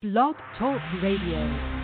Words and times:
Blog 0.00 0.36
Talk 0.56 0.80
Radio. 1.02 1.77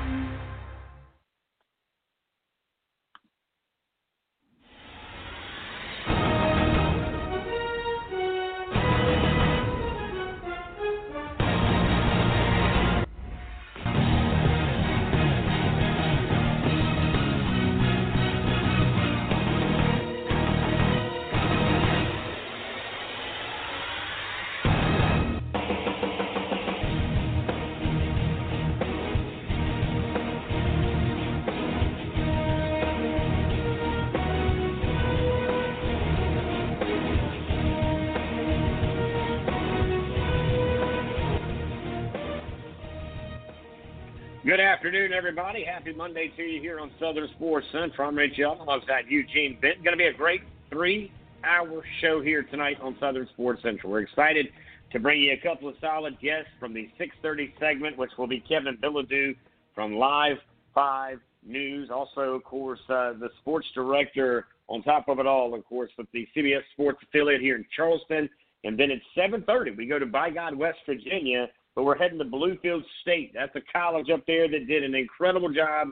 Afternoon, 44.94 45.12
everybody. 45.12 45.64
Happy 45.64 45.92
Monday 45.92 46.30
to 46.36 46.42
you 46.44 46.60
here 46.60 46.78
on 46.78 46.88
Southern 47.00 47.28
Sports 47.34 47.66
Central. 47.72 48.06
I'm 48.06 48.14
Rich 48.14 48.38
Young 48.38 48.60
alongside 48.60 49.06
Eugene 49.08 49.58
Bent. 49.60 49.82
Going 49.82 49.94
to 49.94 49.98
be 49.98 50.06
a 50.06 50.12
great 50.12 50.42
three-hour 50.70 51.82
show 52.00 52.22
here 52.22 52.44
tonight 52.44 52.76
on 52.80 52.96
Southern 53.00 53.26
Sports 53.32 53.60
Central. 53.62 53.90
We're 53.90 54.02
excited 54.02 54.46
to 54.92 55.00
bring 55.00 55.20
you 55.20 55.32
a 55.32 55.36
couple 55.36 55.68
of 55.68 55.74
solid 55.80 56.16
guests 56.20 56.50
from 56.60 56.72
the 56.72 56.88
6:30 56.96 57.58
segment, 57.58 57.98
which 57.98 58.12
will 58.16 58.28
be 58.28 58.38
Kevin 58.38 58.76
Bilodeau 58.76 59.34
from 59.74 59.96
Live 59.96 60.36
Five 60.72 61.18
News. 61.45 61.90
Also, 61.90 62.34
of 62.34 62.45
course, 62.45 62.79
uh, 62.88 63.14
the 63.14 63.30
sports 63.40 63.66
director 63.74 64.47
on 64.69 64.84
top 64.84 65.08
of 65.08 65.19
it 65.19 65.27
all, 65.27 65.55
of 65.55 65.64
course, 65.64 65.91
with 65.98 66.06
the 66.12 66.25
CBS 66.36 66.62
Sports 66.73 67.03
affiliate 67.03 67.41
here 67.41 67.56
in 67.56 67.67
Charleston. 67.75 68.31
And 68.62 68.79
then 68.79 68.92
at 68.92 69.01
7:30, 69.17 69.73
we 69.73 69.86
go 69.86 69.98
to 69.98 70.06
By 70.06 70.31
God, 70.31 70.55
West 70.55 70.79
Virginia 70.86 71.48
but 71.75 71.84
we're 71.84 71.97
heading 71.97 72.19
to 72.19 72.25
Bluefield 72.25 72.83
State. 73.03 73.33
That's 73.34 73.55
a 73.56 73.61
college 73.72 74.11
up 74.11 74.25
there 74.27 74.48
that 74.48 74.67
did 74.67 74.84
an 74.84 74.94
incredible 74.94 75.53
job 75.53 75.89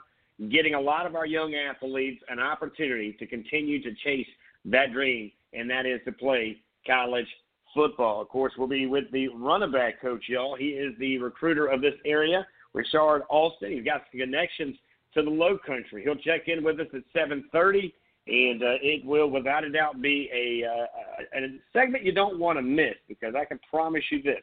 getting 0.51 0.75
a 0.75 0.81
lot 0.81 1.07
of 1.07 1.15
our 1.15 1.27
young 1.27 1.55
athletes 1.55 2.23
an 2.29 2.41
opportunity 2.41 3.13
to 3.19 3.27
continue 3.27 3.83
to 3.83 3.95
chase 4.05 4.27
that 4.65 4.93
dream, 4.93 5.31
and 5.53 5.69
that 5.71 5.87
is 5.87 6.01
to 6.05 6.13
play 6.13 6.59
college 6.87 7.27
football. 7.75 8.21
Of 8.21 8.29
course, 8.29 8.53
we'll 8.57 8.69
be 8.69 8.87
with 8.87 9.05
the 9.13 9.29
running 9.29 9.73
back 9.73 10.01
coach, 10.01 10.25
y'all. 10.29 10.57
He 10.57 10.71
is 10.71 10.95
the 10.99 11.19
recruiter 11.19 11.67
of 11.67 11.81
this 11.81 11.95
area, 12.05 12.47
Richard 12.73 13.23
Alston. 13.29 13.73
He's 13.73 13.85
got 13.85 14.03
some 14.11 14.21
connections 14.21 14.77
to 15.15 15.23
the 15.23 15.31
Low 15.31 15.59
Country. 15.59 16.03
He'll 16.03 16.17
check 16.17 16.49
in 16.49 16.65
with 16.65 16.81
us 16.81 16.87
at 16.95 17.03
7:30, 17.15 17.93
and 18.27 18.63
uh, 18.63 18.79
it 18.83 19.05
will, 19.05 19.31
without 19.31 19.65
a 19.65 19.71
doubt, 19.71 20.01
be 20.01 20.31
a, 20.33 20.67
uh, 20.67 21.41
a 21.41 21.59
segment 21.73 22.05
you 22.05 22.13
don't 22.13 22.39
want 22.39 22.59
to 22.59 22.63
miss 22.63 22.95
because 23.09 23.35
I 23.35 23.45
can 23.45 23.59
promise 23.71 24.05
you 24.11 24.23
this: 24.23 24.43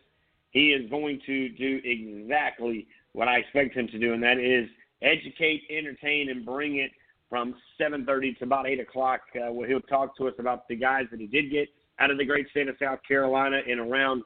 he 0.51 0.71
is 0.71 0.89
going 0.89 1.21
to 1.25 1.49
do 1.49 1.81
exactly 1.83 2.87
what 3.13 3.27
I 3.27 3.37
expect 3.37 3.75
him 3.75 3.87
to 3.87 3.99
do, 3.99 4.13
and 4.13 4.23
that 4.23 4.37
is 4.37 4.69
educate, 5.01 5.63
entertain, 5.69 6.29
and 6.29 6.45
bring 6.45 6.77
it 6.77 6.91
from 7.29 7.55
7:30 7.77 8.37
to 8.39 8.43
about 8.43 8.67
8 8.67 8.79
o'clock, 8.79 9.21
uh, 9.35 9.51
where 9.51 9.67
he'll 9.67 9.81
talk 9.81 10.17
to 10.17 10.27
us 10.27 10.33
about 10.39 10.67
the 10.67 10.75
guys 10.75 11.05
that 11.11 11.19
he 11.19 11.27
did 11.27 11.51
get 11.51 11.69
out 11.99 12.11
of 12.11 12.17
the 12.17 12.25
great 12.25 12.49
state 12.49 12.67
of 12.67 12.75
South 12.81 12.99
Carolina 13.07 13.61
and 13.67 13.79
around, 13.79 14.23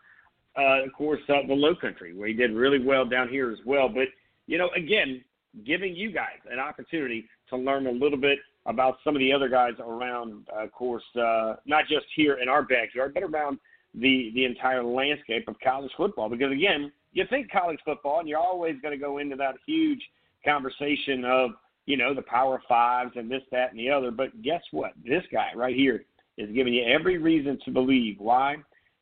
uh, 0.58 0.84
of 0.84 0.94
course, 0.94 1.22
uh, 1.30 1.46
the 1.48 1.54
Low 1.54 1.76
Country, 1.76 2.14
where 2.14 2.28
he 2.28 2.34
did 2.34 2.52
really 2.52 2.80
well 2.80 3.06
down 3.06 3.28
here 3.28 3.52
as 3.52 3.60
well. 3.66 3.90
But 3.90 4.08
you 4.48 4.58
know, 4.58 4.70
again, 4.76 5.24
giving 5.66 5.96
you 5.96 6.12
guys 6.12 6.40
an 6.50 6.60
opportunity 6.60 7.28
to 7.50 7.58
learn 7.58 7.88
a 7.88 7.92
little 7.92 8.18
bit 8.18 8.40
about 8.66 8.98
some 9.04 9.16
of 9.16 9.20
the 9.20 9.32
other 9.32 9.50
guys 9.50 9.74
around, 9.80 10.48
uh, 10.54 10.64
of 10.64 10.72
course, 10.72 11.04
uh, 11.20 11.56
not 11.66 11.86
just 11.88 12.06
here 12.16 12.36
in 12.36 12.48
our 12.48 12.64
backyard, 12.64 13.14
but 13.14 13.24
around 13.24 13.60
the 13.96 14.32
the 14.34 14.46
entire 14.46 14.84
landscape 14.84 15.48
of 15.48 15.56
college 15.64 15.92
football. 15.96 16.30
Because 16.30 16.52
again, 16.52 16.92
you 17.14 17.26
think 17.30 17.52
college 17.52 17.80
football, 17.86 18.20
and 18.20 18.28
you're 18.28 18.40
always 18.40 18.76
going 18.82 18.98
to 18.98 19.04
go 19.04 19.20
into 19.20 19.36
that 19.38 19.56
huge 19.66 20.02
conversation 20.46 21.24
of 21.26 21.52
you 21.86 21.98
know 21.98 22.14
the 22.14 22.22
Power 22.24 22.62
Fives 22.68 23.12
and 23.16 23.30
this, 23.30 23.44
that, 23.52 23.72
and 23.72 23.80
the 23.80 23.90
other. 23.90 24.12
But 24.12 24.42
guess 24.42 24.62
what? 24.72 24.94
This 25.04 25.24
guy 25.32 25.50
right 25.56 25.76
here 25.76 26.06
is 26.38 26.50
giving 26.54 26.74
you 26.74 26.84
every 26.86 27.18
reason 27.18 27.60
to 27.66 27.72
believe 27.72 28.16
why 28.20 28.58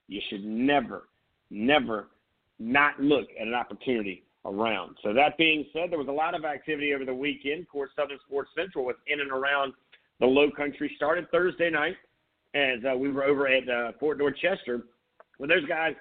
you 0.08 0.22
should 0.30 0.44
never, 0.44 1.08
never 1.50 2.08
not 2.60 3.00
look 3.00 3.28
at 3.40 3.48
an 3.48 3.54
opportunity 3.54 4.24
around. 4.46 4.98
So 5.04 5.14
that 5.14 5.38
being 5.38 5.66
said, 5.72 5.92
there 5.92 6.00
was 6.00 6.08
a 6.08 6.12
lot 6.12 6.36
of 6.36 6.44
activity 6.44 6.94
over 6.94 7.06
the 7.06 7.14
weekend. 7.14 7.62
Of 7.62 7.70
course, 7.70 7.92
Southern 7.96 8.20
Sports 8.26 8.50
Central 8.56 8.86
was 8.86 8.96
in 9.08 9.22
and 9.22 9.32
around 9.32 9.74
the 10.20 10.26
Low 10.26 10.50
Country. 10.52 10.92
Started 10.96 11.30
Thursday 11.32 11.70
night 11.70 11.96
as 12.54 12.80
uh, 12.90 12.96
we 12.96 13.12
were 13.12 13.24
over 13.24 13.48
at 13.48 13.68
uh, 13.68 13.92
Fort 14.00 14.18
Dorchester 14.18 14.84
when 15.38 15.50
those 15.50 15.66
guys 15.68 15.94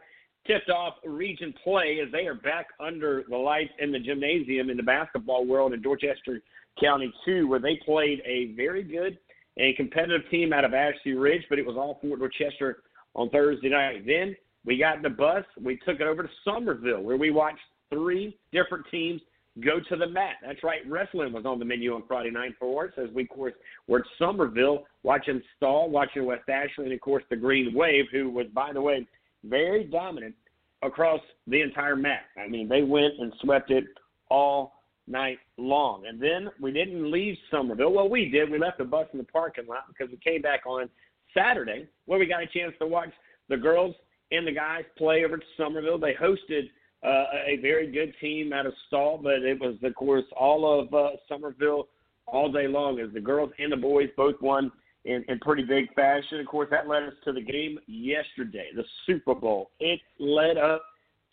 tipped 0.46 0.70
off 0.70 0.94
region 1.04 1.54
play 1.62 2.00
as 2.04 2.10
they 2.12 2.26
are 2.26 2.34
back 2.34 2.66
under 2.78 3.24
the 3.28 3.36
lights 3.36 3.72
in 3.78 3.92
the 3.92 3.98
gymnasium 3.98 4.70
in 4.70 4.76
the 4.76 4.82
basketball 4.82 5.46
world 5.46 5.72
in 5.72 5.82
Dorchester 5.82 6.40
County 6.80 7.12
2, 7.24 7.46
where 7.46 7.60
they 7.60 7.78
played 7.84 8.22
a 8.24 8.52
very 8.54 8.82
good 8.82 9.18
and 9.56 9.76
competitive 9.76 10.28
team 10.30 10.52
out 10.52 10.64
of 10.64 10.72
Ashley 10.74 11.12
Ridge, 11.12 11.42
but 11.48 11.58
it 11.58 11.66
was 11.66 11.76
all 11.76 11.98
Fort 12.00 12.20
Dorchester 12.20 12.82
on 13.14 13.28
Thursday 13.30 13.68
night. 13.68 14.06
Then 14.06 14.36
we 14.64 14.78
got 14.78 14.96
in 14.96 15.02
the 15.02 15.10
bus. 15.10 15.44
We 15.60 15.78
took 15.84 16.00
it 16.00 16.06
over 16.06 16.22
to 16.22 16.28
Summerville, 16.44 17.02
where 17.02 17.16
we 17.16 17.30
watched 17.30 17.58
three 17.92 18.38
different 18.52 18.86
teams 18.90 19.20
go 19.60 19.80
to 19.88 19.96
the 19.96 20.06
mat. 20.06 20.36
That's 20.44 20.62
right. 20.62 20.80
Wrestling 20.88 21.32
was 21.32 21.44
on 21.46 21.58
the 21.58 21.64
menu 21.64 21.94
on 21.94 22.02
Friday 22.06 22.30
night 22.30 22.54
for 22.58 22.86
us 22.86 22.92
as 22.96 23.10
we, 23.14 23.22
of 23.22 23.28
course, 23.28 23.54
were 23.86 24.00
at 24.00 24.04
Summerville 24.18 24.84
watching 25.02 25.42
Stall, 25.56 25.90
watching 25.90 26.24
West 26.24 26.48
Ashley, 26.48 26.84
and, 26.84 26.92
of 26.92 27.00
course, 27.00 27.24
the 27.30 27.36
Green 27.36 27.74
Wave, 27.74 28.06
who 28.12 28.30
was, 28.30 28.46
by 28.54 28.72
the 28.72 28.80
way, 28.80 29.06
very 29.44 29.84
dominant 29.84 30.34
across 30.82 31.20
the 31.46 31.60
entire 31.60 31.96
mat. 31.96 32.22
I 32.42 32.48
mean, 32.48 32.68
they 32.68 32.82
went 32.82 33.14
and 33.18 33.32
swept 33.40 33.70
it 33.70 33.84
all 34.30 34.82
night 35.06 35.38
long. 35.56 36.06
And 36.06 36.20
then 36.20 36.50
we 36.60 36.72
didn't 36.72 37.10
leave 37.10 37.36
Summerville. 37.50 37.92
Well, 37.92 38.08
we 38.08 38.28
did. 38.28 38.50
We 38.50 38.58
left 38.58 38.78
the 38.78 38.84
bus 38.84 39.06
in 39.12 39.18
the 39.18 39.24
parking 39.24 39.66
lot 39.66 39.84
because 39.88 40.10
we 40.10 40.18
came 40.18 40.42
back 40.42 40.66
on 40.66 40.88
Saturday 41.36 41.86
where 42.06 42.18
we 42.18 42.26
got 42.26 42.42
a 42.42 42.46
chance 42.46 42.72
to 42.78 42.86
watch 42.86 43.10
the 43.48 43.56
girls 43.56 43.94
and 44.32 44.46
the 44.46 44.52
guys 44.52 44.84
play 44.96 45.24
over 45.24 45.34
at 45.34 45.42
Summerville. 45.56 45.98
They 45.98 46.14
hosted– 46.14 46.70
uh, 47.02 47.24
a 47.46 47.58
very 47.62 47.90
good 47.90 48.14
team 48.20 48.52
out 48.52 48.66
of 48.66 48.74
Stall, 48.86 49.18
but 49.22 49.42
it 49.42 49.58
was, 49.60 49.76
of 49.82 49.94
course, 49.94 50.24
all 50.38 50.80
of 50.80 50.92
uh, 50.92 51.16
Summerville 51.28 51.88
all 52.26 52.52
day 52.52 52.68
long 52.68 53.00
as 53.00 53.12
the 53.12 53.20
girls 53.20 53.50
and 53.58 53.72
the 53.72 53.76
boys 53.76 54.08
both 54.16 54.40
won 54.40 54.70
in, 55.04 55.24
in 55.28 55.38
pretty 55.40 55.64
big 55.64 55.92
fashion. 55.94 56.40
Of 56.40 56.46
course, 56.46 56.68
that 56.70 56.88
led 56.88 57.04
us 57.04 57.14
to 57.24 57.32
the 57.32 57.40
game 57.40 57.78
yesterday, 57.86 58.68
the 58.74 58.84
Super 59.06 59.34
Bowl. 59.34 59.70
It 59.80 60.00
led 60.18 60.58
up 60.58 60.82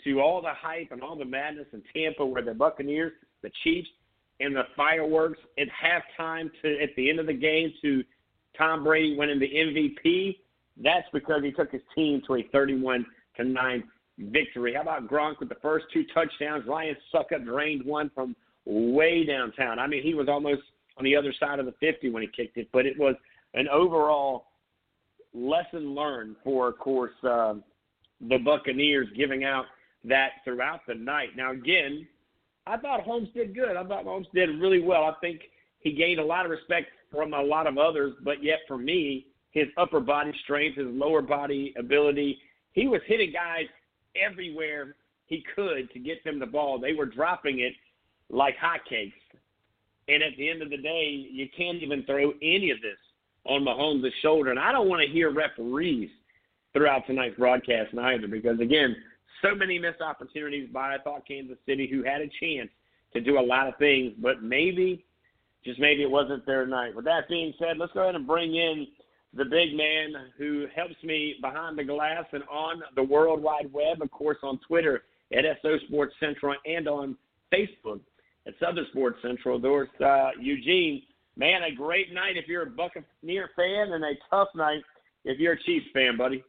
to 0.03 0.21
all 0.21 0.41
the 0.41 0.53
hype 0.53 0.91
and 0.91 1.01
all 1.01 1.17
the 1.17 1.25
madness 1.25 1.67
in 1.73 1.83
Tampa 1.93 2.25
where 2.25 2.43
the 2.43 2.53
Buccaneers, 2.53 3.13
the 3.43 3.51
Chiefs, 3.63 3.89
and 4.39 4.55
the 4.55 4.63
fireworks 4.75 5.39
at 5.59 5.67
halftime 5.67 6.49
to 6.61 6.81
at 6.81 6.89
the 6.95 7.09
end 7.09 7.19
of 7.19 7.25
the 7.25 7.33
game 7.33 7.73
to 7.81 8.03
Tom 8.57 8.83
Brady 8.83 9.15
winning 9.17 9.39
the 9.39 9.49
MVP. 9.49 10.37
That's 10.81 11.07
because 11.11 11.41
he 11.43 11.51
took 11.51 11.71
his 11.71 11.81
team 11.95 12.21
to 12.27 12.35
a 12.35 12.43
31 12.51 13.05
to 13.37 13.43
9 13.43 13.83
victory. 14.17 14.73
How 14.73 14.81
about 14.81 15.07
Gronk 15.07 15.39
with 15.39 15.49
the 15.49 15.57
first 15.61 15.85
two 15.93 16.03
touchdowns? 16.13 16.65
Ryan 16.67 16.95
Succop 17.13 17.45
drained 17.45 17.85
one 17.85 18.11
from 18.13 18.35
way 18.65 19.25
downtown. 19.25 19.79
I 19.79 19.87
mean, 19.87 20.03
he 20.03 20.13
was 20.13 20.27
almost 20.27 20.61
on 20.97 21.03
the 21.03 21.15
other 21.15 21.33
side 21.39 21.59
of 21.59 21.65
the 21.65 21.73
50 21.79 22.09
when 22.09 22.23
he 22.23 22.29
kicked 22.35 22.57
it, 22.57 22.67
but 22.71 22.85
it 22.85 22.97
was 22.97 23.15
an 23.53 23.67
overall 23.69 24.47
lesson 25.33 25.93
learned 25.93 26.35
for, 26.43 26.69
of 26.69 26.79
course, 26.79 27.13
uh, 27.23 27.55
the 28.29 28.37
Buccaneers 28.37 29.07
giving 29.15 29.43
out 29.43 29.65
that 30.03 30.29
throughout 30.43 30.81
the 30.87 30.95
night. 30.95 31.29
Now, 31.35 31.51
again, 31.51 32.07
I 32.65 32.77
thought 32.77 33.01
Holmes 33.01 33.29
did 33.33 33.55
good. 33.55 33.75
I 33.77 33.83
thought 33.83 34.03
Holmes 34.03 34.27
did 34.33 34.49
really 34.59 34.81
well. 34.81 35.03
I 35.03 35.13
think 35.21 35.41
he 35.79 35.93
gained 35.93 36.19
a 36.19 36.25
lot 36.25 36.45
of 36.45 36.51
respect 36.51 36.87
from 37.11 37.33
a 37.33 37.41
lot 37.41 37.67
of 37.67 37.77
others, 37.77 38.13
but 38.23 38.43
yet 38.43 38.59
for 38.67 38.77
me, 38.77 39.27
his 39.51 39.67
upper 39.77 39.99
body 39.99 40.33
strength, 40.43 40.77
his 40.77 40.87
lower 40.87 41.21
body 41.21 41.73
ability, 41.77 42.39
he 42.73 42.87
was 42.87 43.01
hitting 43.07 43.31
guys 43.31 43.65
everywhere 44.15 44.95
he 45.25 45.43
could 45.55 45.91
to 45.91 45.99
get 45.99 46.23
them 46.23 46.39
the 46.39 46.45
ball. 46.45 46.79
They 46.79 46.93
were 46.93 47.05
dropping 47.05 47.59
it 47.59 47.73
like 48.29 48.55
hotcakes. 48.57 49.13
And 50.07 50.23
at 50.23 50.37
the 50.37 50.49
end 50.49 50.61
of 50.61 50.69
the 50.69 50.77
day, 50.77 51.27
you 51.31 51.47
can't 51.55 51.81
even 51.83 52.03
throw 52.03 52.31
any 52.41 52.71
of 52.71 52.81
this 52.81 52.97
on 53.45 53.63
Mahomes' 53.63 54.09
shoulder. 54.21 54.51
And 54.51 54.59
I 54.59 54.71
don't 54.71 54.87
want 54.87 55.05
to 55.05 55.11
hear 55.11 55.31
referees 55.31 56.09
throughout 56.73 57.05
tonight's 57.07 57.37
broadcast 57.37 57.93
neither, 57.93 58.27
because 58.27 58.59
again, 58.59 58.95
so 59.41 59.53
many 59.53 59.79
missed 59.79 60.01
opportunities 60.01 60.69
by 60.71 60.95
I 60.95 60.97
thought 60.99 61.27
Kansas 61.27 61.57
City, 61.65 61.87
who 61.87 62.03
had 62.03 62.21
a 62.21 62.29
chance 62.39 62.69
to 63.13 63.21
do 63.21 63.39
a 63.39 63.41
lot 63.41 63.67
of 63.67 63.77
things, 63.77 64.13
but 64.21 64.43
maybe, 64.43 65.05
just 65.63 65.79
maybe 65.79 66.03
it 66.03 66.11
wasn't 66.11 66.45
their 66.45 66.65
night. 66.65 66.95
With 66.95 67.05
that 67.05 67.27
being 67.29 67.53
said, 67.59 67.77
let's 67.77 67.93
go 67.93 68.01
ahead 68.01 68.15
and 68.15 68.27
bring 68.27 68.55
in 68.55 68.87
the 69.37 69.45
big 69.45 69.75
man 69.75 70.13
who 70.37 70.65
helps 70.75 70.95
me 71.03 71.35
behind 71.41 71.77
the 71.77 71.83
glass 71.83 72.25
and 72.31 72.43
on 72.51 72.81
the 72.95 73.03
World 73.03 73.41
Wide 73.41 73.71
Web, 73.71 74.01
of 74.01 74.09
course, 74.11 74.37
on 74.43 74.59
Twitter 74.67 75.03
at 75.33 75.45
SO 75.61 75.77
Sports 75.87 76.15
Central 76.19 76.55
and 76.65 76.87
on 76.87 77.15
Facebook 77.53 77.99
at 78.47 78.53
Southern 78.59 78.85
Sports 78.91 79.19
Central. 79.21 79.59
There's 79.59 79.89
uh, 80.03 80.31
Eugene. 80.39 81.03
Man, 81.35 81.61
a 81.63 81.75
great 81.75 82.11
night 82.13 82.35
if 82.35 82.47
you're 82.47 82.63
a 82.63 82.69
Buccaneer 82.69 83.51
fan, 83.55 83.93
and 83.93 84.03
a 84.03 84.13
tough 84.29 84.47
night 84.55 84.81
if 85.23 85.39
you're 85.39 85.53
a 85.53 85.63
Chiefs 85.63 85.85
fan, 85.93 86.17
buddy. 86.17 86.43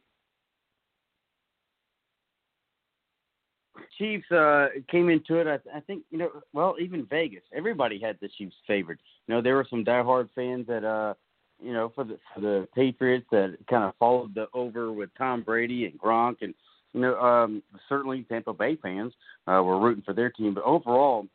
Chiefs 3.99 4.31
uh, 4.31 4.67
came 4.89 5.09
into 5.09 5.35
it. 5.35 5.45
I, 5.45 5.77
I 5.77 5.81
think 5.81 6.03
you 6.09 6.17
know. 6.17 6.31
Well, 6.53 6.75
even 6.79 7.05
Vegas, 7.05 7.43
everybody 7.53 7.99
had 7.99 8.17
the 8.21 8.29
Chiefs 8.37 8.55
favored. 8.65 8.99
You 9.27 9.35
know, 9.35 9.41
there 9.41 9.55
were 9.55 9.67
some 9.69 9.85
diehard 9.85 10.29
fans 10.33 10.65
that, 10.67 10.83
uh, 10.83 11.13
you 11.61 11.73
know, 11.73 11.91
for 11.93 12.03
the 12.03 12.17
for 12.33 12.41
the 12.41 12.67
Patriots 12.75 13.25
that 13.31 13.57
kind 13.69 13.83
of 13.83 13.93
followed 13.99 14.33
the 14.35 14.47
over 14.53 14.91
with 14.91 15.09
Tom 15.17 15.41
Brady 15.43 15.85
and 15.85 15.99
Gronk, 15.99 16.37
and 16.41 16.53
you 16.93 17.01
know, 17.01 17.19
um, 17.19 17.61
certainly 17.87 18.23
Tampa 18.23 18.53
Bay 18.53 18.75
fans 18.77 19.13
uh, 19.47 19.61
were 19.63 19.79
rooting 19.79 20.03
for 20.03 20.13
their 20.13 20.29
team. 20.29 20.53
But 20.53 20.63
overall, 20.63 21.27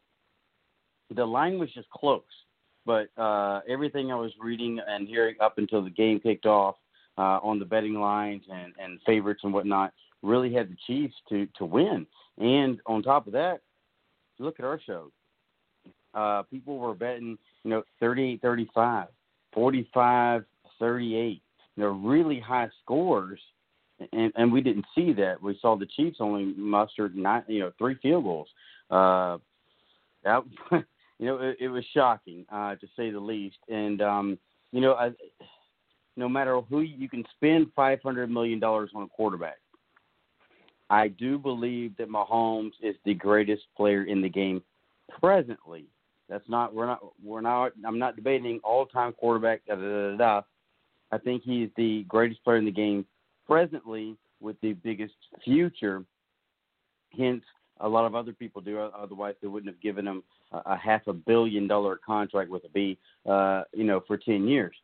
the 1.14 1.24
line 1.24 1.58
was 1.58 1.70
just 1.72 1.90
close. 1.90 2.22
But 2.86 3.08
uh, 3.16 3.60
everything 3.68 4.12
I 4.12 4.16
was 4.16 4.32
reading 4.38 4.78
and 4.86 5.08
hearing 5.08 5.36
up 5.40 5.58
until 5.58 5.82
the 5.82 5.90
game 5.90 6.20
kicked 6.20 6.46
off 6.46 6.76
uh, 7.16 7.38
on 7.42 7.58
the 7.58 7.64
betting 7.64 7.94
lines 7.94 8.42
and, 8.52 8.72
and 8.78 9.00
favorites 9.06 9.40
and 9.42 9.52
whatnot 9.52 9.92
really 10.22 10.52
had 10.52 10.70
the 10.70 10.76
Chiefs 10.86 11.14
to 11.28 11.46
to 11.58 11.64
win. 11.64 12.06
And 12.38 12.80
on 12.86 13.02
top 13.02 13.26
of 13.26 13.32
that, 13.34 13.60
look 14.38 14.58
at 14.58 14.64
our 14.64 14.80
show. 14.84 15.10
Uh, 16.14 16.42
people 16.42 16.78
were 16.78 16.94
betting, 16.94 17.38
you 17.64 17.70
know, 17.70 17.82
38 18.00 18.40
35, 18.40 19.08
45 19.54 20.44
38, 20.78 21.42
you 21.76 21.82
know, 21.82 21.90
really 21.90 22.40
high 22.40 22.68
scores. 22.82 23.40
And, 24.12 24.32
and 24.36 24.52
we 24.52 24.60
didn't 24.60 24.86
see 24.94 25.12
that. 25.14 25.40
We 25.40 25.56
saw 25.62 25.76
the 25.76 25.86
Chiefs 25.86 26.16
only 26.20 26.52
mustered 26.56 27.16
nine, 27.16 27.44
you 27.46 27.60
know, 27.60 27.72
three 27.78 27.96
field 28.02 28.24
goals. 28.24 28.48
Uh, 28.90 29.38
that, 30.24 30.42
you 31.18 31.26
know, 31.26 31.38
it, 31.38 31.56
it 31.60 31.68
was 31.68 31.84
shocking 31.94 32.44
uh, 32.52 32.74
to 32.74 32.86
say 32.96 33.10
the 33.10 33.20
least. 33.20 33.58
And 33.68 34.02
um, 34.02 34.38
you 34.72 34.80
know, 34.80 34.94
I, 34.94 35.10
no 36.16 36.28
matter 36.28 36.60
who 36.60 36.80
you 36.80 37.08
can 37.08 37.24
spend 37.36 37.68
five 37.76 38.00
hundred 38.02 38.30
million 38.30 38.58
dollars 38.58 38.90
on 38.94 39.04
a 39.04 39.08
quarterback, 39.08 39.58
I 40.90 41.08
do 41.08 41.38
believe 41.38 41.96
that 41.96 42.08
Mahomes 42.10 42.72
is 42.82 42.96
the 43.04 43.14
greatest 43.14 43.62
player 43.76 44.04
in 44.04 44.20
the 44.20 44.28
game 44.28 44.60
presently. 45.20 45.86
That's 46.28 46.48
not 46.48 46.74
we're 46.74 46.86
not 46.86 47.00
we're 47.22 47.40
not 47.40 47.72
I'm 47.86 47.98
not 47.98 48.16
debating 48.16 48.60
all 48.64 48.86
time 48.86 49.12
quarterback 49.12 49.62
da, 49.66 49.74
da, 49.74 49.82
da, 49.82 50.16
da. 50.16 50.42
I 51.12 51.18
think 51.18 51.42
he's 51.44 51.68
the 51.76 52.04
greatest 52.08 52.42
player 52.44 52.56
in 52.56 52.64
the 52.64 52.70
game 52.70 53.06
presently 53.46 54.16
with 54.40 54.60
the 54.60 54.72
biggest 54.72 55.14
future. 55.44 56.04
Hence, 57.16 57.42
a 57.80 57.88
lot 57.88 58.06
of 58.06 58.14
other 58.14 58.32
people 58.32 58.60
do. 58.60 58.78
Otherwise, 58.78 59.34
they 59.40 59.48
wouldn't 59.48 59.72
have 59.72 59.82
given 59.82 60.06
him 60.06 60.22
a, 60.52 60.62
a 60.66 60.76
half 60.76 61.06
a 61.06 61.12
billion 61.12 61.68
dollar 61.68 62.00
contract 62.04 62.50
with 62.50 62.64
a 62.64 62.68
B, 62.68 62.98
uh, 63.28 63.62
you 63.72 63.84
know, 63.84 64.02
for 64.06 64.16
ten 64.16 64.48
years. 64.48 64.74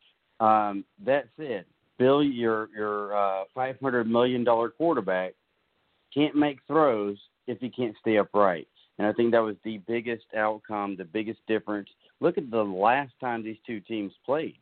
Um, 0.41 0.85
that 1.05 1.29
said, 1.37 1.65
Bill, 1.99 2.23
your 2.23 2.69
your 2.75 3.17
uh, 3.17 3.45
five 3.55 3.77
hundred 3.81 4.09
million 4.09 4.45
dollar 4.45 4.71
quarterback 4.71 5.35
can't 6.13 6.35
make 6.35 6.59
throws 6.67 7.19
if 7.47 7.59
he 7.61 7.69
can't 7.69 7.97
stay 8.01 8.19
upright. 8.19 8.69
And 9.01 9.09
I 9.09 9.15
think 9.15 9.33
that 9.33 9.43
was 9.43 9.57
the 9.65 9.79
biggest 9.89 10.27
outcome, 10.37 10.95
the 10.95 11.07
biggest 11.07 11.41
difference. 11.47 11.89
Look 12.21 12.37
at 12.37 12.51
the 12.51 12.63
last 12.63 13.15
time 13.19 13.43
these 13.43 13.57
two 13.67 13.81
teams 13.81 14.13
played. 14.27 14.59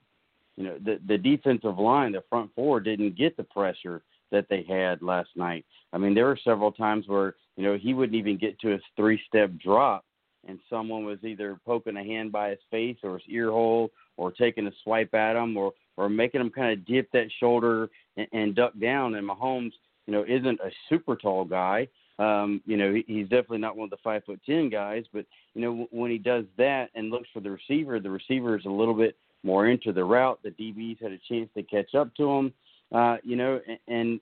You 0.57 0.63
know, 0.63 0.79
the 0.79 1.01
the 1.09 1.19
defensive 1.19 1.77
line, 1.77 2.13
the 2.13 2.23
front 2.31 2.53
four 2.55 2.79
didn't 2.79 3.19
get 3.19 3.37
the 3.37 3.43
pressure 3.43 4.01
that 4.31 4.47
they 4.49 4.65
had 4.69 5.03
last 5.03 5.31
night. 5.35 5.67
I 5.93 5.99
mean, 5.99 6.15
there 6.15 6.27
were 6.27 6.39
several 6.45 6.71
times 6.71 7.09
where, 7.09 7.35
you 7.57 7.65
know, 7.65 7.77
he 7.77 7.95
wouldn't 7.95 8.15
even 8.15 8.39
get 8.39 8.61
to 8.61 8.69
his 8.69 8.81
three 8.95 9.21
step 9.27 9.51
drop 9.59 10.05
and 10.47 10.61
someone 10.71 11.05
was 11.05 11.19
either 11.25 11.59
poking 11.67 11.97
a 11.97 12.05
hand 12.05 12.31
by 12.31 12.51
his 12.51 12.61
face 12.71 12.99
or 13.03 13.15
his 13.15 13.29
ear 13.29 13.51
hole 13.51 13.91
or 14.17 14.31
taking 14.31 14.69
a 14.69 14.73
swipe 14.85 15.15
at 15.15 15.35
him 15.35 15.57
or 15.57 15.73
or 15.97 16.09
making 16.09 16.41
him 16.41 16.51
kind 16.51 16.73
of 16.73 16.87
dip 16.87 17.11
that 17.11 17.27
shoulder 17.41 17.91
and, 18.17 18.29
and 18.33 18.55
duck 18.55 18.73
down 18.79 19.17
and 19.17 19.29
Mahomes 19.29 19.73
you 20.09 20.15
know, 20.15 20.25
isn't 20.27 20.59
a 20.61 20.71
super 20.89 21.17
tall 21.17 21.45
guy. 21.45 21.87
Um, 22.19 22.61
you 22.67 22.77
know, 22.77 22.93
he's 23.07 23.29
definitely 23.29 23.59
not 23.59 23.77
one 23.77 23.85
of 23.85 23.91
the 23.91 23.99
five 24.03 24.25
foot 24.25 24.41
ten 24.45 24.69
guys, 24.69 25.05
but 25.13 25.25
you 25.55 25.63
know, 25.63 25.87
when 25.91 26.11
he 26.11 26.19
does 26.19 26.45
that 26.57 26.91
and 26.95 27.11
looks 27.11 27.29
for 27.33 27.41
the 27.41 27.51
receiver, 27.51 28.01
the 28.01 28.11
receiver 28.11 28.59
is 28.59 28.65
a 28.65 28.71
little 28.71 28.95
bit 28.95 29.17
more 29.45 29.69
into 29.69 29.93
the 29.93 30.03
route. 30.03 30.41
The 30.43 30.51
DBs 30.51 31.01
had 31.01 31.13
a 31.13 31.19
chance 31.29 31.49
to 31.57 31.63
catch 31.63 31.95
up 31.95 32.15
to 32.17 32.29
him. 32.29 32.53
Uh, 32.91 33.19
you 33.23 33.37
know, 33.37 33.61
and, 33.69 33.79
and 33.87 34.21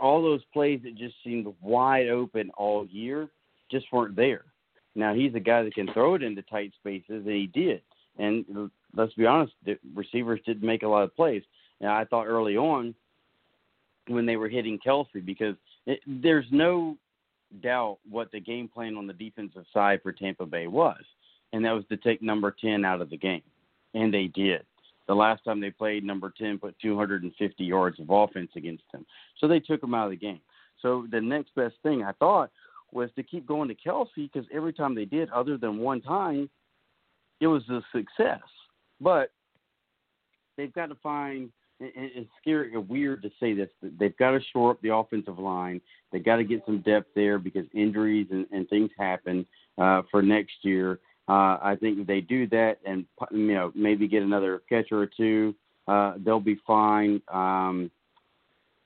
all 0.00 0.22
those 0.22 0.42
plays 0.52 0.80
that 0.84 0.96
just 0.96 1.14
seemed 1.24 1.52
wide 1.60 2.08
open 2.08 2.50
all 2.56 2.86
year 2.86 3.28
just 3.70 3.86
weren't 3.92 4.16
there. 4.16 4.44
Now 4.94 5.14
he's 5.14 5.34
a 5.34 5.40
guy 5.40 5.62
that 5.62 5.74
can 5.74 5.92
throw 5.92 6.14
it 6.14 6.22
into 6.22 6.42
tight 6.42 6.72
spaces, 6.78 7.26
and 7.26 7.34
he 7.34 7.46
did. 7.48 7.82
And 8.18 8.70
let's 8.94 9.12
be 9.14 9.26
honest, 9.26 9.52
the 9.64 9.78
receivers 9.94 10.40
didn't 10.46 10.66
make 10.66 10.82
a 10.82 10.88
lot 10.88 11.02
of 11.02 11.16
plays. 11.16 11.42
Now 11.80 11.96
I 11.96 12.04
thought 12.04 12.26
early 12.26 12.56
on 12.56 12.94
when 14.08 14.24
they 14.24 14.36
were 14.36 14.48
hitting 14.48 14.78
Kelce 14.78 15.24
because 15.24 15.56
it, 15.86 16.00
there's 16.06 16.46
no 16.50 16.96
doubt 17.62 17.98
what 18.08 18.30
the 18.32 18.40
game 18.40 18.68
plan 18.68 18.96
on 18.96 19.06
the 19.06 19.12
defensive 19.12 19.64
side 19.72 20.00
for 20.02 20.12
Tampa 20.12 20.46
Bay 20.46 20.66
was, 20.66 21.02
and 21.52 21.64
that 21.64 21.72
was 21.72 21.84
to 21.88 21.96
take 21.96 22.22
number 22.22 22.54
10 22.60 22.84
out 22.84 23.00
of 23.00 23.10
the 23.10 23.16
game, 23.16 23.42
and 23.94 24.12
they 24.12 24.26
did. 24.26 24.62
The 25.06 25.14
last 25.14 25.44
time 25.44 25.60
they 25.60 25.70
played, 25.70 26.04
number 26.04 26.32
10 26.36 26.58
put 26.58 26.76
250 26.80 27.64
yards 27.64 28.00
of 28.00 28.10
offense 28.10 28.50
against 28.56 28.84
them, 28.92 29.06
so 29.38 29.46
they 29.46 29.60
took 29.60 29.82
him 29.82 29.94
out 29.94 30.06
of 30.06 30.10
the 30.10 30.16
game. 30.16 30.40
So 30.82 31.06
the 31.10 31.20
next 31.20 31.54
best 31.54 31.74
thing 31.82 32.02
I 32.02 32.12
thought 32.12 32.50
was 32.92 33.10
to 33.16 33.22
keep 33.22 33.46
going 33.46 33.68
to 33.68 33.74
Kelce 33.74 34.08
because 34.16 34.46
every 34.52 34.72
time 34.72 34.94
they 34.94 35.04
did, 35.04 35.30
other 35.30 35.56
than 35.56 35.78
one 35.78 36.00
time, 36.00 36.50
it 37.40 37.46
was 37.46 37.62
a 37.68 37.80
success. 37.92 38.42
But 39.00 39.30
they've 40.56 40.72
got 40.72 40.86
to 40.86 40.94
find 40.96 41.50
it's 41.78 42.28
scary 42.40 42.74
or 42.74 42.80
weird 42.80 43.22
to 43.22 43.30
say 43.38 43.52
this. 43.52 43.68
They've 43.82 44.16
got 44.16 44.30
to 44.30 44.40
shore 44.52 44.70
up 44.70 44.80
the 44.82 44.94
offensive 44.94 45.38
line. 45.38 45.80
They've 46.12 46.24
got 46.24 46.36
to 46.36 46.44
get 46.44 46.62
some 46.64 46.80
depth 46.80 47.08
there 47.14 47.38
because 47.38 47.66
injuries 47.74 48.28
and, 48.30 48.46
and 48.50 48.68
things 48.68 48.90
happen 48.98 49.46
uh, 49.78 50.02
for 50.10 50.22
next 50.22 50.54
year. 50.62 51.00
Uh, 51.28 51.58
I 51.60 51.76
think 51.80 51.98
if 51.98 52.06
they 52.06 52.20
do 52.20 52.46
that 52.48 52.78
and 52.86 53.04
you 53.32 53.54
know 53.54 53.72
maybe 53.74 54.06
get 54.06 54.22
another 54.22 54.62
catcher 54.68 55.02
or 55.02 55.06
two, 55.06 55.54
uh, 55.88 56.14
they'll 56.24 56.40
be 56.40 56.58
fine. 56.66 57.20
Um, 57.32 57.90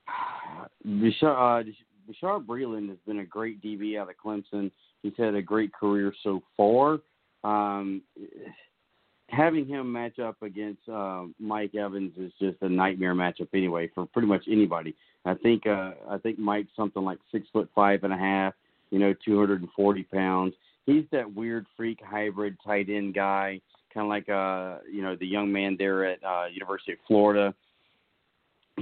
Bashaud, 0.86 1.68
uh, 2.22 2.38
Breeland 2.40 2.88
has 2.88 2.98
been 3.06 3.18
a 3.18 3.24
great 3.24 3.62
DB 3.62 3.98
out 3.98 4.08
of 4.08 4.16
Clemson. 4.16 4.70
He's 5.02 5.12
had 5.16 5.34
a 5.34 5.42
great 5.42 5.72
career 5.72 6.14
so 6.22 6.42
far. 6.56 6.98
Um, 7.44 8.02
having 9.30 9.66
him 9.66 9.90
match 9.90 10.18
up 10.18 10.42
against 10.42 10.88
uh, 10.88 11.24
Mike 11.38 11.74
Evans 11.74 12.12
is 12.18 12.32
just 12.40 12.56
a 12.62 12.68
nightmare 12.68 13.14
matchup 13.14 13.48
anyway 13.54 13.90
for 13.94 14.06
pretty 14.06 14.28
much 14.28 14.44
anybody. 14.50 14.94
I 15.24 15.34
think 15.34 15.66
uh, 15.66 15.92
I 16.08 16.18
think 16.18 16.38
Mike's 16.38 16.70
something 16.76 17.02
like 17.02 17.18
six 17.30 17.46
foot 17.52 17.68
five 17.74 18.04
and 18.04 18.12
a 18.12 18.16
half, 18.16 18.54
you 18.90 18.98
know, 18.98 19.14
two 19.24 19.38
hundred 19.38 19.60
and 19.60 19.70
forty 19.76 20.02
pounds. 20.02 20.54
He's 20.86 21.04
that 21.12 21.32
weird 21.34 21.66
freak 21.76 22.00
hybrid 22.04 22.56
tight 22.64 22.88
end 22.88 23.14
guy, 23.14 23.60
kind 23.92 24.06
of 24.06 24.08
like 24.08 24.28
uh, 24.28 24.78
you 24.90 25.02
know 25.02 25.16
the 25.16 25.26
young 25.26 25.52
man 25.52 25.76
there 25.78 26.04
at 26.04 26.22
uh, 26.24 26.46
University 26.52 26.92
of 26.92 26.98
Florida, 27.06 27.54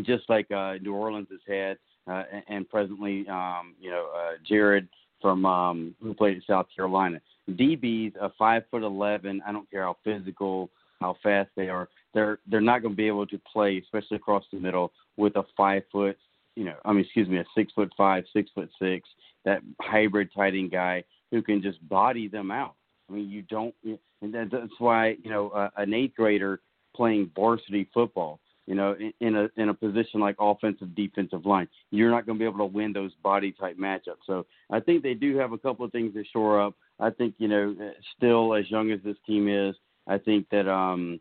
just 0.03 0.29
like 0.29 0.51
uh, 0.51 0.75
New 0.81 0.95
Orleans 0.95 1.29
has 1.31 1.41
had, 1.47 1.79
uh, 2.13 2.25
and, 2.33 2.43
and 2.49 2.69
presently, 2.69 3.27
um, 3.29 3.75
you 3.81 3.91
know, 3.91 4.09
uh, 4.17 4.33
Jared 4.47 4.89
from 5.21 5.45
um, 5.45 5.95
who 6.01 6.15
played 6.15 6.37
at 6.37 6.43
South 6.47 6.67
Carolina. 6.75 7.21
DBs 7.49 8.17
a 8.21 8.31
five 8.39 8.63
foot 8.71 8.83
eleven. 8.83 9.43
I 9.47 9.53
don't 9.53 9.71
care 9.71 9.83
how 9.83 9.97
physical, 10.05 10.71
how 11.01 11.17
fast 11.23 11.51
they 11.57 11.69
are. 11.69 11.89
They're 12.15 12.39
they're 12.47 12.61
not 12.61 12.83
going 12.83 12.95
to 12.95 12.97
be 12.97 13.07
able 13.07 13.27
to 13.27 13.41
play, 13.51 13.79
especially 13.79 14.17
across 14.17 14.45
the 14.53 14.59
middle, 14.59 14.93
with 15.17 15.37
a 15.37 15.45
five 15.57 15.83
foot. 15.91 16.17
You 16.57 16.65
know, 16.65 16.77
I 16.85 16.93
mean, 16.93 17.05
excuse 17.05 17.29
me, 17.29 17.39
a 17.39 17.45
six 17.57 17.73
foot 17.73 17.93
five, 17.97 18.25
six 18.33 18.51
foot 18.55 18.71
six, 18.81 19.09
that 19.45 19.63
hybrid 19.81 20.31
tight 20.35 20.55
end 20.55 20.73
guy 20.73 21.05
who 21.31 21.43
can 21.43 21.63
just 21.63 21.87
body 21.89 22.29
them 22.29 22.51
out. 22.51 22.75
I 23.09 23.15
mean, 23.15 23.31
you 23.31 23.43
don't, 23.43 23.75
and 24.23 24.35
that's 24.35 24.73
why 24.79 25.17
you 25.23 25.31
know 25.31 25.51
uh, 25.51 25.71
an 25.77 25.95
eighth 25.95 26.17
grader 26.17 26.61
playing 26.95 27.31
varsity 27.35 27.89
football 27.95 28.41
you 28.69 28.75
know, 28.75 28.95
in, 29.01 29.15
in 29.21 29.35
a 29.35 29.49
in 29.57 29.71
a 29.71 29.75
position 29.75 30.21
like 30.21 30.37
offensive 30.39 30.95
defensive 30.95 31.47
line. 31.47 31.67
You're 31.91 32.11
not 32.11 32.27
going 32.27 32.39
to 32.39 32.43
be 32.43 32.45
able 32.45 32.59
to 32.59 32.67
win 32.67 32.93
those 32.93 33.13
body 33.23 33.51
type 33.51 33.79
matchups. 33.79 34.27
So 34.27 34.45
I 34.71 34.79
think 34.79 35.03
they 35.03 35.15
do 35.15 35.39
have 35.39 35.53
a 35.53 35.59
couple 35.59 35.87
of 35.87 35.93
things 35.93 36.13
to 36.13 36.23
shore 36.31 36.61
up. 36.61 36.75
I 37.01 37.11
think 37.11 37.35
you 37.39 37.49
know, 37.49 37.75
still 38.17 38.55
as 38.55 38.71
young 38.71 38.91
as 38.91 39.01
this 39.05 39.17
team 39.27 39.49
is, 39.49 39.75
I 40.07 40.19
think 40.19 40.47
that 40.51 40.69
um, 40.71 41.21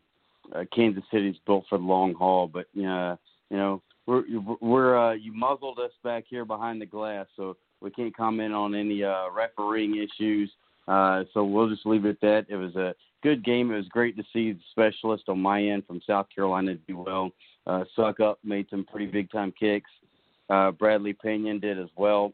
uh, 0.54 0.64
Kansas 0.74 1.04
City's 1.10 1.36
built 1.46 1.64
for 1.68 1.78
the 1.78 1.84
long 1.84 2.14
haul. 2.14 2.48
But 2.48 2.66
uh, 2.76 3.16
you 3.50 3.56
know, 3.56 3.82
we're 4.06 4.24
we're 4.60 4.98
uh, 4.98 5.14
you 5.14 5.32
muzzled 5.32 5.78
us 5.78 5.92
back 6.02 6.24
here 6.28 6.44
behind 6.44 6.80
the 6.80 6.86
glass, 6.86 7.26
so 7.36 7.56
we 7.80 7.90
can't 7.90 8.16
comment 8.16 8.54
on 8.54 8.74
any 8.74 9.04
uh, 9.04 9.30
refereeing 9.30 9.96
issues. 9.96 10.50
Uh, 10.88 11.24
so 11.34 11.44
we'll 11.44 11.68
just 11.68 11.84
leave 11.86 12.06
it 12.06 12.10
at 12.10 12.20
that. 12.22 12.46
It 12.48 12.56
was 12.56 12.74
a 12.76 12.94
good 13.22 13.44
game. 13.44 13.70
It 13.70 13.76
was 13.76 13.88
great 13.88 14.16
to 14.16 14.24
see 14.32 14.52
the 14.52 14.60
specialist 14.70 15.24
on 15.28 15.38
my 15.38 15.62
end 15.62 15.86
from 15.86 16.00
South 16.06 16.26
Carolina 16.34 16.76
do 16.86 16.98
well. 16.98 17.30
Uh, 17.66 17.84
Succop 17.96 18.36
made 18.42 18.66
some 18.70 18.84
pretty 18.84 19.06
big 19.06 19.30
time 19.30 19.52
kicks. 19.58 19.90
Uh, 20.48 20.70
Bradley 20.70 21.12
Pinion 21.12 21.60
did 21.60 21.78
as 21.78 21.90
well. 21.94 22.32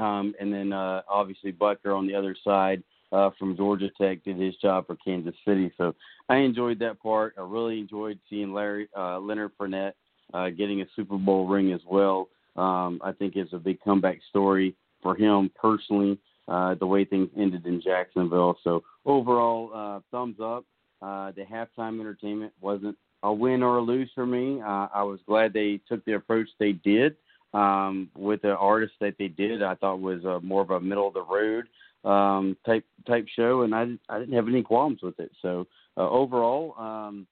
Um, 0.00 0.34
and 0.40 0.52
then 0.52 0.72
uh, 0.72 1.02
obviously 1.08 1.52
Butker 1.52 1.96
on 1.96 2.06
the 2.06 2.14
other 2.14 2.36
side 2.44 2.82
uh, 3.12 3.30
from 3.38 3.56
Georgia 3.56 3.90
Tech 4.00 4.24
did 4.24 4.38
his 4.38 4.56
job 4.56 4.86
for 4.86 4.96
Kansas 4.96 5.34
City. 5.46 5.72
So 5.76 5.94
I 6.28 6.36
enjoyed 6.36 6.78
that 6.80 7.00
part. 7.02 7.34
I 7.38 7.42
really 7.42 7.78
enjoyed 7.78 8.18
seeing 8.30 8.52
Larry 8.52 8.88
uh, 8.96 9.20
Leonard 9.20 9.52
Fournette 9.60 9.92
uh, 10.32 10.48
getting 10.50 10.80
a 10.80 10.86
Super 10.96 11.18
Bowl 11.18 11.46
ring 11.46 11.72
as 11.72 11.80
well. 11.86 12.28
Um, 12.56 13.00
I 13.04 13.12
think 13.12 13.36
it's 13.36 13.52
a 13.52 13.58
big 13.58 13.80
comeback 13.82 14.18
story 14.30 14.74
for 15.02 15.14
him 15.14 15.50
personally. 15.54 16.18
Uh, 16.48 16.74
the 16.74 16.86
way 16.86 17.04
things 17.04 17.28
ended 17.36 17.64
in 17.66 17.80
Jacksonville. 17.80 18.58
So 18.64 18.82
overall, 19.06 19.70
uh, 19.72 20.00
thumbs 20.10 20.36
up. 20.42 20.64
Uh, 21.00 21.32
the 21.32 21.42
halftime 21.42 22.00
entertainment 22.00 22.52
wasn't 22.60 22.96
a 23.22 23.32
win 23.32 23.62
or 23.62 23.78
a 23.78 23.80
lose 23.80 24.10
for 24.14 24.26
me. 24.26 24.60
Uh, 24.60 24.88
I 24.92 25.02
was 25.02 25.20
glad 25.26 25.52
they 25.52 25.80
took 25.88 26.04
the 26.04 26.14
approach 26.14 26.48
they 26.58 26.72
did 26.72 27.16
um, 27.54 28.08
with 28.16 28.42
the 28.42 28.56
artist 28.56 28.94
that 29.00 29.16
they 29.18 29.28
did. 29.28 29.62
I 29.62 29.74
thought 29.74 30.00
was 30.00 30.24
uh, 30.24 30.40
more 30.42 30.62
of 30.62 30.70
a 30.70 30.80
middle 30.80 31.08
of 31.08 31.14
the 31.14 31.22
road 31.22 31.66
um, 32.04 32.56
type 32.66 32.84
type 33.06 33.26
show, 33.34 33.62
and 33.62 33.74
I 33.74 33.86
I 34.08 34.18
didn't 34.18 34.34
have 34.34 34.48
any 34.48 34.62
qualms 34.62 35.02
with 35.02 35.18
it. 35.20 35.30
So 35.42 35.66
uh, 35.96 36.08
overall, 36.08 36.74
um, 36.78 37.26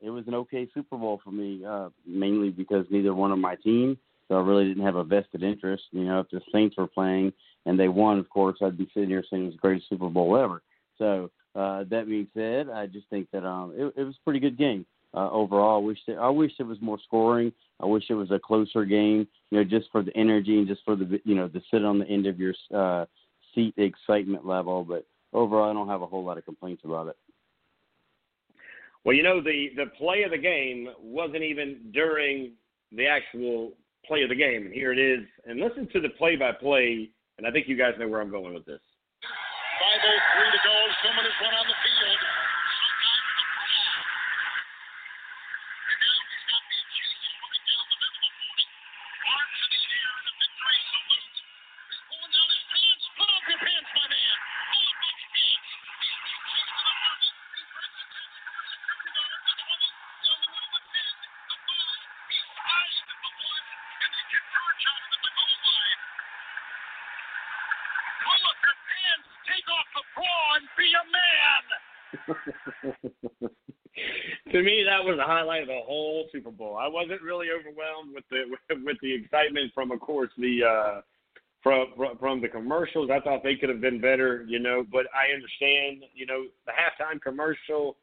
it 0.00 0.10
was 0.10 0.26
an 0.26 0.34
okay 0.34 0.68
Super 0.74 0.96
Bowl 0.96 1.20
for 1.22 1.30
me, 1.30 1.64
uh, 1.64 1.88
mainly 2.06 2.50
because 2.50 2.86
neither 2.90 3.14
one 3.14 3.32
of 3.32 3.38
my 3.38 3.56
team, 3.56 3.96
so 4.28 4.34
I 4.36 4.40
really 4.40 4.66
didn't 4.66 4.84
have 4.84 4.96
a 4.96 5.04
vested 5.04 5.42
interest. 5.42 5.84
You 5.92 6.04
know, 6.04 6.20
if 6.20 6.30
the 6.30 6.40
Saints 6.52 6.76
were 6.76 6.86
playing 6.86 7.32
and 7.64 7.78
they 7.78 7.88
won, 7.88 8.18
of 8.18 8.28
course, 8.28 8.58
I'd 8.60 8.78
be 8.78 8.90
sitting 8.92 9.08
here 9.08 9.24
saying 9.30 9.44
it 9.44 9.46
was 9.46 9.54
the 9.54 9.60
greatest 9.60 9.88
Super 9.88 10.08
Bowl 10.08 10.36
ever. 10.36 10.62
So 10.98 11.30
uh, 11.54 11.84
that 11.90 12.06
being 12.06 12.28
said, 12.34 12.68
I 12.68 12.86
just 12.86 13.08
think 13.08 13.28
that 13.32 13.46
um, 13.46 13.72
it, 13.76 13.92
it 13.96 14.02
was 14.04 14.16
a 14.16 14.24
pretty 14.24 14.40
good 14.40 14.58
game 14.58 14.84
uh, 15.14 15.30
overall. 15.30 15.82
I 15.82 15.84
wish 15.84 15.98
that, 16.06 16.16
I 16.18 16.28
wish 16.28 16.52
it 16.58 16.64
was 16.64 16.80
more 16.80 16.98
scoring. 17.04 17.52
I 17.80 17.86
wish 17.86 18.04
it 18.08 18.14
was 18.14 18.30
a 18.30 18.38
closer 18.38 18.84
game. 18.84 19.26
You 19.50 19.58
know, 19.58 19.64
just 19.64 19.90
for 19.90 20.02
the 20.02 20.16
energy 20.16 20.58
and 20.58 20.68
just 20.68 20.82
for 20.84 20.96
the 20.96 21.20
you 21.24 21.34
know 21.34 21.48
the 21.48 21.62
sit 21.70 21.84
on 21.84 21.98
the 21.98 22.06
end 22.06 22.26
of 22.26 22.38
your 22.38 22.54
uh, 22.74 23.06
seat, 23.54 23.74
the 23.76 23.84
excitement 23.84 24.46
level. 24.46 24.84
But 24.84 25.06
overall, 25.32 25.70
I 25.70 25.72
don't 25.72 25.88
have 25.88 26.02
a 26.02 26.06
whole 26.06 26.24
lot 26.24 26.38
of 26.38 26.44
complaints 26.44 26.82
about 26.84 27.08
it. 27.08 27.16
Well, 29.04 29.16
you 29.16 29.22
know, 29.22 29.42
the 29.42 29.70
the 29.76 29.86
play 29.98 30.22
of 30.22 30.30
the 30.30 30.38
game 30.38 30.88
wasn't 31.02 31.42
even 31.42 31.90
during 31.92 32.52
the 32.92 33.06
actual 33.06 33.72
play 34.06 34.22
of 34.22 34.28
the 34.28 34.38
game, 34.38 34.66
and 34.66 34.74
here 34.74 34.92
it 34.92 34.98
is. 34.98 35.26
And 35.46 35.60
listen 35.60 35.88
to 35.92 36.00
the 36.00 36.10
play-by-play, 36.18 37.10
and 37.38 37.46
I 37.46 37.50
think 37.50 37.68
you 37.68 37.76
guys 37.76 37.94
know 37.98 38.08
where 38.08 38.20
I'm 38.20 38.30
going 38.30 38.54
with 38.54 38.66
this. 38.66 38.82
5.03 39.22 40.52
to 40.52 40.60
go. 40.62 40.74
Someone 41.02 41.24
has 41.24 41.36
run 41.42 41.54
on 41.54 41.66
the 41.66 41.78
field. 41.82 42.21
Was 75.04 75.16
the 75.16 75.24
highlight 75.24 75.62
of 75.62 75.68
the 75.68 75.80
whole 75.84 76.28
Super 76.32 76.50
Bowl. 76.50 76.76
I 76.76 76.88
wasn't 76.88 77.22
really 77.22 77.48
overwhelmed 77.50 78.14
with 78.14 78.24
the 78.30 78.44
with 78.84 78.96
the 79.02 79.14
excitement 79.14 79.72
from, 79.74 79.90
of 79.90 80.00
course, 80.00 80.30
the 80.38 80.60
uh, 80.64 81.00
from 81.62 81.86
from 82.18 82.40
the 82.40 82.48
commercials. 82.48 83.10
I 83.10 83.20
thought 83.20 83.42
they 83.42 83.56
could 83.56 83.68
have 83.68 83.80
been 83.80 84.00
better, 84.00 84.44
you 84.48 84.58
know. 84.58 84.84
But 84.90 85.06
I 85.14 85.34
understand, 85.34 86.04
you 86.14 86.26
know, 86.26 86.44
the 86.66 86.72
halftime 86.72 87.20
commercial. 87.20 87.96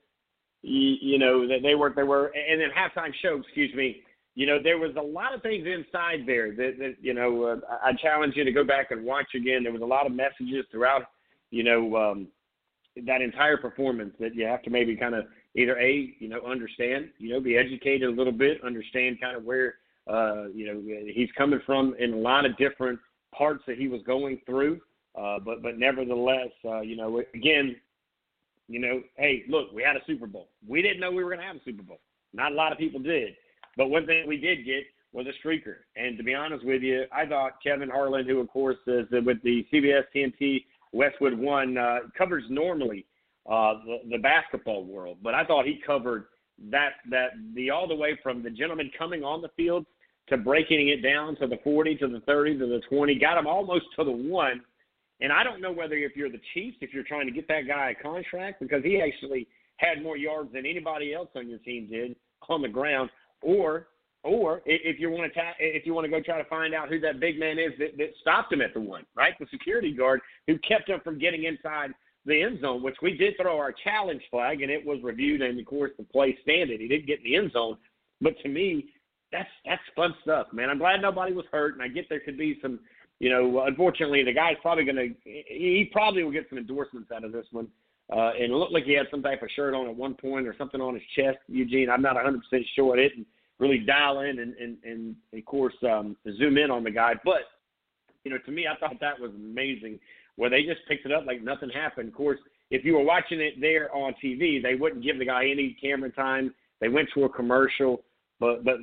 You, 0.61 0.97
you 1.01 1.19
know 1.19 1.47
that 1.47 1.59
they 1.63 1.75
were 1.75 1.93
they 1.95 2.03
were, 2.03 2.33
and 2.35 2.59
then 2.59 2.69
halftime 2.69 3.13
show. 3.21 3.39
Excuse 3.39 3.73
me. 3.75 4.01
You 4.35 4.45
know 4.45 4.61
there 4.61 4.77
was 4.77 4.95
a 4.97 5.01
lot 5.01 5.33
of 5.33 5.41
things 5.41 5.65
inside 5.67 6.25
there 6.25 6.51
that, 6.55 6.75
that 6.79 6.95
you 7.01 7.13
know. 7.13 7.43
Uh, 7.43 7.75
I 7.83 7.93
challenge 7.93 8.35
you 8.35 8.43
to 8.43 8.51
go 8.51 8.63
back 8.63 8.91
and 8.91 9.05
watch 9.05 9.33
again. 9.35 9.63
There 9.63 9.73
was 9.73 9.81
a 9.81 9.85
lot 9.85 10.05
of 10.05 10.13
messages 10.13 10.65
throughout. 10.71 11.03
You 11.51 11.63
know. 11.63 11.95
um 11.95 12.27
that 13.05 13.21
entire 13.21 13.57
performance 13.57 14.13
that 14.19 14.35
you 14.35 14.45
have 14.45 14.61
to 14.63 14.69
maybe 14.69 14.95
kind 14.95 15.15
of 15.15 15.25
either 15.55 15.77
a 15.79 16.15
you 16.19 16.29
know 16.29 16.41
understand 16.41 17.09
you 17.17 17.29
know 17.29 17.39
be 17.39 17.57
educated 17.57 18.07
a 18.07 18.11
little 18.11 18.33
bit 18.33 18.63
understand 18.63 19.19
kind 19.19 19.35
of 19.35 19.43
where 19.43 19.75
uh 20.07 20.47
you 20.53 20.65
know 20.65 20.81
he's 21.13 21.29
coming 21.37 21.59
from 21.65 21.95
in 21.99 22.13
a 22.13 22.17
lot 22.17 22.45
of 22.45 22.55
different 22.57 22.99
parts 23.35 23.63
that 23.67 23.77
he 23.77 23.87
was 23.87 24.01
going 24.05 24.39
through 24.45 24.79
uh 25.19 25.39
but 25.39 25.61
but 25.61 25.77
nevertheless 25.77 26.49
uh 26.65 26.81
you 26.81 26.95
know 26.95 27.21
again 27.33 27.75
you 28.67 28.79
know 28.79 29.01
hey 29.17 29.43
look 29.49 29.71
we 29.73 29.83
had 29.83 29.95
a 29.95 30.01
super 30.05 30.27
bowl. 30.27 30.49
We 30.67 30.81
didn't 30.81 30.99
know 30.99 31.11
we 31.11 31.23
were 31.23 31.31
going 31.31 31.41
to 31.41 31.45
have 31.45 31.55
a 31.57 31.63
super 31.65 31.83
bowl. 31.83 31.99
Not 32.33 32.51
a 32.51 32.55
lot 32.55 32.71
of 32.71 32.77
people 32.77 32.99
did. 32.99 33.35
But 33.75 33.89
one 33.89 34.05
thing 34.05 34.27
we 34.27 34.37
did 34.37 34.63
get 34.65 34.83
was 35.11 35.25
a 35.25 35.47
streaker. 35.47 35.77
And 35.95 36.17
to 36.17 36.23
be 36.23 36.35
honest 36.35 36.63
with 36.63 36.83
you 36.83 37.05
i 37.11 37.25
thought 37.25 37.61
kevin 37.63 37.89
harlan 37.89 38.27
who 38.27 38.39
of 38.39 38.47
course 38.49 38.77
is 38.87 39.05
with 39.11 39.41
the 39.43 39.65
cbs 39.73 40.03
tnt 40.15 40.63
westwood 40.93 41.37
one 41.37 41.77
uh 41.77 41.99
covers 42.17 42.43
normally 42.49 43.05
uh, 43.49 43.73
the, 43.85 43.97
the 44.11 44.17
basketball 44.17 44.83
world. 44.85 45.17
But 45.23 45.33
I 45.33 45.43
thought 45.43 45.65
he 45.65 45.81
covered 45.85 46.25
that 46.71 46.89
that 47.09 47.29
the 47.55 47.69
all 47.69 47.87
the 47.87 47.95
way 47.95 48.19
from 48.21 48.43
the 48.43 48.49
gentleman 48.49 48.91
coming 48.97 49.23
on 49.23 49.41
the 49.41 49.49
field 49.55 49.85
to 50.27 50.37
breaking 50.37 50.89
it 50.89 51.01
down 51.01 51.35
to 51.37 51.47
the 51.47 51.57
40 51.63 51.95
to 51.95 52.07
the 52.07 52.19
30 52.21 52.59
to 52.59 52.67
the 52.67 52.81
20, 52.87 53.15
got 53.15 53.37
him 53.37 53.47
almost 53.47 53.85
to 53.97 54.03
the 54.03 54.11
one. 54.11 54.61
And 55.21 55.33
I 55.33 55.43
don't 55.43 55.61
know 55.61 55.71
whether 55.71 55.95
if 55.95 56.15
you're 56.15 56.29
the 56.29 56.41
Chiefs, 56.53 56.77
if 56.81 56.93
you're 56.93 57.03
trying 57.03 57.25
to 57.25 57.33
get 57.33 57.47
that 57.47 57.67
guy 57.67 57.95
a 57.97 58.03
contract 58.03 58.59
because 58.61 58.83
he 58.83 59.01
actually 59.01 59.47
had 59.77 60.03
more 60.03 60.17
yards 60.17 60.53
than 60.53 60.65
anybody 60.65 61.13
else 61.13 61.29
on 61.35 61.49
your 61.49 61.59
team 61.59 61.87
did 61.89 62.15
on 62.47 62.61
the 62.61 62.67
ground, 62.67 63.09
or 63.41 63.87
or 64.23 64.61
if 64.65 64.99
you 64.99 65.09
want 65.09 65.31
to 65.31 65.39
ta- 65.39 65.55
if 65.59 65.85
you 65.85 65.93
want 65.93 66.05
to 66.05 66.11
go 66.11 66.21
try 66.21 66.37
to 66.37 66.47
find 66.49 66.73
out 66.73 66.89
who 66.89 66.99
that 66.99 67.19
big 67.19 67.39
man 67.39 67.57
is 67.57 67.71
that, 67.79 67.97
that 67.97 68.09
stopped 68.21 68.51
him 68.51 68.61
at 68.61 68.73
the 68.73 68.79
one, 68.79 69.05
right? 69.15 69.33
The 69.39 69.47
security 69.51 69.93
guard 69.93 70.19
who 70.45 70.57
kept 70.59 70.89
him 70.89 70.99
from 71.03 71.17
getting 71.19 71.45
inside 71.45 71.91
the 72.25 72.41
end 72.41 72.61
zone, 72.61 72.83
which 72.83 72.97
we 73.01 73.17
did 73.17 73.35
throw 73.41 73.57
our 73.57 73.73
challenge 73.83 74.21
flag 74.29 74.61
and 74.61 74.71
it 74.71 74.85
was 74.85 74.99
reviewed 75.01 75.41
and 75.41 75.59
of 75.59 75.65
course 75.65 75.91
the 75.97 76.03
play 76.03 76.37
standed. 76.41 76.79
He 76.79 76.87
didn't 76.87 77.07
get 77.07 77.19
in 77.19 77.23
the 77.23 77.35
end 77.35 77.51
zone. 77.51 77.77
But 78.21 78.37
to 78.43 78.49
me, 78.49 78.89
that's 79.31 79.49
that's 79.65 79.81
fun 79.95 80.13
stuff, 80.21 80.47
man. 80.51 80.69
I'm 80.69 80.79
glad 80.79 81.01
nobody 81.01 81.33
was 81.33 81.45
hurt 81.51 81.73
and 81.73 81.83
I 81.83 81.87
get 81.87 82.09
there 82.09 82.19
could 82.19 82.37
be 82.37 82.59
some 82.61 82.79
you 83.19 83.29
know, 83.29 83.63
unfortunately 83.65 84.23
the 84.23 84.33
guy's 84.33 84.55
probably 84.61 84.85
gonna 84.85 85.07
he 85.25 85.89
probably 85.91 86.23
will 86.23 86.31
get 86.31 86.47
some 86.49 86.57
endorsements 86.57 87.11
out 87.11 87.23
of 87.23 87.31
this 87.31 87.45
one. 87.51 87.67
Uh 88.11 88.31
and 88.33 88.51
it 88.51 88.55
looked 88.55 88.73
like 88.73 88.85
he 88.85 88.93
had 88.93 89.07
some 89.11 89.23
type 89.23 89.41
of 89.41 89.49
shirt 89.55 89.73
on 89.73 89.87
at 89.87 89.95
one 89.95 90.15
point 90.15 90.47
or 90.47 90.55
something 90.57 90.81
on 90.81 90.95
his 90.95 91.03
chest, 91.15 91.37
Eugene. 91.47 91.89
I'm 91.89 92.01
not 92.01 92.15
one 92.15 92.25
hundred 92.25 92.43
percent 92.43 92.65
sure. 92.75 92.93
I 92.93 93.03
didn't 93.03 93.27
really 93.59 93.79
dial 93.79 94.21
in 94.21 94.39
and, 94.39 94.53
and, 94.55 94.77
and 94.83 95.15
of 95.33 95.45
course 95.45 95.75
um 95.83 96.17
zoom 96.37 96.57
in 96.57 96.69
on 96.69 96.83
the 96.83 96.91
guy. 96.91 97.13
But 97.23 97.43
you 98.25 98.31
know, 98.31 98.37
to 98.45 98.51
me 98.51 98.67
I 98.67 98.77
thought 98.77 98.99
that 98.99 99.19
was 99.19 99.31
amazing 99.33 99.99
where 100.39 100.49
they 100.49 100.63
just 100.63 100.79
picked 100.87 101.05
it 101.05 101.11
up 101.11 101.25
like 101.27 101.43
nothing 101.43 101.69
happened. 101.69 102.07
Of 102.07 102.15
course, 102.15 102.39
if 102.71 102.85
you 102.85 102.93
were 102.93 103.03
watching 103.03 103.41
it 103.41 103.59
there 103.59 103.93
on 103.93 104.15
TV, 104.23 104.63
they 104.63 104.73
wouldn't 104.73 105.03
give 105.03 105.19
the 105.19 105.25
guy 105.25 105.49
any 105.49 105.75
camera 105.81 106.09
time. 106.09 106.53
They 106.79 106.87
went 106.87 107.09
to 107.13 107.25
a 107.25 107.29
commercial, 107.29 108.03
but 108.39 108.63
but 108.63 108.77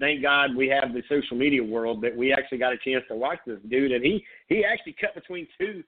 thank 0.00 0.22
God 0.22 0.56
we 0.56 0.68
have 0.68 0.94
the 0.94 1.02
social 1.10 1.36
media 1.36 1.62
world 1.62 2.00
that 2.00 2.16
we 2.16 2.32
actually 2.32 2.58
got 2.58 2.72
a 2.72 2.78
chance 2.78 3.04
to 3.08 3.14
watch 3.14 3.38
this 3.46 3.58
dude, 3.68 3.92
and 3.92 4.02
he 4.02 4.24
he 4.48 4.64
actually 4.64 4.96
cut 4.98 5.14
between 5.14 5.46
two 5.60 5.84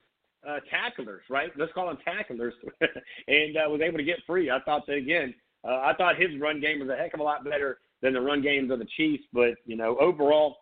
uh, 0.46 0.58
tacklers, 0.70 1.22
right? 1.30 1.50
Let's 1.56 1.72
call 1.72 1.86
them 1.86 1.98
tacklers, 2.04 2.52
and 3.26 3.56
uh, 3.56 3.70
was 3.70 3.80
able 3.80 3.96
to 3.96 4.04
get 4.04 4.18
free. 4.26 4.50
I 4.50 4.60
thought 4.60 4.86
that 4.88 4.96
again. 4.96 5.34
Uh, 5.66 5.80
I 5.84 5.94
thought 5.96 6.20
his 6.20 6.38
run 6.38 6.60
game 6.60 6.80
was 6.80 6.90
a 6.90 6.96
heck 6.96 7.14
of 7.14 7.20
a 7.20 7.22
lot 7.22 7.44
better 7.44 7.78
than 8.02 8.12
the 8.12 8.20
run 8.20 8.42
games 8.42 8.70
of 8.70 8.78
the 8.78 8.88
Chiefs, 8.94 9.24
but 9.32 9.54
you 9.64 9.76
know 9.76 9.96
overall 9.98 10.58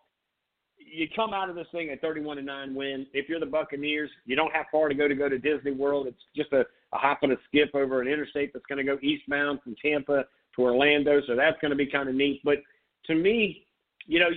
you 0.91 1.07
come 1.15 1.33
out 1.33 1.49
of 1.49 1.55
this 1.55 1.67
thing 1.71 1.89
at 1.89 2.01
31 2.01 2.37
and 2.37 2.47
9 2.47 2.75
win. 2.75 3.07
If 3.13 3.29
you're 3.29 3.39
the 3.39 3.45
Buccaneers, 3.45 4.09
you 4.25 4.35
don't 4.35 4.53
have 4.53 4.65
far 4.71 4.89
to 4.89 4.95
go 4.95 5.07
to 5.07 5.15
go 5.15 5.29
to 5.29 5.37
Disney 5.37 5.71
World. 5.71 6.07
It's 6.07 6.17
just 6.35 6.51
a, 6.53 6.61
a 6.93 6.97
hop 6.97 7.19
and 7.23 7.31
a 7.31 7.37
skip 7.47 7.73
over 7.73 8.01
an 8.01 8.07
interstate 8.07 8.53
that's 8.53 8.65
going 8.67 8.77
to 8.77 8.83
go 8.83 8.99
eastbound 9.01 9.61
from 9.63 9.75
Tampa 9.81 10.25
to 10.55 10.61
Orlando. 10.61 11.21
So 11.27 11.35
that's 11.35 11.59
going 11.61 11.71
to 11.71 11.77
be 11.77 11.87
kind 11.87 12.09
of 12.09 12.15
neat. 12.15 12.41
But 12.43 12.57
to 13.07 13.15
me, 13.15 13.65
you 14.05 14.19
know, 14.19 14.29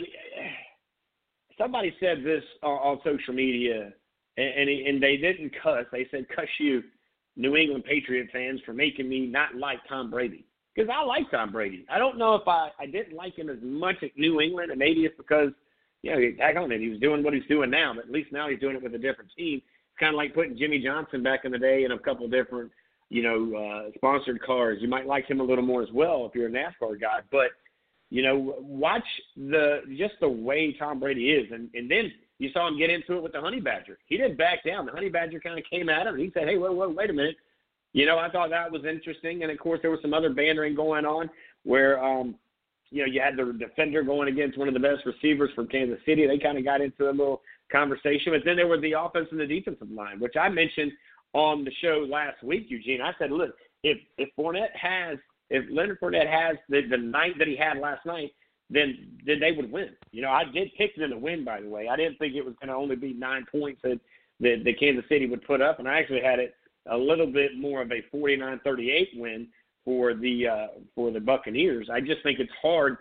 somebody 1.58 1.94
said 2.00 2.18
this 2.24 2.42
on, 2.62 2.78
on 2.78 2.98
social 3.04 3.34
media, 3.34 3.92
and, 4.36 4.48
and 4.48 4.86
and 4.86 5.02
they 5.02 5.16
didn't 5.16 5.52
cuss. 5.62 5.86
They 5.90 6.06
said, 6.10 6.26
"Cuss 6.28 6.48
you, 6.60 6.82
New 7.36 7.56
England 7.56 7.84
Patriot 7.84 8.28
fans, 8.32 8.60
for 8.64 8.72
making 8.72 9.08
me 9.08 9.26
not 9.26 9.54
like 9.54 9.78
Tom 9.88 10.10
Brady." 10.10 10.44
Because 10.74 10.90
I 10.94 11.02
like 11.04 11.30
Tom 11.30 11.52
Brady. 11.52 11.86
I 11.90 11.98
don't 11.98 12.18
know 12.18 12.34
if 12.34 12.46
I 12.46 12.68
I 12.78 12.86
didn't 12.86 13.16
like 13.16 13.36
him 13.36 13.48
as 13.48 13.58
much 13.62 13.96
at 14.02 14.10
New 14.16 14.40
England, 14.40 14.70
and 14.70 14.78
maybe 14.78 15.00
it's 15.00 15.16
because– 15.16 15.50
you 16.02 16.10
know, 16.10 16.20
heck 16.38 16.56
on 16.56 16.72
it. 16.72 16.80
He 16.80 16.88
was 16.88 17.00
doing 17.00 17.22
what 17.22 17.34
he's 17.34 17.46
doing 17.48 17.70
now, 17.70 17.92
but 17.94 18.04
at 18.04 18.10
least 18.10 18.32
now 18.32 18.48
he's 18.48 18.60
doing 18.60 18.76
it 18.76 18.82
with 18.82 18.94
a 18.94 18.98
different 18.98 19.30
team. 19.36 19.58
It's 19.58 19.98
kind 19.98 20.14
of 20.14 20.16
like 20.16 20.34
putting 20.34 20.56
Jimmie 20.56 20.82
Johnson 20.82 21.22
back 21.22 21.44
in 21.44 21.52
the 21.52 21.58
day 21.58 21.84
in 21.84 21.92
a 21.92 21.98
couple 21.98 22.28
different, 22.28 22.70
you 23.08 23.22
know, 23.22 23.56
uh, 23.56 23.90
sponsored 23.96 24.42
cars. 24.42 24.78
You 24.80 24.88
might 24.88 25.06
like 25.06 25.28
him 25.28 25.40
a 25.40 25.44
little 25.44 25.64
more 25.64 25.82
as 25.82 25.90
well 25.92 26.26
if 26.26 26.34
you're 26.34 26.48
a 26.48 26.50
NASCAR 26.50 27.00
guy. 27.00 27.20
But, 27.30 27.50
you 28.10 28.22
know, 28.22 28.56
watch 28.60 29.06
the 29.36 29.82
just 29.96 30.14
the 30.20 30.28
way 30.28 30.72
Tom 30.78 31.00
Brady 31.00 31.30
is, 31.30 31.50
and 31.52 31.68
and 31.74 31.90
then 31.90 32.12
you 32.38 32.50
saw 32.52 32.68
him 32.68 32.78
get 32.78 32.90
into 32.90 33.14
it 33.14 33.22
with 33.22 33.32
the 33.32 33.40
Honey 33.40 33.60
Badger. 33.60 33.98
He 34.06 34.16
didn't 34.16 34.36
back 34.36 34.64
down. 34.64 34.86
The 34.86 34.92
Honey 34.92 35.08
Badger 35.08 35.40
kind 35.40 35.58
of 35.58 35.64
came 35.68 35.88
at 35.88 36.06
him, 36.06 36.14
and 36.14 36.22
he 36.22 36.30
said, 36.32 36.46
"Hey, 36.46 36.58
wait, 36.58 36.72
wait, 36.72 36.94
wait 36.94 37.10
a 37.10 37.12
minute." 37.12 37.36
You 37.92 38.04
know, 38.04 38.18
I 38.18 38.28
thought 38.28 38.50
that 38.50 38.70
was 38.70 38.84
interesting, 38.84 39.42
and 39.42 39.50
of 39.50 39.58
course 39.58 39.80
there 39.80 39.90
was 39.90 40.00
some 40.02 40.12
other 40.12 40.28
bantering 40.28 40.74
going 40.74 41.06
on 41.06 41.30
where, 41.64 42.02
um, 42.04 42.34
you 42.96 43.04
know, 43.04 43.12
you 43.12 43.20
had 43.20 43.36
the 43.36 43.52
defender 43.52 44.02
going 44.02 44.28
against 44.28 44.56
one 44.56 44.68
of 44.68 44.74
the 44.74 44.80
best 44.80 45.04
receivers 45.04 45.50
from 45.54 45.68
Kansas 45.68 45.98
City. 46.06 46.26
They 46.26 46.38
kind 46.38 46.56
of 46.56 46.64
got 46.64 46.80
into 46.80 47.10
a 47.10 47.12
little 47.12 47.42
conversation, 47.70 48.32
but 48.32 48.40
then 48.42 48.56
there 48.56 48.66
were 48.66 48.80
the 48.80 48.92
offense 48.98 49.28
and 49.30 49.38
the 49.38 49.46
defensive 49.46 49.90
line, 49.90 50.18
which 50.18 50.34
I 50.40 50.48
mentioned 50.48 50.92
on 51.34 51.62
the 51.62 51.72
show 51.82 52.06
last 52.08 52.42
week, 52.42 52.66
Eugene. 52.70 53.02
I 53.02 53.12
said, 53.18 53.30
look, 53.30 53.50
if 53.82 53.98
if 54.16 54.30
Fournette 54.38 54.74
has, 54.74 55.18
if 55.50 55.66
Leonard 55.70 56.00
Fournette 56.00 56.30
has 56.30 56.56
the 56.70 56.86
the 56.88 56.96
night 56.96 57.34
that 57.38 57.48
he 57.48 57.54
had 57.54 57.76
last 57.76 58.06
night, 58.06 58.30
then 58.70 59.18
then 59.26 59.40
they 59.40 59.52
would 59.52 59.70
win. 59.70 59.90
You 60.12 60.22
know, 60.22 60.30
I 60.30 60.44
did 60.44 60.70
pick 60.78 60.96
them 60.96 61.10
to 61.10 61.18
win, 61.18 61.44
by 61.44 61.60
the 61.60 61.68
way. 61.68 61.88
I 61.88 61.96
didn't 61.96 62.16
think 62.16 62.34
it 62.34 62.46
was 62.46 62.54
going 62.62 62.68
to 62.68 62.74
only 62.74 62.96
be 62.96 63.12
nine 63.12 63.44
points 63.52 63.82
that, 63.82 64.00
that 64.40 64.62
that 64.64 64.80
Kansas 64.80 65.04
City 65.10 65.26
would 65.26 65.46
put 65.46 65.60
up, 65.60 65.80
and 65.80 65.86
I 65.86 65.98
actually 65.98 66.22
had 66.22 66.38
it 66.38 66.54
a 66.90 66.96
little 66.96 67.26
bit 67.26 67.58
more 67.58 67.82
of 67.82 67.90
a 67.90 68.00
49-38 68.14 69.18
win 69.18 69.48
for 69.86 70.12
the 70.12 70.46
uh, 70.46 70.66
for 70.94 71.10
the 71.10 71.20
Buccaneers. 71.20 71.88
I 71.90 72.00
just 72.00 72.22
think 72.22 72.40
it's 72.40 72.52
hard 72.60 72.98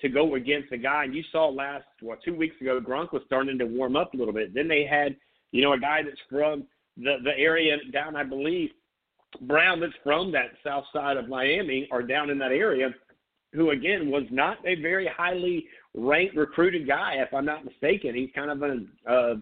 to 0.00 0.08
go 0.08 0.36
against 0.36 0.70
a 0.70 0.76
guy. 0.76 1.04
And 1.04 1.14
you 1.14 1.24
saw 1.32 1.48
last 1.48 1.86
what 2.00 2.22
two 2.22 2.36
weeks 2.36 2.54
ago, 2.60 2.80
Gronk 2.80 3.12
was 3.12 3.22
starting 3.26 3.58
to 3.58 3.64
warm 3.64 3.96
up 3.96 4.14
a 4.14 4.16
little 4.16 4.34
bit. 4.34 4.54
Then 4.54 4.68
they 4.68 4.86
had 4.88 5.16
you 5.50 5.62
know 5.62 5.72
a 5.72 5.80
guy 5.80 6.02
that's 6.04 6.20
from 6.30 6.64
the 6.96 7.16
the 7.24 7.36
area 7.36 7.76
down, 7.92 8.14
I 8.14 8.22
believe, 8.22 8.70
Brown 9.40 9.80
that's 9.80 9.92
from 10.04 10.30
that 10.32 10.52
south 10.62 10.84
side 10.92 11.16
of 11.16 11.28
Miami 11.28 11.88
or 11.90 12.02
down 12.02 12.30
in 12.30 12.38
that 12.38 12.52
area, 12.52 12.90
who 13.52 13.70
again 13.70 14.10
was 14.10 14.24
not 14.30 14.58
a 14.66 14.80
very 14.80 15.08
highly 15.08 15.66
ranked 15.94 16.36
recruited 16.36 16.86
guy, 16.86 17.14
if 17.16 17.32
I'm 17.32 17.46
not 17.46 17.64
mistaken. 17.64 18.14
He's 18.14 18.30
kind 18.34 18.50
of 18.50 18.62
a, 18.62 19.10
uh, 19.10 19.34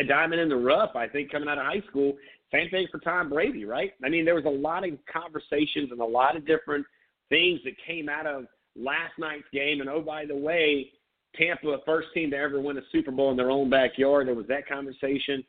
a 0.00 0.04
diamond 0.04 0.40
in 0.40 0.48
the 0.48 0.56
rough, 0.56 0.94
I 0.94 1.08
think, 1.08 1.32
coming 1.32 1.48
out 1.48 1.58
of 1.58 1.64
high 1.64 1.82
school. 1.88 2.14
Same 2.52 2.70
thing 2.70 2.86
for 2.90 2.98
Tom 2.98 3.28
Brady, 3.28 3.64
right? 3.64 3.92
I 4.04 4.08
mean, 4.08 4.24
there 4.24 4.34
was 4.34 4.46
a 4.46 4.48
lot 4.48 4.86
of 4.86 4.94
conversations 5.12 5.90
and 5.90 6.00
a 6.00 6.04
lot 6.04 6.36
of 6.36 6.46
different 6.46 6.86
things 7.28 7.60
that 7.64 7.74
came 7.86 8.08
out 8.08 8.26
of 8.26 8.46
last 8.74 9.12
night's 9.18 9.44
game. 9.52 9.80
And 9.80 9.90
oh, 9.90 10.00
by 10.00 10.24
the 10.24 10.36
way, 10.36 10.90
Tampa, 11.36 11.76
first 11.84 12.08
team 12.14 12.30
to 12.30 12.36
ever 12.36 12.60
win 12.60 12.78
a 12.78 12.82
Super 12.90 13.10
Bowl 13.10 13.30
in 13.30 13.36
their 13.36 13.50
own 13.50 13.68
backyard. 13.68 14.28
There 14.28 14.34
was 14.34 14.46
that 14.46 14.66
conversation. 14.66 15.44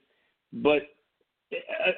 But 0.51 0.82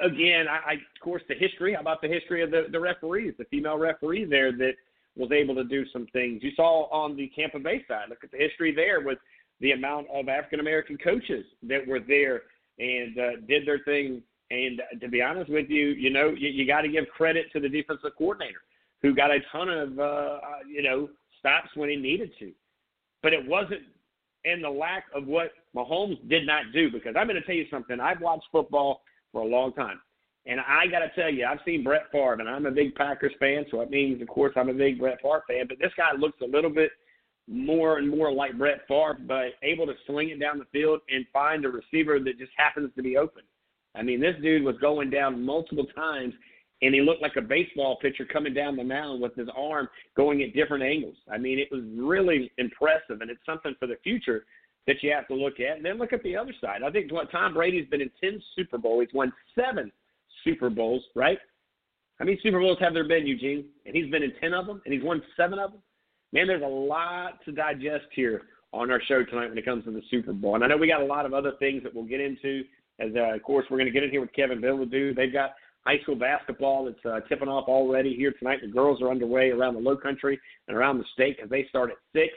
again, 0.02 0.46
I, 0.48 0.72
I 0.72 0.74
of 0.74 1.04
course 1.04 1.24
the 1.28 1.36
history. 1.36 1.74
How 1.74 1.82
about 1.82 2.02
the 2.02 2.08
history 2.08 2.44
of 2.44 2.52
the 2.52 2.68
the 2.72 2.80
referees, 2.80 3.34
the 3.38 3.46
female 3.46 3.78
referee 3.78 4.26
there 4.26 4.52
that 4.52 4.74
was 5.16 5.32
able 5.32 5.56
to 5.56 5.64
do 5.64 5.86
some 5.92 6.08
things. 6.14 6.42
You 6.42 6.52
saw 6.56 6.90
on 6.90 7.18
the 7.18 7.32
Tampa 7.36 7.60
Bay 7.60 7.84
side. 7.88 8.06
Look 8.10 8.24
at 8.24 8.32
the 8.32 8.38
history 8.38 8.74
there 8.74 9.02
with 9.02 9.18
the 9.60 9.72
amount 9.72 10.08
of 10.14 10.30
African 10.30 10.60
American 10.60 10.98
coaches 10.98 11.46
that 11.64 11.86
were 11.86 12.00
there 12.00 12.44
and 12.80 13.18
uh, 13.18 13.30
did 13.48 13.68
their 13.68 13.80
thing. 13.80 14.22
And 14.52 14.82
to 15.00 15.08
be 15.08 15.22
honest 15.22 15.50
with 15.50 15.70
you, 15.70 15.90
you 15.90 16.10
know, 16.10 16.30
you, 16.30 16.50
you 16.50 16.68
got 16.68 16.82
to 16.82 16.90
give 16.90 17.06
credit 17.08 17.46
to 17.54 17.62
the 17.62 17.70
defensive 17.70 18.12
coordinator 18.18 18.60
who 19.02 19.16
got 19.16 19.32
a 19.32 19.40
ton 19.52 19.70
of, 19.70 19.98
uh, 19.98 20.02
uh, 20.02 20.40
you 20.70 20.84
know, 20.84 21.10
stops 21.40 21.70
when 21.76 21.90
he 21.90 21.96
needed 21.96 22.32
to. 22.40 22.52
But 23.24 23.34
it 23.34 23.48
wasn't 23.48 23.82
in 24.44 24.62
the 24.62 24.70
lack 24.70 25.06
of 25.16 25.26
what 25.26 25.52
Mahomes 25.76 26.18
did 26.28 26.46
not 26.46 26.74
do 26.74 26.92
because 26.92 27.16
I'm 27.18 27.28
going 27.28 27.40
to 27.40 27.46
tell 27.46 27.56
you 27.56 27.66
something. 27.72 28.00
I've 28.02 28.20
watched 28.20 28.48
football 28.52 29.02
for 29.32 29.42
a 29.42 29.46
long 29.46 29.72
time. 29.74 30.02
And 30.46 30.60
I 30.60 30.88
got 30.88 31.00
to 31.00 31.10
tell 31.16 31.32
you, 31.32 31.46
I've 31.46 31.60
seen 31.64 31.84
Brett 31.84 32.12
Favre, 32.12 32.34
and 32.34 32.50
I'm 32.50 32.66
a 32.66 32.72
big 32.72 32.96
Packers 32.96 33.34
fan, 33.40 33.64
so 33.70 33.82
it 33.82 33.92
means, 33.92 34.22
of 34.22 34.28
course, 34.28 34.54
I'm 34.56 34.70
a 34.70 34.74
big 34.74 35.00
Brett 35.00 35.22
Favre 35.22 35.44
fan. 35.48 35.66
But 35.70 35.78
this 35.80 35.92
guy 35.96 36.10
looks 36.18 36.42
a 36.42 36.48
little 36.48 36.72
bit 36.72 36.92
more 37.48 38.00
and 38.00 38.10
more 38.10 38.32
like 38.32 38.58
Brett 38.58 38.82
Favre, 38.88 39.18
but 39.28 39.54
able 39.62 39.86
to 39.86 39.94
swing 40.08 40.30
it 40.30 40.40
down 40.40 40.58
the 40.58 40.66
field 40.72 41.02
and 41.10 41.26
find 41.32 41.64
a 41.64 41.70
receiver 41.70 42.20
that 42.20 42.40
just 42.40 42.52
happens 42.58 42.92
to 42.96 43.04
be 43.04 43.18
open. 43.18 43.44
I 43.96 44.04
mean, 44.04 44.20
this 44.20 44.36
dude 44.42 44.64
was 44.64 44.78
going 44.78 45.10
down 45.10 45.44
multiple 45.44 45.86
times, 45.96 46.34
and 46.82 46.94
he 46.96 47.02
looked 47.02 47.22
like 47.22 47.36
a 47.38 47.42
baseball 47.42 47.98
pitcher 48.02 48.26
coming 48.26 48.54
down 48.54 48.76
the 48.76 48.84
mound 48.84 49.22
with 49.22 49.36
his 49.36 49.48
arm 49.56 49.88
going 50.16 50.42
at 50.42 50.54
different 50.54 50.84
angles. 50.84 51.16
I 51.32 51.38
mean, 51.38 51.60
it 51.60 51.68
was 51.72 51.82
really 51.96 52.52
impressive, 52.58 53.22
and 53.22 53.30
it's 53.30 53.46
something 53.46 53.76
for 53.80 53.88
the 53.88 53.98
future 54.04 54.46
that 54.88 55.04
you 55.04 55.12
have 55.12 55.28
to 55.28 55.36
look 55.36 55.60
at. 55.60 55.78
And 55.78 55.86
then 55.86 55.98
look 55.98 56.14
at 56.14 56.24
the 56.24 56.36
other 56.36 56.54
side. 56.60 56.82
I 56.84 56.90
think 56.90 57.12
what 57.12 57.32
Tom 57.32 57.54
Brady's 57.54 57.88
been 57.90 58.02
in 58.02 58.12
10 58.22 58.42
Super 58.56 58.78
Bowls. 58.78 59.06
He's 59.06 59.14
won 59.14 59.32
seven 59.56 59.92
Super 60.44 60.70
Bowls, 60.70 61.04
right? 61.16 61.38
How 62.18 62.26
many 62.26 62.40
Super 62.42 62.60
Bowls 62.60 62.78
have 62.80 62.94
there 62.94 63.08
been, 63.08 63.28
Eugene? 63.28 63.66
And 63.86 63.96
he's 63.96 64.10
been 64.10 64.24
in 64.24 64.34
10 64.40 64.54
of 64.54 64.66
them, 64.66 64.82
and 64.86 64.94
he's 64.94 65.04
won 65.04 65.22
seven 65.38 65.60
of 65.60 65.72
them. 65.72 65.82
Man, 66.34 66.48
there's 66.48 66.64
a 66.64 66.66
lot 66.66 67.44
to 67.46 67.52
digest 67.52 68.06
here 68.14 68.44
on 68.74 68.90
our 68.90 69.02
show 69.08 69.24
tonight 69.24 69.50
when 69.50 69.58
it 69.58 69.66
comes 69.66 69.84
to 69.84 69.92
the 69.92 70.02
Super 70.10 70.34
Bowl. 70.34 70.56
And 70.56 70.64
I 70.64 70.68
know 70.68 70.78
we 70.78 70.88
got 70.88 71.02
a 71.02 71.06
lot 71.06 71.26
of 71.26 71.34
other 71.34 71.54
things 71.60 71.84
that 71.84 71.94
we'll 71.94 72.06
get 72.06 72.22
into. 72.22 72.64
As 73.02 73.12
uh, 73.16 73.36
of 73.36 73.44
course, 73.44 73.66
we're 73.70 73.78
going 73.78 73.88
to 73.88 73.92
get 73.92 74.04
in 74.04 74.12
here 74.12 74.22
with 74.22 74.34
Kevin 74.34 74.62
Bilodeau. 74.62 75.16
They've 75.16 75.34
got 75.34 75.52
high 75.86 76.00
school 76.04 76.16
basketball 76.16 76.86
that's 76.86 77.06
uh, 77.06 77.28
tipping 77.28 77.48
off 77.48 77.68
already 77.68 78.16
here 78.16 78.34
tonight. 78.38 78.60
The 78.62 78.68
girls 78.68 79.02
are 79.02 79.10
underway 79.10 79.50
around 79.50 79.74
the 79.74 79.80
Low 79.80 79.98
Country 79.98 80.40
and 80.68 80.78
around 80.78 81.00
the 81.00 81.06
state 81.14 81.38
because 81.38 81.50
they 81.50 81.66
start 81.70 81.90
at 81.90 81.98
six. 82.14 82.34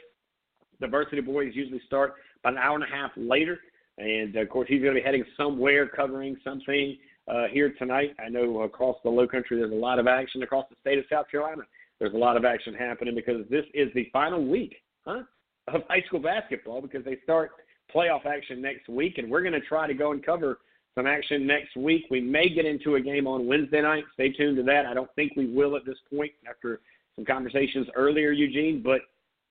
The 0.79 0.87
varsity 0.87 1.21
boys 1.21 1.51
usually 1.53 1.81
start 1.85 2.15
about 2.43 2.53
an 2.53 2.59
hour 2.59 2.75
and 2.75 2.83
a 2.83 2.87
half 2.87 3.11
later. 3.15 3.59
And 3.97 4.35
of 4.35 4.49
course, 4.49 4.67
he's 4.67 4.81
going 4.81 4.95
to 4.95 4.99
be 4.99 5.05
heading 5.05 5.23
somewhere, 5.37 5.87
covering 5.87 6.35
something 6.43 6.97
uh, 7.27 7.45
here 7.51 7.73
tonight. 7.77 8.15
I 8.19 8.29
know 8.29 8.61
across 8.61 8.97
the 9.03 9.09
Low 9.09 9.27
Country, 9.27 9.57
there's 9.57 9.71
a 9.71 9.75
lot 9.75 9.99
of 9.99 10.07
action 10.07 10.43
across 10.43 10.65
the 10.69 10.75
state 10.81 10.97
of 10.97 11.05
South 11.09 11.29
Carolina. 11.29 11.61
There's 11.99 12.13
a 12.13 12.17
lot 12.17 12.35
of 12.35 12.43
action 12.43 12.73
happening 12.73 13.15
because 13.15 13.47
this 13.49 13.63
is 13.73 13.89
the 13.93 14.09
final 14.11 14.45
week, 14.45 14.75
huh, 15.05 15.21
of 15.67 15.81
high 15.87 16.03
school 16.07 16.19
basketball 16.19 16.81
because 16.81 17.05
they 17.05 17.17
start 17.23 17.51
playoff 17.95 18.25
action 18.25 18.61
next 18.61 18.89
week, 18.89 19.17
and 19.17 19.29
we're 19.29 19.41
going 19.41 19.53
to 19.53 19.61
try 19.61 19.87
to 19.87 19.93
go 19.93 20.11
and 20.11 20.25
cover 20.25 20.59
some 20.95 21.07
action 21.07 21.45
next 21.45 21.75
week. 21.75 22.05
We 22.09 22.21
may 22.21 22.49
get 22.49 22.65
into 22.65 22.95
a 22.95 23.01
game 23.01 23.27
on 23.27 23.47
Wednesday 23.47 23.81
night. 23.81 24.03
Stay 24.13 24.31
tuned 24.31 24.57
to 24.57 24.63
that. 24.63 24.85
I 24.85 24.93
don't 24.93 25.13
think 25.15 25.33
we 25.35 25.47
will 25.47 25.75
at 25.75 25.85
this 25.85 25.97
point 26.13 26.31
after 26.49 26.81
some 27.15 27.25
conversations 27.25 27.87
earlier, 27.95 28.31
Eugene, 28.31 28.81
but 28.83 29.01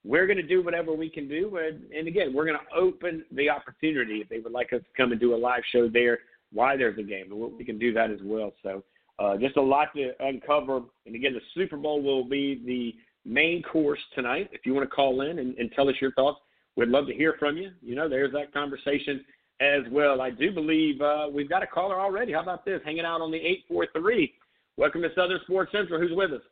we're 0.04 0.26
going 0.26 0.36
to 0.36 0.46
do 0.46 0.62
whatever 0.62 0.92
we 0.92 1.08
can 1.08 1.28
do. 1.28 1.56
And, 1.56 2.06
again, 2.06 2.32
we're 2.34 2.44
going 2.44 2.58
to 2.58 2.76
open 2.76 3.24
the 3.32 3.48
opportunity 3.48 4.16
if 4.20 4.28
they 4.28 4.38
would 4.38 4.52
like 4.52 4.72
us 4.72 4.80
to 4.80 5.02
come 5.02 5.12
and 5.12 5.20
do 5.20 5.34
a 5.34 5.36
live 5.36 5.62
show 5.72 5.88
there 5.88 6.18
why 6.52 6.76
there's 6.76 6.98
a 6.98 7.02
game, 7.02 7.32
and 7.32 7.58
we 7.58 7.64
can 7.64 7.78
do 7.78 7.92
that 7.92 8.10
as 8.10 8.20
well. 8.22 8.52
So 8.62 8.84
uh, 9.18 9.36
just 9.38 9.56
a 9.56 9.62
lot 9.62 9.88
to 9.96 10.12
uncover. 10.20 10.82
And 11.06 11.14
again, 11.14 11.32
the 11.32 11.40
Super 11.54 11.76
Bowl 11.76 12.02
will 12.02 12.24
be 12.24 12.62
the 12.64 12.94
main 13.28 13.62
course 13.62 13.98
tonight. 14.14 14.50
If 14.52 14.64
you 14.64 14.74
want 14.74 14.88
to 14.88 14.94
call 14.94 15.22
in 15.22 15.38
and, 15.40 15.56
and 15.58 15.72
tell 15.72 15.88
us 15.88 15.96
your 16.00 16.12
thoughts, 16.12 16.38
we'd 16.76 16.88
love 16.88 17.06
to 17.06 17.14
hear 17.14 17.34
from 17.38 17.56
you. 17.56 17.70
You 17.82 17.94
know, 17.94 18.08
there's 18.08 18.32
that 18.32 18.52
conversation 18.52 19.24
as 19.60 19.82
well. 19.90 20.20
I 20.20 20.30
do 20.30 20.52
believe 20.52 21.00
uh, 21.00 21.26
we've 21.32 21.48
got 21.48 21.62
a 21.62 21.66
caller 21.66 22.00
already. 22.00 22.32
How 22.32 22.42
about 22.42 22.64
this? 22.64 22.80
Hanging 22.84 23.04
out 23.04 23.20
on 23.20 23.30
the 23.30 23.38
843. 23.38 24.34
Welcome 24.76 25.02
to 25.02 25.08
Southern 25.14 25.40
Sports 25.44 25.72
Central. 25.72 26.00
Who's 26.00 26.16
with 26.16 26.32
us? 26.32 26.42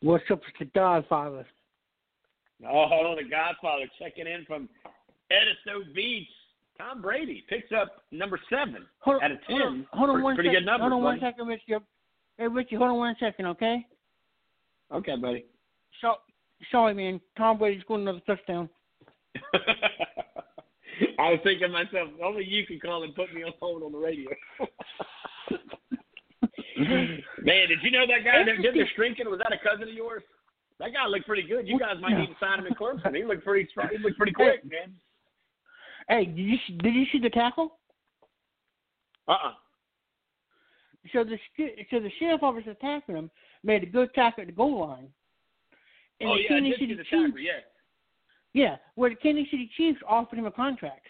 What's 0.00 0.24
up 0.30 0.40
with 0.40 0.54
the 0.58 0.78
Godfather? 0.78 1.46
Oh, 2.68 3.14
the 3.16 3.28
Godfather 3.28 3.84
checking 3.98 4.26
in 4.26 4.44
from 4.46 4.68
Edisto 5.30 5.90
Beach. 5.94 6.28
Tom 6.78 7.00
Brady 7.00 7.44
picks 7.48 7.70
up 7.72 8.02
number 8.10 8.38
seven 8.50 8.84
hold, 8.98 9.22
out 9.22 9.30
of 9.30 9.38
ten. 9.48 9.56
Hold 9.58 9.62
on, 9.62 9.86
hold 9.92 10.10
on 10.10 10.22
one 10.22 10.34
pretty 10.34 10.50
second. 10.50 10.60
good 10.62 10.66
numbers. 10.66 10.90
Hold 10.90 10.92
on 10.92 11.02
buddy. 11.02 11.20
one 11.20 11.32
second, 11.32 11.46
Richie. 11.46 11.84
Hey, 12.36 12.48
Richie, 12.48 12.76
hold 12.76 12.90
on 12.90 12.96
one 12.96 13.16
second, 13.20 13.46
okay? 13.46 13.86
Okay, 14.92 15.16
buddy. 15.16 15.44
So, 16.00 16.14
sorry, 16.72 16.94
man. 16.94 17.20
Tom 17.38 17.58
Brady 17.58 17.80
scored 17.80 18.00
another 18.00 18.20
touchdown. 18.26 18.68
I 21.18 21.30
was 21.30 21.40
thinking 21.42 21.68
to 21.68 21.72
myself, 21.72 22.10
only 22.22 22.44
you 22.44 22.66
can 22.66 22.78
call 22.80 23.02
and 23.02 23.14
put 23.14 23.32
me 23.34 23.42
on 23.42 23.52
hold 23.60 23.82
on 23.82 23.92
the 23.92 23.98
radio. 23.98 24.30
Man, 26.76 27.68
did 27.68 27.78
you 27.82 27.90
know 27.90 28.06
that 28.06 28.24
guy 28.24 28.44
that 28.44 28.62
did 28.62 28.74
the 28.74 28.84
shrinking? 28.94 29.28
Was 29.30 29.38
that 29.38 29.52
a 29.52 29.58
cousin 29.58 29.88
of 29.88 29.94
yours? 29.94 30.22
That 30.80 30.92
guy 30.92 31.06
looked 31.06 31.26
pretty 31.26 31.42
good. 31.46 31.68
You 31.68 31.78
guys 31.78 31.96
might 32.00 32.18
need 32.18 32.26
to 32.26 32.34
sign 32.40 32.58
him 32.58 32.66
in 32.66 32.74
Clemson. 32.74 33.14
He 33.14 33.24
looked 33.24 33.44
pretty 33.44 33.68
strong. 33.70 33.88
He 33.92 33.98
looked 33.98 34.16
pretty 34.16 34.32
quick, 34.32 34.64
man. 34.64 34.92
Hey, 36.08 36.26
did 36.26 36.38
you 36.38 36.58
see- 36.66 36.76
did 36.78 36.94
you 36.94 37.06
see 37.12 37.18
the 37.20 37.30
tackle? 37.30 37.78
Uh 39.26 39.32
uh 39.32 39.52
So 41.12 41.24
the 41.24 41.38
so 41.90 42.00
the 42.00 42.10
sheriff 42.18 42.42
officer 42.42 42.74
tackling 42.74 43.16
him 43.18 43.30
made 43.62 43.82
a 43.84 43.86
good 43.86 44.12
tackle 44.14 44.42
at 44.42 44.48
the 44.48 44.52
goal 44.52 44.80
line. 44.86 45.08
And 46.20 46.28
Oh 46.30 46.34
the 46.34 46.42
yeah, 46.42 46.56
I 46.56 46.60
did 46.60 46.74
see 46.74 46.80
City 46.80 46.94
the 46.94 47.04
tackle. 47.04 47.38
Yeah. 47.38 47.60
Yeah, 48.54 48.76
where 48.94 49.10
the 49.10 49.16
Kansas 49.16 49.44
City 49.50 49.68
Chiefs 49.76 50.00
offered 50.08 50.38
him 50.38 50.46
a 50.46 50.50
contract 50.50 51.06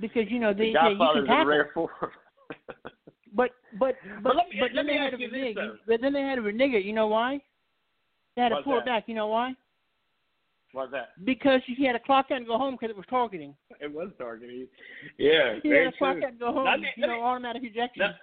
because 0.00 0.24
you 0.28 0.38
know 0.38 0.52
they 0.52 0.72
The 0.72 0.90
you 0.90 0.98
can 0.98 1.26
tackle. 1.26 1.46
rare 1.46 1.70
form. 1.74 1.90
But 3.36 3.50
but 3.78 3.96
but 4.12 4.22
But 4.22 4.36
let 4.36 4.48
me- 4.48 4.60
but 4.60 4.72
let 4.72 4.74
then 4.76 4.86
me 4.86 4.92
they 4.92 4.98
had 4.98 5.12
this, 5.14 5.20
renege. 5.32 5.56
But 5.86 6.00
then 6.00 6.12
they 6.12 6.22
had 6.22 6.36
to 6.36 6.42
renege. 6.42 6.84
You 6.84 6.92
know 6.92 7.08
why? 7.08 7.40
They 8.36 8.42
had 8.42 8.50
to 8.50 8.62
pull 8.62 8.78
it 8.78 8.84
back. 8.84 9.04
You 9.08 9.14
know 9.14 9.26
why? 9.28 9.54
What's 10.72 10.90
that? 10.92 11.10
Because 11.24 11.60
he 11.66 11.84
had 11.84 11.92
to 11.92 12.00
clock 12.00 12.26
out 12.32 12.38
and 12.38 12.46
go 12.46 12.58
home 12.58 12.74
because 12.74 12.90
it 12.90 12.96
was 12.96 13.06
targeting. 13.08 13.54
It 13.80 13.92
was 13.92 14.10
targeting. 14.18 14.66
Yeah, 15.18 15.58
He 15.62 15.68
had 15.70 15.92
to 15.92 15.98
clock 15.98 16.16
out 16.16 16.30
and 16.30 16.38
go 16.38 16.52
home. 16.52 16.80
Me- 16.80 16.88
you 16.96 17.06
know, 17.06 17.14
me- 17.14 17.20
automatic 17.22 17.62
ejection. 17.64 18.02
Let, 18.02 18.14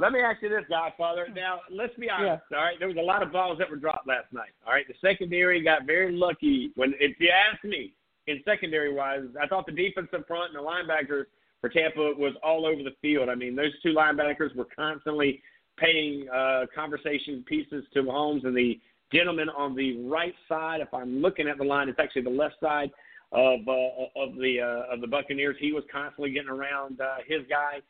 let 0.00 0.12
me 0.12 0.20
ask 0.20 0.42
you 0.42 0.48
this, 0.48 0.64
Godfather. 0.68 1.28
Now, 1.34 1.60
let's 1.70 1.94
be 1.96 2.08
honest. 2.08 2.42
All 2.52 2.58
right, 2.58 2.78
there 2.78 2.88
was 2.88 2.96
a 2.96 3.02
lot 3.02 3.22
of 3.22 3.30
balls 3.32 3.58
that 3.58 3.68
were 3.68 3.76
dropped 3.76 4.08
last 4.08 4.32
night. 4.32 4.50
All 4.66 4.72
right, 4.72 4.86
the 4.88 4.94
secondary 5.00 5.62
got 5.62 5.86
very 5.86 6.12
lucky. 6.12 6.72
When, 6.74 6.94
if 6.98 7.20
you 7.20 7.30
ask 7.30 7.62
me, 7.64 7.92
in 8.26 8.40
secondary 8.44 8.92
wise, 8.92 9.24
I 9.40 9.46
thought 9.46 9.66
the 9.66 9.72
defensive 9.72 10.26
front 10.26 10.54
and 10.54 10.64
the 10.64 10.68
linebackers 10.68 11.24
for 11.60 11.68
Tampa 11.68 12.12
was 12.16 12.34
all 12.42 12.64
over 12.64 12.82
the 12.82 12.94
field. 13.02 13.28
I 13.28 13.34
mean, 13.34 13.54
those 13.54 13.72
two 13.82 13.92
linebackers 13.92 14.54
were 14.56 14.68
constantly 14.74 15.42
paying 15.76 16.28
uh, 16.28 16.66
conversation 16.74 17.44
pieces 17.46 17.84
to 17.94 18.02
Mahomes, 18.02 18.46
and 18.46 18.56
the 18.56 18.80
gentleman 19.12 19.48
on 19.50 19.74
the 19.74 20.02
right 20.04 20.34
side, 20.48 20.80
if 20.80 20.92
I'm 20.94 21.20
looking 21.20 21.48
at 21.48 21.58
the 21.58 21.64
line, 21.64 21.88
it's 21.88 21.98
actually 21.98 22.22
the 22.22 22.30
left 22.30 22.54
side 22.62 22.90
of 23.32 23.60
uh, 23.66 24.22
of 24.22 24.34
the 24.36 24.60
uh, 24.60 24.94
of 24.94 25.00
the 25.00 25.06
Buccaneers. 25.06 25.56
He 25.58 25.72
was 25.72 25.84
constantly 25.92 26.32
getting 26.32 26.50
around 26.50 27.00
uh, 27.00 27.16
his 27.26 27.40
guy. 27.48 27.80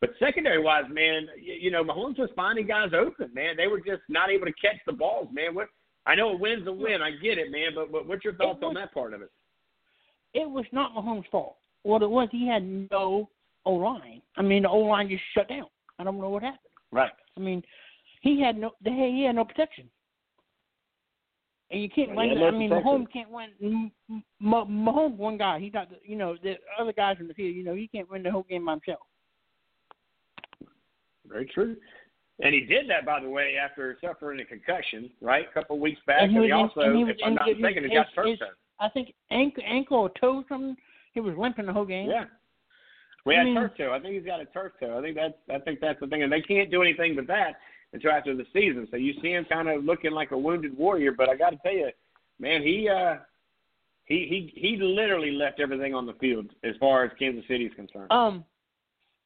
But 0.00 0.10
secondary 0.18 0.62
wise, 0.62 0.84
man, 0.90 1.28
you, 1.40 1.54
you 1.54 1.70
know 1.70 1.84
Mahomes 1.84 2.18
was 2.18 2.30
finding 2.34 2.66
guys 2.66 2.90
open. 2.98 3.30
Man, 3.34 3.56
they 3.56 3.66
were 3.66 3.80
just 3.80 4.02
not 4.08 4.30
able 4.30 4.46
to 4.46 4.52
catch 4.52 4.76
the 4.86 4.92
balls. 4.92 5.28
Man, 5.32 5.54
what? 5.54 5.68
I 6.06 6.14
know 6.14 6.30
a 6.30 6.36
win's 6.36 6.66
a 6.66 6.72
win. 6.72 7.02
I 7.02 7.10
get 7.22 7.36
it, 7.36 7.50
man. 7.50 7.72
But, 7.74 7.92
but 7.92 8.06
what's 8.08 8.24
your 8.24 8.34
thoughts 8.34 8.60
was, 8.62 8.68
on 8.68 8.74
that 8.74 8.94
part 8.94 9.12
of 9.12 9.20
it? 9.20 9.30
It 10.32 10.48
was 10.48 10.64
not 10.72 10.94
Mahomes' 10.94 11.28
fault. 11.30 11.56
What 11.82 12.02
it 12.02 12.08
was, 12.10 12.28
he 12.32 12.46
had 12.48 12.62
no 12.90 13.28
O 13.66 13.72
line. 13.74 14.22
I 14.36 14.42
mean, 14.42 14.62
the 14.62 14.70
O 14.70 14.78
line 14.78 15.08
just 15.10 15.22
shut 15.34 15.48
down. 15.48 15.66
I 15.98 16.04
don't 16.04 16.18
know 16.18 16.30
what 16.30 16.42
happened. 16.42 16.60
Right. 16.92 17.12
I 17.36 17.40
mean, 17.40 17.62
he 18.22 18.40
had 18.40 18.56
no. 18.56 18.70
He 18.84 19.24
had 19.26 19.36
no 19.36 19.44
protection. 19.44 19.88
And 21.70 21.82
you 21.82 21.88
can't 21.90 22.16
Well, 22.16 22.26
win. 22.28 22.38
yeah, 22.38 22.46
I 22.46 22.50
mean, 22.50 22.70
protection. 22.70 22.90
Mahomes 23.06 23.12
can't 23.12 23.30
win. 23.30 23.50
M- 23.62 23.92
M- 24.10 24.24
Mahomes, 24.42 25.16
one 25.16 25.36
guy. 25.38 25.60
He's 25.60 25.72
not. 25.74 25.90
the- 25.90 26.00
You 26.04 26.16
know, 26.16 26.36
the 26.42 26.54
other 26.78 26.92
guys 26.92 27.18
in 27.20 27.28
the 27.28 27.34
field. 27.34 27.54
You 27.54 27.62
know, 27.62 27.74
he 27.74 27.86
can't 27.86 28.10
win 28.10 28.22
the 28.22 28.30
whole 28.30 28.42
game 28.48 28.64
by 28.64 28.72
himself. 28.72 29.00
Very 31.30 31.46
true. 31.46 31.76
And 32.42 32.54
he 32.54 32.60
did 32.62 32.88
that, 32.88 33.04
by 33.04 33.20
the 33.20 33.28
way, 33.28 33.56
after 33.62 33.98
suffering 34.02 34.40
a 34.40 34.44
concussion, 34.44 35.10
right? 35.20 35.46
A 35.50 35.52
couple 35.52 35.76
of 35.76 35.82
weeks 35.82 36.00
back. 36.06 36.22
And 36.22 36.30
he 36.32 36.36
And 36.38 36.44
he, 36.46 36.52
also, 36.52 36.80
and 36.80 36.96
he 36.96 37.04
was 37.04 37.14
if 37.18 37.26
I'm 37.26 37.34
not 37.34 37.48
his- 37.48 37.58
mistaken, 37.58 37.84
he 37.84 37.90
his- 37.90 37.98
got 37.98 38.14
turf 38.14 38.38
toe. 38.38 38.46
I 38.78 38.88
think 38.88 39.12
ankle, 39.30 39.62
ankle 39.66 39.98
or 39.98 40.10
toe, 40.20 40.42
something. 40.48 40.76
He 41.12 41.20
was 41.20 41.36
limping 41.36 41.66
the 41.66 41.72
whole 41.72 41.84
game. 41.84 42.08
Yeah. 42.08 42.24
We 43.26 43.34
I 43.34 43.38
had 43.38 43.44
mean- 43.44 43.54
turf 43.56 43.72
toe. 43.76 43.92
I 43.92 44.00
think 44.00 44.14
he's 44.14 44.24
got 44.24 44.40
a 44.40 44.46
turf 44.46 44.72
toe. 44.80 44.98
I 44.98 45.02
think 45.02 45.16
that's 45.16 45.34
I 45.50 45.58
think 45.58 45.80
that's 45.80 46.00
the 46.00 46.06
thing, 46.06 46.22
and 46.22 46.32
they 46.32 46.40
can't 46.40 46.70
do 46.70 46.80
anything 46.80 47.14
but 47.14 47.26
that 47.26 47.56
until 47.92 48.10
after 48.12 48.34
the 48.34 48.46
season. 48.54 48.88
So 48.90 48.96
you 48.96 49.12
see 49.20 49.32
him 49.32 49.44
kind 49.44 49.68
of 49.68 49.84
looking 49.84 50.12
like 50.12 50.30
a 50.30 50.38
wounded 50.38 50.74
warrior. 50.76 51.12
But 51.12 51.28
I 51.28 51.36
got 51.36 51.50
to 51.50 51.58
tell 51.58 51.74
you, 51.74 51.90
man, 52.38 52.62
he 52.62 52.88
uh 52.88 53.16
he 54.06 54.26
he 54.26 54.58
he 54.58 54.76
literally 54.78 55.32
left 55.32 55.60
everything 55.60 55.94
on 55.94 56.06
the 56.06 56.14
field 56.14 56.50
as 56.64 56.74
far 56.80 57.04
as 57.04 57.10
Kansas 57.18 57.46
City 57.48 57.66
is 57.66 57.74
concerned. 57.74 58.10
Um, 58.10 58.44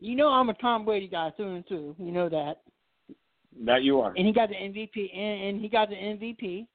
you 0.04 0.16
know, 0.16 0.28
I'm 0.28 0.50
a 0.50 0.54
Tom 0.54 0.84
Brady 0.84 1.08
guy 1.08 1.30
through 1.36 1.54
and 1.54 1.66
through. 1.66 1.96
You 1.98 2.12
know 2.12 2.28
that. 2.28 2.60
that 3.64 3.82
you 3.82 4.00
are. 4.00 4.12
And 4.16 4.26
he 4.26 4.32
got 4.32 4.50
the 4.50 4.54
MVP, 4.54 5.16
and, 5.16 5.48
and 5.48 5.60
he 5.60 5.68
got 5.68 5.88
the 5.88 5.94
MVP. 5.94 6.66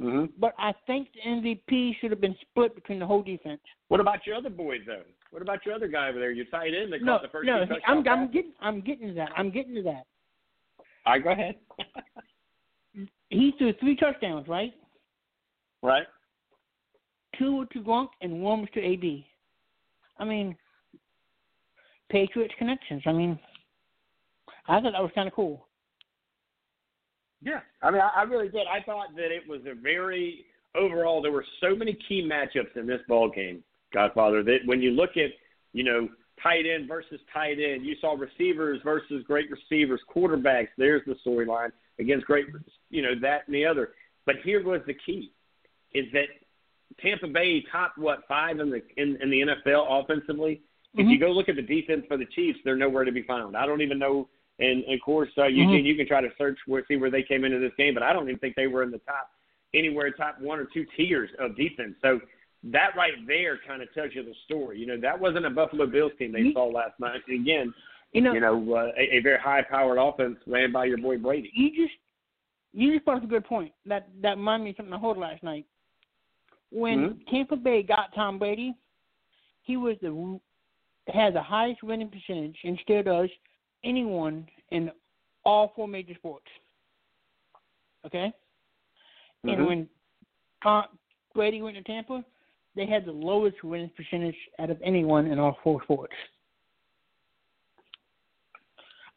hmm 0.00 0.24
But 0.36 0.54
I 0.58 0.72
think 0.86 1.08
the 1.14 1.30
MVP 1.30 1.92
should 2.00 2.10
have 2.10 2.20
been 2.20 2.36
split 2.40 2.74
between 2.74 2.98
the 2.98 3.06
whole 3.06 3.22
defense. 3.22 3.60
What 3.86 4.00
about 4.00 4.26
your 4.26 4.34
other 4.34 4.50
boys 4.50 4.80
though? 4.84 5.02
What 5.30 5.42
about 5.42 5.64
your 5.64 5.76
other 5.76 5.86
guy 5.86 6.08
over 6.08 6.18
there? 6.18 6.32
Your 6.32 6.46
tight 6.46 6.72
end 6.74 6.92
that 6.92 7.02
No, 7.02 7.12
caught 7.12 7.22
the 7.22 7.28
first 7.28 7.46
no, 7.46 7.64
he, 7.64 7.76
I'm, 7.86 8.06
I'm 8.08 8.30
getting, 8.32 8.52
I'm 8.60 8.80
getting 8.80 9.08
to 9.08 9.14
that. 9.14 9.30
I'm 9.36 9.50
getting 9.50 9.74
to 9.76 9.82
that. 9.82 10.04
All 11.06 11.12
right, 11.14 11.22
go 11.24 11.30
ahead. 11.30 11.54
He 13.30 13.54
threw 13.56 13.72
three 13.80 13.96
touchdowns, 13.96 14.46
right? 14.46 14.74
right. 15.82 16.06
Two 17.38 17.56
were 17.56 17.64
to 17.64 17.80
Gronk 17.80 18.08
and 18.20 18.42
one 18.42 18.60
was 18.60 18.68
to 18.74 18.80
AB. 18.80 19.26
I 20.18 20.24
mean, 20.26 20.54
Patriots 22.12 22.54
connections. 22.58 23.02
I 23.06 23.12
mean, 23.12 23.38
I 24.68 24.80
thought 24.80 24.92
that 24.92 25.02
was 25.02 25.10
kind 25.14 25.26
of 25.26 25.34
cool. 25.34 25.66
Yeah, 27.40 27.60
I 27.82 27.90
mean, 27.90 28.00
I, 28.00 28.20
I 28.20 28.22
really 28.22 28.48
did. 28.48 28.66
I 28.68 28.84
thought 28.84 29.16
that 29.16 29.32
it 29.32 29.48
was 29.48 29.62
a 29.66 29.74
very 29.74 30.44
overall. 30.76 31.20
There 31.20 31.32
were 31.32 31.44
so 31.60 31.74
many 31.74 31.98
key 32.08 32.28
matchups 32.30 32.76
in 32.76 32.86
this 32.86 33.00
ball 33.08 33.30
game, 33.30 33.64
Godfather. 33.92 34.44
That 34.44 34.58
when 34.66 34.80
you 34.80 34.92
look 34.92 35.16
at, 35.16 35.30
you 35.72 35.82
know, 35.82 36.08
tight 36.40 36.64
end 36.66 36.86
versus 36.86 37.18
tight 37.32 37.58
end, 37.58 37.84
you 37.84 37.96
saw 38.00 38.14
receivers 38.14 38.80
versus 38.84 39.24
great 39.26 39.48
receivers, 39.50 40.00
quarterbacks. 40.14 40.68
There's 40.78 41.02
the 41.06 41.16
storyline 41.26 41.72
against 41.98 42.26
great, 42.26 42.46
you 42.90 43.02
know, 43.02 43.14
that 43.20 43.42
and 43.46 43.54
the 43.54 43.66
other. 43.66 43.90
But 44.24 44.36
here 44.44 44.62
was 44.62 44.82
the 44.86 44.94
key: 44.94 45.32
is 45.94 46.04
that 46.12 46.26
Tampa 47.00 47.26
Bay 47.26 47.64
top 47.72 47.94
what 47.96 48.20
five 48.28 48.60
in 48.60 48.70
the 48.70 48.82
in, 48.96 49.18
in 49.20 49.30
the 49.30 49.46
NFL 49.46 50.04
offensively. 50.04 50.62
If 50.94 51.08
you 51.08 51.18
go 51.18 51.30
look 51.30 51.48
at 51.48 51.56
the 51.56 51.62
defense 51.62 52.04
for 52.06 52.16
the 52.16 52.26
Chiefs, 52.26 52.58
they're 52.64 52.76
nowhere 52.76 53.04
to 53.04 53.12
be 53.12 53.22
found. 53.22 53.56
I 53.56 53.64
don't 53.66 53.80
even 53.80 53.98
know. 53.98 54.28
And, 54.58 54.84
and 54.84 54.94
of 54.94 55.00
course, 55.00 55.30
uh, 55.38 55.46
Eugene, 55.46 55.86
you 55.86 55.96
can 55.96 56.06
try 56.06 56.20
to 56.20 56.28
search 56.36 56.58
where 56.66 56.84
see 56.86 56.96
where 56.96 57.10
they 57.10 57.22
came 57.22 57.44
into 57.44 57.58
this 57.58 57.72
game, 57.78 57.94
but 57.94 58.02
I 58.02 58.12
don't 58.12 58.28
even 58.28 58.38
think 58.38 58.54
they 58.56 58.66
were 58.66 58.82
in 58.82 58.90
the 58.90 58.98
top 58.98 59.30
anywhere 59.74 60.10
top 60.10 60.38
one 60.40 60.58
or 60.58 60.66
two 60.72 60.84
tiers 60.96 61.30
of 61.38 61.56
defense. 61.56 61.94
So 62.02 62.20
that 62.64 62.90
right 62.94 63.14
there 63.26 63.58
kind 63.66 63.80
of 63.82 63.92
tells 63.94 64.10
you 64.14 64.22
the 64.22 64.34
story. 64.44 64.78
You 64.78 64.86
know, 64.86 65.00
that 65.00 65.18
wasn't 65.18 65.46
a 65.46 65.50
Buffalo 65.50 65.86
Bills 65.86 66.12
team 66.18 66.30
they 66.32 66.40
You- 66.40 66.52
saw 66.52 66.66
last 66.66 67.00
night. 67.00 67.22
And 67.26 67.40
again, 67.40 67.72
You 68.12 68.20
know, 68.20 68.34
you 68.34 68.40
know, 68.40 68.74
uh, 68.74 68.92
a, 68.98 69.16
a 69.16 69.20
very 69.20 69.38
high-powered 69.40 69.96
offense 69.98 70.36
ran 70.46 70.70
by 70.72 70.84
your 70.84 70.98
boy 70.98 71.16
Brady. 71.16 71.50
you 71.54 71.70
just 71.70 71.94
you 72.74 72.92
just 72.92 73.04
brought 73.06 73.18
up 73.18 73.24
a 73.24 73.26
good 73.26 73.44
point. 73.44 73.72
That 73.86 74.08
that 74.20 74.36
reminded 74.36 74.64
me 74.64 74.70
of 74.70 74.76
something 74.76 74.92
I 74.94 74.98
heard 74.98 75.16
last 75.16 75.42
night. 75.42 75.64
When 76.70 76.98
Mhm. 77.14 77.26
Tampa 77.30 77.56
Bay 77.56 77.82
got 77.82 78.14
Tom 78.14 78.38
Brady, 78.38 78.74
he 79.62 79.76
was 79.78 79.96
the 80.00 80.38
had 81.08 81.34
the 81.34 81.42
highest 81.42 81.82
winning 81.82 82.08
percentage 82.08 82.56
and 82.64 82.78
still 82.82 83.02
does 83.02 83.28
anyone 83.84 84.46
in 84.70 84.90
all 85.44 85.72
four 85.74 85.88
major 85.88 86.14
sports. 86.14 86.46
Okay, 88.06 88.32
Mhm. 89.44 89.52
and 89.52 89.66
when 89.66 89.88
Tom 90.62 90.86
Brady 91.34 91.62
went 91.62 91.76
to 91.76 91.82
Tampa, 91.82 92.24
they 92.74 92.86
had 92.86 93.04
the 93.04 93.12
lowest 93.12 93.62
winning 93.64 93.90
percentage 93.90 94.36
out 94.58 94.70
of 94.70 94.80
anyone 94.82 95.26
in 95.26 95.38
all 95.38 95.54
four 95.62 95.82
sports. 95.84 96.14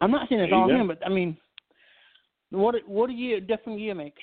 I'm 0.01 0.11
not 0.11 0.27
saying 0.29 0.41
it's 0.41 0.53
all 0.53 0.69
him, 0.69 0.87
but 0.87 1.03
I 1.05 1.09
mean, 1.09 1.37
what 2.49 2.75
what 2.87 3.09
a 3.09 3.13
year 3.13 3.39
different 3.39 3.79
year 3.79 3.95
makes. 3.95 4.21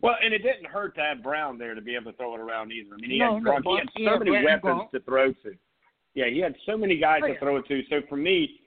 Well, 0.00 0.16
and 0.22 0.32
it 0.32 0.38
didn't 0.38 0.64
hurt 0.64 0.94
to 0.94 1.02
have 1.02 1.22
Brown 1.22 1.58
there 1.58 1.74
to 1.74 1.80
be 1.82 1.94
able 1.94 2.10
to 2.10 2.16
throw 2.16 2.34
it 2.34 2.40
around 2.40 2.72
either. 2.72 2.94
I 2.94 2.96
mean, 2.96 3.10
he 3.10 3.18
No, 3.18 3.34
had 3.34 3.42
no, 3.42 3.50
Gronk. 3.50 3.88
he 3.96 4.04
had 4.04 4.14
so 4.14 4.18
many 4.18 4.30
weapons 4.30 4.62
Gronk. 4.62 4.90
to 4.92 5.00
throw 5.00 5.32
to. 5.32 5.58
Yeah, 6.14 6.26
he 6.28 6.38
had 6.40 6.54
so 6.66 6.76
many 6.76 6.96
guys 6.96 7.20
Oh, 7.22 7.28
to 7.28 7.32
yeah. 7.34 7.38
throw 7.38 7.56
it 7.56 7.66
to. 7.68 7.82
So 7.88 8.00
for 8.08 8.16
me, 8.16 8.60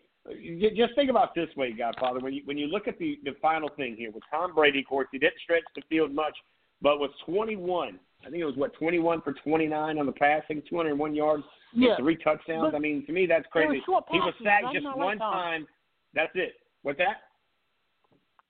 just 0.75 0.95
think 0.95 1.09
about 1.09 1.35
this 1.35 1.49
way, 1.57 1.73
Godfather. 1.73 2.19
When 2.19 2.33
you 2.33 2.41
when 2.45 2.57
you 2.57 2.67
look 2.67 2.87
at 2.87 2.97
the 2.97 3.19
the 3.23 3.35
final 3.41 3.69
thing 3.75 3.95
here 3.97 4.11
with 4.11 4.23
Tom 4.31 4.55
Brady, 4.55 4.79
of 4.79 4.85
course, 4.85 5.07
he 5.11 5.19
didn't 5.19 5.39
stretch 5.43 5.63
the 5.75 5.81
field 5.89 6.13
much, 6.13 6.35
but 6.81 6.99
was 6.99 7.11
21. 7.25 7.99
I 8.25 8.29
think 8.29 8.41
it 8.41 8.45
was 8.45 8.55
what 8.55 8.73
21 8.75 9.21
for 9.21 9.33
29 9.33 9.99
on 9.99 10.05
the 10.05 10.11
passing, 10.13 10.61
201 10.69 11.13
yards, 11.13 11.43
Yeah, 11.73 11.97
three 11.97 12.15
touchdowns. 12.15 12.61
But 12.71 12.75
I 12.75 12.79
mean, 12.79 13.05
to 13.05 13.11
me, 13.11 13.25
that's 13.25 13.45
crazy. 13.51 13.81
short 13.85 14.05
He 14.09 14.17
was 14.19 14.33
sacked 14.41 14.73
just 14.73 14.85
one 14.95 15.17
time. 15.17 15.67
That's 16.13 16.31
it. 16.35 16.53
What's 16.83 16.99
that? 16.99 17.23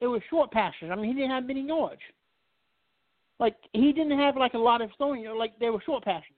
it 0.00 0.06
was 0.06 0.20
short 0.28 0.50
passes. 0.52 0.90
I 0.92 0.94
mean, 0.96 1.06
he 1.06 1.12
didn't 1.14 1.30
have 1.30 1.46
many 1.46 1.62
yards. 1.66 2.00
Like 3.40 3.56
he 3.72 3.92
didn't 3.92 4.16
have 4.18 4.36
like 4.36 4.54
a 4.54 4.58
lot 4.58 4.80
of 4.82 4.90
throwing. 4.96 5.22
you 5.22 5.28
know, 5.28 5.34
Like 5.34 5.58
they 5.58 5.70
were 5.70 5.82
short 5.84 6.04
passes. 6.04 6.28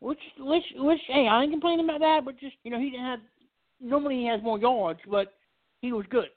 Which, 0.00 0.18
which, 0.38 0.64
which, 0.76 1.00
hey, 1.08 1.26
I 1.26 1.42
ain't 1.42 1.52
complaining 1.52 1.84
about 1.84 2.00
that, 2.00 2.20
but 2.24 2.38
just 2.38 2.56
you 2.62 2.70
know, 2.70 2.78
he 2.78 2.90
didn't 2.90 3.06
have. 3.06 3.20
Normally 3.80 4.16
he 4.16 4.26
has 4.26 4.42
more 4.42 4.58
yards, 4.58 5.00
but 5.10 5.34
he 5.80 5.92
was 5.92 6.06
good. 6.10 6.28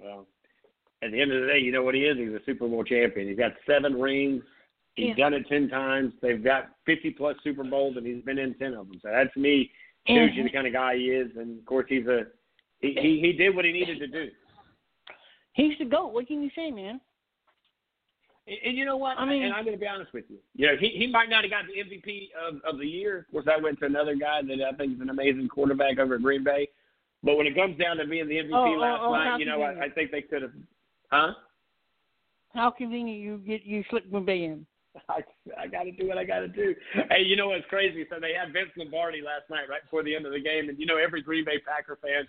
Well, 0.00 0.26
at 1.02 1.10
the 1.12 1.20
end 1.20 1.32
of 1.32 1.42
the 1.42 1.48
day, 1.48 1.58
you 1.58 1.72
know 1.72 1.82
what 1.82 1.94
he 1.94 2.02
is? 2.02 2.16
He's 2.16 2.28
a 2.28 2.44
Super 2.44 2.68
Bowl 2.68 2.84
champion. 2.84 3.28
He's 3.28 3.38
got 3.38 3.52
seven 3.66 4.00
rings. 4.00 4.42
He's 4.94 5.08
Yeah. 5.08 5.14
done 5.14 5.34
it 5.34 5.46
ten 5.48 5.68
times. 5.68 6.12
They've 6.20 6.42
got 6.42 6.70
fifty 6.84 7.10
plus 7.10 7.36
Super 7.42 7.64
Bowls, 7.64 7.96
and 7.96 8.06
he's 8.06 8.24
been 8.24 8.38
in 8.38 8.54
ten 8.54 8.74
of 8.74 8.88
them. 8.88 8.98
So 9.00 9.08
that 9.10 9.32
to 9.34 9.40
me 9.40 9.70
shows 10.06 10.30
you 10.34 10.42
the 10.42 10.50
kind 10.50 10.66
of 10.66 10.72
guy 10.72 10.96
he 10.96 11.10
is. 11.10 11.36
And 11.36 11.58
of 11.58 11.64
course, 11.66 11.86
he's 11.88 12.06
a 12.06 12.26
he 12.80 12.94
he, 12.94 13.20
he 13.20 13.32
did 13.32 13.54
what 13.54 13.64
he 13.64 13.72
needed 13.72 13.98
to 14.00 14.08
do. 14.08 14.30
He's 15.52 15.76
the 15.78 15.84
goat. 15.84 16.12
What 16.12 16.26
can 16.26 16.42
you 16.42 16.50
say, 16.54 16.70
man? 16.70 17.00
And, 18.48 18.58
and 18.64 18.76
you 18.76 18.84
know 18.84 18.96
what? 18.96 19.18
I 19.18 19.24
mean- 19.26 19.44
and 19.44 19.52
I'm 19.52 19.64
going 19.64 19.76
to 19.76 19.80
be 19.80 19.86
honest 19.86 20.12
with 20.12 20.24
you. 20.28 20.38
You 20.54 20.68
know, 20.68 20.76
he 20.80 20.88
he 20.88 21.06
might 21.06 21.28
not 21.28 21.44
have 21.44 21.50
got 21.50 21.64
the 21.66 21.80
MVP 21.80 22.28
of 22.34 22.60
of 22.64 22.78
the 22.78 22.86
year. 22.86 23.18
Of 23.18 23.30
course, 23.30 23.46
I 23.50 23.60
went 23.60 23.78
to 23.80 23.86
another 23.86 24.14
guy 24.14 24.40
that 24.42 24.60
I 24.62 24.76
think 24.76 24.94
is 24.94 25.00
an 25.00 25.10
amazing 25.10 25.48
quarterback 25.48 25.98
over 25.98 26.14
at 26.14 26.22
Green 26.22 26.44
Bay. 26.44 26.68
But 27.22 27.36
when 27.36 27.46
it 27.46 27.54
comes 27.54 27.76
down 27.78 27.96
to 27.96 28.06
being 28.06 28.28
the 28.28 28.36
MVP 28.36 28.50
Oh, 28.52 28.74
oh, 28.74 28.78
last 28.78 29.00
oh, 29.02 29.12
how 29.14 29.24
night, 29.24 29.40
you 29.40 29.46
know, 29.46 29.60
I, 29.62 29.86
I 29.86 29.88
think 29.90 30.10
they 30.12 30.22
could 30.22 30.42
have. 30.42 30.52
Huh? 31.10 31.32
How 32.54 32.70
convenient 32.70 33.20
you 33.20 33.38
get 33.38 33.64
you 33.64 33.84
slip 33.90 34.10
MVP 34.10 34.44
in. 34.44 34.66
I, 35.08 35.20
I 35.58 35.66
got 35.66 35.84
to 35.84 35.92
do 35.92 36.08
what 36.08 36.18
I 36.18 36.24
got 36.24 36.40
to 36.40 36.48
do. 36.48 36.74
Hey, 37.10 37.22
you 37.22 37.36
know 37.36 37.48
what's 37.48 37.66
crazy? 37.68 38.06
So 38.10 38.16
they 38.20 38.32
had 38.32 38.52
Vince 38.52 38.70
Lombardi 38.76 39.20
last 39.20 39.50
night, 39.50 39.68
right 39.68 39.82
before 39.82 40.02
the 40.02 40.14
end 40.14 40.26
of 40.26 40.32
the 40.32 40.40
game, 40.40 40.68
and 40.68 40.78
you 40.78 40.86
know 40.86 40.96
every 40.96 41.22
Green 41.22 41.44
Bay 41.44 41.58
Packer 41.58 41.98
fan 42.02 42.26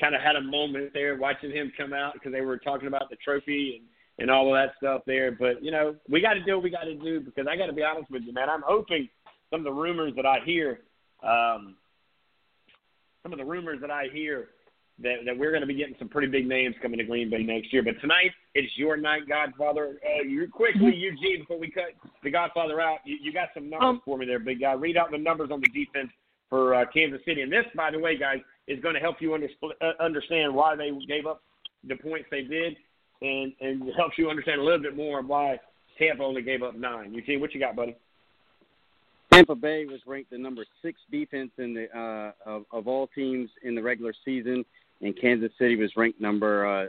kind 0.00 0.14
of 0.14 0.20
had 0.20 0.36
a 0.36 0.40
moment 0.40 0.90
there 0.94 1.16
watching 1.16 1.50
him 1.50 1.72
come 1.76 1.92
out 1.92 2.14
because 2.14 2.32
they 2.32 2.40
were 2.40 2.58
talking 2.58 2.88
about 2.88 3.10
the 3.10 3.16
trophy 3.16 3.80
and 3.80 3.88
and 4.22 4.30
all 4.30 4.46
of 4.46 4.54
that 4.54 4.74
stuff 4.78 5.02
there. 5.06 5.32
But 5.32 5.62
you 5.62 5.70
know 5.70 5.96
we 6.08 6.20
got 6.20 6.34
to 6.34 6.42
do 6.42 6.54
what 6.54 6.62
we 6.62 6.70
got 6.70 6.84
to 6.84 6.94
do 6.94 7.20
because 7.20 7.46
I 7.50 7.56
got 7.56 7.66
to 7.66 7.72
be 7.72 7.82
honest 7.82 8.10
with 8.10 8.22
you, 8.22 8.32
man. 8.32 8.48
I'm 8.48 8.62
hoping 8.64 9.08
some 9.50 9.60
of 9.60 9.64
the 9.64 9.72
rumors 9.72 10.14
that 10.16 10.24
I 10.24 10.38
hear, 10.44 10.80
um, 11.22 11.76
some 13.22 13.32
of 13.32 13.38
the 13.38 13.44
rumors 13.44 13.80
that 13.82 13.90
I 13.90 14.06
hear 14.12 14.48
that, 15.02 15.16
that 15.26 15.36
we're 15.36 15.50
going 15.50 15.62
to 15.62 15.66
be 15.66 15.74
getting 15.74 15.96
some 15.98 16.08
pretty 16.08 16.28
big 16.28 16.46
names 16.46 16.74
coming 16.80 16.98
to 16.98 17.04
Green 17.04 17.28
Bay 17.28 17.42
next 17.42 17.72
year. 17.72 17.82
But 17.82 18.00
tonight, 18.00 18.30
it's 18.54 18.72
your 18.76 18.96
night, 18.96 19.28
Godfather. 19.28 19.98
Uh, 20.04 20.22
you 20.22 20.48
quickly, 20.48 20.94
Eugene, 20.94 21.40
before 21.40 21.58
we 21.58 21.70
cut 21.70 21.90
the 22.22 22.30
Godfather 22.30 22.80
out, 22.80 22.98
you, 23.04 23.16
you 23.20 23.32
got 23.32 23.48
some 23.54 23.68
numbers 23.68 23.88
Um, 23.88 24.02
for 24.04 24.18
me 24.18 24.26
there, 24.26 24.38
big 24.38 24.60
guy. 24.60 24.72
Read 24.72 24.96
out 24.96 25.10
the 25.10 25.18
numbers 25.18 25.50
on 25.50 25.60
the 25.60 25.68
defense 25.68 26.10
for 26.48 26.74
uh, 26.74 26.84
Kansas 26.92 27.20
City. 27.24 27.42
And 27.42 27.50
this, 27.50 27.64
by 27.74 27.90
the 27.90 27.98
way, 27.98 28.16
guys, 28.16 28.38
is 28.68 28.80
going 28.80 28.94
to 28.94 29.00
help 29.00 29.16
you 29.20 29.34
under, 29.34 29.48
uh, 29.62 29.92
understand 30.00 30.54
why 30.54 30.76
they 30.76 30.90
gave 31.08 31.26
up 31.26 31.42
the 31.88 31.96
points 31.96 32.28
they 32.30 32.42
did, 32.42 32.76
and 33.22 33.52
and 33.60 33.88
it 33.88 33.94
helps 33.96 34.18
you 34.18 34.28
understand 34.28 34.60
a 34.60 34.64
little 34.64 34.80
bit 34.82 34.96
more 34.96 35.20
of 35.20 35.26
why 35.26 35.58
Tampa 35.98 36.22
only 36.22 36.42
gave 36.42 36.62
up 36.62 36.74
nine. 36.74 37.14
Eugene, 37.14 37.40
what 37.40 37.54
you 37.54 37.60
got, 37.60 37.76
buddy? 37.76 37.96
Tampa 39.32 39.54
Bay 39.54 39.86
was 39.86 40.00
ranked 40.06 40.30
the 40.30 40.38
number 40.38 40.64
six 40.82 40.98
defense 41.10 41.50
in 41.58 41.72
the 41.72 41.86
uh, 41.98 42.32
of, 42.48 42.64
of 42.70 42.86
all 42.88 43.06
teams 43.14 43.48
in 43.62 43.74
the 43.74 43.82
regular 43.82 44.12
season, 44.24 44.64
and 45.00 45.18
Kansas 45.18 45.50
City 45.58 45.76
was 45.76 45.90
ranked 45.96 46.20
number. 46.20 46.66
Uh, 46.66 46.86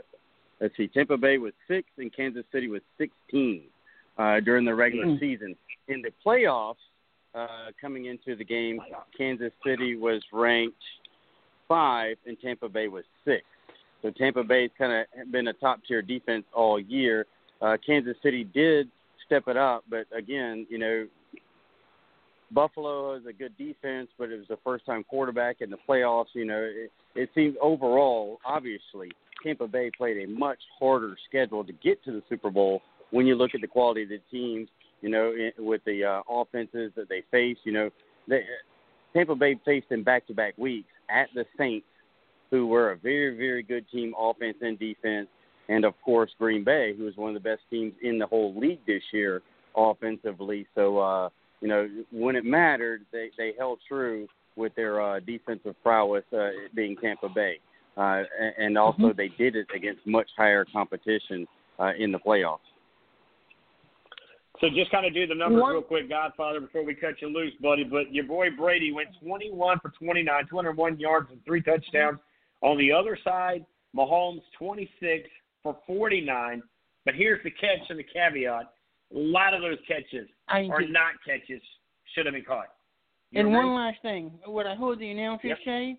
let's 0.60 0.76
see, 0.76 0.86
Tampa 0.88 1.16
Bay 1.16 1.38
was 1.38 1.52
six, 1.68 1.88
and 1.96 2.14
Kansas 2.14 2.44
City 2.52 2.68
was 2.68 2.82
16 2.98 3.62
uh, 4.18 4.40
during 4.40 4.64
the 4.64 4.74
regular 4.74 5.06
Mm. 5.06 5.20
season. 5.20 5.56
In 5.88 6.02
the 6.02 6.10
playoffs, 6.24 6.76
uh, 7.34 7.70
coming 7.80 8.06
into 8.06 8.36
the 8.36 8.44
game, 8.44 8.78
Kansas 9.16 9.52
City 9.64 9.96
was 9.96 10.22
ranked 10.32 10.76
five, 11.66 12.16
and 12.26 12.38
Tampa 12.40 12.68
Bay 12.68 12.88
was 12.88 13.04
six. 13.24 13.42
So 14.04 14.10
Tampa 14.10 14.44
Bay's 14.44 14.70
kind 14.76 14.92
of 14.92 15.32
been 15.32 15.48
a 15.48 15.54
top 15.54 15.80
tier 15.88 16.02
defense 16.02 16.44
all 16.54 16.78
year. 16.78 17.24
Uh, 17.62 17.78
Kansas 17.84 18.16
City 18.22 18.44
did 18.44 18.90
step 19.24 19.48
it 19.48 19.56
up, 19.56 19.82
but 19.88 20.04
again, 20.14 20.66
you 20.68 20.76
know, 20.76 21.06
Buffalo 22.50 23.14
is 23.14 23.22
a 23.26 23.32
good 23.32 23.56
defense, 23.56 24.08
but 24.18 24.30
it 24.30 24.36
was 24.36 24.46
the 24.48 24.58
first 24.62 24.84
time 24.84 25.04
quarterback 25.04 25.62
in 25.62 25.70
the 25.70 25.78
playoffs. 25.88 26.26
You 26.34 26.44
know, 26.44 26.58
it, 26.58 26.92
it 27.14 27.30
seems 27.34 27.56
overall, 27.62 28.40
obviously, 28.44 29.10
Tampa 29.42 29.66
Bay 29.66 29.90
played 29.96 30.22
a 30.22 30.30
much 30.30 30.58
harder 30.78 31.16
schedule 31.26 31.64
to 31.64 31.72
get 31.72 32.04
to 32.04 32.12
the 32.12 32.22
Super 32.28 32.50
Bowl 32.50 32.82
when 33.10 33.26
you 33.26 33.34
look 33.36 33.54
at 33.54 33.62
the 33.62 33.66
quality 33.66 34.02
of 34.02 34.10
the 34.10 34.20
teams, 34.30 34.68
you 35.00 35.08
know, 35.08 35.32
with 35.58 35.80
the 35.86 36.04
uh, 36.04 36.20
offenses 36.28 36.92
that 36.94 37.08
they 37.08 37.22
face. 37.30 37.56
You 37.64 37.72
know, 37.72 37.90
they, 38.28 38.42
Tampa 39.14 39.34
Bay 39.34 39.58
faced 39.64 39.86
in 39.90 40.02
back 40.02 40.26
to 40.26 40.34
back 40.34 40.52
weeks 40.58 40.90
at 41.08 41.28
the 41.34 41.46
Saints, 41.56 41.86
who 42.50 42.66
were 42.66 42.92
a 42.92 42.96
very, 42.96 43.36
very 43.36 43.62
good 43.62 43.84
team, 43.90 44.14
offense 44.18 44.56
and 44.60 44.78
defense, 44.78 45.28
and 45.68 45.84
of 45.84 45.94
course 46.04 46.30
Green 46.38 46.64
Bay, 46.64 46.94
who 46.96 47.04
was 47.04 47.16
one 47.16 47.34
of 47.34 47.42
the 47.42 47.48
best 47.48 47.62
teams 47.70 47.92
in 48.02 48.18
the 48.18 48.26
whole 48.26 48.58
league 48.58 48.80
this 48.86 49.02
year 49.12 49.42
offensively. 49.76 50.66
So, 50.74 50.98
uh, 50.98 51.28
you 51.60 51.68
know, 51.68 51.88
when 52.12 52.36
it 52.36 52.44
mattered, 52.44 53.02
they 53.12 53.30
they 53.36 53.52
held 53.58 53.78
true 53.88 54.28
with 54.56 54.74
their 54.74 55.00
uh, 55.00 55.20
defensive 55.20 55.74
prowess, 55.82 56.24
uh, 56.32 56.50
being 56.74 56.96
Tampa 56.96 57.28
Bay, 57.28 57.58
uh, 57.96 58.22
and, 58.40 58.54
and 58.58 58.78
also 58.78 59.12
they 59.16 59.28
did 59.28 59.56
it 59.56 59.66
against 59.74 60.06
much 60.06 60.28
higher 60.36 60.64
competition 60.64 61.46
uh, 61.78 61.92
in 61.98 62.12
the 62.12 62.18
playoffs. 62.18 62.58
So 64.60 64.68
just 64.68 64.90
kind 64.90 65.04
of 65.04 65.12
do 65.12 65.26
the 65.26 65.34
numbers 65.34 65.62
real 65.68 65.82
quick, 65.82 66.08
Godfather, 66.08 66.60
before 66.60 66.84
we 66.84 66.94
cut 66.94 67.20
you 67.20 67.28
loose, 67.28 67.52
buddy. 67.60 67.82
But 67.82 68.12
your 68.14 68.24
boy 68.24 68.50
Brady 68.56 68.92
went 68.92 69.08
21 69.20 69.80
for 69.80 69.90
29, 69.90 70.46
201 70.48 71.00
yards 71.00 71.28
and 71.32 71.44
three 71.44 71.60
touchdowns. 71.60 72.18
On 72.64 72.78
the 72.78 72.90
other 72.90 73.16
side, 73.22 73.64
Mahomes 73.94 74.40
26 74.58 75.28
for 75.62 75.76
49. 75.86 76.62
But 77.04 77.14
here's 77.14 77.42
the 77.44 77.50
catch 77.50 77.90
and 77.90 77.98
the 77.98 78.04
caveat: 78.04 78.72
a 79.14 79.18
lot 79.18 79.52
of 79.52 79.60
those 79.60 79.76
catches 79.86 80.28
I 80.48 80.66
are 80.70 80.80
not 80.88 81.12
catches 81.24 81.62
should 82.14 82.24
have 82.24 82.34
been 82.34 82.44
caught. 82.44 82.68
You 83.30 83.40
And 83.40 83.52
one 83.52 83.74
last 83.74 84.00
thing, 84.00 84.32
what 84.46 84.66
I 84.66 84.74
heard 84.74 84.98
the 84.98 85.10
announcers 85.10 85.50
Yep. 85.50 85.58
say, 85.66 85.98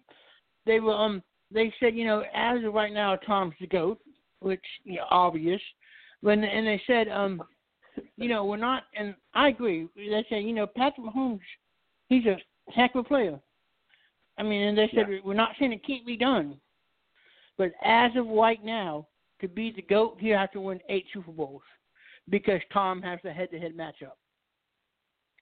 they 0.65 0.79
were 0.79 0.95
um 0.95 1.21
they 1.51 1.71
said 1.79 1.95
you 1.95 2.05
know 2.05 2.23
as 2.33 2.63
of 2.63 2.73
right 2.73 2.91
now 2.91 3.15
Tom's 3.15 3.53
the 3.61 3.67
goat, 3.67 3.99
which 4.39 4.65
you 4.83 4.95
know, 4.95 5.05
obvious, 5.11 5.61
but 6.23 6.39
and 6.39 6.65
they 6.67 6.81
said 6.87 7.07
um 7.09 7.43
you 8.17 8.27
know 8.27 8.43
we're 8.43 8.57
not 8.57 8.83
and 8.97 9.13
I 9.35 9.49
agree 9.49 9.87
they 9.95 10.25
said 10.29 10.43
you 10.43 10.53
know 10.53 10.65
Patrick 10.65 11.05
Mahomes 11.05 11.39
he's 12.09 12.25
a 12.25 12.37
heck 12.71 12.95
of 12.95 13.05
a 13.05 13.07
player. 13.07 13.39
I 14.37 14.43
mean 14.43 14.63
and 14.63 14.77
they 14.77 14.89
said 14.93 15.05
we're 15.23 15.33
not 15.33 15.51
saying 15.59 15.73
it 15.73 15.85
can't 15.85 16.05
be 16.05 16.17
done, 16.17 16.57
but 17.57 17.71
as 17.83 18.11
of 18.15 18.27
right 18.27 18.63
now 18.63 19.07
to 19.41 19.47
be 19.47 19.71
the 19.75 19.81
goat 19.81 20.17
he 20.19 20.29
has 20.29 20.49
to 20.53 20.61
win 20.61 20.79
eight 20.89 21.05
Super 21.13 21.31
Bowls 21.31 21.61
because 22.29 22.61
Tom 22.73 23.01
has 23.01 23.19
the 23.23 23.31
head 23.31 23.49
to 23.51 23.59
head 23.59 23.73
matchup. 23.77 24.15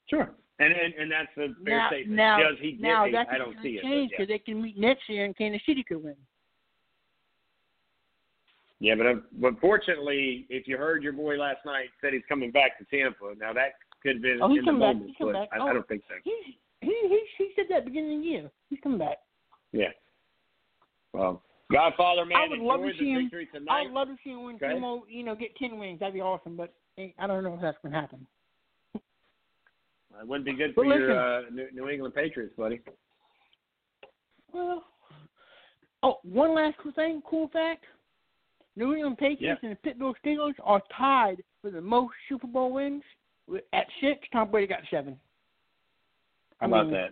Sure. 0.10 0.32
And, 0.60 0.72
and 0.72 0.94
and 0.94 1.12
that's 1.12 1.32
a 1.38 1.54
fair 1.66 1.78
now, 1.78 1.88
statement. 1.90 2.16
now, 2.16 2.38
Does 2.38 2.58
he 2.62 2.72
get 2.74 2.82
now 2.82 3.06
eight? 3.06 3.16
I 3.16 3.38
don't 3.38 3.56
see 3.64 3.70
it. 3.70 3.84
change 3.84 4.12
yeah. 4.12 4.18
because 4.18 4.28
they 4.28 4.40
can 4.40 4.62
meet 4.62 4.78
next 4.78 5.10
year 5.10 5.26
and 5.26 5.36
Kansas 5.36 5.62
City 5.66 5.84
could 5.84 6.04
win. 6.04 6.16
Yeah, 8.80 8.96
but 8.96 9.08
uh, 9.08 9.14
but 9.40 9.60
fortunately, 9.62 10.46
if 10.50 10.68
you 10.68 10.78
heard 10.78 11.04
your 11.04 11.14
boy 11.14 11.38
last 11.38 11.60
night 11.66 11.88
said 12.02 12.14
he's 12.14 12.22
coming 12.28 12.52
back 12.52 12.78
to 12.78 12.86
Tampa, 12.86 13.34
now 13.40 13.54
that 13.54 13.74
could 14.04 14.16
have 14.18 14.22
been 14.22 14.40
Oh, 14.42 14.50
he's 14.50 14.60
in 14.60 14.66
the 14.66 14.72
moment, 14.74 15.08
He's 15.08 15.16
coming 15.18 15.34
but 15.34 15.50
back. 15.50 15.60
I, 15.60 15.64
Oh. 15.64 15.68
I 15.70 15.74
don't 15.74 15.88
think 15.88 16.04
so. 16.10 16.16
He 16.24 16.60
he 16.84 16.96
he 17.08 17.20
he 17.38 17.52
said 17.56 17.66
that 17.70 17.86
beginning 17.86 18.18
of 18.18 18.24
the 18.24 18.28
year. 18.28 18.52
He's 18.70 18.80
coming 18.82 19.00
back. 19.00 19.18
Yeah. 19.72 19.90
Well, 21.14 21.42
Godfather, 21.72 22.26
man, 22.26 22.38
I 22.38 22.48
would 22.50 22.60
love 22.60 22.82
to 22.82 22.92
see 22.98 23.12
him. 23.12 23.30
I 23.70 23.84
would 23.84 23.92
love 23.92 24.08
to 24.08 24.16
see 24.24 24.32
him 24.32 24.44
win 24.44 24.60
two 24.60 24.80
more. 24.80 25.04
You 25.10 25.24
know, 25.24 25.36
get 25.36 25.56
ten 25.56 25.78
wins. 25.78 26.00
That'd 26.00 26.14
be 26.14 26.22
awesome. 26.22 26.56
But 26.56 26.74
eh, 26.98 27.10
I 27.18 27.28
don't 27.28 27.44
know 27.44 27.56
if 27.56 27.62
that's 27.62 27.78
gonna 27.84 28.00
happen. 28.00 28.26
It 28.96 30.28
wouldn't 30.28 30.46
be 30.46 30.54
good 30.54 30.76
for 30.76 30.86
your 30.86 31.20
uh, 31.20 31.42
New, 31.52 31.68
New 31.74 31.90
England 31.90 32.14
Patriots, 32.14 32.54
buddy. 32.56 32.82
Well, 34.54 34.84
oh, 36.04 36.18
one 36.24 36.54
last 36.54 36.78
cool 36.82 36.92
thing, 36.92 37.22
cool 37.28 37.50
fact: 37.50 37.86
New 38.76 38.94
England 38.94 39.18
Patriots 39.18 39.62
and 39.64 39.72
the 39.72 39.76
Pittsburgh 39.78 40.16
Steelers 40.24 40.54
are 40.64 40.82
tied 40.96 41.44
for 41.62 41.72
the 41.72 41.82
most 41.82 42.14
Super 42.30 42.48
Bowl 42.48 42.74
wins 42.74 43.04
at 43.74 43.88
six. 44.02 44.20
Tom 44.32 44.52
Brady 44.52 44.68
got 44.68 44.82
seven. 44.92 45.18
How 46.64 46.68
I 46.68 46.80
about 46.80 46.86
mean, 46.92 46.94
that? 46.96 47.10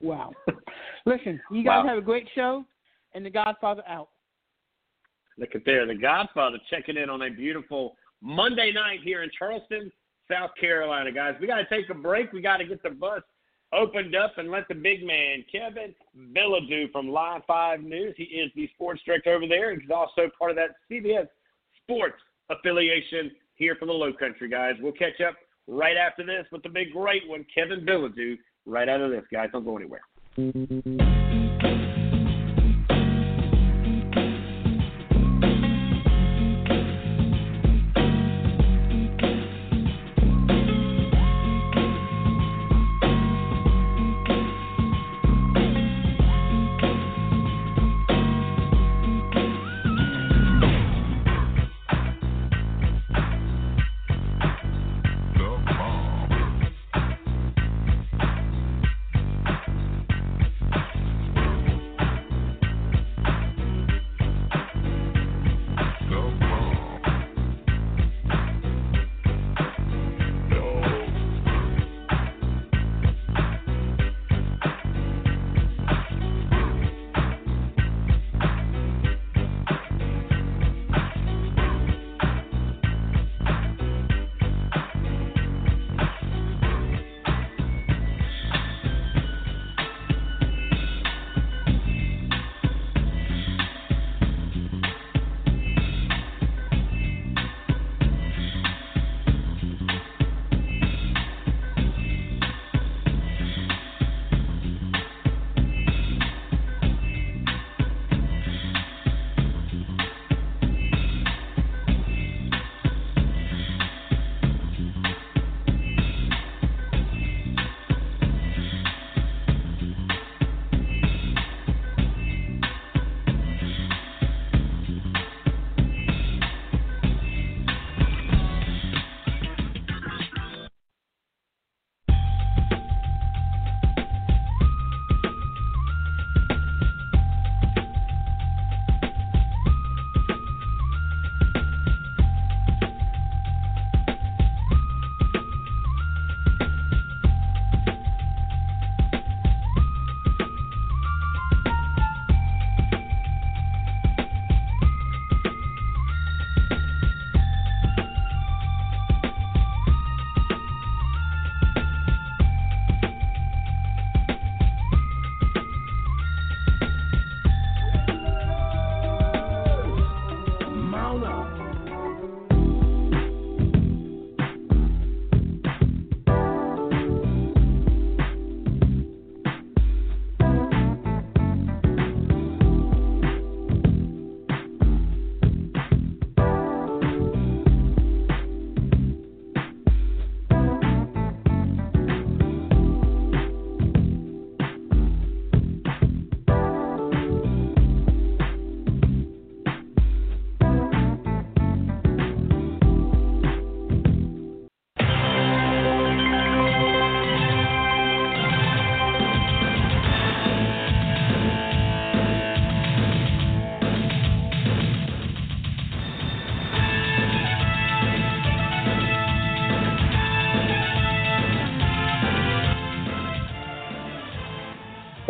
Wow. 0.00 0.32
Listen, 1.06 1.40
you 1.50 1.62
guys 1.62 1.84
Wow. 1.84 1.88
have 1.88 1.98
a 1.98 2.02
great 2.02 2.26
show, 2.34 2.64
and 3.14 3.24
The 3.24 3.30
Godfather 3.30 3.82
out. 3.86 4.08
Look 5.38 5.54
at 5.54 5.66
there, 5.66 5.86
the 5.86 5.94
Godfather 5.94 6.58
checking 6.70 6.96
in 6.96 7.10
on 7.10 7.20
a 7.22 7.30
beautiful 7.30 7.96
Monday 8.22 8.72
night 8.72 9.00
here 9.04 9.22
in 9.22 9.30
Charleston, 9.38 9.92
South 10.30 10.52
Carolina, 10.58 11.12
guys. 11.12 11.34
We 11.38 11.46
got 11.46 11.56
to 11.56 11.66
take 11.66 11.90
a 11.90 11.94
break. 11.94 12.32
We 12.32 12.40
got 12.40 12.56
to 12.56 12.64
get 12.64 12.82
the 12.82 12.90
bus 12.90 13.22
opened 13.74 14.16
up 14.16 14.38
and 14.38 14.50
let 14.50 14.66
the 14.68 14.74
big 14.74 15.04
man, 15.04 15.44
Kevin 15.52 15.94
Bilodeau 16.34 16.90
from 16.92 17.08
Live 17.08 17.42
5 17.46 17.80
News, 17.82 18.14
he 18.16 18.24
is 18.24 18.50
the 18.56 18.70
sports 18.74 19.02
director 19.04 19.34
over 19.34 19.46
there. 19.46 19.78
He's 19.78 19.90
also 19.90 20.30
part 20.38 20.52
of 20.52 20.56
that 20.56 20.76
CBS 20.90 21.28
Sports 21.82 22.22
affiliation 22.48 23.32
here 23.56 23.76
for 23.78 23.84
the 23.84 23.92
Low 23.92 24.14
Country, 24.14 24.48
guys. 24.48 24.76
We'll 24.80 24.92
catch 24.92 25.20
up 25.20 25.34
right 25.66 25.96
after 25.96 26.24
this 26.24 26.46
with 26.52 26.62
the 26.62 26.68
big 26.68 26.92
great 26.92 27.28
one, 27.28 27.44
Kevin 27.54 27.84
Bilodeau, 27.84 28.36
right 28.64 28.88
out 28.88 29.00
of 29.00 29.10
this, 29.10 29.24
guys. 29.32 29.48
Don't 29.52 29.64
go 29.64 29.76
anywhere. 29.76 30.02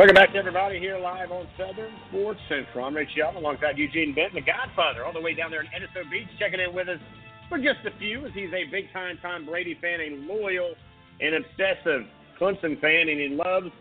Welcome 0.06 0.22
back 0.22 0.32
to 0.34 0.38
everybody 0.38 0.78
here 0.78 0.96
live 1.00 1.32
on 1.32 1.48
Southern 1.58 1.90
Sports 2.08 2.38
Central. 2.48 2.84
I'm 2.84 2.94
Rich 2.94 3.16
Young 3.16 3.34
alongside 3.34 3.76
Eugene 3.76 4.14
Benton, 4.14 4.36
the 4.36 4.40
Godfather, 4.40 5.04
all 5.04 5.12
the 5.12 5.20
way 5.20 5.34
down 5.34 5.50
there 5.50 5.62
in 5.62 5.66
Edisto 5.74 6.08
Beach, 6.08 6.28
checking 6.38 6.60
in 6.60 6.72
with 6.72 6.88
us 6.88 7.00
for 7.48 7.58
just 7.58 7.82
a 7.84 7.98
few, 7.98 8.24
as 8.24 8.30
he's 8.32 8.54
a 8.54 8.70
big 8.70 8.92
time 8.92 9.18
Tom 9.20 9.46
Brady 9.46 9.76
fan, 9.82 9.98
a 9.98 10.14
loyal 10.32 10.74
and 11.18 11.34
obsessive 11.34 12.06
Clemson 12.38 12.80
fan, 12.80 13.10
and 13.10 13.18
he 13.18 13.34
loves, 13.34 13.74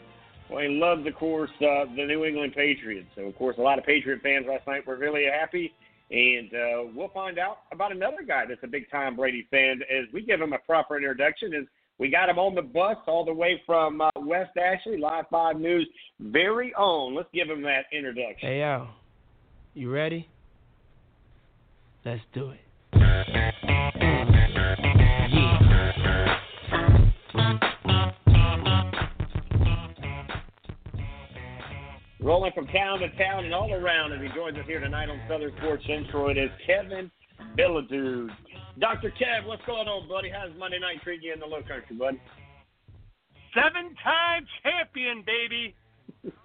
well, 0.50 0.64
he 0.64 0.70
loves, 0.70 1.06
of 1.06 1.14
course, 1.14 1.52
uh, 1.62 1.86
the 1.96 2.10
New 2.10 2.26
England 2.26 2.54
Patriots. 2.56 3.06
So, 3.14 3.22
of 3.22 3.38
course, 3.38 3.58
a 3.60 3.62
lot 3.62 3.78
of 3.78 3.86
Patriot 3.86 4.22
fans 4.24 4.48
last 4.50 4.66
night 4.66 4.82
were 4.88 4.98
really 4.98 5.26
happy. 5.30 5.76
And 6.10 6.50
uh, 6.50 6.92
we'll 6.96 7.10
find 7.10 7.38
out 7.38 7.70
about 7.72 7.92
another 7.92 8.26
guy 8.28 8.46
that's 8.50 8.64
a 8.64 8.68
big 8.68 8.90
Tom 8.90 9.16
Brady 9.16 9.46
fan 9.52 9.82
as 9.94 10.12
we 10.12 10.24
give 10.24 10.42
him 10.42 10.54
a 10.54 10.60
proper 10.60 10.98
introduction. 10.98 11.54
As 11.54 11.66
we 11.98 12.10
got 12.10 12.30
him 12.30 12.38
on 12.38 12.56
the 12.56 12.62
bus 12.62 12.98
all 13.08 13.24
the 13.24 13.34
way 13.34 13.62
from 13.66 14.02
uh, 14.02 14.10
West 14.18 14.58
Ashley, 14.58 14.98
Live 14.98 15.26
5 15.32 15.60
News, 15.60 15.88
very 16.20 16.74
own. 16.78 17.16
Let's 17.16 17.30
give 17.34 17.50
him 17.50 17.62
that 17.64 17.86
introduction. 17.92 18.50
Hey, 18.50 18.60
yo. 18.60 18.88
You 19.74 19.92
ready? 19.92 20.30
Let's 22.04 22.22
do 22.34 22.52
it. 22.52 22.60
Rolling 32.22 32.52
from 32.54 32.68
town 32.68 33.00
to 33.00 33.10
town 33.18 33.46
and 33.46 33.54
all 33.54 33.72
around 33.72 34.12
as 34.14 34.20
he 34.20 34.28
joins 34.36 34.58
us 34.58 34.64
here 34.66 34.80
tonight 34.80 35.10
on 35.10 35.20
Southern 35.30 35.52
Sports 35.58 35.84
Central, 35.86 36.30
it 36.30 36.38
is 36.38 36.50
Kevin 36.66 37.12
Bilodeau. 37.58 38.30
Dr. 38.80 39.12
Kev, 39.12 39.46
what's 39.48 39.64
going 39.66 39.88
on, 39.88 40.08
buddy? 40.10 40.30
How's 40.30 40.52
Monday 40.60 40.80
night 40.80 41.02
treating 41.02 41.24
you 41.24 41.34
in 41.34 41.40
the 41.40 41.46
low 41.46 41.64
country, 41.64 41.96
bud? 41.96 42.20
Seven 43.56 43.96
time 44.04 44.46
champion, 44.64 45.24
baby. 45.26 45.74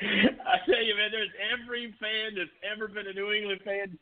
I 0.00 0.60
tell 0.68 0.84
you, 0.84 0.94
man, 0.94 1.10
there's 1.10 1.32
every 1.48 1.94
fan 1.98 2.36
that's 2.36 2.52
ever 2.60 2.86
been 2.86 3.08
a 3.08 3.14
New 3.14 3.32
England 3.32 3.62
fan. 3.64 3.98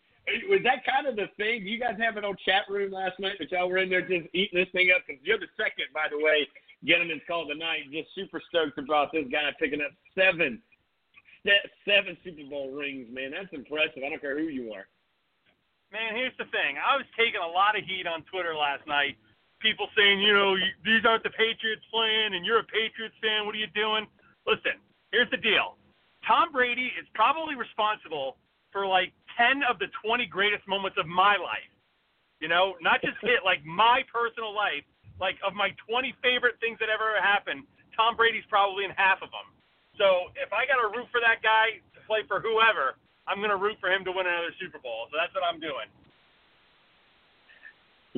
Was 0.51 0.61
that 0.65 0.83
kind 0.85 1.07
of 1.07 1.15
the 1.15 1.31
thing? 1.37 1.65
You 1.65 1.79
guys 1.79 1.95
have 2.03 2.17
an 2.17 2.25
old 2.25 2.39
chat 2.45 2.67
room 2.69 2.91
last 2.91 3.21
night 3.21 3.39
that 3.39 3.53
y'all 3.53 3.71
were 3.71 3.79
in 3.79 3.89
there 3.89 4.03
just 4.03 4.27
eating 4.35 4.59
this 4.59 4.69
thing 4.73 4.91
up? 4.91 5.03
Because 5.07 5.23
you're 5.23 5.39
the 5.39 5.47
second, 5.57 5.87
by 5.95 6.11
the 6.11 6.19
way, 6.19 6.49
gentleman's 6.85 7.23
Call 7.29 7.47
tonight. 7.47 7.87
Just 7.93 8.11
super 8.17 8.43
stoked 8.49 8.77
about 8.77 9.13
this 9.13 9.27
guy 9.31 9.55
picking 9.61 9.81
up 9.81 9.93
seven, 10.19 10.61
seven 11.87 12.17
Super 12.25 12.43
Bowl 12.51 12.73
rings, 12.73 13.07
man. 13.15 13.31
That's 13.31 13.53
impressive. 13.53 14.03
I 14.05 14.11
don't 14.11 14.21
care 14.21 14.37
who 14.37 14.51
you 14.51 14.73
are. 14.73 14.91
Man, 15.95 16.19
here's 16.19 16.35
the 16.37 16.51
thing. 16.51 16.77
I 16.83 16.99
was 16.99 17.07
taking 17.15 17.39
a 17.39 17.47
lot 17.47 17.79
of 17.79 17.87
heat 17.87 18.07
on 18.11 18.27
Twitter 18.27 18.55
last 18.55 18.83
night. 18.91 19.15
People 19.63 19.87
saying, 19.97 20.21
you 20.21 20.35
know, 20.35 20.59
these 20.85 21.07
aren't 21.07 21.23
the 21.23 21.33
Patriots 21.33 21.87
playing, 21.89 22.35
and 22.35 22.45
you're 22.45 22.61
a 22.61 22.69
Patriots 22.69 23.15
fan. 23.23 23.47
What 23.47 23.55
are 23.55 23.63
you 23.63 23.71
doing? 23.73 24.05
Listen, 24.45 24.83
here's 25.15 25.31
the 25.31 25.41
deal. 25.41 25.79
Tom 26.27 26.51
Brady 26.51 26.91
is 26.99 27.07
probably 27.15 27.55
responsible 27.55 28.37
for 28.75 28.85
like 28.85 29.15
10 29.39 29.63
of 29.65 29.79
the 29.79 29.87
20 30.05 30.27
greatest 30.27 30.67
moments 30.67 30.99
of 30.99 31.07
my 31.07 31.39
life. 31.39 31.71
You 32.43 32.49
know, 32.51 32.75
not 32.83 33.01
just 33.01 33.17
hit 33.23 33.47
like 33.47 33.65
my 33.65 34.03
personal 34.11 34.53
life, 34.53 34.85
like 35.23 35.39
of 35.47 35.55
my 35.55 35.73
20 35.89 36.13
favorite 36.21 36.59
things 36.61 36.77
that 36.83 36.91
ever 36.91 37.17
happened. 37.23 37.65
Tom 37.97 38.19
Brady's 38.19 38.45
probably 38.51 38.85
in 38.85 38.93
half 38.93 39.23
of 39.25 39.33
them. 39.33 39.49
So 39.97 40.29
if 40.37 40.53
I 40.53 40.69
got 40.69 40.77
to 40.83 40.93
root 40.93 41.09
for 41.09 41.25
that 41.25 41.41
guy 41.41 41.81
to 41.97 42.01
play 42.05 42.21
for 42.29 42.45
whoever, 42.45 43.01
I'm 43.29 43.39
going 43.39 43.51
to 43.51 43.57
root 43.57 43.77
for 43.81 43.91
him 43.91 44.05
to 44.05 44.13
win 44.13 44.27
another 44.27 44.55
Super 44.61 44.79
Bowl. 44.79 45.11
So 45.11 45.19
that's 45.19 45.35
what 45.35 45.43
I'm 45.43 45.61
doing. 45.61 45.91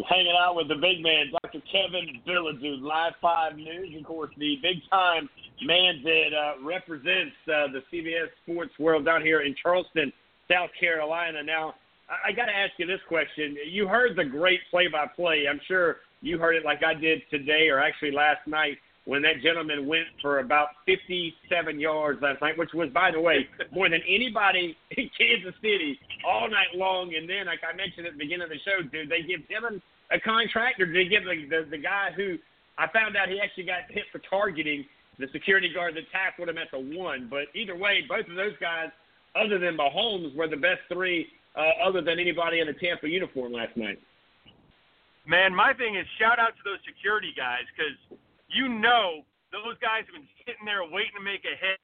Hanging 0.09 0.37
out 0.39 0.55
with 0.55 0.69
the 0.69 0.79
big 0.79 1.03
man, 1.03 1.33
Dr. 1.43 1.59
Kevin 1.73 2.23
Bilodeau, 2.23 2.81
Live 2.81 3.15
5 3.21 3.57
News, 3.57 3.97
of 3.99 4.05
course, 4.07 4.31
the 4.39 4.55
big 4.63 4.79
time 4.91 5.29
man 5.67 6.01
that 6.05 6.31
uh, 6.31 6.63
represents 6.63 7.35
uh, 7.51 7.67
the 7.75 7.83
CBS 7.91 8.31
sports 8.45 8.71
world 8.79 9.05
down 9.05 9.23
here 9.23 9.41
in 9.41 9.57
Charleston, 9.61 10.13
South 10.49 10.71
Carolina. 10.79 11.43
Now, 11.43 11.75
I, 12.09 12.31
I 12.31 12.33
got 12.33 12.47
to 12.47 12.55
ask 12.55 12.73
you 12.79 12.87
this 12.87 13.01
question. 13.09 13.57
You 13.67 13.89
heard 13.89 14.17
the 14.17 14.25
great 14.25 14.61
play 14.71 14.87
by 14.87 15.07
play. 15.17 15.47
I'm 15.51 15.61
sure 15.67 15.97
you 16.21 16.39
heard 16.39 16.55
it 16.55 16.65
like 16.65 16.85
I 16.85 16.95
did 16.95 17.23
today 17.31 17.69
or 17.69 17.81
actually 17.81 18.13
last 18.13 18.47
night 18.47 18.79
when 19.09 19.23
that 19.23 19.41
gentleman 19.43 19.87
went 19.87 20.05
for 20.21 20.41
about 20.41 20.69
57 20.85 21.33
yards 21.81 22.21
last 22.21 22.43
night, 22.43 22.59
which 22.59 22.75
was, 22.75 22.91
by 22.93 23.11
the 23.11 23.19
way, 23.19 23.49
more 23.73 23.89
than 23.89 24.03
anybody 24.07 24.77
in 24.99 25.09
Kansas 25.17 25.57
City 25.63 25.99
all 26.29 26.45
night 26.51 26.77
long. 26.77 27.15
And 27.17 27.25
then, 27.25 27.47
like 27.47 27.65
I 27.65 27.75
mentioned 27.75 28.05
at 28.05 28.13
the 28.13 28.19
beginning 28.19 28.45
of 28.45 28.51
the 28.53 28.61
show, 28.69 28.85
did 28.85 29.09
they 29.09 29.25
give 29.25 29.49
him 29.49 29.81
a 30.13 30.21
contract, 30.21 30.79
or 30.85 30.85
did 30.85 30.95
they 30.95 31.09
give 31.09 31.25
the, 31.25 31.49
the, 31.49 31.71
the 31.71 31.81
guy 31.81 32.13
who 32.15 32.37
I 32.77 32.85
found 32.93 33.17
out 33.17 33.33
he 33.33 33.41
actually 33.41 33.65
got 33.65 33.89
hit 33.89 34.05
for 34.13 34.21
targeting 34.29 34.85
the 35.19 35.27
security 35.33 35.73
guard 35.73 35.97
that 35.97 36.05
tackled 36.13 36.51
him 36.51 36.59
at 36.61 36.69
the 36.71 36.79
one? 36.79 37.33
But 37.33 37.49
either 37.57 37.81
way, 37.81 38.05
both 38.07 38.29
of 38.29 38.37
those 38.37 38.61
guys, 38.61 38.93
other 39.33 39.57
than 39.59 39.73
Mahomes, 39.73 40.37
were 40.37 40.53
the 40.53 40.61
best 40.61 40.85
three 40.93 41.33
uh, 41.57 41.81
other 41.81 42.05
than 42.05 42.21
anybody 42.21 42.61
in 42.61 42.69
a 42.69 42.77
Tampa 42.77 43.09
uniform 43.09 43.57
last 43.57 43.75
night. 43.75 43.97
Man, 45.25 45.57
my 45.57 45.73
thing 45.73 45.97
is 45.97 46.05
shout 46.21 46.39
out 46.39 46.53
to 46.61 46.63
those 46.65 46.85
security 46.85 47.33
guys 47.33 47.65
because 47.73 48.21
you 48.49 48.69
know 48.69 49.25
those 49.53 49.77
guys 49.81 50.05
have 50.09 50.17
been 50.17 50.29
sitting 50.45 50.65
there 50.65 50.85
waiting 50.85 51.17
to 51.17 51.25
make 51.25 51.45
a 51.45 51.57
hit 51.57 51.81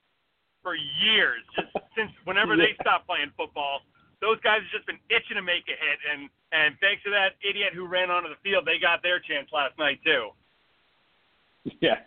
for 0.64 0.74
years, 0.74 1.44
just 1.56 1.72
since 1.96 2.10
whenever 2.24 2.56
they 2.56 2.76
stopped 2.80 3.06
playing 3.06 3.32
football. 3.36 3.84
Those 4.20 4.40
guys 4.40 4.64
have 4.64 4.72
just 4.72 4.88
been 4.88 5.00
itching 5.12 5.36
to 5.36 5.44
make 5.44 5.68
a 5.68 5.76
hit, 5.76 6.00
and 6.08 6.32
and 6.52 6.74
thanks 6.80 7.04
to 7.04 7.10
that 7.12 7.36
idiot 7.44 7.76
who 7.76 7.84
ran 7.86 8.10
onto 8.10 8.32
the 8.32 8.40
field, 8.40 8.64
they 8.64 8.80
got 8.80 9.02
their 9.02 9.20
chance 9.20 9.52
last 9.52 9.76
night 9.78 10.00
too. 10.04 10.32
Yeah. 11.80 12.00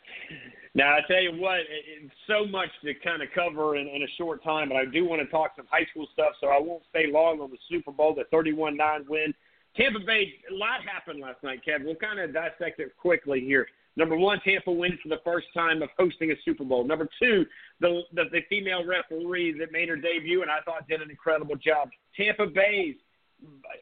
Now 0.74 0.94
I 0.94 1.02
tell 1.08 1.22
you 1.22 1.34
what, 1.42 1.60
it's 1.70 2.14
so 2.28 2.46
much 2.46 2.70
to 2.86 2.94
kind 2.94 3.22
of 3.22 3.30
cover 3.34 3.78
in, 3.78 3.88
in 3.88 4.04
a 4.04 4.12
short 4.18 4.44
time, 4.44 4.70
but 4.70 4.78
I 4.78 4.86
do 4.86 5.06
want 5.06 5.22
to 5.22 5.28
talk 5.28 5.54
some 5.58 5.66
high 5.70 5.86
school 5.90 6.08
stuff, 6.14 6.34
so 6.40 6.48
I 6.48 6.60
won't 6.62 6.84
stay 6.90 7.12
long 7.12 7.42
on 7.42 7.50
the 7.50 7.58
Super 7.70 7.92
Bowl, 7.92 8.14
the 8.14 8.26
31-9 8.36 9.10
win. 9.10 9.34
Tampa 9.76 10.00
Bay, 10.06 10.34
a 10.50 10.54
lot 10.54 10.82
happened 10.86 11.20
last 11.20 11.42
night, 11.44 11.66
Kevin. 11.66 11.86
We'll 11.86 11.96
kind 11.96 12.20
of 12.20 12.32
dissect 12.32 12.80
it 12.80 12.96
quickly 12.98 13.42
here. 13.42 13.68
Number 13.98 14.16
one, 14.16 14.40
Tampa 14.42 14.72
wins 14.72 15.00
for 15.02 15.10
the 15.10 15.20
first 15.26 15.48
time 15.56 15.82
of 15.82 15.90
hosting 15.98 16.32
a 16.32 16.36
Super 16.46 16.64
Bowl. 16.64 16.86
Number 16.86 17.10
two, 17.20 17.46
the, 17.80 18.04
the 18.14 18.26
the 18.32 18.42
female 18.48 18.86
referee 18.86 19.58
that 19.58 19.72
made 19.72 19.90
her 19.90 19.96
debut 19.96 20.44
and 20.44 20.52
I 20.52 20.60
thought 20.62 20.88
did 20.88 21.02
an 21.02 21.10
incredible 21.10 21.56
job. 21.56 21.90
Tampa 22.16 22.46
Bay's, 22.46 22.96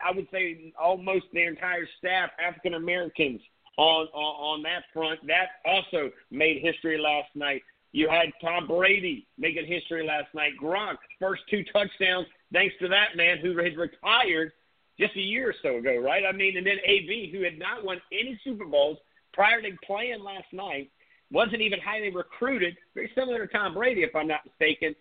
I 0.03 0.15
would 0.15 0.27
say, 0.31 0.73
almost 0.81 1.25
the 1.33 1.43
entire 1.43 1.85
staff 1.99 2.29
African 2.39 2.75
Americans 2.75 3.41
on, 3.77 4.07
on 4.13 4.57
on 4.57 4.63
that 4.63 4.83
front. 4.93 5.19
That 5.27 5.47
also 5.65 6.09
made 6.31 6.61
history 6.61 6.97
last 6.97 7.35
night. 7.35 7.61
You 7.91 8.09
had 8.09 8.27
Tom 8.41 8.67
Brady 8.67 9.27
making 9.37 9.65
history 9.67 10.07
last 10.07 10.33
night. 10.33 10.53
Gronk 10.61 10.95
first 11.19 11.41
two 11.49 11.65
touchdowns 11.73 12.27
thanks 12.53 12.73
to 12.79 12.87
that 12.87 13.17
man 13.17 13.39
who 13.39 13.57
had 13.57 13.75
retired 13.75 14.53
just 14.97 15.13
a 15.17 15.21
year 15.21 15.49
or 15.49 15.55
so 15.61 15.77
ago, 15.77 15.97
right? 15.97 16.23
I 16.25 16.31
mean, 16.31 16.55
and 16.55 16.65
then 16.65 16.77
AB 16.85 17.31
who 17.33 17.43
had 17.43 17.59
not 17.59 17.83
won 17.83 18.01
any 18.13 18.39
Super 18.45 18.63
Bowls 18.63 18.97
prior 19.35 19.61
to 19.61 19.69
playing 19.85 20.23
last 20.23 20.51
night, 20.53 20.89
wasn't 21.31 21.61
even 21.61 21.79
highly 21.79 22.09
recruited, 22.09 22.77
very 22.93 23.11
similar 23.13 23.45
to 23.45 23.51
Tom 23.51 23.73
Brady, 23.73 24.03
if 24.03 24.15
I'm 24.15 24.27
not 24.27 24.45
mistaken, 24.45 24.95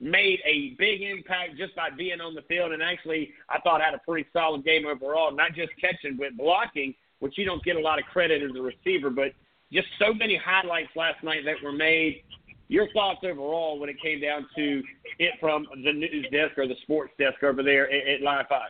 made 0.00 0.40
a 0.44 0.74
big 0.78 1.02
impact 1.02 1.56
just 1.56 1.74
by 1.76 1.90
being 1.90 2.20
on 2.20 2.34
the 2.34 2.42
field 2.42 2.72
and 2.72 2.82
actually, 2.82 3.30
I 3.48 3.60
thought, 3.60 3.80
had 3.80 3.94
a 3.94 4.00
pretty 4.06 4.28
solid 4.32 4.64
game 4.64 4.86
overall, 4.86 5.34
not 5.34 5.54
just 5.54 5.70
catching, 5.80 6.16
but 6.16 6.36
blocking, 6.36 6.94
which 7.18 7.36
you 7.36 7.44
don't 7.44 7.62
get 7.64 7.76
a 7.76 7.80
lot 7.80 7.98
of 7.98 8.04
credit 8.06 8.42
as 8.42 8.56
a 8.56 8.62
receiver, 8.62 9.10
but 9.10 9.32
just 9.72 9.88
so 9.98 10.14
many 10.14 10.36
highlights 10.42 10.90
last 10.96 11.22
night 11.22 11.44
that 11.44 11.56
were 11.62 11.72
made. 11.72 12.22
Your 12.68 12.88
thoughts 12.92 13.20
overall 13.22 13.78
when 13.78 13.88
it 13.88 13.96
came 14.02 14.20
down 14.20 14.46
to 14.56 14.82
it 15.20 15.34
from 15.38 15.66
the 15.84 15.92
news 15.92 16.26
desk 16.32 16.58
or 16.58 16.66
the 16.66 16.74
sports 16.82 17.12
desk 17.16 17.42
over 17.42 17.62
there 17.62 17.90
at, 17.90 18.08
at 18.08 18.22
Live 18.22 18.46
5? 18.48 18.60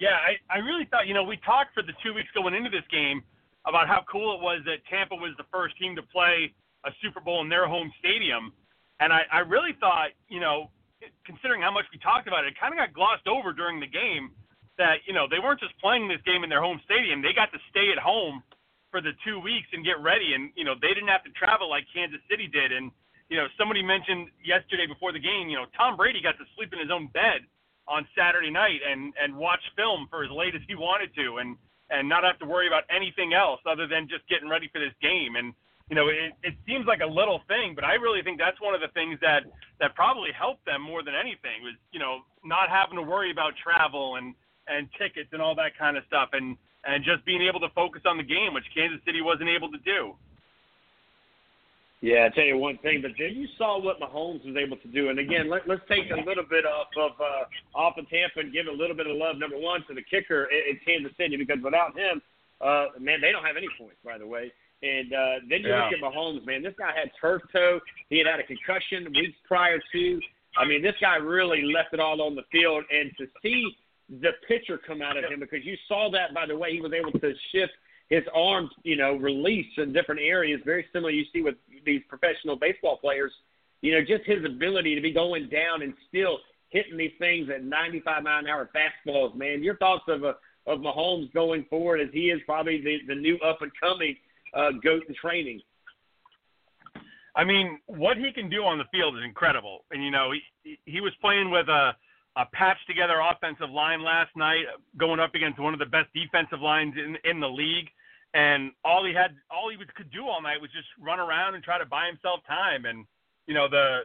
Yeah, 0.00 0.16
I, 0.16 0.54
I 0.54 0.58
really 0.58 0.86
thought, 0.90 1.06
you 1.06 1.14
know, 1.14 1.24
we 1.24 1.36
talked 1.44 1.74
for 1.74 1.82
the 1.82 1.92
two 2.02 2.14
weeks 2.14 2.28
going 2.34 2.54
into 2.54 2.70
this 2.70 2.86
game– 2.90 3.22
about 3.66 3.88
how 3.88 4.04
cool 4.10 4.34
it 4.36 4.40
was 4.40 4.60
that 4.66 4.84
Tampa 4.88 5.16
was 5.16 5.32
the 5.36 5.48
first 5.50 5.76
team 5.78 5.96
to 5.96 6.02
play 6.02 6.52
a 6.84 6.90
Super 7.02 7.20
Bowl 7.20 7.40
in 7.40 7.48
their 7.48 7.66
home 7.66 7.90
stadium. 7.98 8.52
And 9.00 9.12
I, 9.12 9.22
I 9.32 9.40
really 9.40 9.72
thought, 9.80 10.12
you 10.28 10.40
know, 10.40 10.70
considering 11.24 11.60
how 11.60 11.72
much 11.72 11.84
we 11.92 11.98
talked 11.98 12.28
about 12.28 12.44
it, 12.44 12.52
it 12.52 12.60
kind 12.60 12.72
of 12.72 12.78
got 12.78 12.92
glossed 12.92 13.26
over 13.26 13.52
during 13.52 13.80
the 13.80 13.88
game 13.88 14.30
that, 14.76 15.00
you 15.06 15.14
know, 15.14 15.26
they 15.28 15.38
weren't 15.38 15.60
just 15.60 15.76
playing 15.80 16.08
this 16.08 16.20
game 16.26 16.44
in 16.44 16.50
their 16.50 16.62
home 16.62 16.80
stadium. 16.84 17.22
They 17.22 17.32
got 17.32 17.52
to 17.52 17.60
stay 17.70 17.90
at 17.92 17.98
home 17.98 18.42
for 18.90 19.00
the 19.00 19.12
two 19.26 19.40
weeks 19.40 19.66
and 19.72 19.84
get 19.84 19.98
ready. 19.98 20.34
And, 20.34 20.52
you 20.54 20.64
know, 20.64 20.74
they 20.80 20.94
didn't 20.94 21.10
have 21.10 21.24
to 21.24 21.32
travel 21.34 21.68
like 21.68 21.84
Kansas 21.92 22.20
City 22.30 22.46
did. 22.46 22.72
And, 22.72 22.90
you 23.28 23.36
know, 23.36 23.46
somebody 23.58 23.82
mentioned 23.82 24.28
yesterday 24.44 24.86
before 24.86 25.12
the 25.12 25.22
game, 25.22 25.48
you 25.48 25.56
know, 25.56 25.66
Tom 25.76 25.96
Brady 25.96 26.20
got 26.20 26.36
to 26.38 26.46
sleep 26.54 26.72
in 26.72 26.78
his 26.78 26.90
own 26.92 27.08
bed 27.10 27.42
on 27.86 28.06
Saturday 28.16 28.50
night 28.50 28.80
and 28.80 29.12
and 29.20 29.36
watch 29.36 29.60
film 29.76 30.06
for 30.08 30.24
as 30.24 30.30
late 30.30 30.54
as 30.54 30.62
he 30.68 30.74
wanted 30.74 31.14
to. 31.14 31.38
And 31.38 31.56
and 31.90 32.08
not 32.08 32.24
have 32.24 32.38
to 32.40 32.46
worry 32.46 32.66
about 32.66 32.84
anything 32.88 33.34
else 33.34 33.60
other 33.66 33.86
than 33.86 34.08
just 34.08 34.26
getting 34.28 34.48
ready 34.48 34.68
for 34.72 34.80
this 34.80 34.94
game. 35.02 35.36
And 35.36 35.52
you 35.90 35.96
know, 35.96 36.08
it, 36.08 36.32
it 36.42 36.56
seems 36.66 36.86
like 36.86 37.00
a 37.04 37.06
little 37.06 37.44
thing, 37.46 37.74
but 37.74 37.84
I 37.84 38.00
really 38.00 38.22
think 38.22 38.38
that's 38.40 38.60
one 38.60 38.74
of 38.74 38.80
the 38.80 38.88
things 38.96 39.18
that 39.20 39.44
that 39.80 39.94
probably 39.94 40.32
helped 40.32 40.64
them 40.64 40.80
more 40.80 41.02
than 41.02 41.14
anything 41.14 41.60
was 41.60 41.76
you 41.92 42.00
know 42.00 42.24
not 42.44 42.70
having 42.70 42.96
to 42.96 43.04
worry 43.04 43.30
about 43.30 43.52
travel 43.60 44.16
and 44.16 44.34
and 44.66 44.88
tickets 44.96 45.28
and 45.32 45.42
all 45.42 45.54
that 45.56 45.76
kind 45.76 45.96
of 45.96 46.04
stuff, 46.08 46.30
and 46.32 46.56
and 46.84 47.04
just 47.04 47.24
being 47.24 47.42
able 47.42 47.60
to 47.60 47.68
focus 47.74 48.02
on 48.06 48.16
the 48.16 48.24
game, 48.24 48.54
which 48.54 48.64
Kansas 48.74 49.00
City 49.04 49.20
wasn't 49.20 49.48
able 49.48 49.70
to 49.72 49.78
do. 49.84 50.16
Yeah, 52.04 52.28
I 52.28 52.34
tell 52.34 52.44
you 52.44 52.58
one 52.58 52.76
thing, 52.84 53.00
but 53.00 53.12
then 53.18 53.32
you 53.32 53.48
saw 53.56 53.80
what 53.80 53.98
Mahomes 53.98 54.44
was 54.44 54.56
able 54.60 54.76
to 54.76 54.88
do. 54.88 55.08
And 55.08 55.18
again, 55.18 55.48
let, 55.48 55.66
let's 55.66 55.80
take 55.88 56.10
a 56.12 56.20
little 56.28 56.44
bit 56.44 56.66
off 56.66 56.88
of 57.00 57.12
uh, 57.18 57.44
off 57.74 57.96
of 57.96 58.04
Tampa 58.10 58.40
and 58.40 58.52
give 58.52 58.66
a 58.66 58.70
little 58.70 58.94
bit 58.94 59.06
of 59.06 59.16
love. 59.16 59.38
Number 59.38 59.56
one 59.56 59.80
to 59.88 59.94
the 59.94 60.02
kicker 60.02 60.44
in, 60.52 60.76
in 60.76 60.80
Kansas 60.84 61.16
City 61.16 61.38
because 61.38 61.64
without 61.64 61.96
him, 61.96 62.20
uh, 62.60 62.88
man, 63.00 63.22
they 63.22 63.32
don't 63.32 63.44
have 63.44 63.56
any 63.56 63.68
points. 63.80 63.96
By 64.04 64.18
the 64.18 64.26
way, 64.26 64.52
and 64.82 65.08
uh, 65.14 65.34
then 65.48 65.62
you 65.62 65.70
Yeah. 65.70 65.88
look 65.88 65.94
at 65.96 66.04
Mahomes, 66.04 66.44
man. 66.44 66.62
This 66.62 66.74
guy 66.76 66.92
had 66.94 67.10
turf 67.18 67.40
toe. 67.50 67.80
He 68.10 68.18
had 68.18 68.26
had 68.26 68.38
a 68.38 68.44
concussion 68.44 69.08
weeks 69.16 69.38
prior 69.48 69.80
to. 69.92 70.20
I 70.58 70.66
mean, 70.66 70.82
this 70.82 70.96
guy 71.00 71.16
really 71.16 71.62
left 71.62 71.94
it 71.94 72.00
all 72.00 72.20
on 72.20 72.34
the 72.34 72.44
field. 72.52 72.84
And 72.92 73.16
to 73.16 73.24
see 73.40 73.76
the 74.20 74.32
pitcher 74.46 74.76
come 74.76 75.00
out 75.00 75.16
of 75.16 75.24
him, 75.24 75.40
because 75.40 75.64
you 75.64 75.76
saw 75.88 76.10
that 76.12 76.34
by 76.34 76.44
the 76.44 76.54
way 76.56 76.72
he 76.72 76.82
was 76.82 76.92
able 76.92 77.12
to 77.18 77.32
shift 77.50 77.72
his 78.10 78.22
arms, 78.34 78.70
you 78.82 78.96
know, 78.96 79.16
release 79.16 79.66
in 79.78 79.92
different 79.94 80.20
areas, 80.20 80.60
very 80.66 80.84
similar 80.92 81.10
you 81.10 81.24
see 81.32 81.40
with 81.40 81.54
these 81.84 82.02
professional 82.08 82.56
baseball 82.56 82.98
players. 82.98 83.32
You 83.80 83.92
know, 83.92 84.00
just 84.00 84.24
his 84.24 84.44
ability 84.44 84.94
to 84.94 85.00
be 85.00 85.12
going 85.12 85.48
down 85.48 85.82
and 85.82 85.94
still 86.08 86.38
hitting 86.70 86.96
these 86.96 87.12
things 87.18 87.48
at 87.54 87.64
95 87.64 88.22
mile 88.22 88.38
an 88.38 88.46
hour 88.46 88.70
fastballs, 88.74 89.34
man. 89.36 89.62
Your 89.62 89.76
thoughts 89.76 90.04
of 90.08 90.24
uh, 90.24 90.32
of 90.66 90.80
Mahomes 90.80 91.32
going 91.32 91.66
forward 91.68 92.00
as 92.00 92.08
he 92.12 92.30
is 92.30 92.40
probably 92.46 92.80
the, 92.80 92.98
the 93.06 93.14
new 93.14 93.36
up 93.38 93.60
and 93.60 93.70
coming 93.78 94.16
uh, 94.54 94.70
goat 94.82 95.02
in 95.08 95.14
training. 95.14 95.60
I 97.36 97.44
mean, 97.44 97.80
what 97.86 98.16
he 98.16 98.32
can 98.32 98.48
do 98.48 98.64
on 98.64 98.78
the 98.78 98.84
field 98.92 99.16
is 99.16 99.24
incredible. 99.24 99.84
And 99.90 100.02
you 100.04 100.10
know, 100.10 100.32
he 100.62 100.78
he 100.86 101.00
was 101.00 101.12
playing 101.20 101.50
with 101.50 101.68
a 101.68 101.92
a 102.36 102.46
patched 102.52 102.86
together 102.88 103.20
offensive 103.20 103.70
line 103.70 104.02
last 104.02 104.30
night, 104.36 104.64
going 104.96 105.20
up 105.20 105.34
against 105.34 105.60
one 105.60 105.72
of 105.72 105.78
the 105.78 105.86
best 105.86 106.08
defensive 106.14 106.60
lines 106.60 106.94
in 106.96 107.16
in 107.28 107.40
the 107.40 107.48
league. 107.48 107.88
And 108.34 108.72
all 108.84 109.04
he 109.04 109.14
had, 109.14 109.36
all 109.50 109.70
he 109.70 109.76
was, 109.76 109.86
could 109.94 110.10
do 110.10 110.26
all 110.26 110.42
night 110.42 110.60
was 110.60 110.70
just 110.72 110.88
run 111.00 111.20
around 111.20 111.54
and 111.54 111.62
try 111.62 111.78
to 111.78 111.86
buy 111.86 112.06
himself 112.06 112.40
time. 112.46 112.84
And 112.84 113.06
you 113.46 113.54
know, 113.54 113.68
the 113.68 114.00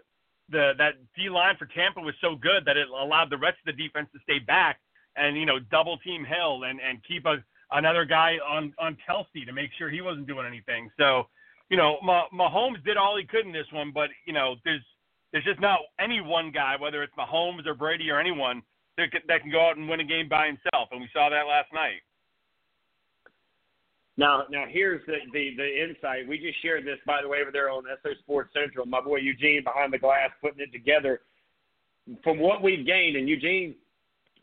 the 0.49 0.73
that 0.77 0.95
D 1.17 1.29
line 1.29 1.55
for 1.57 1.65
Tampa 1.65 1.99
was 1.99 2.15
so 2.21 2.35
good 2.35 2.63
that 2.65 2.77
it 2.77 2.87
allowed 2.89 3.29
the 3.29 3.37
rest 3.37 3.57
of 3.65 3.75
the 3.75 3.83
defense 3.83 4.07
to 4.13 4.19
stay 4.23 4.39
back 4.39 4.79
and 5.15 5.37
you 5.37 5.45
know 5.45 5.59
double 5.71 5.97
team 5.97 6.23
Hill 6.25 6.63
and 6.63 6.79
and 6.79 6.99
keep 7.07 7.25
a 7.25 7.37
another 7.71 8.05
guy 8.05 8.37
on 8.47 8.73
on 8.79 8.97
Kelce 9.07 9.45
to 9.45 9.53
make 9.53 9.71
sure 9.77 9.89
he 9.89 10.01
wasn't 10.01 10.27
doing 10.27 10.45
anything. 10.45 10.89
So 10.97 11.27
you 11.69 11.77
know, 11.77 11.97
Mahomes 12.03 12.83
did 12.83 12.97
all 12.97 13.15
he 13.17 13.25
could 13.25 13.45
in 13.45 13.51
this 13.51 13.71
one, 13.71 13.91
but 13.93 14.09
you 14.25 14.33
know, 14.33 14.55
there's 14.65 14.81
there's 15.31 15.45
just 15.45 15.59
not 15.59 15.79
any 15.99 16.21
one 16.21 16.51
guy, 16.51 16.75
whether 16.79 17.03
it's 17.03 17.13
Mahomes 17.13 17.67
or 17.67 17.75
Brady 17.75 18.09
or 18.09 18.19
anyone, 18.19 18.63
that 18.97 19.11
can, 19.11 19.21
that 19.27 19.41
can 19.41 19.51
go 19.51 19.61
out 19.61 19.77
and 19.77 19.87
win 19.87 19.99
a 19.99 20.03
game 20.03 20.27
by 20.27 20.47
himself, 20.47 20.89
and 20.91 20.99
we 20.99 21.09
saw 21.13 21.29
that 21.29 21.45
last 21.45 21.71
night. 21.71 22.01
Now, 24.19 24.43
now 24.51 24.65
here's 24.67 24.99
the, 25.05 25.15
the 25.31 25.55
the 25.55 25.83
insight. 25.83 26.27
We 26.27 26.37
just 26.37 26.61
shared 26.61 26.85
this, 26.85 26.97
by 27.07 27.21
the 27.21 27.29
way, 27.29 27.37
over 27.41 27.51
there 27.53 27.69
on 27.69 27.85
SO 28.03 28.09
Sports 28.19 28.49
Central. 28.53 28.85
My 28.85 28.99
boy 28.99 29.19
Eugene 29.19 29.63
behind 29.63 29.93
the 29.93 29.97
glass 29.97 30.29
putting 30.41 30.59
it 30.59 30.73
together. 30.73 31.21
From 32.21 32.37
what 32.37 32.61
we've 32.61 32.85
gained, 32.85 33.15
and 33.15 33.29
Eugene, 33.29 33.75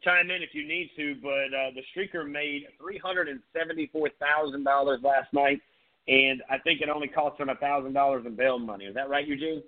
chime 0.02 0.30
in 0.30 0.42
if 0.42 0.54
you 0.54 0.66
need 0.66 0.92
to, 0.96 1.16
but 1.22 1.54
uh, 1.54 1.70
the 1.74 1.82
streaker 1.94 2.26
made 2.26 2.68
three 2.80 2.96
hundred 2.96 3.28
and 3.28 3.40
seventy-four 3.52 4.08
thousand 4.18 4.64
dollars 4.64 5.00
last 5.02 5.30
night, 5.34 5.60
and 6.08 6.42
I 6.48 6.56
think 6.56 6.80
it 6.80 6.88
only 6.88 7.08
cost 7.08 7.38
him 7.38 7.50
a 7.50 7.56
thousand 7.56 7.92
dollars 7.92 8.24
in 8.24 8.34
bail 8.34 8.58
money. 8.58 8.86
Is 8.86 8.94
that 8.94 9.10
right, 9.10 9.28
Eugene? 9.28 9.62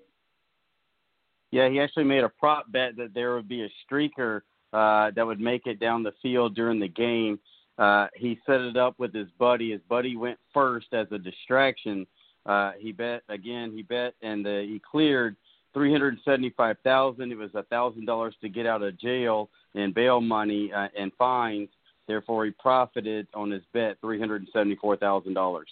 Yeah, 1.51 1.69
he 1.69 1.81
actually 1.81 2.05
made 2.05 2.25
a 2.25 2.31
prop 2.31 2.73
bet 2.73 2.97
that 2.97 3.13
there 3.13 3.35
would 3.35 3.49
be 3.49 3.63
a 3.63 3.69
streaker 3.85 4.41
uh, 4.73 5.11
that 5.15 5.27
would 5.27 5.41
make 5.41 5.67
it 5.67 5.79
down 5.79 6.03
the 6.03 6.15
field 6.23 6.55
during 6.55 6.81
the 6.81 6.89
game. 6.89 7.39
Uh, 7.79 8.09
he 8.15 8.39
set 8.45 8.61
it 8.61 8.77
up 8.77 8.99
with 8.99 9.15
his 9.15 9.29
buddy. 9.39 9.71
His 9.71 9.81
buddy 9.89 10.17
went 10.17 10.39
first 10.53 10.89
as 10.93 11.07
a 11.13 11.19
distraction. 11.19 12.07
Uh, 12.45 12.73
he 12.79 12.93
bet 12.93 13.23
again. 13.29 13.73
He 13.75 13.83
bet, 13.83 14.15
and 14.23 14.47
uh, 14.47 14.59
he 14.61 14.81
cleared 14.91 15.37
three 15.75 15.93
hundred 15.93 16.19
seventy-five 16.25 16.77
thousand. 16.83 17.31
It 17.31 17.39
was 17.39 17.51
a 17.55 17.63
thousand 17.65 18.07
dollars 18.07 18.35
to 18.41 18.49
get 18.49 18.67
out 18.67 18.83
of 18.83 18.99
jail 18.99 19.49
and 19.75 19.95
bail 19.95 20.21
money 20.21 20.73
uh, 20.75 20.89
and 20.99 21.13
fines. 21.19 21.69
Therefore, 22.09 22.47
he 22.47 22.53
profited 22.53 23.29
on 23.35 23.51
his 23.51 23.63
bet 23.73 23.99
three 24.01 24.19
hundred 24.19 24.47
seventy-four 24.53 24.97
thousand 24.97 25.35
dollars. 25.35 25.69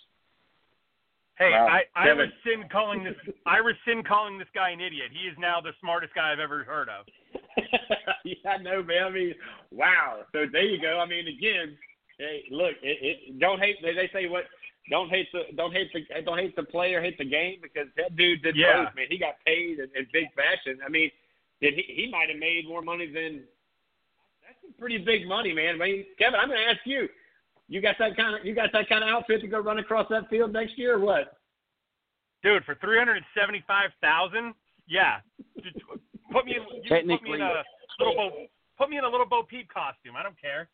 Hey, 1.38 1.50
Wow. 1.50 1.66
I, 1.68 1.82
I 2.00 2.06
Kevin. 2.06 2.30
rescind 2.46 2.70
calling 2.70 3.04
this. 3.04 3.14
I 3.46 3.56
rescind 3.58 4.06
calling 4.06 4.38
this 4.38 4.48
guy 4.54 4.70
an 4.70 4.80
idiot. 4.80 5.10
He 5.12 5.28
is 5.28 5.36
now 5.38 5.60
the 5.60 5.72
smartest 5.80 6.14
guy 6.14 6.32
I've 6.32 6.38
ever 6.40 6.64
heard 6.64 6.88
of. 6.88 7.04
yeah, 8.24 8.34
I 8.50 8.56
know, 8.58 8.82
man. 8.82 9.04
I 9.04 9.10
mean, 9.10 9.34
wow. 9.70 10.20
So 10.32 10.44
there 10.50 10.62
you 10.64 10.80
go. 10.80 10.98
I 10.98 11.06
mean, 11.06 11.26
again, 11.28 11.76
hey, 12.18 12.44
look, 12.50 12.74
it, 12.82 12.98
it 13.02 13.38
don't 13.40 13.58
hate. 13.60 13.76
They, 13.82 13.94
they 13.94 14.10
say 14.12 14.28
what? 14.28 14.44
Don't 14.90 15.10
hate 15.10 15.26
the 15.32 15.42
don't 15.56 15.72
hate 15.72 15.90
the 15.92 16.00
don't 16.22 16.38
hate 16.38 16.54
the 16.56 16.62
player, 16.62 17.02
hate 17.02 17.18
the 17.18 17.24
game 17.24 17.58
because 17.62 17.88
that 17.96 18.14
dude 18.16 18.42
did 18.42 18.56
Yeah. 18.56 18.84
both, 18.84 18.94
man. 18.94 19.06
He 19.10 19.18
got 19.18 19.34
paid 19.44 19.78
in, 19.78 19.88
in 19.96 20.06
big 20.12 20.26
fashion. 20.34 20.78
I 20.84 20.88
mean, 20.88 21.10
did 21.60 21.74
he? 21.74 21.82
He 21.88 22.10
might 22.10 22.28
have 22.30 22.38
made 22.38 22.68
more 22.68 22.82
money 22.82 23.06
than. 23.06 23.42
That's 24.46 24.58
some 24.62 24.74
pretty 24.78 24.98
big 24.98 25.26
money, 25.26 25.52
man. 25.52 25.74
I 25.74 25.78
mean, 25.84 26.04
Kevin, 26.18 26.38
I'm 26.38 26.48
going 26.48 26.60
to 26.60 26.70
ask 26.70 26.80
you. 26.84 27.08
You 27.68 27.80
got 27.82 27.96
that 27.98 28.16
kind 28.16 28.38
of 28.38 28.46
you 28.46 28.54
got 28.54 28.70
that 28.72 28.88
kind 28.88 29.02
of 29.02 29.08
outfit 29.10 29.40
to 29.40 29.48
go 29.48 29.58
run 29.58 29.78
across 29.80 30.06
that 30.10 30.30
field 30.30 30.52
next 30.52 30.78
year, 30.78 30.94
or 30.94 31.00
what? 31.00 31.36
Dude, 32.44 32.64
for 32.64 32.76
three 32.76 32.96
hundred 32.96 33.16
and 33.16 33.26
seventy-five 33.36 33.90
thousand, 34.00 34.54
yeah. 34.86 35.16
Just 35.64 35.76
Put 36.30 36.44
me 36.46 36.52
in. 36.56 36.62
You 36.62 36.68
put 36.68 37.06
me 37.06 37.16
Technically- 37.16 37.40
in 37.40 37.42
a 37.42 37.62
little 37.98 38.14
Bo. 38.14 38.30
Put 38.78 38.90
me 38.90 38.98
in 38.98 39.04
a 39.04 39.08
little 39.08 39.26
Bo 39.26 39.42
Peep 39.42 39.68
costume. 39.72 40.14
I 40.16 40.22
don't 40.22 40.40
care. 40.40 40.68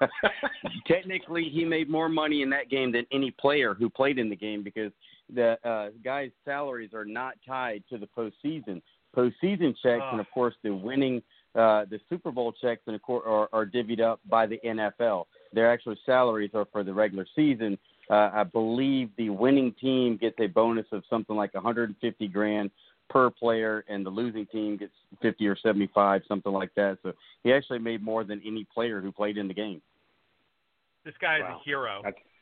Technically, 0.86 1.48
he 1.52 1.64
made 1.64 1.88
more 1.88 2.08
money 2.08 2.42
in 2.42 2.50
that 2.50 2.70
game 2.70 2.92
than 2.92 3.06
any 3.12 3.30
player 3.30 3.74
who 3.74 3.88
played 3.88 4.18
in 4.18 4.28
the 4.28 4.36
game 4.36 4.62
because 4.62 4.92
the 5.32 5.58
uh, 5.68 5.90
guys' 6.04 6.30
salaries 6.44 6.90
are 6.94 7.04
not 7.04 7.34
tied 7.46 7.82
to 7.90 7.98
the 7.98 8.06
postseason. 8.06 8.82
Postseason 9.16 9.74
checks 9.82 10.04
and, 10.10 10.20
of 10.20 10.26
course, 10.32 10.54
the 10.62 10.74
winning 10.74 11.22
uh, 11.54 11.84
the 11.88 12.00
Super 12.08 12.32
Bowl 12.32 12.52
checks 12.60 12.82
and 12.86 12.96
of 12.96 13.02
course, 13.02 13.22
are, 13.26 13.48
are 13.52 13.64
divvied 13.64 14.00
up 14.00 14.20
by 14.28 14.44
the 14.46 14.58
NFL. 14.64 15.26
Their 15.52 15.70
actual 15.70 15.94
salaries 16.04 16.50
are 16.52 16.66
for 16.72 16.82
the 16.82 16.92
regular 16.92 17.26
season. 17.36 17.78
Uh, 18.10 18.30
I 18.34 18.42
believe 18.42 19.10
the 19.16 19.30
winning 19.30 19.72
team 19.80 20.16
gets 20.16 20.36
a 20.40 20.46
bonus 20.46 20.86
of 20.92 21.04
something 21.08 21.36
like 21.36 21.54
150 21.54 22.28
grand 22.28 22.70
per 23.10 23.30
player, 23.30 23.84
and 23.88 24.04
the 24.04 24.10
losing 24.10 24.46
team 24.46 24.76
gets 24.76 24.92
50 25.22 25.46
or 25.46 25.56
75, 25.56 26.22
something 26.26 26.52
like 26.52 26.74
that. 26.74 26.98
So 27.02 27.12
he 27.42 27.52
actually 27.52 27.78
made 27.78 28.02
more 28.02 28.24
than 28.24 28.40
any 28.44 28.64
player 28.64 29.00
who 29.00 29.12
played 29.12 29.36
in 29.36 29.46
the 29.48 29.54
game. 29.54 29.80
This 31.04 31.14
guy 31.20 31.36
is 31.36 31.42
Wow. 31.42 31.60
a 31.60 31.64
hero. 31.64 32.00
That's- 32.02 32.22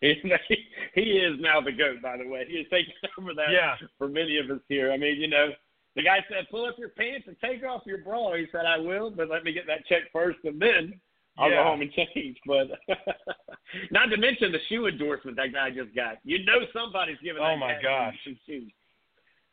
He, 0.00 0.64
he 0.94 1.00
is 1.18 1.40
now 1.40 1.60
the 1.60 1.72
goat, 1.72 2.00
by 2.00 2.16
the 2.16 2.28
way. 2.28 2.44
He 2.48 2.58
has 2.58 2.66
taken 2.70 2.92
over 3.18 3.34
that 3.34 3.50
Yeah. 3.50 3.76
for 3.98 4.08
many 4.08 4.36
of 4.38 4.48
us 4.50 4.60
here. 4.68 4.92
I 4.92 4.96
mean, 4.96 5.20
you 5.20 5.26
know, 5.26 5.48
the 5.96 6.02
guy 6.04 6.24
said, 6.28 6.46
"Pull 6.52 6.66
up 6.66 6.78
your 6.78 6.90
pants 6.90 7.26
and 7.26 7.34
take 7.40 7.64
off 7.64 7.82
your 7.84 7.98
bra." 7.98 8.34
He 8.34 8.46
said, 8.52 8.64
"I 8.64 8.78
will, 8.78 9.10
but 9.10 9.28
let 9.28 9.42
me 9.42 9.52
get 9.52 9.66
that 9.66 9.84
check 9.86 10.02
first, 10.12 10.38
and 10.44 10.60
then 10.62 11.00
I'll 11.36 11.50
Yeah. 11.50 11.56
go 11.56 11.64
home 11.64 11.80
and 11.82 11.92
change." 11.92 12.38
But 12.46 12.68
not 13.90 14.06
to 14.10 14.16
mention 14.16 14.52
the 14.52 14.60
shoe 14.68 14.86
endorsement 14.86 15.36
that 15.38 15.52
guy 15.52 15.70
just 15.70 15.92
got. 15.96 16.18
You 16.22 16.44
know, 16.44 16.60
somebody's 16.72 17.18
giving. 17.20 17.42
Oh, 17.42 17.46
that 17.48 17.58
my 17.58 17.72
guy 17.74 17.82
gosh. 18.12 18.18
some 18.22 18.38
shoes. 18.46 18.70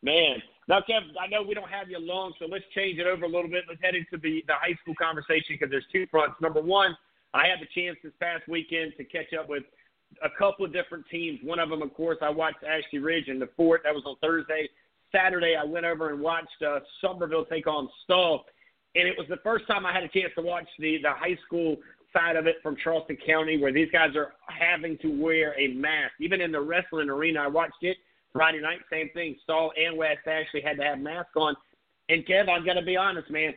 Man, 0.05 0.37
now 0.67 0.81
Kevin, 0.85 1.09
I 1.19 1.25
know 1.25 1.41
we 1.41 1.55
don't 1.55 1.69
have 1.69 1.89
you 1.89 1.97
long, 1.97 2.33
so 2.37 2.45
let's 2.45 2.63
change 2.75 2.99
it 2.99 3.07
over 3.07 3.25
a 3.25 3.27
little 3.27 3.49
bit. 3.49 3.63
Let's 3.67 3.81
head 3.81 3.95
into 3.95 4.21
the 4.21 4.43
the 4.45 4.53
high 4.53 4.77
school 4.83 4.93
conversation 5.01 5.57
because 5.57 5.71
there's 5.71 5.87
two 5.91 6.05
fronts. 6.11 6.35
Number 6.39 6.61
one, 6.61 6.95
I 7.33 7.47
had 7.47 7.57
the 7.59 7.65
chance 7.73 7.97
this 8.03 8.13
past 8.21 8.47
weekend 8.47 8.93
to 8.97 9.03
catch 9.03 9.33
up 9.33 9.49
with 9.49 9.63
a 10.23 10.29
couple 10.37 10.63
of 10.63 10.71
different 10.71 11.05
teams. 11.09 11.39
One 11.43 11.57
of 11.57 11.71
them, 11.71 11.81
of 11.81 11.91
course, 11.95 12.19
I 12.21 12.29
watched 12.29 12.63
Ashley 12.63 12.99
Ridge 12.99 13.29
and 13.29 13.41
the 13.41 13.49
Fort. 13.57 13.81
That 13.83 13.95
was 13.95 14.03
on 14.05 14.15
Thursday. 14.21 14.69
Saturday, 15.11 15.55
I 15.59 15.65
went 15.65 15.87
over 15.87 16.11
and 16.11 16.21
watched 16.21 16.61
uh, 16.61 16.81
Summerville 17.01 17.45
take 17.45 17.65
on 17.65 17.89
Stall, 18.03 18.45
and 18.93 19.07
it 19.07 19.17
was 19.17 19.27
the 19.27 19.41
first 19.43 19.65
time 19.65 19.87
I 19.87 19.91
had 19.91 20.03
a 20.03 20.07
chance 20.09 20.33
to 20.35 20.43
watch 20.43 20.67
the 20.77 20.99
the 21.01 21.13
high 21.13 21.37
school 21.47 21.77
side 22.13 22.35
of 22.35 22.45
it 22.45 22.57
from 22.61 22.77
Charleston 22.83 23.17
County, 23.25 23.57
where 23.57 23.73
these 23.73 23.89
guys 23.91 24.15
are 24.15 24.33
having 24.47 24.99
to 24.99 25.07
wear 25.07 25.59
a 25.59 25.69
mask. 25.69 26.13
Even 26.19 26.41
in 26.41 26.51
the 26.51 26.61
wrestling 26.61 27.09
arena, 27.09 27.39
I 27.39 27.47
watched 27.47 27.81
it 27.81 27.97
Friday 28.35 28.59
night. 28.59 28.79
Same 28.91 29.09
thing. 29.13 29.37
Stall 29.43 29.71
and 29.81 29.97
West 29.97 30.27
actually 30.27 30.59
had 30.59 30.75
to 30.75 30.83
have 30.83 30.99
masks 30.99 31.31
on. 31.37 31.55
And 32.09 32.25
Kev, 32.25 32.49
I've 32.49 32.65
got 32.65 32.73
to 32.73 32.81
be 32.81 32.97
honest, 32.97 33.31
man. 33.31 33.53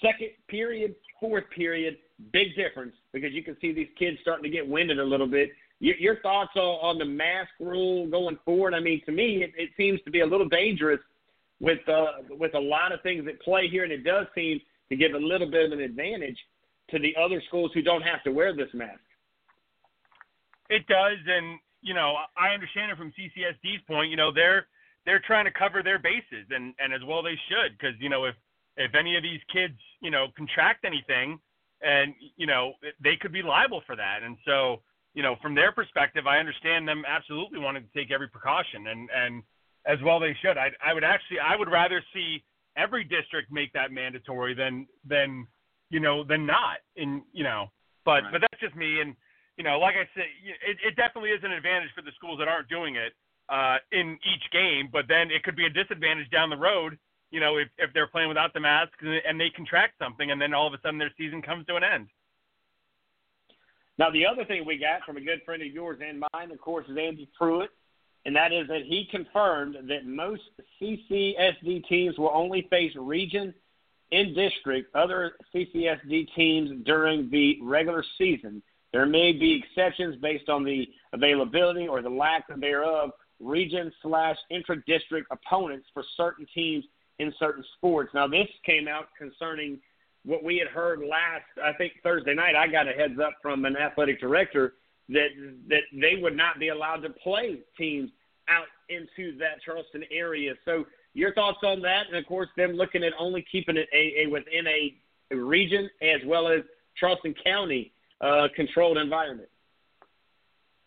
Second 0.00 0.28
period, 0.48 0.94
fourth 1.18 1.44
period, 1.50 1.96
big 2.32 2.54
difference 2.54 2.94
because 3.12 3.32
you 3.32 3.42
can 3.42 3.56
see 3.60 3.72
these 3.72 3.88
kids 3.98 4.18
starting 4.22 4.44
to 4.44 4.48
get 4.48 4.66
winded 4.66 5.00
a 5.00 5.04
little 5.04 5.26
bit. 5.26 5.50
Your, 5.80 5.96
your 5.96 6.20
thoughts 6.20 6.52
on, 6.54 6.62
on 6.62 6.98
the 6.98 7.04
mask 7.04 7.50
rule 7.58 8.06
going 8.06 8.38
forward? 8.44 8.72
I 8.72 8.78
mean, 8.78 9.02
to 9.06 9.12
me, 9.12 9.42
it, 9.42 9.52
it 9.56 9.70
seems 9.76 10.00
to 10.04 10.12
be 10.12 10.20
a 10.20 10.26
little 10.26 10.48
dangerous 10.48 11.00
with 11.58 11.86
uh, 11.88 12.22
with 12.30 12.54
a 12.54 12.60
lot 12.60 12.92
of 12.92 13.02
things 13.02 13.26
at 13.28 13.40
play 13.42 13.68
here, 13.68 13.82
and 13.82 13.92
it 13.92 14.04
does 14.04 14.26
seem 14.34 14.60
to 14.90 14.96
give 14.96 15.14
a 15.14 15.18
little 15.18 15.50
bit 15.50 15.66
of 15.66 15.72
an 15.72 15.80
advantage 15.84 16.38
to 16.90 17.00
the 17.00 17.14
other 17.20 17.42
schools 17.48 17.72
who 17.74 17.82
don't 17.82 18.02
have 18.02 18.22
to 18.24 18.30
wear 18.30 18.54
this 18.54 18.68
mask. 18.74 19.00
It 20.68 20.86
does, 20.86 21.18
and 21.26 21.58
you 21.82 21.94
know, 21.94 22.16
I 22.36 22.50
understand 22.54 22.90
it 22.92 22.98
from 22.98 23.12
CCSD's 23.12 23.82
point. 23.86 24.10
You 24.10 24.16
know, 24.16 24.32
they're 24.32 24.66
they're 25.06 25.22
trying 25.26 25.46
to 25.46 25.50
cover 25.50 25.82
their 25.82 25.98
bases, 25.98 26.46
and 26.50 26.74
and 26.78 26.92
as 26.92 27.00
well 27.06 27.22
they 27.22 27.38
should, 27.48 27.76
because 27.78 27.94
you 28.00 28.08
know, 28.08 28.24
if 28.24 28.34
if 28.76 28.94
any 28.94 29.16
of 29.16 29.22
these 29.22 29.40
kids, 29.52 29.74
you 30.00 30.10
know, 30.10 30.28
contract 30.36 30.84
anything, 30.84 31.38
and 31.82 32.14
you 32.36 32.46
know, 32.46 32.74
they 33.02 33.16
could 33.16 33.32
be 33.32 33.42
liable 33.42 33.82
for 33.86 33.96
that. 33.96 34.22
And 34.22 34.36
so, 34.44 34.82
you 35.14 35.22
know, 35.22 35.36
from 35.42 35.54
their 35.54 35.72
perspective, 35.72 36.26
I 36.26 36.38
understand 36.38 36.86
them 36.86 37.02
absolutely 37.06 37.58
wanting 37.58 37.84
to 37.84 37.98
take 37.98 38.10
every 38.10 38.28
precaution, 38.28 38.86
and 38.86 39.08
and 39.14 39.42
as 39.86 39.98
well 40.04 40.20
they 40.20 40.36
should. 40.42 40.58
I 40.58 40.70
I 40.84 40.92
would 40.92 41.04
actually 41.04 41.38
I 41.40 41.56
would 41.56 41.70
rather 41.70 42.02
see 42.12 42.44
every 42.76 43.04
district 43.04 43.50
make 43.50 43.72
that 43.72 43.90
mandatory 43.90 44.54
than 44.54 44.86
than 45.06 45.46
you 45.88 46.00
know 46.00 46.24
than 46.24 46.46
not. 46.46 46.78
In 46.96 47.22
you 47.32 47.44
know, 47.44 47.70
but 48.04 48.22
Right. 48.24 48.32
but 48.32 48.40
that's 48.42 48.60
just 48.60 48.76
me. 48.76 49.00
And 49.00 49.16
you 49.60 49.64
know, 49.64 49.78
like 49.78 49.94
I 49.94 50.08
said, 50.16 50.24
it, 50.64 50.78
it 50.80 50.96
definitely 50.96 51.36
is 51.36 51.44
an 51.44 51.52
advantage 51.52 51.90
for 51.94 52.00
the 52.00 52.12
schools 52.16 52.38
that 52.38 52.48
aren't 52.48 52.70
doing 52.70 52.96
it 52.96 53.12
uh, 53.50 53.76
in 53.92 54.16
each 54.24 54.50
game. 54.52 54.88
But 54.90 55.04
then 55.06 55.30
it 55.30 55.42
could 55.42 55.54
be 55.54 55.66
a 55.66 55.68
disadvantage 55.68 56.30
down 56.30 56.48
the 56.48 56.56
road. 56.56 56.96
You 57.30 57.40
know, 57.40 57.58
if 57.58 57.68
if 57.76 57.92
they're 57.92 58.06
playing 58.06 58.28
without 58.28 58.54
the 58.54 58.60
masks 58.60 58.96
and 59.02 59.38
they 59.38 59.50
contract 59.50 59.98
something, 59.98 60.30
and 60.30 60.40
then 60.40 60.54
all 60.54 60.66
of 60.66 60.72
a 60.72 60.80
sudden 60.80 60.98
their 60.98 61.12
season 61.18 61.42
comes 61.42 61.66
to 61.66 61.76
an 61.76 61.84
end. 61.84 62.08
Now, 63.98 64.10
the 64.10 64.24
other 64.24 64.46
thing 64.46 64.64
we 64.64 64.78
got 64.78 65.04
from 65.04 65.18
a 65.18 65.20
good 65.20 65.42
friend 65.44 65.60
of 65.60 65.68
yours 65.68 66.00
and 66.02 66.24
mine, 66.32 66.50
of 66.50 66.58
course, 66.58 66.86
is 66.88 66.96
Andy 66.96 67.28
Pruitt, 67.36 67.68
and 68.24 68.34
that 68.34 68.54
is 68.54 68.66
that 68.68 68.84
he 68.88 69.06
confirmed 69.10 69.76
that 69.90 70.06
most 70.06 70.40
CCSD 70.80 71.86
teams 71.86 72.16
will 72.16 72.32
only 72.32 72.66
face 72.70 72.92
region 72.96 73.52
in 74.10 74.32
district 74.32 74.96
other 74.96 75.32
CCSD 75.54 76.28
teams 76.34 76.70
during 76.86 77.28
the 77.28 77.58
regular 77.60 78.02
season. 78.16 78.62
There 78.92 79.06
may 79.06 79.32
be 79.32 79.62
exceptions 79.62 80.16
based 80.20 80.48
on 80.48 80.64
the 80.64 80.88
availability 81.12 81.86
or 81.86 82.02
the 82.02 82.10
lack 82.10 82.44
thereof 82.60 83.10
region 83.38 83.92
slash 84.02 84.36
intra-district 84.50 85.28
opponents 85.30 85.86
for 85.94 86.04
certain 86.16 86.46
teams 86.54 86.84
in 87.18 87.32
certain 87.38 87.64
sports. 87.76 88.10
Now, 88.14 88.26
this 88.26 88.48
came 88.64 88.88
out 88.88 89.08
concerning 89.16 89.78
what 90.24 90.44
we 90.44 90.58
had 90.58 90.68
heard 90.68 91.00
last, 91.00 91.44
I 91.62 91.72
think 91.74 91.94
Thursday 92.02 92.34
night. 92.34 92.54
I 92.54 92.66
got 92.66 92.88
a 92.88 92.92
heads 92.92 93.18
up 93.22 93.34
from 93.40 93.64
an 93.64 93.76
athletic 93.76 94.20
director 94.20 94.74
that 95.08 95.28
that 95.68 95.82
they 95.92 96.20
would 96.20 96.36
not 96.36 96.58
be 96.60 96.68
allowed 96.68 96.98
to 96.98 97.10
play 97.10 97.60
teams 97.76 98.10
out 98.48 98.66
into 98.88 99.36
that 99.38 99.62
Charleston 99.64 100.04
area. 100.10 100.54
So, 100.64 100.84
your 101.14 101.34
thoughts 101.34 101.58
on 101.64 101.80
that? 101.82 102.06
And 102.08 102.16
of 102.16 102.26
course, 102.26 102.48
them 102.56 102.72
looking 102.72 103.02
at 103.02 103.12
only 103.18 103.44
keeping 103.50 103.76
it 103.76 103.88
a, 103.92 104.24
a 104.24 104.26
within 104.28 104.66
a 104.66 105.34
region 105.34 105.88
as 106.02 106.20
well 106.26 106.48
as 106.48 106.60
Charleston 106.98 107.34
County 107.42 107.92
uh, 108.20 108.48
controlled 108.54 108.98
environment. 108.98 109.48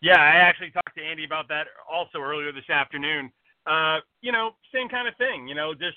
Yeah, 0.00 0.20
I 0.20 0.36
actually 0.36 0.70
talked 0.70 0.96
to 0.96 1.02
Andy 1.02 1.24
about 1.24 1.48
that 1.48 1.66
also 1.90 2.18
earlier 2.18 2.52
this 2.52 2.68
afternoon. 2.68 3.32
Uh, 3.66 4.00
you 4.20 4.32
know, 4.32 4.50
same 4.72 4.88
kind 4.88 5.08
of 5.08 5.16
thing. 5.16 5.48
You 5.48 5.54
know, 5.54 5.72
just 5.72 5.96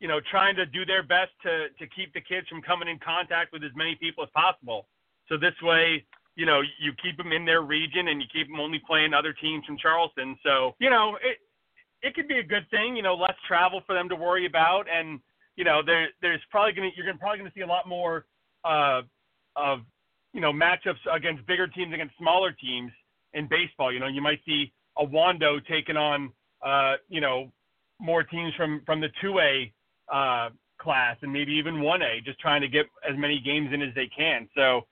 you 0.00 0.06
know, 0.06 0.20
trying 0.30 0.54
to 0.56 0.66
do 0.66 0.84
their 0.84 1.02
best 1.02 1.30
to 1.42 1.68
to 1.78 1.86
keep 1.88 2.12
the 2.12 2.20
kids 2.20 2.46
from 2.48 2.62
coming 2.62 2.88
in 2.88 2.98
contact 2.98 3.52
with 3.52 3.64
as 3.64 3.72
many 3.74 3.94
people 3.94 4.22
as 4.22 4.30
possible. 4.34 4.86
So 5.28 5.36
this 5.36 5.54
way, 5.62 6.04
you 6.36 6.46
know, 6.46 6.60
you 6.60 6.92
keep 7.02 7.16
them 7.16 7.32
in 7.32 7.44
their 7.44 7.62
region 7.62 8.08
and 8.08 8.20
you 8.20 8.28
keep 8.32 8.48
them 8.48 8.60
only 8.60 8.80
playing 8.86 9.14
other 9.14 9.32
teams 9.32 9.64
from 9.64 9.78
Charleston. 9.78 10.36
So 10.44 10.74
you 10.78 10.90
know, 10.90 11.16
it 11.22 11.38
it 12.02 12.14
could 12.14 12.28
be 12.28 12.38
a 12.38 12.44
good 12.44 12.68
thing. 12.70 12.96
You 12.96 13.02
know, 13.02 13.14
less 13.14 13.34
travel 13.46 13.82
for 13.86 13.94
them 13.94 14.08
to 14.10 14.14
worry 14.14 14.46
about, 14.46 14.86
and 14.92 15.20
you 15.56 15.64
know, 15.64 15.82
there 15.84 16.08
there's 16.22 16.40
probably 16.50 16.72
gonna 16.72 16.90
you're 16.94 17.06
gonna 17.06 17.18
probably 17.18 17.38
gonna 17.38 17.52
see 17.54 17.62
a 17.62 17.66
lot 17.66 17.88
more 17.88 18.26
uh, 18.64 19.02
of 19.56 19.80
you 20.32 20.40
know 20.40 20.52
matchups 20.52 21.00
against 21.12 21.46
bigger 21.46 21.66
teams 21.66 21.92
against 21.94 22.16
smaller 22.18 22.52
teams 22.52 22.92
in 23.34 23.48
baseball. 23.48 23.92
You 23.92 24.00
know, 24.00 24.08
you 24.08 24.22
might 24.22 24.40
see 24.46 24.72
a 24.98 25.06
Wando 25.06 25.64
taking 25.66 25.96
on 25.96 26.32
uh, 26.64 26.94
you 27.08 27.20
know 27.20 27.52
more 28.00 28.22
teams 28.22 28.52
from 28.56 28.82
from 28.86 29.00
the 29.00 29.08
two 29.20 29.38
A 29.38 29.72
uh, 30.12 30.50
class 30.78 31.16
and 31.22 31.32
maybe 31.32 31.52
even 31.52 31.80
one 31.80 32.02
A, 32.02 32.20
just 32.24 32.38
trying 32.40 32.60
to 32.60 32.68
get 32.68 32.86
as 33.08 33.16
many 33.16 33.40
games 33.40 33.70
in 33.72 33.82
as 33.82 33.94
they 33.94 34.08
can. 34.16 34.48
So, 34.54 34.82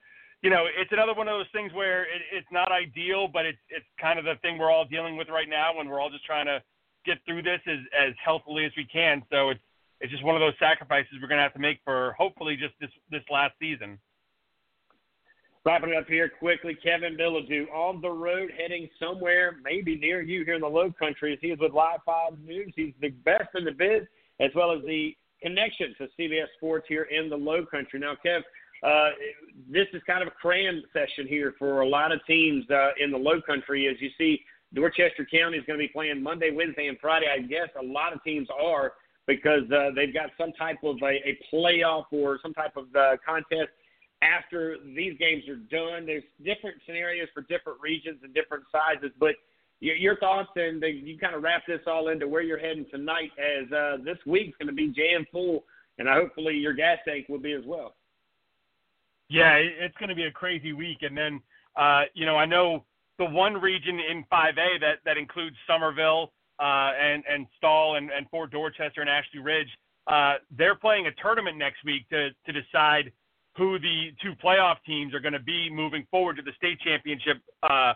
you 0.43 0.51
know, 0.51 0.67
it's 0.79 0.93
another 0.93 1.15
one 1.15 1.29
of 1.29 1.39
those 1.39 1.51
things 1.53 1.73
where 1.73 2.03
it, 2.03 2.23
it's 2.33 2.47
not 2.53 2.71
ideal, 2.71 3.29
but 3.29 3.47
it's 3.47 3.59
it's 3.71 3.87
kind 4.01 4.19
of 4.19 4.25
the 4.25 4.35
thing 4.43 4.59
we're 4.59 4.71
all 4.71 4.85
dealing 4.85 5.17
with 5.17 5.29
right 5.29 5.49
now, 5.49 5.77
when 5.77 5.89
we're 5.89 6.01
all 6.01 6.11
just 6.11 6.25
trying 6.25 6.47
to 6.47 6.63
get 7.05 7.19
through 7.25 7.43
this 7.43 7.61
as 7.67 7.79
as 7.97 8.15
healthily 8.23 8.65
as 8.65 8.73
we 8.77 8.85
can. 8.85 9.23
So 9.31 9.51
it's 9.51 9.61
it's 10.01 10.13
just 10.13 10.25
one 10.25 10.35
of 10.35 10.41
those 10.41 10.59
sacrifices 10.59 11.15
we're 11.23 11.29
going 11.29 11.39
to 11.39 11.43
have 11.43 11.55
to 11.55 11.59
make 11.59 11.81
for 11.85 12.15
hopefully 12.19 12.57
just 12.57 12.75
this 12.81 12.91
this 13.11 13.23
last 13.31 13.55
season. 13.59 13.99
Wrapping 15.67 15.91
it 15.91 15.97
up 15.97 16.07
here 16.07 16.31
quickly, 16.39 16.77
Kevin 16.81 17.17
Bilodeau 17.17 17.69
on 17.75 18.01
the 18.01 18.09
road 18.09 18.53
heading 18.57 18.89
somewhere 19.01 19.57
maybe 19.65 19.97
near 19.97 20.23
you 20.23 20.45
here 20.45 20.55
in 20.55 20.61
the 20.61 20.69
low 20.69 20.93
country 20.93 21.37
he 21.43 21.49
is 21.49 21.59
with 21.59 21.73
Live 21.73 21.99
5 22.07 22.39
News. 22.39 22.73
He's 22.77 22.95
the 23.01 23.09
best 23.09 23.49
in 23.57 23.65
the 23.65 23.73
biz 23.73 24.03
as 24.39 24.53
well 24.55 24.71
as 24.71 24.81
the 24.85 25.17
connection 25.43 25.93
to 25.99 26.07
CBS 26.17 26.47
Sports 26.57 26.87
here 26.89 27.09
in 27.11 27.29
the 27.29 27.37
low 27.37 27.67
country. 27.67 27.99
Now, 27.99 28.15
Kev, 28.25 28.43
uh, 28.85 29.11
this 29.69 29.89
is 29.93 30.03
kind 30.07 30.23
of 30.23 30.29
a 30.29 30.37
cram 30.41 30.85
session 30.93 31.27
here 31.27 31.53
for 31.59 31.81
a 31.81 31.89
lot 31.89 32.13
of 32.13 32.25
teams 32.29 32.65
uh, 32.71 32.91
in 33.03 33.11
the 33.11 33.19
low 33.19 33.43
country 33.43 33.89
as 33.89 34.01
you 34.01 34.11
see 34.17 34.39
Dorchester 34.73 35.27
County 35.29 35.59
is 35.59 35.65
going 35.67 35.81
to 35.81 35.85
be 35.85 35.93
playing 35.93 36.23
Monday, 36.23 36.53
Wednesday, 36.53 36.87
and 36.87 36.99
Friday. 37.01 37.27
I 37.27 37.41
guess 37.41 37.71
a 37.77 37.85
lot 37.85 38.13
of 38.13 38.23
teams 38.23 38.47
are 38.57 38.93
because 39.27 39.69
uh, 39.73 39.91
they've 39.97 40.15
got 40.15 40.31
some 40.39 40.53
type 40.53 40.79
of 40.85 40.99
a, 41.03 41.29
a 41.29 41.37
playoff 41.53 42.05
or 42.13 42.39
some 42.41 42.55
type 42.55 42.77
of 42.77 42.85
uh, 42.95 43.17
contest 43.27 43.71
after 44.23 44.77
these 44.95 45.17
games 45.19 45.45
are 45.49 45.57
done. 45.57 46.07
There's 46.07 46.25
different 46.45 46.79
scenarios 46.87 47.29
for 47.35 47.43
different 47.43 47.81
regions 47.81 48.21
and 48.23 48.35
different 48.35 48.65
sizes, 48.73 49.13
but 49.19 49.35
your, 49.81 49.97
your 49.97 50.17
thoughts 50.17 50.51
and 50.57 50.83
the, 50.83 50.89
you 50.89 51.19
kind 51.19 51.35
of 51.35 51.43
wrap 51.43 51.63
this 51.67 51.81
all 51.87 52.09
into 52.09 52.27
where 52.27 52.43
you're 52.43 52.59
heading 52.59 52.87
tonight 52.91 53.31
as 53.39 53.71
uh, 53.73 53.97
this 54.05 54.19
week's 54.27 54.57
going 54.59 54.69
to 54.69 54.75
be 54.75 54.89
jam 54.89 55.27
full, 55.31 55.65
and 55.99 56.09
hopefully 56.09 56.55
your 56.55 56.73
gas 56.73 56.99
tank 57.07 57.29
will 57.29 57.39
be 57.39 57.53
as 57.53 57.65
well. 57.67 57.95
Yeah, 59.29 59.55
it's 59.55 59.97
going 59.99 60.09
to 60.09 60.15
be 60.15 60.25
a 60.25 60.31
crazy 60.31 60.73
week, 60.73 60.99
and 61.03 61.17
then 61.17 61.41
uh, 61.77 62.03
you 62.15 62.25
know 62.27 62.37
I 62.37 62.47
know 62.47 62.85
the 63.19 63.25
one 63.25 63.55
region 63.55 63.99
in 63.99 64.25
5A 64.33 64.81
that 64.81 64.99
that 65.05 65.17
includes 65.17 65.57
Summerville 65.67 66.33
uh, 66.61 66.93
and 67.01 67.25
and 67.29 67.47
Stall 67.57 67.97
and, 67.97 68.11
and 68.11 68.31
Fort 68.31 68.53
Dorchester 68.53 69.01
and 69.01 69.11
Ashley 69.11 69.41
Ridge. 69.41 69.69
Uh, 70.07 70.35
they're 70.57 70.77
playing 70.77 71.09
a 71.09 71.13
tournament 71.21 71.59
next 71.59 71.85
week 71.85 72.09
to 72.11 72.29
to 72.47 72.53
decide 72.53 73.13
who 73.57 73.79
the 73.79 74.11
two 74.23 74.33
playoff 74.43 74.77
teams 74.87 75.15
are 75.15 75.21
going 75.21 75.33
to 75.33 75.41
be 75.41 75.71
moving 75.71 76.07
forward 76.11 76.37
to 76.37 76.43
the 76.43 76.53
state 76.57 76.79
championship 76.81 77.39
uh, 77.63 77.95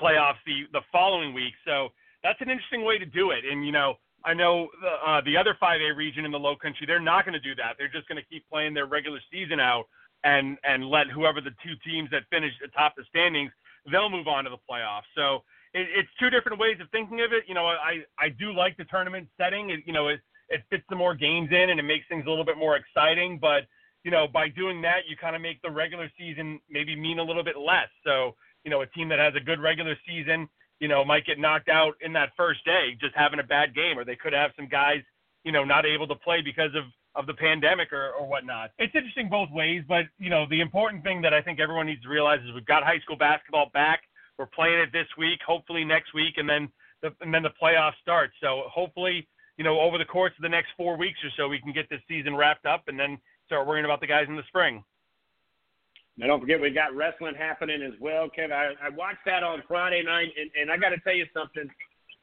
playoffs 0.00 0.42
the 0.46 0.64
the 0.72 0.80
following 0.90 1.32
week. 1.32 1.54
So 1.64 1.88
that's 2.22 2.40
an 2.40 2.50
interesting 2.50 2.84
way 2.84 2.98
to 2.98 3.06
do 3.06 3.30
it. 3.30 3.44
And 3.50 3.64
you 3.64 3.72
know, 3.72 3.94
I 4.24 4.34
know 4.34 4.68
the, 4.80 5.10
uh, 5.10 5.20
the 5.24 5.36
other 5.36 5.56
5A 5.62 5.96
region 5.96 6.24
in 6.24 6.32
the 6.32 6.38
Low 6.38 6.56
Country, 6.56 6.86
they're 6.86 7.00
not 7.00 7.24
going 7.24 7.34
to 7.34 7.40
do 7.40 7.54
that. 7.56 7.76
They're 7.78 7.92
just 7.92 8.08
going 8.08 8.16
to 8.16 8.28
keep 8.28 8.48
playing 8.50 8.74
their 8.74 8.86
regular 8.86 9.20
season 9.30 9.60
out 9.60 9.84
and 10.24 10.56
and 10.64 10.88
let 10.88 11.08
whoever 11.08 11.40
the 11.40 11.54
two 11.62 11.76
teams 11.84 12.10
that 12.10 12.22
finish 12.30 12.52
atop 12.64 12.94
the 12.96 13.04
standings, 13.08 13.52
they'll 13.90 14.10
move 14.10 14.26
on 14.26 14.44
to 14.44 14.50
the 14.50 14.62
playoffs. 14.68 15.08
So 15.14 15.44
it, 15.74 15.86
it's 15.94 16.08
two 16.18 16.30
different 16.30 16.58
ways 16.58 16.78
of 16.80 16.88
thinking 16.90 17.20
of 17.20 17.32
it. 17.32 17.44
You 17.46 17.54
know, 17.54 17.66
I 17.66 18.02
I 18.18 18.30
do 18.30 18.52
like 18.52 18.76
the 18.76 18.84
tournament 18.84 19.28
setting. 19.36 19.70
It, 19.70 19.80
you 19.86 19.92
know, 19.92 20.08
it 20.08 20.20
it 20.48 20.62
fits 20.70 20.84
some 20.88 20.98
more 20.98 21.14
games 21.14 21.50
in 21.52 21.70
and 21.70 21.78
it 21.78 21.84
makes 21.84 22.06
things 22.08 22.24
a 22.26 22.30
little 22.30 22.44
bit 22.44 22.58
more 22.58 22.76
exciting. 22.76 23.38
But 23.38 23.64
you 24.04 24.10
know, 24.10 24.28
by 24.32 24.48
doing 24.48 24.80
that, 24.82 25.08
you 25.08 25.16
kind 25.16 25.34
of 25.34 25.42
make 25.42 25.60
the 25.62 25.70
regular 25.70 26.10
season 26.18 26.60
maybe 26.70 26.94
mean 26.94 27.18
a 27.18 27.22
little 27.22 27.44
bit 27.44 27.56
less. 27.58 27.88
So 28.04 28.34
you 28.64 28.70
know, 28.70 28.80
a 28.80 28.86
team 28.86 29.08
that 29.10 29.18
has 29.18 29.34
a 29.36 29.40
good 29.40 29.60
regular 29.60 29.94
season, 30.06 30.48
you 30.80 30.88
know, 30.88 31.04
might 31.04 31.26
get 31.26 31.38
knocked 31.38 31.68
out 31.68 31.94
in 32.00 32.12
that 32.14 32.30
first 32.36 32.64
day 32.64 32.96
just 33.00 33.14
having 33.14 33.38
a 33.38 33.44
bad 33.44 33.74
game, 33.74 33.98
or 33.98 34.04
they 34.04 34.16
could 34.16 34.32
have 34.32 34.50
some 34.56 34.68
guys, 34.68 35.02
you 35.44 35.52
know, 35.52 35.64
not 35.64 35.86
able 35.86 36.08
to 36.08 36.14
play 36.16 36.40
because 36.42 36.74
of 36.74 36.84
of 37.16 37.26
the 37.26 37.34
pandemic 37.34 37.92
or, 37.92 38.10
or 38.10 38.26
whatnot. 38.26 38.72
It's 38.76 38.92
interesting 38.92 39.28
both 39.28 39.48
ways, 39.52 39.84
but 39.86 40.06
you 40.18 40.30
know, 40.30 40.46
the 40.50 40.60
important 40.60 41.04
thing 41.04 41.22
that 41.22 41.32
I 41.32 41.40
think 41.40 41.60
everyone 41.60 41.86
needs 41.86 42.02
to 42.02 42.08
realize 42.08 42.40
is 42.40 42.52
we've 42.52 42.66
got 42.66 42.82
high 42.82 42.98
school 43.00 43.16
basketball 43.16 43.70
back. 43.72 44.00
We're 44.36 44.46
playing 44.46 44.80
it 44.80 44.90
this 44.92 45.06
week, 45.16 45.38
hopefully 45.46 45.84
next 45.84 46.12
week, 46.12 46.34
and 46.38 46.48
then 46.48 46.68
the 47.02 47.14
and 47.20 47.32
then 47.32 47.42
the 47.42 47.52
playoffs 47.62 47.98
start. 48.02 48.30
So 48.40 48.62
hopefully, 48.66 49.28
you 49.58 49.64
know, 49.64 49.78
over 49.78 49.96
the 49.96 50.04
course 50.04 50.32
of 50.36 50.42
the 50.42 50.48
next 50.48 50.70
four 50.76 50.96
weeks 50.96 51.18
or 51.22 51.30
so, 51.36 51.48
we 51.48 51.60
can 51.60 51.72
get 51.72 51.88
this 51.88 52.00
season 52.08 52.34
wrapped 52.34 52.66
up 52.66 52.84
and 52.88 52.98
then 52.98 53.18
start 53.46 53.66
worrying 53.66 53.84
about 53.84 54.00
the 54.00 54.06
guys 54.06 54.26
in 54.28 54.36
the 54.36 54.42
spring. 54.48 54.84
Now, 56.16 56.28
don't 56.28 56.40
forget, 56.40 56.60
we've 56.60 56.74
got 56.74 56.94
wrestling 56.94 57.34
happening 57.34 57.82
as 57.82 57.98
well, 58.00 58.28
Kevin. 58.28 58.52
I, 58.52 58.72
I 58.80 58.88
watched 58.90 59.24
that 59.26 59.42
on 59.42 59.62
Friday 59.66 60.02
night, 60.04 60.28
and, 60.38 60.50
and 60.60 60.70
I 60.70 60.76
got 60.76 60.90
to 60.90 60.98
tell 61.00 61.14
you 61.14 61.26
something. 61.34 61.68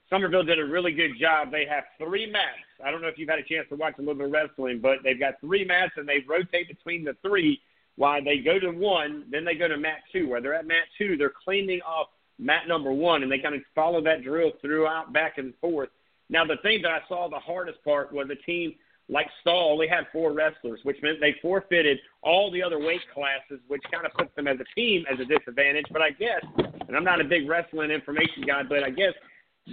Summerville 0.10 0.44
did 0.44 0.60
a 0.60 0.66
really 0.66 0.94
good 0.94 1.12
job. 1.20 1.52
They 1.52 1.66
have 1.66 1.84
three 1.98 2.30
mats. 2.30 2.64
I 2.84 2.92
don't 2.92 3.02
know 3.02 3.08
if 3.08 3.18
you've 3.18 3.30
had 3.30 3.40
a 3.40 3.44
chance 3.44 3.68
to 3.70 3.76
watch 3.76 3.96
a 3.98 4.02
little 4.02 4.16
bit 4.16 4.28
of 4.28 4.32
wrestling, 4.32 4.80
but 4.82 5.00
they've 5.04 5.20
got 5.20 5.40
three 5.42 5.66
mats, 5.66 5.94
and 5.98 6.08
they 6.08 6.24
rotate 6.28 6.68
between 6.68 7.04
the 7.04 7.16
three 7.22 7.60
while 7.96 8.24
they 8.24 8.38
go 8.38 8.60
to 8.60 8.72
one, 8.72 9.26
then 9.30 9.44
they 9.44 9.56
go 9.56 9.68
to 9.68 9.78
mat 9.78 10.00
two. 10.12 10.28
Where 10.30 10.42
they're 10.42 10.56
at 10.56 10.66
mat 10.66 10.86
two, 10.98 11.18
they're 11.18 11.34
cleaning 11.44 11.82
off 11.82 12.08
mat 12.40 12.68
number 12.68 12.92
one, 12.92 13.24
and 13.24 13.32
they 13.32 13.40
kind 13.40 13.56
of 13.56 13.62
follow 13.76 14.02
that 14.02 14.24
drill 14.24 14.52
throughout 14.62 15.14
back 15.14 15.38
and 15.38 15.54
forth. 15.60 15.90
Now, 16.30 16.46
the 16.46 16.58
thing 16.64 16.82
that 16.84 16.92
I 16.92 17.00
saw 17.08 17.30
the 17.30 17.40
hardest 17.40 17.84
part 17.84 18.12
was 18.14 18.28
a 18.30 18.36
team 18.46 18.74
like 19.12 19.28
Stall 19.42 19.74
only 19.74 19.88
had 19.88 20.06
four 20.12 20.32
wrestlers, 20.32 20.80
which 20.84 20.98
meant 21.04 21.20
they 21.20 21.36
forfeited 21.42 22.00
all 22.24 22.50
the 22.50 22.64
other 22.64 22.80
weight 22.80 23.02
classes, 23.14 23.60
which 23.68 23.82
kind 23.92 24.06
of 24.06 24.14
puts 24.14 24.34
them 24.36 24.48
as 24.48 24.58
a 24.60 24.80
team 24.80 25.04
as 25.12 25.20
a 25.20 25.26
disadvantage. 25.26 25.86
But 25.92 26.02
I 26.02 26.12
guess, 26.12 26.42
and 26.88 26.96
I'm 26.96 27.04
not 27.04 27.20
a 27.20 27.26
big 27.26 27.48
wrestling 27.48 27.92
information 27.92 28.44
guy, 28.48 28.64
but 28.64 28.84
I 28.84 28.90
guess 28.90 29.14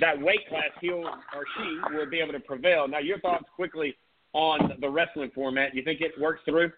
that 0.00 0.20
weight 0.20 0.46
class 0.48 0.70
he 0.80 0.90
or 0.90 1.14
she 1.56 1.96
will 1.96 2.10
be 2.10 2.18
able 2.18 2.32
to 2.32 2.40
prevail. 2.40 2.88
Now, 2.88 2.98
your 2.98 3.20
thoughts 3.20 3.44
quickly 3.54 3.96
on 4.32 4.72
the 4.80 4.90
wrestling 4.90 5.30
format. 5.34 5.70
Do 5.70 5.78
you 5.78 5.84
think 5.84 6.00
it 6.00 6.12
works 6.20 6.40
through? 6.44 6.72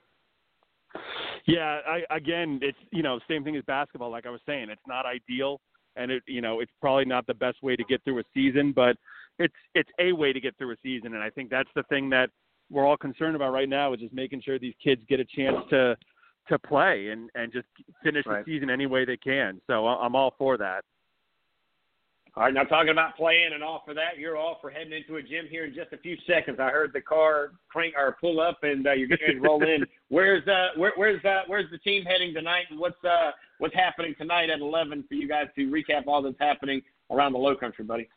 Yeah, 1.46 1.78
I, 1.86 2.02
again, 2.14 2.60
it's 2.62 2.78
you 2.92 3.02
know 3.02 3.18
same 3.26 3.42
thing 3.42 3.56
as 3.56 3.64
basketball. 3.66 4.10
Like 4.10 4.26
I 4.26 4.30
was 4.30 4.40
saying, 4.44 4.68
it's 4.68 4.82
not 4.86 5.06
ideal, 5.06 5.60
and 5.96 6.10
it 6.10 6.22
you 6.26 6.42
know 6.42 6.60
it's 6.60 6.72
probably 6.80 7.06
not 7.06 7.26
the 7.26 7.34
best 7.34 7.62
way 7.62 7.74
to 7.74 7.84
get 7.84 8.04
through 8.04 8.18
a 8.18 8.24
season. 8.34 8.72
But 8.72 8.96
it's 9.38 9.54
it's 9.74 9.90
a 9.98 10.12
way 10.12 10.34
to 10.34 10.40
get 10.40 10.58
through 10.58 10.72
a 10.72 10.76
season, 10.82 11.14
and 11.14 11.22
I 11.22 11.30
think 11.30 11.48
that's 11.48 11.70
the 11.74 11.84
thing 11.84 12.10
that 12.10 12.28
we're 12.70 12.86
all 12.86 12.96
concerned 12.96 13.36
about 13.36 13.52
right 13.52 13.68
now 13.68 13.92
is 13.92 14.00
just 14.00 14.14
making 14.14 14.40
sure 14.42 14.58
these 14.58 14.74
kids 14.82 15.02
get 15.08 15.20
a 15.20 15.24
chance 15.24 15.56
to 15.70 15.96
to 16.48 16.58
play 16.58 17.08
and 17.08 17.30
and 17.34 17.52
just 17.52 17.66
finish 18.02 18.24
Right. 18.26 18.44
the 18.44 18.52
season 18.52 18.70
any 18.70 18.86
way 18.86 19.04
they 19.04 19.16
can. 19.16 19.60
So 19.66 19.86
I- 19.86 20.04
I'm 20.04 20.14
all 20.16 20.34
for 20.38 20.56
that. 20.56 20.84
All 22.36 22.44
right, 22.44 22.54
now 22.54 22.62
talking 22.62 22.90
about 22.90 23.16
playing 23.16 23.54
and 23.54 23.62
all 23.62 23.82
for 23.84 23.92
that, 23.94 24.16
you're 24.16 24.36
all 24.36 24.58
for 24.60 24.70
heading 24.70 24.92
into 24.92 25.16
a 25.16 25.22
gym 25.22 25.46
here 25.50 25.64
in 25.64 25.74
just 25.74 25.92
a 25.92 25.96
few 25.98 26.16
seconds. 26.28 26.60
I 26.60 26.70
heard 26.70 26.92
the 26.92 27.00
car 27.00 27.52
crank 27.68 27.94
or 27.96 28.16
pull 28.20 28.40
up, 28.40 28.62
and 28.62 28.86
uh, 28.86 28.92
you're 28.92 29.08
getting 29.08 29.26
ready 29.26 29.40
to 29.40 29.44
roll 29.44 29.62
in. 29.64 29.84
Where's 30.10 30.46
uh, 30.46 30.68
where, 30.76 30.92
where's 30.94 31.24
uh, 31.24 31.42
where's 31.48 31.68
the 31.72 31.78
team 31.78 32.04
heading 32.04 32.32
tonight, 32.32 32.66
and 32.70 32.78
what's 32.78 33.02
uh, 33.04 33.32
what's 33.58 33.74
happening 33.74 34.14
tonight 34.16 34.48
at 34.48 34.60
11 34.60 35.04
for 35.08 35.14
you 35.14 35.26
guys 35.28 35.46
to 35.56 35.68
recap 35.70 36.06
all 36.06 36.22
that's 36.22 36.38
happening 36.38 36.82
around 37.10 37.32
the 37.32 37.38
Low 37.38 37.56
Country, 37.56 37.84
buddy? 37.84 38.08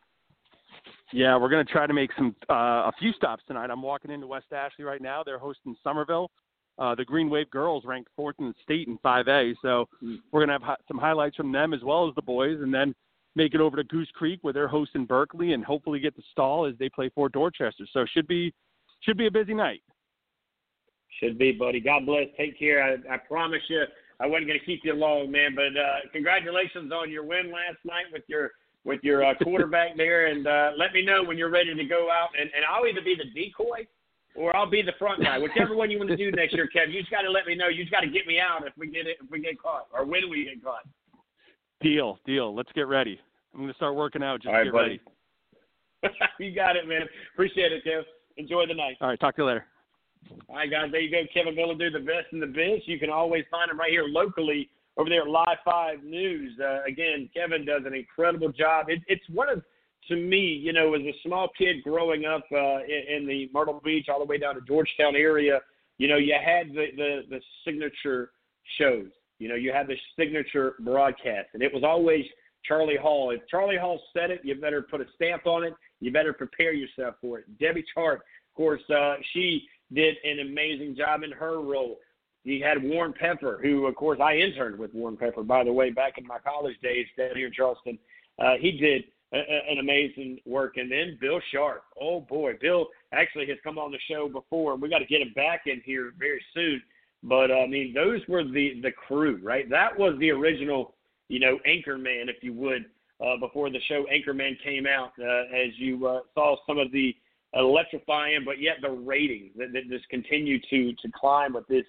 Yeah, 1.14 1.38
we're 1.38 1.50
going 1.50 1.64
to 1.64 1.72
try 1.72 1.86
to 1.86 1.94
make 1.94 2.10
some 2.18 2.36
uh, 2.50 2.90
a 2.90 2.92
few 2.98 3.14
stops 3.14 3.44
tonight. 3.48 3.70
I'm 3.70 3.84
walking 3.84 4.10
into 4.10 4.26
West 4.26 4.48
Ashley 4.52 4.84
right 4.84 5.02
now. 5.02 5.22
They're 5.24 5.38
hosting 5.38 5.76
Summerville. 5.84 6.32
Uh, 6.80 6.96
the 6.96 7.06
Green 7.06 7.30
Wave 7.30 7.52
girls 7.52 7.86
ranked 7.86 8.10
fourth 8.16 8.36
in 8.40 8.48
the 8.48 8.56
state 8.64 8.88
in 8.88 8.98
5A, 9.06 9.54
so 9.62 9.88
we're 10.32 10.40
going 10.40 10.48
to 10.48 10.54
have 10.54 10.64
hi- 10.64 10.84
some 10.88 10.98
highlights 10.98 11.36
from 11.36 11.52
them 11.52 11.72
as 11.72 11.84
well 11.84 12.10
as 12.10 12.16
the 12.16 12.22
boys, 12.24 12.60
and 12.62 12.74
then 12.74 12.96
make 13.36 13.54
it 13.54 13.62
over 13.62 13.78
to 13.78 13.84
Goose 13.84 14.10
Creek 14.16 14.40
where 14.42 14.54
they're 14.54 14.68
hosting 14.68 15.06
Berkeley, 15.06 15.54
and 15.54 15.64
hopefully 15.64 16.00
get 16.00 16.16
the 16.16 16.24
stall 16.32 16.66
as 16.66 16.74
they 16.80 16.90
play 16.90 17.12
for 17.14 17.30
Dorchester. 17.30 17.86
So 17.94 18.06
should 18.12 18.28
be 18.28 18.52
should 19.02 19.18
be 19.18 19.28
a 19.28 19.32
busy 19.32 19.54
night. 19.54 19.84
Should 21.20 21.38
be, 21.38 21.52
buddy. 21.52 21.80
God 21.80 22.08
bless. 22.08 22.26
Take 22.38 22.58
care. 22.58 22.82
I, 22.84 23.14
I 23.14 23.18
promise 23.18 23.62
you, 23.68 23.84
I 24.20 24.26
wasn't 24.26 24.48
going 24.48 24.60
to 24.60 24.66
keep 24.66 24.82
you 24.84 24.96
long, 24.96 25.30
man. 25.30 25.54
But 25.54 25.80
uh, 25.80 26.10
congratulations 26.12 26.92
on 26.92 27.12
your 27.12 27.24
win 27.24 27.52
last 27.52 27.78
night 27.86 28.06
with 28.12 28.24
your 28.28 28.50
with 28.86 29.00
your 29.04 29.26
uh, 29.26 29.34
quarterback 29.44 29.90
there, 29.98 30.28
and 30.28 30.48
uh, 30.48 30.72
let 30.78 30.94
me 30.94 31.04
know 31.04 31.24
when 31.24 31.38
you're 31.38 31.50
ready 31.50 31.74
to 31.74 31.86
go 31.86 32.10
out. 32.12 32.30
And, 32.40 32.50
and 32.56 32.64
I'll 32.70 32.86
either 32.88 33.02
be 33.02 33.16
the 33.16 33.30
decoy 33.34 33.88
or 34.36 34.56
I'll 34.56 34.70
be 34.70 34.82
the 34.82 34.94
front 34.98 35.24
guy, 35.24 35.38
whichever 35.38 35.76
one 35.76 35.92
you 35.92 35.98
want 35.98 36.10
to 36.10 36.18
do 36.18 36.32
next 36.32 36.54
year, 36.54 36.68
Kev. 36.76 36.92
You 36.92 37.00
just 37.02 37.12
got 37.12 37.22
to 37.22 37.32
let 37.32 37.46
me 37.46 37.56
know. 37.56 37.68
You 37.68 37.84
just 37.84 37.92
got 37.92 38.02
to 38.02 38.10
get 38.10 38.26
me 38.26 38.40
out 38.40 38.66
if 38.66 38.74
we 38.78 38.88
get 38.88 39.08
it 39.08 39.18
if 39.24 39.30
we 39.30 39.40
get 39.40 39.62
caught 39.62 39.88
or 39.94 40.06
when 40.06 40.30
we 40.30 40.46
get 40.46 40.64
caught. 40.64 40.88
Deal, 41.82 42.18
deal. 42.26 42.56
Let's 42.56 42.72
get 42.74 42.88
ready. 42.88 43.20
I'm 43.54 43.62
going 43.62 43.72
to 43.72 43.76
start 43.76 43.96
working 43.96 44.24
out. 44.24 44.42
Just 44.42 44.48
All 44.48 44.56
right, 44.56 44.64
get 44.64 44.74
buddy. 44.74 45.02
ready. 46.04 46.16
you 46.40 46.56
got 46.56 46.76
it, 46.76 46.88
man. 46.88 47.02
Appreciate 47.34 47.72
it, 47.72 47.84
Kev. 47.86 48.04
Enjoy 48.38 48.66
the 48.68 48.74
night. 48.74 48.98
All 49.02 49.10
right, 49.10 49.20
talk 49.20 49.36
to 49.36 49.44
you 49.44 49.48
later. 49.48 49.66
All 50.50 50.56
right, 50.56 50.72
guys, 50.72 50.90
there 50.92 51.02
you 51.02 51.12
go. 51.12 51.22
Kevin 51.34 51.56
Bilodeau, 51.56 51.92
the 51.92 52.00
best 52.00 52.32
in 52.32 52.40
the 52.40 52.48
biz. 52.48 52.82
You 52.86 52.98
can 52.98 53.10
always 53.10 53.44
find 53.52 53.70
him 53.70 53.80
right 53.80 53.92
here 53.92 54.06
locally 54.08 54.70
over 54.98 55.10
there 55.10 55.22
at 55.22 55.28
Live 55.28 55.58
5 55.66 56.04
News. 56.04 56.58
Uh, 56.60 56.84
again, 56.84 57.30
Kevin 57.34 57.66
does 57.66 57.82
an 57.86 57.94
incredible 57.94 58.52
job. 58.52 58.88
It, 58.90 59.02
it's 59.08 59.28
one 59.30 59.50
of, 59.50 59.64
to 60.10 60.16
me, 60.16 60.40
you 60.40 60.74
know, 60.74 60.94
as 60.94 61.02
a 61.02 61.14
small 61.26 61.50
kid 61.58 61.84
growing 61.84 62.26
up 62.26 62.44
uh, 62.52 62.84
in, 62.84 63.22
in 63.22 63.28
the 63.28 63.50
Myrtle 63.54 63.82
Beach 63.84 64.08
all 64.10 64.20
the 64.20 64.26
way 64.26 64.38
down 64.38 64.56
to 64.56 64.62
Georgetown 64.62 65.16
area, 65.16 65.60
you 65.98 66.08
know, 66.08 66.18
you 66.18 66.36
had 66.44 66.70
the, 66.70 66.88
the, 66.96 67.22
the 67.30 67.40
signature 67.66 68.32
shows. 68.78 69.08
You 69.40 69.50
know, 69.50 69.56
you 69.56 69.72
had 69.74 69.88
the 69.88 69.96
signature 70.18 70.76
broadcast, 70.80 71.50
and 71.54 71.64
it 71.64 71.74
was 71.74 71.84
always 71.84 72.26
Charlie 72.64 72.98
Hall. 72.98 73.32
If 73.32 73.42
Charlie 73.50 73.78
Hall 73.78 74.02
said 74.14 74.32
it, 74.32 74.42
you 74.44 74.56
better 74.56 74.82
put 74.82 75.02
a 75.02 75.06
stamp 75.16 75.46
on 75.46 75.64
it. 75.64 75.74
You 76.00 76.12
better 76.12 76.34
prepare 76.34 76.74
yourself 76.74 77.16
for 77.22 77.40
it. 77.40 77.46
Debi 77.60 77.84
Chard, 77.94 78.20
of 78.20 78.56
course, 78.56 78.82
uh, 78.90 79.16
she 79.34 79.68
did 79.94 80.16
an 80.24 80.40
amazing 80.40 80.96
job 80.96 81.24
in 81.24 81.32
her 81.32 81.62
role. 81.62 81.98
You 82.44 82.64
had 82.64 82.84
Warren 82.84 83.14
Peper, 83.14 83.60
who, 83.62 83.86
of 83.86 83.96
course, 83.96 84.20
I 84.22 84.36
interned 84.36 84.78
with 84.78 84.94
Warren 84.94 85.18
Peper, 85.18 85.44
by 85.44 85.64
the 85.64 85.72
way, 85.72 85.92
back 85.92 86.18
in 86.18 86.28
my 86.28 86.40
college 86.40 86.76
days 86.82 87.08
down 87.18 87.36
here 87.36 87.48
in 87.48 87.54
Charleston. 87.54 87.98
Uh, 88.38 88.56
he 88.60 88.72
did 88.72 89.06
a, 89.34 89.38
a, 89.38 89.72
an 89.72 89.78
amazing 89.80 90.40
work. 90.46 90.78
And 90.78 90.92
then 90.92 91.18
Bill 91.22 91.40
Sharpe. 91.52 91.84
Oh, 92.00 92.22
boy. 92.22 92.54
Bill 92.60 92.88
actually 93.14 93.48
has 93.48 93.58
come 93.64 93.78
on 93.78 93.92
the 93.92 94.00
show 94.10 94.28
before. 94.28 94.76
we 94.76 94.90
got 94.90 95.00
to 95.00 95.06
get 95.06 95.22
him 95.22 95.32
back 95.36 95.62
in 95.68 95.82
here 95.86 96.14
very 96.20 96.44
soon. 96.54 96.82
But, 97.24 97.52
uh, 97.52 97.60
I 97.60 97.68
mean, 97.68 97.94
those 97.94 98.20
were 98.28 98.44
the, 98.44 98.82
the 98.82 98.92
crew, 98.92 99.40
right? 99.42 99.70
That 99.70 99.98
was 99.98 100.16
the 100.20 100.32
original, 100.32 100.96
you 101.30 101.40
know, 101.40 101.58
Anchorman, 101.66 102.28
if 102.28 102.44
you 102.44 102.54
would, 102.54 102.86
uh, 103.26 103.38
before 103.38 103.70
the 103.70 103.80
show 103.88 104.06
Anchorman 104.14 104.62
came 104.62 104.86
out, 104.86 105.14
uh, 105.22 105.56
as 105.56 105.70
you 105.78 106.06
uh, 106.06 106.20
saw 106.34 106.58
some 106.68 106.78
of 106.78 106.92
the 106.92 107.16
electrifying, 107.54 108.44
but 108.44 108.60
yet 108.60 108.78
the 108.82 108.90
ratings 108.90 109.52
that, 109.56 109.72
that 109.72 109.90
just 109.90 110.10
continue 110.10 110.60
to 110.70 110.94
to 110.94 111.10
climb 111.16 111.54
with 111.54 111.68
this 111.68 111.86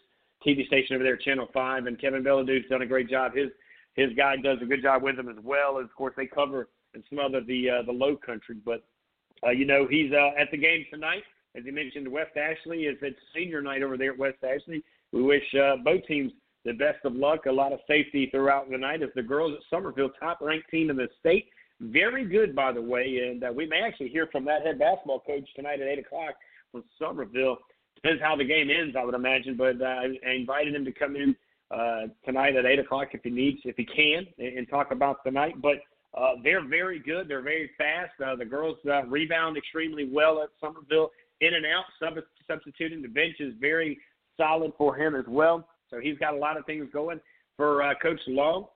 TV 0.47 0.67
station 0.67 0.95
over 0.95 1.05
there, 1.05 1.17
Channel 1.17 1.49
Five, 1.53 1.87
and 1.87 2.01
Kevin 2.01 2.23
Bilodeau's 2.23 2.69
done 2.69 2.83
a 2.83 2.87
great 2.87 3.09
job. 3.09 3.35
His 3.35 3.49
his 3.95 4.11
guy 4.17 4.37
does 4.37 4.59
a 4.63 4.67
good 4.67 4.83
job 4.83 5.03
with 5.03 5.17
them 5.17 5.29
as 5.29 5.37
well. 5.43 5.79
As 5.79 5.85
of 5.85 5.95
course 5.95 6.15
they 6.17 6.27
cover 6.27 6.69
and 6.95 7.03
some 7.09 7.19
other 7.19 7.43
the 7.43 7.71
uh, 7.71 7.83
the 7.83 7.93
Low 7.93 8.17
Country, 8.17 8.57
but 8.65 8.85
uh, 9.47 9.51
you 9.51 9.65
know 9.65 9.87
he's 9.89 10.13
uh, 10.13 10.31
at 10.41 10.51
the 10.51 10.57
game 10.57 10.85
tonight. 10.91 11.23
As 11.57 11.65
he 11.65 11.71
mentioned, 11.71 12.09
West 12.09 12.37
Ashley 12.37 12.85
is 12.85 12.99
its 13.01 13.19
senior 13.35 13.63
night 13.63 13.83
over 13.83 13.97
there 13.97 14.13
at 14.13 14.19
West 14.19 14.39
Ashley. 14.43 14.83
We 15.13 15.23
wish 15.23 15.45
uh, 15.55 15.77
both 15.85 16.05
teams 16.07 16.33
the 16.65 16.73
best 16.73 17.05
of 17.05 17.15
luck, 17.15 17.47
a 17.47 17.53
lot 17.53 17.73
of 17.73 17.79
safety 17.87 18.29
throughout 18.31 18.69
the 18.71 18.79
night. 18.79 19.03
As 19.03 19.11
the 19.15 19.23
girls 19.23 19.53
at 19.55 19.61
Summerville, 19.71 20.11
top 20.19 20.41
ranked 20.41 20.71
team 20.71 20.91
in 20.91 20.97
the 20.97 21.09
state, 21.21 21.47
very 21.81 22.25
good, 22.25 22.57
by 22.57 22.73
the 22.73 22.83
way. 22.83 23.29
And 23.29 23.45
uh, 23.45 23.53
we 23.55 23.67
may 23.67 23.83
actually 23.83 24.09
hear 24.09 24.29
from 24.33 24.45
that 24.47 24.63
head 24.63 24.79
basketball 24.79 25.21
coach 25.21 25.49
tonight 25.55 25.81
at 25.81 25.89
8 25.89 25.99
o'clock 26.01 26.35
from 26.73 26.85
Summerville. 26.99 27.59
Depends 27.97 28.23
how 28.23 28.37
the 28.37 28.45
game 28.45 28.71
ends, 28.71 28.97
I 28.99 29.05
would 29.05 29.15
imagine. 29.15 29.57
But 29.57 29.81
uh, 29.81 29.85
I 29.85 30.33
invited 30.35 30.75
him 30.75 30.85
to 30.85 30.93
come 30.93 31.17
in 31.17 31.35
uh, 31.71 32.09
tonight 32.25 32.57
at 32.57 32.67
8 32.67 32.79
o'clock 32.81 33.09
if 33.13 33.23
he 33.23 33.31
needs, 33.31 33.61
if 33.65 33.77
he 33.77 33.85
can, 33.85 34.27
and, 34.39 34.59
and 34.59 34.69
talk 34.69 34.91
about 34.91 35.25
the 35.25 35.31
night. 35.31 35.61
But 35.61 35.79
uh, 36.17 36.35
they're 36.43 36.67
very 36.67 36.99
good. 36.99 37.29
They're 37.29 37.43
very 37.43 37.71
fast. 37.77 38.13
Uh, 38.25 38.37
the 38.37 38.45
girls 38.45 38.77
uh, 38.87 39.05
rebound 39.05 39.57
extremely 39.57 40.09
well 40.11 40.43
at 40.43 40.51
Summerville, 40.61 41.11
in 41.41 41.55
and 41.55 41.67
out, 41.67 41.85
sub- 41.99 42.23
substituting. 42.47 43.03
The 43.03 43.09
bench 43.09 43.37
is 43.41 43.55
very 43.61 43.99
solid 44.37 44.73
for 44.79 44.97
him 44.97 45.15
as 45.15 45.25
well. 45.27 45.67
So 45.91 45.99
he's 46.01 46.19
got 46.19 46.35
a 46.35 46.37
lot 46.37 46.57
of 46.57 46.65
things 46.67 46.89
going 46.93 47.21
for 47.57 47.83
uh, 47.83 47.95
Coach 48.01 48.21
Long. 48.27 48.67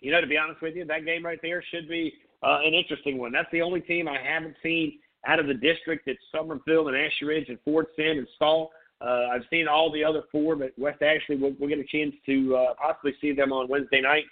You 0.00 0.12
know, 0.12 0.20
to 0.20 0.26
be 0.26 0.36
honest 0.36 0.60
with 0.60 0.76
you, 0.76 0.84
that 0.84 1.04
game 1.04 1.24
right 1.24 1.38
there 1.42 1.62
should 1.70 1.88
be 1.88 2.12
uh, 2.42 2.58
an 2.64 2.74
interesting 2.74 3.18
one. 3.18 3.32
That's 3.32 3.50
the 3.52 3.62
only 3.62 3.80
team 3.80 4.08
I 4.08 4.18
haven't 4.22 4.56
seen 4.62 4.98
out 5.26 5.38
of 5.38 5.46
the 5.46 5.54
district. 5.54 6.06
It's 6.06 6.20
Summerville 6.32 6.88
and 6.88 6.96
Ashley 6.96 7.28
Ridge 7.28 7.48
and 7.48 7.58
Fort 7.64 7.88
Sin 7.96 8.18
and 8.18 8.28
Stall. 8.36 8.70
Uh, 9.00 9.26
I've 9.32 9.42
seen 9.50 9.68
all 9.68 9.92
the 9.92 10.04
other 10.04 10.22
four, 10.30 10.56
but 10.56 10.72
West 10.78 11.02
Ashley, 11.02 11.36
we'll, 11.36 11.54
we'll 11.58 11.68
get 11.68 11.78
a 11.78 11.84
chance 11.84 12.14
to 12.26 12.56
uh, 12.56 12.74
possibly 12.74 13.14
see 13.20 13.32
them 13.32 13.52
on 13.52 13.68
Wednesday 13.68 14.00
night. 14.00 14.24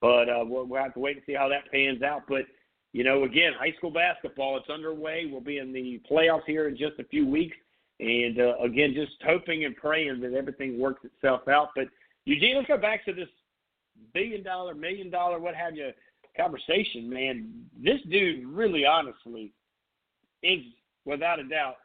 But 0.00 0.28
uh, 0.28 0.44
we'll, 0.44 0.66
we'll 0.66 0.82
have 0.82 0.94
to 0.94 1.00
wait 1.00 1.16
and 1.16 1.24
see 1.26 1.34
how 1.34 1.48
that 1.48 1.70
pans 1.72 2.02
out. 2.02 2.22
But, 2.28 2.42
you 2.92 3.04
know, 3.04 3.24
again, 3.24 3.52
high 3.58 3.72
school 3.78 3.90
basketball, 3.90 4.56
it's 4.56 4.70
underway. 4.70 5.28
We'll 5.30 5.40
be 5.40 5.58
in 5.58 5.72
the 5.72 6.00
playoffs 6.10 6.44
here 6.46 6.68
in 6.68 6.76
just 6.76 6.98
a 6.98 7.04
few 7.04 7.26
weeks. 7.26 7.56
And, 8.00 8.38
uh, 8.38 8.58
again, 8.62 8.94
just 8.94 9.12
hoping 9.24 9.64
and 9.64 9.74
praying 9.76 10.20
that 10.20 10.34
everything 10.34 10.78
works 10.78 11.04
itself 11.04 11.48
out. 11.48 11.70
But, 11.74 11.86
Eugene, 12.26 12.56
let's 12.56 12.68
go 12.68 12.76
back 12.76 13.04
to 13.06 13.12
this 13.12 13.28
billion 14.14 14.42
dollar, 14.42 14.74
million 14.74 15.10
dollar, 15.10 15.40
what 15.40 15.54
have 15.54 15.74
you 15.74 15.90
conversation, 16.38 17.10
man. 17.10 17.50
This 17.82 18.00
dude 18.08 18.46
really 18.46 18.86
honestly 18.86 19.52
is 20.42 20.60
without 21.04 21.40
a 21.40 21.44
doubt 21.44 21.76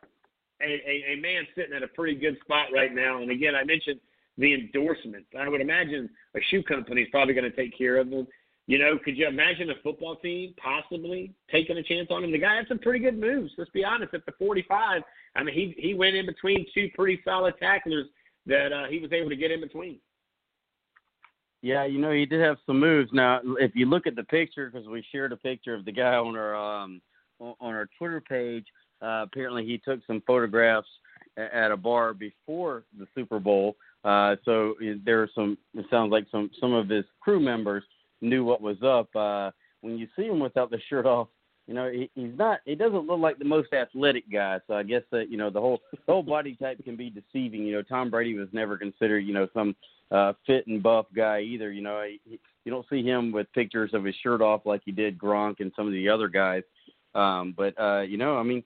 a, 0.61 0.65
a, 0.65 1.13
a 1.13 1.21
man 1.21 1.43
sitting 1.55 1.73
at 1.73 1.83
a 1.83 1.87
pretty 1.87 2.15
good 2.15 2.37
spot 2.43 2.67
right 2.73 2.93
now. 2.93 3.21
And 3.21 3.31
again, 3.31 3.55
I 3.55 3.63
mentioned 3.63 3.99
the 4.37 4.53
endorsement. 4.53 5.25
I 5.37 5.47
would 5.47 5.61
imagine 5.61 6.09
a 6.35 6.39
shoe 6.49 6.63
company 6.63 7.01
is 7.01 7.07
probably 7.11 7.33
going 7.33 7.49
to 7.49 7.55
take 7.55 7.77
care 7.77 7.97
of 7.97 8.09
him. 8.09 8.27
You 8.65 8.79
know, 8.79 8.97
could 9.03 9.17
you 9.17 9.27
imagine 9.27 9.69
a 9.71 9.75
football 9.83 10.15
team 10.15 10.53
possibly 10.57 11.33
taking 11.51 11.77
a 11.77 11.83
chance 11.83 12.07
on 12.09 12.23
him? 12.23 12.31
The 12.31 12.37
guy 12.37 12.55
had 12.55 12.67
some 12.69 12.79
pretty 12.79 12.99
good 12.99 13.19
moves. 13.19 13.51
Let's 13.57 13.71
be 13.71 13.83
honest. 13.83 14.13
At 14.13 14.25
the 14.25 14.31
45, 14.39 15.01
I 15.35 15.43
mean, 15.43 15.53
he 15.53 15.75
he 15.77 15.93
went 15.93 16.15
in 16.15 16.25
between 16.25 16.65
two 16.73 16.89
pretty 16.95 17.21
solid 17.25 17.55
tacklers 17.59 18.07
that 18.45 18.71
uh, 18.71 18.87
he 18.89 18.99
was 18.99 19.11
able 19.11 19.29
to 19.29 19.35
get 19.35 19.51
in 19.51 19.59
between. 19.59 19.99
Yeah, 21.61 21.85
you 21.85 21.99
know 21.99 22.11
he 22.11 22.25
did 22.25 22.41
have 22.41 22.57
some 22.65 22.79
moves. 22.79 23.09
Now, 23.13 23.41
if 23.59 23.71
you 23.75 23.85
look 23.85 24.07
at 24.07 24.15
the 24.15 24.23
picture, 24.23 24.69
because 24.69 24.87
we 24.87 25.03
shared 25.11 25.33
a 25.33 25.37
picture 25.37 25.73
of 25.73 25.83
the 25.83 25.91
guy 25.91 26.15
on 26.15 26.37
our 26.37 26.55
um, 26.55 27.01
on 27.59 27.73
our 27.73 27.89
Twitter 27.97 28.21
page. 28.21 28.65
Uh, 29.01 29.23
apparently, 29.23 29.65
he 29.65 29.77
took 29.77 29.99
some 30.07 30.21
photographs 30.25 30.87
at 31.37 31.71
a 31.71 31.77
bar 31.77 32.13
before 32.13 32.83
the 32.97 33.07
Super 33.15 33.39
Bowl. 33.39 33.75
Uh, 34.03 34.35
so 34.45 34.75
there 35.05 35.21
are 35.21 35.29
some. 35.33 35.57
It 35.73 35.85
sounds 35.89 36.11
like 36.11 36.25
some 36.31 36.49
some 36.59 36.73
of 36.73 36.89
his 36.89 37.05
crew 37.21 37.39
members 37.39 37.83
knew 38.21 38.43
what 38.43 38.61
was 38.61 38.77
up. 38.83 39.13
Uh, 39.15 39.51
when 39.81 39.97
you 39.97 40.07
see 40.15 40.23
him 40.23 40.39
without 40.39 40.71
the 40.71 40.79
shirt 40.89 41.05
off, 41.05 41.27
you 41.67 41.73
know 41.73 41.89
he, 41.89 42.09
he's 42.13 42.37
not. 42.37 42.59
He 42.65 42.75
doesn't 42.75 43.07
look 43.07 43.19
like 43.19 43.39
the 43.39 43.45
most 43.45 43.71
athletic 43.73 44.29
guy. 44.31 44.59
So 44.67 44.73
I 44.73 44.83
guess 44.83 45.03
that 45.11 45.29
you 45.29 45.37
know 45.37 45.49
the 45.49 45.61
whole 45.61 45.79
the 45.91 46.11
whole 46.11 46.23
body 46.23 46.55
type 46.55 46.83
can 46.83 46.97
be 46.97 47.09
deceiving. 47.09 47.63
You 47.63 47.75
know, 47.75 47.81
Tom 47.81 48.09
Brady 48.09 48.35
was 48.37 48.49
never 48.51 48.77
considered 48.77 49.19
you 49.19 49.33
know 49.33 49.47
some 49.53 49.75
uh, 50.11 50.33
fit 50.45 50.67
and 50.67 50.83
buff 50.83 51.05
guy 51.15 51.41
either. 51.41 51.71
You 51.71 51.81
know, 51.81 52.03
he, 52.25 52.39
you 52.65 52.71
don't 52.71 52.85
see 52.89 53.03
him 53.03 53.31
with 53.31 53.51
pictures 53.53 53.91
of 53.93 54.03
his 54.03 54.15
shirt 54.21 54.41
off 54.41 54.65
like 54.65 54.81
he 54.85 54.91
did 54.91 55.17
Gronk 55.17 55.55
and 55.59 55.71
some 55.75 55.87
of 55.87 55.93
the 55.93 56.09
other 56.09 56.27
guys. 56.27 56.63
Um, 57.15 57.53
but 57.55 57.79
uh, 57.79 58.01
you 58.01 58.17
know, 58.17 58.37
I 58.37 58.43
mean, 58.43 58.63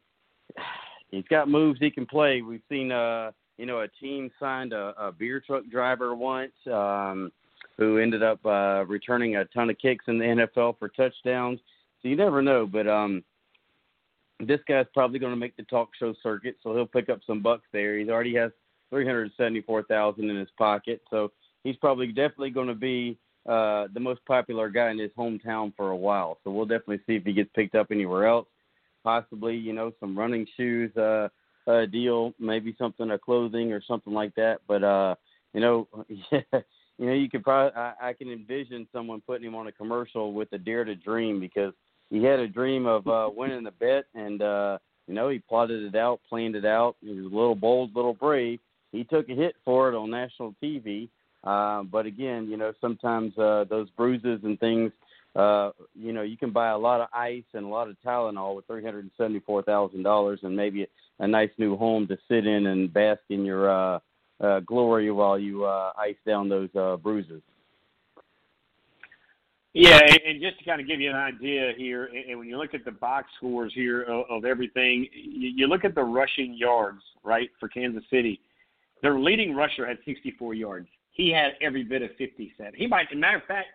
he's 1.11 1.25
got 1.29 1.49
moves 1.49 1.79
he 1.79 1.91
can 1.91 2.05
play. 2.05 2.41
We've 2.41 2.61
seen, 2.69 2.91
uh, 2.91 3.31
you 3.57 3.65
know, 3.65 3.81
a 3.81 3.87
team 3.87 4.31
signed 4.39 4.73
a, 4.73 4.93
a 4.97 5.11
beer 5.11 5.41
truck 5.45 5.63
driver 5.69 6.15
once 6.15 6.53
um, 6.71 7.31
who 7.77 7.97
ended 7.97 8.23
up 8.23 8.43
uh, 8.45 8.85
returning 8.85 9.35
a 9.37 9.45
ton 9.45 9.69
of 9.69 9.77
kicks 9.77 10.05
in 10.07 10.17
the 10.17 10.47
NFL 10.57 10.79
for 10.79 10.89
touchdowns. 10.89 11.59
So 12.01 12.07
you 12.07 12.15
never 12.15 12.41
know. 12.41 12.65
But 12.65 12.87
um, 12.87 13.23
this 14.39 14.59
guy's 14.67 14.85
probably 14.93 15.19
going 15.19 15.33
to 15.33 15.39
make 15.39 15.55
the 15.57 15.63
talk 15.63 15.89
show 15.99 16.13
circuit, 16.21 16.57
so 16.61 16.73
he'll 16.73 16.85
pick 16.85 17.09
up 17.09 17.19
some 17.25 17.41
bucks 17.41 17.65
there. 17.73 17.97
He 17.97 18.09
already 18.09 18.35
has 18.35 18.51
three 18.89 19.05
hundred 19.05 19.31
seventy-four 19.37 19.83
thousand 19.83 20.29
in 20.29 20.37
his 20.37 20.49
pocket, 20.57 21.01
so 21.09 21.31
he's 21.63 21.75
probably 21.77 22.07
definitely 22.07 22.51
going 22.51 22.67
to 22.67 22.75
be 22.75 23.17
uh, 23.47 23.87
the 23.93 23.99
most 23.99 24.19
popular 24.25 24.69
guy 24.69 24.91
in 24.91 24.99
his 24.99 25.11
hometown 25.17 25.73
for 25.75 25.91
a 25.91 25.95
while. 25.95 26.37
So 26.43 26.51
we'll 26.51 26.65
definitely 26.65 26.99
see 27.07 27.15
if 27.15 27.23
he 27.23 27.33
gets 27.33 27.49
picked 27.55 27.75
up 27.75 27.87
anywhere 27.91 28.27
else. 28.27 28.47
Possibly, 29.03 29.55
you 29.55 29.73
know, 29.73 29.91
some 29.99 30.17
running 30.17 30.45
shoes 30.57 30.95
uh, 30.97 31.29
uh, 31.67 31.85
deal, 31.85 32.33
maybe 32.39 32.75
something, 32.77 33.11
a 33.11 33.17
clothing 33.17 33.71
or 33.71 33.81
something 33.87 34.13
like 34.13 34.35
that. 34.35 34.59
But 34.67 34.83
uh, 34.83 35.15
you 35.53 35.61
know, 35.61 35.87
you 36.09 36.41
know, 36.99 37.13
you 37.13 37.29
could 37.29 37.43
probably 37.43 37.75
I, 37.75 37.93
I 38.01 38.13
can 38.13 38.29
envision 38.29 38.87
someone 38.91 39.21
putting 39.21 39.47
him 39.47 39.55
on 39.55 39.67
a 39.67 39.71
commercial 39.71 40.33
with 40.33 40.51
a 40.51 40.57
dare 40.57 40.83
to 40.83 40.95
dream 40.95 41.39
because 41.39 41.73
he 42.09 42.23
had 42.23 42.39
a 42.39 42.47
dream 42.47 42.85
of 42.85 43.07
uh, 43.07 43.29
winning 43.33 43.63
the 43.63 43.71
bet, 43.71 44.05
and 44.13 44.41
uh, 44.41 44.77
you 45.07 45.13
know, 45.13 45.29
he 45.29 45.39
plotted 45.39 45.83
it 45.83 45.97
out, 45.97 46.19
planned 46.27 46.55
it 46.55 46.65
out. 46.65 46.95
He 47.01 47.09
was 47.09 47.31
a 47.31 47.35
little 47.35 47.55
bold, 47.55 47.95
little 47.95 48.13
brave. 48.13 48.59
He 48.91 49.03
took 49.03 49.29
a 49.29 49.35
hit 49.35 49.55
for 49.63 49.89
it 49.89 49.95
on 49.95 50.09
national 50.09 50.55
TV. 50.61 51.09
Uh, 51.43 51.83
but 51.83 52.05
again, 52.05 52.47
you 52.49 52.57
know, 52.57 52.73
sometimes 52.81 53.37
uh, 53.37 53.65
those 53.69 53.89
bruises 53.91 54.39
and 54.43 54.59
things, 54.59 54.91
uh, 55.35 55.71
you 55.93 56.13
know, 56.13 56.23
you 56.23 56.35
can 56.35 56.51
buy 56.51 56.69
a 56.69 56.77
lot 56.77 56.99
of 56.99 57.07
ice 57.13 57.43
and 57.53 57.65
a 57.65 57.69
lot 57.69 57.87
of 57.87 57.95
Tylenol 58.03 58.55
with 58.55 58.65
three 58.65 58.83
hundred 58.83 59.03
and 59.03 59.11
seventy-four 59.17 59.61
thousand 59.63 60.03
dollars, 60.03 60.39
and 60.43 60.55
maybe 60.55 60.87
a, 61.19 61.27
nice 61.27 61.51
new 61.57 61.77
home 61.77 62.07
to 62.07 62.17
sit 62.27 62.47
in 62.47 62.67
and 62.67 62.91
bask 62.91 63.21
in 63.29 63.45
your 63.45 63.69
uh, 63.69 63.99
uh, 64.41 64.59
glory 64.61 65.11
while 65.11 65.37
you 65.37 65.63
uh, 65.63 65.91
ice 65.97 66.15
down 66.25 66.49
those 66.49 66.69
uh, 66.75 66.97
bruises. 66.97 67.41
Yeah, 69.73 69.99
and, 70.25 70.41
just 70.41 70.57
to 70.57 70.65
kind 70.65 70.81
of 70.81 70.87
give 70.87 70.99
you 70.99 71.11
an 71.11 71.15
idea 71.15 71.71
here, 71.77 72.05
and, 72.05 72.39
when 72.39 72.47
you 72.47 72.57
look 72.57 72.73
at 72.73 72.83
the 72.83 72.91
box 72.91 73.27
scores 73.37 73.71
here 73.75 74.01
of, 74.03 74.43
everything, 74.43 75.07
you 75.13 75.67
look 75.67 75.85
at 75.85 75.93
the 75.93 76.03
rushing 76.03 76.55
yards, 76.55 77.01
right, 77.23 77.51
for 77.59 77.69
Kansas 77.69 78.03
City. 78.09 78.41
Their 79.03 79.19
leading 79.19 79.53
rusher 79.53 79.85
had 79.85 79.99
64 80.03 80.55
yards. 80.55 80.87
He 81.17 81.31
had 81.31 81.53
every 81.61 81.83
bit 81.83 82.03
of 82.03 82.11
57. 82.17 82.73
He 82.75 82.85
might, 82.85 83.07
as 83.07 83.13
a 83.13 83.15
matter 83.15 83.37
of 83.37 83.43
fact, 83.43 83.69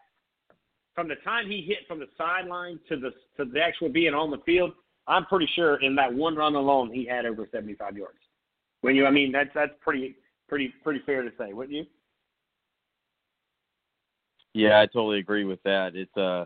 from 0.95 1.09
the 1.09 1.17
time 1.17 1.51
he 1.51 1.61
hit 1.61 1.79
from 1.89 1.99
the 1.99 2.07
sideline 2.17 2.79
to 2.89 2.97
the 2.97 3.11
to 3.37 3.51
the 3.51 3.61
actual 3.61 3.89
being 3.89 4.15
on 4.15 4.31
the 4.31 4.39
field, 4.47 4.73
I'm 5.09 5.27
pretty 5.27 5.49
sure 5.55 5.83
in 5.83 5.97
that 5.97 6.13
one 6.13 6.37
run 6.37 6.55
alone 6.55 6.93
he 6.93 7.05
had 7.05 7.27
over 7.27 7.49
75 7.51 7.97
yards. 7.97 8.19
When 8.83 8.95
you, 8.95 9.07
I 9.07 9.11
mean, 9.11 9.33
that's 9.33 9.51
that's 9.55 9.73
pretty 9.81 10.17
pretty 10.49 10.73
pretty 10.85 11.01
fair 11.05 11.23
to 11.23 11.31
say, 11.37 11.53
wouldn't 11.53 11.77
you? 11.77 11.85
Yeah, 14.55 14.81
I 14.81 14.87
totally 14.87 15.19
agree 15.19 15.45
with 15.45 15.63
that. 15.65 15.97
It's 15.97 16.17
uh, 16.17 16.45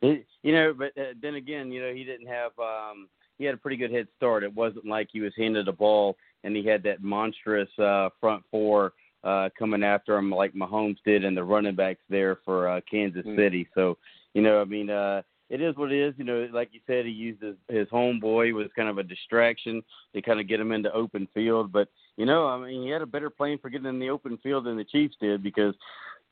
you 0.02 0.52
know, 0.52 0.72
but 0.72 0.96
uh, 0.96 1.12
then 1.20 1.34
again, 1.34 1.70
you 1.72 1.82
know, 1.82 1.92
he 1.92 2.04
didn't 2.04 2.28
have 2.28 2.52
um, 2.58 3.08
he 3.36 3.44
had 3.44 3.54
a 3.54 3.58
pretty 3.58 3.76
good 3.76 3.92
head 3.92 4.06
start. 4.16 4.44
It 4.44 4.54
wasn't 4.54 4.86
like 4.86 5.08
he 5.12 5.20
was 5.20 5.32
handed 5.36 5.68
a 5.68 5.72
ball 5.72 6.16
and 6.44 6.54
he 6.54 6.64
had 6.64 6.82
that 6.84 7.02
monstrous 7.02 7.68
uh 7.78 8.10
front 8.20 8.44
four 8.50 8.92
uh 9.24 9.48
coming 9.58 9.82
after 9.82 10.16
him 10.16 10.30
like 10.30 10.54
Mahomes 10.54 10.98
did 11.04 11.24
and 11.24 11.36
the 11.36 11.44
running 11.44 11.74
backs 11.74 12.02
there 12.08 12.38
for 12.44 12.68
uh 12.68 12.80
Kansas 12.90 13.24
Mm. 13.26 13.36
City. 13.36 13.68
So, 13.74 13.96
you 14.34 14.42
know, 14.42 14.60
I 14.60 14.64
mean, 14.64 14.90
uh 14.90 15.22
it 15.50 15.60
is 15.60 15.76
what 15.76 15.92
it 15.92 16.08
is. 16.08 16.14
You 16.16 16.24
know, 16.24 16.48
like 16.52 16.70
you 16.72 16.80
said, 16.86 17.04
he 17.04 17.12
used 17.12 17.42
his, 17.42 17.54
his 17.68 17.86
homeboy 17.88 18.52
was 18.54 18.68
kind 18.74 18.88
of 18.88 18.98
a 18.98 19.02
distraction 19.02 19.82
to 20.14 20.22
kind 20.22 20.40
of 20.40 20.48
get 20.48 20.58
him 20.58 20.72
into 20.72 20.92
open 20.92 21.28
field. 21.34 21.70
But 21.70 21.88
you 22.16 22.26
know, 22.26 22.46
I 22.46 22.58
mean, 22.58 22.82
he 22.82 22.88
had 22.90 23.02
a 23.02 23.06
better 23.06 23.30
plan 23.30 23.58
for 23.58 23.70
getting 23.70 23.86
in 23.86 23.98
the 23.98 24.10
open 24.10 24.38
field 24.42 24.64
than 24.64 24.76
the 24.76 24.84
Chiefs 24.84 25.16
did 25.20 25.42
because 25.42 25.74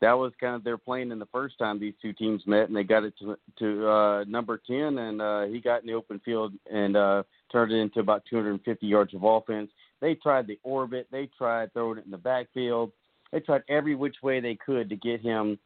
that 0.01 0.13
was 0.19 0.33
kind 0.41 0.57
of 0.57 0.65
their 0.65 0.79
plan 0.79 1.13
in 1.13 1.19
the 1.21 1.27
first 1.27 1.59
time 1.59 1.79
these 1.79 1.95
two 2.03 2.13
teams 2.13 2.43
met, 2.47 2.69
and 2.69 2.77
they 2.77 2.83
got 2.83 3.05
it 3.05 3.15
to 3.21 3.37
to 3.59 3.89
uh, 3.89 4.25
number 4.25 4.61
ten, 4.67 4.99
and 4.99 5.23
uh, 5.23 5.43
he 5.45 5.61
got 5.61 5.83
in 5.83 5.87
the 5.87 5.93
open 5.95 6.21
field 6.25 6.53
and 6.71 6.97
uh, 6.97 7.23
turned 7.53 7.71
it 7.71 7.77
into 7.77 8.01
about 8.01 8.25
250 8.29 8.87
yards 8.87 9.15
of 9.15 9.23
offense. 9.23 9.71
They 10.03 10.15
tried 10.15 10.47
the 10.47 10.59
orbit, 10.63 11.09
they 11.11 11.31
tried 11.39 11.73
throwing 11.73 11.99
it 11.99 12.05
in 12.05 12.11
the 12.11 12.19
backfield, 12.19 12.93
they 13.33 13.41
tried 13.41 13.63
every 13.71 13.95
which 13.95 14.17
way 14.23 14.41
they 14.41 14.57
could 14.57 14.91
to 14.91 14.97
get 14.97 15.23
him 15.23 15.59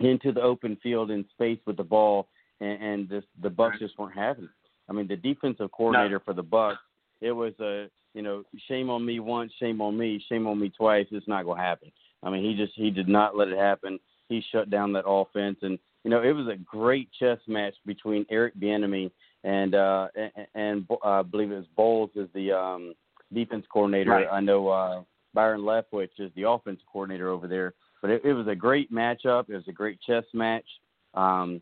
into 0.00 0.32
the 0.32 0.42
open 0.42 0.76
field 0.82 1.10
in 1.10 1.24
space 1.32 1.58
with 1.66 1.78
the 1.78 1.84
ball, 1.84 2.28
and, 2.60 2.82
and 2.82 3.08
this, 3.08 3.24
the 3.42 3.48
Bucs 3.48 3.78
just 3.78 3.98
weren't 3.98 4.14
having 4.14 4.44
it. 4.44 4.50
I 4.90 4.92
mean, 4.92 5.08
the 5.08 5.16
defensive 5.16 5.72
coordinator 5.72 6.20
for 6.20 6.34
the 6.34 6.44
Bucs, 6.44 6.76
it 7.20 7.32
was 7.32 7.54
a 7.60 7.88
you 8.14 8.22
know, 8.22 8.42
shame 8.66 8.90
on 8.90 9.06
me 9.06 9.20
once, 9.20 9.52
shame 9.60 9.80
on 9.80 9.96
me, 9.96 10.22
shame 10.28 10.46
on 10.46 10.58
me 10.58 10.70
twice. 10.76 11.06
It's 11.10 11.28
not 11.28 11.44
going 11.44 11.58
to 11.58 11.62
happen. 11.62 11.92
I 12.22 12.30
mean, 12.30 12.42
he 12.42 12.56
just 12.56 12.72
he 12.74 12.90
did 12.90 13.08
not 13.08 13.36
let 13.36 13.46
it 13.46 13.58
happen. 13.58 14.00
He 14.28 14.42
shut 14.50 14.70
down 14.70 14.92
that 14.94 15.06
offense, 15.06 15.58
and 15.62 15.78
you 16.02 16.10
know, 16.10 16.22
it 16.22 16.32
was 16.32 16.48
a 16.48 16.56
great 16.56 17.08
chess 17.18 17.38
match 17.46 17.74
between 17.86 18.26
Eric 18.28 18.58
Bieniemy 18.58 19.10
and 19.44 19.74
uh 19.76 20.08
and, 20.16 20.46
and 20.56 20.86
uh, 20.90 21.08
I 21.08 21.22
believe 21.22 21.52
it 21.52 21.56
was 21.56 21.66
Bowles 21.76 22.10
is 22.16 22.28
the 22.34 22.50
um 22.52 22.94
defense 23.32 23.64
coordinator. 23.72 24.10
Right. 24.10 24.26
I 24.30 24.40
know 24.40 24.68
uh 24.68 25.02
Byron 25.34 25.60
Leftwich 25.60 26.10
is 26.18 26.30
the 26.34 26.48
offensive 26.48 26.86
coordinator 26.90 27.28
over 27.28 27.46
there. 27.46 27.74
But 28.00 28.10
it, 28.10 28.24
it 28.24 28.32
was 28.32 28.46
a 28.46 28.54
great 28.54 28.92
matchup. 28.92 29.48
It 29.48 29.54
was 29.54 29.68
a 29.68 29.72
great 29.72 30.00
chess 30.00 30.24
match. 30.32 30.66
Um, 31.14 31.60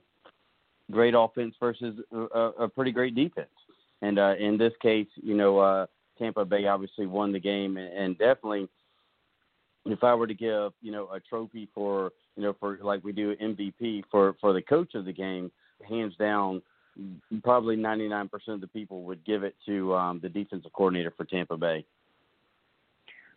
great 0.91 1.15
offense 1.17 1.55
versus 1.59 1.99
a, 2.13 2.39
a 2.59 2.69
pretty 2.69 2.93
great 2.93 3.15
defense. 3.15 3.49
And 4.03 4.19
uh, 4.19 4.35
in 4.39 4.59
this 4.59 4.73
case, 4.83 5.09
you 5.17 5.35
know, 5.35 5.59
uh, 5.59 5.87
Tampa 6.19 6.45
Bay 6.45 6.67
obviously 6.67 7.07
won 7.07 7.33
the 7.33 7.41
game, 7.41 7.77
and, 7.77 7.93
and 7.93 8.19
definitely, 8.19 8.69
if 9.87 10.03
I 10.03 10.15
were 10.15 10.27
to 10.27 10.35
give, 10.35 10.73
you 10.83 10.93
know, 10.93 11.09
a 11.13 11.21
trophy 11.21 11.69
for, 11.75 12.13
you 12.37 12.43
know, 12.43 12.55
for 12.59 12.79
like 12.83 13.05
we 13.05 13.13
do 13.13 13.35
MVP 13.37 14.05
for 14.11 14.35
for 14.41 14.53
the 14.53 14.63
coach 14.63 14.95
of 14.95 15.05
the 15.05 15.13
game, 15.13 15.51
hands 15.89 16.15
down, 16.19 16.61
probably 17.43 17.77
99% 17.77 18.29
of 18.49 18.61
the 18.61 18.67
people 18.67 19.03
would 19.03 19.25
give 19.25 19.43
it 19.43 19.55
to 19.67 19.95
um, 19.95 20.21
the 20.23 20.29
defensive 20.29 20.73
coordinator 20.73 21.13
for 21.17 21.25
Tampa 21.25 21.57
Bay. 21.57 21.85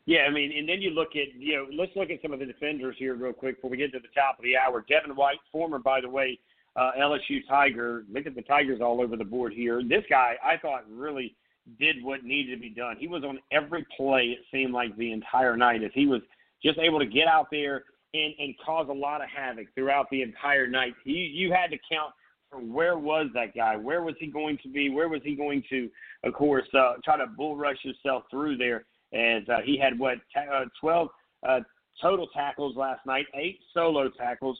Yeah, 0.05 0.21
I 0.27 0.31
mean, 0.31 0.51
and 0.57 0.67
then 0.67 0.81
you 0.81 0.89
look 0.89 1.09
at, 1.09 1.39
you 1.39 1.55
know, 1.55 1.67
let's 1.71 1.91
look 1.95 2.09
at 2.09 2.21
some 2.21 2.33
of 2.33 2.39
the 2.39 2.45
defenders 2.45 2.95
here 2.97 3.13
real 3.15 3.33
quick 3.33 3.57
before 3.57 3.69
we 3.69 3.77
get 3.77 3.91
to 3.91 3.99
the 3.99 4.07
top 4.15 4.39
of 4.39 4.43
the 4.43 4.57
hour. 4.57 4.83
Devin 4.89 5.15
White, 5.15 5.37
former, 5.51 5.77
by 5.77 6.01
the 6.01 6.09
way, 6.09 6.39
uh, 6.75 6.91
LSU 6.99 7.41
Tiger. 7.47 8.03
Look 8.11 8.25
at 8.25 8.33
the 8.33 8.41
Tigers 8.41 8.81
all 8.81 9.01
over 9.01 9.15
the 9.15 9.23
board 9.23 9.53
here. 9.53 9.83
This 9.83 10.03
guy, 10.09 10.35
I 10.43 10.57
thought, 10.57 10.85
really 10.89 11.35
did 11.79 12.03
what 12.03 12.23
needed 12.23 12.55
to 12.55 12.61
be 12.61 12.69
done. 12.69 12.95
He 12.97 13.07
was 13.07 13.23
on 13.23 13.39
every 13.51 13.85
play, 13.95 14.35
it 14.37 14.39
seemed 14.51 14.73
like, 14.73 14.95
the 14.97 15.11
entire 15.11 15.55
night 15.55 15.83
as 15.83 15.91
he 15.93 16.07
was 16.07 16.21
just 16.63 16.79
able 16.79 16.99
to 16.99 17.05
get 17.05 17.27
out 17.27 17.47
there 17.51 17.83
and, 18.13 18.33
and 18.39 18.55
cause 18.65 18.87
a 18.89 18.93
lot 18.93 19.21
of 19.21 19.29
havoc 19.29 19.67
throughout 19.75 20.07
the 20.09 20.21
entire 20.21 20.65
night. 20.65 20.93
You, 21.03 21.17
you 21.17 21.53
had 21.53 21.69
to 21.69 21.77
count 21.89 22.13
where 22.53 22.97
was 22.97 23.27
that 23.33 23.55
guy? 23.55 23.75
Where 23.75 24.01
was 24.01 24.15
he 24.19 24.27
going 24.27 24.57
to 24.63 24.69
be? 24.69 24.89
Where 24.89 25.09
was 25.09 25.21
he 25.23 25.35
going 25.35 25.63
to, 25.69 25.89
of 26.23 26.33
course, 26.33 26.67
uh, 26.73 26.93
try 27.03 27.17
to 27.17 27.27
bull 27.27 27.55
rush 27.55 27.77
himself 27.83 28.23
through 28.29 28.57
there? 28.57 28.85
As 29.13 29.47
uh, 29.49 29.61
he 29.63 29.77
had 29.77 29.97
what 29.97 30.17
uh, 30.35 30.65
12 30.79 31.09
uh, 31.47 31.59
total 32.01 32.27
tackles 32.27 32.75
last 32.75 33.05
night, 33.05 33.25
eight 33.33 33.59
solo 33.73 34.09
tackles, 34.09 34.57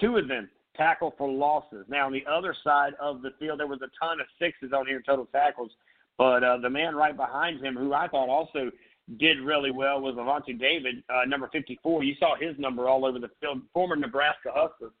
two 0.00 0.16
of 0.16 0.28
them 0.28 0.48
tackle 0.76 1.14
for 1.16 1.28
losses. 1.28 1.86
Now 1.88 2.06
on 2.06 2.12
the 2.12 2.24
other 2.30 2.54
side 2.62 2.92
of 3.00 3.22
the 3.22 3.30
field, 3.38 3.60
there 3.60 3.66
was 3.66 3.80
a 3.82 3.90
ton 4.04 4.20
of 4.20 4.26
sixes 4.40 4.72
on 4.72 4.86
here 4.86 5.02
total 5.04 5.26
tackles, 5.26 5.70
but 6.18 6.44
uh, 6.44 6.58
the 6.58 6.70
man 6.70 6.94
right 6.94 7.16
behind 7.16 7.64
him, 7.64 7.76
who 7.76 7.92
I 7.92 8.08
thought 8.08 8.28
also 8.28 8.70
did 9.18 9.40
really 9.40 9.70
well, 9.70 10.00
was 10.00 10.14
Lavonte 10.14 10.58
David, 10.58 11.02
uh, 11.08 11.24
number 11.26 11.48
54. 11.52 12.04
You 12.04 12.14
saw 12.18 12.36
his 12.36 12.58
number 12.58 12.88
all 12.88 13.04
over 13.04 13.18
the 13.18 13.30
field. 13.40 13.62
Former 13.72 13.96
Nebraska 13.96 14.50
Husker. 14.52 14.92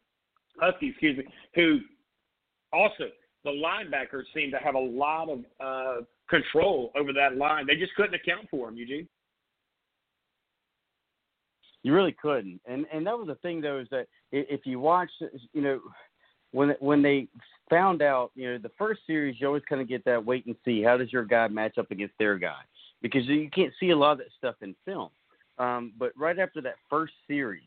Husky, 0.58 0.88
excuse 0.88 1.18
me, 1.18 1.24
who 1.54 1.80
also 2.72 3.04
the 3.44 3.50
linebackers 3.50 4.24
seemed 4.34 4.52
to 4.52 4.58
have 4.58 4.74
a 4.74 4.78
lot 4.78 5.28
of 5.28 5.38
uh, 5.60 6.02
control 6.28 6.90
over 6.96 7.12
that 7.12 7.36
line. 7.36 7.66
They 7.66 7.76
just 7.76 7.94
couldn't 7.94 8.14
account 8.14 8.48
for 8.50 8.68
him, 8.68 8.76
Eugene. 8.76 9.08
You 11.82 11.94
really 11.94 12.16
couldn't, 12.20 12.60
and 12.66 12.84
and 12.92 13.06
that 13.06 13.16
was 13.16 13.28
the 13.28 13.36
thing 13.36 13.60
though 13.60 13.78
is 13.78 13.86
that 13.90 14.08
if 14.32 14.66
you 14.66 14.80
watch, 14.80 15.10
you 15.52 15.62
know, 15.62 15.80
when 16.50 16.74
when 16.80 17.00
they 17.00 17.28
found 17.70 18.02
out, 18.02 18.30
you 18.34 18.50
know, 18.50 18.58
the 18.58 18.70
first 18.78 19.00
series 19.06 19.36
you 19.38 19.46
always 19.46 19.62
kind 19.68 19.80
of 19.80 19.88
get 19.88 20.04
that 20.04 20.24
wait 20.24 20.46
and 20.46 20.56
see. 20.64 20.82
How 20.82 20.96
does 20.96 21.12
your 21.12 21.24
guy 21.24 21.48
match 21.48 21.78
up 21.78 21.90
against 21.90 22.14
their 22.18 22.38
guy? 22.38 22.60
Because 23.02 23.24
you 23.26 23.50
can't 23.50 23.72
see 23.78 23.90
a 23.90 23.96
lot 23.96 24.12
of 24.12 24.18
that 24.18 24.28
stuff 24.36 24.56
in 24.62 24.74
film. 24.84 25.10
Um, 25.58 25.92
but 25.98 26.12
right 26.16 26.38
after 26.38 26.60
that 26.62 26.74
first 26.90 27.12
series 27.26 27.62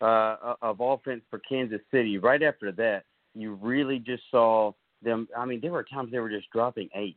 uh, 0.00 0.54
of 0.60 0.80
offense 0.80 1.22
for 1.30 1.38
Kansas 1.40 1.80
City, 1.90 2.18
right 2.18 2.42
after 2.42 2.72
that, 2.72 3.04
you 3.34 3.54
really 3.54 3.98
just 3.98 4.22
saw 4.30 4.72
them. 5.02 5.28
I 5.36 5.44
mean, 5.44 5.60
there 5.60 5.72
were 5.72 5.84
times 5.84 6.10
they 6.12 6.18
were 6.18 6.30
just 6.30 6.50
dropping 6.50 6.88
eight. 6.94 7.16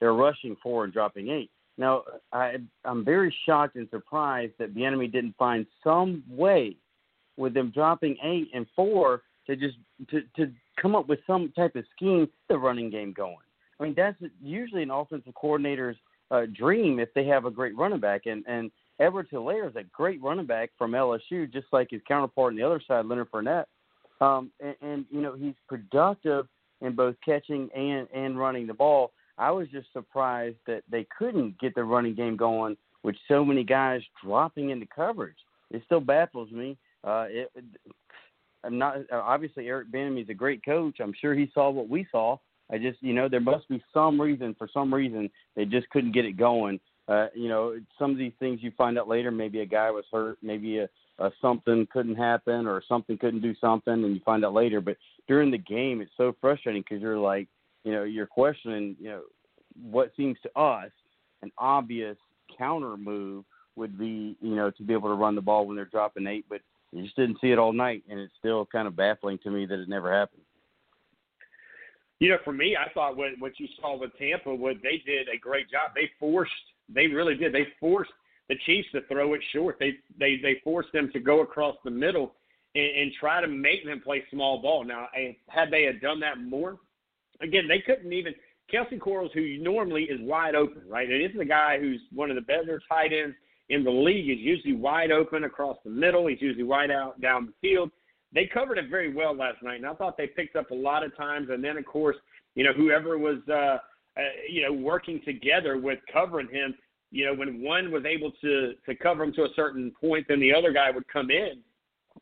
They 0.00 0.06
were 0.06 0.14
rushing 0.14 0.56
four 0.62 0.84
and 0.84 0.92
dropping 0.92 1.28
eight. 1.28 1.50
Now, 1.76 2.02
I, 2.32 2.56
I'm 2.84 3.04
very 3.04 3.34
shocked 3.46 3.76
and 3.76 3.88
surprised 3.90 4.52
that 4.58 4.74
the 4.74 4.80
Bieniemy 4.80 5.12
didn't 5.12 5.36
find 5.38 5.66
some 5.82 6.22
way 6.28 6.76
with 7.36 7.54
them 7.54 7.70
dropping 7.74 8.16
eight 8.22 8.48
and 8.52 8.66
four 8.76 9.22
to 9.46 9.56
just 9.56 9.76
to 10.10 10.22
to 10.36 10.52
come 10.80 10.94
up 10.94 11.08
with 11.08 11.20
some 11.26 11.52
type 11.56 11.76
of 11.76 11.84
scheme 11.96 12.28
the 12.48 12.58
running 12.58 12.90
game 12.90 13.12
going. 13.12 13.36
I 13.78 13.84
mean, 13.84 13.94
that's 13.96 14.16
usually 14.42 14.82
an 14.82 14.90
offensive 14.90 15.34
coordinator's 15.34 15.96
uh, 16.30 16.42
dream 16.54 17.00
if 17.00 17.12
they 17.14 17.24
have 17.26 17.46
a 17.46 17.50
great 17.50 17.76
running 17.76 18.00
back. 18.00 18.26
And 18.26 18.44
and 18.46 18.70
Edwards-Helaire 19.00 19.68
is 19.70 19.76
a 19.76 19.84
great 19.84 20.22
running 20.22 20.46
back 20.46 20.70
from 20.76 20.92
LSU, 20.92 21.50
just 21.50 21.66
like 21.72 21.88
his 21.90 22.02
counterpart 22.06 22.52
on 22.52 22.56
the 22.56 22.62
other 22.62 22.82
side, 22.86 23.06
Leonard 23.06 23.30
Fournette. 23.30 23.64
Um, 24.20 24.50
and, 24.60 24.74
and 24.82 25.04
you 25.10 25.22
know 25.22 25.34
he's 25.34 25.54
productive 25.68 26.46
in 26.80 26.94
both 26.94 27.16
catching 27.24 27.68
and 27.74 28.08
and 28.14 28.38
running 28.38 28.66
the 28.66 28.74
ball. 28.74 29.12
I 29.38 29.50
was 29.50 29.68
just 29.68 29.92
surprised 29.92 30.58
that 30.66 30.82
they 30.90 31.06
couldn't 31.16 31.58
get 31.58 31.74
the 31.74 31.84
running 31.84 32.14
game 32.14 32.36
going 32.36 32.76
with 33.02 33.16
so 33.28 33.44
many 33.44 33.64
guys 33.64 34.02
dropping 34.22 34.70
into 34.70 34.86
coverage. 34.86 35.36
It 35.70 35.82
still 35.86 36.00
baffles 36.00 36.50
me. 36.50 36.76
Uh, 37.02 37.26
it, 37.28 37.50
I'm 38.62 38.78
not 38.78 38.98
obviously 39.10 39.68
Eric 39.68 39.90
Bieniemy 39.90 40.24
is 40.24 40.28
a 40.28 40.34
great 40.34 40.64
coach. 40.64 40.98
I'm 41.00 41.14
sure 41.18 41.34
he 41.34 41.50
saw 41.54 41.70
what 41.70 41.88
we 41.88 42.06
saw. 42.10 42.36
I 42.70 42.78
just 42.78 43.02
you 43.02 43.14
know 43.14 43.28
there 43.28 43.40
must 43.40 43.68
be 43.68 43.82
some 43.92 44.20
reason 44.20 44.54
for 44.58 44.68
some 44.72 44.92
reason 44.92 45.30
they 45.56 45.64
just 45.64 45.88
couldn't 45.90 46.12
get 46.12 46.24
it 46.24 46.36
going. 46.36 46.78
Uh, 47.08 47.28
you 47.34 47.48
know 47.48 47.78
some 47.98 48.10
of 48.10 48.18
these 48.18 48.32
things 48.38 48.60
you 48.62 48.72
find 48.76 48.98
out 48.98 49.08
later. 49.08 49.30
Maybe 49.30 49.60
a 49.60 49.66
guy 49.66 49.90
was 49.90 50.04
hurt. 50.12 50.38
Maybe 50.42 50.78
a, 50.78 50.88
a 51.20 51.30
something 51.40 51.86
couldn't 51.92 52.16
happen 52.16 52.66
or 52.66 52.82
something 52.88 53.18
couldn't 53.18 53.42
do 53.42 53.54
something, 53.60 53.92
and 53.92 54.14
you 54.14 54.20
find 54.24 54.44
out 54.44 54.54
later. 54.54 54.80
But 54.80 54.96
during 55.28 55.50
the 55.50 55.58
game, 55.58 56.00
it's 56.00 56.10
so 56.16 56.34
frustrating 56.40 56.82
because 56.82 57.02
you're 57.02 57.18
like 57.18 57.48
you 57.84 57.92
know 57.92 58.04
you're 58.04 58.26
questioning 58.26 58.96
you 58.98 59.10
know 59.10 59.22
what 59.80 60.12
seems 60.16 60.36
to 60.42 60.60
us 60.60 60.90
an 61.42 61.50
obvious 61.58 62.16
counter 62.56 62.96
move 62.96 63.44
would 63.76 63.98
be 63.98 64.36
you 64.40 64.56
know 64.56 64.70
to 64.70 64.82
be 64.82 64.92
able 64.92 65.08
to 65.08 65.14
run 65.14 65.34
the 65.34 65.40
ball 65.40 65.66
when 65.66 65.76
they're 65.76 65.84
dropping 65.84 66.26
eight, 66.26 66.46
but 66.48 66.60
you 66.92 67.02
just 67.02 67.16
didn't 67.16 67.38
see 67.40 67.52
it 67.52 67.58
all 67.58 67.72
night, 67.72 68.02
and 68.10 68.18
it's 68.18 68.32
still 68.38 68.66
kind 68.66 68.88
of 68.88 68.96
baffling 68.96 69.38
to 69.44 69.50
me 69.50 69.66
that 69.66 69.78
it 69.78 69.88
never 69.88 70.12
happened. 70.12 70.42
You 72.18 72.30
know, 72.30 72.38
for 72.44 72.52
me, 72.52 72.76
I 72.76 72.92
thought 72.92 73.16
what 73.16 73.30
what 73.38 73.58
you 73.58 73.68
saw 73.80 73.96
with 73.98 74.10
Tampa, 74.18 74.54
what 74.54 74.76
they 74.82 75.02
did 75.06 75.28
a 75.28 75.38
great 75.38 75.70
job. 75.70 75.92
They 75.94 76.10
forced, 76.18 76.52
they 76.92 77.06
really 77.06 77.36
did. 77.36 77.52
They 77.52 77.68
forced 77.78 78.10
the 78.50 78.56
Chiefs 78.66 78.88
to 78.92 79.00
throw 79.02 79.34
it 79.34 79.40
short. 79.54 79.76
They 79.78 79.94
they 80.18 80.38
they 80.42 80.60
forced 80.64 80.92
them 80.92 81.08
to 81.12 81.20
go 81.20 81.40
across 81.40 81.76
the 81.84 81.90
middle 81.90 82.34
and, 82.74 82.84
and 82.84 83.12
try 83.18 83.40
to 83.40 83.46
make 83.46 83.86
them 83.86 84.00
play 84.00 84.24
small 84.30 84.60
ball. 84.60 84.84
Now, 84.84 85.06
had 85.46 85.70
they 85.70 85.84
had 85.84 86.00
done 86.00 86.18
that 86.20 86.40
more, 86.40 86.78
again, 87.40 87.66
they 87.68 87.78
couldn't 87.78 88.12
even. 88.12 88.34
Kelce 88.72 89.00
Quarles, 89.00 89.32
who 89.34 89.58
normally 89.58 90.04
is 90.04 90.20
wide 90.20 90.54
open, 90.54 90.82
right? 90.88 91.10
And 91.10 91.24
this 91.24 91.34
is 91.34 91.40
a 91.40 91.44
guy 91.44 91.78
who's 91.80 92.00
one 92.12 92.30
of 92.30 92.36
the 92.36 92.42
better 92.42 92.80
tight 92.88 93.12
ends 93.12 93.34
in 93.68 93.82
the 93.82 93.90
league 93.90 94.30
is 94.30 94.38
usually 94.38 94.74
wide 94.74 95.10
open 95.10 95.42
across 95.44 95.76
the 95.84 95.90
middle. 95.90 96.26
He's 96.28 96.40
usually 96.40 96.64
wide 96.64 96.90
out 96.90 97.20
down 97.20 97.46
the 97.46 97.68
field. 97.68 97.90
They 98.32 98.46
covered 98.46 98.78
it 98.78 98.88
very 98.88 99.12
well 99.12 99.34
last 99.34 99.60
night, 99.62 99.76
and 99.76 99.86
I 99.86 99.94
thought 99.94 100.16
they 100.16 100.28
picked 100.28 100.54
up 100.54 100.70
a 100.70 100.74
lot 100.74 101.04
of 101.04 101.16
times. 101.16 101.48
And 101.50 101.64
then, 101.64 101.76
of 101.76 101.84
course, 101.84 102.16
you 102.54 102.62
know, 102.62 102.72
whoever 102.72 103.18
was, 103.18 103.38
uh, 103.48 103.52
uh, 103.52 103.78
you 104.48 104.62
know, 104.62 104.72
working 104.72 105.20
together 105.24 105.78
with 105.78 105.98
covering 106.12 106.48
him, 106.48 106.74
you 107.10 107.26
know, 107.26 107.34
when 107.34 107.62
one 107.62 107.90
was 107.90 108.04
able 108.04 108.32
to 108.40 108.74
to 108.86 108.94
cover 108.94 109.24
him 109.24 109.32
to 109.34 109.44
a 109.44 109.54
certain 109.56 109.92
point, 110.00 110.26
then 110.28 110.40
the 110.40 110.54
other 110.54 110.72
guy 110.72 110.90
would 110.90 111.06
come 111.08 111.30
in. 111.30 111.60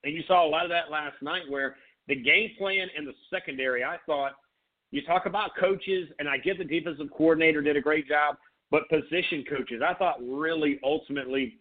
And 0.05 0.15
you 0.15 0.23
saw 0.27 0.47
a 0.47 0.49
lot 0.49 0.65
of 0.65 0.71
that 0.71 0.91
last 0.91 1.17
night, 1.23 1.43
where 1.49 1.77
the 2.07 2.15
game 2.15 2.51
plan 2.59 2.89
and 2.97 3.07
the 3.07 3.15
secondary, 3.31 3.85
I 3.85 3.97
thought, 4.07 4.33
you 4.91 5.03
talk 5.03 5.27
about 5.27 5.51
coaches, 5.59 6.09
and 6.19 6.29
I 6.29 6.39
get 6.39 6.59
the 6.59 6.65
defensive 6.65 7.09
coordinator 7.17 7.61
did 7.61 7.77
a 7.77 7.81
great 7.81 8.09
job. 8.09 8.37
But 8.71 8.89
position 8.89 9.45
coaches, 9.49 9.83
I 9.87 9.95
thought 9.95 10.17
really 10.23 10.79
ultimately 10.83 11.57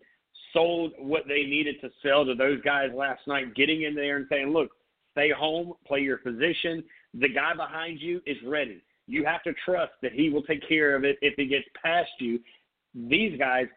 sold 0.53 0.93
what 0.97 1.23
they 1.27 1.43
needed 1.43 1.75
to 1.81 1.89
sell 2.03 2.25
to 2.25 2.35
those 2.35 2.61
guys 2.61 2.89
last 2.93 3.21
night, 3.27 3.55
getting 3.55 3.83
in 3.83 3.95
there 3.95 4.17
and 4.17 4.25
saying, 4.29 4.49
look, 4.51 4.69
stay 5.11 5.31
home, 5.31 5.73
play 5.85 5.99
your 5.99 6.17
position. 6.17 6.83
The 7.13 7.29
guy 7.29 7.53
behind 7.53 7.99
you 7.99 8.21
is 8.25 8.37
ready. 8.45 8.83
You 9.07 9.25
have 9.25 9.41
to 9.43 9.53
trust 9.65 9.93
that 10.01 10.11
he 10.11 10.29
will 10.29 10.43
take 10.43 10.67
care 10.67 10.95
of 10.95 11.05
it 11.05 11.17
if 11.21 11.33
he 11.37 11.47
gets 11.47 11.65
past 11.81 12.09
you. 12.19 12.39
These 13.07 13.37
guys, 13.37 13.67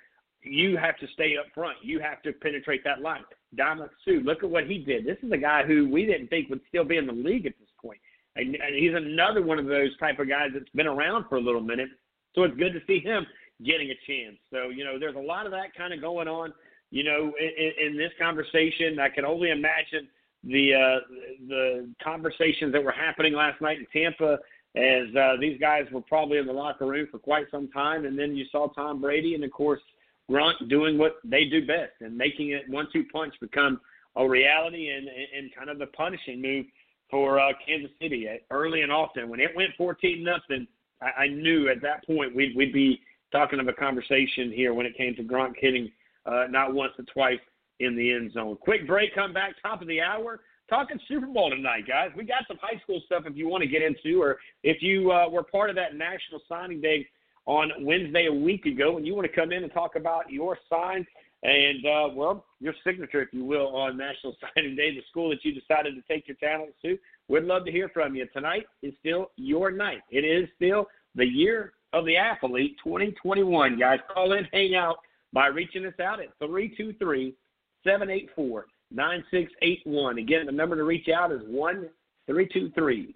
you 0.42 0.76
have 0.76 0.96
to 0.98 1.06
stay 1.12 1.36
up 1.38 1.46
front. 1.54 1.76
You 1.82 2.00
have 2.00 2.22
to 2.22 2.32
penetrate 2.32 2.82
that 2.84 3.02
line. 3.02 3.22
Ndamukong 3.54 3.88
Suh, 4.04 4.22
look 4.24 4.42
at 4.42 4.50
what 4.50 4.66
he 4.66 4.78
did. 4.78 5.04
This 5.04 5.18
is 5.22 5.30
a 5.32 5.36
guy 5.36 5.64
who 5.64 5.88
we 5.90 6.06
didn't 6.06 6.28
think 6.28 6.48
would 6.48 6.60
still 6.68 6.84
be 6.84 6.96
in 6.96 7.06
the 7.06 7.12
league 7.12 7.46
at 7.46 7.58
this 7.58 7.68
point. 7.80 8.00
And, 8.36 8.54
and 8.54 8.74
he's 8.74 8.94
another 8.94 9.42
one 9.42 9.58
of 9.58 9.66
those 9.66 9.96
type 9.98 10.18
of 10.18 10.28
guys 10.28 10.50
that's 10.54 10.70
been 10.74 10.86
around 10.86 11.26
for 11.28 11.36
a 11.36 11.40
little 11.40 11.60
minute 11.60 11.90
so 12.34 12.44
it's 12.44 12.56
good 12.56 12.72
to 12.72 12.80
see 12.86 13.00
him 13.00 13.26
getting 13.64 13.90
a 13.90 13.98
chance. 14.06 14.36
So, 14.52 14.70
you 14.70 14.84
know, 14.84 14.98
there's 14.98 15.16
a 15.16 15.20
lot 15.20 15.46
of 15.46 15.52
that 15.52 15.74
kind 15.76 15.92
of 15.92 16.00
going 16.00 16.28
on, 16.28 16.52
you 16.90 17.04
know, 17.04 17.32
in, 17.38 17.86
in 17.86 17.96
this 17.96 18.12
conversation. 18.20 18.98
I 18.98 19.08
can 19.08 19.24
only 19.24 19.50
imagine 19.50 20.08
the 20.44 20.74
uh, 20.74 20.98
the 21.48 21.92
conversations 22.02 22.72
that 22.72 22.82
were 22.82 22.92
happening 22.92 23.34
last 23.34 23.60
night 23.60 23.78
in 23.78 23.86
Tampa 23.92 24.38
as 24.76 25.14
uh, 25.16 25.32
these 25.40 25.58
guys 25.60 25.86
were 25.92 26.00
probably 26.00 26.38
in 26.38 26.46
the 26.46 26.52
locker 26.52 26.86
room 26.86 27.08
for 27.10 27.18
quite 27.18 27.46
some 27.50 27.68
time. 27.68 28.04
And 28.04 28.18
then 28.18 28.36
you 28.36 28.44
saw 28.52 28.68
Tom 28.68 29.00
Brady 29.00 29.34
and, 29.34 29.44
of 29.44 29.50
course, 29.50 29.80
Gronk 30.30 30.68
doing 30.68 30.96
what 30.96 31.16
they 31.24 31.44
do 31.44 31.66
best 31.66 31.92
and 32.00 32.16
making 32.16 32.50
it 32.50 32.68
one-two 32.68 33.04
punch 33.12 33.34
become 33.40 33.80
a 34.16 34.28
reality 34.28 34.90
and, 34.90 35.08
and 35.08 35.54
kind 35.54 35.70
of 35.70 35.78
the 35.78 35.86
punishing 35.88 36.40
move 36.40 36.66
for 37.10 37.40
uh, 37.40 37.52
Kansas 37.66 37.90
City 38.00 38.28
early 38.50 38.82
and 38.82 38.92
often. 38.92 39.28
When 39.28 39.40
it 39.40 39.54
went 39.56 39.70
14 39.76 40.22
nothing– 40.22 40.66
I, 41.02 41.24
I 41.24 41.28
knew 41.28 41.68
at 41.68 41.82
that 41.82 42.06
point 42.06 42.34
we'd 42.34 42.56
we'd 42.56 42.72
be 42.72 43.00
talking 43.32 43.60
of 43.60 43.68
a 43.68 43.72
conversation 43.72 44.52
here 44.52 44.74
when 44.74 44.86
it 44.86 44.96
came 44.96 45.14
to 45.16 45.22
Gronk 45.22 45.54
hitting 45.58 45.90
uh, 46.26 46.44
not 46.50 46.74
once 46.74 46.92
but 46.96 47.06
twice 47.12 47.38
in 47.78 47.96
the 47.96 48.12
end 48.12 48.32
zone. 48.32 48.56
Quick 48.60 48.86
break, 48.86 49.14
come 49.14 49.32
back, 49.32 49.54
top 49.62 49.80
of 49.80 49.88
the 49.88 50.00
hour. 50.00 50.40
Talking 50.70 51.00
Super 51.08 51.26
Bowl 51.26 51.50
tonight, 51.50 51.88
guys. 51.88 52.10
We 52.16 52.22
got 52.22 52.44
some 52.46 52.56
high 52.62 52.80
school 52.84 53.02
stuff 53.04 53.24
if 53.26 53.36
you 53.36 53.48
want 53.48 53.62
to 53.62 53.68
get 53.68 53.82
into, 53.82 54.22
or 54.22 54.38
if 54.62 54.80
you 54.80 55.10
uh, 55.10 55.28
were 55.28 55.42
part 55.42 55.68
of 55.68 55.74
that 55.74 55.96
National 55.96 56.40
Signing 56.48 56.80
Day 56.80 57.08
on 57.46 57.72
Wednesday 57.80 58.26
a 58.26 58.32
week 58.32 58.66
ago, 58.66 58.96
and 58.96 59.04
you 59.04 59.16
want 59.16 59.26
to 59.26 59.34
come 59.34 59.50
in 59.50 59.64
and 59.64 59.72
talk 59.72 59.96
about 59.96 60.30
your 60.30 60.56
sign 60.70 61.04
and 61.42 61.84
uh, 61.84 62.08
well, 62.14 62.44
your 62.60 62.74
signature, 62.84 63.20
if 63.20 63.32
you 63.32 63.44
will, 63.44 63.74
on 63.74 63.96
National 63.96 64.36
Signing 64.54 64.76
Day, 64.76 64.94
the 64.94 65.02
school 65.10 65.30
that 65.30 65.44
you 65.44 65.52
decided 65.52 65.96
to 65.96 66.02
take 66.02 66.28
your 66.28 66.36
talents 66.36 66.74
to. 66.82 66.96
We'd 67.26 67.42
love 67.42 67.64
to 67.64 67.72
hear 67.72 67.88
from 67.88 68.14
you. 68.14 68.28
Tonight 68.32 68.66
is 68.80 68.94
still 69.00 69.32
your 69.34 69.72
night. 69.72 70.02
It 70.10 70.24
is 70.24 70.48
still 70.54 70.86
the 71.16 71.26
year 71.26 71.72
of 71.92 72.06
the 72.06 72.16
athlete 72.16 72.76
2021, 72.84 73.76
guys. 73.76 73.98
Call 74.14 74.34
in, 74.34 74.46
hang 74.52 74.76
out 74.76 74.98
by 75.32 75.48
reaching 75.48 75.84
us 75.84 75.98
out 75.98 76.20
at 76.20 76.28
323 76.38 77.34
784 77.82 78.66
9681. 78.92 80.18
Again, 80.18 80.46
the 80.46 80.52
number 80.52 80.76
to 80.76 80.84
reach 80.84 81.08
out 81.08 81.32
is 81.32 81.40
1 81.46 81.88
323 82.26 83.14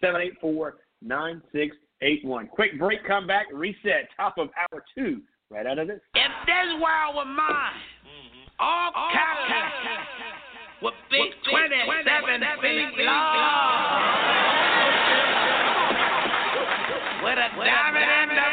784 0.00 0.76
9681. 1.02 2.46
Quick 2.48 2.78
break, 2.78 3.04
come 3.06 3.26
back, 3.26 3.46
reset, 3.52 4.08
top 4.16 4.36
of 4.38 4.48
hour 4.56 4.84
two, 4.94 5.22
right 5.50 5.66
out 5.66 5.78
of 5.78 5.88
this. 5.88 6.00
If 6.14 6.32
this 6.46 6.80
world 6.80 7.16
were 7.16 7.24
mine, 7.24 7.80
mm-hmm. 8.04 8.60
all, 8.60 8.92
all 8.94 9.12
Cadillacs 9.12 10.44
with 10.82 10.94
big 11.10 11.32
27 11.50 12.40
feet 12.60 13.04
long 13.04 14.34
with 17.24 17.40
a 17.40 17.48
diamond 17.56 18.04
in 18.04 18.28
the 18.36 18.43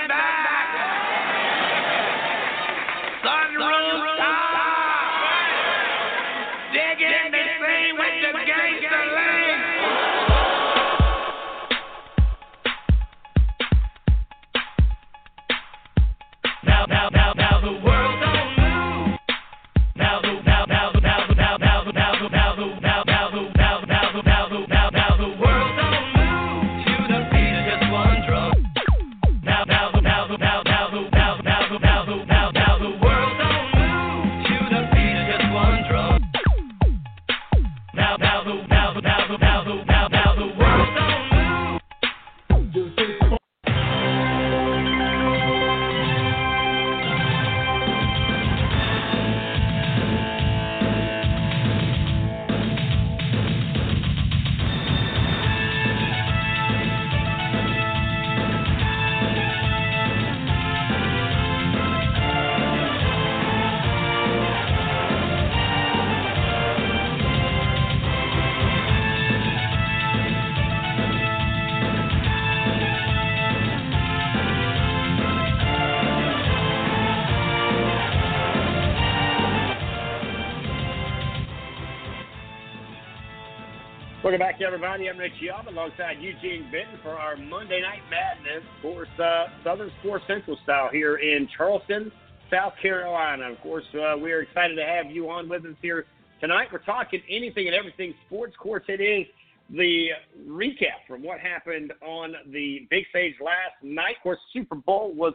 Welcome 84.31 84.47
back, 84.47 84.61
everybody. 84.61 85.09
I'm 85.09 85.17
Rich 85.17 85.41
Young 85.41 85.67
alongside 85.67 86.21
Eugene 86.21 86.63
Benton 86.71 86.97
for 87.03 87.09
our 87.09 87.35
Monday 87.35 87.81
Night 87.81 87.99
Madness, 88.09 88.63
of 88.77 88.81
course, 88.81 89.09
uh, 89.19 89.47
Southern 89.61 89.91
Sports 89.99 90.23
Central 90.25 90.57
style 90.63 90.87
here 90.89 91.17
in 91.17 91.49
Charleston, 91.57 92.09
South 92.49 92.71
Carolina. 92.81 93.51
Of 93.51 93.59
course, 93.59 93.83
uh, 93.93 94.15
we're 94.17 94.43
excited 94.43 94.75
to 94.75 94.85
have 94.85 95.11
you 95.11 95.29
on 95.29 95.49
with 95.49 95.65
us 95.65 95.75
here 95.81 96.05
tonight. 96.39 96.69
We're 96.71 96.79
talking 96.79 97.21
anything 97.29 97.67
and 97.67 97.75
everything 97.75 98.13
sports. 98.25 98.53
Of 98.55 98.59
course, 98.63 98.83
it 98.87 99.01
is 99.01 99.27
the 99.69 100.11
recap 100.47 101.03
from 101.09 101.23
what 101.23 101.41
happened 101.41 101.91
on 102.01 102.33
the 102.53 102.87
big 102.89 103.03
stage 103.09 103.35
last 103.41 103.83
night. 103.83 104.15
Of 104.15 104.23
course, 104.23 104.39
Super 104.53 104.75
Bowl 104.75 105.13
was 105.13 105.33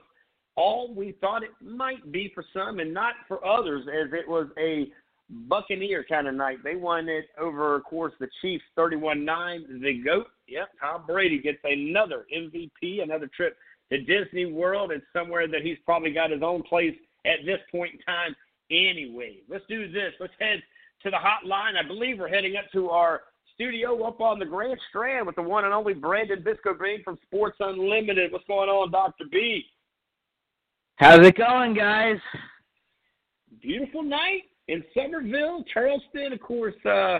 all 0.54 0.94
we 0.94 1.12
thought 1.20 1.42
it 1.42 1.50
might 1.60 2.10
be 2.12 2.32
for 2.34 2.46
some 2.54 2.78
and 2.78 2.94
not 2.94 3.12
for 3.28 3.46
others, 3.46 3.86
as 3.88 4.10
it 4.14 4.26
was 4.26 4.46
a 4.58 4.90
Buccaneer 5.28 6.04
kind 6.08 6.28
of 6.28 6.34
night. 6.34 6.58
They 6.62 6.76
won 6.76 7.08
it 7.08 7.26
over, 7.38 7.76
of 7.76 7.84
course, 7.84 8.12
the 8.20 8.28
Chiefs 8.40 8.64
31 8.76 9.24
9. 9.24 9.80
The 9.82 10.02
GOAT, 10.04 10.26
yep, 10.46 10.68
Tom 10.80 11.04
Brady 11.06 11.40
gets 11.40 11.58
another 11.64 12.26
MVP, 12.34 13.02
another 13.02 13.28
trip 13.36 13.56
to 13.90 13.98
Disney 13.98 14.46
World. 14.52 14.92
It's 14.92 15.04
somewhere 15.12 15.48
that 15.48 15.62
he's 15.62 15.78
probably 15.84 16.12
got 16.12 16.30
his 16.30 16.42
own 16.42 16.62
place 16.62 16.94
at 17.24 17.44
this 17.44 17.58
point 17.72 17.94
in 17.94 18.00
time 18.00 18.36
anyway. 18.70 19.38
Let's 19.48 19.64
do 19.68 19.90
this. 19.90 20.12
Let's 20.20 20.32
head 20.38 20.62
to 21.02 21.10
the 21.10 21.16
hotline. 21.16 21.76
I 21.76 21.86
believe 21.86 22.18
we're 22.18 22.28
heading 22.28 22.56
up 22.56 22.70
to 22.72 22.90
our 22.90 23.22
studio 23.54 24.04
up 24.04 24.20
on 24.20 24.38
the 24.38 24.44
Grand 24.44 24.78
Strand 24.90 25.26
with 25.26 25.34
the 25.34 25.42
one 25.42 25.64
and 25.64 25.74
only 25.74 25.94
Brandon 25.94 26.42
Bisco-Green 26.42 27.02
from 27.02 27.18
Sports 27.26 27.56
Unlimited. 27.58 28.30
What's 28.30 28.46
going 28.46 28.68
on, 28.68 28.92
Dr. 28.92 29.24
B? 29.30 29.64
How's 30.96 31.26
it 31.26 31.36
going, 31.36 31.74
guys? 31.74 32.18
Beautiful 33.60 34.02
night 34.02 34.42
in 34.68 34.82
Summerville, 34.94 35.64
Charleston, 35.72 36.32
of 36.32 36.40
course. 36.40 36.74
Uh, 36.84 37.18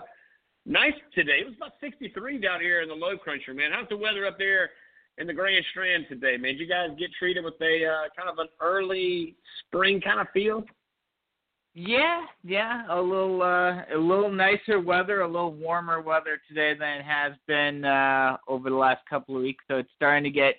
nice 0.65 0.95
today. 1.15 1.41
It 1.41 1.47
was 1.47 1.55
about 1.57 1.73
63 1.81 2.39
down 2.39 2.61
here 2.61 2.83
in 2.83 2.89
the 2.89 2.95
Low 2.95 3.17
Country, 3.19 3.55
man. 3.55 3.71
How's 3.73 3.89
the 3.89 3.97
weather 3.97 4.27
up 4.27 4.39
there 4.39 4.71
in 5.19 5.27
the 5.27 5.33
Grand 5.33 5.65
Strand 5.71 6.07
today, 6.09 6.37
man? 6.37 6.53
Did 6.53 6.61
you 6.61 6.69
guys 6.69 6.91
get 6.99 7.11
treated 7.19 7.45
with 7.45 7.55
a 7.61 7.87
uh, 7.87 8.09
kind 8.17 8.29
of 8.29 8.39
an 8.39 8.49
early 8.61 9.37
spring 9.67 10.01
kind 10.01 10.21
of 10.21 10.27
feel? 10.33 10.65
Yeah, 11.79 12.23
yeah, 12.43 12.85
a 12.89 12.99
little 12.99 13.43
uh 13.43 13.83
a 13.95 13.99
little 13.99 14.33
nicer 14.33 14.81
weather, 14.81 15.21
a 15.21 15.27
little 15.27 15.53
warmer 15.53 16.01
weather 16.01 16.41
today 16.49 16.73
than 16.73 17.01
it 17.01 17.05
has 17.05 17.35
been 17.47 17.85
uh 17.85 18.39
over 18.49 18.71
the 18.71 18.77
last 18.77 19.03
couple 19.11 19.37
of 19.37 19.43
weeks. 19.43 19.63
So 19.69 19.77
it's 19.77 19.91
starting 19.95 20.25
to 20.25 20.31
get 20.31 20.55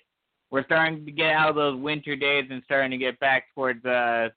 we're 0.52 0.64
starting 0.64 1.04
to 1.04 1.10
get 1.10 1.32
out 1.32 1.48
of 1.50 1.56
those 1.56 1.76
winter 1.80 2.14
days 2.14 2.44
and 2.52 2.62
starting 2.64 2.92
to 2.92 2.98
get 2.98 3.18
back 3.18 3.46
towards 3.52 3.84
uh 3.84 4.28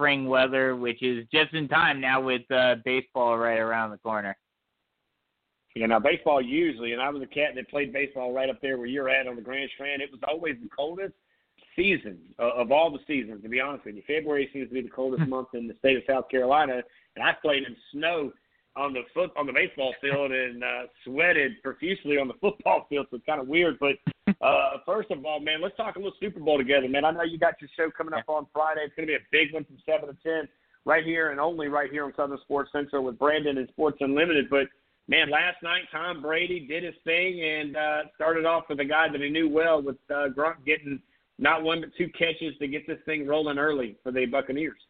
spring 0.00 0.26
weather, 0.26 0.76
which 0.76 1.02
is 1.02 1.26
just 1.30 1.52
in 1.52 1.68
time 1.68 2.00
now 2.00 2.22
with 2.22 2.50
uh 2.50 2.76
baseball 2.86 3.36
right 3.36 3.58
around 3.58 3.90
the 3.90 3.98
corner. 3.98 4.34
You 5.76 5.86
know, 5.86 6.00
baseball 6.00 6.40
usually, 6.40 6.92
and 6.92 7.02
I 7.02 7.10
was 7.10 7.22
a 7.22 7.26
cat 7.26 7.50
that 7.54 7.68
played 7.68 7.92
baseball 7.92 8.32
right 8.32 8.48
up 8.48 8.60
there 8.62 8.78
where 8.78 8.86
you're 8.86 9.10
at 9.10 9.28
on 9.28 9.36
the 9.36 9.42
Grand 9.42 9.70
Strand. 9.74 10.02
It 10.02 10.10
was 10.10 10.20
always 10.26 10.56
the 10.62 10.68
coldest 10.74 11.12
season 11.76 12.18
uh, 12.38 12.50
of 12.54 12.72
all 12.72 12.90
the 12.90 12.98
seasons, 13.06 13.42
to 13.42 13.48
be 13.48 13.60
honest 13.60 13.84
with 13.84 13.94
you. 13.94 14.02
February 14.06 14.48
seems 14.52 14.68
to 14.68 14.74
be 14.74 14.80
the 14.80 14.88
coldest 14.88 15.22
month 15.28 15.48
in 15.54 15.68
the 15.68 15.74
state 15.78 15.96
of 15.96 16.02
South 16.08 16.28
Carolina, 16.30 16.82
and 17.14 17.22
I 17.22 17.34
played 17.40 17.64
in 17.64 17.76
snow 17.92 18.32
on 18.76 18.92
the 18.92 19.02
foot 19.12 19.30
on 19.36 19.46
the 19.46 19.52
baseball 19.52 19.94
field 20.00 20.32
and 20.32 20.62
uh, 20.62 20.82
sweated 21.04 21.52
profusely 21.62 22.18
on 22.18 22.28
the 22.28 22.34
football 22.40 22.86
field. 22.88 23.06
So 23.10 23.16
it's 23.16 23.26
kind 23.26 23.40
of 23.40 23.48
weird. 23.48 23.78
But 23.78 23.96
uh, 24.40 24.78
first 24.86 25.10
of 25.10 25.24
all, 25.24 25.40
man, 25.40 25.60
let's 25.60 25.76
talk 25.76 25.96
a 25.96 25.98
little 25.98 26.14
Super 26.20 26.40
Bowl 26.40 26.58
together, 26.58 26.88
man. 26.88 27.04
I 27.04 27.10
know 27.10 27.22
you 27.22 27.38
got 27.38 27.60
your 27.60 27.70
show 27.76 27.90
coming 27.90 28.14
up 28.14 28.28
on 28.28 28.46
Friday. 28.52 28.82
It's 28.84 28.94
going 28.94 29.08
to 29.08 29.12
be 29.12 29.16
a 29.16 29.26
big 29.32 29.52
one 29.52 29.64
from 29.64 29.76
seven 29.84 30.08
to 30.08 30.16
ten, 30.22 30.48
right 30.84 31.04
here 31.04 31.30
and 31.30 31.40
only 31.40 31.68
right 31.68 31.90
here 31.90 32.04
on 32.04 32.12
Southern 32.16 32.38
Sports 32.42 32.70
Central 32.72 33.04
with 33.04 33.18
Brandon 33.18 33.58
and 33.58 33.68
Sports 33.68 33.98
Unlimited. 34.00 34.48
But 34.50 34.66
man, 35.08 35.30
last 35.30 35.62
night 35.62 35.82
Tom 35.92 36.22
Brady 36.22 36.66
did 36.66 36.84
his 36.84 36.94
thing 37.04 37.42
and 37.42 37.76
uh, 37.76 38.02
started 38.14 38.46
off 38.46 38.64
with 38.68 38.80
a 38.80 38.84
guy 38.84 39.08
that 39.10 39.20
he 39.20 39.28
knew 39.28 39.48
well, 39.48 39.82
with 39.82 39.96
uh, 40.10 40.28
Gronk 40.36 40.64
getting 40.64 41.00
not 41.38 41.62
one 41.62 41.80
but 41.80 41.90
two 41.96 42.08
catches 42.10 42.56
to 42.58 42.68
get 42.68 42.86
this 42.86 42.98
thing 43.06 43.26
rolling 43.26 43.58
early 43.58 43.96
for 44.02 44.12
the 44.12 44.26
Buccaneers. 44.26 44.80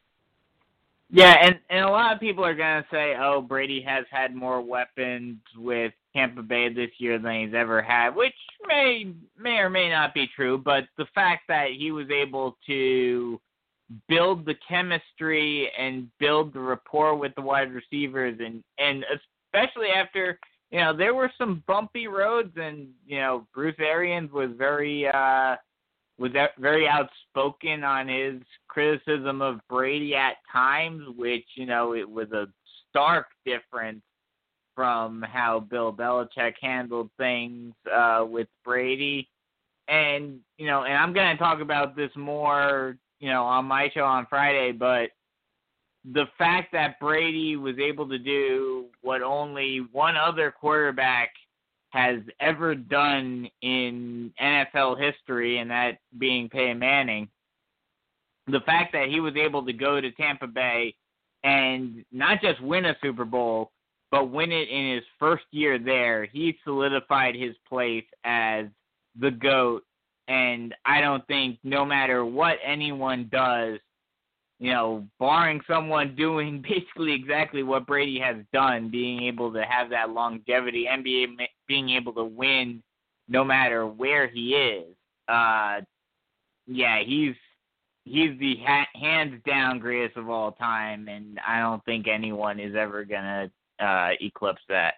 Yeah, 1.13 1.35
and 1.43 1.59
and 1.71 1.85
a 1.85 1.91
lot 1.91 2.13
of 2.15 2.21
people 2.21 2.45
are 2.45 2.55
gonna 2.55 2.87
say, 2.91 3.17
"Oh, 3.19 3.41
Brady 3.43 3.81
has 3.83 4.05
had 4.11 4.35
more 4.35 4.61
weapons 4.61 5.39
with 5.57 5.93
Tampa 6.15 6.43
Bay 6.43 6.69
this 6.69 6.91
year 6.99 7.19
than 7.19 7.47
he's 7.47 7.55
ever 7.55 7.83
had," 7.83 8.15
which 8.15 8.35
may 8.67 9.13
may 9.37 9.59
or 9.59 9.71
may 9.71 9.91
not 9.91 10.15
be 10.15 10.29
true. 10.29 10.57
But 10.57 10.85
the 10.99 11.07
fact 11.07 11.49
that 11.49 11.71
he 11.73 11.91
was 11.91 12.09
able 12.11 12.57
to 12.67 13.41
build 14.09 14.45
the 14.45 14.55
chemistry 14.69 15.69
and 15.77 16.09
build 16.21 16.53
the 16.53 16.61
rapport 16.61 17.17
with 17.17 17.35
the 17.35 17.43
wide 17.43 17.73
receivers, 17.73 18.39
and 18.39 18.63
and 18.79 19.05
especially 19.53 19.89
after 19.89 20.39
you 20.71 20.79
know 20.79 20.97
there 20.97 21.15
were 21.15 21.33
some 21.37 21.65
bumpy 21.67 22.07
roads, 22.07 22.57
and 22.57 22.89
you 23.05 23.19
know 23.19 23.49
Bruce 23.53 23.79
Arians 23.81 24.31
was 24.31 24.51
very. 24.57 25.09
uh 25.09 25.57
was 26.21 26.33
very 26.59 26.87
outspoken 26.87 27.83
on 27.83 28.07
his 28.07 28.35
criticism 28.69 29.41
of 29.41 29.59
Brady 29.71 30.15
at 30.15 30.35
times, 30.53 31.03
which 31.17 31.47
you 31.55 31.65
know 31.65 31.95
it 31.95 32.09
was 32.09 32.31
a 32.33 32.47
stark 32.91 33.29
difference 33.47 34.03
from 34.75 35.23
how 35.23 35.61
Bill 35.61 35.93
Belichick 35.93 36.55
handled 36.61 37.11
things 37.17 37.73
uh, 37.93 38.25
with 38.29 38.49
Brady. 38.65 39.29
And 39.89 40.41
you 40.59 40.67
know, 40.67 40.85
and 40.85 40.95
I'm 40.95 41.15
going 41.15 41.35
to 41.35 41.43
talk 41.43 41.61
about 41.61 41.97
this 41.97 42.11
more, 42.15 42.97
you 43.19 43.31
know, 43.31 43.45
on 43.45 43.65
my 43.65 43.91
show 43.95 44.05
on 44.05 44.27
Friday. 44.29 44.73
But 44.73 45.09
the 46.13 46.27
fact 46.37 46.71
that 46.73 47.01
Brady 47.01 47.57
was 47.57 47.79
able 47.79 48.07
to 48.11 48.19
do 48.19 48.87
what 49.01 49.23
only 49.23 49.87
one 49.91 50.17
other 50.17 50.51
quarterback 50.51 51.31
has 51.91 52.21
ever 52.41 52.75
done 52.75 53.49
in 53.63 54.33
NFL 54.41 54.99
history, 55.01 55.59
and 55.59 55.71
that 55.71 55.99
being 56.19 56.49
Peyton 56.49 56.79
Manning. 56.79 57.29
The 58.47 58.61
fact 58.61 58.93
that 58.93 59.09
he 59.09 59.21
was 59.21 59.35
able 59.37 59.65
to 59.67 59.73
go 59.73 60.01
to 60.01 60.11
Tampa 60.13 60.47
Bay 60.47 60.95
and 61.45 62.05
not 62.13 62.41
just 62.41 62.61
win 62.61 62.87
a 62.87 62.97
Super 63.03 63.25
Bowl, 63.25 63.73
but 64.11 64.31
win 64.31 64.51
it 64.53 64.69
in 64.69 64.95
his 64.95 65.05
first 65.19 65.45
year 65.53 65.79
there, 65.79 66.25
he 66.27 66.57
solidified 66.65 67.35
his 67.35 67.55
place 67.69 68.07
as 68.25 68.67
the 69.19 69.31
GOAT. 69.31 69.83
And 70.29 70.75
I 70.85 71.01
don't 71.01 71.27
think, 71.27 71.59
no 71.65 71.85
matter 71.85 72.25
what 72.25 72.57
anyone 72.65 73.29
does, 73.33 73.79
you 74.61 74.73
know, 74.73 75.07
barring 75.19 75.61
someone 75.67 76.15
doing 76.17 76.63
basically 76.63 77.13
exactly 77.13 77.63
what 77.65 77.87
Brady 77.87 78.21
has 78.21 78.37
done, 78.53 78.91
being 78.91 79.23
able 79.25 79.53
to 79.53 79.63
have 79.63 79.91
that 79.91 80.11
longevity 80.11 80.87
and 80.87 81.03
be, 81.03 81.27
being 81.67 81.91
able 81.91 82.13
to 82.13 82.25
win 82.25 82.83
no 83.29 83.43
matter 83.43 83.87
where 83.87 84.29
he 84.29 84.51
is. 84.51 84.95
Uh, 85.29 85.81
yeah, 86.67 87.03
he's 87.05 87.35
he's 88.05 88.39
the 88.39 88.57
ha- 88.65 88.89
hands 88.95 89.41
down 89.47 89.79
greatest 89.79 90.17
of 90.17 90.29
all 90.29 90.53
time, 90.53 91.09
and 91.09 91.41
I 91.47 91.61
don't 91.61 91.85
think 91.85 92.07
anyone 92.07 92.61
is 92.61 92.75
ever 92.75 93.05
gonna 93.05 93.51
uh, 93.81 94.11
eclipse 94.21 94.63
that. 94.69 94.95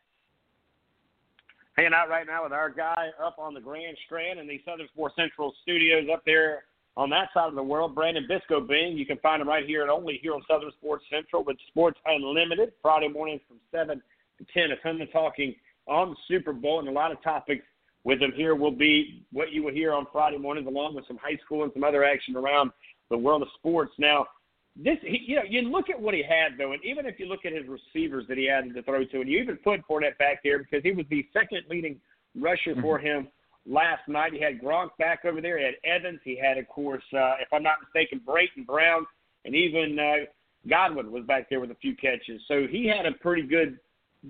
Hanging 1.77 1.95
out 1.95 2.11
right 2.11 2.27
now 2.27 2.43
with 2.43 2.53
our 2.53 2.69
guy 2.69 3.09
up 3.23 3.37
on 3.39 3.55
the 3.55 3.61
Grand 3.61 3.97
Strand 4.05 4.39
in 4.39 4.47
the 4.47 4.61
Southern 4.65 4.89
Sports 4.89 5.17
Central 5.17 5.55
studios 5.63 6.07
up 6.13 6.23
there 6.27 6.65
on 6.97 7.11
that 7.11 7.29
side 7.33 7.49
of 7.49 7.55
the 7.55 7.63
world, 7.63 7.95
Brandon 7.95 8.27
Bisco-Green. 8.29 8.97
You 8.97 9.07
can 9.07 9.19
find 9.19 9.41
him 9.41 9.49
right 9.49 9.65
here 9.65 9.83
and 9.83 9.91
only 9.91 10.19
here 10.23 10.35
on 10.35 10.43
Southern 10.49 10.73
Sports 10.73 11.05
Central 11.11 11.45
with 11.45 11.57
Sports 11.69 11.99
Unlimited, 12.07 12.73
Friday 12.83 13.09
mornings 13.09 13.41
from 13.49 13.59
7 13.71 14.01
to 14.39 14.45
10. 14.53 14.71
A 14.71 14.77
ton 14.77 15.01
of 15.01 15.11
talking 15.13 15.55
on 15.87 16.11
the 16.11 16.17
Super 16.29 16.53
Bowl 16.53 16.81
and 16.81 16.89
a 16.89 16.93
lot 16.93 17.11
of 17.11 17.23
topics 17.23 17.65
with 18.05 18.21
him 18.21 18.33
here 18.35 18.55
will 18.55 18.73
be 18.73 19.25
what 19.33 19.53
you 19.53 19.63
will 19.63 19.73
hear 19.73 19.93
on 19.93 20.07
Friday 20.13 20.39
mornings, 20.39 20.67
along 20.67 20.95
with 20.95 21.07
some 21.07 21.17
high 21.17 21.39
school 21.45 21.63
and 21.63 21.73
some 21.73 21.85
other 21.85 22.05
action 22.05 22.37
around 22.37 22.71
the 23.11 23.17
world 23.17 23.43
of 23.43 23.49
sports. 23.59 23.93
Now, 23.99 24.27
this 24.77 24.97
he, 25.03 25.23
you 25.27 25.37
know 25.37 25.43
you 25.47 25.63
look 25.63 25.91
at 25.91 26.01
what 26.01 26.15
he 26.15 26.23
had 26.23 26.59
though, 26.59 26.73
and 26.73 26.83
even 26.83 27.05
if 27.05 27.21
you 27.21 27.27
look 27.27 27.45
at 27.45 27.53
his 27.53 27.65
receivers 27.69 28.25
that 28.29 28.39
he 28.39 28.49
had 28.49 28.73
to 28.75 28.83
throw 28.83 29.05
to, 29.05 29.21
and 29.21 29.29
you 29.29 29.39
even 29.39 29.57
put 29.59 29.81
Fournette 29.87 30.17
back 30.19 30.43
there 30.43 30.59
because 30.59 30.83
he 30.83 30.93
was 30.93 31.05
the 31.11 31.27
second 31.33 31.65
leading 31.69 32.01
rusher 32.35 32.75
for 32.81 32.99
mm-hmm. 32.99 33.07
him 33.07 33.29
last 33.67 34.07
night. 34.09 34.33
He 34.33 34.41
had 34.41 34.61
Gronk 34.61 34.91
back 34.99 35.25
over 35.25 35.41
there. 35.41 35.59
He 35.59 35.65
had 35.65 35.75
Evans. 35.85 36.21
He 36.25 36.37
had, 36.37 36.59
of 36.59 36.69
course, 36.69 37.03
uh, 37.15 37.35
if 37.41 37.53
I'm 37.53 37.63
not 37.63 37.77
mistaken, 37.83 38.21
Brayton 38.25 38.65
Brown, 38.65 39.07
and 39.45 39.55
even 39.55 39.99
uh, 39.99 40.27
Godwin 40.69 41.11
was 41.11 41.25
back 41.25 41.49
there 41.49 41.61
with 41.61 41.71
a 41.71 41.77
few 41.77 41.97
catches. 41.97 42.41
So 42.49 42.67
he 42.69 42.87
had 42.87 43.07
a 43.07 43.13
pretty 43.13 43.43
good 43.43 43.79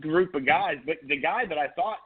group 0.00 0.34
of 0.34 0.46
guys. 0.46 0.76
But 0.86 0.96
the 1.06 1.16
guy 1.16 1.44
that 1.46 1.58
I 1.58 1.68
thought, 1.68 1.98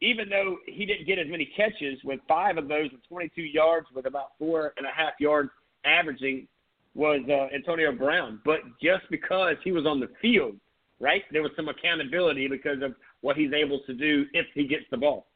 even 0.00 0.28
though 0.28 0.56
he 0.66 0.86
didn't 0.86 1.06
get 1.06 1.18
as 1.18 1.26
many 1.28 1.50
catches, 1.56 1.98
with 2.04 2.20
five 2.28 2.56
of 2.56 2.68
those 2.68 2.90
with 2.92 3.06
22 3.08 3.42
yards, 3.42 3.86
with 3.94 4.06
about 4.06 4.38
four 4.38 4.72
and 4.76 4.86
a 4.86 4.90
half 4.94 5.14
yards 5.18 5.50
averaging, 5.84 6.46
was 6.94 7.20
uh, 7.28 7.54
Antonio 7.54 7.92
Brown. 7.92 8.40
But 8.44 8.60
just 8.82 9.04
because 9.10 9.56
he 9.64 9.72
was 9.72 9.86
on 9.86 10.00
the 10.00 10.08
field, 10.22 10.56
right, 11.00 11.22
there 11.32 11.42
was 11.42 11.52
some 11.56 11.68
accountability 11.68 12.48
because 12.48 12.82
of 12.82 12.94
what 13.20 13.36
he's 13.36 13.52
able 13.52 13.80
to 13.86 13.94
do 13.94 14.26
if 14.32 14.46
he 14.54 14.66
gets 14.66 14.84
the 14.90 14.96
ball. 14.96 15.26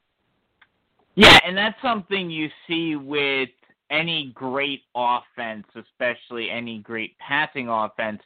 Yeah, 1.15 1.39
and 1.47 1.57
that's 1.57 1.81
something 1.83 2.31
you 2.31 2.49
see 2.67 2.97
with 2.97 3.51
any 3.91 4.33
great 4.35 4.83
offense, 4.95 5.67
especially 5.77 6.51
any 6.51 6.79
great 6.79 7.17
passing 7.19 7.69
offense, 7.69 8.23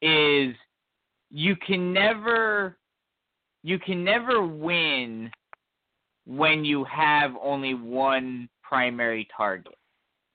is 0.00 0.54
you 1.30 1.56
can 1.56 1.92
never 1.92 2.78
you 3.62 3.78
can 3.78 4.02
never 4.02 4.44
win 4.44 5.30
when 6.26 6.64
you 6.64 6.84
have 6.84 7.32
only 7.40 7.74
one 7.74 8.48
primary 8.62 9.28
target 9.36 9.76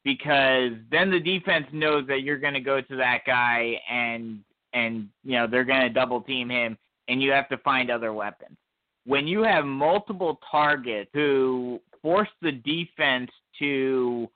because 0.04 0.72
then 0.90 1.12
the 1.12 1.20
defense 1.20 1.66
knows 1.74 2.08
that 2.08 2.22
you're 2.22 2.38
going 2.38 2.54
to 2.54 2.62
go 2.62 2.80
to 2.80 2.96
that 2.96 3.20
guy 3.26 3.80
and 3.90 4.40
and 4.74 5.10
you 5.24 5.34
know 5.34 5.48
they're 5.48 5.64
going 5.64 5.82
to 5.82 5.90
double 5.90 6.22
team 6.22 6.50
him 6.50 6.78
and 7.08 7.22
you 7.22 7.32
have 7.32 7.50
to 7.50 7.58
find 7.60 7.90
other 7.90 8.14
weapons. 8.14 8.58
When 9.06 9.28
you 9.28 9.44
have 9.44 9.66
multiple 9.66 10.40
targets 10.52 11.10
who 11.14 11.80
force 12.02 12.30
the 12.42 12.52
defense 12.52 13.30
to 13.60 14.30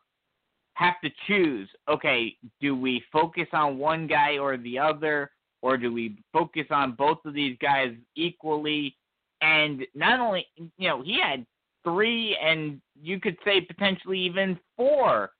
have 0.73 0.95
to 1.03 1.09
choose, 1.27 1.69
okay, 1.89 2.35
do 2.59 2.75
we 2.75 3.03
focus 3.11 3.47
on 3.53 3.77
one 3.77 4.07
guy 4.07 4.37
or 4.37 4.57
the 4.57 4.79
other 4.79 5.31
or 5.61 5.77
do 5.77 5.93
we 5.93 6.17
focus 6.33 6.65
on 6.71 6.93
both 6.93 7.19
of 7.25 7.33
these 7.33 7.57
guys 7.61 7.93
equally? 8.15 8.95
And 9.41 9.85
not 9.93 10.19
only, 10.19 10.45
you 10.77 10.87
know, 10.87 11.01
he 11.01 11.19
had 11.21 11.45
three 11.83 12.37
and 12.43 12.81
you 13.01 13.19
could 13.19 13.37
say 13.43 13.61
potentially 13.61 14.19
even 14.19 14.59
four 14.75 15.31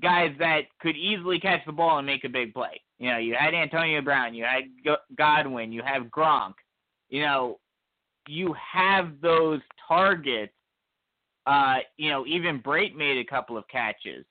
guys 0.00 0.34
that 0.38 0.62
could 0.80 0.96
easily 0.96 1.40
catch 1.40 1.64
the 1.66 1.72
ball 1.72 1.98
and 1.98 2.06
make 2.06 2.24
a 2.24 2.28
big 2.28 2.54
play. 2.54 2.80
You 2.98 3.10
know, 3.10 3.18
you 3.18 3.36
had 3.38 3.54
Antonio 3.54 4.00
Brown, 4.02 4.34
you 4.34 4.44
had 4.44 4.64
Godwin, 5.16 5.72
you 5.72 5.82
have 5.84 6.04
Gronk. 6.04 6.54
You 7.08 7.22
know, 7.22 7.58
you 8.26 8.54
have 8.72 9.20
those 9.22 9.60
targets. 9.86 10.52
Uh, 11.48 11.78
you 11.96 12.10
know, 12.10 12.26
even 12.26 12.60
Brate 12.60 12.94
made 12.94 13.16
a 13.16 13.24
couple 13.24 13.56
of 13.56 13.66
catches. 13.68 14.26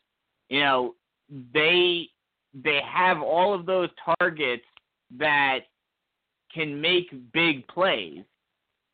You 0.49 0.59
know, 0.59 0.95
they 1.51 2.07
they 2.53 2.79
have 2.87 3.23
all 3.23 3.55
of 3.55 3.65
those 3.65 3.89
targets 4.19 4.63
that 5.17 5.61
can 6.53 6.79
make 6.79 7.07
big 7.33 7.67
plays. 7.67 8.23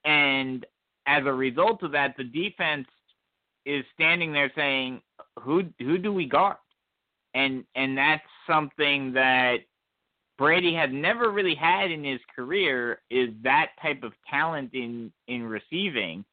And 0.05 0.65
as 1.05 1.23
a 1.25 1.33
result 1.33 1.83
of 1.83 1.91
that, 1.91 2.15
the 2.17 2.23
defense 2.23 2.87
is 3.65 3.83
standing 3.93 4.31
there 4.31 4.51
saying, 4.55 5.01
"Who 5.41 5.63
who 5.79 5.97
do 5.97 6.13
we 6.13 6.25
guard?" 6.25 6.57
And 7.33 7.65
and 7.75 7.97
that's 7.97 8.23
something 8.47 9.11
that 9.13 9.57
Brady 10.37 10.73
had 10.73 10.93
never 10.93 11.29
really 11.29 11.55
had 11.55 11.91
in 11.91 12.05
his 12.05 12.21
career 12.33 13.01
is 13.09 13.31
that 13.43 13.71
type 13.81 14.01
of 14.01 14.13
talent 14.29 14.73
in 14.73 15.11
in 15.27 15.43
receiving 15.43 16.23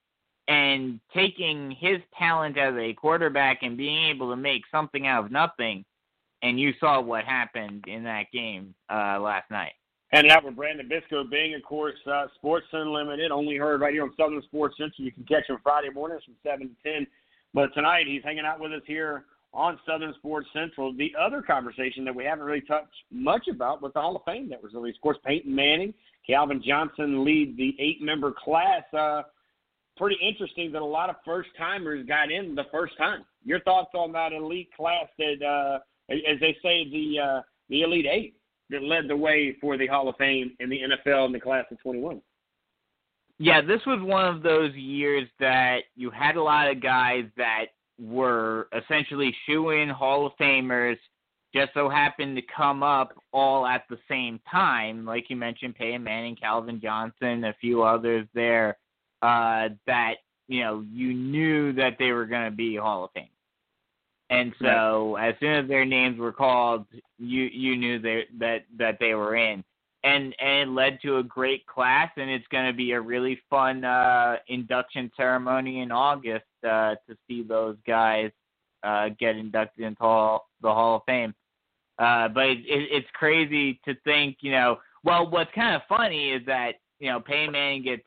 and 0.51 0.99
taking 1.15 1.71
his 1.71 1.99
talent 2.19 2.59
as 2.59 2.75
a 2.77 2.93
quarterback 2.93 3.63
and 3.63 3.77
being 3.77 4.11
able 4.11 4.29
to 4.31 4.37
make 4.37 4.63
something 4.71 5.07
out 5.07 5.25
of 5.25 5.31
nothing 5.31 5.85
and 6.43 6.59
you 6.59 6.73
saw 6.81 7.01
what 7.01 7.25
happened 7.25 7.85
in 7.87 8.03
that 8.03 8.25
game 8.33 8.75
uh 8.91 9.19
last 9.21 9.51
night. 9.51 9.73
Hanging 10.09 10.33
out 10.33 10.45
with 10.45 10.57
Brandon 10.57 10.89
Bisco 10.89 11.23
being, 11.23 11.55
of 11.55 11.63
course, 11.63 11.95
uh, 12.11 12.27
Sports 12.35 12.67
Unlimited, 12.73 13.31
only 13.31 13.57
heard 13.57 13.81
right 13.81 13.93
here 13.93 14.03
on 14.03 14.13
Southern 14.17 14.43
Sports 14.43 14.75
Central. 14.77 15.05
You 15.05 15.13
can 15.13 15.23
catch 15.23 15.49
him 15.49 15.59
Friday 15.63 15.91
mornings 15.91 16.25
from 16.25 16.35
7 16.43 16.69
to 16.69 16.93
10. 16.93 17.07
But 17.55 17.73
tonight 17.75 18.07
he's 18.09 18.25
hanging 18.25 18.45
out 18.45 18.59
with 18.59 18.73
us 18.73 18.83
here 18.87 19.27
on 19.55 19.79
Southern 19.87 20.13
Sports 20.15 20.49
Central. 20.53 20.93
The 20.93 21.13
other 21.17 21.43
conversation 21.43 22.05
that 22.07 22.15
we 22.15 22.25
haven't 22.25 22.45
really 22.45 22.61
touched 22.63 22.89
much 23.13 23.47
about 23.47 23.83
was 23.83 23.93
the 23.95 24.01
Hall 24.01 24.17
of 24.17 24.23
Fame 24.25 24.49
that 24.49 24.61
was 24.61 24.75
released. 24.75 24.99
Of 24.99 25.03
course, 25.03 25.19
Peyton 25.25 25.55
Manning, 25.55 25.95
Calvin 26.27 26.61
Johnson 26.61 27.25
lead 27.25 27.57
the 27.57 27.77
eight-member 27.79 28.33
class. 28.33 28.83
Uh, 28.93 29.23
pretty 30.01 30.19
interesting 30.27 30.73
that 30.73 30.83
a 30.83 30.85
lot 30.85 31.11
of 31.11 31.17
first-timers 31.25 32.07
got 32.07 32.33
in 32.33 32.55
the 32.55 32.65
first 32.73 32.97
time. 32.99 33.25
Your 33.45 33.61
thoughts 33.61 33.91
on 33.95 34.13
that 34.13 34.33
elite 34.33 34.71
class 34.77 35.07
that, 35.19 35.43
uh, 35.47 35.79
as 36.11 36.41
they 36.41 36.57
say, 36.63 36.89
the 36.91 37.21
uh, 37.23 37.43
the 37.69 37.83
elite 37.83 38.07
eight? 38.11 38.35
that 38.71 38.83
led 38.83 39.09
the 39.09 39.17
way 39.17 39.57
for 39.61 39.77
the 39.77 39.87
Hall 39.87 40.09
of 40.09 40.17
Fame 40.17 40.53
in 40.61 40.71
the 40.71 40.81
NFL 40.81 41.27
in 41.27 41.33
the 41.33 41.41
class 41.41 41.65
of 41.71 41.81
21. 41.81 42.23
Yeah, 43.39 43.61
this 43.61 43.81
was 43.87 44.01
one 44.03 44.27
of 44.27 44.43
those 44.43 44.75
years 44.75 45.29
that 45.41 45.81
you 45.97 46.11
had 46.11 46.37
a 46.37 46.43
lot 46.43 46.71
of 46.71 46.83
guys 46.83 47.25
that 47.37 47.67
were 47.99 48.69
essentially 48.77 49.35
shoe 49.47 49.71
in 49.71 49.89
Hall 49.89 50.27
of 50.27 50.33
Famers, 50.41 50.99
just 51.55 51.73
so 51.75 51.89
happened 51.89 52.37
to 52.37 52.43
come 52.55 52.83
up 52.83 53.13
all 53.33 53.67
at 53.67 53.85
the 53.91 53.99
same 54.09 54.41
time. 54.51 55.05
Like 55.05 55.31
you 55.31 55.37
mentioned, 55.37 55.75
Peyton 55.75 56.05
Manning, 56.05 56.37
Calvin 56.37 56.81
Johnson, 56.81 57.45
a 57.45 57.55
few 57.61 57.83
others 57.83 58.27
there 58.35 58.79
uh, 59.23 59.69
that, 59.87 60.15
you 60.49 60.63
know, 60.63 60.85
you 60.91 61.13
knew 61.15 61.73
that 61.75 61.97
they 61.99 62.13
were 62.13 62.27
going 62.27 62.51
to 62.51 62.57
be 62.57 62.77
Hall 62.77 63.05
of 63.05 63.11
Fame. 63.13 63.29
And 64.31 64.53
so 64.63 65.17
right. 65.17 65.31
as 65.31 65.35
soon 65.41 65.55
as 65.55 65.69
their 65.69 65.85
names 65.85 66.19
were 66.19 66.33
called, 66.33 66.87
you 67.19 67.43
you 67.45 67.77
knew 67.77 67.99
they, 67.99 68.27
that 68.39 68.61
that 68.79 68.99
they 69.01 69.15
were 69.15 69.35
in. 69.35 69.65
And 70.05 70.35
and 70.41 70.69
it 70.71 70.73
led 70.73 71.01
to 71.03 71.19
a 71.19 71.23
great 71.25 71.67
class 71.67 72.11
and 72.17 72.31
it's 72.31 72.47
going 72.47 72.67
to 72.67 72.73
be 72.73 72.93
a 72.93 73.01
really 73.01 73.41
fun 73.51 73.85
uh 73.85 74.37
induction 74.47 75.11
ceremony 75.17 75.81
in 75.81 75.91
August 75.91 76.45
uh 76.63 76.95
to 77.09 77.17
see 77.27 77.43
those 77.43 77.77
guys 77.87 78.31
uh 78.85 79.09
get 79.19 79.37
inducted 79.37 79.85
into 79.85 80.01
hall, 80.01 80.49
the 80.63 80.73
Hall 80.73 80.97
of 80.99 81.03
Fame. 81.07 81.35
Uh 81.99 82.29
but 82.29 82.45
it, 82.45 82.59
it, 82.61 82.89
it's 82.93 83.09
crazy 83.15 83.81
to 83.85 83.97
think, 84.05 84.37
you 84.43 84.53
know, 84.53 84.79
well 85.03 85.29
what's 85.29 85.51
kind 85.57 85.75
of 85.75 85.83
funny 85.89 86.31
is 86.31 86.47
that, 86.47 86.75
you 87.01 87.11
know, 87.11 87.19
Peyton 87.19 87.51
Manning 87.51 87.83
gets 87.83 88.05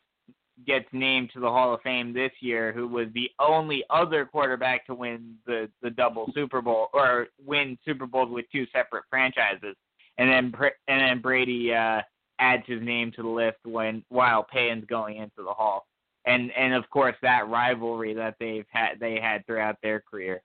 gets 0.65 0.85
named 0.91 1.31
to 1.33 1.39
the 1.39 1.49
Hall 1.49 1.73
of 1.73 1.81
Fame 1.81 2.13
this 2.13 2.31
year, 2.39 2.71
who 2.71 2.87
was 2.87 3.07
the 3.13 3.29
only 3.39 3.83
other 3.89 4.25
quarterback 4.25 4.85
to 4.85 4.95
win 4.95 5.35
the 5.45 5.69
the 5.81 5.89
double 5.89 6.31
Super 6.33 6.61
Bowl 6.61 6.87
or 6.93 7.27
win 7.45 7.77
Super 7.85 8.05
Bowls 8.05 8.29
with 8.31 8.45
two 8.51 8.65
separate 8.71 9.03
franchises, 9.09 9.75
and 10.17 10.29
then 10.29 10.53
and 10.87 11.01
then 11.01 11.21
Brady 11.21 11.73
uh, 11.73 12.01
adds 12.39 12.63
his 12.67 12.81
name 12.81 13.11
to 13.15 13.23
the 13.23 13.29
list 13.29 13.57
when 13.63 14.03
while 14.09 14.43
Peyton's 14.43 14.85
going 14.85 15.17
into 15.17 15.43
the 15.43 15.53
Hall, 15.53 15.87
and 16.25 16.51
and 16.51 16.73
of 16.73 16.89
course 16.89 17.15
that 17.21 17.47
rivalry 17.47 18.13
that 18.13 18.35
they've 18.39 18.67
had 18.71 18.99
they 18.99 19.19
had 19.21 19.45
throughout 19.45 19.77
their 19.81 20.01
career. 20.01 20.41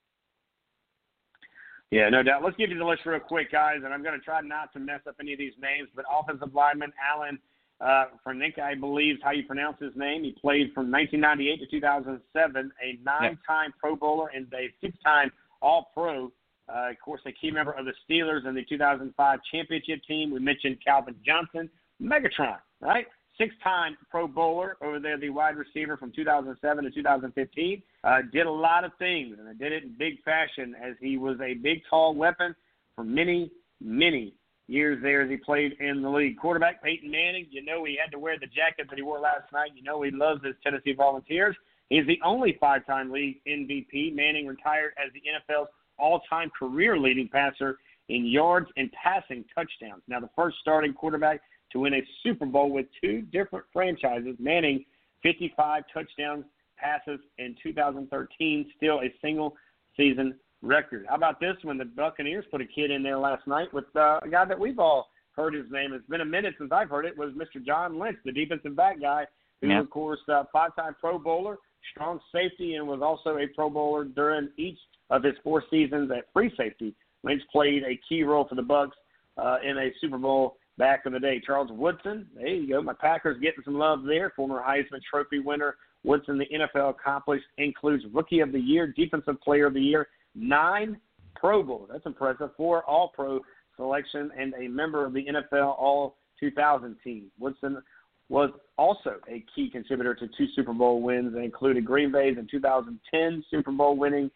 Yeah, 1.91 2.11
no 2.11 2.23
doubt. 2.23 2.45
Let's 2.45 2.57
give 2.57 2.69
you 2.69 2.79
the 2.79 2.85
list 2.85 3.07
real 3.07 3.19
quick, 3.19 3.51
guys, 3.51 3.79
and 3.83 3.95
I'm 3.95 4.03
going 4.03 4.19
to 4.19 4.25
try 4.25 4.43
not 4.43 4.73
to 4.75 4.79
mess 4.79 5.01
up 5.09 5.17
any 5.21 5.33
of 5.33 5.39
these 5.39 5.55
names. 5.61 5.89
But 5.97 6.05
offensive 6.13 6.55
lineman 6.55 6.93
Alan 7.01 7.39
uh, 7.81 8.07
Faneca, 8.27 8.61
I 8.61 8.75
believe 8.75 9.17
is 9.17 9.21
how 9.23 9.31
you 9.31 9.45
pronounce 9.45 9.79
his 9.81 9.93
name. 9.95 10.25
He 10.25 10.33
played 10.33 10.73
from 10.75 10.91
1998 10.91 11.61
to 11.61 11.67
2007, 11.71 12.73
a 12.83 12.99
nine-time 13.05 13.73
Pro 13.79 13.95
Bowler 13.95 14.29
and 14.35 14.47
a 14.53 14.69
six-time 14.81 15.31
All-Pro. 15.63 16.33
Uh, 16.69 16.91
of 16.91 16.97
course, 17.03 17.21
a 17.27 17.33
key 17.33 17.51
member 17.51 17.73
of 17.73 17.87
the 17.87 17.93
Steelers 18.09 18.47
and 18.47 18.57
the 18.57 18.65
2005 18.69 19.39
championship 19.53 20.01
team. 20.07 20.33
We 20.33 20.41
mentioned 20.41 20.79
Calvin 20.85 21.15
Johnson, 21.25 21.71
Megatron, 22.03 22.59
right? 22.81 23.07
Six-time 23.39 23.97
Pro 24.11 24.27
Bowler 24.27 24.77
over 24.83 24.99
there, 24.99 25.17
the 25.17 25.31
wide 25.31 25.57
receiver 25.57 25.97
from 25.97 26.13
2007 26.15 26.85
to 26.85 26.91
2015. 26.91 27.83
Uh, 28.03 28.19
did 28.33 28.47
a 28.47 28.51
lot 28.51 28.85
of 28.85 28.91
things, 28.99 29.37
and 29.39 29.59
did 29.59 29.73
it 29.73 29.85
in 29.85 29.95
big 29.97 30.21
fashion 30.25 30.75
as 30.83 30.97
he 31.01 31.17
was 31.17 31.39
a 31.41 31.55
big, 31.55 31.83
tall 31.89 32.17
weapon 32.17 32.57
for 32.97 33.05
many, 33.05 33.53
many 33.81 34.35
years 34.69 35.03
there 35.03 35.23
as 35.23 35.31
he 35.31 35.37
played 35.37 35.73
in 35.81 36.03
the 36.03 36.09
league. 36.09 36.39
Quarterback 36.39 36.83
Peyton 36.83 37.11
Manning, 37.11 37.47
you 37.51 37.65
know 37.65 37.85
he 37.85 37.99
had 38.01 38.13
to 38.13 38.19
wear 38.19 38.39
the 38.39 38.47
jacket 38.47 38.87
that 38.89 38.97
he 38.97 39.03
wore 39.03 39.19
last 39.19 39.51
night. 39.53 39.71
You 39.75 39.83
know 39.83 40.03
he 40.03 40.11
loves 40.11 40.45
his 40.45 40.55
Tennessee 40.63 40.93
Volunteers. 40.93 41.57
He's 41.89 42.07
the 42.07 42.21
only 42.25 42.57
five-time 42.61 43.11
league 43.11 43.41
MVP. 43.49 44.15
Manning 44.15 44.47
retired 44.47 44.93
as 45.03 45.11
the 45.15 45.23
NFL's 45.23 45.69
all-time 45.99 46.51
career-leading 46.57 47.29
passer 47.29 47.79
in 48.09 48.27
yards 48.27 48.69
and 48.77 48.91
passing 48.93 49.45
touchdowns. 49.55 50.03
Now 50.07 50.21
the 50.21 50.31
first 50.37 50.59
starting 50.61 50.93
quarterback 50.93 51.41
to 51.73 51.81
win 51.81 51.95
a 51.95 52.03
Super 52.23 52.47
Bowl 52.47 52.71
with 52.71 52.87
two 53.03 53.23
different 53.23 53.65
franchises. 53.73 54.37
Manning, 54.39 54.85
55 55.23 55.85
touchdowns 55.93 56.45
passes 56.77 57.21
in 57.39 57.57
2013, 57.63 58.71
still 58.77 59.01
a 59.01 59.13
single 59.21 59.57
season 59.97 60.35
record. 60.63 61.07
How 61.09 61.17
about 61.17 61.41
this 61.41 61.57
one? 61.63 61.79
The 61.79 61.85
Buccaneers 61.85 62.45
put 62.51 62.61
a 62.61 62.67
kid 62.67 62.91
in 62.91 63.03
there 63.03 63.19
last 63.19 63.47
night 63.47 63.73
with 63.73 63.85
uh, 63.97 64.21
a 64.23 64.29
guy 64.31 64.45
that 64.45 64.59
we've 64.59 64.79
all 64.79 65.09
heard 65.33 65.55
his 65.55 65.71
name. 65.71 65.93
It's 65.93 66.07
been 66.09 66.21
a 66.21 66.27
minute 66.27 66.55
since 66.59 66.71
I've 66.73 66.91
heard 66.91 67.05
it. 67.05 67.17
Was 67.17 67.33
Mr. 67.33 67.65
John 67.65 67.99
Lynch, 67.99 68.19
the 68.25 68.33
defensive 68.33 68.77
back 68.77 69.01
guy, 69.01 69.27
who 69.61 69.69
yeah. 69.69 69.81
of 69.81 69.91
course 69.91 70.21
uh, 70.29 70.45
five-time 70.53 70.97
Pro 71.01 71.19
Bowler, 71.19 71.59
strong 71.93 72.19
safety, 72.33 72.75
and 72.75 72.87
was 72.87 73.01
also 73.03 73.39
a 73.39 73.47
Pro 73.47 73.71
Bowler 73.71 74.05
during 74.05 74.49
each 74.57 74.79
of 75.11 75.23
his 75.23 75.35
four 75.43 75.63
seasons 75.71 76.11
at 76.11 76.25
free 76.33 76.53
safety. 76.57 76.95
Lynch 77.23 77.43
played 77.51 77.83
a 77.85 77.99
key 78.09 78.23
role 78.23 78.47
for 78.49 78.55
the 78.55 78.63
Bucs 78.63 78.91
uh, 79.37 79.59
in 79.65 79.79
a 79.79 79.91
Super 80.01 80.19
Bowl 80.19 80.57
back 80.77 81.03
in 81.07 81.13
the 81.13 81.21
day. 81.21 81.41
Charles 81.45 81.71
Woodson, 81.73 82.27
there 82.35 82.49
you 82.49 82.69
go. 82.69 82.83
My 82.83 82.93
Packers 82.93 83.41
getting 83.41 83.65
some 83.65 83.79
love 83.79 84.05
there. 84.05 84.33
Former 84.37 84.63
Heisman 84.63 85.03
Trophy 85.09 85.41
winner. 85.41 85.77
Woodson, 86.05 86.39
the 86.39 86.47
NFL 86.47 86.91
accomplished, 86.91 87.45
includes 87.59 88.05
Rookie 88.13 88.41
of 88.41 88.53
the 88.53 88.61
Year, 88.61 88.87
Defensive 88.97 89.41
Player 89.41 89.67
of 89.67 89.75
the 89.75 89.81
Year, 89.81 90.09
nine 90.39 90.99
Pro 91.35 91.63
Bowls. 91.63 91.89
That's 91.93 92.07
impressive. 92.07 92.51
Four 92.57 92.83
All 92.85 93.09
Pro 93.09 93.41
selection 93.77 94.31
and 94.37 94.55
a 94.55 94.69
member 94.69 95.05
of 95.05 95.13
the 95.13 95.25
NFL 95.25 95.79
All 95.79 96.17
2000 96.41 96.97
team. 97.03 97.27
Woodson 97.39 97.83
was 98.29 98.51
also 98.77 99.17
a 99.29 99.45
key 99.55 99.71
contributor 99.71 100.15
to 100.15 100.29
two 100.37 100.47
Super 100.55 100.75
Bowl 100.75 101.01
wins 101.01 101.33
that 101.33 101.41
included 101.41 101.85
Green 101.85 102.13
Bay's 102.13 102.37
in 102.37 102.47
2010 102.51 103.45
Super 103.51 103.73
Bowl 103.73 103.97
winning 103.97 104.31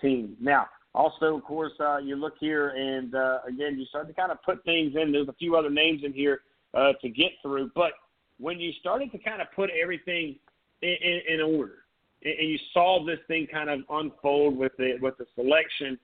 team. 0.00 0.36
Now, 0.40 0.66
also, 0.94 1.36
of 1.36 1.44
course, 1.44 1.72
uh, 1.80 1.98
you 1.98 2.16
look 2.16 2.34
here 2.38 2.68
and 2.68 3.14
uh, 3.14 3.38
again, 3.46 3.78
you 3.78 3.84
start 3.86 4.06
to 4.08 4.14
kind 4.14 4.32
of 4.32 4.42
put 4.42 4.64
things 4.64 4.94
in. 5.00 5.12
There's 5.12 5.28
a 5.28 5.34
few 5.34 5.56
other 5.56 5.70
names 5.70 6.02
in 6.04 6.12
here 6.12 6.40
uh, 6.72 6.92
to 7.02 7.08
get 7.08 7.32
through, 7.42 7.70
but 7.74 7.92
when 8.38 8.58
you 8.58 8.72
started 8.80 9.12
to 9.12 9.18
kind 9.18 9.42
of 9.42 9.48
put 9.54 9.70
everything 9.70 10.36
in, 10.82 10.96
in, 11.02 11.20
in 11.34 11.40
order, 11.40 11.83
and, 12.24 12.48
you 12.48 12.58
saw 12.72 13.04
this 13.04 13.18
thing 13.28 13.46
kind 13.50 13.70
of 13.70 13.80
unfold 13.90 14.56
with 14.56 14.72
the 14.78 14.96
with 15.00 15.16
the 15.18 15.26
selection, 15.34 15.98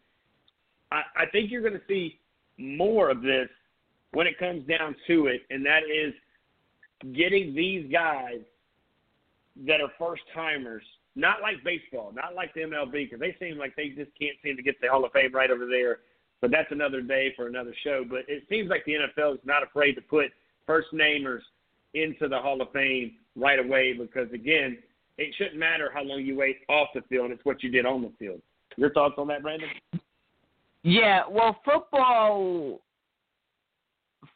I, 0.93 1.03
I 1.17 1.27
think 1.33 1.51
you're 1.51 1.63
going 1.63 1.75
to 1.75 1.87
see 1.89 2.19
more 2.59 3.11
of 3.11 3.23
this 3.23 3.49
when 4.13 4.27
it 4.27 4.39
comes 4.39 4.67
down 4.67 4.97
to 5.07 5.27
it, 5.27 5.43
and 5.51 5.65
that 5.65 5.83
is 5.85 6.13
getting 7.15 7.55
these 7.55 7.91
guys 7.91 8.41
that 9.67 9.81
are 9.81 9.91
first 9.99 10.23
timers, 10.35 10.83
not 11.17 11.41
like 11.43 11.63
baseball, 11.65 12.13
not 12.15 12.35
like 12.35 12.53
the 12.55 12.61
MLB, 12.61 12.93
because 12.93 13.21
they 13.21 13.37
seem 13.41 13.59
like 13.59 13.75
they 13.77 13.89
just 13.89 14.11
can't 14.19 14.37
seem 14.43 14.57
to 14.57 14.63
get 14.63 14.81
the 14.81 14.89
Hall 14.89 15.05
of 15.05 15.13
Fame 15.13 15.35
right 15.35 15.51
over 15.51 15.67
there. 15.67 15.99
But 16.41 16.51
that's 16.51 16.71
another 16.73 17.03
day 17.03 17.35
for 17.37 17.49
another 17.49 17.75
show. 17.85 18.05
But 18.09 18.21
it 18.27 18.45
seems 18.49 18.71
like 18.71 18.85
the 18.87 18.95
NFL 18.95 19.35
is 19.35 19.41
not 19.45 19.63
afraid 19.63 19.95
to 19.95 20.01
put 20.01 20.27
first 20.67 20.89
namers 20.95 21.41
into 21.93 22.29
the 22.29 22.39
Hall 22.39 22.63
of 22.63 22.73
Fame 22.73 23.17
right 23.37 23.59
away 23.59 23.93
because 23.93 24.33
again, 24.33 24.79
it 25.21 25.35
shouldn't 25.37 25.59
matter 25.59 25.91
how 25.93 26.03
long 26.03 26.21
you 26.21 26.37
wait 26.37 26.59
off 26.69 26.89
the 26.95 27.03
field; 27.03 27.31
it's 27.31 27.45
what 27.45 27.63
you 27.63 27.71
did 27.71 27.87
on 27.87 28.03
the 28.03 28.13
field. 28.19 28.41
Your 28.77 28.91
thoughts 28.93 29.15
on 29.19 29.29
that, 29.29 29.43
Brandon? 29.43 29.69
Yeah, 30.83 31.23
well, 31.31 31.61
football 31.65 32.81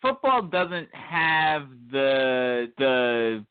football 0.00 0.42
doesn't 0.42 0.88
have 0.94 1.68
the 1.90 2.70
the 2.78 3.44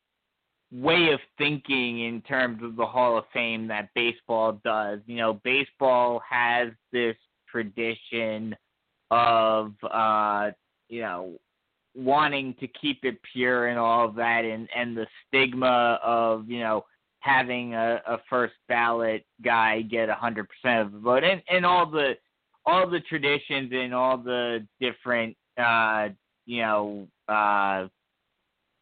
way 0.72 1.10
of 1.12 1.20
thinking 1.38 2.00
in 2.04 2.20
terms 2.22 2.62
of 2.62 2.76
the 2.76 2.86
Hall 2.86 3.18
of 3.18 3.24
Fame 3.32 3.68
that 3.68 3.90
baseball 3.94 4.60
does. 4.64 5.00
You 5.06 5.16
know, 5.16 5.40
baseball 5.44 6.22
has 6.28 6.68
this 6.92 7.16
tradition 7.50 8.54
of 9.10 9.72
uh, 9.90 10.50
you 10.88 11.00
know, 11.00 11.32
wanting 11.96 12.54
to 12.60 12.66
keep 12.68 13.04
it 13.04 13.18
pure 13.32 13.68
and 13.68 13.78
all 13.78 14.08
of 14.08 14.14
that 14.16 14.44
and 14.44 14.68
and 14.74 14.96
the 14.96 15.06
stigma 15.26 15.98
of, 16.02 16.48
you 16.48 16.60
know, 16.60 16.84
having 17.24 17.74
a, 17.74 18.02
a 18.06 18.18
first 18.28 18.52
ballot 18.68 19.24
guy 19.42 19.80
get 19.80 20.10
a 20.10 20.14
hundred 20.14 20.46
percent 20.48 20.86
of 20.86 20.92
the 20.92 20.98
vote 20.98 21.24
and, 21.24 21.42
and 21.48 21.64
all 21.64 21.90
the 21.90 22.12
all 22.66 22.88
the 22.88 23.00
traditions 23.00 23.70
and 23.72 23.94
all 23.94 24.18
the 24.18 24.66
different 24.78 25.34
uh 25.58 26.08
you 26.44 26.60
know 26.60 27.08
uh 27.28 27.86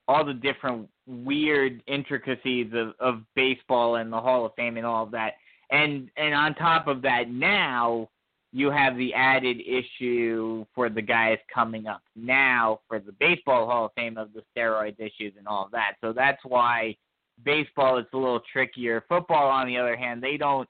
all 0.08 0.24
the 0.24 0.34
different 0.34 0.88
weird 1.06 1.82
intricacies 1.86 2.72
of, 2.74 2.94
of 2.98 3.22
baseball 3.36 3.96
and 3.96 4.12
the 4.12 4.20
Hall 4.20 4.44
of 4.44 4.52
Fame 4.56 4.76
and 4.76 4.84
all 4.84 5.04
of 5.04 5.12
that. 5.12 5.34
And 5.70 6.10
and 6.16 6.34
on 6.34 6.54
top 6.56 6.88
of 6.88 7.00
that 7.02 7.30
now 7.30 8.08
you 8.52 8.70
have 8.70 8.96
the 8.96 9.14
added 9.14 9.58
issue 9.60 10.66
for 10.74 10.90
the 10.90 11.00
guys 11.00 11.38
coming 11.52 11.86
up 11.86 12.02
now 12.16 12.80
for 12.88 12.98
the 12.98 13.12
baseball 13.12 13.66
Hall 13.66 13.86
of 13.86 13.92
Fame 13.94 14.18
of 14.18 14.30
the 14.32 14.42
steroids 14.54 14.98
issues 14.98 15.34
and 15.38 15.46
all 15.46 15.64
of 15.64 15.70
that. 15.70 15.94
So 16.00 16.12
that's 16.12 16.42
why 16.44 16.96
baseball 17.44 17.98
is 17.98 18.06
a 18.12 18.16
little 18.16 18.40
trickier. 18.52 19.04
Football 19.08 19.48
on 19.48 19.66
the 19.66 19.76
other 19.76 19.96
hand, 19.96 20.22
they 20.22 20.36
don't 20.36 20.68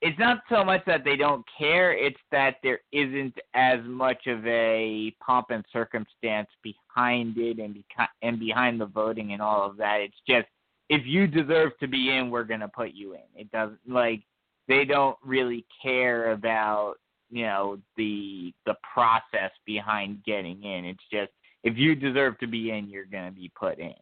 it's 0.00 0.18
not 0.18 0.42
so 0.48 0.64
much 0.64 0.82
that 0.86 1.02
they 1.04 1.16
don't 1.16 1.44
care, 1.58 1.92
it's 1.92 2.20
that 2.30 2.56
there 2.62 2.80
isn't 2.92 3.34
as 3.54 3.80
much 3.84 4.28
of 4.28 4.46
a 4.46 5.12
pomp 5.24 5.46
and 5.50 5.64
circumstance 5.72 6.48
behind 6.62 7.36
it 7.36 7.58
and 7.58 7.82
and 8.22 8.38
behind 8.38 8.80
the 8.80 8.86
voting 8.86 9.32
and 9.32 9.42
all 9.42 9.66
of 9.66 9.76
that. 9.78 9.98
It's 10.00 10.20
just 10.28 10.46
if 10.88 11.02
you 11.04 11.26
deserve 11.26 11.72
to 11.80 11.88
be 11.88 12.10
in, 12.10 12.30
we're 12.30 12.44
going 12.44 12.60
to 12.60 12.68
put 12.68 12.92
you 12.92 13.14
in. 13.14 13.20
It 13.34 13.50
doesn't 13.50 13.80
like 13.88 14.22
they 14.68 14.84
don't 14.84 15.16
really 15.24 15.66
care 15.82 16.30
about, 16.30 16.94
you 17.30 17.44
know, 17.44 17.78
the 17.96 18.52
the 18.66 18.74
process 18.94 19.50
behind 19.66 20.22
getting 20.24 20.62
in. 20.62 20.84
It's 20.84 21.04
just 21.10 21.32
if 21.64 21.76
you 21.76 21.96
deserve 21.96 22.38
to 22.38 22.46
be 22.46 22.70
in, 22.70 22.88
you're 22.88 23.04
going 23.04 23.26
to 23.26 23.36
be 23.36 23.50
put 23.58 23.78
in. 23.80 23.94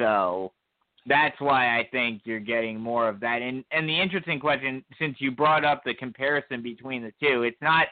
So, 0.00 0.52
that's 1.06 1.40
why 1.40 1.78
I 1.78 1.88
think 1.90 2.22
you're 2.24 2.40
getting 2.40 2.78
more 2.80 3.08
of 3.08 3.20
that. 3.20 3.42
And 3.42 3.64
and 3.72 3.88
the 3.88 4.00
interesting 4.00 4.38
question, 4.38 4.84
since 4.98 5.16
you 5.18 5.30
brought 5.30 5.64
up 5.64 5.82
the 5.84 5.94
comparison 5.94 6.62
between 6.62 7.02
the 7.02 7.12
two, 7.20 7.42
it's 7.42 7.60
not 7.60 7.88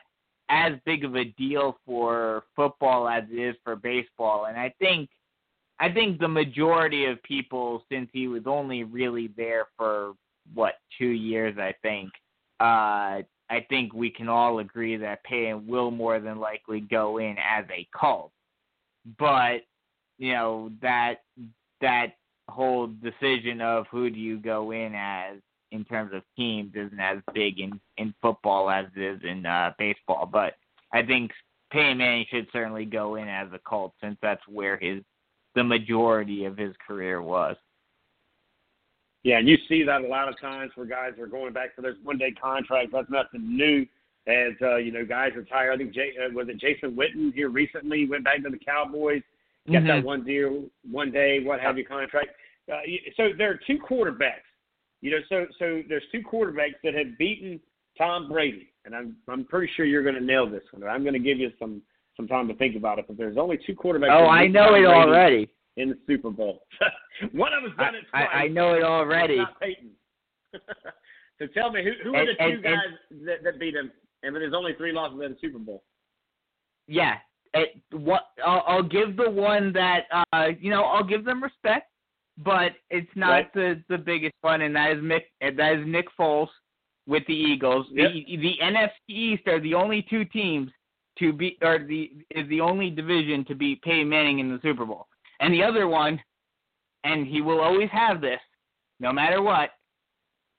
as 0.48 0.72
big 0.84 1.04
of 1.04 1.16
a 1.16 1.24
deal 1.24 1.78
for 1.86 2.44
football 2.56 3.08
as 3.08 3.24
it 3.30 3.38
is 3.38 3.56
for 3.64 3.76
baseball. 3.76 4.46
And 4.46 4.58
I 4.58 4.72
think 4.78 5.08
I 5.78 5.90
think 5.90 6.20
the 6.20 6.28
majority 6.28 7.06
of 7.06 7.22
people, 7.22 7.84
since 7.90 8.08
he 8.12 8.28
was 8.28 8.42
only 8.46 8.84
really 8.84 9.30
there 9.36 9.66
for 9.76 10.12
what 10.54 10.74
two 10.98 11.06
years, 11.06 11.56
I 11.58 11.74
think. 11.82 12.10
Uh, 12.60 13.22
I 13.50 13.66
think 13.68 13.92
we 13.92 14.10
can 14.10 14.28
all 14.28 14.60
agree 14.60 14.96
that 14.96 15.24
Peyton 15.24 15.66
will 15.66 15.90
more 15.90 16.20
than 16.20 16.38
likely 16.38 16.80
go 16.80 17.18
in 17.18 17.36
as 17.38 17.64
a 17.70 17.88
Colt, 17.92 18.30
but 19.18 19.62
you 20.18 20.34
know 20.34 20.70
that 20.82 21.22
that 21.80 22.12
whole 22.50 22.88
decision 22.88 23.60
of 23.60 23.86
who 23.90 24.10
do 24.10 24.18
you 24.18 24.38
go 24.38 24.72
in 24.72 24.94
as 24.94 25.38
in 25.72 25.84
terms 25.84 26.12
of 26.12 26.22
teams 26.36 26.72
isn't 26.74 27.00
as 27.00 27.18
big 27.32 27.60
in 27.60 27.80
in 27.96 28.14
football 28.20 28.70
as 28.70 28.86
it 28.96 29.02
is 29.02 29.20
in 29.22 29.46
uh, 29.46 29.72
baseball. 29.78 30.28
But 30.30 30.54
I 30.92 31.02
think 31.02 31.30
Peyton 31.70 31.98
Manning 31.98 32.26
should 32.30 32.48
certainly 32.52 32.84
go 32.84 33.14
in 33.16 33.28
as 33.28 33.48
a 33.52 33.58
Colt 33.58 33.92
since 34.02 34.16
that's 34.20 34.42
where 34.48 34.76
his 34.76 35.02
the 35.54 35.64
majority 35.64 36.44
of 36.44 36.56
his 36.56 36.74
career 36.86 37.22
was. 37.22 37.56
Yeah, 39.22 39.38
and 39.38 39.48
you 39.48 39.58
see 39.68 39.82
that 39.84 40.02
a 40.02 40.06
lot 40.06 40.28
of 40.28 40.40
times 40.40 40.72
where 40.74 40.86
guys 40.86 41.12
are 41.20 41.26
going 41.26 41.52
back 41.52 41.74
for 41.76 41.82
their 41.82 41.94
one 42.02 42.18
day 42.18 42.32
contracts. 42.32 42.90
That's 42.92 43.10
nothing 43.10 43.56
new. 43.56 43.86
As 44.26 44.52
uh, 44.62 44.76
you 44.76 44.92
know, 44.92 45.04
guys 45.04 45.32
retire. 45.34 45.72
I 45.72 45.76
think 45.76 45.94
Jay, 45.94 46.12
uh, 46.18 46.32
was 46.32 46.48
it 46.48 46.58
Jason 46.58 46.94
Witten 46.94 47.32
here 47.34 47.48
recently 47.48 48.06
went 48.06 48.24
back 48.24 48.42
to 48.42 48.50
the 48.50 48.58
Cowboys, 48.58 49.22
got 49.66 49.78
Mm-hmm. 49.78 49.86
that 49.86 50.04
one 50.04 50.24
deal, 50.24 50.64
one 50.90 51.10
day, 51.10 51.40
what 51.42 51.60
have 51.60 51.78
you 51.78 51.84
contract. 51.84 52.30
Uh, 52.70 52.80
so 53.16 53.28
there 53.36 53.50
are 53.50 53.60
two 53.66 53.78
quarterbacks. 53.78 54.46
You 55.02 55.12
know, 55.12 55.18
so 55.28 55.46
so 55.58 55.82
there's 55.88 56.02
two 56.12 56.20
quarterbacks 56.22 56.74
that 56.84 56.94
have 56.94 57.16
beaten 57.18 57.58
Tom 57.96 58.28
Brady, 58.28 58.72
and 58.84 58.94
I'm 58.94 59.16
I'm 59.28 59.44
pretty 59.44 59.72
sure 59.76 59.84
you're 59.86 60.02
going 60.02 60.14
to 60.14 60.20
nail 60.20 60.48
this 60.48 60.62
one. 60.72 60.82
I'm 60.88 61.02
going 61.02 61.14
to 61.14 61.18
give 61.18 61.38
you 61.38 61.50
some 61.58 61.82
some 62.16 62.28
time 62.28 62.48
to 62.48 62.54
think 62.54 62.76
about 62.76 62.98
it, 62.98 63.06
but 63.08 63.16
there's 63.16 63.38
only 63.38 63.58
two 63.66 63.74
quarterbacks. 63.74 64.10
Oh, 64.10 64.26
I 64.26 64.46
know 64.46 64.66
Tom 64.66 64.74
it 64.74 64.80
Brady 64.82 64.86
already. 64.86 65.50
in 65.78 65.88
the 65.90 65.98
Super 66.06 66.30
Bowl. 66.30 66.60
one 67.32 67.52
of 67.54 67.64
us 67.64 67.70
I, 67.78 67.84
done 67.84 67.94
it 67.94 68.04
twice. 68.10 68.28
I, 68.32 68.36
I 68.44 68.48
know 68.48 68.74
it 68.74 68.82
already. 68.82 69.36
Not 69.38 69.58
Peyton. 69.60 69.90
so 71.38 71.46
tell 71.54 71.70
me, 71.72 71.82
who 71.84 71.92
who 72.10 72.14
are 72.14 72.20
And- 72.20 72.28
the 72.28 72.34
two 72.34 72.44
and- 72.44 72.54
and- 72.54 72.62
guys 72.64 73.24
that, 73.26 73.42
that 73.44 73.58
beat 73.60 73.74
him? 73.74 73.90
And 74.22 74.36
there's 74.36 74.52
only 74.54 74.74
three 74.74 74.92
losses 74.92 75.18
in 75.24 75.32
the 75.32 75.38
Super 75.40 75.58
Bowl. 75.58 75.82
Yeah. 76.86 77.14
It, 77.54 77.80
what 77.92 78.26
I'll, 78.46 78.62
I'll 78.66 78.82
give 78.82 79.16
the 79.16 79.28
one 79.30 79.72
that 79.72 80.02
uh 80.32 80.48
you 80.60 80.70
know 80.70 80.82
I'll 80.84 81.02
give 81.02 81.24
them 81.24 81.42
respect, 81.42 81.89
but 82.38 82.72
it's 82.90 83.14
not 83.14 83.30
Right. 83.30 83.52
the 83.52 83.84
the 83.88 83.98
biggest 83.98 84.34
one, 84.40 84.62
and 84.62 84.74
that 84.76 84.92
is 84.92 84.98
Mick 85.02 85.24
that 85.40 85.72
is 85.78 85.86
Nick 85.86 86.06
Foles 86.18 86.48
with 87.06 87.26
the 87.26 87.34
Eagles. 87.34 87.86
Yep. 87.90 88.12
The 88.12 88.36
the 88.36 88.58
NFC 88.62 88.90
East 89.08 89.48
are 89.48 89.60
the 89.60 89.74
only 89.74 90.02
two 90.02 90.24
teams 90.24 90.70
to 91.18 91.32
be 91.32 91.58
or 91.62 91.78
the 91.80 92.10
is 92.30 92.48
the 92.48 92.60
only 92.60 92.90
division 92.90 93.44
to 93.46 93.54
beat 93.54 93.82
Peyton 93.82 94.08
Manning 94.08 94.38
in 94.38 94.50
the 94.50 94.60
Super 94.62 94.84
Bowl, 94.84 95.06
and 95.40 95.52
the 95.52 95.62
other 95.62 95.88
one, 95.88 96.20
and 97.04 97.26
he 97.26 97.40
will 97.40 97.60
always 97.60 97.90
have 97.90 98.20
this, 98.20 98.40
no 99.00 99.12
matter 99.12 99.42
what. 99.42 99.70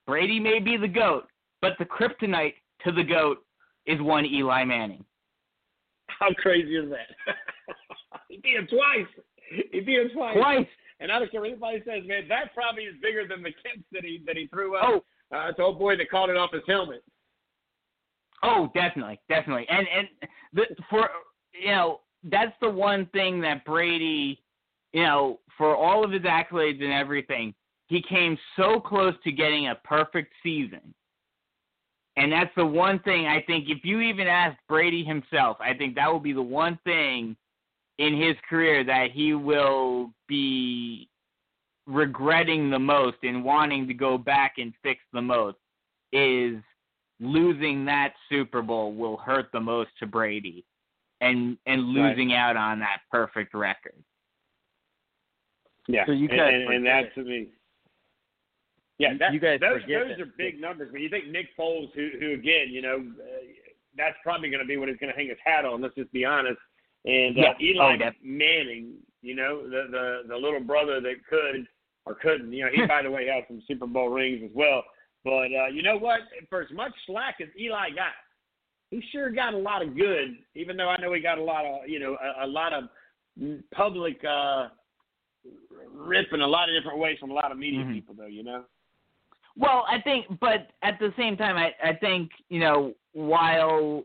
Brady 0.07 0.39
may 0.39 0.59
be 0.59 0.77
the 0.77 0.87
goat, 0.87 1.27
but 1.61 1.73
the 1.79 1.85
kryptonite 1.85 2.55
to 2.83 2.91
the 2.91 3.03
goat 3.03 3.45
is 3.85 4.01
one 4.01 4.25
Eli 4.25 4.65
Manning. 4.65 5.05
How 6.07 6.33
crazy 6.33 6.75
is 6.75 6.89
that? 6.89 7.07
he 8.29 8.37
beat 8.37 8.55
him 8.55 8.67
twice. 8.67 9.07
He 9.71 9.79
beat 9.79 9.99
him 9.99 10.09
twice. 10.13 10.35
Twice. 10.35 10.67
And 11.01 11.11
I 11.11 11.19
don't 11.19 11.31
care 11.31 11.41
what 11.41 11.49
anybody 11.49 11.79
says, 11.79 12.03
man. 12.05 12.27
That 12.29 12.53
probably 12.53 12.83
is 12.83 12.95
bigger 13.01 13.27
than 13.27 13.41
the 13.41 13.49
kicks 13.49 13.83
that 13.91 14.05
he 14.05 14.23
that 14.27 14.37
he 14.37 14.47
threw 14.47 14.77
up. 14.77 14.85
Oh, 14.85 15.03
Uh, 15.35 15.51
to 15.51 15.63
old 15.63 15.79
boy 15.79 15.97
that 15.97 16.09
caught 16.09 16.29
it 16.29 16.37
off 16.37 16.53
his 16.53 16.61
helmet. 16.67 17.03
Oh, 18.43 18.71
definitely, 18.73 19.19
definitely, 19.27 19.65
and 19.69 19.87
and 19.87 20.07
the 20.53 20.63
for 20.89 21.09
you 21.53 21.71
know 21.71 22.01
that's 22.23 22.53
the 22.61 22.69
one 22.69 23.07
thing 23.07 23.41
that 23.41 23.65
Brady, 23.65 24.41
you 24.93 25.03
know, 25.03 25.39
for 25.57 25.75
all 25.75 26.03
of 26.03 26.11
his 26.11 26.21
accolades 26.21 26.83
and 26.83 26.93
everything, 26.93 27.53
he 27.87 28.01
came 28.01 28.37
so 28.55 28.79
close 28.79 29.15
to 29.23 29.31
getting 29.31 29.67
a 29.67 29.75
perfect 29.83 30.33
season. 30.43 30.93
And 32.17 32.31
that's 32.31 32.53
the 32.55 32.65
one 32.65 32.99
thing 32.99 33.25
I 33.25 33.41
think 33.41 33.69
if 33.69 33.83
you 33.83 34.01
even 34.01 34.27
ask 34.27 34.57
Brady 34.67 35.03
himself, 35.03 35.57
I 35.59 35.73
think 35.73 35.95
that 35.95 36.11
will 36.11 36.19
be 36.19 36.33
the 36.33 36.41
one 36.41 36.77
thing 36.83 37.35
in 38.01 38.19
his 38.19 38.35
career 38.49 38.83
that 38.83 39.11
he 39.11 39.33
will 39.35 40.11
be 40.27 41.07
regretting 41.85 42.69
the 42.71 42.79
most 42.79 43.17
and 43.21 43.43
wanting 43.43 43.87
to 43.87 43.93
go 43.93 44.17
back 44.17 44.53
and 44.57 44.73
fix 44.81 44.99
the 45.13 45.21
most 45.21 45.57
is 46.11 46.55
losing 47.19 47.85
that 47.85 48.13
Super 48.27 48.61
Bowl 48.63 48.91
will 48.93 49.17
hurt 49.17 49.51
the 49.53 49.59
most 49.59 49.91
to 49.99 50.07
Brady 50.07 50.65
and 51.21 51.57
and 51.67 51.81
Right. 51.95 52.09
losing 52.09 52.33
out 52.33 52.57
on 52.57 52.79
that 52.79 53.01
perfect 53.11 53.53
record. 53.53 54.03
Yeah, 55.87 56.05
So 56.07 56.11
you 56.11 56.27
and, 56.29 56.37
guys 56.39 56.53
and, 56.53 56.63
and 56.63 56.83
forget 56.85 57.13
that 57.15 57.21
to 57.21 57.27
me. 57.27 57.47
Yeah, 58.97 59.13
that, 59.19 59.33
You 59.33 59.39
guys 59.39 59.59
those 59.59 59.81
forget 59.81 60.07
those 60.07 60.17
that- 60.17 60.21
are 60.23 60.33
big 60.37 60.59
numbers. 60.59 60.89
But 60.91 61.01
you 61.01 61.09
think 61.09 61.27
Nick 61.27 61.55
Foles, 61.57 61.91
who 61.93 62.09
who 62.19 62.33
again, 62.33 62.69
you 62.69 62.81
know, 62.81 62.97
uh, 62.97 63.45
that's 63.95 64.17
probably 64.23 64.49
going 64.49 64.61
to 64.61 64.67
be 64.67 64.77
what 64.77 64.89
he's 64.89 64.97
going 64.97 65.11
to 65.11 65.17
hang 65.17 65.29
his 65.29 65.37
hat 65.43 65.65
on. 65.65 65.81
Let's 65.81 65.95
just 65.95 66.11
be 66.11 66.25
honest. 66.25 66.59
And 67.05 67.37
uh, 67.37 67.41
Yeah. 67.41 67.53
Eli 67.61 67.97
Oh, 68.03 68.09
Manning, 68.23 68.93
You 69.21 69.35
know, 69.35 69.63
the 69.63 69.87
the 69.89 70.21
the 70.27 70.35
little 70.35 70.59
brother 70.59 70.99
that 71.01 71.15
could 71.29 71.67
or 72.05 72.15
couldn't. 72.15 72.51
You 72.53 72.65
know, 72.65 72.71
he 72.73 72.85
by 72.85 73.01
the 73.03 73.11
way 73.11 73.27
has 73.27 73.43
some 73.47 73.61
Super 73.67 73.87
Bowl 73.87 74.09
rings 74.09 74.41
as 74.43 74.51
well. 74.53 74.83
But 75.23 75.53
uh, 75.53 75.67
you 75.71 75.83
know 75.83 75.97
what? 75.97 76.21
For 76.49 76.61
as 76.61 76.71
much 76.71 76.91
slack 77.05 77.35
as 77.41 77.47
Eli 77.59 77.89
got, 77.91 78.13
he 78.89 79.03
sure 79.11 79.29
got 79.29 79.53
a 79.53 79.57
lot 79.57 79.81
of 79.83 79.95
good. 79.95 80.37
Even 80.55 80.77
though 80.77 80.89
I 80.89 80.99
know 80.99 81.13
he 81.13 81.21
got 81.21 81.37
a 81.37 81.43
lot 81.43 81.65
of 81.65 81.87
you 81.87 81.99
know 81.99 82.17
a, 82.41 82.45
a 82.45 82.47
lot 82.47 82.73
of 82.73 82.85
public 83.73 84.19
uh, 84.25 84.69
rip 85.93 86.27
in 86.33 86.41
a 86.41 86.47
lot 86.47 86.69
of 86.69 86.75
different 86.75 86.99
ways 86.99 87.17
from 87.19 87.31
a 87.31 87.33
lot 87.33 87.51
of 87.51 87.57
media 87.57 87.81
Mhm. 87.85 87.93
people, 87.93 88.15
though. 88.15 88.25
You 88.25 88.43
know. 88.43 88.65
Well, 89.57 89.85
I 89.87 89.99
think, 90.01 90.25
but 90.39 90.71
at 90.81 90.97
the 90.99 91.13
same 91.17 91.35
time, 91.35 91.57
I, 91.57 91.73
I 91.83 91.93
think 91.93 92.31
you 92.49 92.59
know 92.59 92.93
while 93.13 94.03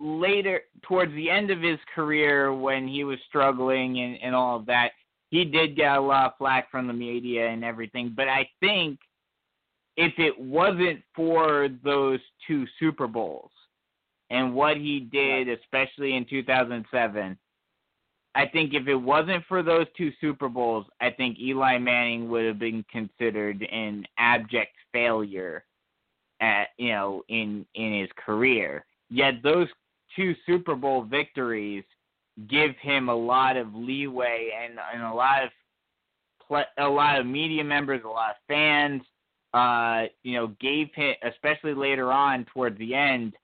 later 0.00 0.62
towards 0.82 1.12
the 1.12 1.30
end 1.30 1.50
of 1.50 1.60
his 1.60 1.78
career 1.94 2.52
when 2.54 2.88
he 2.88 3.04
was 3.04 3.18
struggling 3.28 4.00
and, 4.00 4.18
and 4.22 4.34
all 4.34 4.56
of 4.56 4.66
that, 4.66 4.92
he 5.30 5.44
did 5.44 5.76
get 5.76 5.96
a 5.96 6.00
lot 6.00 6.26
of 6.26 6.38
flack 6.38 6.70
from 6.70 6.86
the 6.86 6.92
media 6.92 7.48
and 7.48 7.64
everything. 7.64 8.12
But 8.16 8.28
I 8.28 8.48
think 8.58 8.98
if 9.96 10.12
it 10.18 10.38
wasn't 10.38 11.02
for 11.14 11.68
those 11.84 12.20
two 12.46 12.66
Super 12.78 13.06
Bowls 13.06 13.50
and 14.30 14.54
what 14.54 14.76
he 14.76 15.00
did, 15.00 15.48
especially 15.48 16.16
in 16.16 16.24
2007, 16.24 17.38
I 18.34 18.46
think 18.46 18.74
if 18.74 18.86
it 18.86 18.96
wasn't 18.96 19.44
for 19.46 19.62
those 19.62 19.86
two 19.96 20.12
Super 20.20 20.48
Bowls, 20.48 20.86
I 21.00 21.10
think 21.10 21.38
Eli 21.38 21.78
Manning 21.78 22.28
would 22.30 22.44
have 22.44 22.58
been 22.58 22.84
considered 22.90 23.62
an 23.70 24.04
abject 24.18 24.72
failure 24.92 25.64
at 26.40 26.68
you 26.78 26.90
know 26.90 27.22
in 27.28 27.66
in 27.74 28.00
his 28.00 28.08
career. 28.24 28.84
Yet 29.10 29.42
those 29.42 29.66
two 30.16 30.34
Super 30.46 30.74
Bowl 30.74 31.02
victories 31.02 31.84
give 32.48 32.70
him 32.80 33.08
a 33.08 33.14
lot 33.14 33.56
of 33.56 33.74
leeway 33.74 34.50
and 34.62 34.78
and 34.92 35.02
a 35.02 35.14
lot 35.14 35.44
of 35.44 35.50
a 36.78 36.88
lot 36.88 37.18
of 37.18 37.26
media 37.26 37.62
members, 37.62 38.02
a 38.04 38.08
lot 38.08 38.30
of 38.30 38.36
fans, 38.48 39.02
uh, 39.54 40.06
you 40.22 40.34
know, 40.34 40.48
gave 40.60 40.88
him 40.94 41.14
especially 41.22 41.74
later 41.74 42.12
on 42.12 42.44
towards 42.52 42.78
the 42.78 42.94
end, 42.94 43.34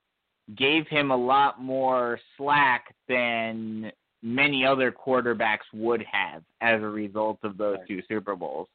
gave 0.56 0.86
him 0.88 1.10
a 1.10 1.16
lot 1.16 1.60
more 1.60 2.18
slack 2.36 2.94
than 3.08 3.92
many 4.22 4.64
other 4.64 4.92
quarterbacks 4.92 5.66
would 5.72 6.02
have 6.10 6.42
as 6.60 6.82
a 6.82 6.86
result 6.86 7.38
of 7.42 7.56
those 7.56 7.78
two 7.86 8.02
Super 8.08 8.34
Bowls. 8.34 8.68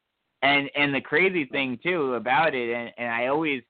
And 0.44 0.70
and 0.76 0.94
the 0.94 1.02
crazy 1.02 1.46
thing 1.46 1.78
too 1.84 2.16
about 2.16 2.56
it, 2.56 2.74
and, 2.74 2.92
and 2.98 3.10
I 3.10 3.28
always 3.28 3.64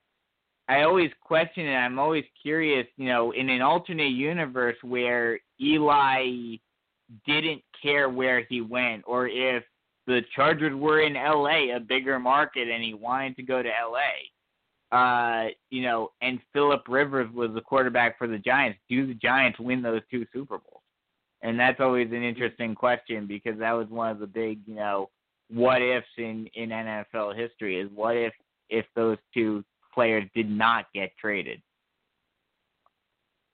I 0.72 0.84
always 0.84 1.12
question 1.20 1.68
it. 1.68 1.76
I'm 1.76 2.00
always 2.00 2.24
curious, 2.42 2.88
you 2.96 3.10
know, 3.10 3.32
in 3.32 3.50
an 3.50 3.62
alternate 3.62 4.14
universe 4.14 4.78
where 4.84 5.38
Eli 5.60 6.56
didn't 7.28 7.62
care 7.84 8.10
where 8.10 8.46
he 8.48 8.62
went, 8.62 9.04
or 9.06 9.28
if 9.28 9.66
the 10.08 10.22
Chargers 10.34 10.74
were 10.74 11.02
in 11.02 11.18
L.A., 11.18 11.72
a 11.72 11.80
bigger 11.82 12.20
market, 12.20 12.70
and 12.70 12.82
he 12.82 12.94
wanted 12.94 13.36
to 13.36 13.44
go 13.44 13.62
to 13.62 13.68
L.A. 13.68 14.96
Uh, 14.96 15.50
you 15.72 15.82
know, 15.82 16.12
and 16.22 16.40
Philip 16.54 16.84
Rivers 16.88 17.30
was 17.34 17.52
the 17.54 17.60
quarterback 17.60 18.18
for 18.18 18.28
the 18.28 18.38
Giants. 18.38 18.80
Do 18.90 19.06
the 19.06 19.14
Giants 19.16 19.60
win 19.60 19.82
those 19.82 20.02
two 20.10 20.26
Super 20.32 20.58
Bowls? 20.58 20.84
And 21.42 21.60
that's 21.60 21.82
always 21.82 22.08
an 22.12 22.24
interesting 22.24 22.76
question 22.76 23.28
because 23.28 23.60
that 23.60 23.74
was 23.74 23.90
one 23.90 24.10
of 24.10 24.20
the 24.20 24.28
big, 24.28 24.60
you 24.66 24.76
know, 24.76 25.10
what 25.50 25.82
ifs 25.82 26.08
in 26.18 26.48
in 26.54 26.70
NFL 26.70 27.36
history 27.38 27.78
is 27.78 27.90
what 27.94 28.16
if 28.16 28.32
if 28.70 28.86
those 28.96 29.18
two 29.34 29.66
players 29.94 30.24
did 30.36 30.50
not 30.50 30.86
get 30.94 31.12
traded. 31.20 31.62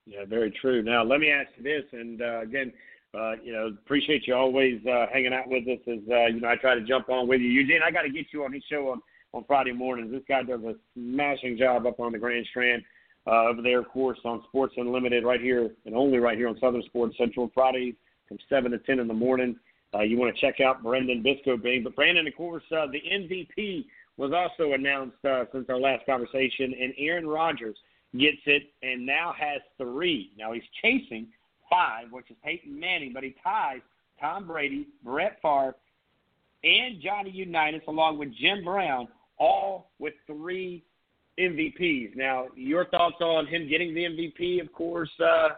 Yeah, 0.06 0.26
very 0.26 0.52
true. 0.52 0.82
Now, 0.82 1.04
let 1.04 1.20
me 1.20 1.30
ask 1.30 1.50
you 1.58 1.64
this, 1.64 1.84
and 1.92 2.22
uh, 2.22 2.42
again, 2.42 2.72
uh, 3.14 3.34
you 3.44 3.52
know, 3.52 3.68
appreciate 3.68 4.26
you 4.28 4.36
always 4.36 4.80
uh, 4.86 5.08
hanging 5.12 5.34
out 5.34 5.50
with 5.50 5.68
us. 5.68 5.80
As 5.88 6.00
uh, 6.10 6.26
you 6.28 6.40
know, 6.42 6.48
I 6.48 6.56
try 6.56 6.76
to 6.76 6.82
jump 6.82 7.10
on 7.10 7.28
with 7.28 7.42
you, 7.42 7.50
Eugene. 7.50 7.82
I 7.86 7.92
got 7.92 8.04
to 8.04 8.10
get 8.10 8.28
you 8.32 8.44
on 8.46 8.54
his 8.54 8.64
show 8.70 8.90
on 8.90 9.02
on 9.34 9.44
Friday 9.46 9.74
mornings. 9.74 10.12
This 10.12 10.24
guy 10.28 10.44
does 10.44 10.62
a 10.64 10.76
smashing 10.94 11.58
job 11.58 11.86
up 11.86 12.00
on 12.00 12.14
the 12.14 12.20
Grand 12.20 12.46
Strand 12.50 12.84
uh, 13.28 13.48
over 13.48 13.62
there, 13.62 13.80
of 13.80 13.90
course, 13.90 14.20
on 14.24 14.44
Sports 14.48 14.76
Unlimited, 14.78 15.26
right 15.26 15.42
here 15.42 15.72
and 15.86 15.96
only 15.96 16.20
right 16.20 16.38
here 16.38 16.48
on 16.48 16.58
Southern 16.60 16.84
Sports 16.84 17.18
Central 17.18 17.52
Fridays 17.54 17.96
from 18.28 18.38
seven 18.50 18.72
to 18.72 18.80
ten 18.80 19.00
in 19.00 19.08
the 19.08 19.14
morning. 19.14 19.58
Uh, 19.94 20.02
you 20.02 20.18
want 20.18 20.34
to 20.34 20.40
check 20.40 20.60
out 20.60 20.84
Brendan 20.84 21.24
Bisco 21.24 21.58
but 21.58 21.96
Brandon, 21.96 22.28
of 22.28 22.36
course, 22.36 22.64
uh, 22.72 22.88
the 22.88 23.02
MVP 23.12 23.86
was 24.18 24.32
also 24.34 24.74
announced 24.74 25.24
uh, 25.26 25.46
since 25.52 25.66
our 25.70 25.80
last 25.80 26.06
conversation, 26.06 26.74
and 26.80 26.94
Aaron 26.98 27.28
Rodgers 27.28 27.78
gets 28.18 28.38
it 28.46 28.64
and 28.82 29.06
now 29.06 29.34
has 29.38 29.62
three. 29.78 30.32
Now 30.38 30.54
he's 30.54 30.64
chasing 30.82 31.28
five, 31.70 32.12
which 32.12 32.30
is 32.30 32.38
Peyton 32.44 32.80
Manning, 32.80 33.14
but 33.14 33.24
he 33.24 33.36
ties 33.44 33.82
Tom 34.20 34.48
Brady, 34.48 34.88
Brett 35.04 35.38
Favre, 35.42 35.76
and 36.64 37.02
Johnny 37.02 37.30
Unitas, 37.30 37.82
along 37.88 38.18
with 38.18 38.34
Jim 38.36 38.64
Brown, 38.64 39.08
all 39.38 39.92
with 40.00 40.14
three 40.26 40.84
MVPs. 41.40 42.16
Now, 42.16 42.48
your 42.56 42.86
thoughts 42.86 43.18
on 43.22 43.46
him 43.46 43.70
getting 43.70 43.94
the 43.94 44.04
MVP, 44.04 44.62
of 44.62 44.74
course, 44.74 45.12
uh, 45.20 45.50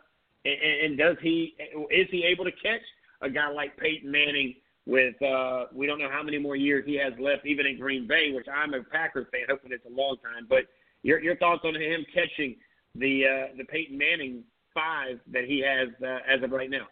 and, 0.46 0.86
and 0.86 0.98
does 0.98 1.18
he 1.22 1.56
is 1.90 2.08
he 2.12 2.24
able 2.26 2.46
to 2.46 2.52
catch 2.52 2.82
a 3.22 3.30
guy 3.30 3.50
like 3.52 3.78
Peyton 3.78 4.12
Manning? 4.12 4.56
With 4.90 5.22
uh, 5.22 5.66
we 5.72 5.86
don't 5.86 6.00
know 6.00 6.10
how 6.12 6.24
many 6.24 6.40
more 6.40 6.56
years 6.56 6.84
he 6.84 6.96
has 6.98 7.14
left, 7.20 7.46
even 7.46 7.68
in 7.68 7.78
Green 7.78 8.08
Bay, 8.08 8.32
which 8.34 8.48
I'm 8.52 8.74
a 8.74 8.82
Packers 8.84 9.28
fan, 9.32 9.44
hoping 9.48 9.72
it's 9.72 9.86
a 9.86 9.96
long 9.96 10.16
time. 10.24 10.48
But 10.50 10.64
your 11.04 11.20
your 11.22 11.36
thoughts 11.36 11.62
on 11.64 11.76
him 11.76 12.04
catching 12.12 12.56
the 12.96 13.14
uh, 13.26 13.56
the 13.56 13.66
Peyton 13.66 13.96
Manning 13.96 14.44
five 14.74 15.20
that 15.32 15.46
he 15.46 15.60
has 15.60 15.90
uh, 16.04 16.20
as 16.28 16.42
of 16.42 16.50
right 16.52 16.72
now? 16.72 16.88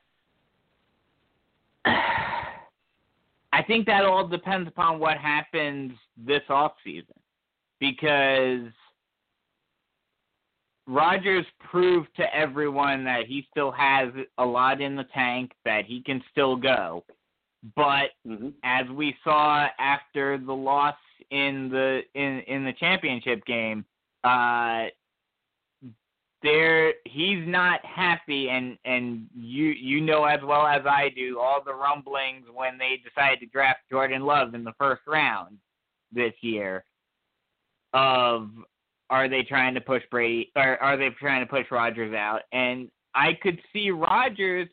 I 3.51 3.63
think 3.65 3.87
that 3.87 4.05
all 4.05 4.27
depends 4.27 4.67
upon 4.67 4.99
what 4.99 5.17
happens 5.17 5.93
this 6.15 6.43
off 6.49 6.73
season, 6.83 7.15
because 7.79 8.71
Rodgers 10.85 11.45
proved 11.71 12.09
to 12.17 12.35
everyone 12.35 13.03
that 13.05 13.25
he 13.25 13.47
still 13.49 13.71
has 13.71 14.09
a 14.37 14.45
lot 14.45 14.81
in 14.81 14.95
the 14.95 15.05
tank, 15.15 15.53
that 15.65 15.85
he 15.85 16.03
can 16.03 16.21
still 16.31 16.55
go. 16.55 17.03
But 17.75 18.11
mm-hmm. 18.25 18.49
as 18.63 18.87
we 18.89 19.15
saw 19.23 19.67
after 19.79 20.37
the 20.37 20.53
loss 20.53 20.95
in 21.31 21.69
the 21.69 22.01
in 22.13 22.41
in 22.47 22.63
the 22.63 22.73
championship 22.73 23.45
game, 23.45 23.83
uh, 24.23 24.85
there 26.43 26.93
he's 27.05 27.47
not 27.47 27.83
happy, 27.83 28.49
and 28.49 28.77
and 28.85 29.27
you 29.35 29.65
you 29.65 30.01
know 30.01 30.25
as 30.25 30.39
well 30.43 30.65
as 30.67 30.83
I 30.85 31.09
do 31.15 31.39
all 31.39 31.63
the 31.65 31.73
rumblings 31.73 32.45
when 32.53 32.77
they 32.77 33.01
decided 33.03 33.39
to 33.39 33.47
draft 33.47 33.79
Jordan 33.89 34.21
Love 34.21 34.53
in 34.53 34.63
the 34.63 34.73
first 34.77 35.01
round 35.07 35.57
this 36.11 36.33
year. 36.41 36.85
Of 37.93 38.49
are 39.09 39.29
they 39.29 39.43
trying 39.43 39.73
to 39.73 39.81
push 39.81 40.03
Brady 40.11 40.51
or 40.55 40.77
are 40.77 40.97
they 40.97 41.09
trying 41.19 41.41
to 41.41 41.49
push 41.49 41.65
Rodgers 41.71 42.13
out? 42.13 42.41
And 42.51 42.89
I 43.15 43.33
could 43.41 43.59
see 43.73 43.89
Rodgers 43.89 44.67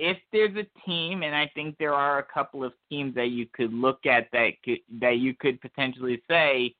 if 0.00 0.16
there's 0.32 0.56
a 0.56 0.66
team, 0.86 1.22
and 1.22 1.36
I 1.36 1.50
think 1.54 1.76
there 1.78 1.92
are 1.92 2.20
a 2.20 2.22
couple 2.22 2.64
of 2.64 2.72
teams 2.88 3.14
that 3.16 3.28
you 3.28 3.46
could 3.52 3.72
look 3.72 4.06
at 4.06 4.28
that 4.32 4.52
could, 4.64 4.78
that 4.98 5.18
you 5.18 5.34
could 5.34 5.60
potentially 5.60 6.22
say 6.28 6.74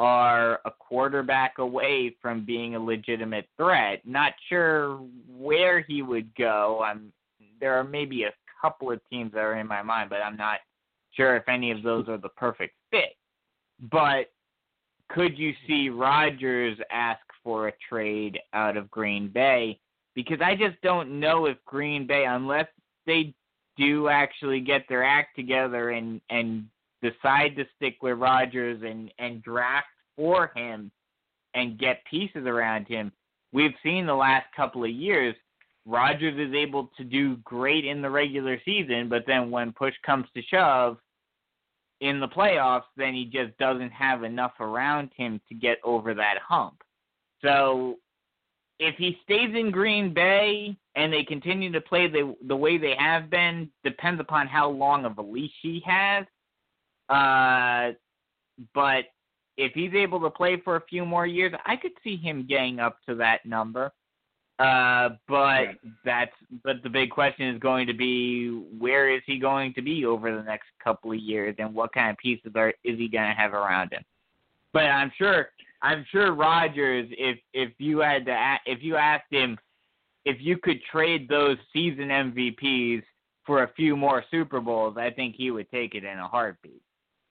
are 0.00 0.60
a 0.64 0.70
quarterback 0.70 1.58
away 1.58 2.16
from 2.20 2.46
being 2.46 2.74
a 2.74 2.78
legitimate 2.78 3.46
threat. 3.58 4.00
Not 4.06 4.32
sure 4.48 5.00
where 5.28 5.80
he 5.80 6.00
would 6.00 6.34
go. 6.34 6.82
I'm 6.82 7.12
there 7.60 7.74
are 7.74 7.84
maybe 7.84 8.24
a 8.24 8.32
couple 8.60 8.90
of 8.90 9.00
teams 9.10 9.32
that 9.32 9.40
are 9.40 9.56
in 9.56 9.66
my 9.66 9.82
mind, 9.82 10.08
but 10.08 10.22
I'm 10.22 10.36
not 10.36 10.60
sure 11.12 11.36
if 11.36 11.48
any 11.48 11.70
of 11.70 11.82
those 11.82 12.08
are 12.08 12.18
the 12.18 12.28
perfect 12.30 12.74
fit. 12.90 13.16
But 13.90 14.30
could 15.10 15.38
you 15.38 15.52
see 15.66 15.90
Rodgers 15.90 16.78
ask 16.90 17.20
for 17.44 17.68
a 17.68 17.72
trade 17.88 18.38
out 18.54 18.78
of 18.78 18.90
Green 18.90 19.28
Bay? 19.28 19.78
Because 20.16 20.38
I 20.42 20.56
just 20.56 20.80
don't 20.82 21.20
know 21.20 21.46
if 21.46 21.56
Green 21.64 22.08
Bay, 22.08 22.24
unless 22.24 22.66
they 23.06 23.32
do 23.76 24.08
actually 24.08 24.60
get 24.60 24.82
their 24.88 25.04
act 25.04 25.36
together 25.36 25.90
and 25.90 26.20
and 26.30 26.66
decide 27.02 27.54
to 27.56 27.64
stick 27.76 27.98
with 28.02 28.18
Rodgers 28.18 28.82
and 28.84 29.12
and 29.20 29.42
draft 29.42 29.86
for 30.16 30.50
him 30.56 30.90
and 31.54 31.78
get 31.78 32.04
pieces 32.10 32.46
around 32.46 32.88
him. 32.88 33.12
We've 33.52 33.74
seen 33.84 34.06
the 34.06 34.14
last 34.14 34.46
couple 34.56 34.82
of 34.82 34.90
years 34.90 35.36
Rodgers 35.86 36.34
is 36.36 36.52
able 36.52 36.90
to 36.96 37.04
do 37.04 37.36
great 37.44 37.84
in 37.84 38.02
the 38.02 38.10
regular 38.10 38.60
season, 38.64 39.08
but 39.08 39.22
then 39.26 39.50
when 39.50 39.72
push 39.72 39.94
comes 40.04 40.26
to 40.34 40.42
shove 40.42 40.98
in 42.00 42.18
the 42.18 42.28
playoffs, 42.28 42.82
then 42.96 43.14
he 43.14 43.24
just 43.24 43.56
doesn't 43.58 43.92
have 43.92 44.24
enough 44.24 44.52
around 44.58 45.10
him 45.16 45.40
to 45.48 45.54
get 45.54 45.78
over 45.84 46.12
that 46.12 46.38
hump. 46.46 46.82
So 47.42 47.96
if 48.78 48.96
he 48.96 49.18
stays 49.24 49.54
in 49.54 49.70
Green 49.70 50.12
Bay 50.12 50.76
and 50.96 51.12
they 51.12 51.22
continue 51.22 51.72
to 51.72 51.80
play 51.80 52.08
the 52.08 52.34
the 52.46 52.56
way 52.56 52.78
they 52.78 52.94
have 52.98 53.30
been, 53.30 53.70
depends 53.84 54.20
upon 54.20 54.46
how 54.46 54.68
long 54.70 55.04
of 55.04 55.18
a 55.18 55.22
leash 55.22 55.52
he 55.62 55.82
has. 55.86 56.26
Uh, 57.08 57.92
but 58.74 59.04
if 59.56 59.72
he's 59.72 59.94
able 59.94 60.20
to 60.20 60.30
play 60.30 60.60
for 60.62 60.76
a 60.76 60.82
few 60.88 61.04
more 61.04 61.26
years, 61.26 61.52
I 61.64 61.76
could 61.76 61.92
see 62.04 62.16
him 62.16 62.46
getting 62.48 62.78
up 62.78 62.98
to 63.08 63.14
that 63.16 63.46
number. 63.46 63.92
Uh, 64.58 65.10
but 65.28 65.64
that's 66.04 66.32
but 66.64 66.76
the 66.82 66.88
big 66.88 67.10
question 67.10 67.54
is 67.54 67.60
going 67.60 67.86
to 67.86 67.92
be 67.92 68.48
where 68.78 69.14
is 69.14 69.20
he 69.26 69.38
going 69.38 69.74
to 69.74 69.82
be 69.82 70.06
over 70.06 70.34
the 70.34 70.42
next 70.42 70.68
couple 70.82 71.12
of 71.12 71.18
years, 71.18 71.54
and 71.58 71.74
what 71.74 71.92
kind 71.92 72.10
of 72.10 72.16
pieces 72.16 72.52
are 72.54 72.70
is 72.82 72.98
he 72.98 73.08
going 73.08 73.28
to 73.28 73.34
have 73.34 73.52
around 73.52 73.92
him? 73.92 74.02
But 74.72 74.84
I'm 74.84 75.12
sure 75.16 75.50
I'm 75.86 76.04
sure 76.10 76.34
Rodgers, 76.34 77.06
if 77.12 77.38
if 77.54 77.72
you 77.78 78.00
had 78.00 78.26
to 78.26 78.56
if 78.66 78.82
you 78.82 78.96
asked 78.96 79.30
him 79.30 79.56
if 80.24 80.38
you 80.40 80.58
could 80.58 80.80
trade 80.90 81.28
those 81.28 81.56
season 81.72 82.08
MVPs 82.08 83.04
for 83.44 83.62
a 83.62 83.72
few 83.74 83.96
more 83.96 84.24
Super 84.28 84.60
Bowls, 84.60 84.96
I 84.98 85.10
think 85.10 85.36
he 85.36 85.52
would 85.52 85.70
take 85.70 85.94
it 85.94 86.02
in 86.02 86.18
a 86.18 86.26
heartbeat. 86.26 86.82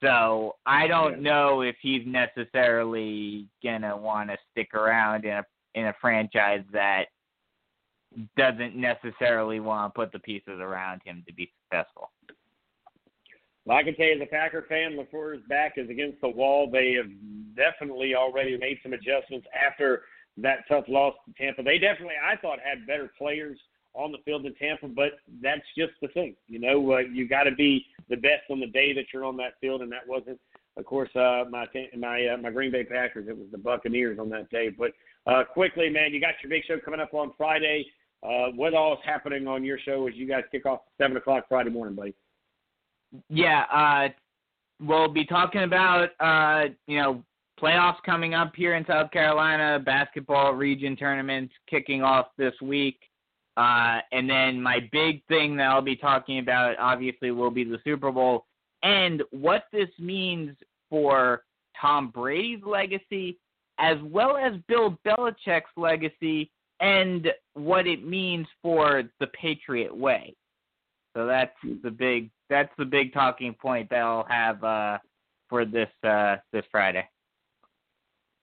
So 0.02 0.54
I 0.64 0.86
don't 0.86 1.20
know 1.20 1.60
if 1.60 1.76
he's 1.82 2.06
necessarily 2.06 3.46
gonna 3.62 3.94
want 3.94 4.30
to 4.30 4.38
stick 4.50 4.72
around 4.72 5.26
in 5.26 5.32
a 5.32 5.44
in 5.74 5.88
a 5.88 5.94
franchise 6.00 6.64
that 6.72 7.04
doesn't 8.38 8.74
necessarily 8.74 9.60
want 9.60 9.92
to 9.92 10.00
put 10.00 10.12
the 10.12 10.18
pieces 10.20 10.60
around 10.60 11.02
him 11.04 11.22
to 11.26 11.34
be 11.34 11.52
successful. 11.60 12.10
Well, 13.66 13.76
I 13.76 13.82
can 13.82 13.96
tell 13.96 14.06
you, 14.06 14.14
as 14.14 14.20
a 14.22 14.26
Packer 14.26 14.64
fan, 14.68 14.96
LaFleur's 14.96 15.42
back 15.48 15.74
is 15.76 15.90
against 15.90 16.20
the 16.20 16.28
wall. 16.28 16.70
They 16.70 16.92
have 16.92 17.10
definitely 17.56 18.14
already 18.14 18.56
made 18.56 18.78
some 18.82 18.92
adjustments 18.92 19.46
after 19.52 20.02
that 20.38 20.60
tough 20.68 20.84
loss 20.88 21.14
to 21.26 21.32
Tampa. 21.32 21.64
They 21.64 21.78
definitely, 21.78 22.14
I 22.22 22.36
thought, 22.36 22.60
had 22.62 22.86
better 22.86 23.10
players 23.18 23.58
on 23.92 24.12
the 24.12 24.18
field 24.24 24.46
in 24.46 24.54
Tampa, 24.54 24.86
but 24.86 25.12
that's 25.42 25.64
just 25.76 25.94
the 26.00 26.08
thing. 26.08 26.36
You 26.46 26.60
know, 26.60 26.92
uh, 26.92 26.98
you 26.98 27.26
got 27.26 27.44
to 27.44 27.50
be 27.50 27.84
the 28.08 28.16
best 28.16 28.44
on 28.50 28.60
the 28.60 28.66
day 28.66 28.92
that 28.92 29.06
you're 29.12 29.24
on 29.24 29.36
that 29.38 29.54
field, 29.60 29.82
and 29.82 29.90
that 29.90 30.06
wasn't, 30.06 30.38
of 30.76 30.84
course, 30.84 31.10
uh, 31.16 31.44
my 31.50 31.66
my 31.98 32.26
uh, 32.26 32.36
my 32.36 32.50
Green 32.50 32.70
Bay 32.70 32.84
Packers. 32.84 33.26
It 33.28 33.36
was 33.36 33.48
the 33.50 33.58
Buccaneers 33.58 34.18
on 34.20 34.28
that 34.28 34.48
day. 34.50 34.68
But 34.68 34.92
uh, 35.26 35.42
quickly, 35.44 35.88
man, 35.88 36.12
you 36.12 36.20
got 36.20 36.34
your 36.42 36.50
big 36.50 36.62
show 36.68 36.78
coming 36.78 37.00
up 37.00 37.14
on 37.14 37.32
Friday. 37.36 37.86
Uh, 38.22 38.48
what 38.54 38.74
all 38.74 38.92
is 38.92 38.98
happening 39.04 39.48
on 39.48 39.64
your 39.64 39.78
show 39.78 40.06
as 40.06 40.14
you 40.14 40.28
guys 40.28 40.44
kick 40.52 40.66
off 40.66 40.80
seven 40.98 41.16
o'clock 41.16 41.46
Friday 41.48 41.70
morning, 41.70 41.96
buddy? 41.96 42.14
Yeah, 43.28 43.64
uh, 43.72 44.08
we'll 44.84 45.08
be 45.08 45.24
talking 45.24 45.62
about 45.62 46.10
uh, 46.20 46.70
you 46.86 46.98
know 46.98 47.22
playoffs 47.60 48.02
coming 48.04 48.34
up 48.34 48.52
here 48.54 48.74
in 48.74 48.84
South 48.86 49.10
Carolina, 49.10 49.78
basketball 49.84 50.52
region 50.52 50.96
tournaments 50.96 51.54
kicking 51.68 52.02
off 52.02 52.26
this 52.36 52.54
week, 52.60 52.98
uh, 53.56 54.00
and 54.12 54.28
then 54.28 54.60
my 54.60 54.80
big 54.92 55.24
thing 55.26 55.56
that 55.56 55.64
I'll 55.64 55.82
be 55.82 55.96
talking 55.96 56.38
about 56.38 56.78
obviously 56.78 57.30
will 57.30 57.50
be 57.50 57.64
the 57.64 57.78
Super 57.84 58.10
Bowl 58.12 58.44
and 58.82 59.22
what 59.30 59.64
this 59.72 59.88
means 59.98 60.56
for 60.90 61.42
Tom 61.80 62.10
Brady's 62.10 62.62
legacy 62.64 63.38
as 63.78 63.96
well 64.02 64.36
as 64.36 64.54
Bill 64.68 64.98
Belichick's 65.06 65.70
legacy 65.76 66.50
and 66.80 67.28
what 67.54 67.86
it 67.86 68.06
means 68.06 68.46
for 68.62 69.04
the 69.20 69.26
Patriot 69.28 69.94
way. 69.94 70.34
So 71.16 71.26
that's 71.26 71.56
the 71.82 71.90
big 71.90 72.30
that's 72.48 72.72
the 72.78 72.84
big 72.84 73.12
talking 73.12 73.54
point 73.54 73.90
that 73.90 74.00
I'll 74.00 74.26
have 74.28 74.62
uh, 74.62 74.98
for 75.48 75.64
this 75.64 75.88
uh, 76.04 76.36
this 76.52 76.64
Friday. 76.70 77.08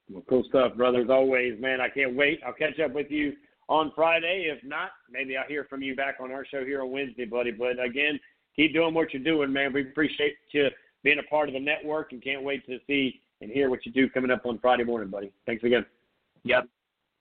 Well, 0.09 0.23
cool 0.29 0.43
stuff, 0.49 0.75
brothers. 0.75 1.09
Always, 1.09 1.59
man, 1.59 1.79
I 1.81 1.89
can't 1.89 2.15
wait. 2.15 2.41
I'll 2.45 2.53
catch 2.53 2.79
up 2.79 2.93
with 2.93 3.09
you 3.09 3.33
on 3.69 3.91
Friday. 3.95 4.51
If 4.51 4.63
not, 4.63 4.91
maybe 5.09 5.37
I'll 5.37 5.47
hear 5.47 5.65
from 5.69 5.81
you 5.81 5.95
back 5.95 6.15
on 6.19 6.31
our 6.31 6.45
show 6.45 6.65
here 6.65 6.81
on 6.81 6.91
Wednesday, 6.91 7.25
buddy. 7.25 7.51
But 7.51 7.83
again, 7.83 8.19
keep 8.55 8.73
doing 8.73 8.93
what 8.93 9.13
you're 9.13 9.23
doing, 9.23 9.51
man. 9.51 9.73
We 9.73 9.81
appreciate 9.81 10.35
you 10.51 10.67
being 11.03 11.19
a 11.19 11.23
part 11.23 11.49
of 11.49 11.53
the 11.53 11.59
network 11.59 12.11
and 12.11 12.23
can't 12.23 12.43
wait 12.43 12.65
to 12.67 12.79
see 12.87 13.21
and 13.41 13.51
hear 13.51 13.69
what 13.69 13.85
you 13.85 13.91
do 13.91 14.09
coming 14.09 14.31
up 14.31 14.45
on 14.45 14.59
Friday 14.59 14.83
morning, 14.83 15.09
buddy. 15.09 15.31
Thanks 15.45 15.63
again. 15.63 15.85
Yep. 16.43 16.67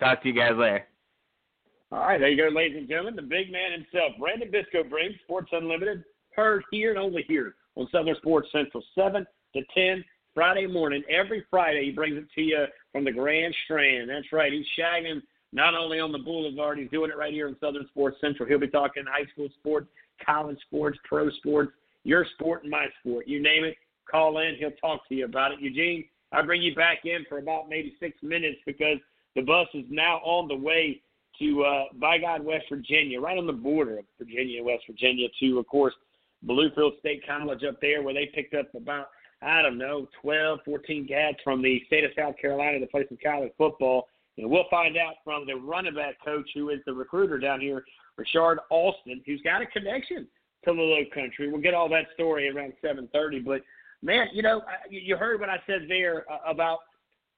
Talk 0.01 0.23
to 0.23 0.29
you 0.29 0.35
guys 0.35 0.53
later. 0.57 0.87
All 1.91 1.99
right, 1.99 2.19
there 2.19 2.31
you 2.31 2.37
go, 2.37 2.49
ladies 2.49 2.79
and 2.79 2.89
gentlemen. 2.89 3.17
The 3.17 3.23
big 3.23 3.53
man 3.53 3.73
himself, 3.73 4.13
Brandon 4.19 4.51
Bisco 4.51 4.83
brings 4.83 5.15
Sports 5.25 5.51
Unlimited, 5.53 6.05
heard 6.37 6.63
here 6.71 6.91
and 6.91 6.99
only 6.99 7.25
here 7.27 7.55
on 7.77 7.89
Southern 7.91 8.17
Sports 8.17 8.49
Central, 8.53 8.83
7 8.95 9.27
to 9.55 9.63
10 9.75 10.05
Friday 10.35 10.67
morning. 10.67 11.03
Every 11.11 11.45
Friday, 11.51 11.87
he 11.87 11.93
brings 11.93 12.17
it 12.17 12.27
to 12.35 12.43
you 12.43 12.65
from 12.93 13.05
the 13.05 13.13
Grand 13.13 13.55
Strand. 13.65 14.11
That's 14.11 14.33
right. 14.33 14.53
He's 14.53 14.67
shagging 14.79 15.23
not 15.53 15.75
only 15.75 16.01
on 16.01 16.13
the 16.13 16.19
boulevard, 16.19 16.79
he's 16.79 16.91
doing 16.91 17.11
it 17.11 17.17
right 17.17 17.33
here 17.33 17.49
on 17.49 17.57
Southern 17.61 17.87
Sports 17.89 18.17
Central. 18.21 18.49
He'll 18.49 18.59
be 18.59 18.69
talking 18.69 19.05
high 19.07 19.27
school 19.33 19.49
sports, 19.59 19.89
college 20.25 20.59
sports, 20.67 20.99
pro 21.05 21.31
sports, 21.31 21.73
your 22.05 22.27
sport 22.35 22.63
and 22.63 22.71
my 22.71 22.87
sport. 23.01 23.29
You 23.29 23.43
name 23.43 23.65
it, 23.65 23.77
call 24.11 24.39
in. 24.39 24.57
He'll 24.59 24.71
talk 24.73 25.07
to 25.09 25.15
you 25.15 25.27
about 25.27 25.53
it. 25.53 25.61
Eugene, 25.61 26.05
I 26.33 26.43
bring 26.43 26.63
you 26.63 26.75
back 26.75 27.01
in 27.05 27.25
for 27.29 27.39
about 27.39 27.69
maybe 27.69 27.95
six 28.01 28.17
minutes 28.23 28.59
because 28.65 28.99
the 29.37 29.43
bus 29.43 29.69
is 29.75 29.85
now 29.91 30.17
on 30.19 30.49
the 30.49 30.57
way 30.57 31.01
to 31.39 31.63
uh, 31.65 31.85
by 31.95 32.19
God, 32.19 32.45
West 32.45 32.67
Virginia, 32.69 33.21
right 33.21 33.39
on 33.39 33.47
the 33.47 33.53
border 33.53 33.99
of 33.99 34.05
Virginia 34.19 34.59
and 34.59 34.67
West 34.67 34.85
Virginia, 34.87 35.29
to 35.41 35.59
of 35.59 35.67
course 35.67 35.95
Bluefield 36.47 36.99
State 36.99 37.27
College 37.27 37.65
up 37.65 37.81
there, 37.81 38.03
where 38.03 38.15
they 38.15 38.31
picked 38.35 38.55
up 38.55 38.75
about 38.75 39.09
I 39.43 39.61
don't 39.61 39.79
know 39.79 40.09
12, 40.21 40.61
14 40.65 41.09
cats 41.09 41.39
from 41.43 41.63
the 41.63 41.83
state 41.87 42.05
of 42.05 42.13
South 42.17 42.37
Carolina 42.41 42.79
to 42.79 42.87
play 42.87 43.05
some 43.09 43.19
college 43.23 43.53
football. 43.59 44.09
And 44.39 44.49
we'll 44.49 44.69
find 44.71 44.97
out 44.97 45.15
from 45.25 45.47
the 45.47 45.55
running 45.55 45.95
back 45.95 46.15
coach, 46.25 46.49
who 46.55 46.71
is 46.71 46.79
the 46.87 46.93
recruiter 46.93 47.39
down 47.39 47.61
here, 47.61 47.85
Richard 48.17 48.61
Alston, 48.71 49.21
who's 49.27 49.43
got 49.43 49.61
a 49.61 49.67
connection 49.67 50.29
to 50.65 50.73
the 50.73 50.81
Low 50.81 51.03
Country. 51.13 51.51
We'll 51.51 51.61
get 51.61 51.75
all 51.75 51.89
that 51.91 52.07
story 52.15 52.49
around 52.49 52.73
7:30. 52.83 53.45
But 53.45 53.63
man, 54.01 54.29
you 54.33 54.43
know, 54.43 54.63
you 54.89 55.17
heard 55.17 55.41
what 55.41 55.51
I 55.51 55.61
said 55.67 55.83
there 55.89 56.25
uh, 56.31 56.39
about 56.47 56.79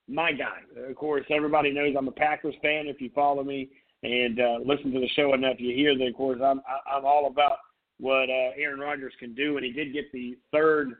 my 0.08 0.32
guy. 0.32 0.58
Of 0.88 0.94
course, 0.96 1.24
everybody 1.30 1.72
knows 1.72 1.94
I'm 1.96 2.08
a 2.08 2.12
Packers 2.12 2.54
fan. 2.62 2.86
If 2.86 3.00
you 3.00 3.10
follow 3.14 3.42
me 3.42 3.70
and 4.02 4.38
uh, 4.38 4.58
listen 4.64 4.92
to 4.92 5.00
the 5.00 5.08
show 5.16 5.32
enough, 5.34 5.56
you 5.58 5.74
hear 5.74 5.96
that. 5.96 6.06
Of 6.06 6.14
course, 6.14 6.40
I'm 6.44 6.60
I'm 6.86 7.04
all 7.04 7.26
about 7.26 7.58
what 7.98 8.28
uh, 8.28 8.50
Aaron 8.56 8.80
Rodgers 8.80 9.12
can 9.18 9.34
do, 9.34 9.56
and 9.56 9.64
he 9.64 9.72
did 9.72 9.92
get 9.92 10.10
the 10.12 10.36
third. 10.52 10.94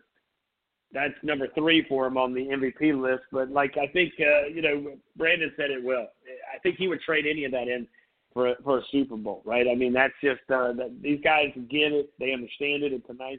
That's 0.92 1.14
number 1.22 1.48
three 1.56 1.84
for 1.88 2.06
him 2.06 2.16
on 2.16 2.32
the 2.32 2.42
MVP 2.42 3.00
list. 3.00 3.24
But 3.32 3.50
like 3.50 3.76
I 3.76 3.88
think 3.88 4.12
uh, 4.20 4.46
you 4.46 4.62
know, 4.62 4.96
Brandon 5.16 5.52
said 5.56 5.70
it 5.70 5.82
well. 5.82 6.08
I 6.54 6.58
think 6.60 6.76
he 6.76 6.88
would 6.88 7.00
trade 7.00 7.26
any 7.28 7.44
of 7.44 7.52
that 7.52 7.68
in 7.68 7.86
for 8.32 8.48
a, 8.48 8.54
for 8.62 8.78
a 8.78 8.82
Super 8.90 9.16
Bowl, 9.16 9.42
right? 9.44 9.66
I 9.70 9.74
mean, 9.74 9.92
that's 9.92 10.14
just 10.22 10.42
uh, 10.50 10.72
that 10.74 10.98
these 11.00 11.20
guys 11.22 11.52
get 11.70 11.92
it. 11.92 12.10
They 12.18 12.32
understand 12.32 12.82
it. 12.82 12.92
It's 12.92 13.08
a 13.08 13.14
nice. 13.14 13.38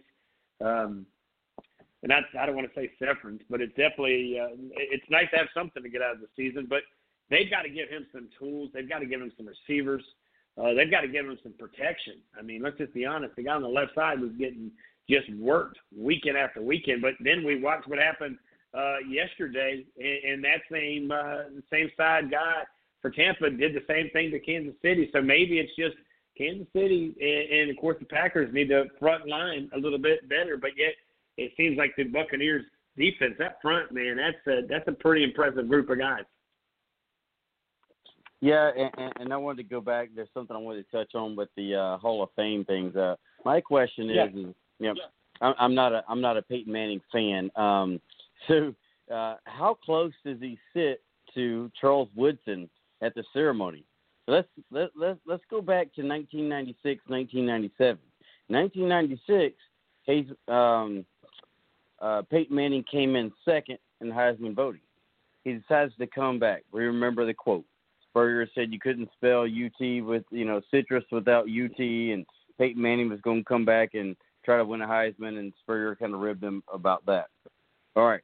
Um, 0.63 1.05
and 2.01 2.11
that's 2.11 2.25
I 2.39 2.45
don't 2.45 2.55
want 2.55 2.67
to 2.71 2.79
say 2.79 2.91
severance, 2.99 3.41
but 3.49 3.61
it's 3.61 3.75
definitely 3.75 4.39
uh, 4.39 4.55
it's 4.75 5.09
nice 5.09 5.29
to 5.31 5.37
have 5.37 5.47
something 5.53 5.81
to 5.81 5.89
get 5.89 6.01
out 6.01 6.15
of 6.15 6.21
the 6.21 6.27
season. 6.35 6.67
But 6.69 6.81
they've 7.29 7.49
got 7.49 7.63
to 7.63 7.69
give 7.69 7.89
him 7.89 8.05
some 8.11 8.29
tools. 8.37 8.69
They've 8.73 8.87
got 8.87 8.99
to 8.99 9.05
give 9.05 9.21
him 9.21 9.31
some 9.37 9.47
receivers. 9.47 10.03
They've 10.57 10.91
got 10.91 11.01
to 11.01 11.07
give 11.07 11.25
him 11.25 11.37
some 11.43 11.53
protection. 11.53 12.15
I 12.37 12.41
mean, 12.41 12.61
let's 12.61 12.77
just 12.77 12.93
be 12.93 13.05
honest. 13.05 13.35
The 13.35 13.43
guy 13.43 13.53
on 13.53 13.61
the 13.61 13.67
left 13.67 13.93
side 13.95 14.21
was 14.21 14.31
getting 14.39 14.71
just 15.09 15.29
worked 15.35 15.77
weekend 15.95 16.37
after 16.37 16.61
weekend. 16.61 17.01
But 17.01 17.13
then 17.19 17.43
we 17.43 17.61
watched 17.61 17.87
what 17.87 17.99
happened 17.99 18.37
uh, 18.73 18.97
yesterday, 19.07 19.85
and, 19.97 20.33
and 20.33 20.43
that 20.43 20.61
same 20.71 21.11
uh, 21.11 21.61
same 21.71 21.89
side 21.97 22.31
guy 22.31 22.63
for 23.01 23.11
Tampa 23.11 23.49
did 23.49 23.75
the 23.75 23.83
same 23.87 24.09
thing 24.11 24.31
to 24.31 24.39
Kansas 24.39 24.73
City. 24.81 25.09
So 25.13 25.21
maybe 25.21 25.59
it's 25.59 25.75
just 25.77 25.95
Kansas 26.37 26.67
City 26.73 27.15
and, 27.21 27.59
and 27.59 27.69
of 27.69 27.77
course 27.77 27.97
the 27.99 28.05
Packers 28.05 28.53
need 28.53 28.69
to 28.69 28.85
front 28.99 29.27
line 29.27 29.69
a 29.75 29.77
little 29.77 29.99
bit 29.99 30.27
better. 30.27 30.57
But 30.57 30.71
yet 30.77 30.93
it 31.37 31.51
seems 31.55 31.77
like 31.77 31.93
the 31.95 32.05
Buccaneers 32.05 32.63
defense, 32.97 33.35
that 33.39 33.61
front 33.61 33.91
man, 33.91 34.17
that's 34.17 34.47
a 34.47 34.67
that's 34.67 34.87
a 34.87 34.91
pretty 34.91 35.23
impressive 35.23 35.67
group 35.67 35.89
of 35.89 35.99
guys. 35.99 36.23
Yeah, 38.41 38.71
and, 38.77 39.13
and- 39.19 39.33
I 39.33 39.37
wanted 39.37 39.63
to 39.63 39.69
go 39.69 39.81
back. 39.81 40.09
There's 40.15 40.29
something 40.33 40.55
I 40.55 40.59
wanted 40.59 40.85
to 40.89 40.97
touch 40.97 41.15
on 41.15 41.35
with 41.35 41.49
the 41.55 41.75
uh, 41.75 41.97
Hall 41.97 42.21
of 42.23 42.29
Fame 42.35 42.65
things. 42.65 42.95
Uh, 42.95 43.15
my 43.43 43.61
question 43.61 44.09
is, 44.09 44.15
Yeah. 44.15 44.25
is 44.27 44.55
you 44.79 44.93
know, 44.93 44.95
I'm, 45.41 45.53
I'm 45.57 45.75
not 45.75 45.93
a 45.93 46.03
I'm 46.07 46.21
not 46.21 46.37
a 46.37 46.41
Peyton 46.41 46.71
Manning 46.71 47.01
fan. 47.11 47.49
Um, 47.55 47.99
so 48.47 48.73
uh, 49.13 49.35
how 49.45 49.77
close 49.83 50.13
does 50.25 50.37
he 50.39 50.57
sit 50.73 51.01
to 51.33 51.71
Charles 51.79 52.09
Woodson 52.15 52.69
at 53.01 53.15
the 53.15 53.23
ceremony? 53.33 53.83
So 54.25 54.33
let's 54.33 54.47
let, 54.71 54.89
let 54.95 55.17
let's 55.25 55.43
go 55.49 55.61
back 55.61 55.93
to 55.95 56.01
1996, 56.01 57.01
1997. 57.07 57.99
1996, 58.47 59.55
Hayes, 60.03 60.27
um, 60.47 61.03
uh, 61.99 62.21
Peyton 62.29 62.55
Manning 62.55 62.83
came 62.89 63.15
in 63.15 63.31
second 63.43 63.77
in 64.01 64.09
Heisman 64.09 64.55
voting. 64.55 64.81
He 65.43 65.53
decides 65.53 65.93
to 65.97 66.07
come 66.07 66.37
back. 66.39 66.63
We 66.71 66.83
remember 66.83 67.25
the 67.25 67.33
quote. 67.33 67.65
Spurrier 68.15 68.47
said 68.55 68.71
you 68.71 68.79
couldn't 68.79 69.09
spell 69.17 69.41
UT 69.41 70.05
with 70.05 70.23
you 70.31 70.45
know 70.45 70.61
citrus 70.71 71.03
without 71.11 71.47
UT, 71.49 71.77
and 71.79 72.25
Peyton 72.57 72.81
Manning 72.81 73.09
was 73.09 73.19
going 73.19 73.39
to 73.39 73.43
come 73.43 73.65
back 73.65 73.93
and 73.93 74.15
try 74.45 74.55
to 74.55 74.63
win 74.63 74.81
a 74.81 74.87
Heisman, 74.87 75.37
and 75.37 75.51
Spurrier 75.61 75.97
kind 75.97 76.13
of 76.13 76.21
ribbed 76.21 76.41
him 76.41 76.63
about 76.73 77.05
that. 77.07 77.27
All 77.97 78.07
right, 78.07 78.21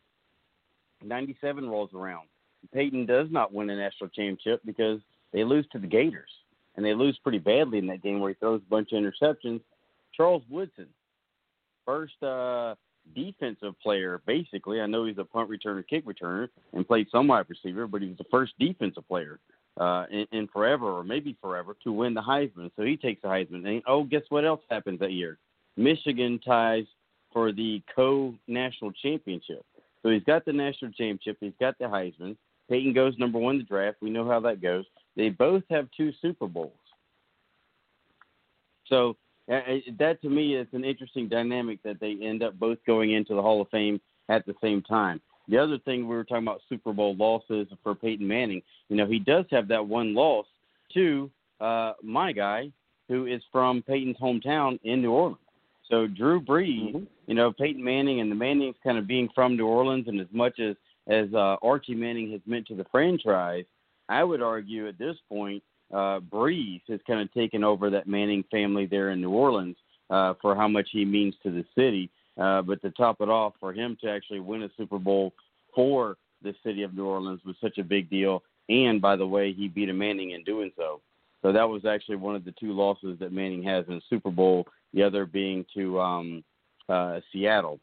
'97 1.03 1.69
rolls 1.69 1.89
around. 1.93 2.27
Peyton 2.73 3.05
does 3.05 3.27
not 3.31 3.53
win 3.53 3.69
a 3.69 3.75
national 3.75 4.09
championship 4.11 4.61
because 4.65 5.01
they 5.33 5.43
lose 5.43 5.65
to 5.73 5.79
the 5.79 5.87
Gators, 5.87 6.29
and 6.77 6.85
they 6.85 6.93
lose 6.93 7.19
pretty 7.21 7.39
badly 7.39 7.77
in 7.77 7.87
that 7.87 8.01
game 8.01 8.21
where 8.21 8.29
he 8.29 8.35
throws 8.35 8.61
a 8.65 8.69
bunch 8.69 8.93
of 8.93 9.03
interceptions. 9.03 9.59
Charles 10.15 10.43
Woodson, 10.49 10.87
first 11.85 12.21
uh, 12.23 12.75
defensive 13.13 13.73
player, 13.83 14.21
basically. 14.25 14.79
I 14.79 14.85
know 14.85 15.03
he's 15.03 15.17
a 15.17 15.25
punt 15.25 15.49
returner, 15.49 15.85
kick 15.85 16.05
returner, 16.05 16.47
and 16.71 16.87
played 16.87 17.07
some 17.11 17.27
wide 17.27 17.47
receiver, 17.49 17.87
but 17.87 18.01
he 18.01 18.07
was 18.07 18.17
the 18.17 18.23
first 18.31 18.53
defensive 18.57 19.05
player 19.09 19.37
uh, 19.79 20.05
in, 20.11 20.27
in 20.31 20.47
forever 20.47 20.87
or 20.91 21.03
maybe 21.03 21.37
forever 21.41 21.75
to 21.83 21.91
win 21.91 22.13
the 22.13 22.21
Heisman. 22.21 22.71
So 22.75 22.83
he 22.83 22.97
takes 22.97 23.21
the 23.21 23.27
Heisman. 23.27 23.67
And 23.67 23.81
oh, 23.87 24.03
guess 24.03 24.23
what 24.29 24.45
else 24.45 24.61
happens 24.69 24.99
that 24.99 25.11
year? 25.11 25.37
Michigan 25.77 26.39
ties 26.45 26.85
for 27.31 27.51
the 27.51 27.81
co-national 27.95 28.91
championship. 28.93 29.65
So 30.03 30.09
he's 30.09 30.23
got 30.23 30.45
the 30.45 30.53
national 30.53 30.91
championship. 30.91 31.37
He's 31.39 31.53
got 31.59 31.77
the 31.79 31.85
Heisman. 31.85 32.35
Peyton 32.69 32.93
goes 32.93 33.17
number 33.17 33.39
one 33.39 33.55
in 33.55 33.59
the 33.59 33.65
draft. 33.65 33.97
We 34.01 34.09
know 34.09 34.27
how 34.27 34.39
that 34.41 34.61
goes. 34.61 34.85
They 35.15 35.29
both 35.29 35.63
have 35.69 35.87
two 35.95 36.11
Super 36.21 36.47
Bowls. 36.47 36.71
So 38.87 39.15
that 39.47 40.21
to 40.21 40.29
me 40.29 40.55
is 40.55 40.67
an 40.73 40.83
interesting 40.83 41.27
dynamic 41.27 41.81
that 41.83 41.99
they 41.99 42.17
end 42.21 42.43
up 42.43 42.57
both 42.59 42.77
going 42.85 43.11
into 43.11 43.35
the 43.35 43.41
Hall 43.41 43.61
of 43.61 43.69
Fame 43.69 43.99
at 44.29 44.45
the 44.45 44.53
same 44.61 44.81
time. 44.81 45.21
The 45.51 45.57
other 45.57 45.77
thing 45.79 46.07
we 46.07 46.15
were 46.15 46.23
talking 46.23 46.47
about 46.47 46.61
Super 46.69 46.93
Bowl 46.93 47.13
losses 47.15 47.67
for 47.83 47.93
Peyton 47.93 48.25
Manning. 48.25 48.61
You 48.87 48.95
know, 48.95 49.05
he 49.05 49.19
does 49.19 49.45
have 49.51 49.67
that 49.67 49.85
one 49.85 50.15
loss 50.15 50.45
to 50.93 51.29
uh, 51.59 51.93
my 52.01 52.31
guy, 52.31 52.71
who 53.09 53.25
is 53.25 53.41
from 53.51 53.83
Peyton's 53.83 54.15
hometown 54.17 54.79
in 54.85 55.01
New 55.01 55.11
Orleans. 55.11 55.37
So 55.89 56.07
Drew 56.07 56.39
Brees, 56.39 56.95
mm-hmm. 56.95 57.03
you 57.27 57.35
know, 57.35 57.51
Peyton 57.51 57.83
Manning 57.83 58.21
and 58.21 58.31
the 58.31 58.35
Mannings 58.35 58.75
kind 58.81 58.97
of 58.97 59.07
being 59.07 59.27
from 59.35 59.57
New 59.57 59.67
Orleans, 59.67 60.07
and 60.07 60.21
as 60.21 60.27
much 60.31 60.59
as 60.59 60.75
as 61.09 61.27
uh, 61.33 61.57
Archie 61.61 61.95
Manning 61.95 62.31
has 62.31 62.39
meant 62.45 62.67
to 62.67 62.75
the 62.75 62.85
franchise, 62.89 63.65
I 64.07 64.23
would 64.23 64.41
argue 64.41 64.87
at 64.87 64.97
this 64.97 65.17
point, 65.27 65.63
uh, 65.91 66.19
Brees 66.19 66.81
has 66.87 66.99
kind 67.05 67.19
of 67.19 67.33
taken 67.33 67.63
over 67.63 67.89
that 67.89 68.07
Manning 68.07 68.45
family 68.51 68.85
there 68.85 69.09
in 69.09 69.19
New 69.19 69.31
Orleans 69.31 69.75
uh, 70.09 70.35
for 70.41 70.55
how 70.55 70.69
much 70.69 70.89
he 70.93 71.03
means 71.03 71.33
to 71.43 71.51
the 71.51 71.65
city. 71.75 72.09
Uh, 72.39 72.61
but 72.61 72.81
to 72.81 72.91
top 72.91 73.17
it 73.19 73.29
off, 73.29 73.53
for 73.59 73.73
him 73.73 73.97
to 74.01 74.09
actually 74.09 74.39
win 74.39 74.63
a 74.63 74.69
Super 74.77 74.97
Bowl 74.99 75.33
for 75.75 76.17
the 76.41 76.55
city 76.63 76.83
of 76.83 76.93
New 76.93 77.05
Orleans 77.05 77.41
was 77.45 77.55
such 77.61 77.77
a 77.77 77.83
big 77.83 78.09
deal. 78.09 78.43
And 78.69 79.01
by 79.01 79.15
the 79.15 79.27
way, 79.27 79.53
he 79.53 79.67
beat 79.67 79.89
a 79.89 79.93
Manning 79.93 80.31
in 80.31 80.43
doing 80.43 80.71
so. 80.77 81.01
So 81.41 81.51
that 81.51 81.67
was 81.67 81.85
actually 81.85 82.17
one 82.17 82.35
of 82.35 82.45
the 82.45 82.53
two 82.53 82.73
losses 82.73 83.17
that 83.19 83.31
Manning 83.31 83.63
has 83.63 83.85
in 83.87 83.95
the 83.95 84.01
Super 84.09 84.31
Bowl. 84.31 84.67
The 84.93 85.03
other 85.03 85.25
being 85.25 85.65
to 85.75 85.99
um, 85.99 86.43
uh, 86.87 87.19
Seattle. 87.31 87.79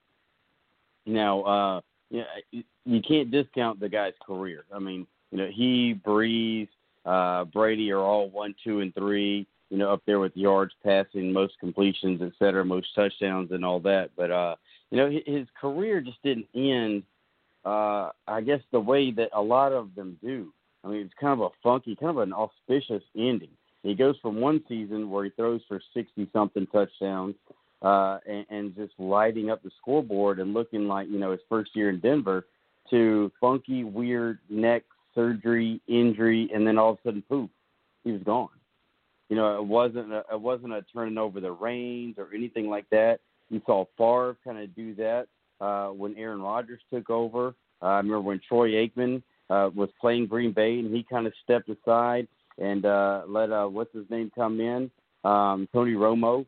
Now, 1.06 1.42
uh, 1.42 1.80
you, 2.10 2.18
know, 2.52 2.62
you 2.84 3.02
can't 3.02 3.30
discount 3.30 3.80
the 3.80 3.88
guy's 3.88 4.12
career. 4.26 4.64
I 4.74 4.78
mean, 4.78 5.06
you 5.30 5.38
know, 5.38 5.48
he, 5.52 5.98
Brees, 6.06 6.68
uh, 7.04 7.44
Brady 7.44 7.90
are 7.90 8.00
all 8.00 8.28
one, 8.28 8.54
two, 8.62 8.80
and 8.80 8.94
three 8.94 9.46
you 9.70 9.78
know, 9.78 9.92
up 9.92 10.02
there 10.06 10.18
with 10.18 10.36
yards 10.36 10.72
passing, 10.84 11.32
most 11.32 11.54
completions, 11.60 12.20
et 12.22 12.32
cetera, 12.38 12.64
most 12.64 12.94
touchdowns, 12.94 13.50
and 13.52 13.64
all 13.64 13.80
that. 13.80 14.10
But 14.16 14.30
uh, 14.30 14.56
you 14.90 14.96
know, 14.96 15.10
his 15.26 15.46
career 15.60 16.00
just 16.00 16.22
didn't 16.22 16.46
end. 16.54 17.02
Uh, 17.64 18.10
I 18.26 18.40
guess 18.40 18.60
the 18.72 18.80
way 18.80 19.10
that 19.12 19.30
a 19.34 19.42
lot 19.42 19.72
of 19.72 19.94
them 19.94 20.18
do. 20.22 20.52
I 20.84 20.88
mean, 20.88 21.00
it's 21.00 21.14
kind 21.20 21.32
of 21.32 21.40
a 21.40 21.50
funky, 21.62 21.96
kind 21.96 22.10
of 22.10 22.18
an 22.18 22.32
auspicious 22.32 23.02
ending. 23.16 23.50
He 23.82 23.94
goes 23.94 24.16
from 24.22 24.40
one 24.40 24.62
season 24.68 25.10
where 25.10 25.24
he 25.24 25.30
throws 25.30 25.60
for 25.68 25.80
sixty 25.94 26.28
something 26.32 26.66
touchdowns 26.68 27.34
uh, 27.82 28.18
and, 28.26 28.46
and 28.50 28.74
just 28.74 28.92
lighting 28.98 29.50
up 29.50 29.62
the 29.62 29.70
scoreboard 29.80 30.40
and 30.40 30.54
looking 30.54 30.88
like 30.88 31.08
you 31.08 31.18
know 31.18 31.32
his 31.32 31.40
first 31.48 31.74
year 31.74 31.90
in 31.90 32.00
Denver, 32.00 32.46
to 32.90 33.30
funky, 33.40 33.84
weird 33.84 34.38
neck 34.48 34.84
surgery, 35.14 35.80
injury, 35.88 36.50
and 36.54 36.66
then 36.66 36.78
all 36.78 36.92
of 36.92 36.98
a 36.98 37.08
sudden, 37.08 37.22
poof, 37.28 37.50
he 38.04 38.12
was 38.12 38.22
gone. 38.22 38.48
You 39.28 39.36
know, 39.36 39.58
it 39.58 39.64
wasn't 39.64 40.12
a, 40.12 40.24
it 40.32 40.40
wasn't 40.40 40.72
a 40.72 40.84
turning 40.92 41.18
over 41.18 41.40
the 41.40 41.52
reins 41.52 42.16
or 42.18 42.28
anything 42.34 42.68
like 42.68 42.88
that. 42.90 43.20
You 43.50 43.60
saw 43.66 43.84
Favre 43.96 44.36
kind 44.44 44.58
of 44.58 44.74
do 44.74 44.94
that 44.96 45.26
uh, 45.60 45.88
when 45.88 46.16
Aaron 46.16 46.40
Rodgers 46.40 46.80
took 46.92 47.10
over. 47.10 47.54
Uh, 47.82 47.86
I 47.86 47.96
remember 47.98 48.20
when 48.20 48.40
Troy 48.46 48.70
Aikman 48.70 49.22
uh, 49.50 49.70
was 49.74 49.88
playing 50.00 50.26
Green 50.26 50.52
Bay 50.52 50.78
and 50.78 50.94
he 50.94 51.04
kind 51.08 51.26
of 51.26 51.32
stepped 51.44 51.68
aside 51.68 52.28
and 52.58 52.84
uh, 52.84 53.22
let 53.26 53.52
uh, 53.52 53.66
what's 53.66 53.94
his 53.94 54.08
name 54.10 54.30
come 54.34 54.60
in, 54.60 54.90
um, 55.24 55.68
Tony 55.72 55.92
Romo. 55.92 56.44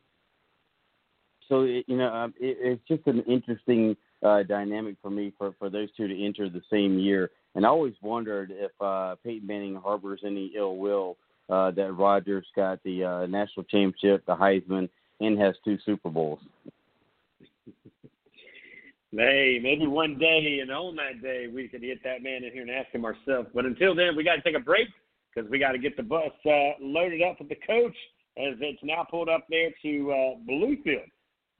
So 1.48 1.62
it, 1.62 1.85
you 1.86 1.97
know, 1.97 2.12
um, 2.12 2.35
it, 2.40 2.57
it's 2.61 2.89
just 2.89 3.07
an 3.07 3.23
interesting 3.23 3.97
uh, 4.23 4.43
dynamic 4.43 4.97
for 5.01 5.11
me 5.11 5.32
for 5.39 5.55
for 5.59 5.70
those 5.70 5.89
two 5.97 6.09
to 6.09 6.24
enter 6.24 6.48
the 6.48 6.62
same 6.70 6.98
year. 6.98 7.31
And 7.55 7.65
I 7.65 7.69
always 7.69 7.94
wondered 8.02 8.52
if 8.52 8.70
uh, 8.81 9.16
Peyton 9.24 9.47
Manning 9.47 9.74
harbors 9.74 10.20
any 10.24 10.52
ill 10.57 10.77
will 10.77 11.16
uh, 11.51 11.70
that 11.72 11.93
Rodgers 11.93 12.47
got 12.55 12.82
the 12.85 13.05
uh, 13.05 13.27
national 13.27 13.64
championship, 13.64 14.24
the 14.27 14.36
Heisman, 14.36 14.89
and 15.20 15.39
has 15.39 15.55
two 15.64 15.78
Super 15.85 16.09
Bowls. 16.09 16.39
Hey, 19.12 19.59
maybe 19.60 19.89
one 19.89 20.18
day, 20.18 20.60
and 20.62 20.70
on 20.70 20.94
that 20.97 21.20
day, 21.20 21.48
we 21.52 21.66
could 21.66 21.81
get 21.81 22.02
that 22.05 22.22
man 22.22 22.44
in 22.44 22.52
here 22.52 22.62
and 22.62 22.70
ask 22.70 22.90
him 22.94 23.05
ourselves. 23.05 23.48
But 23.52 23.64
until 23.64 23.94
then, 23.94 24.14
we 24.16 24.22
got 24.22 24.36
to 24.36 24.43
take 24.43 24.56
a 24.56 24.64
break 24.64 24.86
because 25.35 25.51
we 25.51 25.59
got 25.59 25.72
to 25.72 25.78
get 25.78 25.97
the 25.97 26.02
bus 26.05 26.31
uh, 26.47 26.78
loaded 26.81 27.20
up 27.20 27.40
with 27.40 27.48
the 27.48 27.59
coach 27.66 27.97
as 28.39 28.55
it's 28.60 28.78
now 28.85 29.05
pulled 29.10 29.28
up 29.28 29.47
there 29.51 29.70
to 29.82 30.12
uh, 30.12 30.48
Bluefield. 30.48 31.10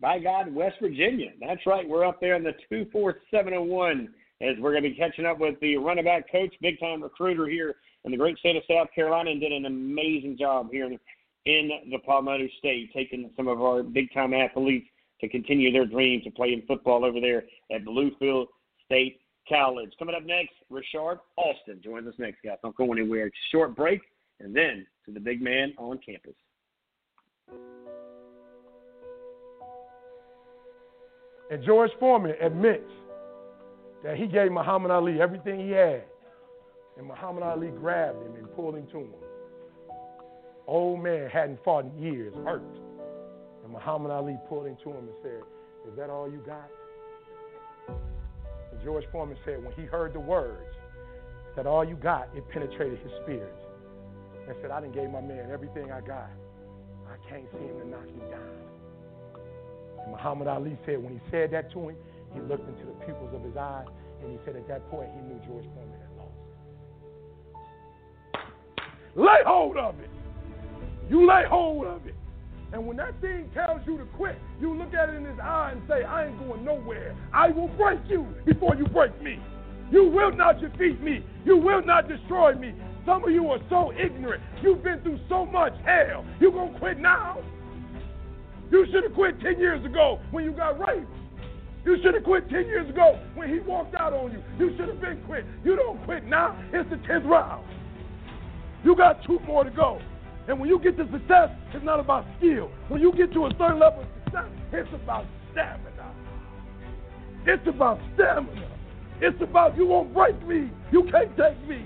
By 0.01 0.21
God, 0.21 0.55
West 0.55 0.77
Virginia. 0.81 1.31
That's 1.41 1.67
right. 1.67 1.87
We're 1.87 2.07
up 2.07 2.21
there 2.21 2.37
in 2.37 2.45
the 2.45 2.55
24701 2.69 4.09
as 4.41 4.57
we're 4.61 4.71
going 4.71 4.85
to 4.85 4.91
be 4.91 4.95
catching 4.95 5.27
up 5.27 5.39
with 5.41 5.59
the 5.61 5.77
running 5.77 6.05
back 6.05 6.31
coach, 6.31 6.55
big 6.63 6.79
time 6.79 7.03
recruiter 7.03 7.49
here 7.49 7.75
in 8.05 8.11
the 8.11 8.17
great 8.17 8.39
state 8.39 8.57
of 8.57 8.63
South 8.69 8.89
Carolina 8.95 9.31
and 9.31 9.41
did 9.41 9.53
an 9.53 9.67
amazing 9.67 10.37
job 10.39 10.69
here 10.71 10.87
in 10.87 11.71
the 11.91 11.99
Palmetto 11.99 12.47
State, 12.59 12.93
taking 12.95 13.31
some 13.37 13.49
of 13.49 13.61
our 13.61 13.83
big 13.83 14.13
time 14.13 14.35
athletes 14.35 14.87
to 15.21 15.29
continue 15.29 15.71
their 15.73 15.87
dreams 15.87 16.27
of 16.27 16.35
playing 16.35 16.63
football 16.67 17.05
over 17.05 17.21
there 17.21 17.45
at 17.71 17.85
Bluefield 17.85 18.47
State 18.87 19.21
College. 19.49 19.91
Coming 19.99 20.15
up 20.15 20.25
next, 20.25 20.53
Richard 20.71 21.19
Austin 21.37 21.81
joins 21.83 22.07
us 22.07 22.15
next, 22.19 22.39
guys. 22.43 22.59
Don't 22.63 22.77
go 22.77 22.91
anywhere. 22.93 23.31
Short 23.51 23.77
break, 23.77 24.01
and 24.39 24.55
then 24.55 24.87
to 25.07 25.13
the 25.13 25.21
big 25.21 25.43
man 25.43 25.75
on 25.77 25.99
campus. 25.99 26.35
And 31.51 31.65
George 31.65 31.91
Foreman 31.99 32.35
admits 32.41 32.91
that 34.05 34.17
he 34.17 34.27
gave 34.27 34.53
Muhammad 34.53 34.91
Ali 34.91 35.21
everything 35.21 35.59
he 35.59 35.73
had 35.73 36.05
and 37.01 37.09
Muhammad 37.09 37.43
Ali 37.43 37.69
grabbed 37.69 38.21
him 38.23 38.35
and 38.37 38.55
pulled 38.55 38.77
him 38.77 38.87
to 38.93 38.99
him. 38.99 39.15
Old 40.67 41.03
man 41.03 41.31
hadn't 41.31 41.65
fought 41.65 41.87
in 41.87 41.99
years, 41.99 42.35
hurt. 42.45 42.63
And 43.65 43.73
Muhammad 43.73 44.11
Ali 44.11 44.37
pulled 44.51 44.67
him 44.67 44.77
to 44.85 44.91
him 44.91 45.09
and 45.09 45.17
said, 45.23 45.41
Is 45.89 45.97
that 45.97 46.11
all 46.11 46.31
you 46.31 46.45
got? 46.45 46.69
And 47.89 48.85
George 48.85 49.05
Foreman 49.11 49.39
said, 49.47 49.65
when 49.65 49.73
he 49.73 49.87
heard 49.87 50.13
the 50.13 50.21
words, 50.21 50.77
that 51.57 51.67
all 51.67 51.83
you 51.83 51.97
got, 51.97 52.29
it 52.37 52.47
penetrated 52.51 52.99
his 52.99 53.13
spirit. 53.23 53.57
And 54.47 54.55
said, 54.61 54.71
I 54.71 54.83
didn't 54.83 54.95
gave 54.95 55.09
my 55.09 55.23
man 55.23 55.49
everything 55.51 55.91
I 55.91 56.03
got. 56.03 56.29
I 57.09 57.17
can't 57.31 57.47
see 57.53 57.65
him 57.65 57.81
to 57.81 57.89
knock 57.89 58.05
me 58.05 58.29
down. 58.31 58.61
And 60.05 60.13
Muhammad 60.13 60.49
Ali 60.49 60.79
said, 60.85 61.03
when 61.03 61.15
he 61.15 61.21
said 61.31 61.51
that 61.53 61.73
to 61.73 61.89
him, 61.89 61.97
he 62.35 62.41
looked 62.41 62.69
into 62.69 62.85
the 62.85 63.07
pupils 63.07 63.35
of 63.35 63.43
his 63.43 63.57
eyes, 63.57 63.87
and 64.23 64.31
he 64.33 64.39
said 64.45 64.55
at 64.55 64.69
that 64.69 64.89
point 64.91 65.09
he 65.15 65.21
knew 65.23 65.41
George 65.49 65.65
Foreman 65.75 66.10
Lay 69.17 69.43
hold 69.47 69.77
of 69.77 69.99
it. 70.01 70.11
You 71.09 71.27
lay 71.27 71.43
hold 71.49 71.87
of 71.87 72.07
it. 72.07 72.15
And 72.73 72.87
when 72.87 72.97
that 72.99 73.21
thing 73.21 73.51
tells 73.53 73.81
you 73.87 73.99
to 73.99 74.05
quit, 74.17 74.39
you 74.61 74.77
look 74.77 74.95
at 74.95 75.09
it 75.09 75.17
in 75.17 75.25
his 75.25 75.39
eye 75.43 75.73
and 75.73 75.83
say, 75.89 76.05
I 76.05 76.29
ain't 76.29 76.39
going 76.39 76.65
nowhere. 76.65 77.17
I 77.33 77.49
will 77.49 77.69
break 77.69 77.99
you 78.09 78.27
before 78.47 78.77
you 78.77 78.87
break 78.87 79.21
me. 79.21 79.41
You 79.91 80.09
will 80.09 80.31
not 80.33 80.61
defeat 80.61 81.01
me. 81.01 81.25
You 81.45 81.57
will 81.57 81.83
not 81.85 82.09
destroy 82.09 82.55
me. 82.55 82.73
Some 83.05 83.25
of 83.25 83.31
you 83.31 83.49
are 83.49 83.59
so 83.69 83.93
ignorant. 83.93 84.43
You've 84.63 84.85
been 84.85 85.01
through 85.01 85.19
so 85.29 85.45
much 85.45 85.73
hell. 85.85 86.25
You 86.39 86.53
gonna 86.53 86.79
quit 86.79 86.99
now? 86.99 87.39
You 88.71 88.87
should 88.93 89.03
have 89.03 89.15
quit 89.15 89.41
10 89.41 89.59
years 89.59 89.85
ago 89.85 90.21
when 90.31 90.45
you 90.45 90.53
got 90.53 90.79
raped. 90.79 91.11
You 91.85 91.97
should 92.03 92.15
have 92.15 92.23
quit 92.23 92.49
10 92.51 92.67
years 92.67 92.89
ago 92.89 93.19
when 93.35 93.53
he 93.53 93.59
walked 93.59 93.97
out 93.97 94.13
on 94.13 94.31
you. 94.31 94.43
You 94.59 94.77
should 94.77 94.89
have 94.89 95.01
been 95.01 95.21
quit. 95.27 95.45
You 95.65 95.75
don't 95.75 96.05
quit 96.05 96.25
now. 96.25 96.57
It's 96.73 96.89
the 96.89 96.97
10th 96.97 97.29
round. 97.29 97.67
You 98.85 98.97
got 98.97 99.23
two 99.25 99.39
more 99.47 99.65
to 99.65 99.71
go. 99.71 100.01
And 100.49 100.59
when 100.59 100.69
you 100.69 100.81
get 100.81 100.97
to 100.97 101.05
success, 101.13 101.51
it's 101.73 101.85
not 101.85 102.01
about 102.01 102.27
skill. 102.39 102.71
When 102.89 103.01
you 103.01 103.13
get 103.13 103.33
to 103.35 103.47
a 103.47 103.51
certain 103.59 103.79
level 103.79 104.01
of 104.01 104.07
success, 104.25 104.49
it's 104.73 104.89
about 104.95 105.27
stamina. 105.53 106.15
It's 107.47 107.67
about 107.69 108.01
stamina. 108.15 108.69
It's 109.21 109.41
about 109.43 109.77
you 109.77 109.87
won't 109.87 110.15
break 110.15 110.41
me. 110.47 110.71
You 110.91 111.09
can't 111.11 111.37
take 111.37 111.69
me. 111.69 111.85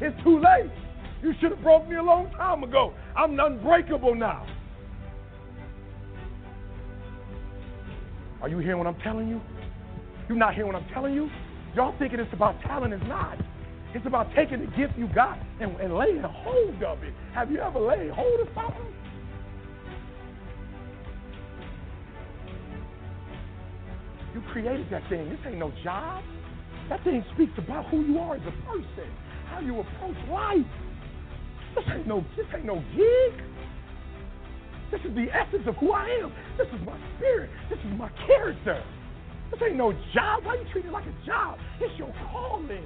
It's 0.00 0.22
too 0.24 0.40
late. 0.40 0.70
You 1.22 1.32
should 1.40 1.52
have 1.52 1.62
broke 1.62 1.88
me 1.88 1.96
a 1.96 2.02
long 2.02 2.30
time 2.32 2.64
ago. 2.64 2.92
I'm 3.16 3.38
unbreakable 3.38 4.16
now. 4.16 4.44
Are 8.40 8.48
you 8.48 8.58
hearing 8.58 8.78
what 8.78 8.88
I'm 8.88 8.98
telling 9.00 9.28
you? 9.28 9.40
You're 10.28 10.36
not 10.36 10.54
hearing 10.54 10.72
what 10.72 10.82
I'm 10.82 10.88
telling 10.92 11.14
you? 11.14 11.30
Y'all 11.76 11.94
thinking 11.98 12.18
it's 12.18 12.32
about 12.32 12.60
talent. 12.62 12.92
It's 12.92 13.04
not. 13.06 13.38
It's 13.94 14.06
about 14.06 14.28
taking 14.34 14.60
the 14.60 14.66
gift 14.76 14.94
you 14.96 15.06
got 15.14 15.38
and, 15.60 15.78
and 15.80 15.94
laying 15.94 16.22
hold 16.22 16.82
of 16.82 17.02
it. 17.02 17.12
Have 17.34 17.50
you 17.50 17.60
ever 17.60 17.78
laid 17.78 18.10
hold 18.10 18.40
of 18.40 18.48
something? 18.54 18.92
You 24.34 24.40
created 24.50 24.86
that 24.90 25.02
thing. 25.10 25.28
This 25.28 25.38
ain't 25.46 25.58
no 25.58 25.72
job. 25.84 26.24
That 26.88 27.04
thing 27.04 27.22
speaks 27.34 27.52
about 27.58 27.86
who 27.90 28.02
you 28.02 28.18
are 28.18 28.36
as 28.36 28.42
a 28.42 28.66
person. 28.66 29.10
how 29.50 29.60
you 29.60 29.80
approach 29.80 30.16
life. 30.30 30.66
This 31.74 31.84
ain't 31.94 32.06
no 32.06 32.24
this 32.36 32.46
ain't 32.54 32.64
no 32.64 32.82
gig. 32.96 33.44
This 34.90 35.00
is 35.08 35.14
the 35.14 35.26
essence 35.32 35.64
of 35.66 35.74
who 35.76 35.92
I 35.92 36.04
am. 36.22 36.32
This 36.58 36.68
is 36.68 36.80
my 36.84 36.98
spirit. 37.16 37.50
This 37.70 37.78
is 37.78 37.98
my 37.98 38.10
character. 38.26 38.82
This 39.50 39.60
ain't 39.62 39.76
no 39.76 39.92
job. 40.14 40.44
Why 40.44 40.56
you 40.56 40.64
treat 40.72 40.86
it 40.86 40.92
like 40.92 41.04
a 41.04 41.26
job? 41.26 41.58
It's 41.80 41.98
your 41.98 42.12
calling. 42.30 42.84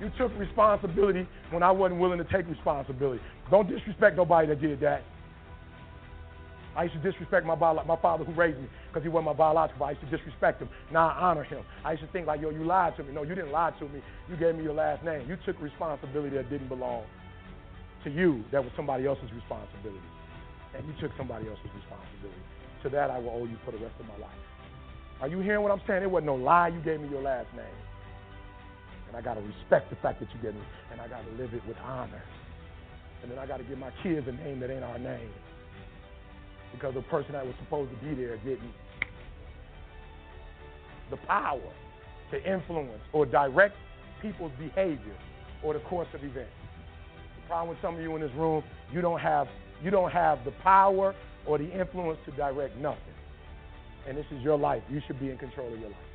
You 0.00 0.10
took 0.18 0.36
responsibility 0.38 1.26
when 1.50 1.62
I 1.62 1.70
wasn't 1.70 2.00
willing 2.00 2.18
to 2.18 2.24
take 2.24 2.46
responsibility. 2.48 3.22
Don't 3.50 3.68
disrespect 3.68 4.16
nobody 4.16 4.48
that 4.48 4.60
did 4.60 4.80
that. 4.80 5.02
I 6.76 6.84
used 6.84 6.94
to 6.94 7.00
disrespect 7.00 7.46
my 7.46 7.54
bio- 7.54 7.82
my 7.84 7.96
father 7.96 8.24
who 8.24 8.34
raised 8.34 8.58
me 8.58 8.68
because 8.88 9.02
he 9.02 9.08
wasn't 9.08 9.26
my 9.26 9.32
biological 9.32 9.78
father. 9.78 9.96
I 9.96 9.98
used 9.98 10.10
to 10.10 10.16
disrespect 10.16 10.60
him. 10.60 10.68
Now 10.92 11.08
I 11.08 11.30
honor 11.30 11.42
him. 11.42 11.64
I 11.82 11.92
used 11.92 12.04
to 12.04 12.12
think 12.12 12.26
like, 12.26 12.42
yo, 12.42 12.50
you 12.50 12.64
lied 12.64 12.96
to 12.96 13.04
me. 13.04 13.14
No, 13.14 13.22
you 13.22 13.34
didn't 13.34 13.52
lie 13.52 13.70
to 13.78 13.88
me. 13.88 14.02
You 14.28 14.36
gave 14.36 14.56
me 14.56 14.64
your 14.64 14.74
last 14.74 15.02
name. 15.02 15.26
You 15.26 15.38
took 15.46 15.60
responsibility 15.62 16.36
that 16.36 16.50
didn't 16.50 16.68
belong 16.68 17.04
to 18.04 18.10
you. 18.10 18.44
That 18.52 18.62
was 18.62 18.72
somebody 18.76 19.06
else's 19.06 19.32
responsibility. 19.32 20.04
And 20.76 20.86
you 20.86 20.92
took 21.00 21.16
somebody 21.16 21.48
else's 21.48 21.72
responsibility. 21.74 22.44
To 22.82 22.90
that 22.90 23.10
I 23.10 23.18
will 23.18 23.30
owe 23.30 23.46
you 23.46 23.56
for 23.64 23.70
the 23.70 23.78
rest 23.78 23.94
of 23.98 24.06
my 24.06 24.18
life. 24.18 24.36
Are 25.22 25.28
you 25.28 25.40
hearing 25.40 25.62
what 25.62 25.72
I'm 25.72 25.80
saying? 25.86 26.02
It 26.02 26.10
wasn't 26.10 26.26
no 26.26 26.34
lie. 26.34 26.68
You 26.68 26.80
gave 26.80 27.00
me 27.00 27.08
your 27.08 27.22
last 27.22 27.48
name. 27.56 27.64
And 29.08 29.16
I 29.16 29.20
got 29.20 29.34
to 29.34 29.40
respect 29.40 29.90
the 29.90 29.96
fact 29.96 30.20
that 30.20 30.28
you 30.34 30.52
me. 30.52 30.60
And 30.92 31.00
I 31.00 31.08
got 31.08 31.24
to 31.24 31.32
live 31.42 31.54
it 31.54 31.62
with 31.66 31.76
honor. 31.84 32.22
And 33.22 33.30
then 33.30 33.38
I 33.38 33.46
got 33.46 33.58
to 33.58 33.64
give 33.64 33.78
my 33.78 33.90
kids 34.02 34.26
a 34.28 34.32
name 34.32 34.60
that 34.60 34.70
ain't 34.70 34.84
our 34.84 34.98
name 34.98 35.30
because 36.72 36.94
the 36.94 37.02
person 37.02 37.32
that 37.32 37.44
was 37.44 37.54
supposed 37.64 37.90
to 37.90 37.96
be 38.04 38.14
there 38.14 38.36
didn't. 38.38 38.72
The 41.10 41.16
power 41.28 41.60
to 42.30 42.52
influence 42.52 43.00
or 43.12 43.24
direct 43.26 43.76
people's 44.20 44.52
behavior 44.58 45.16
or 45.62 45.74
the 45.74 45.80
course 45.80 46.08
of 46.14 46.22
events. 46.22 46.50
The 47.40 47.48
problem 47.48 47.68
with 47.70 47.78
some 47.80 47.94
of 47.94 48.00
you 48.00 48.14
in 48.16 48.20
this 48.20 48.32
room, 48.36 48.62
you 48.92 49.00
don't 49.00 49.20
have 49.20 49.46
you 49.82 49.90
don't 49.90 50.10
have 50.10 50.44
the 50.44 50.52
power 50.62 51.14
or 51.46 51.58
the 51.58 51.70
influence 51.70 52.18
to 52.24 52.32
direct 52.32 52.76
nothing. 52.78 53.00
And 54.08 54.16
this 54.16 54.24
is 54.30 54.42
your 54.42 54.58
life. 54.58 54.82
You 54.90 55.00
should 55.06 55.20
be 55.20 55.30
in 55.30 55.38
control 55.38 55.72
of 55.72 55.78
your 55.78 55.90
life. 55.90 56.05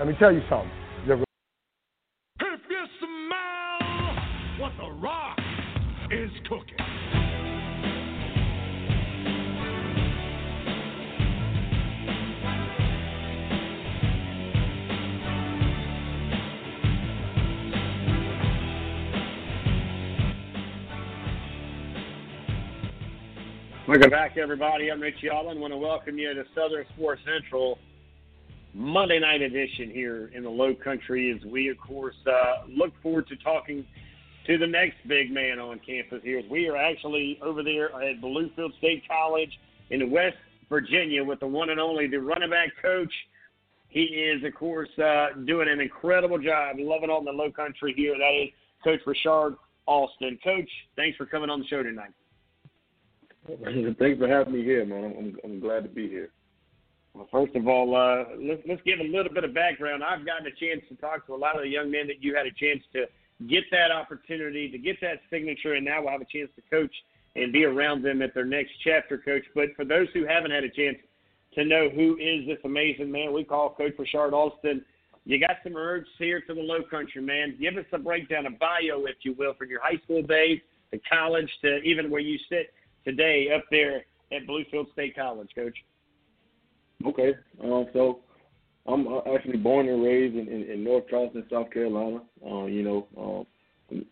Let 0.00 0.08
me 0.08 0.14
tell 0.18 0.32
you 0.32 0.40
something. 0.48 0.70
The 1.06 1.12
If 1.12 2.60
you 2.70 2.86
smell 3.00 4.16
what 4.58 4.72
the 4.78 4.90
rock 4.92 5.38
is 6.10 6.30
cooking. 6.48 6.78
Welcome 23.86 24.08
back, 24.08 24.38
everybody. 24.38 24.90
I'm 24.90 25.02
Richie 25.02 25.28
Allen. 25.30 25.58
I 25.58 25.60
want 25.60 25.74
to 25.74 25.76
welcome 25.76 26.16
you 26.16 26.32
to 26.32 26.44
Southern 26.54 26.86
Sports 26.96 27.20
Central 27.26 27.78
Monday 28.72 29.18
night 29.18 29.42
edition 29.42 29.90
here 29.90 30.30
in 30.34 30.42
the 30.42 30.50
Low 30.50 30.74
Country 30.74 31.34
as 31.36 31.44
we, 31.50 31.68
of 31.68 31.78
course, 31.78 32.14
uh, 32.26 32.66
look 32.68 32.92
forward 33.02 33.26
to 33.28 33.36
talking 33.36 33.84
to 34.46 34.58
the 34.58 34.66
next 34.66 34.96
big 35.08 35.30
man 35.30 35.58
on 35.58 35.80
campus 35.84 36.20
here. 36.22 36.42
We 36.50 36.68
are 36.68 36.76
actually 36.76 37.38
over 37.42 37.62
there 37.62 37.86
at 38.00 38.20
Bluefield 38.20 38.76
State 38.78 39.02
College 39.08 39.50
in 39.90 40.10
West 40.10 40.36
Virginia 40.68 41.24
with 41.24 41.40
the 41.40 41.46
one 41.46 41.70
and 41.70 41.80
only, 41.80 42.06
the 42.06 42.18
running 42.18 42.50
back 42.50 42.68
coach. 42.80 43.12
He 43.88 44.02
is, 44.02 44.44
of 44.44 44.54
course, 44.54 44.88
uh, 44.98 45.40
doing 45.46 45.68
an 45.68 45.80
incredible 45.80 46.38
job. 46.38 46.76
Loving 46.78 47.10
on 47.10 47.24
the 47.24 47.32
Low 47.32 47.50
Country 47.50 47.92
here. 47.96 48.14
That 48.16 48.44
is 48.44 48.50
Coach 48.84 49.00
Rashard 49.04 49.56
Austin. 49.86 50.38
Coach, 50.44 50.70
thanks 50.94 51.16
for 51.16 51.26
coming 51.26 51.50
on 51.50 51.60
the 51.60 51.66
show 51.66 51.82
tonight. 51.82 52.12
Thanks 53.98 54.18
for 54.18 54.28
having 54.28 54.52
me 54.52 54.62
here, 54.62 54.86
man. 54.86 55.12
I'm, 55.18 55.36
I'm 55.44 55.60
glad 55.60 55.82
to 55.82 55.88
be 55.88 56.08
here. 56.08 56.30
Well, 57.14 57.28
first 57.30 57.56
of 57.56 57.66
all, 57.66 57.96
uh, 57.96 58.36
let's, 58.38 58.62
let's 58.68 58.82
give 58.82 59.00
a 59.00 59.04
little 59.04 59.32
bit 59.32 59.44
of 59.44 59.52
background. 59.52 60.04
I've 60.04 60.24
gotten 60.24 60.46
a 60.46 60.50
chance 60.50 60.82
to 60.88 60.94
talk 60.96 61.26
to 61.26 61.34
a 61.34 61.36
lot 61.36 61.56
of 61.56 61.62
the 61.62 61.68
young 61.68 61.90
men 61.90 62.06
that 62.06 62.22
you 62.22 62.34
had 62.34 62.46
a 62.46 62.52
chance 62.52 62.82
to 62.92 63.06
get 63.48 63.64
that 63.72 63.90
opportunity, 63.90 64.70
to 64.70 64.78
get 64.78 65.00
that 65.00 65.20
signature, 65.30 65.74
and 65.74 65.84
now 65.84 66.02
we'll 66.02 66.12
have 66.12 66.20
a 66.20 66.32
chance 66.32 66.50
to 66.56 66.62
coach 66.70 66.94
and 67.36 67.52
be 67.52 67.64
around 67.64 68.02
them 68.02 68.22
at 68.22 68.34
their 68.34 68.44
next 68.44 68.72
chapter, 68.84 69.18
Coach. 69.18 69.44
But 69.54 69.68
for 69.76 69.84
those 69.84 70.08
who 70.12 70.26
haven't 70.26 70.50
had 70.50 70.64
a 70.64 70.68
chance 70.68 70.98
to 71.54 71.64
know 71.64 71.88
who 71.88 72.16
is 72.16 72.46
this 72.46 72.58
amazing 72.64 73.10
man 73.10 73.32
we 73.32 73.44
call 73.44 73.70
Coach 73.70 73.94
Rashard 73.98 74.32
Alston, 74.32 74.84
you 75.24 75.38
got 75.38 75.56
some 75.62 75.74
roots 75.74 76.08
here 76.18 76.40
to 76.40 76.54
the 76.54 76.60
Low 76.60 76.82
Country, 76.82 77.22
man. 77.22 77.56
Give 77.60 77.76
us 77.76 77.84
a 77.92 77.98
breakdown, 77.98 78.46
a 78.46 78.50
bio, 78.50 79.04
if 79.04 79.16
you 79.22 79.34
will, 79.34 79.54
from 79.54 79.68
your 79.68 79.80
high 79.80 79.98
school 80.04 80.22
days 80.22 80.60
to 80.92 80.98
college 81.10 81.50
to 81.62 81.78
even 81.82 82.10
where 82.10 82.20
you 82.20 82.38
sit 82.48 82.72
today 83.04 83.48
up 83.54 83.64
there 83.70 84.04
at 84.32 84.46
Bluefield 84.46 84.92
State 84.92 85.14
College, 85.14 85.50
Coach. 85.54 85.76
Okay. 87.06 87.34
Um, 87.62 87.86
so 87.92 88.20
I'm 88.86 89.06
actually 89.34 89.58
born 89.58 89.88
and 89.88 90.02
raised 90.02 90.36
in, 90.36 90.48
in, 90.48 90.70
in 90.70 90.84
North 90.84 91.04
Charleston, 91.08 91.44
South 91.50 91.70
Carolina. 91.70 92.20
Uh, 92.44 92.64
you 92.64 92.82
know, 92.82 93.06
um, 93.16 93.46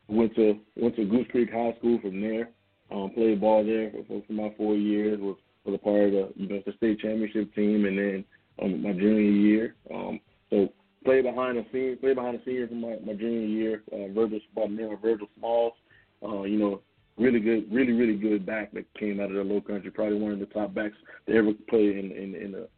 went 0.09 0.35
to 0.37 0.59
went 0.77 0.97
to 0.97 1.05
Goose 1.05 1.27
Creek 1.31 1.51
High 1.53 1.75
School 1.79 1.99
from 2.01 2.21
there. 2.21 2.51
Um, 2.91 3.11
played 3.15 3.41
ball 3.41 3.65
there 3.65 3.91
for, 4.07 4.23
for 4.27 4.33
my 4.33 4.53
four 4.57 4.75
years. 4.75 5.19
Was 5.21 5.37
was 5.65 5.75
a 5.75 5.79
part 5.79 6.07
of 6.07 6.13
the 6.13 6.33
you 6.37 6.49
know 6.49 6.63
the 6.65 6.73
state 6.73 7.01
championship 7.01 7.55
team, 7.55 7.85
and 7.85 7.99
then 7.99 8.25
um, 8.63 8.83
my 8.83 8.93
junior 8.93 9.21
year. 9.21 9.75
Um, 9.93 10.21
so 10.51 10.69
played 11.05 11.25
behind 11.25 11.59
the 11.59 11.67
senior, 11.73 11.97
played 11.97 12.17
behind 12.17 12.39
the 12.39 12.43
seniors 12.45 12.71
in 12.71 12.81
my, 12.81 12.97
my 13.05 13.15
junior 13.15 13.47
year. 13.47 13.83
Uh, 13.93 14.13
Virgil, 14.13 14.41
by 14.55 14.63
the 14.63 14.69
name 14.69 14.93
of 14.93 15.01
Virgil 15.01 15.29
Smalls. 15.39 15.75
Uh, 16.23 16.43
you 16.43 16.59
know, 16.59 16.81
really 17.17 17.41
good, 17.41 17.73
really 17.73 17.93
really 17.93 18.17
good 18.17 18.45
back 18.47 18.73
that 18.73 18.93
came 18.95 19.21
out 19.21 19.31
of 19.31 19.37
the 19.37 19.43
Low 19.43 19.61
Country. 19.61 19.91
Probably 19.91 20.19
one 20.19 20.33
of 20.33 20.41
the 20.41 20.47
top 20.47 20.75
backs 20.75 20.97
that 21.27 21.37
ever 21.37 21.53
played 21.69 21.97
in 21.97 22.13
in, 22.13 22.35
in 22.35 22.53
the 22.53 22.69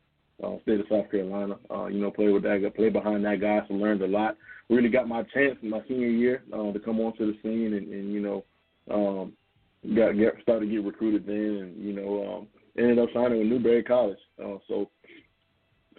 uh, 0.42 0.58
state 0.62 0.80
of 0.80 0.86
South 0.90 1.10
Carolina. 1.10 1.56
Uh, 1.70 1.86
you 1.86 2.00
know, 2.00 2.10
played 2.10 2.32
with 2.32 2.42
that 2.44 2.72
guy, 2.76 2.88
behind 2.88 3.24
that 3.24 3.40
guy, 3.40 3.60
so 3.68 3.74
learned 3.74 4.02
a 4.02 4.06
lot. 4.06 4.36
Really 4.68 4.88
got 4.88 5.08
my 5.08 5.22
chance 5.34 5.56
in 5.62 5.70
my 5.70 5.82
senior 5.88 6.08
year 6.08 6.42
uh, 6.52 6.72
to 6.72 6.78
come 6.78 7.00
onto 7.00 7.26
the 7.26 7.38
scene, 7.42 7.74
and, 7.74 7.92
and 7.92 8.12
you 8.12 8.20
know, 8.20 8.44
um, 8.90 9.32
got 9.94 10.16
get 10.16 10.34
started 10.42 10.66
to 10.66 10.72
get 10.72 10.84
recruited 10.84 11.26
then, 11.26 11.36
and 11.36 11.84
you 11.84 11.92
know, 11.92 12.38
um, 12.38 12.46
ended 12.78 12.98
up 12.98 13.08
signing 13.12 13.38
with 13.38 13.48
Newberry 13.48 13.82
College. 13.82 14.18
Uh, 14.42 14.58
so 14.68 14.90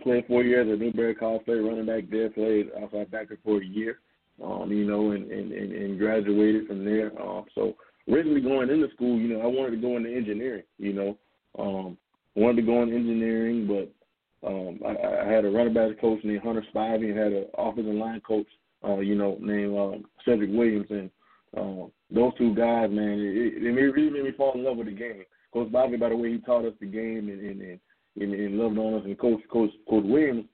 played 0.03 0.25
four 0.27 0.43
years 0.43 0.71
at 0.71 0.79
Newberry 0.79 1.15
College, 1.15 1.45
played 1.45 1.61
running 1.61 1.85
back 1.85 2.09
there, 2.09 2.29
played 2.29 2.69
outside 2.81 3.11
backer 3.11 3.37
for 3.43 3.61
a 3.61 3.65
year. 3.65 3.99
Um, 4.43 4.71
you 4.71 4.85
know, 4.85 5.11
and, 5.11 5.29
and, 5.29 5.51
and, 5.51 5.71
and 5.71 5.99
graduated 5.99 6.65
from 6.65 6.83
there. 6.83 7.11
Um, 7.21 7.45
so 7.53 7.75
originally 8.09 8.41
going 8.41 8.71
into 8.71 8.89
school, 8.95 9.19
you 9.19 9.27
know, 9.27 9.41
I 9.41 9.45
wanted 9.45 9.71
to 9.71 9.81
go 9.81 9.97
into 9.97 10.09
engineering. 10.09 10.63
You 10.79 10.93
know, 10.93 11.17
um, 11.59 11.97
wanted 12.35 12.61
to 12.61 12.67
go 12.67 12.81
into 12.81 12.95
engineering, 12.95 13.67
but 13.67 13.93
um, 14.45 14.79
I, 14.85 15.23
I 15.23 15.31
had 15.31 15.45
a 15.45 15.49
running 15.49 15.73
back 15.73 15.99
coach 15.99 16.19
named 16.23 16.41
Hunter 16.41 16.65
Spivey 16.73 17.09
and 17.09 17.17
had 17.17 17.33
an 17.33 17.45
offensive 17.57 17.93
line 17.93 18.21
coach, 18.21 18.47
uh, 18.83 18.99
you 18.99 19.15
know, 19.15 19.37
named 19.39 19.77
um, 19.77 20.05
Cedric 20.25 20.49
Williams. 20.51 20.87
And 20.89 21.09
uh, 21.55 21.87
those 22.09 22.33
two 22.37 22.55
guys, 22.55 22.89
man, 22.89 23.19
it, 23.19 23.63
it, 23.63 23.69
really 23.69 24.09
made 24.09 24.23
me 24.23 24.31
fall 24.35 24.53
in 24.53 24.63
love 24.63 24.77
with 24.77 24.87
the 24.87 24.93
game. 24.93 25.23
Coach 25.53 25.71
Spivey, 25.71 25.99
by 25.99 26.09
the 26.09 26.15
way, 26.15 26.31
he 26.31 26.37
taught 26.39 26.65
us 26.65 26.73
the 26.79 26.87
game 26.87 27.29
and 27.29 27.39
and, 27.39 27.61
and, 27.61 27.79
and, 28.19 28.33
and 28.33 28.57
loved 28.57 28.77
on 28.77 28.95
us. 28.95 29.05
And 29.05 29.19
Coach 29.19 29.41
Coach 29.51 29.71
Coach 29.87 30.05
Williams, 30.05 30.45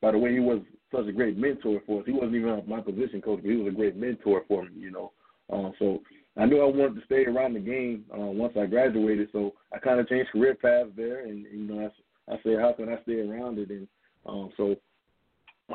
by 0.00 0.12
the 0.12 0.18
way, 0.18 0.32
he 0.32 0.40
was 0.40 0.60
such 0.94 1.06
a 1.06 1.12
great 1.12 1.36
mentor 1.36 1.82
for 1.86 2.00
us. 2.00 2.06
He 2.06 2.12
wasn't 2.12 2.36
even 2.36 2.62
my 2.66 2.80
position 2.80 3.20
coach, 3.20 3.40
but 3.42 3.50
he 3.50 3.56
was 3.56 3.72
a 3.72 3.76
great 3.76 3.96
mentor 3.96 4.42
for 4.48 4.62
me, 4.62 4.70
you 4.76 4.90
know. 4.90 5.12
Uh, 5.52 5.70
so 5.78 6.00
I 6.36 6.46
knew 6.46 6.60
I 6.60 6.64
wanted 6.64 6.96
to 6.96 7.04
stay 7.04 7.24
around 7.26 7.54
the 7.54 7.60
game 7.60 8.04
uh, 8.12 8.18
once 8.18 8.54
I 8.58 8.66
graduated, 8.66 9.28
so 9.32 9.52
I 9.72 9.78
kind 9.78 10.00
of 10.00 10.08
changed 10.08 10.30
career 10.30 10.54
paths 10.54 10.90
there, 10.96 11.26
and 11.26 11.44
you 11.52 11.74
know, 11.74 11.90
I, 12.28 12.36
said, 12.42 12.60
how 12.60 12.72
can 12.72 12.88
I 12.88 13.02
stay 13.02 13.20
around 13.20 13.58
it? 13.58 13.70
And 13.70 13.88
um, 14.26 14.50
so, 14.56 14.76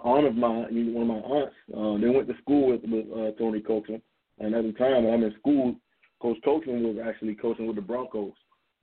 aunt 0.03 0.27
of 0.27 0.35
my, 0.35 0.67
one 0.69 1.01
of 1.01 1.07
my 1.07 1.15
aunts, 1.15 1.55
uh, 1.75 1.97
they 2.01 2.09
went 2.09 2.27
to 2.27 2.37
school 2.41 2.71
with, 2.71 2.81
with 2.83 3.05
uh, 3.11 3.37
Tony 3.37 3.61
Coaxum, 3.61 4.01
and 4.39 4.55
at 4.55 4.63
the 4.63 4.71
time 4.73 5.03
when 5.03 5.13
I'm 5.13 5.23
in 5.23 5.35
school, 5.39 5.75
Coach 6.21 6.37
Coaxum 6.45 6.81
was 6.81 6.97
actually 7.05 7.35
coaching 7.35 7.67
with 7.67 7.75
the 7.75 7.81
Broncos. 7.81 8.33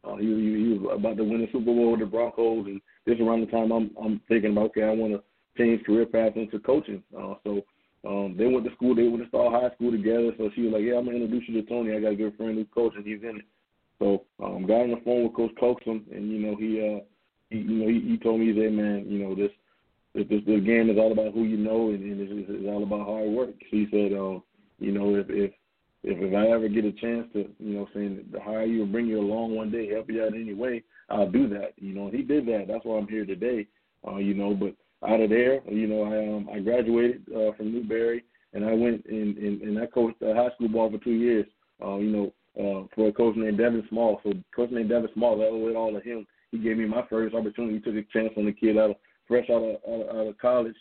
Uh, 0.05 0.17
he, 0.17 0.27
he, 0.27 0.65
he 0.65 0.79
was 0.79 0.99
about 0.99 1.17
to 1.17 1.25
win 1.25 1.41
the 1.41 1.49
Super 1.53 1.67
Bowl 1.67 1.91
with 1.91 2.01
the 2.01 2.07
Broncos, 2.07 2.67
and 2.67 2.81
this 3.07 3.21
around 3.21 3.41
the 3.41 3.47
time 3.47 3.73
I'm 3.73 3.91
I'm 4.03 4.21
thinking 4.29 4.53
about 4.53 4.71
okay, 4.71 4.85
I 4.85 4.91
want 4.91 5.13
to 5.13 5.23
change 5.59 5.85
career 5.85 6.07
paths 6.07 6.37
into 6.37 6.59
coaching. 6.61 7.03
Uh, 7.17 7.35
so 7.45 7.63
um, 8.07 8.37
they 8.39 8.47
went 8.47 8.65
to 8.67 8.75
school. 8.75 8.95
They 8.95 9.09
went 9.09 9.23
to 9.23 9.29
start 9.29 9.53
high 9.53 9.75
school 9.75 9.91
together. 9.91 10.33
So 10.39 10.51
she 10.55 10.63
was 10.63 10.73
like, 10.75 10.83
"Yeah, 10.83 10.97
I'm 10.97 11.07
gonna 11.07 11.19
introduce 11.19 11.49
you 11.49 11.61
to 11.61 11.69
Tony. 11.69 11.95
I 11.95 12.01
got 12.01 12.13
a 12.13 12.17
good 12.17 12.37
friend 12.37 12.57
who's 12.57 12.67
coaching. 12.73 13.03
He's 13.05 13.23
in 13.23 13.39
it." 13.39 13.47
So 13.99 14.25
um, 14.43 14.67
got 14.67 14.83
on 14.83 14.91
the 14.91 15.01
phone 15.05 15.25
with 15.25 15.35
Coach 15.35 15.55
Coaxum, 15.61 16.05
and 16.15 16.31
you 16.31 16.39
know 16.39 16.57
he, 16.57 16.81
uh, 16.81 17.01
he 17.51 17.59
you 17.59 17.77
know 17.77 17.89
he, 17.89 18.01
he 18.01 18.19
told 18.19 18.41
me, 18.41 18.55
said, 18.55 18.73
"Man, 18.73 19.07
you 19.09 19.19
know 19.19 19.35
this 19.35 19.51
this 20.15 20.27
this, 20.29 20.65
game 20.65 20.91
is 20.91 20.99
all 20.99 21.13
about 21.13 21.35
who 21.35 21.45
you 21.45 21.57
know, 21.57 21.91
and, 21.91 22.03
and 22.03 22.21
it's, 22.21 22.51
it's 22.51 22.69
all 22.69 22.83
about 22.83 23.07
hard 23.07 23.29
work." 23.31 23.55
He 23.71 23.87
said, 23.91 24.13
um, 24.13 24.43
"You 24.79 24.93
know 24.93 25.15
if 25.17 25.27
if 25.29 25.53
if 26.03 26.19
if 26.19 26.35
I 26.35 26.49
ever 26.49 26.69
get 26.69 26.85
a 26.85 26.93
chance 26.93 27.27
to, 27.33 27.49
you 27.59 27.75
know, 27.75 27.89
saying 27.95 28.25
to 28.33 28.41
hire 28.41 28.65
you 28.65 28.85
or 28.85 28.87
bring 28.87 29.07
you 29.07 29.21
along 29.21 29.55
one 29.55 29.71
day, 29.71 29.89
help 29.89 30.11
you 30.11 30.23
out 30.23 30.35
in 30.35 30.43
any 30.43 30.55
way, 30.55 30.83
I'll 31.11 31.31
do 31.31 31.49
that." 31.51 31.73
You 31.77 31.95
know, 31.95 32.11
he 32.11 32.23
did 32.23 32.47
that. 32.47 32.67
That's 32.69 32.85
why 32.85 32.99
I'm 32.99 33.09
here 33.09 33.27
today. 33.27 33.67
Uh, 34.07 34.17
you 34.17 34.35
know, 34.35 34.55
but 34.55 34.75
out 35.09 35.21
of 35.21 35.31
there, 35.31 35.61
you 35.69 35.87
know, 35.87 36.03
I 36.03 36.37
um 36.37 36.49
I 36.53 36.61
graduated 36.61 37.23
uh, 37.35 37.53
from 37.57 37.73
Newberry 37.73 38.25
and 38.57 38.65
I 38.65 38.73
went 38.73 39.05
and 39.07 39.37
and, 39.37 39.61
and 39.63 39.79
I 39.79 39.87
coached 39.87 40.21
uh, 40.23 40.35
high 40.35 40.51
school 40.55 40.69
ball 40.69 40.91
for 40.91 40.99
two 40.99 41.13
years. 41.13 41.47
Uh, 41.85 41.97
you 41.97 42.11
know, 42.11 42.33
uh, 42.59 42.87
for 42.95 43.09
a 43.09 43.13
coach 43.13 43.37
named 43.37 43.59
Devin 43.59 43.85
Small. 43.91 44.21
So 44.25 44.33
coach 44.55 44.71
named 44.71 44.89
Devin 44.89 45.11
Small, 45.13 45.41
I 45.43 45.47
owe 45.47 45.69
it 45.69 45.77
all 45.77 45.93
to 45.93 46.01
him. 46.01 46.27
He 46.53 46.59
gave 46.59 46.79
me 46.79 46.87
my 46.87 47.05
first 47.09 47.35
opportunity. 47.35 47.75
He 47.75 47.81
took 47.81 47.95
a 47.95 48.13
chance 48.13 48.33
on 48.37 48.47
the 48.47 48.53
kid 48.53 48.79
out 48.79 48.91
of 48.91 48.97
fresh 49.27 49.49
out 49.51 49.63
of 49.63 49.77
out 49.89 50.09
of, 50.09 50.17
out 50.17 50.27
of 50.29 50.39
college 50.39 50.77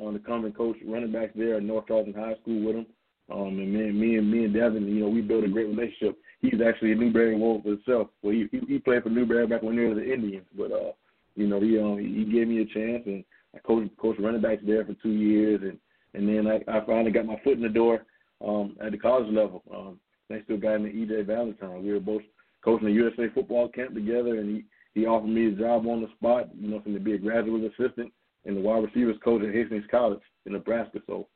um, 0.00 0.18
come 0.24 0.44
and 0.44 0.56
coach 0.56 0.76
running 0.86 1.12
backs 1.12 1.32
there 1.34 1.56
at 1.56 1.62
North 1.62 1.86
Charleston 1.88 2.14
High 2.14 2.36
School 2.42 2.64
with 2.64 2.76
him. 2.76 2.86
Um, 3.30 3.58
and 3.58 3.72
me, 3.72 3.90
me 3.90 4.16
and 4.16 4.30
me 4.30 4.44
and 4.44 4.54
Devin, 4.54 4.86
you 4.86 5.00
know, 5.00 5.08
we 5.08 5.20
built 5.20 5.44
a 5.44 5.48
great 5.48 5.68
relationship. 5.68 6.18
He's 6.40 6.60
actually 6.66 6.92
a 6.92 6.94
Newberry 6.94 7.36
Wolf 7.36 7.64
himself. 7.64 8.08
Well, 8.22 8.32
he, 8.32 8.48
he 8.50 8.60
he 8.66 8.78
played 8.78 9.02
for 9.02 9.10
Newberry 9.10 9.46
back 9.46 9.62
when 9.62 9.76
they 9.76 9.84
were 9.84 9.94
the 9.94 10.12
Indians, 10.12 10.46
but 10.56 10.72
uh, 10.72 10.92
you 11.34 11.46
know, 11.46 11.60
he 11.60 11.78
um 11.78 11.98
he 11.98 12.24
gave 12.24 12.48
me 12.48 12.62
a 12.62 12.64
chance, 12.64 13.02
and 13.06 13.24
I 13.54 13.58
coached 13.58 13.94
coached 13.98 14.20
running 14.20 14.40
backs 14.40 14.62
there 14.64 14.84
for 14.84 14.94
two 14.94 15.10
years, 15.10 15.60
and 15.62 15.78
and 16.14 16.28
then 16.28 16.46
I, 16.46 16.78
I 16.78 16.84
finally 16.86 17.10
got 17.10 17.26
my 17.26 17.38
foot 17.44 17.54
in 17.54 17.62
the 17.62 17.68
door 17.68 18.06
um 18.46 18.76
at 18.82 18.92
the 18.92 18.98
college 18.98 19.30
level. 19.30 19.62
Um, 19.74 20.00
thanks 20.28 20.46
to 20.46 20.54
a 20.54 20.58
guy 20.58 20.78
named 20.78 21.10
EJ 21.10 21.26
Valentine. 21.26 21.84
We 21.84 21.92
were 21.92 22.00
both 22.00 22.22
coaching 22.64 22.86
the 22.86 22.92
USA 22.94 23.28
football 23.34 23.68
camp 23.68 23.94
together, 23.94 24.38
and 24.38 24.48
he 24.48 24.64
he 24.94 25.06
offered 25.06 25.28
me 25.28 25.46
a 25.46 25.52
job 25.52 25.86
on 25.86 26.02
the 26.02 26.08
spot, 26.16 26.48
you 26.58 26.68
know, 26.68 26.80
to 26.80 26.98
be 26.98 27.14
a 27.14 27.18
graduate 27.18 27.72
assistant 27.72 28.12
and 28.44 28.56
the 28.56 28.60
wide 28.60 28.84
receivers 28.84 29.16
coach 29.22 29.42
at 29.42 29.54
Hastings 29.54 29.84
College 29.90 30.20
in 30.46 30.52
Nebraska. 30.52 31.00
So 31.06 31.28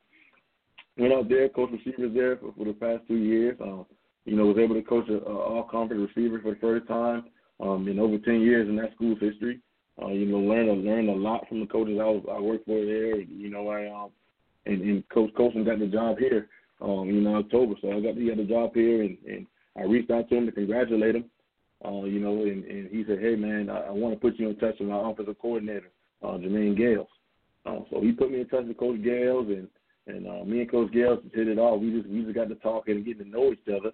went 0.97 1.13
out 1.13 1.29
there, 1.29 1.49
coached 1.49 1.73
receivers 1.73 2.13
there 2.13 2.37
for, 2.37 2.53
for 2.57 2.65
the 2.65 2.73
past 2.73 3.07
two 3.07 3.17
years. 3.17 3.57
Um, 3.61 3.85
you 4.25 4.35
know, 4.35 4.45
was 4.45 4.57
able 4.57 4.75
to 4.75 4.81
coach 4.81 5.09
a, 5.09 5.17
a 5.17 5.37
all 5.37 5.63
conference 5.63 6.09
receiver 6.15 6.39
for 6.41 6.53
the 6.53 6.59
first 6.59 6.87
time 6.87 7.25
um, 7.59 7.87
in 7.87 7.99
over 7.99 8.17
ten 8.19 8.41
years 8.41 8.69
in 8.69 8.75
that 8.77 8.93
school's 8.95 9.19
history. 9.19 9.59
Uh, 10.01 10.07
you 10.07 10.25
know, 10.25 10.39
learned 10.39 10.85
learned 10.85 11.09
a 11.09 11.13
lot 11.13 11.47
from 11.47 11.59
the 11.59 11.67
coaches 11.67 11.99
I 12.01 12.05
was 12.05 12.23
I 12.31 12.39
worked 12.39 12.65
for 12.65 12.83
there. 12.83 13.19
You 13.19 13.49
know, 13.49 13.69
I 13.69 13.87
um 13.87 14.11
and, 14.65 14.81
and 14.81 15.09
Coach 15.09 15.31
Coaxum 15.37 15.65
got 15.65 15.79
the 15.79 15.87
job 15.87 16.17
here. 16.17 16.47
Um, 16.81 17.23
know, 17.23 17.35
October. 17.35 17.75
So 17.81 17.91
I 17.91 17.99
got 18.01 18.15
he 18.15 18.27
got 18.27 18.37
the 18.37 18.43
job 18.43 18.71
here, 18.73 19.03
and, 19.03 19.17
and 19.27 19.45
I 19.77 19.83
reached 19.83 20.11
out 20.11 20.29
to 20.29 20.35
him 20.35 20.45
to 20.45 20.51
congratulate 20.51 21.15
him. 21.15 21.25
Uh, 21.85 22.05
you 22.05 22.19
know, 22.19 22.43
and, 22.43 22.63
and 22.65 22.89
he 22.89 23.03
said, 23.07 23.19
"Hey, 23.19 23.35
man, 23.35 23.69
I, 23.69 23.87
I 23.87 23.91
want 23.91 24.13
to 24.13 24.19
put 24.19 24.39
you 24.39 24.49
in 24.49 24.55
touch 24.57 24.75
with 24.79 24.89
my 24.89 25.09
offensive 25.09 25.39
coordinator, 25.39 25.91
uh, 26.23 26.37
Jermaine 26.37 26.77
Gales." 26.77 27.07
Uh, 27.65 27.79
so 27.91 28.01
he 28.01 28.11
put 28.11 28.31
me 28.31 28.41
in 28.41 28.47
touch 28.47 28.65
with 28.65 28.77
Coach 28.77 29.03
Gales, 29.03 29.47
and 29.47 29.67
and 30.07 30.27
uh, 30.27 30.43
me 30.43 30.61
and 30.61 30.71
Coach 30.71 30.91
Gales 30.91 31.19
just 31.23 31.35
hit 31.35 31.47
it 31.47 31.57
off. 31.57 31.81
We 31.81 31.91
just 31.91 32.09
we 32.09 32.23
just 32.23 32.35
got 32.35 32.49
to 32.49 32.55
talking 32.55 32.95
and 32.95 33.05
getting 33.05 33.25
to 33.25 33.29
know 33.29 33.51
each 33.51 33.67
other. 33.67 33.91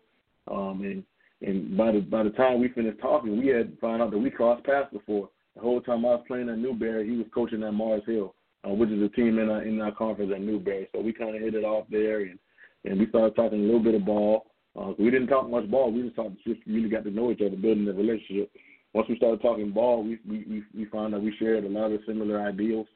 Um, 0.50 0.82
and 0.84 1.04
and 1.42 1.78
by 1.78 1.92
the 1.92 2.00
by 2.00 2.24
the 2.24 2.32
time 2.32 2.60
we 2.60 2.70
finished 2.70 3.00
talking, 3.02 3.38
we 3.38 3.48
had 3.48 3.78
found 3.80 4.02
out 4.02 4.12
that 4.12 4.18
we 4.18 4.30
crossed 4.30 4.66
paths 4.66 4.92
before. 4.92 5.30
The 5.56 5.62
whole 5.62 5.82
time 5.82 6.06
I 6.06 6.10
was 6.10 6.24
playing 6.28 6.50
at 6.50 6.58
Newberry, 6.58 7.10
he 7.10 7.18
was 7.18 7.28
coaching 7.34 7.64
at 7.64 7.74
Mars 7.74 8.04
Hill, 8.06 8.34
uh, 8.68 8.74
which 8.74 8.90
is 8.90 9.02
a 9.02 9.10
team 9.10 9.40
in 9.40 9.50
our 9.50 9.64
in 9.64 9.80
our 9.82 9.92
conference 9.92 10.32
at 10.34 10.42
Newberry. 10.42 10.88
So 10.94 11.02
we 11.02 11.14
kind 11.14 11.36
of 11.36 11.42
hit 11.42 11.56
it 11.56 11.64
off 11.64 11.86
there, 11.90 12.22
and 12.22 12.40
and 12.86 13.00
we 13.00 13.08
started 13.10 13.36
talking 13.36 13.60
a 13.60 13.64
little 13.64 13.84
bit 13.84 13.96
of 13.96 14.06
ball. 14.06 14.48
Uh, 14.80 14.94
we 14.98 15.12
didn't 15.12 15.28
talk 15.28 15.50
much 15.50 15.70
ball. 15.70 15.92
We 15.92 16.04
just 16.04 16.16
talked, 16.16 16.38
just 16.46 16.62
really 16.66 16.90
got 16.90 17.04
to 17.04 17.12
know 17.12 17.32
each 17.32 17.42
other, 17.42 17.56
building 17.56 17.86
the 17.86 17.94
relationship. 17.94 18.52
Once 18.94 19.10
we 19.10 19.18
started 19.18 19.42
talking 19.42 19.72
ball, 19.72 20.04
we 20.04 20.20
we 20.28 20.46
we, 20.50 20.64
we 20.76 20.86
found 20.86 21.14
that 21.14 21.22
we 21.22 21.36
shared 21.38 21.66
a 21.66 21.70
lot 21.70 21.92
of 21.92 22.00
similar 22.08 22.42
ideals. 22.42 22.88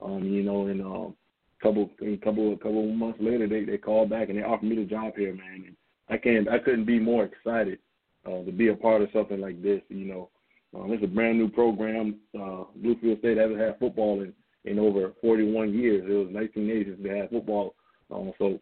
Um, 0.00 0.24
you 0.24 0.42
know, 0.42 0.66
and 0.66 0.80
um, 0.80 1.14
couple 1.62 1.90
a 2.02 2.16
couple 2.18 2.52
a 2.52 2.56
couple 2.56 2.86
months 2.92 3.18
later, 3.20 3.46
they 3.46 3.64
they 3.64 3.78
called 3.78 4.10
back 4.10 4.28
and 4.28 4.38
they 4.38 4.42
offered 4.42 4.66
me 4.66 4.76
the 4.76 4.84
job 4.84 5.12
here, 5.16 5.34
man. 5.34 5.64
And 5.66 5.76
I 6.08 6.16
can't 6.16 6.48
I 6.48 6.58
couldn't 6.58 6.84
be 6.84 6.98
more 6.98 7.24
excited 7.24 7.78
uh, 8.26 8.42
to 8.44 8.52
be 8.52 8.68
a 8.68 8.74
part 8.74 9.02
of 9.02 9.08
something 9.12 9.40
like 9.40 9.62
this. 9.62 9.82
You 9.88 10.06
know, 10.06 10.30
um, 10.74 10.92
it's 10.92 11.04
a 11.04 11.08
brand 11.08 11.38
new 11.38 11.48
program. 11.48 12.16
Uh, 12.34 12.64
Bluefield 12.82 13.18
State 13.20 13.38
hasn't 13.38 13.60
had 13.60 13.78
football 13.78 14.22
in 14.22 14.32
in 14.64 14.78
over 14.78 15.12
41 15.20 15.72
years. 15.72 16.02
It 16.02 16.12
was 16.12 16.34
1980 16.34 16.84
since 16.84 17.02
they 17.02 17.18
had 17.18 17.30
football. 17.30 17.74
Um, 18.10 18.32
so 18.38 18.58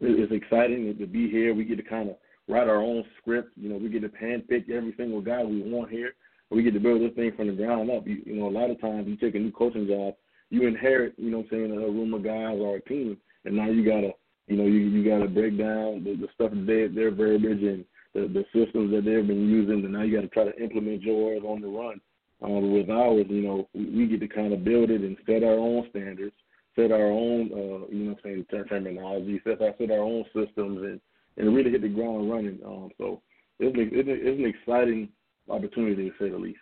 it's 0.00 0.32
exciting 0.32 0.96
to 0.98 1.06
be 1.06 1.30
here. 1.30 1.54
We 1.54 1.64
get 1.64 1.76
to 1.76 1.82
kind 1.82 2.10
of 2.10 2.16
write 2.48 2.68
our 2.68 2.82
own 2.82 3.04
script. 3.18 3.52
You 3.56 3.68
know, 3.68 3.76
we 3.76 3.88
get 3.88 4.02
to 4.02 4.08
handpick 4.08 4.70
every 4.70 4.94
single 4.96 5.20
guy 5.20 5.42
we 5.42 5.62
want 5.62 5.90
here. 5.90 6.14
We 6.50 6.62
get 6.62 6.74
to 6.74 6.80
build 6.80 7.00
this 7.00 7.14
thing 7.14 7.32
from 7.36 7.48
the 7.48 7.54
ground 7.54 7.90
up. 7.90 8.06
You, 8.06 8.22
you 8.26 8.34
know, 8.36 8.48
a 8.48 8.50
lot 8.50 8.70
of 8.70 8.80
times 8.80 9.08
you 9.08 9.16
take 9.16 9.34
a 9.34 9.38
new 9.38 9.52
coaching 9.52 9.86
job, 9.86 10.14
you 10.50 10.66
inherit, 10.66 11.14
you 11.16 11.30
know, 11.30 11.38
what 11.38 11.46
I'm 11.52 11.70
saying, 11.70 11.72
a 11.72 11.76
room 11.76 12.12
of 12.12 12.24
guys 12.24 12.58
or 12.60 12.76
a 12.76 12.80
team, 12.82 13.16
and 13.44 13.56
now 13.56 13.70
you 13.70 13.84
gotta, 13.84 14.10
you 14.48 14.56
know, 14.56 14.64
you 14.64 14.80
you 14.80 15.08
gotta 15.08 15.28
break 15.28 15.56
down 15.56 16.04
the, 16.04 16.14
the 16.14 16.28
stuff 16.34 16.50
that 16.50 16.66
they, 16.66 16.88
their 16.94 17.10
verbiage 17.10 17.62
and 17.62 17.84
the, 18.14 18.28
the 18.28 18.44
systems 18.52 18.92
that 18.92 19.04
they've 19.04 19.26
been 19.26 19.48
using, 19.48 19.84
and 19.84 19.92
now 19.92 20.02
you 20.02 20.14
got 20.14 20.22
to 20.22 20.28
try 20.28 20.44
to 20.44 20.62
implement 20.62 21.02
yours 21.02 21.42
on 21.46 21.62
the 21.62 21.68
run. 21.68 22.00
Um, 22.42 22.72
with 22.72 22.90
ours, 22.90 23.24
you 23.28 23.42
know, 23.42 23.68
we, 23.72 23.84
we 23.86 24.06
get 24.06 24.20
to 24.20 24.28
kind 24.28 24.52
of 24.52 24.64
build 24.64 24.90
it 24.90 25.00
and 25.00 25.16
set 25.26 25.44
our 25.44 25.58
own 25.58 25.86
standards 25.90 26.34
set 26.76 26.92
our 26.92 27.06
own, 27.06 27.50
uh, 27.52 27.86
you 27.90 28.04
know, 28.04 28.12
what 28.12 28.18
I'm 28.24 28.46
saying 28.50 28.66
terminology, 28.68 29.40
set 29.44 29.60
our 29.62 29.74
set 29.78 29.90
our 29.90 29.98
own 29.98 30.24
systems, 30.34 30.82
and 30.82 31.00
and 31.36 31.54
really 31.54 31.70
hit 31.70 31.82
the 31.82 31.88
ground 31.88 32.30
running. 32.30 32.58
Um, 32.64 32.90
so 32.98 33.22
it's 33.58 33.76
an, 33.76 33.90
it's 33.92 34.38
an 34.38 34.46
exciting 34.46 35.08
opportunity 35.48 36.10
to 36.10 36.14
say 36.18 36.30
the 36.30 36.38
least. 36.38 36.58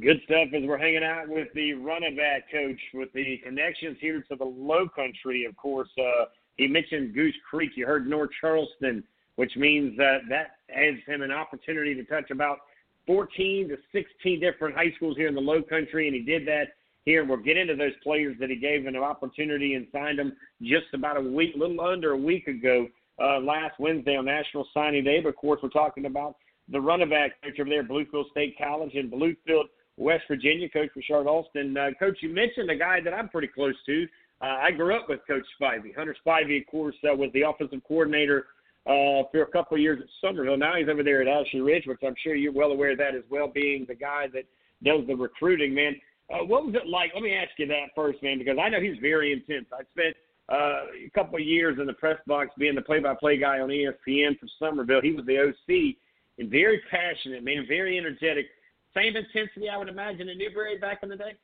Good 0.00 0.20
stuff 0.26 0.48
as 0.54 0.62
we're 0.64 0.76
hanging 0.76 1.04
out 1.04 1.28
with 1.28 1.48
the 1.54 1.72
running 1.72 2.16
back 2.16 2.50
coach 2.52 2.78
with 2.92 3.10
the 3.14 3.38
connections 3.38 3.96
here 4.00 4.22
to 4.28 4.36
the 4.36 4.44
low 4.44 4.88
country. 4.88 5.46
Of 5.46 5.56
course, 5.56 5.88
uh, 5.98 6.26
he 6.56 6.68
mentioned 6.68 7.14
Goose 7.14 7.34
Creek. 7.48 7.70
You 7.76 7.86
heard 7.86 8.06
North 8.06 8.30
Charleston, 8.40 9.02
which 9.36 9.56
means 9.56 9.96
that 9.96 10.18
that 10.28 10.56
has 10.68 10.96
him 11.06 11.22
an 11.22 11.30
opportunity 11.30 11.94
to 11.94 12.04
touch 12.04 12.30
about 12.30 12.58
14 13.06 13.68
to 13.68 13.76
16 13.92 14.40
different 14.40 14.76
high 14.76 14.92
schools 14.96 15.16
here 15.16 15.28
in 15.28 15.34
the 15.34 15.40
low 15.40 15.62
country, 15.62 16.08
and 16.08 16.14
he 16.14 16.22
did 16.22 16.46
that 16.46 16.74
here. 17.06 17.24
We'll 17.24 17.38
get 17.38 17.56
into 17.56 17.74
those 17.74 17.92
players 18.02 18.36
that 18.38 18.50
he 18.50 18.56
gave 18.56 18.84
an 18.84 18.96
opportunity 18.96 19.74
and 19.74 19.86
signed 19.90 20.18
them 20.18 20.36
just 20.60 20.86
about 20.92 21.16
a 21.16 21.20
week, 21.22 21.54
a 21.54 21.58
little 21.58 21.80
under 21.80 22.12
a 22.12 22.16
week 22.16 22.48
ago, 22.48 22.86
uh, 23.18 23.38
last 23.40 23.78
Wednesday 23.78 24.16
on 24.16 24.26
National 24.26 24.66
Signing 24.74 25.04
Day. 25.04 25.20
But 25.22 25.30
of 25.30 25.36
course, 25.36 25.60
we're 25.62 25.70
talking 25.70 26.04
about 26.04 26.36
the 26.68 26.80
running 26.80 27.08
back 27.08 27.40
coach 27.42 27.58
over 27.58 27.70
there 27.70 27.84
Bluefield 27.84 28.30
State 28.32 28.56
College 28.58 28.92
in 28.94 29.10
Bluefield, 29.10 29.64
West 29.96 30.24
Virginia, 30.28 30.68
Coach 30.68 30.90
Richard 30.94 31.26
Alston. 31.26 31.76
Uh, 31.76 31.90
coach, 31.98 32.18
you 32.20 32.28
mentioned 32.28 32.70
a 32.70 32.76
guy 32.76 33.00
that 33.00 33.14
I'm 33.14 33.28
pretty 33.28 33.48
close 33.48 33.76
to. 33.86 34.06
Uh, 34.42 34.58
I 34.60 34.70
grew 34.72 34.94
up 34.94 35.08
with 35.08 35.20
Coach 35.26 35.46
Spivey. 35.58 35.94
Hunter 35.96 36.14
Spivey, 36.26 36.60
of 36.60 36.66
course, 36.66 36.96
uh, 37.10 37.14
was 37.14 37.30
the 37.32 37.42
offensive 37.42 37.80
coordinator 37.88 38.46
uh, 38.86 39.22
for 39.32 39.42
a 39.42 39.46
couple 39.46 39.76
of 39.76 39.80
years 39.80 40.00
at 40.02 40.08
Summerville. 40.20 40.58
Now 40.58 40.74
he's 40.76 40.88
over 40.88 41.02
there 41.02 41.22
at 41.22 41.28
Ashley 41.28 41.60
Ridge, 41.60 41.84
which 41.86 42.00
I'm 42.04 42.14
sure 42.22 42.34
you're 42.34 42.52
well 42.52 42.72
aware 42.72 42.92
of 42.92 42.98
that 42.98 43.14
as 43.14 43.22
well, 43.30 43.48
being 43.48 43.86
the 43.88 43.94
guy 43.94 44.26
that 44.34 44.44
does 44.82 45.06
the 45.06 45.14
recruiting. 45.14 45.74
Man, 45.74 45.96
uh, 46.30 46.44
what 46.44 46.66
was 46.66 46.74
it 46.74 46.88
like? 46.88 47.12
Let 47.14 47.22
me 47.22 47.34
ask 47.34 47.50
you 47.58 47.66
that 47.68 47.94
first, 47.94 48.22
man, 48.22 48.38
because 48.38 48.58
I 48.60 48.68
know 48.68 48.80
he's 48.80 48.98
very 49.00 49.32
intense. 49.32 49.66
I 49.72 49.82
spent 49.92 50.16
uh, 50.48 50.86
a 51.06 51.10
couple 51.14 51.36
of 51.36 51.44
years 51.44 51.78
in 51.80 51.86
the 51.86 51.92
press 51.92 52.18
box 52.26 52.50
being 52.58 52.74
the 52.74 52.82
play-by-play 52.82 53.38
guy 53.38 53.60
on 53.60 53.68
ESPN 53.68 54.38
for 54.38 54.46
Summerville. 54.58 55.00
He 55.02 55.12
was 55.12 55.26
the 55.26 55.38
OC 55.38 55.96
and 56.38 56.50
very 56.50 56.80
passionate, 56.90 57.44
man, 57.44 57.64
very 57.68 57.98
energetic. 57.98 58.46
Same 58.94 59.14
intensity, 59.16 59.68
I 59.68 59.76
would 59.76 59.88
imagine, 59.88 60.28
in 60.28 60.38
Newberry 60.38 60.78
back 60.78 61.00
in 61.02 61.08
the 61.08 61.16
day. 61.16 61.34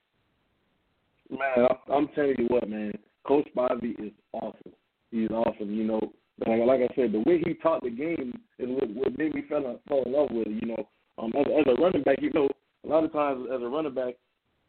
Man, 1.30 1.68
I'm 1.92 2.08
telling 2.08 2.34
you 2.38 2.46
what, 2.46 2.68
man. 2.68 2.92
Coach 3.24 3.48
Bobby 3.54 3.94
is 3.98 4.12
awesome. 4.32 4.72
He's 5.10 5.30
awesome. 5.30 5.72
You 5.72 5.84
know, 5.84 6.12
like, 6.46 6.60
like 6.66 6.80
I 6.90 6.94
said, 6.94 7.12
the 7.12 7.22
way 7.24 7.42
he 7.44 7.54
taught 7.54 7.82
the 7.82 7.90
game 7.90 8.32
is 8.58 8.68
what, 8.68 8.90
what 8.90 9.18
made 9.18 9.34
me 9.34 9.42
fall, 9.48 9.80
fall 9.88 10.04
in 10.04 10.12
love 10.12 10.28
with 10.32 10.48
it. 10.48 10.62
You 10.62 10.68
know, 10.68 10.88
um, 11.18 11.32
as, 11.38 11.46
as 11.46 11.72
a 11.72 11.80
running 11.80 12.02
back, 12.02 12.20
you 12.20 12.32
know, 12.32 12.48
a 12.84 12.88
lot 12.88 13.04
of 13.04 13.12
times 13.12 13.46
as 13.52 13.62
a 13.62 13.66
running 13.66 13.94
back, 13.94 14.14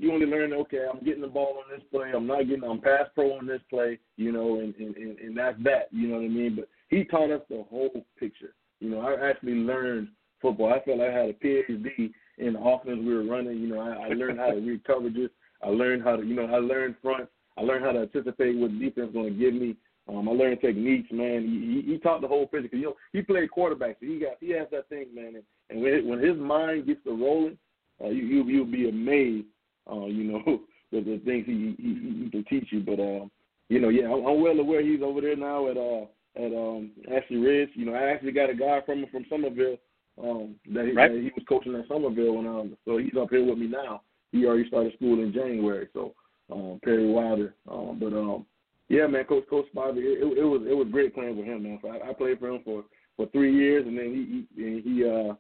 you 0.04 0.12
only 0.12 0.26
learn, 0.26 0.54
okay, 0.54 0.86
I'm 0.92 1.04
getting 1.04 1.22
the 1.22 1.28
ball 1.28 1.64
on 1.64 1.76
this 1.76 1.86
play. 1.90 2.12
I'm 2.14 2.28
not 2.28 2.48
getting, 2.48 2.64
I'm 2.64 2.82
pass 2.82 3.08
pro 3.16 3.38
on 3.38 3.48
this 3.48 3.62
play, 3.70 4.00
you 4.18 4.32
know, 4.32 4.60
and, 4.60 4.76
and, 4.76 4.96
and, 4.96 5.18
and 5.18 5.38
that's 5.38 5.58
that, 5.64 5.88
you 5.92 6.10
know 6.10 6.16
what 6.16 6.26
I 6.26 6.28
mean? 6.28 6.56
But 6.58 6.68
he 6.90 7.06
taught 7.06 7.32
us 7.32 7.42
the 7.50 7.64
whole 7.70 8.06
picture. 8.20 8.54
You 8.80 8.90
know, 8.90 9.00
I 9.00 9.30
actually 9.30 9.54
learned 9.54 10.10
football. 10.42 10.74
I 10.74 10.84
felt 10.84 11.00
like 11.00 11.10
I 11.10 11.14
had 11.14 11.30
a 11.30 11.34
PhD 11.34 12.12
in 12.38 12.54
the 12.54 12.60
offense 12.60 13.00
we 13.00 13.14
were 13.14 13.24
running. 13.24 13.60
You 13.60 13.68
know, 13.70 13.80
I, 13.80 14.08
I 14.08 14.10
learned 14.10 14.40
how 14.40 14.52
to 14.52 14.60
read 14.60 14.84
coverages. 14.90 15.30
I 15.64 15.70
learned 15.70 16.04
how 16.04 16.18
to, 16.18 16.24
you 16.24 16.36
know, 16.36 16.46
I 16.46 16.58
learned 16.58 16.96
front. 17.02 17.30
I 17.58 17.62
learned 17.62 17.86
how 17.86 17.94
to 17.94 18.02
anticipate 18.02 18.58
what 18.58 18.78
defense 18.80 19.08
is 19.08 19.14
going 19.14 19.34
to 19.34 19.40
give 19.40 19.54
me. 19.54 19.78
Um, 20.10 20.28
I 20.28 20.34
learned 20.34 20.60
techniques, 20.60 21.08
man. 21.12 21.44
He, 21.44 21.82
he, 21.82 21.94
he 21.94 21.98
taught 22.00 22.20
the 22.20 22.28
whole 22.28 22.46
picture. 22.46 22.76
You 22.76 22.88
know, 22.88 22.96
he 23.14 23.22
played 23.22 23.52
quarterback, 23.52 23.98
so 24.02 24.06
he 24.06 24.20
got 24.20 24.34
he 24.42 24.50
has 24.50 24.68
that 24.72 24.90
thing, 24.90 25.16
man. 25.16 25.36
And, 25.36 25.44
and 25.70 25.82
when 25.82 26.06
when 26.10 26.20
his 26.20 26.36
mind 26.36 26.88
gets 26.88 27.02
to 27.06 27.12
rolling, 27.12 27.58
uh, 28.04 28.10
you 28.10 28.24
you 28.24 28.44
you'll 28.44 28.66
be 28.66 28.90
amazed 28.90 29.48
uh, 29.92 30.06
you 30.06 30.24
know, 30.32 30.62
the, 30.92 31.02
the 31.02 31.22
things 31.26 31.46
he, 31.46 31.76
he 31.78 32.24
he 32.24 32.30
can 32.30 32.46
teach 32.50 32.68
you. 32.72 32.82
But 32.82 33.00
um, 33.00 33.32
you 33.70 33.80
know, 33.80 33.90
yeah, 33.90 34.06
I'm, 34.06 34.26
I'm 34.26 34.42
well 34.42 34.60
aware 34.60 34.82
he's 34.82 35.02
over 35.02 35.22
there 35.22 35.36
now 35.36 35.70
at 35.70 35.78
uh 35.78 36.06
at 36.36 36.54
um 36.54 36.92
Ashley 37.12 37.38
Ridge. 37.38 37.70
You 37.74 37.86
know, 37.86 37.94
I 37.94 38.12
actually 38.12 38.32
got 38.32 38.50
a 38.50 38.56
guy 38.56 38.82
from 38.86 39.06
from 39.12 39.26
Summerville 39.30 39.78
um 40.22 40.56
that 40.74 40.86
he, 40.86 40.92
right. 40.92 41.12
that 41.12 41.20
he 41.20 41.32
was 41.36 41.46
coaching 41.48 41.76
at 41.76 41.88
Summerville, 41.88 42.40
and 42.40 42.48
um, 42.48 42.78
so 42.86 42.98
he's 42.98 43.16
up 43.20 43.30
here 43.30 43.46
with 43.46 43.58
me 43.58 43.68
now. 43.68 44.02
He 44.32 44.46
already 44.46 44.68
started 44.68 44.94
school 44.94 45.22
in 45.22 45.34
January, 45.34 45.88
so 45.94 46.14
um, 46.52 46.80
Perry 46.84 47.08
Wilder. 47.08 47.56
Um, 47.70 47.98
but 48.00 48.14
um, 48.14 48.46
yeah, 48.90 49.08
man, 49.08 49.26
Coach 49.26 49.48
Coach 49.50 49.66
Bobby, 49.74 50.02
it, 50.02 50.24
it, 50.24 50.38
it 50.40 50.44
was 50.44 50.62
it 50.68 50.74
was 50.74 50.88
great 50.92 51.14
playing 51.14 51.38
with 51.38 51.46
him, 51.46 51.64
man. 51.64 51.80
So 51.82 51.90
I, 51.90 52.10
I 52.10 52.14
played 52.14 52.40
for 52.40 52.50
him 52.50 52.62
for 52.64 52.84
for 53.16 53.28
three 53.28 53.56
years, 53.56 53.86
and 53.88 53.98
then 53.98 54.06
he, 54.06 54.46
he 54.56 54.64
and 54.64 54.84
he 54.84 55.04
uh 55.04 55.34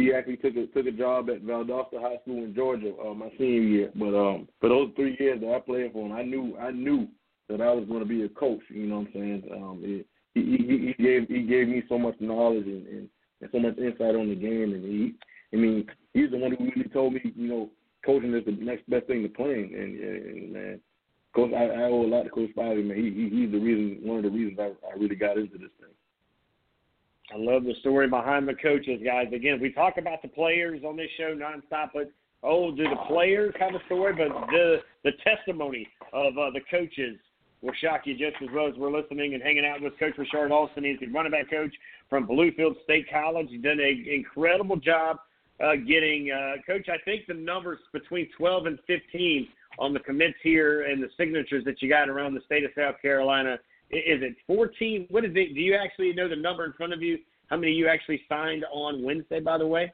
he 0.00 0.12
actually 0.12 0.36
took 0.36 0.56
a 0.56 0.66
took 0.66 0.86
a 0.86 0.92
job 0.92 1.30
at 1.30 1.42
Valdosta 1.42 2.00
High 2.00 2.18
School 2.22 2.44
in 2.44 2.54
Georgia 2.54 2.92
uh, 3.04 3.14
my 3.14 3.30
senior 3.38 3.62
year. 3.62 3.90
But 3.94 4.14
um, 4.14 4.48
for 4.60 4.68
those 4.68 4.90
three 4.96 5.16
years 5.18 5.40
that 5.40 5.54
I 5.54 5.60
played 5.60 5.92
for 5.92 6.06
him, 6.06 6.12
I 6.12 6.22
knew 6.22 6.56
I 6.58 6.70
knew 6.70 7.08
that 7.48 7.60
I 7.60 7.72
was 7.72 7.86
going 7.88 8.00
to 8.00 8.06
be 8.06 8.22
a 8.22 8.28
coach. 8.28 8.60
You 8.68 8.86
know 8.86 9.00
what 9.00 9.08
I'm 9.08 9.12
saying? 9.12 9.42
Um, 9.52 9.80
it, 9.82 10.06
he, 10.34 10.42
he 10.42 10.94
he 10.96 11.02
gave 11.02 11.28
he 11.28 11.42
gave 11.42 11.68
me 11.68 11.82
so 11.88 11.98
much 11.98 12.14
knowledge 12.20 12.66
and, 12.66 12.86
and, 12.86 13.08
and 13.40 13.50
so 13.52 13.58
much 13.58 13.76
insight 13.78 14.14
on 14.14 14.28
the 14.28 14.34
game, 14.34 14.74
and 14.74 14.84
he 14.84 15.14
I 15.52 15.56
mean 15.56 15.86
he's 16.14 16.30
the 16.30 16.38
one 16.38 16.52
who 16.52 16.64
really 16.64 16.88
told 16.90 17.14
me 17.14 17.20
you 17.34 17.48
know 17.48 17.70
coaching 18.04 18.34
is 18.34 18.44
the 18.44 18.52
next 18.52 18.88
best 18.88 19.06
thing 19.06 19.22
to 19.22 19.28
playing, 19.28 19.74
and, 19.74 20.00
and, 20.00 20.52
man. 20.52 20.80
Coach, 21.32 21.52
I, 21.54 21.66
I 21.66 21.82
owe 21.84 22.04
a 22.04 22.10
lot 22.10 22.24
to 22.24 22.30
Coach 22.30 22.50
Spivey, 22.56 22.84
man. 22.84 22.96
He, 22.96 23.04
he 23.04 23.28
he's 23.28 23.52
the 23.52 23.58
reason, 23.58 24.00
one 24.02 24.16
of 24.16 24.24
the 24.24 24.30
reasons 24.30 24.58
I, 24.58 24.72
I 24.88 24.98
really 24.98 25.14
got 25.14 25.38
into 25.38 25.58
this 25.58 25.70
thing. 25.78 25.94
I 27.32 27.36
love 27.36 27.64
the 27.64 27.74
story 27.80 28.08
behind 28.08 28.48
the 28.48 28.54
coaches, 28.54 29.00
guys. 29.04 29.28
Again, 29.32 29.60
we 29.60 29.72
talk 29.72 29.98
about 29.98 30.22
the 30.22 30.28
players 30.28 30.82
on 30.84 30.96
this 30.96 31.10
show 31.16 31.34
nonstop, 31.34 31.90
but 31.94 32.10
oh, 32.42 32.74
do 32.74 32.84
the 32.84 32.96
players 33.06 33.54
have 33.60 33.74
a 33.74 33.84
story? 33.86 34.14
But 34.14 34.46
the 34.48 34.78
the 35.04 35.12
testimony 35.22 35.86
of 36.12 36.36
uh, 36.36 36.50
the 36.50 36.60
coaches 36.70 37.18
will 37.62 37.74
shock 37.80 38.02
you 38.04 38.16
just 38.16 38.42
as 38.42 38.48
well 38.54 38.66
as 38.66 38.74
we're 38.76 38.90
listening 38.90 39.34
and 39.34 39.42
hanging 39.42 39.66
out 39.66 39.80
with 39.80 39.98
Coach 39.98 40.14
Richard 40.18 40.50
Alston. 40.50 40.84
He's 40.84 40.98
the 40.98 41.06
running 41.08 41.32
back 41.32 41.50
coach 41.50 41.72
from 42.08 42.26
Bluefield 42.26 42.82
State 42.84 43.06
College. 43.10 43.48
He's 43.50 43.62
done 43.62 43.80
an 43.80 44.06
incredible 44.08 44.76
job 44.76 45.18
uh, 45.62 45.76
getting, 45.76 46.30
uh, 46.30 46.54
Coach, 46.66 46.88
I 46.88 46.96
think 47.04 47.26
the 47.26 47.34
numbers 47.34 47.78
between 47.92 48.28
12 48.36 48.66
and 48.66 48.78
15 48.86 49.48
on 49.78 49.92
the 49.92 50.00
commits 50.00 50.38
here 50.42 50.84
and 50.84 51.02
the 51.02 51.08
signatures 51.16 51.64
that 51.64 51.82
you 51.82 51.88
got 51.88 52.08
around 52.08 52.34
the 52.34 52.40
state 52.46 52.64
of 52.64 52.70
South 52.76 52.96
Carolina. 53.02 53.58
Is 53.90 54.22
it 54.22 54.36
14? 54.46 55.06
What 55.10 55.24
is 55.24 55.32
it? 55.34 55.54
Do 55.54 55.60
you 55.60 55.74
actually 55.74 56.12
know 56.12 56.28
the 56.28 56.36
number 56.36 56.64
in 56.64 56.72
front 56.74 56.92
of 56.92 57.02
you? 57.02 57.18
How 57.48 57.56
many 57.56 57.72
you 57.72 57.88
actually 57.88 58.22
signed 58.28 58.64
on 58.72 59.02
Wednesday, 59.02 59.40
by 59.40 59.58
the 59.58 59.66
way? 59.66 59.92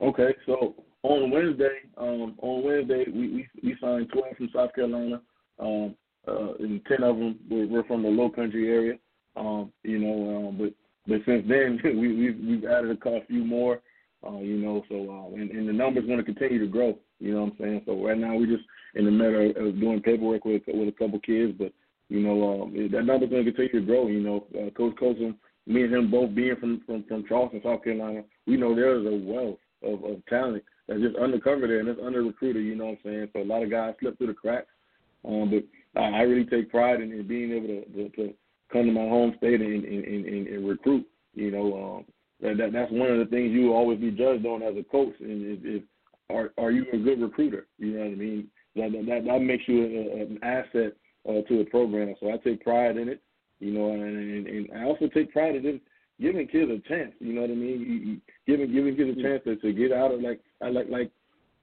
Okay, 0.00 0.34
so 0.46 0.74
on 1.02 1.30
Wednesday, 1.30 1.80
um, 1.98 2.36
on 2.38 2.64
Wednesday 2.64 3.04
we, 3.12 3.28
we 3.28 3.48
we 3.62 3.76
signed 3.80 4.08
12 4.10 4.36
from 4.36 4.50
South 4.54 4.74
Carolina. 4.74 5.20
Um, 5.58 5.94
uh, 6.26 6.54
and 6.58 6.84
ten 6.86 7.02
of 7.02 7.16
them 7.16 7.38
were, 7.50 7.66
were 7.66 7.84
from 7.84 8.02
the 8.02 8.08
Low 8.08 8.30
Country 8.30 8.68
area. 8.68 8.94
Um, 9.36 9.72
you 9.82 9.98
know, 9.98 10.48
um, 10.48 10.58
but 10.58 10.72
but 11.06 11.20
since 11.26 11.44
then 11.48 11.78
we 11.84 12.14
we've, 12.14 12.38
we've 12.46 12.64
added 12.64 12.96
a 13.04 13.26
few 13.26 13.44
more. 13.44 13.80
Uh, 14.26 14.38
you 14.38 14.58
know, 14.58 14.82
so 14.88 14.96
uh, 14.96 15.34
and, 15.34 15.50
and 15.50 15.68
the 15.68 15.72
number's 15.72 16.06
going 16.06 16.18
to 16.18 16.24
continue 16.24 16.58
to 16.58 16.66
grow. 16.66 16.98
You 17.20 17.34
know 17.34 17.44
what 17.44 17.52
I'm 17.52 17.58
saying? 17.58 17.82
So 17.86 18.04
right 18.04 18.18
now 18.18 18.36
we're 18.36 18.54
just 18.54 18.64
in 18.94 19.04
the 19.04 19.10
matter 19.10 19.50
of 19.50 19.80
doing 19.80 20.02
paperwork 20.02 20.44
with 20.44 20.62
with 20.66 20.88
a 20.88 20.92
couple 20.92 21.18
kids, 21.20 21.54
but 21.58 21.72
you 22.10 22.20
know 22.20 22.62
um, 22.62 22.88
that 22.90 23.04
number's 23.04 23.30
going 23.30 23.44
to 23.44 23.52
continue 23.52 23.80
to 23.80 23.86
grow. 23.86 24.08
You 24.08 24.20
know, 24.20 24.46
uh, 24.54 24.70
Coach 24.70 24.96
Coaxum, 24.96 25.36
me 25.66 25.84
and 25.84 25.94
him 25.94 26.10
both 26.10 26.34
being 26.34 26.56
from 26.56 26.82
from 26.84 27.04
from 27.04 27.24
Charleston, 27.26 27.62
South 27.64 27.84
Carolina, 27.84 28.22
we 28.46 28.56
know 28.56 28.74
there's 28.74 29.06
a 29.06 29.26
wealth 29.26 29.58
of, 29.82 30.04
of 30.04 30.26
talent 30.26 30.64
that's 30.88 31.00
just 31.00 31.16
undercover 31.16 31.68
there 31.68 31.78
and 31.78 31.88
it's 31.88 32.00
under 32.04 32.22
recruited. 32.22 32.66
You 32.66 32.74
know 32.74 32.86
what 32.86 32.98
I'm 33.04 33.10
saying? 33.12 33.28
So 33.32 33.42
a 33.42 33.44
lot 33.44 33.62
of 33.62 33.70
guys 33.70 33.94
slip 34.00 34.18
through 34.18 34.26
the 34.26 34.34
cracks. 34.34 34.66
Um, 35.24 35.50
but 35.50 36.00
I, 36.00 36.08
I 36.08 36.20
really 36.22 36.46
take 36.46 36.70
pride 36.70 37.00
in, 37.00 37.12
in 37.12 37.28
being 37.28 37.52
able 37.52 37.68
to, 37.68 37.84
to, 37.84 38.08
to 38.16 38.34
come 38.72 38.86
to 38.86 38.92
my 38.92 39.02
home 39.02 39.34
state 39.38 39.60
and, 39.60 39.84
and, 39.84 40.04
and, 40.04 40.46
and 40.48 40.68
recruit. 40.68 41.06
You 41.34 41.52
know, 41.52 41.98
um, 41.98 42.04
that, 42.40 42.56
that 42.56 42.72
that's 42.72 42.90
one 42.90 43.08
of 43.08 43.18
the 43.18 43.26
things 43.26 43.52
you 43.52 43.68
will 43.68 43.76
always 43.76 44.00
be 44.00 44.10
judged 44.10 44.44
on 44.46 44.62
as 44.62 44.74
a 44.76 44.82
coach. 44.82 45.14
And 45.20 45.58
if, 45.58 45.58
if 45.62 45.82
are 46.28 46.50
are 46.58 46.72
you 46.72 46.86
a 46.92 46.96
good 46.96 47.20
recruiter? 47.20 47.66
You 47.78 47.92
know 47.92 48.00
what 48.00 48.12
I 48.12 48.16
mean? 48.16 48.48
That 48.74 48.92
that, 49.06 49.24
that 49.26 49.38
makes 49.38 49.64
you 49.68 49.84
a, 49.84 50.22
an 50.22 50.38
asset 50.42 50.94
uh, 51.28 51.42
to 51.42 51.58
the 51.58 51.64
program. 51.70 52.14
So 52.20 52.32
I 52.32 52.36
take 52.38 52.62
pride 52.62 52.96
in 52.96 53.08
it. 53.08 53.22
You 53.58 53.72
know, 53.72 53.92
and, 53.92 54.02
and, 54.02 54.46
and 54.46 54.68
I 54.74 54.84
also 54.84 55.06
take 55.08 55.32
pride 55.32 55.54
in 55.54 55.62
just 55.62 55.84
giving 56.20 56.48
kids 56.48 56.70
a 56.70 56.88
chance. 56.88 57.12
You 57.20 57.34
know 57.34 57.42
what 57.42 57.50
I 57.50 57.54
mean? 57.54 57.80
You, 57.80 57.94
you, 58.12 58.20
giving 58.46 58.72
giving 58.72 58.96
kids 58.96 59.18
a 59.18 59.22
chance 59.22 59.42
to, 59.44 59.56
to 59.56 59.72
get 59.72 59.92
out 59.92 60.12
of 60.12 60.20
like 60.20 60.40
I 60.62 60.70
like 60.70 60.88
like 60.88 61.10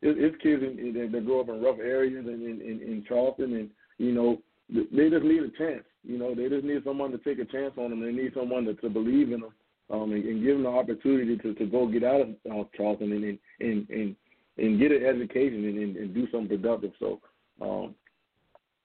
it's 0.02 0.42
kids 0.44 0.62
in, 0.62 0.78
in, 0.78 1.12
that 1.12 1.26
grow 1.26 1.42
up 1.42 1.50
in 1.50 1.62
rough 1.62 1.80
areas 1.80 2.26
and 2.28 2.44
in, 2.44 2.62
in, 2.62 2.82
in 2.82 3.06
Charleston 3.08 3.56
and 3.56 3.70
you 3.98 4.12
know, 4.12 4.38
they 4.70 5.10
just 5.10 5.24
need 5.24 5.42
a 5.42 5.50
chance. 5.58 5.84
You 6.04 6.20
know, 6.20 6.36
they 6.36 6.50
just 6.50 6.64
need 6.64 6.84
someone 6.84 7.12
to 7.12 7.18
take 7.18 7.40
a 7.40 7.46
chance 7.46 7.74
on 7.78 7.90
them. 7.90 8.02
They 8.02 8.12
need 8.12 8.34
someone 8.36 8.66
to, 8.66 8.76
to 8.76 8.90
believe 8.90 9.32
in 9.32 9.42
them 9.42 9.54
um, 9.90 10.12
and, 10.12 10.24
and 10.24 10.44
give 10.44 10.56
them 10.56 10.64
the 10.64 10.70
opportunity 10.70 11.38
to, 11.38 11.54
to 11.54 11.66
go 11.66 11.88
get 11.88 12.04
out 12.04 12.22
of 12.22 12.30
uh, 12.50 12.64
Charleston 12.76 13.12
and 13.12 13.24
and, 13.24 13.40
and 13.60 13.90
and 13.90 14.16
and 14.58 14.80
get 14.80 14.92
an 14.92 15.06
education 15.06 15.66
and, 15.66 15.78
and, 15.78 15.96
and 15.98 16.14
do 16.14 16.28
something 16.32 16.48
productive. 16.48 16.92
So 17.00 17.20
um, 17.62 17.96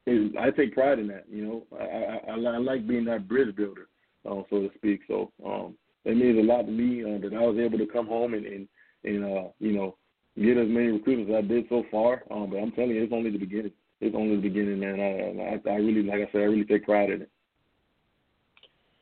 it, 0.07 0.37
I 0.39 0.51
take 0.51 0.75
pride 0.75 0.99
in 0.99 1.09
that. 1.09 1.25
You 1.31 1.47
know, 1.47 1.67
I, 1.79 2.31
I, 2.31 2.35
I 2.35 2.59
like 2.59 2.87
being 2.87 3.05
that 3.07 3.29
bridge 3.29 3.55
builder, 3.55 3.89
uh, 4.29 4.43
so 4.51 4.61
to 4.61 4.71
speak. 4.77 5.01
So 5.09 5.33
um, 5.45 5.75
it 6.05 6.17
means 6.17 6.39
a 6.39 6.43
lot 6.43 6.63
to 6.63 6.73
me 6.73 7.03
uh, 7.03 7.19
that 7.19 7.37
I 7.37 7.41
was 7.41 7.59
able 7.59 7.79
to 7.79 7.87
come 7.87 8.07
home 8.07 8.35
and 8.35 8.47
and, 8.47 8.69
and 9.05 9.25
uh, 9.25 9.49
you 9.59 9.73
know 9.73 9.97
get 10.37 10.57
as 10.57 10.69
many 10.69 10.87
recruits 10.87 11.31
as 11.31 11.37
I 11.37 11.43
did 11.43 11.67
so 11.69 11.85
far. 11.91 12.23
Um, 12.31 12.51
but 12.51 12.57
I'm 12.57 12.73
telling 12.73 12.91
you, 12.91 13.03
it's 13.03 13.13
only 13.13 13.31
the 13.31 13.39
beginning 13.39 13.73
it's 14.03 14.17
only 14.17 14.35
the 14.35 14.43
beginning, 14.43 14.81
man. 14.81 14.99
I, 14.99 15.71
I, 15.71 15.75
I 15.75 15.77
really, 15.77 16.03
like 16.03 16.29
I 16.29 16.33
said, 16.33 16.41
I 16.41 16.45
really 16.45 16.65
take 16.65 16.85
pride 16.85 17.11
in 17.11 17.23
it. 17.23 17.31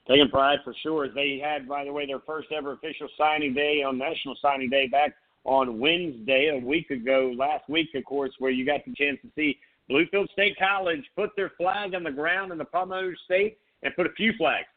Taking 0.07 0.29
pride 0.29 0.59
for 0.63 0.75
sure. 0.83 1.09
They 1.09 1.41
had, 1.43 1.67
by 1.67 1.85
the 1.85 1.93
way, 1.93 2.07
their 2.07 2.21
first 2.21 2.49
ever 2.53 2.73
official 2.73 3.09
signing 3.17 3.55
day 3.55 3.83
on 3.83 3.97
National 3.97 4.37
Signing 4.43 4.69
Day 4.69 4.89
back 4.89 5.15
on 5.45 5.81
Wednesday 5.81 6.51
a 6.53 6.67
week 6.67 6.91
ago. 6.91 7.33
Last 7.35 7.67
week, 7.69 7.89
of 7.95 8.05
course, 8.05 8.33
where 8.39 8.51
you 8.51 8.67
got 8.67 8.85
the 8.85 8.95
chance 8.95 9.19
to 9.23 9.29
see 9.35 9.59
Bluefield 9.91 10.31
State 10.33 10.57
College 10.59 11.03
put 11.17 11.31
their 11.37 11.51
flag 11.57 11.95
on 11.95 12.05
the 12.05 12.11
ground 12.11 12.53
in 12.53 12.59
the 12.59 12.65
Palmetto 12.65 13.13
State 13.25 13.59
and 13.83 13.95
put 13.97 14.07
a 14.07 14.13
few 14.13 14.33
flags. 14.39 14.69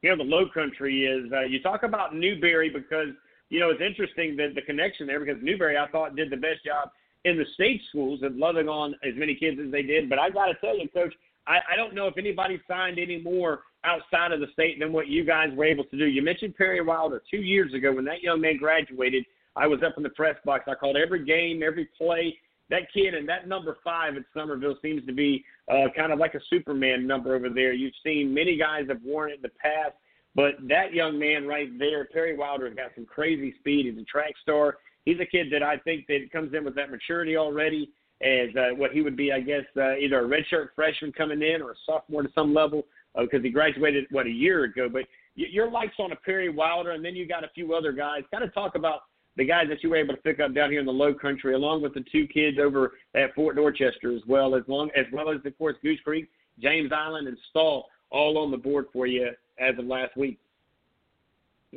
Here, 0.00 0.16
the 0.16 0.22
Low 0.22 0.48
Country 0.52 1.04
is. 1.06 1.30
Uh, 1.32 1.42
you 1.42 1.62
talk 1.62 1.82
about 1.82 2.14
Newberry 2.14 2.70
because 2.70 3.08
you 3.50 3.60
know 3.60 3.70
it's 3.70 3.82
interesting 3.82 4.36
that 4.36 4.54
the 4.54 4.62
connection 4.62 5.06
there 5.06 5.20
because 5.20 5.42
Newberry 5.42 5.76
I 5.76 5.88
thought 5.88 6.16
did 6.16 6.30
the 6.30 6.36
best 6.36 6.64
job 6.64 6.90
in 7.24 7.38
the 7.38 7.44
state 7.54 7.80
schools 7.88 8.20
and 8.22 8.36
loving 8.36 8.68
on 8.68 8.94
as 9.02 9.14
many 9.16 9.34
kids 9.34 9.58
as 9.64 9.70
they 9.70 9.82
did. 9.82 10.08
But 10.10 10.18
I 10.18 10.30
got 10.30 10.46
to 10.46 10.54
tell 10.60 10.78
you, 10.78 10.88
Coach, 10.88 11.14
I, 11.46 11.58
I 11.72 11.76
don't 11.76 11.94
know 11.94 12.06
if 12.06 12.18
anybody 12.18 12.60
signed 12.68 12.98
any 12.98 13.20
more 13.20 13.62
outside 13.84 14.32
of 14.32 14.40
the 14.40 14.46
state 14.52 14.78
than 14.78 14.92
what 14.92 15.08
you 15.08 15.24
guys 15.24 15.48
were 15.54 15.64
able 15.64 15.84
to 15.84 15.98
do. 15.98 16.06
You 16.06 16.22
mentioned 16.22 16.56
Perry 16.56 16.82
Wilder 16.82 17.22
two 17.30 17.38
years 17.38 17.72
ago 17.74 17.92
when 17.92 18.04
that 18.06 18.22
young 18.22 18.40
man 18.40 18.56
graduated. 18.58 19.24
I 19.56 19.66
was 19.66 19.80
up 19.86 19.94
in 19.96 20.02
the 20.02 20.10
press 20.10 20.36
box. 20.44 20.64
I 20.66 20.74
called 20.74 20.96
every 20.96 21.24
game, 21.24 21.62
every 21.62 21.88
play. 21.96 22.36
That 22.70 22.92
kid 22.92 23.14
and 23.14 23.28
that 23.28 23.46
number 23.46 23.76
five 23.84 24.16
at 24.16 24.22
Summerville 24.34 24.76
seems 24.80 25.04
to 25.06 25.12
be 25.12 25.44
uh, 25.70 25.88
kind 25.96 26.12
of 26.12 26.18
like 26.18 26.34
a 26.34 26.40
Superman 26.48 27.06
number 27.06 27.34
over 27.34 27.50
there. 27.50 27.72
You've 27.72 27.94
seen 28.02 28.32
many 28.32 28.56
guys 28.56 28.86
have 28.88 29.02
worn 29.04 29.30
it 29.30 29.36
in 29.36 29.42
the 29.42 29.50
past, 29.50 29.94
but 30.34 30.54
that 30.68 30.94
young 30.94 31.18
man 31.18 31.46
right 31.46 31.68
there, 31.78 32.06
Perry 32.06 32.36
Wilder, 32.36 32.66
has 32.66 32.74
got 32.74 32.90
some 32.94 33.06
crazy 33.06 33.54
speed. 33.58 33.86
He's 33.86 34.00
a 34.00 34.04
track 34.04 34.34
star 34.42 34.78
he's 35.04 35.20
a 35.20 35.26
kid 35.26 35.48
that 35.52 35.62
I 35.62 35.78
think 35.78 36.06
that 36.08 36.30
comes 36.32 36.54
in 36.54 36.64
with 36.64 36.74
that 36.76 36.90
maturity 36.90 37.36
already 37.36 37.90
as 38.22 38.54
uh, 38.56 38.74
what 38.76 38.92
he 38.92 39.02
would 39.02 39.16
be, 39.16 39.32
I 39.32 39.40
guess, 39.40 39.64
uh, 39.76 39.96
either 39.96 40.24
a 40.24 40.28
redshirt 40.28 40.68
freshman 40.74 41.12
coming 41.12 41.42
in 41.42 41.60
or 41.60 41.72
a 41.72 41.74
sophomore 41.84 42.22
to 42.22 42.28
some 42.34 42.54
level 42.54 42.84
because 43.18 43.40
uh, 43.40 43.42
he 43.42 43.50
graduated 43.50 44.06
what 44.10 44.26
a 44.26 44.30
year 44.30 44.64
ago. 44.64 44.88
But 44.90 45.04
your 45.34 45.70
likes 45.70 45.94
on 45.98 46.12
a 46.12 46.16
Perry 46.16 46.48
Wilder, 46.48 46.92
and 46.92 47.04
then 47.04 47.14
you 47.14 47.26
got 47.26 47.44
a 47.44 47.48
few 47.54 47.74
other 47.74 47.92
guys. 47.92 48.22
Kind 48.30 48.44
of 48.44 48.54
talk 48.54 48.76
about 48.76 49.00
the 49.36 49.44
guys 49.44 49.66
that 49.68 49.82
you 49.82 49.90
were 49.90 49.96
able 49.96 50.14
to 50.14 50.20
pick 50.20 50.40
up 50.40 50.54
down 50.54 50.70
here 50.70 50.80
in 50.80 50.86
the 50.86 50.92
Low 50.92 51.12
Country, 51.12 51.54
along 51.54 51.82
with 51.82 51.94
the 51.94 52.04
two 52.12 52.26
kids 52.26 52.58
over 52.60 52.92
at 53.14 53.34
Fort 53.34 53.56
Dorchester 53.56 54.14
as 54.14 54.22
well, 54.26 54.54
as 54.54 54.62
long 54.68 54.90
as 54.96 55.06
well 55.12 55.30
as 55.30 55.38
of 55.44 55.58
course 55.58 55.76
Goose 55.82 56.00
Creek, 56.04 56.28
James 56.60 56.92
Island, 56.92 57.26
and 57.26 57.36
Stall, 57.50 57.88
all 58.10 58.38
on 58.38 58.50
the 58.50 58.56
board 58.56 58.86
for 58.92 59.06
you 59.06 59.30
as 59.58 59.78
of 59.78 59.86
last 59.86 60.16
week. 60.16 60.38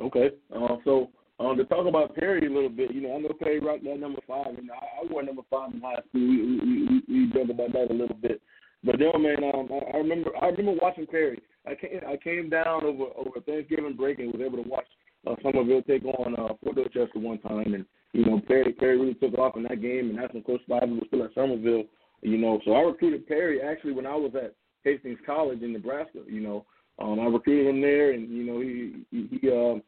Okay, 0.00 0.30
uh, 0.54 0.76
so 0.84 1.10
um, 1.40 1.56
to 1.56 1.64
talk 1.64 1.86
about 1.86 2.14
Perry 2.14 2.46
a 2.46 2.50
little 2.50 2.68
bit, 2.68 2.94
you 2.94 3.00
know, 3.00 3.16
I 3.16 3.18
know 3.18 3.32
Perry 3.38 3.58
rocked 3.58 3.84
that 3.84 3.98
number 3.98 4.20
five, 4.26 4.56
and 4.56 4.70
I, 4.70 4.74
I 4.74 5.12
wore 5.12 5.24
number 5.24 5.42
five 5.50 5.74
in 5.74 5.80
high 5.80 6.00
school. 6.08 6.20
We 6.20 6.42
we, 6.42 6.60
we, 6.60 7.02
we 7.08 7.32
joke 7.32 7.50
about 7.50 7.72
that 7.72 7.90
a 7.90 7.94
little 7.94 8.16
bit, 8.16 8.40
but 8.84 8.96
then, 8.98 9.20
man, 9.20 9.42
um, 9.52 9.68
I, 9.72 9.96
I 9.96 9.96
remember 9.98 10.30
I 10.40 10.46
remember 10.46 10.78
watching 10.80 11.06
Perry. 11.06 11.42
I 11.66 11.74
came 11.74 12.00
I 12.06 12.16
came 12.16 12.48
down 12.48 12.84
over 12.84 13.04
over 13.16 13.40
Thanksgiving 13.44 13.96
break 13.96 14.20
and 14.20 14.32
was 14.32 14.42
able 14.44 14.62
to 14.62 14.68
watch 14.68 14.86
uh, 15.28 15.34
Summerville 15.42 15.82
take 15.82 16.04
on 16.04 16.34
uh, 16.34 16.54
Fort 16.62 16.76
Dorchester 16.76 17.18
one 17.18 17.38
time, 17.38 17.74
and 17.74 17.84
you 18.12 18.24
know 18.24 18.40
Perry 18.46 18.72
Perry 18.72 18.98
really 18.98 19.14
took 19.14 19.38
off 19.38 19.56
in 19.56 19.64
that 19.64 19.82
game, 19.82 20.10
and 20.10 20.18
that's 20.18 20.32
when 20.32 20.42
Coach 20.42 20.60
Spivey 20.68 20.98
was 20.98 21.04
still 21.08 21.24
at 21.24 21.34
Summerville. 21.34 21.84
You 22.22 22.38
know, 22.38 22.60
so 22.64 22.72
I 22.72 22.80
recruited 22.80 23.28
Perry 23.28 23.60
actually 23.62 23.92
when 23.92 24.06
I 24.06 24.14
was 24.14 24.32
at 24.34 24.54
Hastings 24.84 25.18
College 25.24 25.62
in 25.62 25.72
Nebraska. 25.72 26.20
You 26.26 26.40
know, 26.40 26.66
um, 26.98 27.20
I 27.20 27.26
recruited 27.26 27.74
him 27.74 27.80
there, 27.80 28.12
and 28.12 28.28
you 28.28 28.44
know 28.44 28.60
he 28.60 29.04
he, 29.10 29.38
he 29.40 29.48
uh, 29.48 29.80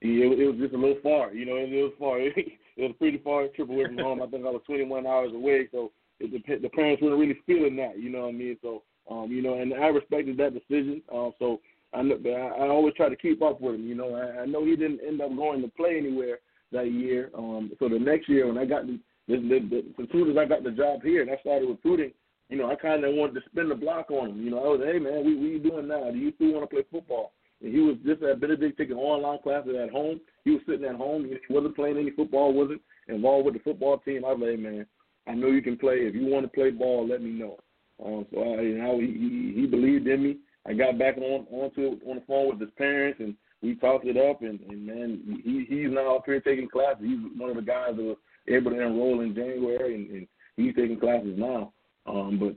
it, 0.00 0.38
it 0.38 0.46
was 0.46 0.58
just 0.58 0.74
a 0.74 0.78
little 0.78 1.00
far, 1.02 1.32
you 1.32 1.46
know. 1.46 1.56
It, 1.56 1.70
was 1.70 1.92
far. 1.98 2.20
It, 2.20 2.34
it 2.36 2.82
was 2.82 2.94
pretty 2.98 3.18
far 3.18 3.48
trip 3.48 3.68
away 3.68 3.86
from 3.86 3.98
home. 3.98 4.22
I 4.22 4.26
think 4.26 4.44
I 4.46 4.50
was 4.50 4.62
21 4.66 5.06
hours 5.06 5.32
away, 5.34 5.68
so 5.72 5.92
it, 6.20 6.30
the, 6.32 6.56
the 6.56 6.68
parents 6.70 7.02
weren't 7.02 7.18
really 7.18 7.38
feeling 7.46 7.76
that, 7.76 7.98
you 7.98 8.10
know 8.10 8.22
what 8.22 8.28
I 8.28 8.32
mean? 8.32 8.56
So, 8.62 8.82
um, 9.10 9.30
you 9.30 9.42
know, 9.42 9.60
and 9.60 9.72
I 9.72 9.86
respected 9.86 10.36
that 10.38 10.54
decision. 10.54 11.02
Uh, 11.12 11.30
so 11.38 11.60
I, 11.96 12.00
I, 12.00 12.64
I 12.64 12.68
always 12.68 12.94
try 12.94 13.08
to 13.08 13.16
keep 13.16 13.42
up 13.42 13.60
with 13.60 13.76
him. 13.76 13.86
You 13.86 13.94
know, 13.94 14.14
I, 14.14 14.42
I 14.42 14.46
know 14.46 14.64
he 14.64 14.76
didn't 14.76 15.00
end 15.06 15.20
up 15.20 15.34
going 15.34 15.62
to 15.62 15.68
play 15.68 15.96
anywhere 15.96 16.38
that 16.72 16.90
year. 16.90 17.30
Um, 17.36 17.72
so 17.78 17.88
the 17.88 17.98
next 17.98 18.28
year 18.28 18.46
when 18.46 18.58
I 18.58 18.64
got 18.64 18.86
the, 18.86 18.98
the, 19.28 19.36
the, 19.36 19.92
the 19.96 20.02
as 20.02 20.08
soon 20.12 20.30
as 20.30 20.36
I 20.36 20.44
got 20.44 20.62
the 20.62 20.70
job 20.70 21.02
here 21.02 21.22
and 21.22 21.30
I 21.30 21.36
started 21.38 21.68
recruiting, 21.68 22.12
you 22.48 22.58
know, 22.58 22.70
I 22.70 22.76
kind 22.76 23.04
of 23.04 23.14
wanted 23.14 23.34
to 23.34 23.50
spin 23.50 23.68
the 23.68 23.74
block 23.74 24.10
on 24.10 24.30
him. 24.30 24.42
You 24.42 24.50
know, 24.50 24.58
I 24.58 24.68
was, 24.68 24.80
hey 24.84 24.98
man, 24.98 25.24
what 25.24 25.26
you 25.26 25.58
doing 25.58 25.88
now? 25.88 26.10
Do 26.10 26.18
you 26.18 26.32
still 26.36 26.52
want 26.52 26.68
to 26.68 26.74
play 26.74 26.84
football? 26.90 27.32
And 27.62 27.72
he 27.72 27.80
was 27.80 27.96
just 28.04 28.22
at 28.22 28.40
Benedict 28.40 28.76
taking 28.76 28.96
online 28.96 29.40
classes 29.42 29.74
at 29.82 29.90
home. 29.90 30.20
he 30.44 30.50
was 30.52 30.60
sitting 30.68 30.84
at 30.84 30.96
home. 30.96 31.24
He 31.24 31.52
wasn't 31.52 31.74
playing 31.74 31.96
any 31.96 32.10
football. 32.10 32.52
wasn't 32.52 32.82
involved 33.08 33.46
with 33.46 33.54
the 33.54 33.60
football 33.60 33.98
team. 33.98 34.24
I 34.24 34.32
was 34.32 34.46
like, 34.46 34.58
man, 34.58 34.86
I 35.26 35.34
know 35.34 35.48
you 35.48 35.62
can 35.62 35.78
play. 35.78 35.96
If 36.00 36.14
you 36.14 36.26
want 36.26 36.44
to 36.44 36.52
play 36.52 36.70
ball, 36.70 37.08
let 37.08 37.22
me 37.22 37.30
know. 37.30 37.58
Um, 38.04 38.26
so 38.30 38.40
I, 38.40 38.60
you 38.60 38.78
know, 38.78 39.00
he, 39.00 39.06
he 39.06 39.60
he 39.60 39.66
believed 39.66 40.06
in 40.06 40.22
me. 40.22 40.36
I 40.68 40.74
got 40.74 40.98
back 40.98 41.16
on 41.16 41.46
onto 41.50 41.98
on 42.06 42.16
the 42.16 42.22
phone 42.26 42.48
with 42.50 42.60
his 42.60 42.70
parents, 42.76 43.20
and 43.20 43.34
we 43.62 43.76
talked 43.76 44.06
it 44.06 44.16
up. 44.16 44.42
And, 44.42 44.60
and 44.68 44.86
man, 44.86 45.40
he 45.44 45.64
he's 45.68 45.90
now 45.90 46.16
up 46.16 46.22
here 46.26 46.40
taking 46.40 46.68
classes. 46.68 47.04
He's 47.04 47.18
one 47.36 47.50
of 47.50 47.56
the 47.56 47.62
guys 47.62 47.96
that 47.96 48.02
was 48.02 48.16
able 48.48 48.72
to 48.72 48.80
enroll 48.80 49.20
in 49.20 49.34
January, 49.34 49.94
and, 49.94 50.10
and 50.10 50.28
he's 50.56 50.74
taking 50.74 50.98
classes 50.98 51.34
now. 51.36 51.72
Um, 52.06 52.38
but 52.38 52.56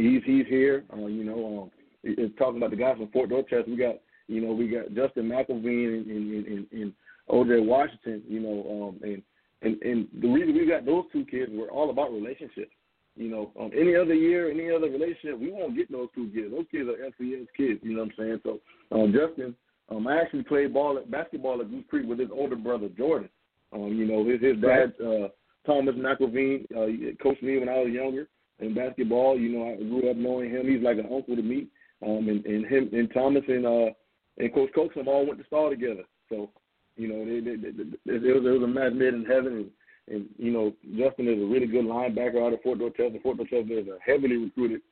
he's 0.00 0.22
he's 0.24 0.46
here. 0.46 0.84
Uh, 0.92 1.06
you 1.06 1.24
know, 1.24 1.62
um, 1.62 1.70
it's 2.02 2.36
talking 2.38 2.58
about 2.58 2.70
the 2.70 2.76
guys 2.76 2.96
from 2.96 3.10
Fort 3.10 3.30
Dorchester. 3.30 3.64
We 3.66 3.76
got 3.76 3.96
you 4.26 4.40
know 4.40 4.52
we 4.52 4.68
got 4.68 4.94
Justin 4.94 5.28
McElveen 5.28 6.00
and, 6.00 6.06
and, 6.06 6.46
and, 6.46 6.66
and 6.72 6.92
OJ 7.30 7.64
Washington. 7.64 8.22
You 8.28 8.40
know, 8.40 8.88
um, 8.88 9.00
and 9.02 9.22
and 9.62 9.80
and 9.82 10.08
the 10.20 10.28
reason 10.28 10.54
we 10.54 10.66
got 10.66 10.84
those 10.84 11.04
two 11.12 11.24
kids 11.24 11.50
were 11.54 11.70
all 11.70 11.90
about 11.90 12.12
relationships. 12.12 12.72
You 13.16 13.28
know, 13.28 13.52
um, 13.58 13.70
any 13.78 13.94
other 13.94 14.14
year, 14.14 14.50
any 14.50 14.70
other 14.70 14.88
relationship, 14.88 15.38
we 15.38 15.52
won't 15.52 15.76
get 15.76 15.90
those 15.90 16.08
two 16.14 16.30
kids. 16.34 16.50
Those 16.50 16.66
kids 16.70 16.88
are 16.88 17.24
FCS 17.24 17.46
kids. 17.56 17.80
You 17.82 17.94
know 17.94 18.02
what 18.02 18.10
I'm 18.10 18.14
saying? 18.18 18.40
So 18.42 18.60
um, 18.90 19.12
Justin, 19.12 19.54
um, 19.88 20.06
I 20.06 20.20
actually 20.20 20.42
played 20.42 20.74
ball 20.74 20.98
at 20.98 21.10
basketball 21.10 21.60
at 21.60 21.70
Goose 21.70 21.84
Creek 21.88 22.08
with 22.08 22.18
his 22.18 22.30
older 22.32 22.56
brother 22.56 22.88
Jordan. 22.96 23.28
Um, 23.72 23.94
you 23.94 24.06
know, 24.06 24.24
his 24.28 24.40
his 24.40 24.60
dad 24.60 24.94
uh, 25.00 25.28
Thomas 25.66 25.94
McElveen 25.94 26.64
uh, 26.72 27.14
coached 27.22 27.42
me 27.42 27.58
when 27.58 27.68
I 27.68 27.78
was 27.78 27.92
younger 27.92 28.28
in 28.58 28.74
basketball. 28.74 29.38
You 29.38 29.50
know, 29.50 29.72
I 29.72 29.76
grew 29.76 30.10
up 30.10 30.16
knowing 30.16 30.50
him. 30.50 30.68
He's 30.68 30.82
like 30.82 30.98
an 30.98 31.12
uncle 31.12 31.36
to 31.36 31.42
me. 31.42 31.68
Um, 32.04 32.28
and, 32.28 32.44
and 32.44 32.66
him 32.66 32.90
and 32.92 33.12
Thomas 33.14 33.44
and 33.48 33.64
uh 33.64 33.90
and 34.38 34.52
Coach 34.52 34.70
Coaxum 34.76 35.06
all 35.06 35.26
went 35.26 35.38
to 35.38 35.46
Stall 35.46 35.70
together. 35.70 36.02
So, 36.28 36.50
you 36.96 37.08
know, 37.08 37.24
they, 37.24 37.40
they, 37.40 37.56
they, 37.56 37.70
they, 38.04 38.28
it 38.28 38.34
was 38.34 38.44
it 38.44 38.58
was 38.58 38.62
a 38.62 38.66
match 38.66 38.92
made 38.92 39.14
in 39.14 39.24
heaven. 39.24 39.52
And, 39.52 39.70
and 40.08 40.26
you 40.36 40.52
know, 40.52 40.72
Justin 40.96 41.28
is 41.28 41.42
a 41.42 41.46
really 41.46 41.66
good 41.66 41.84
linebacker 41.84 42.44
out 42.44 42.52
of 42.52 42.62
Fort 42.62 42.78
Dorchester. 42.78 43.18
Fort 43.22 43.38
Dorchester 43.38 43.78
is 43.78 43.86
a 43.88 43.98
heavily 44.04 44.36
recruited 44.36 44.82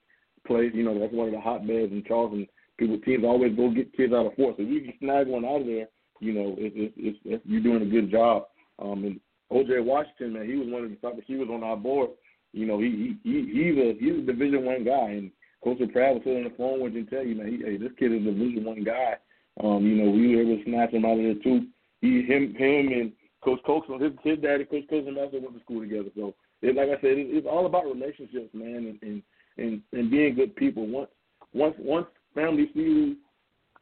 place. 0.47 0.73
You 0.75 0.85
know, 0.85 0.99
that's 0.99 1.13
one 1.13 1.29
of 1.29 1.35
the 1.35 1.41
hotbeds 1.41 1.93
in 1.93 2.05
Charleston. 2.07 2.47
People 2.79 2.99
teams 2.99 3.25
always 3.25 3.55
go 3.55 3.71
get 3.71 3.97
kids 3.97 4.13
out 4.13 4.27
of 4.27 4.35
Fort. 4.35 4.57
So 4.57 4.63
if 4.63 4.69
you 4.69 4.81
can 4.81 4.95
snag 5.01 5.27
one 5.27 5.45
out 5.45 5.61
of 5.61 5.67
there, 5.67 5.87
you 6.21 6.33
know, 6.33 6.55
it's 6.59 6.75
it's, 6.77 6.95
it's, 6.97 7.19
it's 7.25 7.43
you're 7.47 7.63
doing 7.63 7.83
a 7.83 7.91
good 7.91 8.11
job. 8.11 8.47
Um, 8.79 9.05
and 9.05 9.21
OJ 9.53 9.85
Washington, 9.85 10.33
man, 10.33 10.47
he 10.47 10.57
was 10.57 10.69
one 10.69 10.85
of 10.85 10.91
the 10.91 10.97
top. 10.97 11.15
He 11.27 11.37
was 11.37 11.49
on 11.51 11.63
our 11.63 11.77
board. 11.77 12.11
You 12.53 12.67
know, 12.67 12.79
he 12.81 13.19
he, 13.23 13.31
he 13.31 13.41
he's 13.53 13.79
a 13.79 13.97
he's 14.01 14.23
a 14.23 14.27
Division 14.27 14.65
One 14.65 14.85
guy, 14.85 15.11
and 15.11 15.31
Coach 15.63 15.79
Pratt 15.93 16.15
was 16.15 16.23
on 16.27 16.45
the 16.45 16.53
phone 16.57 16.81
with 16.81 16.95
you 16.95 17.01
and 17.01 17.11
tell 17.11 17.25
you, 17.25 17.37
man, 17.37 17.49
he, 17.49 17.65
hey, 17.65 17.77
this 17.77 17.93
kid 17.99 18.13
is 18.13 18.23
a 18.23 18.33
Division 18.33 18.65
One 18.65 18.83
guy. 18.83 19.17
Um, 19.63 19.85
you 19.87 19.97
know, 19.97 20.11
we 20.11 20.35
were 20.35 20.43
able 20.43 20.57
to 20.57 20.65
snatch 20.65 20.93
him 20.93 21.05
out 21.05 21.19
of 21.19 21.25
there 21.25 21.43
too. 21.43 21.67
He, 22.01 22.23
him, 22.23 22.55
him, 22.55 22.89
and 22.89 23.13
Coach 23.43 23.61
Coaxum, 23.67 24.01
his 24.01 24.13
his 24.23 24.39
daddy, 24.39 24.65
Coach 24.65 24.85
Coaxum, 24.91 25.17
also 25.17 25.41
went 25.41 25.55
to 25.55 25.61
school 25.61 25.81
together. 25.81 26.11
So, 26.15 26.35
it, 26.63 26.77
like 26.77 26.89
I 26.89 27.01
said, 27.01 27.19
it, 27.19 27.27
it's 27.31 27.47
all 27.51 27.67
about 27.67 27.85
relationships, 27.85 28.51
man, 28.53 28.99
and 29.03 29.03
and 29.03 29.23
and, 29.59 29.83
and 29.93 30.11
being 30.11 30.35
good 30.35 30.55
people. 30.57 30.87
Once 30.87 31.11
once 31.53 31.75
once 31.79 32.07
families 32.35 32.69
see 32.75 32.85
who, 32.85 33.17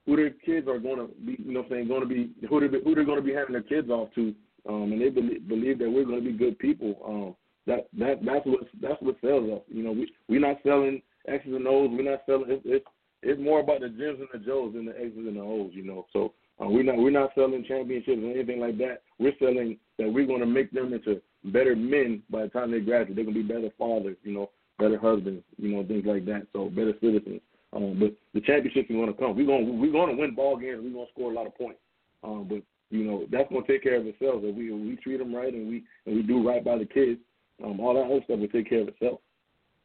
who 0.06 0.16
their 0.16 0.30
kids 0.30 0.66
are 0.66 0.78
going 0.78 0.98
to 0.98 1.14
be, 1.24 1.36
you 1.42 1.52
know, 1.52 1.64
saying 1.70 1.88
going 1.88 2.00
to 2.00 2.06
be 2.06 2.30
who 2.48 2.60
they 2.60 2.78
who 2.82 2.94
they're 2.94 3.04
going 3.04 3.20
to 3.20 3.24
be 3.24 3.34
handing 3.34 3.52
their 3.52 3.62
kids 3.62 3.90
off 3.90 4.08
to, 4.14 4.34
um, 4.68 4.92
and 4.92 5.00
they 5.00 5.08
believe, 5.08 5.46
believe 5.48 5.78
that 5.78 5.90
we're 5.90 6.04
going 6.04 6.24
to 6.24 6.30
be 6.30 6.36
good 6.36 6.58
people. 6.58 6.96
Um, 7.06 7.36
that 7.66 7.88
that 7.98 8.24
that's 8.24 8.46
what 8.46 8.60
that's 8.80 9.00
what 9.02 9.16
sells 9.20 9.50
us. 9.50 9.62
You 9.68 9.82
know, 9.82 9.92
we 9.92 10.12
we're 10.28 10.40
not 10.40 10.56
selling 10.62 11.02
X's 11.28 11.54
and 11.54 11.66
O's. 11.66 11.90
We're 11.92 12.10
not 12.10 12.22
selling. 12.26 12.46
It's 12.48 12.62
it's, 12.64 12.86
it's 13.22 13.40
more 13.40 13.60
about 13.60 13.80
the 13.80 13.88
Jims 13.88 14.20
and 14.20 14.28
the 14.32 14.44
Joes 14.44 14.72
than 14.74 14.86
the 14.86 14.98
X's 14.98 15.16
and 15.16 15.36
the 15.36 15.40
O's. 15.40 15.70
You 15.74 15.84
know, 15.84 16.06
so 16.12 16.32
uh, 16.60 16.68
we're 16.68 16.82
not 16.82 16.96
we're 16.98 17.10
not 17.10 17.30
selling 17.34 17.64
championships 17.66 18.20
or 18.22 18.30
anything 18.30 18.60
like 18.60 18.76
that. 18.78 19.02
We're 19.18 19.36
selling 19.38 19.78
that 19.98 20.12
we're 20.12 20.26
going 20.26 20.40
to 20.40 20.46
make 20.46 20.70
them 20.72 20.92
into 20.92 21.20
better 21.44 21.74
men 21.74 22.22
by 22.30 22.42
the 22.42 22.48
time 22.48 22.70
they 22.70 22.80
graduate. 22.80 23.16
They're 23.16 23.24
going 23.24 23.36
to 23.36 23.42
be 23.42 23.54
better 23.54 23.70
fathers. 23.78 24.16
You 24.22 24.34
know, 24.34 24.50
better 24.78 24.98
husbands. 24.98 25.42
You 25.56 25.76
know, 25.76 25.86
things 25.86 26.04
like 26.06 26.26
that. 26.26 26.46
So 26.52 26.68
better 26.68 26.92
citizens. 27.00 27.40
Um, 27.72 27.98
but 27.98 28.12
the 28.34 28.40
championships 28.40 28.90
are 28.90 28.94
going 28.94 29.06
to 29.06 29.18
come. 29.18 29.36
We're 29.36 29.46
going 29.46 29.80
we're 29.80 29.92
going 29.92 30.14
to 30.14 30.20
win 30.20 30.34
ball 30.34 30.56
games. 30.56 30.80
We're 30.82 30.92
going 30.92 31.06
to 31.06 31.12
score 31.12 31.32
a 31.32 31.34
lot 31.34 31.46
of 31.46 31.56
points. 31.56 31.80
Um, 32.22 32.46
but 32.48 32.62
you 32.90 33.04
know 33.04 33.24
that's 33.30 33.48
going 33.48 33.64
to 33.64 33.72
take 33.72 33.82
care 33.82 33.96
of 33.96 34.06
itself 34.06 34.42
if 34.42 34.54
we 34.54 34.72
if 34.72 34.80
we 34.80 34.96
treat 34.96 35.18
them 35.18 35.34
right 35.34 35.52
and 35.52 35.68
we 35.68 35.84
and 36.06 36.16
we 36.16 36.22
do 36.22 36.46
right 36.46 36.64
by 36.64 36.76
the 36.76 36.84
kids. 36.84 37.20
Um, 37.64 37.80
all 37.80 37.94
that 37.94 38.04
other 38.04 38.24
stuff 38.24 38.40
will 38.40 38.48
take 38.48 38.68
care 38.68 38.80
of 38.80 38.88
itself. 38.88 39.20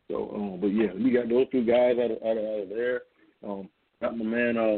So, 0.09 0.31
um, 0.35 0.59
but 0.61 0.67
yeah, 0.67 0.93
we 0.93 1.11
got 1.11 1.29
those 1.29 1.47
two 1.51 1.65
guys 1.65 1.97
out 2.03 2.11
of 2.11 2.17
out 2.23 2.37
of, 2.37 2.43
out 2.43 2.63
of 2.63 2.69
there. 2.69 3.01
Um, 3.45 3.69
got 4.01 4.17
my 4.17 4.25
man 4.25 4.57
uh, 4.57 4.77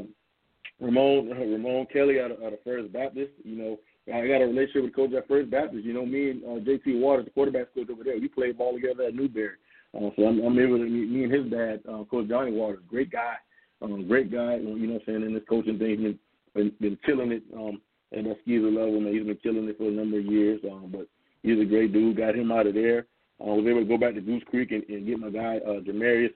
Ramon 0.80 1.30
Ramon 1.30 1.88
Kelly 1.92 2.20
out 2.20 2.32
of, 2.32 2.42
out 2.44 2.54
of 2.54 2.64
First 2.64 2.92
Baptist. 2.94 3.32
You 3.44 3.56
know, 3.56 3.80
I 4.14 4.28
got 4.28 4.42
a 4.42 4.48
relationship 4.48 4.84
with 4.84 4.96
coach 4.96 5.14
at 5.14 5.28
First 5.28 5.50
Baptist. 5.50 5.86
You 5.86 5.94
know, 5.94 6.06
me 6.06 6.32
and 6.32 6.44
uh, 6.44 6.64
JT 6.64 7.00
Waters, 7.00 7.26
the 7.26 7.32
quarterback 7.32 7.74
coach 7.74 7.90
over 7.90 8.04
there, 8.04 8.20
we 8.20 8.28
played 8.28 8.58
ball 8.58 8.74
together 8.74 9.04
at 9.04 9.16
Newberry. 9.16 9.56
Uh, 9.96 10.10
so 10.16 10.28
I'm, 10.28 10.40
I'm 10.40 10.60
able 10.60 10.78
to 10.78 10.86
meet 10.86 11.10
me 11.10 11.24
and 11.24 11.34
his 11.34 11.52
dad, 11.52 11.82
uh, 11.90 12.04
Coach 12.04 12.28
Johnny 12.28 12.52
Waters, 12.52 12.80
great 12.90 13.12
guy, 13.12 13.36
um, 13.82 14.08
great 14.08 14.32
guy. 14.32 14.58
You 14.58 14.64
know 14.64 14.94
what 14.94 15.02
I'm 15.02 15.06
saying? 15.06 15.24
In 15.24 15.34
this 15.34 15.44
coaching 15.50 15.80
thing, 15.80 16.00
he's 16.00 16.16
been, 16.54 16.72
been 16.80 16.98
killing 17.06 17.32
it 17.32 17.44
um, 17.56 17.82
at 18.16 18.24
that 18.26 18.38
SCISA 18.46 18.76
level. 18.76 19.00
Man, 19.00 19.14
he's 19.14 19.26
been 19.26 19.38
killing 19.38 19.68
it 19.68 19.78
for 19.78 19.88
a 19.88 19.92
number 19.92 20.20
of 20.20 20.26
years. 20.26 20.60
Um, 20.70 20.90
but 20.92 21.08
he's 21.42 21.60
a 21.60 21.66
great 21.66 21.94
dude. 21.94 22.18
Got 22.18 22.36
him 22.36 22.52
out 22.52 22.68
of 22.68 22.74
there. 22.74 23.08
I 23.40 23.44
uh, 23.44 23.56
was 23.56 23.66
able 23.68 23.82
to 23.82 23.86
go 23.86 23.98
back 23.98 24.16
to 24.16 24.22
Goose 24.22 24.44
Creek 24.50 24.72
and, 24.72 24.84
and 24.90 25.06
get 25.06 25.20
my 25.20 25.30
guy 25.30 25.58
uh, 25.58 25.80
Jamarius 25.82 26.34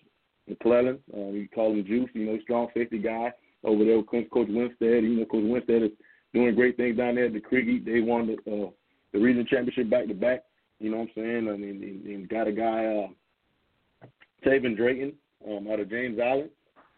McClellan. 0.47 0.99
Uh, 1.13 1.31
we 1.31 1.49
call 1.53 1.71
him 1.71 1.85
Juice. 1.85 2.09
You 2.13 2.25
know, 2.27 2.39
strong 2.43 2.67
safety 2.73 2.99
guy 2.99 3.31
over 3.63 3.85
there 3.85 3.97
with 3.97 4.09
Coach 4.09 4.47
Winstead. 4.49 5.03
You 5.03 5.19
know, 5.19 5.25
Coach 5.25 5.43
Winstead 5.45 5.83
is 5.83 5.91
doing 6.33 6.55
great 6.55 6.77
things 6.77 6.97
down 6.97 7.15
there 7.15 7.25
at 7.25 7.33
the 7.33 7.39
Creek. 7.39 7.85
They 7.85 8.01
won 8.01 8.27
the 8.27 8.51
uh, 8.51 8.69
the 9.13 9.19
regional 9.19 9.45
championship 9.45 9.89
back 9.89 10.07
to 10.07 10.13
back. 10.13 10.43
You 10.79 10.91
know 10.91 10.97
what 10.97 11.09
I'm 11.15 11.23
saying? 11.23 11.49
I 11.49 11.57
mean, 11.57 11.83
and, 11.83 12.05
and 12.05 12.29
got 12.29 12.47
a 12.47 12.51
guy, 12.51 12.85
uh, 12.85 14.07
Taven 14.45 14.75
Drayton, 14.75 15.13
um, 15.47 15.67
out 15.71 15.79
of 15.79 15.89
James 15.89 16.19
Island. 16.19 16.49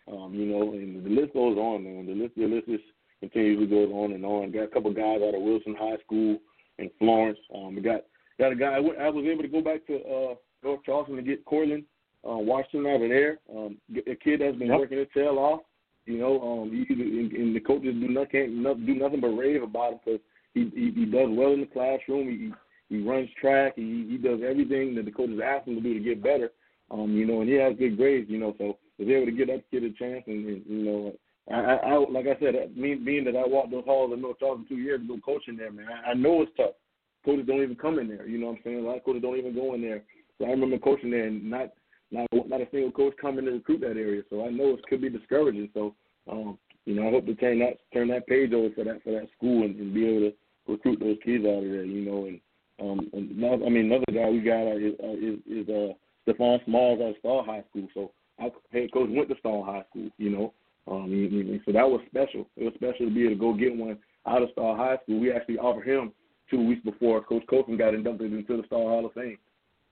Um, 0.07 0.33
you 0.33 0.45
know, 0.45 0.73
and 0.73 1.03
the 1.03 1.09
list 1.09 1.33
goes 1.33 1.57
on, 1.57 1.83
man. 1.83 2.05
The 2.05 2.13
list, 2.13 2.35
the 2.35 2.45
list 2.45 2.67
just 2.67 2.83
continuously 3.19 3.67
goes 3.67 3.89
on 3.91 4.13
and 4.13 4.25
on. 4.25 4.51
Got 4.51 4.63
a 4.63 4.67
couple 4.67 4.93
guys 4.93 5.21
out 5.21 5.35
of 5.35 5.41
Wilson 5.41 5.75
High 5.77 5.97
School 6.05 6.37
in 6.77 6.89
Florence. 6.99 7.39
Um, 7.53 7.75
we 7.75 7.81
got 7.81 8.01
got 8.39 8.51
a 8.51 8.55
guy. 8.55 8.73
I, 8.73 8.81
w- 8.83 8.99
I 8.99 9.09
was 9.09 9.25
able 9.25 9.43
to 9.43 9.49
go 9.49 9.61
back 9.61 9.85
to 9.87 9.95
uh, 9.95 10.35
North 10.63 10.83
Charleston 10.85 11.15
to 11.15 11.21
get 11.21 11.45
Cortland 11.45 11.83
uh, 12.27 12.37
Washington 12.37 12.91
out 12.91 13.01
of 13.01 13.09
there. 13.09 13.39
Um, 13.53 13.77
a 13.95 14.15
kid 14.15 14.41
that's 14.41 14.57
been 14.57 14.67
yep. 14.67 14.79
working 14.79 14.97
his 14.97 15.07
tail 15.13 15.37
off. 15.37 15.61
You 16.05 16.17
know, 16.17 16.41
um, 16.41 16.71
he, 16.71 16.93
and, 16.93 17.31
and 17.31 17.55
the 17.55 17.59
coaches 17.59 17.95
do 17.99 18.07
not 18.09 18.31
can't 18.31 18.51
do 18.85 18.95
nothing 18.95 19.21
but 19.21 19.29
rave 19.29 19.63
about 19.63 19.93
him 19.93 19.99
because 20.05 20.19
he, 20.53 20.71
he 20.75 20.91
he 20.91 21.05
does 21.05 21.29
well 21.31 21.53
in 21.53 21.61
the 21.61 21.69
classroom. 21.71 22.27
He 22.27 22.51
he 22.89 23.01
runs 23.01 23.29
track. 23.39 23.73
He 23.75 24.07
he 24.09 24.17
does 24.17 24.39
everything 24.47 24.95
that 24.95 25.05
the 25.05 25.11
coaches 25.11 25.39
ask 25.43 25.67
him 25.67 25.75
to 25.75 25.81
do 25.81 25.93
to 25.93 25.99
get 25.99 26.23
better. 26.23 26.51
Um, 26.91 27.11
you 27.13 27.25
know, 27.25 27.41
and 27.41 27.49
he 27.49 27.55
has 27.55 27.75
good 27.77 27.97
grades. 27.97 28.29
You 28.29 28.39
know, 28.39 28.53
so 28.57 28.77
was 28.99 29.07
able 29.07 29.25
to 29.25 29.31
give 29.31 29.47
that 29.47 29.63
kid 29.71 29.83
a 29.83 29.91
chance. 29.91 30.23
And, 30.27 30.45
and 30.45 30.63
you 30.67 30.83
know, 30.83 31.13
I, 31.51 31.55
I, 31.55 31.75
I 31.75 32.09
like 32.09 32.27
I 32.27 32.39
said, 32.39 32.75
me 32.75 32.95
being 32.95 33.23
that 33.25 33.35
I 33.35 33.47
walked 33.47 33.71
those 33.71 33.85
halls 33.85 34.13
in 34.13 34.21
North 34.21 34.39
Charleston 34.39 34.67
two 34.67 34.81
years 34.81 35.01
ago 35.01 35.17
coaching 35.23 35.57
there, 35.57 35.71
man, 35.71 35.87
I, 35.87 36.11
I 36.11 36.13
know 36.13 36.41
it's 36.41 36.51
tough 36.57 36.75
coaches 37.23 37.45
don't 37.47 37.63
even 37.63 37.75
come 37.75 37.99
in 37.99 38.07
there. 38.07 38.27
You 38.27 38.37
know 38.37 38.47
what 38.47 38.57
I'm 38.57 38.61
saying? 38.63 38.79
A 38.79 38.81
lot 38.81 38.97
of 38.97 39.03
coaches 39.03 39.21
don't 39.21 39.37
even 39.37 39.55
go 39.55 39.73
in 39.73 39.81
there. 39.81 40.03
So 40.37 40.45
I 40.45 40.49
remember 40.49 40.77
coaching 40.77 41.11
there 41.11 41.25
and 41.25 41.49
not 41.49 41.73
not 42.13 42.27
not 42.47 42.61
a 42.61 42.67
single 42.71 42.91
coach 42.91 43.13
coming 43.19 43.45
to 43.45 43.51
recruit 43.51 43.81
that 43.81 43.97
area. 43.97 44.23
So 44.29 44.45
I 44.45 44.49
know 44.49 44.73
it 44.73 44.85
could 44.87 45.01
be 45.01 45.09
discouraging. 45.09 45.69
So 45.73 45.95
um, 46.29 46.57
you 46.85 46.95
know, 46.95 47.07
I 47.07 47.11
hope 47.11 47.25
to 47.25 47.35
turn 47.35 47.59
that 47.59 47.77
turn 47.93 48.09
that 48.09 48.27
page 48.27 48.53
over 48.53 48.73
for 48.75 48.83
that 48.83 49.03
for 49.03 49.11
that 49.11 49.29
school 49.37 49.63
and, 49.63 49.75
and 49.79 49.93
be 49.93 50.05
able 50.05 50.29
to 50.29 50.33
recruit 50.67 50.99
those 50.99 51.17
kids 51.23 51.45
out 51.45 51.63
of 51.63 51.69
there. 51.69 51.85
You 51.85 52.05
know, 52.05 52.25
and 52.25 52.39
um, 52.79 53.09
and 53.13 53.37
now, 53.37 53.53
I 53.53 53.69
mean 53.69 53.91
another 53.91 54.05
guy 54.13 54.29
we 54.29 54.41
got 54.41 54.67
is 54.77 54.93
uh, 55.03 55.13
is, 55.13 55.39
is 55.47 55.69
uh, 55.69 55.93
Stephon 56.27 56.63
Smalls 56.65 57.01
out 57.01 57.09
of 57.09 57.15
Stall 57.19 57.43
High 57.43 57.63
School. 57.69 57.87
So 57.93 58.11
our 58.39 58.51
head 58.71 58.91
coach 58.93 59.09
went 59.11 59.29
to 59.29 59.35
Stall 59.39 59.63
High 59.63 59.83
School. 59.89 60.09
You 60.17 60.29
know, 60.29 60.53
um, 60.87 61.05
and, 61.05 61.49
and 61.49 61.61
so 61.65 61.71
that 61.71 61.89
was 61.89 62.01
special. 62.07 62.47
It 62.57 62.65
was 62.65 62.73
special 62.75 63.07
to 63.07 63.13
be 63.13 63.25
able 63.25 63.35
to 63.35 63.39
go 63.39 63.53
get 63.53 63.75
one 63.75 63.97
out 64.27 64.43
of 64.43 64.49
Stall 64.51 64.75
High 64.75 64.97
School. 65.03 65.19
We 65.19 65.31
actually 65.31 65.57
offered 65.57 65.87
him 65.87 66.11
two 66.49 66.65
weeks 66.65 66.83
before 66.83 67.23
Coach 67.23 67.43
Copeland 67.49 67.79
got 67.79 67.93
inducted 67.93 68.33
into 68.33 68.57
the 68.57 68.63
Stall 68.67 68.89
Hall 68.89 69.05
of 69.05 69.13
Fame. 69.13 69.37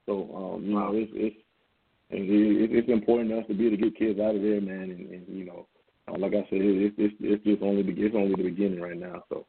So 0.06 0.56
um, 0.56 0.66
you 0.66 0.74
know, 0.74 0.92
it's 0.94 1.12
it's 1.16 1.36
and 2.12 2.30
it, 2.30 2.72
it's 2.72 2.90
important 2.90 3.30
to 3.30 3.40
us 3.40 3.48
to 3.48 3.54
be 3.54 3.70
to 3.70 3.78
get 3.78 3.98
kids 3.98 4.20
out 4.20 4.36
of 4.36 4.42
there, 4.42 4.62
man. 4.62 4.92
And, 4.92 5.10
and 5.10 5.26
you 5.28 5.46
know, 5.46 5.68
uh, 6.08 6.18
like 6.18 6.34
I 6.34 6.48
said, 6.50 6.62
it, 6.62 6.94
it's 6.98 7.16
it's 7.20 7.44
just 7.44 7.62
only 7.62 7.84
the 7.84 7.94
it's 7.98 8.16
only 8.16 8.36
the 8.36 8.50
beginning 8.50 8.82
right 8.82 8.98
now. 8.98 9.24
So 9.30 9.46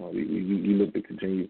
uh, 0.00 0.08
we, 0.08 0.24
we 0.24 0.42
we 0.44 0.74
look 0.74 0.92
to 0.94 1.02
continue. 1.02 1.48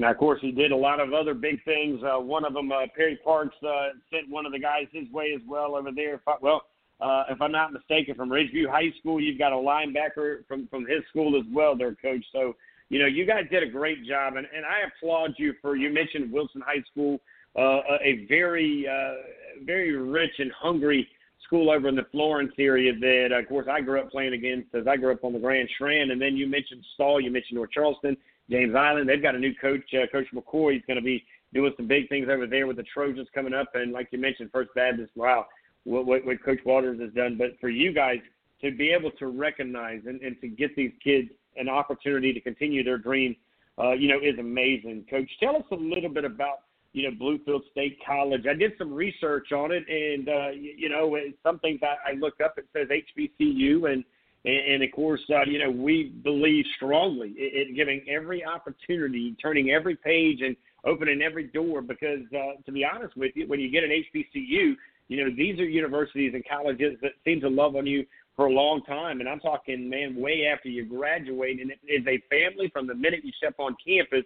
Now, 0.00 0.12
of 0.12 0.18
course, 0.18 0.38
he 0.40 0.52
did 0.52 0.70
a 0.70 0.76
lot 0.76 1.00
of 1.00 1.12
other 1.12 1.34
big 1.34 1.62
things. 1.64 2.00
Uh, 2.04 2.20
one 2.20 2.44
of 2.44 2.54
them, 2.54 2.70
uh, 2.70 2.86
Perry 2.96 3.18
Parks, 3.24 3.56
uh, 3.66 3.88
sent 4.12 4.30
one 4.30 4.46
of 4.46 4.52
the 4.52 4.58
guys 4.60 4.86
his 4.92 5.10
way 5.10 5.32
as 5.34 5.42
well 5.48 5.74
over 5.74 5.90
there. 5.90 6.14
If 6.14 6.20
I, 6.28 6.34
well, 6.40 6.62
uh, 7.00 7.24
if 7.28 7.42
I'm 7.42 7.50
not 7.50 7.72
mistaken, 7.72 8.14
from 8.14 8.28
Ridgeview 8.28 8.70
High 8.70 8.92
School, 9.00 9.20
you've 9.20 9.40
got 9.40 9.52
a 9.52 9.56
linebacker 9.56 10.46
from 10.46 10.68
from 10.68 10.86
his 10.86 11.00
school 11.10 11.36
as 11.36 11.44
well, 11.52 11.76
there, 11.76 11.96
coach. 11.96 12.24
So 12.32 12.54
you 12.90 12.98
know, 12.98 13.06
you 13.06 13.26
guys 13.26 13.44
did 13.50 13.62
a 13.62 13.68
great 13.68 14.06
job, 14.06 14.36
and, 14.36 14.46
and 14.54 14.64
I 14.64 14.86
applaud 14.86 15.34
you 15.36 15.54
for. 15.60 15.76
You 15.76 15.92
mentioned 15.92 16.32
Wilson 16.32 16.62
High 16.64 16.82
School, 16.90 17.20
uh, 17.56 17.80
a 18.02 18.26
very, 18.28 18.86
uh, 18.88 19.64
very 19.64 19.96
rich 19.96 20.34
and 20.38 20.52
hungry 20.52 21.08
school 21.44 21.70
over 21.70 21.88
in 21.88 21.96
the 21.96 22.06
Florence 22.12 22.52
area 22.58 22.92
that, 22.92 23.32
of 23.32 23.48
course, 23.48 23.66
I 23.70 23.80
grew 23.80 24.00
up 24.00 24.10
playing 24.10 24.34
against 24.34 24.74
as 24.74 24.86
I 24.86 24.96
grew 24.96 25.12
up 25.12 25.24
on 25.24 25.32
the 25.32 25.38
Grand 25.38 25.68
Strand. 25.74 26.10
And 26.10 26.20
then 26.20 26.36
you 26.36 26.46
mentioned 26.46 26.84
Stall, 26.94 27.20
you 27.20 27.30
mentioned 27.30 27.56
North 27.56 27.70
Charleston, 27.70 28.16
James 28.50 28.74
Island. 28.74 29.08
They've 29.08 29.22
got 29.22 29.34
a 29.34 29.38
new 29.38 29.54
coach, 29.54 29.82
uh, 29.94 30.06
Coach 30.12 30.26
McCoy. 30.34 30.74
He's 30.74 30.82
going 30.86 30.98
to 30.98 31.02
be 31.02 31.24
doing 31.54 31.72
some 31.76 31.86
big 31.86 32.08
things 32.10 32.28
over 32.30 32.46
there 32.46 32.66
with 32.66 32.76
the 32.76 32.82
Trojans 32.82 33.28
coming 33.34 33.54
up. 33.54 33.68
And 33.74 33.92
like 33.92 34.08
you 34.10 34.18
mentioned, 34.18 34.50
First 34.52 34.70
Baptist, 34.74 35.10
wow, 35.16 35.46
what, 35.84 36.06
what, 36.06 36.26
what 36.26 36.44
Coach 36.44 36.60
Waters 36.66 37.00
has 37.00 37.12
done. 37.14 37.36
But 37.38 37.58
for 37.60 37.70
you 37.70 37.92
guys 37.92 38.18
to 38.60 38.70
be 38.70 38.90
able 38.90 39.10
to 39.12 39.28
recognize 39.28 40.02
and, 40.06 40.20
and 40.20 40.38
to 40.40 40.48
get 40.48 40.76
these 40.76 40.92
kids 41.02 41.30
an 41.56 41.68
opportunity 41.68 42.32
to 42.32 42.40
continue 42.40 42.84
their 42.84 42.98
dreams, 42.98 43.36
uh, 43.78 43.92
you 43.92 44.08
know, 44.08 44.18
is 44.22 44.38
amazing. 44.38 45.06
Coach, 45.08 45.30
tell 45.40 45.56
us 45.56 45.62
a 45.70 45.76
little 45.76 46.10
bit 46.10 46.24
about 46.24 46.58
you 46.92 47.10
know 47.10 47.16
Bluefield 47.16 47.60
State 47.70 47.98
College. 48.06 48.46
I 48.48 48.54
did 48.54 48.72
some 48.78 48.92
research 48.92 49.52
on 49.52 49.72
it, 49.72 49.84
and 49.88 50.28
uh, 50.28 50.50
you, 50.50 50.74
you 50.76 50.88
know, 50.88 51.14
it's 51.14 51.36
something 51.42 51.78
that 51.80 51.98
I 52.06 52.12
look 52.18 52.40
up. 52.44 52.58
It 52.58 52.66
says 52.72 52.88
HBCU, 52.88 53.92
and 53.92 54.04
and, 54.44 54.74
and 54.74 54.82
of 54.82 54.92
course, 54.92 55.20
uh, 55.30 55.44
you 55.46 55.58
know, 55.58 55.70
we 55.70 56.14
believe 56.22 56.64
strongly 56.76 57.34
in, 57.38 57.68
in 57.68 57.76
giving 57.76 58.02
every 58.08 58.44
opportunity, 58.44 59.36
turning 59.40 59.70
every 59.70 59.96
page, 59.96 60.40
and 60.42 60.56
opening 60.84 61.22
every 61.22 61.44
door. 61.44 61.82
Because 61.82 62.20
uh, 62.34 62.60
to 62.64 62.72
be 62.72 62.84
honest 62.84 63.16
with 63.16 63.32
you, 63.34 63.46
when 63.46 63.60
you 63.60 63.70
get 63.70 63.84
an 63.84 63.90
HBCU, 63.90 64.74
you 65.08 65.24
know, 65.24 65.34
these 65.34 65.58
are 65.58 65.64
universities 65.64 66.32
and 66.34 66.44
colleges 66.48 66.96
that 67.02 67.12
seem 67.24 67.40
to 67.40 67.48
love 67.48 67.76
on 67.76 67.86
you 67.86 68.04
for 68.36 68.46
a 68.46 68.52
long 68.52 68.82
time. 68.82 69.20
And 69.20 69.28
I'm 69.28 69.40
talking, 69.40 69.88
man, 69.90 70.14
way 70.14 70.46
after 70.46 70.68
you 70.68 70.84
graduate. 70.84 71.60
And 71.60 71.72
it 71.72 71.80
is 71.88 72.06
a 72.06 72.22
family 72.30 72.70
from 72.72 72.86
the 72.86 72.94
minute 72.94 73.24
you 73.24 73.32
step 73.32 73.54
on 73.58 73.76
campus. 73.84 74.24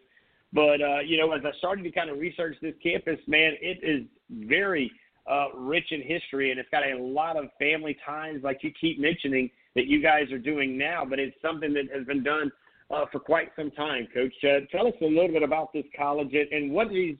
But, 0.52 0.80
uh, 0.82 1.00
you 1.00 1.16
know, 1.16 1.32
as 1.32 1.42
I 1.44 1.56
started 1.58 1.82
to 1.82 1.90
kind 1.90 2.10
of 2.10 2.18
research 2.18 2.56
this 2.60 2.74
campus, 2.82 3.18
man, 3.26 3.54
it 3.60 3.80
is 3.82 4.06
very 4.30 4.90
uh, 5.30 5.46
rich 5.56 5.86
in 5.90 6.02
history 6.02 6.50
and 6.50 6.60
it's 6.60 6.68
got 6.70 6.82
a 6.82 6.96
lot 6.98 7.36
of 7.36 7.46
family 7.58 7.96
ties, 8.04 8.40
like 8.42 8.58
you 8.62 8.70
keep 8.78 9.00
mentioning, 9.00 9.50
that 9.74 9.86
you 9.86 10.02
guys 10.02 10.30
are 10.30 10.38
doing 10.38 10.76
now. 10.76 11.04
But 11.08 11.18
it's 11.18 11.36
something 11.40 11.72
that 11.74 11.84
has 11.94 12.06
been 12.06 12.22
done 12.22 12.52
uh, 12.90 13.06
for 13.10 13.20
quite 13.20 13.50
some 13.56 13.70
time, 13.70 14.06
Coach. 14.12 14.34
Uh, 14.44 14.66
tell 14.70 14.86
us 14.86 14.94
a 15.00 15.06
little 15.06 15.28
bit 15.32 15.42
about 15.42 15.72
this 15.72 15.84
college 15.96 16.34
and 16.34 16.70
what 16.70 16.90
these. 16.90 17.16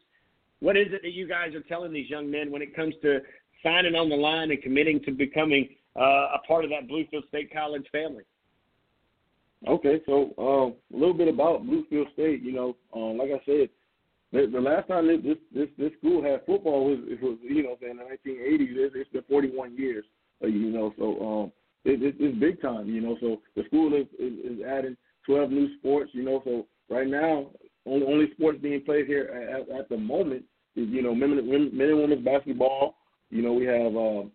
What 0.61 0.77
is 0.77 0.87
it 0.93 1.03
that 1.03 1.13
you 1.13 1.27
guys 1.27 1.57
are 1.57 1.63
telling 1.63 1.93
these 1.93 2.09
young 2.09 2.31
men 2.31 2.53
when 2.53 2.63
it 2.63 2.77
comes 2.77 2.95
to 3.03 3.21
signing 3.63 3.95
on 3.95 4.09
the 4.09 4.17
line 4.17 4.51
and 4.51 4.63
committing 4.63 5.01
to 5.05 5.11
becoming 5.11 5.69
uh, 5.97 6.29
a 6.35 6.39
part 6.47 6.65
of 6.65 6.71
that 6.71 6.89
Bluefield 6.89 7.27
State 7.29 7.53
College 7.53 7.87
family. 7.93 8.25
Okay, 9.69 10.01
so 10.07 10.35
uh, 10.39 10.97
a 10.97 10.99
little 10.99 11.15
bit 11.15 11.29
about 11.29 11.65
Bluefield 11.65 12.13
State. 12.15 12.43
You 12.43 12.53
know, 12.53 12.77
um, 12.95 13.17
like 13.19 13.31
I 13.31 13.41
said, 13.47 13.69
the, 14.33 14.51
the 14.53 14.61
last 14.61 14.89
time 14.89 15.07
this, 15.07 15.37
this 15.55 15.69
this 15.79 15.93
school 15.99 16.23
had 16.23 16.45
football 16.47 16.87
was 16.87 16.99
it 17.05 17.23
was 17.23 17.39
you 17.43 17.63
know 17.63 17.77
in 17.89 17.99
the 17.99 18.03
1980s. 18.03 18.75
It's, 18.77 18.95
it's 18.97 19.11
been 19.11 19.23
41 19.29 19.77
years. 19.77 20.05
Uh, 20.43 20.49
you 20.49 20.71
know, 20.71 20.93
so 20.99 21.21
um, 21.25 21.53
it, 21.85 22.03
it, 22.03 22.17
it's 22.19 22.39
big 22.39 22.61
time. 22.61 22.89
You 22.89 23.03
know, 23.03 23.17
so 23.21 23.41
the 23.55 23.63
school 23.67 23.95
is, 23.95 24.07
is, 24.19 24.59
is 24.59 24.65
adding 24.67 24.97
12 25.27 25.51
new 25.51 25.77
sports. 25.79 26.11
You 26.13 26.25
know, 26.25 26.43
so 26.45 26.67
right 26.93 27.07
now 27.07 27.51
only 27.87 28.07
only 28.07 28.33
sports 28.33 28.59
being 28.61 28.83
played 28.83 29.07
here 29.07 29.27
at, 29.53 29.79
at 29.79 29.89
the 29.89 29.97
moment 29.97 30.43
is 30.75 30.89
you 30.89 31.03
know 31.03 31.15
men, 31.15 31.37
men, 31.37 31.71
men 31.73 31.89
and 31.89 31.99
women's 31.99 32.25
basketball. 32.25 32.97
You 33.31 33.43
know, 33.43 33.53
we 33.53 33.67
have. 33.67 33.97
Uh, 33.97 34.29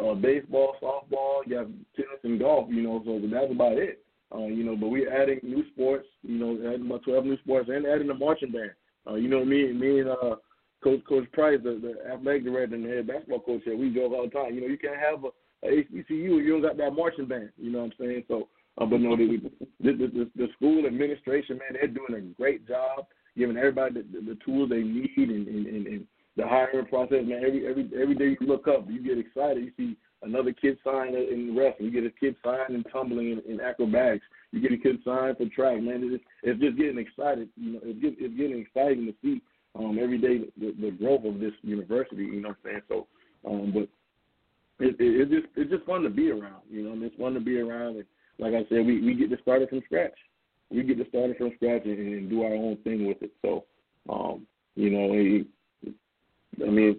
uh, 0.00 0.14
baseball, 0.14 0.74
softball, 0.82 1.40
you 1.46 1.54
have 1.54 1.68
tennis 1.94 2.18
and 2.22 2.40
golf, 2.40 2.66
you 2.70 2.82
know, 2.82 3.02
so 3.04 3.20
that's 3.30 3.52
about 3.52 3.76
it. 3.76 4.01
Uh, 4.34 4.46
you 4.46 4.64
know, 4.64 4.76
but 4.76 4.88
we're 4.88 5.12
adding 5.12 5.40
new 5.42 5.64
sports, 5.72 6.06
you 6.22 6.38
know, 6.38 6.56
adding 6.66 6.86
about 6.86 7.04
12 7.04 7.24
new 7.24 7.38
sports 7.38 7.68
and 7.72 7.86
adding 7.86 8.06
the 8.06 8.14
marching 8.14 8.50
band. 8.50 8.70
Uh, 9.06 9.14
you 9.14 9.28
know, 9.28 9.44
me, 9.44 9.72
me 9.72 10.00
and 10.00 10.08
uh, 10.08 10.36
Coach 10.82 11.00
Coach 11.08 11.30
Price, 11.32 11.58
the, 11.62 11.80
the 11.82 12.12
athletic 12.12 12.44
director 12.44 12.74
and 12.74 12.84
the 12.84 12.88
head 12.88 13.06
basketball 13.06 13.40
coach 13.40 13.62
here, 13.64 13.76
we 13.76 13.92
joke 13.92 14.12
all 14.12 14.24
the 14.24 14.30
time. 14.30 14.54
You 14.54 14.62
know, 14.62 14.66
you 14.68 14.78
can't 14.78 14.96
have 14.96 15.24
a, 15.24 15.66
a 15.66 15.84
HBCU 15.84 16.04
if 16.08 16.10
you 16.44 16.52
don't 16.52 16.62
got 16.62 16.76
that 16.78 16.92
marching 16.92 17.26
band. 17.26 17.50
You 17.58 17.72
know 17.72 17.80
what 17.80 17.84
I'm 17.86 17.92
saying? 18.00 18.24
So, 18.28 18.48
uh, 18.78 18.86
but 18.86 19.00
no, 19.00 19.16
the, 19.16 19.50
the, 19.80 19.92
the, 19.92 20.30
the 20.34 20.48
school 20.56 20.86
administration, 20.86 21.58
man, 21.58 21.74
they're 21.74 21.88
doing 21.88 22.14
a 22.14 22.40
great 22.40 22.66
job 22.66 23.06
giving 23.36 23.56
everybody 23.56 23.94
the, 23.94 24.02
the, 24.12 24.34
the 24.34 24.38
tools 24.44 24.70
they 24.70 24.82
need 24.82 25.10
and, 25.16 25.46
and, 25.48 25.66
and, 25.66 25.86
and 25.86 26.06
the 26.36 26.46
hiring 26.46 26.86
process, 26.86 27.24
man. 27.24 27.42
Every 27.44 27.66
every 27.66 27.90
every 28.00 28.14
day 28.14 28.36
you 28.40 28.46
look 28.46 28.66
up, 28.66 28.86
you 28.88 29.02
get 29.02 29.18
excited. 29.18 29.64
You 29.64 29.72
see 29.76 29.96
another 30.22 30.52
kid 30.52 30.78
sign 30.84 31.14
in 31.14 31.54
wrestling. 31.56 31.90
You 31.90 31.90
get 31.90 32.06
a 32.06 32.10
kid 32.10 32.36
signed 32.44 32.74
in 32.74 32.84
tumbling 32.84 33.32
in, 33.32 33.52
in 33.52 33.60
acrobatics. 33.60 34.24
You 34.50 34.60
get 34.60 34.72
a 34.72 34.76
kid 34.76 34.98
signed 35.04 35.36
for 35.36 35.46
track, 35.46 35.82
man. 35.82 36.10
It's, 36.12 36.24
it's 36.42 36.60
just 36.60 36.76
getting 36.76 36.98
excited. 36.98 37.48
You 37.56 37.72
know, 37.74 37.80
it's, 37.82 38.00
get, 38.00 38.14
it's 38.18 38.36
getting 38.36 38.60
exciting 38.60 39.06
to 39.06 39.14
see 39.22 39.42
um, 39.74 39.98
every 40.00 40.18
day 40.18 40.50
the, 40.58 40.74
the 40.80 40.90
growth 40.90 41.24
of 41.24 41.40
this 41.40 41.52
university. 41.62 42.24
You 42.24 42.42
know 42.42 42.48
what 42.48 42.58
I'm 42.64 42.70
saying? 42.70 42.82
So, 42.88 43.06
um, 43.48 43.72
but 43.72 43.88
it, 44.84 44.96
it, 44.98 45.20
it's 45.22 45.30
just 45.30 45.46
it's 45.56 45.70
just 45.70 45.84
fun 45.84 46.02
to 46.02 46.10
be 46.10 46.30
around. 46.30 46.62
You 46.70 46.84
know, 46.84 46.92
and 46.92 47.02
it's 47.02 47.16
fun 47.16 47.34
to 47.34 47.40
be 47.40 47.58
around. 47.58 47.96
And 47.96 48.04
like 48.38 48.54
I 48.54 48.68
said, 48.68 48.86
we 48.86 49.00
we 49.00 49.14
get 49.14 49.30
to 49.30 49.42
start 49.42 49.62
it 49.62 49.70
from 49.70 49.82
scratch. 49.86 50.14
We 50.70 50.82
get 50.82 50.98
to 50.98 51.08
start 51.08 51.30
it 51.30 51.38
from 51.38 51.52
scratch 51.56 51.82
and, 51.84 51.98
and 51.98 52.30
do 52.30 52.42
our 52.42 52.54
own 52.54 52.78
thing 52.84 53.06
with 53.06 53.22
it. 53.22 53.32
So, 53.42 53.64
um, 54.08 54.46
you 54.74 54.90
know, 54.90 55.10
it, 55.12 55.46
I 56.66 56.70
mean, 56.70 56.98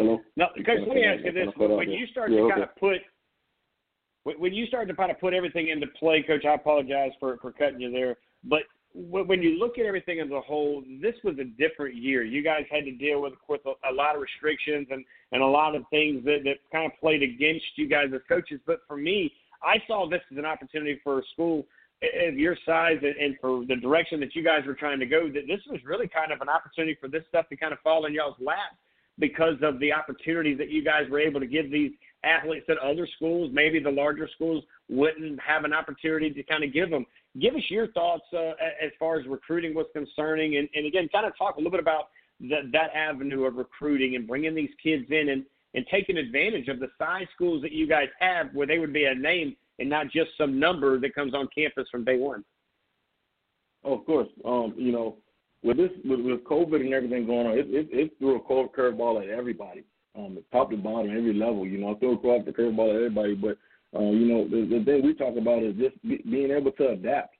hello. 0.00 0.20
No, 0.36 0.46
because 0.56 0.78
let 0.86 0.94
me 0.94 1.04
ask 1.04 1.24
you 1.24 1.32
this: 1.32 1.48
when 1.56 1.90
you 1.90 2.06
start 2.08 2.30
yeah, 2.30 2.38
to 2.38 2.42
okay. 2.44 2.52
kind 2.52 2.62
of 2.64 2.76
put 2.76 2.98
when 4.24 4.52
you 4.52 4.66
start 4.66 4.88
to 4.88 4.94
kind 4.94 5.10
of 5.10 5.18
put 5.18 5.32
everything 5.32 5.68
into 5.68 5.86
play, 5.98 6.22
Coach, 6.22 6.44
I 6.44 6.54
apologize 6.54 7.12
for 7.18 7.38
for 7.38 7.52
cutting 7.52 7.80
you 7.80 7.90
there, 7.90 8.16
but 8.44 8.62
when 8.92 9.40
you 9.40 9.56
look 9.56 9.78
at 9.78 9.86
everything 9.86 10.18
as 10.18 10.30
a 10.32 10.40
whole, 10.40 10.82
this 11.00 11.14
was 11.22 11.36
a 11.38 11.44
different 11.44 11.94
year. 11.94 12.24
You 12.24 12.42
guys 12.42 12.64
had 12.70 12.84
to 12.86 12.92
deal 12.92 13.22
with, 13.22 13.34
with 13.48 13.60
a, 13.64 13.88
a 13.88 13.92
lot 13.92 14.16
of 14.16 14.20
restrictions 14.20 14.88
and 14.90 15.04
and 15.32 15.42
a 15.42 15.46
lot 15.46 15.76
of 15.76 15.84
things 15.90 16.24
that 16.24 16.40
that 16.44 16.56
kind 16.72 16.90
of 16.90 16.98
played 16.98 17.22
against 17.22 17.66
you 17.76 17.88
guys 17.88 18.06
as 18.14 18.20
coaches. 18.28 18.60
But 18.66 18.80
for 18.88 18.96
me, 18.96 19.32
I 19.62 19.76
saw 19.86 20.08
this 20.08 20.20
as 20.32 20.38
an 20.38 20.44
opportunity 20.44 21.00
for 21.04 21.20
a 21.20 21.22
school 21.32 21.66
of 22.26 22.34
your 22.34 22.56
size 22.64 22.98
and, 23.02 23.14
and 23.16 23.36
for 23.40 23.64
the 23.66 23.76
direction 23.76 24.20
that 24.20 24.34
you 24.34 24.42
guys 24.42 24.62
were 24.66 24.74
trying 24.74 24.98
to 25.00 25.06
go, 25.06 25.28
that 25.28 25.46
this 25.46 25.60
was 25.68 25.80
really 25.84 26.08
kind 26.08 26.32
of 26.32 26.40
an 26.40 26.48
opportunity 26.48 26.96
for 26.98 27.08
this 27.08 27.22
stuff 27.28 27.48
to 27.50 27.56
kind 27.56 27.72
of 27.72 27.78
fall 27.80 28.06
in 28.06 28.14
y'all's 28.14 28.36
lap 28.40 28.72
because 29.20 29.56
of 29.62 29.78
the 29.78 29.92
opportunities 29.92 30.58
that 30.58 30.70
you 30.70 30.82
guys 30.82 31.08
were 31.10 31.20
able 31.20 31.40
to 31.40 31.46
give 31.46 31.70
these 31.70 31.92
athletes 32.24 32.64
that 32.68 32.78
other 32.78 33.06
schools, 33.16 33.50
maybe 33.52 33.78
the 33.78 33.90
larger 33.90 34.28
schools, 34.34 34.64
wouldn't 34.88 35.38
have 35.40 35.64
an 35.64 35.72
opportunity 35.72 36.30
to 36.30 36.42
kind 36.42 36.64
of 36.64 36.72
give 36.72 36.90
them. 36.90 37.06
Give 37.40 37.54
us 37.54 37.62
your 37.68 37.88
thoughts 37.92 38.24
uh, 38.32 38.52
as 38.82 38.90
far 38.98 39.20
as 39.20 39.26
recruiting 39.26 39.74
was 39.74 39.86
concerning, 39.92 40.56
and, 40.56 40.68
and 40.74 40.86
again, 40.86 41.08
kind 41.12 41.26
of 41.26 41.36
talk 41.38 41.56
a 41.56 41.58
little 41.58 41.70
bit 41.70 41.80
about 41.80 42.08
that 42.48 42.72
that 42.72 42.90
avenue 42.94 43.44
of 43.44 43.56
recruiting 43.56 44.16
and 44.16 44.26
bringing 44.26 44.54
these 44.54 44.70
kids 44.82 45.04
in 45.10 45.28
and 45.28 45.44
and 45.74 45.86
taking 45.90 46.16
advantage 46.16 46.68
of 46.68 46.80
the 46.80 46.88
size 46.98 47.26
schools 47.34 47.62
that 47.62 47.70
you 47.70 47.86
guys 47.86 48.08
have, 48.18 48.48
where 48.52 48.66
they 48.66 48.78
would 48.78 48.92
be 48.92 49.04
a 49.04 49.14
name 49.14 49.54
and 49.78 49.88
not 49.88 50.10
just 50.10 50.30
some 50.36 50.58
number 50.58 50.98
that 50.98 51.14
comes 51.14 51.34
on 51.34 51.48
campus 51.54 51.86
from 51.90 52.04
day 52.04 52.18
one. 52.18 52.44
Oh, 53.84 53.94
of 53.94 54.04
course. 54.04 54.28
Um, 54.44 54.74
you 54.76 54.92
know, 54.92 55.16
with 55.62 55.76
this 55.76 55.90
with, 56.04 56.20
with 56.20 56.44
COVID 56.44 56.80
and 56.80 56.94
everything 56.94 57.26
going 57.26 57.46
on, 57.46 57.58
it, 57.58 57.66
it, 57.68 57.88
it 57.90 58.18
threw 58.18 58.36
a 58.36 58.40
cold 58.40 58.70
curveball 58.76 59.22
at 59.22 59.28
everybody, 59.28 59.84
um, 60.16 60.38
top 60.52 60.70
to 60.70 60.76
bottom, 60.76 61.10
every 61.10 61.34
level. 61.34 61.66
You 61.66 61.78
know, 61.78 61.94
threw 61.96 62.14
a 62.14 62.18
cold 62.18 62.46
curveball 62.46 62.90
at 62.90 62.96
everybody. 62.96 63.34
But 63.34 63.58
uh, 63.98 64.10
you 64.10 64.26
know, 64.26 64.48
the, 64.48 64.78
the 64.78 64.84
thing 64.84 65.04
we 65.04 65.14
talk 65.14 65.36
about 65.36 65.62
is 65.62 65.74
just 65.76 66.00
be, 66.02 66.22
being 66.30 66.50
able 66.50 66.72
to 66.72 66.90
adapt. 66.90 67.34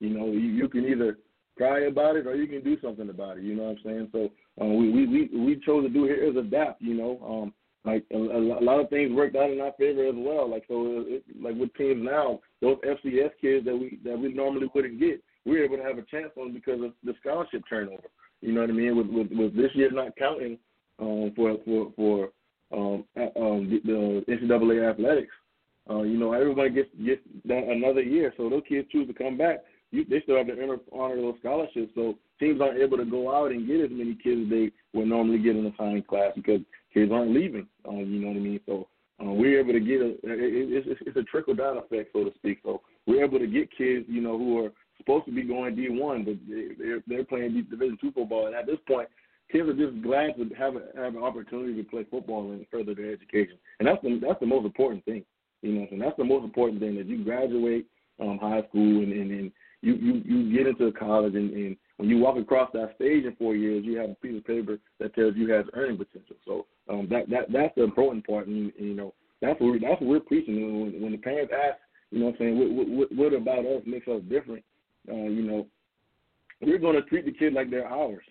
You 0.00 0.10
know, 0.10 0.26
you, 0.26 0.40
you 0.40 0.68
can 0.68 0.86
either 0.86 1.18
cry 1.56 1.80
about 1.82 2.16
it 2.16 2.26
or 2.26 2.34
you 2.34 2.46
can 2.46 2.64
do 2.64 2.80
something 2.80 3.10
about 3.10 3.38
it. 3.38 3.44
You 3.44 3.54
know 3.54 3.64
what 3.64 3.76
I'm 3.76 3.84
saying? 3.84 4.08
So 4.12 4.30
um, 4.60 4.76
we, 4.76 4.90
we 4.90 5.06
we 5.06 5.44
we 5.44 5.60
chose 5.64 5.84
to 5.84 5.90
do 5.90 6.04
here 6.04 6.22
is 6.24 6.36
adapt. 6.36 6.82
You 6.82 6.94
know, 6.94 7.20
um, 7.24 7.54
like 7.84 8.04
a, 8.12 8.16
a 8.16 8.60
lot 8.62 8.80
of 8.80 8.90
things 8.90 9.12
worked 9.12 9.36
out 9.36 9.50
in 9.50 9.60
our 9.60 9.72
favor 9.78 10.06
as 10.06 10.14
well. 10.16 10.50
Like 10.50 10.64
so, 10.68 11.04
it, 11.06 11.24
like 11.40 11.56
with 11.56 11.74
teams 11.74 12.04
now, 12.04 12.40
those 12.60 12.78
FCS 12.78 13.30
kids 13.40 13.64
that 13.66 13.76
we 13.76 13.98
that 14.04 14.18
we 14.18 14.32
normally 14.32 14.68
wouldn't 14.74 14.98
get, 14.98 15.22
we 15.50 15.58
were 15.58 15.64
able 15.64 15.76
to 15.78 15.82
have 15.82 15.98
a 15.98 16.02
chance 16.02 16.30
on 16.40 16.54
because 16.54 16.80
of 16.82 16.92
the 17.02 17.12
scholarship 17.20 17.62
turnover. 17.68 18.08
You 18.40 18.52
know 18.52 18.60
what 18.60 18.70
I 18.70 18.72
mean? 18.72 18.96
With 18.96 19.08
with, 19.08 19.28
with 19.36 19.56
this 19.56 19.70
year 19.74 19.90
not 19.90 20.16
counting 20.16 20.58
um, 21.00 21.32
for 21.34 21.56
for 21.64 21.92
for 21.96 22.28
um, 22.72 23.04
um, 23.36 23.68
the, 23.68 23.80
the 23.84 24.24
NCAA 24.28 24.88
athletics, 24.88 25.32
uh, 25.90 26.02
you 26.02 26.16
know 26.16 26.32
everybody 26.32 26.70
gets 26.70 26.88
gets 27.04 27.20
that 27.46 27.64
another 27.64 28.02
year. 28.02 28.32
So 28.36 28.48
those 28.48 28.62
kids 28.68 28.88
choose 28.92 29.08
to 29.08 29.14
come 29.14 29.36
back. 29.36 29.58
You, 29.90 30.04
they 30.08 30.20
still 30.20 30.36
have 30.36 30.46
to 30.46 30.80
honor 30.92 31.16
those 31.16 31.34
scholarships. 31.40 31.90
So 31.96 32.16
teams 32.38 32.60
aren't 32.60 32.80
able 32.80 32.96
to 32.96 33.04
go 33.04 33.34
out 33.34 33.50
and 33.50 33.66
get 33.66 33.80
as 33.80 33.90
many 33.90 34.14
kids 34.14 34.42
as 34.44 34.50
they 34.50 34.70
would 34.94 35.08
normally 35.08 35.38
get 35.38 35.56
in 35.56 35.66
a 35.66 35.72
signing 35.76 36.04
class 36.04 36.30
because 36.36 36.60
kids 36.94 37.10
aren't 37.12 37.34
leaving. 37.34 37.66
Um, 37.88 37.98
you 37.98 38.20
know 38.20 38.28
what 38.28 38.36
I 38.36 38.40
mean? 38.40 38.60
So 38.66 38.86
uh, 39.20 39.32
we're 39.32 39.58
able 39.58 39.72
to 39.72 39.80
get 39.80 40.00
a 40.00 40.10
it, 40.10 40.86
it's, 40.86 41.00
it's 41.04 41.16
a 41.16 41.24
trickle 41.24 41.54
down 41.54 41.76
effect, 41.76 42.10
so 42.12 42.22
to 42.22 42.30
speak. 42.36 42.60
So 42.62 42.82
we're 43.06 43.24
able 43.24 43.40
to 43.40 43.48
get 43.48 43.76
kids, 43.76 44.06
you 44.08 44.20
know, 44.20 44.38
who 44.38 44.64
are 44.64 44.70
supposed 45.00 45.26
to 45.26 45.32
be 45.32 45.42
going 45.42 45.74
D 45.74 45.88
one, 45.88 46.24
but 46.24 46.36
they, 46.48 46.68
they're 46.78 47.02
they're 47.06 47.24
playing 47.24 47.66
Division 47.70 47.98
two 48.00 48.12
football, 48.12 48.46
and 48.46 48.54
at 48.54 48.66
this 48.66 48.78
point, 48.86 49.08
kids 49.50 49.68
are 49.68 49.74
just 49.74 50.02
glad 50.02 50.36
to 50.36 50.48
have 50.54 50.76
a, 50.76 50.82
have 50.96 51.14
an 51.14 51.22
opportunity 51.22 51.74
to 51.82 51.88
play 51.88 52.06
football 52.10 52.52
and 52.52 52.66
further 52.70 52.94
their 52.94 53.12
education, 53.12 53.58
and 53.78 53.88
that's 53.88 54.02
the 54.02 54.20
that's 54.22 54.40
the 54.40 54.46
most 54.46 54.64
important 54.64 55.04
thing. 55.04 55.24
You 55.62 55.72
know, 55.72 55.86
and 55.90 56.00
that's 56.00 56.16
the 56.16 56.24
most 56.24 56.44
important 56.44 56.80
thing 56.80 56.96
that 56.96 57.06
you 57.06 57.22
graduate 57.22 57.86
um, 58.20 58.38
high 58.38 58.62
school 58.68 59.02
and, 59.02 59.12
and, 59.12 59.30
and 59.30 59.52
you, 59.82 59.94
you 59.94 60.22
you 60.24 60.56
get 60.56 60.66
into 60.66 60.90
college 60.92 61.34
and, 61.34 61.52
and 61.52 61.76
when 61.98 62.08
you 62.08 62.18
walk 62.18 62.38
across 62.38 62.70
that 62.72 62.94
stage 62.94 63.24
in 63.24 63.36
four 63.36 63.54
years, 63.54 63.84
you 63.84 63.98
have 63.98 64.08
a 64.08 64.14
piece 64.14 64.38
of 64.38 64.46
paper 64.46 64.78
that 64.98 65.14
tells 65.14 65.36
you 65.36 65.52
has 65.52 65.66
earning 65.74 65.98
potential. 65.98 66.36
So 66.46 66.66
um, 66.88 67.08
that 67.10 67.28
that 67.28 67.52
that's 67.52 67.74
the 67.76 67.82
important 67.82 68.26
part, 68.26 68.46
and, 68.46 68.72
and 68.78 68.88
you 68.88 68.94
know 68.94 69.12
that's 69.42 69.60
what 69.60 69.72
we're, 69.72 69.80
that's 69.80 70.00
what 70.00 70.08
we're 70.08 70.20
preaching. 70.20 70.82
When, 70.82 71.02
when 71.02 71.12
the 71.12 71.18
parents 71.18 71.52
ask, 71.54 71.78
you 72.10 72.20
know, 72.20 72.26
what 72.26 72.34
I'm 72.34 72.38
saying, 72.38 72.58
what, 72.58 72.88
what, 72.88 73.12
what 73.12 73.34
about 73.34 73.66
us 73.66 73.82
makes 73.86 74.08
us 74.08 74.22
different? 74.30 74.64
Uh, 75.08 75.14
you 75.14 75.42
know, 75.42 75.66
we're 76.60 76.78
going 76.78 76.96
to 76.96 77.02
treat 77.02 77.24
the 77.24 77.32
kids 77.32 77.54
like 77.54 77.70
they're 77.70 77.88
ours. 77.88 78.24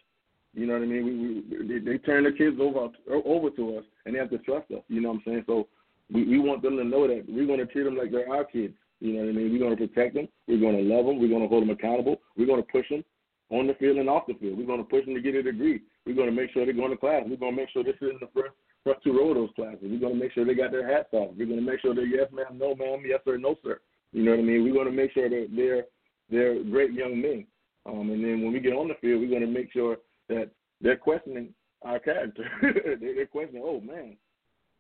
You 0.54 0.66
know 0.66 0.74
what 0.74 0.84
I 0.84 0.86
mean? 0.86 1.06
We, 1.50 1.58
we 1.58 1.80
they, 1.80 1.98
turn 2.00 2.24
their 2.24 2.34
kids 2.34 2.58
over 2.60 2.90
over 3.26 3.50
to 3.52 3.78
us, 3.78 3.84
and 4.06 4.16
they 4.16 4.20
have 4.20 4.32
to 4.32 4.40
trust 4.40 4.72
us. 4.72 4.82
You 4.88 5.02
know 5.02 5.10
what 5.10 5.16
I'm 5.16 5.24
saying? 5.26 5.44
So 5.48 5.68
we, 6.12 6.26
we 6.26 6.40
want 6.40 6.64
them 6.64 6.78
to 6.78 6.84
know 6.84 7.08
that 7.08 7.26
we're 7.28 7.46
going 7.46 7.60
to 7.60 7.68
treat 7.68 7.84
them 7.84 7.98
like 7.98 8.12
they're 8.12 8.32
our 8.32 8.46
kids. 8.46 8.74
You 9.00 9.14
know 9.14 9.20
what 9.20 9.30
I 9.30 9.34
mean? 9.34 9.52
We're 9.52 9.60
going 9.60 9.78
to 9.78 9.88
protect 9.88 10.16
them. 10.16 10.28
We're 10.48 10.60
going 10.60 10.76
to 10.76 10.84
love 10.84 11.06
them. 11.06 11.20
We're 11.20 11.30
going 11.30 11.44
to 11.44 11.48
hold 11.48 11.64
them 11.64 11.70
accountable. 11.70 12.20
We're 12.36 12.48
going 12.48 12.62
to 12.62 12.72
push 12.72 12.90
them 12.90 13.04
on 13.50 13.68
the 13.68 13.74
field 13.76 13.98
and 13.98 14.10
off 14.10 14.28
the 14.28 14.34
field. 14.36 14.58
We're 14.58 14.68
going 14.68 14.84
to 14.84 14.90
push 14.90 15.06
them 15.06 15.16
to 15.16 15.22
get 15.22 15.36
a 15.36 15.44
degree. 15.44 15.82
We're 16.06 16.16
going 16.16 16.30
to 16.30 16.36
make 16.36 16.52
sure 16.52 16.66
they're 16.66 16.74
going 16.74 16.92
to 16.92 16.98
class. 16.98 17.24
We're 17.28 17.38
going 17.38 17.56
to 17.56 17.62
make 17.62 17.70
sure 17.70 17.84
sitting 17.86 18.10
in 18.10 18.20
the 18.20 18.30
front, 18.34 18.54
front 18.84 19.00
two 19.04 19.14
row 19.14 19.30
of 19.30 19.36
those 19.36 19.56
classes. 19.56 19.84
We're 19.84 20.00
going 20.00 20.14
to 20.14 20.20
make 20.20 20.34
sure 20.34 20.46
they 20.46 20.56
got 20.56 20.72
their 20.72 20.88
hats 20.88 21.10
off. 21.14 21.32
We're 21.38 21.46
going 21.46 21.64
to 21.64 21.66
make 21.66 21.80
sure 21.80 21.96
they're 21.96 22.06
yes 22.06 22.28
ma'am, 22.34 22.58
no 22.58 22.76
ma'am, 22.76 23.04
yes 23.06 23.22
sir, 23.24 23.38
no 23.38 23.56
sir. 23.64 23.80
You 24.12 24.24
know 24.24 24.32
what 24.32 24.40
I 24.40 24.44
mean? 24.44 24.64
We're 24.64 24.74
going 24.74 24.90
to 24.90 24.92
make 24.92 25.14
sure 25.14 25.30
that 25.30 25.48
they're 25.56 25.86
they're 26.30 26.64
great 26.64 26.94
young 26.94 27.22
men. 27.22 27.46
Um, 27.86 28.12
and 28.12 28.24
then 28.24 28.42
when 28.42 28.54
we 28.54 28.60
get 28.60 28.74
on 28.74 28.88
the 28.88 28.96
field, 29.02 29.22
we're 29.22 29.30
going 29.30 29.42
to 29.42 29.48
make 29.48 29.72
sure 29.72 29.98
that 30.28 30.50
they're 30.82 30.98
questioning 30.98 31.54
our 31.82 32.00
character. 32.00 32.44
they're 32.62 33.26
questioning, 33.26 33.64
oh 33.66 33.82
man, 33.82 34.16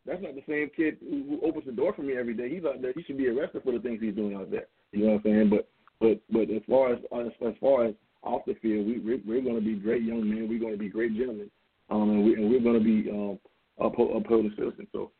that's 0.05 0.21
not 0.21 0.35
the 0.35 0.43
same 0.47 0.69
kid 0.75 0.97
who 1.01 1.39
opens 1.43 1.65
the 1.65 1.71
door 1.71 1.93
for 1.93 2.01
me 2.01 2.17
every 2.17 2.33
day. 2.33 2.49
He's 2.49 2.65
out 2.65 2.81
there. 2.81 2.93
He 2.95 3.03
should 3.03 3.17
be 3.17 3.27
arrested 3.27 3.63
for 3.63 3.73
the 3.73 3.79
things 3.79 4.01
he's 4.01 4.15
doing 4.15 4.35
out 4.35 4.51
there. 4.51 4.67
You 4.91 5.05
know 5.05 5.13
what 5.13 5.15
I'm 5.17 5.23
saying? 5.23 5.49
But 5.49 5.69
but 5.99 6.21
but 6.31 6.53
as 6.53 6.61
far 6.67 6.93
as 6.93 6.99
as, 7.13 7.31
as 7.47 7.53
far 7.59 7.85
as 7.85 7.93
off 8.23 8.41
the 8.45 8.55
field, 8.55 8.87
we 8.87 8.99
we're, 8.99 9.19
we're 9.25 9.41
going 9.41 9.55
to 9.55 9.61
be 9.61 9.75
great 9.75 10.03
young 10.03 10.27
men. 10.27 10.47
We're 10.49 10.59
going 10.59 10.73
to 10.73 10.79
be 10.79 10.89
great 10.89 11.15
gentlemen, 11.15 11.51
um, 11.89 12.09
and 12.09 12.23
we 12.23 12.33
and 12.35 12.49
we're 12.49 12.61
going 12.61 12.79
to 12.79 12.83
be 12.83 13.09
um, 13.09 13.39
uphold, 13.79 14.15
upholding 14.15 14.53
citizens. 14.57 14.87
So 14.91 15.11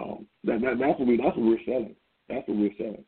um, 0.00 0.26
that, 0.44 0.60
that 0.60 0.78
that's 0.78 0.98
what 0.98 1.08
we 1.08 1.16
that's 1.16 1.36
what 1.36 1.46
we're 1.46 1.64
selling. 1.64 1.96
That's 2.28 2.46
what 2.48 2.56
we're 2.56 2.76
selling. 2.78 3.04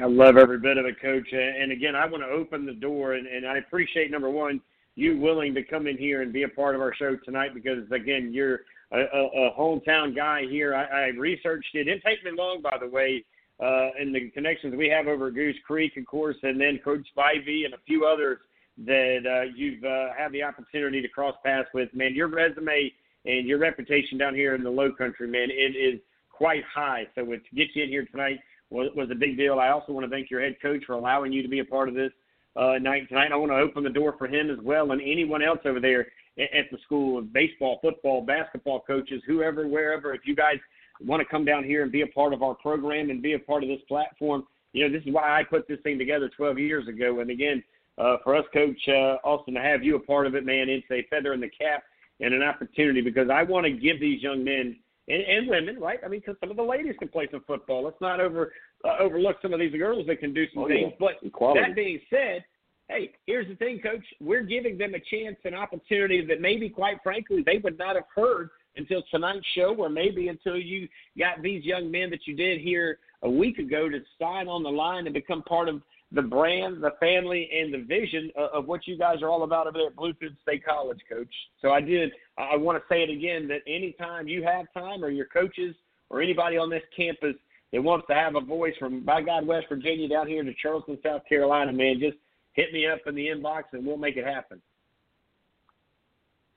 I 0.00 0.06
love 0.06 0.36
every 0.36 0.58
bit 0.58 0.76
of 0.76 0.84
it, 0.84 1.00
Coach. 1.00 1.28
And 1.32 1.72
again, 1.72 1.96
I 1.96 2.06
want 2.06 2.22
to 2.22 2.28
open 2.28 2.66
the 2.66 2.74
door, 2.74 3.14
and, 3.14 3.26
and 3.26 3.46
I 3.46 3.58
appreciate 3.58 4.10
number 4.10 4.30
one 4.30 4.60
you 4.96 5.18
willing 5.18 5.54
to 5.54 5.62
come 5.62 5.86
in 5.86 5.96
here 5.96 6.22
and 6.22 6.32
be 6.32 6.44
a 6.44 6.48
part 6.48 6.74
of 6.74 6.80
our 6.80 6.94
show 6.94 7.16
tonight 7.16 7.52
because 7.54 7.84
again, 7.92 8.30
you're 8.32 8.60
a, 8.92 9.00
a, 9.00 9.48
a 9.48 9.54
hometown 9.54 10.16
guy 10.16 10.42
here. 10.48 10.74
I, 10.74 10.84
I 10.84 11.06
researched 11.08 11.74
it. 11.74 11.80
It 11.80 11.84
didn't 11.84 12.02
take 12.02 12.24
me 12.24 12.30
long, 12.36 12.62
by 12.62 12.78
the 12.80 12.88
way, 12.88 13.24
uh, 13.60 13.90
and 13.98 14.14
the 14.14 14.30
connections 14.30 14.74
we 14.74 14.88
have 14.88 15.06
over 15.06 15.30
Goose 15.30 15.56
Creek, 15.66 15.96
of 15.98 16.06
course, 16.06 16.36
and 16.42 16.58
then 16.58 16.80
Coach 16.82 17.06
Spivey 17.16 17.66
and 17.66 17.74
a 17.74 17.78
few 17.86 18.06
others 18.06 18.38
that 18.86 19.20
uh, 19.26 19.52
you've 19.54 19.84
uh, 19.84 20.08
had 20.16 20.32
the 20.32 20.42
opportunity 20.42 21.02
to 21.02 21.08
cross 21.08 21.34
paths 21.44 21.68
with. 21.74 21.92
Man, 21.94 22.14
your 22.14 22.28
resume 22.28 22.90
and 23.26 23.46
your 23.46 23.58
reputation 23.58 24.16
down 24.18 24.34
here 24.34 24.54
in 24.54 24.62
the 24.62 24.70
Low 24.70 24.92
Country, 24.92 25.28
man, 25.28 25.48
it 25.50 25.76
is 25.76 26.00
quite 26.30 26.62
high. 26.64 27.06
So 27.14 27.24
to 27.24 27.38
get 27.54 27.68
you 27.74 27.84
in 27.84 27.88
here 27.90 28.06
tonight 28.06 28.38
was, 28.70 28.90
was 28.94 29.10
a 29.10 29.14
big 29.14 29.36
deal. 29.36 29.58
I 29.58 29.70
also 29.70 29.92
want 29.92 30.04
to 30.04 30.10
thank 30.10 30.30
your 30.30 30.40
head 30.40 30.56
coach 30.60 30.84
for 30.86 30.94
allowing 30.94 31.32
you 31.32 31.42
to 31.42 31.48
be 31.48 31.60
a 31.60 31.64
part 31.64 31.88
of 31.88 31.94
this 31.94 32.12
uh, 32.56 32.78
night 32.80 33.08
tonight. 33.08 33.32
I 33.32 33.36
want 33.36 33.52
to 33.52 33.56
open 33.56 33.84
the 33.84 33.90
door 33.90 34.14
for 34.18 34.26
him 34.26 34.50
as 34.50 34.58
well 34.62 34.92
and 34.92 35.00
anyone 35.00 35.42
else 35.42 35.60
over 35.64 35.80
there 35.80 36.08
at 36.38 36.70
the 36.70 36.78
school 36.84 37.18
of 37.18 37.32
baseball, 37.32 37.78
football, 37.80 38.22
basketball 38.22 38.80
coaches, 38.80 39.22
whoever, 39.26 39.66
wherever. 39.66 40.12
If 40.14 40.22
you 40.24 40.36
guys 40.36 40.58
want 41.04 41.20
to 41.20 41.26
come 41.26 41.44
down 41.44 41.64
here 41.64 41.82
and 41.82 41.92
be 41.92 42.02
a 42.02 42.06
part 42.06 42.32
of 42.32 42.42
our 42.42 42.54
program 42.54 43.10
and 43.10 43.22
be 43.22 43.34
a 43.34 43.38
part 43.38 43.62
of 43.62 43.68
this 43.68 43.80
platform, 43.88 44.44
you 44.72 44.86
know, 44.86 44.92
this 44.92 45.06
is 45.06 45.12
why 45.12 45.38
I 45.38 45.44
put 45.44 45.66
this 45.68 45.78
thing 45.82 45.98
together 45.98 46.28
12 46.28 46.58
years 46.58 46.88
ago. 46.88 47.20
And 47.20 47.30
again, 47.30 47.62
uh, 47.98 48.16
for 48.22 48.36
us, 48.36 48.44
Coach 48.52 48.80
uh, 48.88 49.16
Austin, 49.24 49.54
to 49.54 49.60
have 49.60 49.82
you 49.82 49.96
a 49.96 50.00
part 50.00 50.26
of 50.26 50.34
it, 50.34 50.44
man, 50.44 50.68
it's 50.68 50.86
a 50.90 51.06
feather 51.08 51.32
in 51.32 51.40
the 51.40 51.48
cap 51.48 51.84
and 52.20 52.34
an 52.34 52.42
opportunity 52.42 53.00
because 53.00 53.30
I 53.30 53.42
want 53.42 53.64
to 53.64 53.72
give 53.72 54.00
these 54.00 54.22
young 54.22 54.44
men 54.44 54.76
and, 55.08 55.22
and 55.22 55.48
women, 55.48 55.78
right? 55.80 55.98
I 56.04 56.08
mean, 56.08 56.20
because 56.20 56.36
some 56.40 56.50
of 56.50 56.56
the 56.56 56.62
ladies 56.62 56.94
can 56.98 57.08
play 57.08 57.28
some 57.30 57.42
football. 57.46 57.84
Let's 57.84 58.00
not 58.00 58.20
over 58.20 58.52
uh, 58.84 58.96
overlook 59.00 59.36
some 59.42 59.52
of 59.52 59.60
these 59.60 59.72
girls 59.72 60.06
that 60.06 60.20
can 60.20 60.34
do 60.34 60.44
some 60.52 60.64
oh, 60.64 60.68
things. 60.68 60.92
Yeah. 60.92 60.96
But 60.98 61.26
Equality. 61.26 61.60
that 61.60 61.76
being 61.76 62.00
said, 62.10 62.44
hey, 62.88 63.12
here's 63.26 63.48
the 63.48 63.56
thing, 63.56 63.80
Coach. 63.80 64.04
We're 64.20 64.42
giving 64.42 64.78
them 64.78 64.94
a 64.94 65.00
chance, 65.00 65.36
an 65.44 65.54
opportunity 65.54 66.24
that 66.26 66.40
maybe, 66.40 66.68
quite 66.68 66.98
frankly, 67.02 67.42
they 67.44 67.58
would 67.62 67.78
not 67.78 67.96
have 67.96 68.04
heard 68.14 68.50
until 68.76 69.02
tonight's 69.10 69.46
show, 69.54 69.74
or 69.76 69.88
maybe 69.88 70.28
until 70.28 70.56
you 70.56 70.86
got 71.18 71.42
these 71.42 71.64
young 71.64 71.90
men 71.90 72.10
that 72.10 72.26
you 72.26 72.36
did 72.36 72.60
here 72.60 72.98
a 73.22 73.30
week 73.30 73.58
ago 73.58 73.88
to 73.88 74.00
sign 74.20 74.48
on 74.48 74.62
the 74.62 74.68
line 74.68 75.06
and 75.06 75.14
become 75.14 75.42
part 75.42 75.68
of 75.68 75.80
the 76.12 76.22
brand, 76.22 76.82
the 76.82 76.92
family, 77.00 77.48
and 77.52 77.74
the 77.74 77.82
vision 77.84 78.30
of, 78.36 78.50
of 78.50 78.66
what 78.66 78.86
you 78.86 78.96
guys 78.96 79.22
are 79.22 79.28
all 79.28 79.42
about 79.42 79.66
over 79.66 79.78
there 79.78 79.88
at 79.88 79.96
Bluefield 79.96 80.36
State 80.42 80.64
College, 80.64 81.00
Coach. 81.08 81.34
So 81.60 81.70
I 81.70 81.80
did. 81.80 82.12
I 82.38 82.56
want 82.56 82.78
to 82.78 82.84
say 82.88 83.02
it 83.02 83.10
again 83.10 83.48
that 83.48 83.62
anytime 83.66 84.28
you 84.28 84.42
have 84.44 84.66
time, 84.72 85.04
or 85.04 85.10
your 85.10 85.26
coaches, 85.26 85.74
or 86.10 86.22
anybody 86.22 86.56
on 86.56 86.70
this 86.70 86.82
campus 86.96 87.34
that 87.72 87.82
wants 87.82 88.06
to 88.08 88.14
have 88.14 88.36
a 88.36 88.40
voice 88.40 88.74
from 88.78 89.04
by 89.04 89.20
God 89.22 89.46
West 89.46 89.66
Virginia 89.68 90.08
down 90.08 90.28
here 90.28 90.42
to 90.42 90.54
Charleston, 90.62 90.98
South 91.02 91.22
Carolina, 91.28 91.72
man, 91.72 91.98
just 91.98 92.16
hit 92.52 92.72
me 92.72 92.86
up 92.86 93.00
in 93.06 93.14
the 93.14 93.26
inbox 93.26 93.64
and 93.72 93.84
we'll 93.84 93.96
make 93.96 94.16
it 94.16 94.24
happen. 94.24 94.60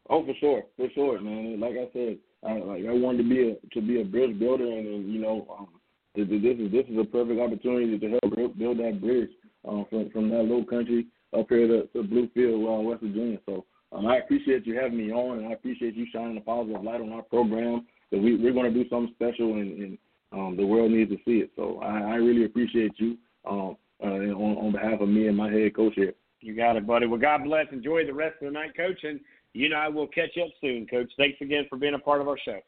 Oh, 0.10 0.26
for 0.26 0.34
sure, 0.40 0.64
for 0.76 0.88
sure, 0.94 1.22
man. 1.22 1.60
Like 1.60 1.74
I 1.74 1.88
said, 1.94 2.18
I, 2.44 2.54
like 2.54 2.84
I 2.88 2.94
wanted 2.94 3.24
to 3.24 3.30
be 3.30 3.50
a 3.50 3.70
to 3.74 3.82
be 3.82 4.02
a 4.02 4.06
bridge 4.06 4.40
builder, 4.40 4.66
and, 4.66 4.88
and 4.88 5.14
you 5.14 5.20
know, 5.20 5.46
um, 5.58 5.68
this, 6.16 6.28
this 6.30 6.58
is 6.58 6.72
this 6.72 6.86
is 6.90 6.98
a 6.98 7.04
perfect 7.04 7.40
opportunity 7.40 8.00
to 8.00 8.10
help 8.10 8.58
build 8.58 8.80
that 8.80 9.02
bridge 9.02 9.30
um, 9.68 9.86
from 9.90 10.10
from 10.12 10.30
that 10.30 10.44
low 10.44 10.64
country 10.64 11.08
up 11.38 11.48
here 11.50 11.68
to, 11.68 11.88
to 11.88 12.04
Bluefield, 12.04 12.80
uh, 12.80 12.82
West 12.82 13.02
Virginia. 13.02 13.40
So 13.46 13.66
um, 13.92 14.08
I 14.08 14.18
appreciate 14.18 14.66
you 14.66 14.76
having 14.76 14.98
me 14.98 15.12
on, 15.12 15.40
and 15.40 15.48
I 15.48 15.54
appreciate 15.54 15.96
you 15.96 16.06
shining 16.14 16.38
a 16.38 16.42
positive 16.42 16.84
light 16.84 17.02
on 17.02 17.12
our 17.12 17.24
program. 17.24 17.86
That 18.12 18.20
we 18.20 18.36
we're 18.36 18.54
going 18.54 18.74
to 18.74 18.84
do 18.84 18.90
something 18.90 19.14
special, 19.16 19.54
and, 19.54 19.80
and 19.82 19.98
um, 20.32 20.56
the 20.58 20.66
world 20.66 20.92
needs 20.92 21.12
to 21.12 21.18
see 21.26 21.40
it. 21.40 21.52
So 21.56 21.80
I, 21.84 22.00
I 22.00 22.16
really 22.16 22.46
appreciate 22.46 22.94
you 22.98 23.18
um, 23.48 23.78
uh, 24.04 24.08
on, 24.08 24.58
on 24.58 24.72
behalf 24.72 25.02
of 25.02 25.10
me 25.10 25.28
and 25.28 25.38
my 25.38 25.52
head 25.52 25.76
coach 25.76 25.94
here. 25.96 26.14
You 26.42 26.56
got 26.56 26.78
it, 26.78 26.88
buddy. 26.88 27.06
Well, 27.06 27.20
God 27.20 27.44
bless. 27.44 27.68
Enjoy 27.72 28.06
the 28.06 28.14
rest 28.14 28.36
of 28.42 28.46
the 28.48 28.52
night, 28.52 28.76
Coach, 28.76 29.04
and 29.04 29.20
you 29.54 29.66
and 29.66 29.74
I 29.74 29.90
will 29.90 30.08
catch 30.08 30.38
up 30.42 30.50
soon, 30.62 30.88
Coach. 30.88 31.12
Thanks 31.18 31.38
again 31.42 31.66
for 31.70 31.78
being 31.78 31.96
a 31.96 32.00
part 32.00 32.22
of 32.22 32.28
our 32.28 32.38
show. 32.38 32.60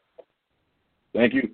Thank 1.14 1.34
you. 1.34 1.50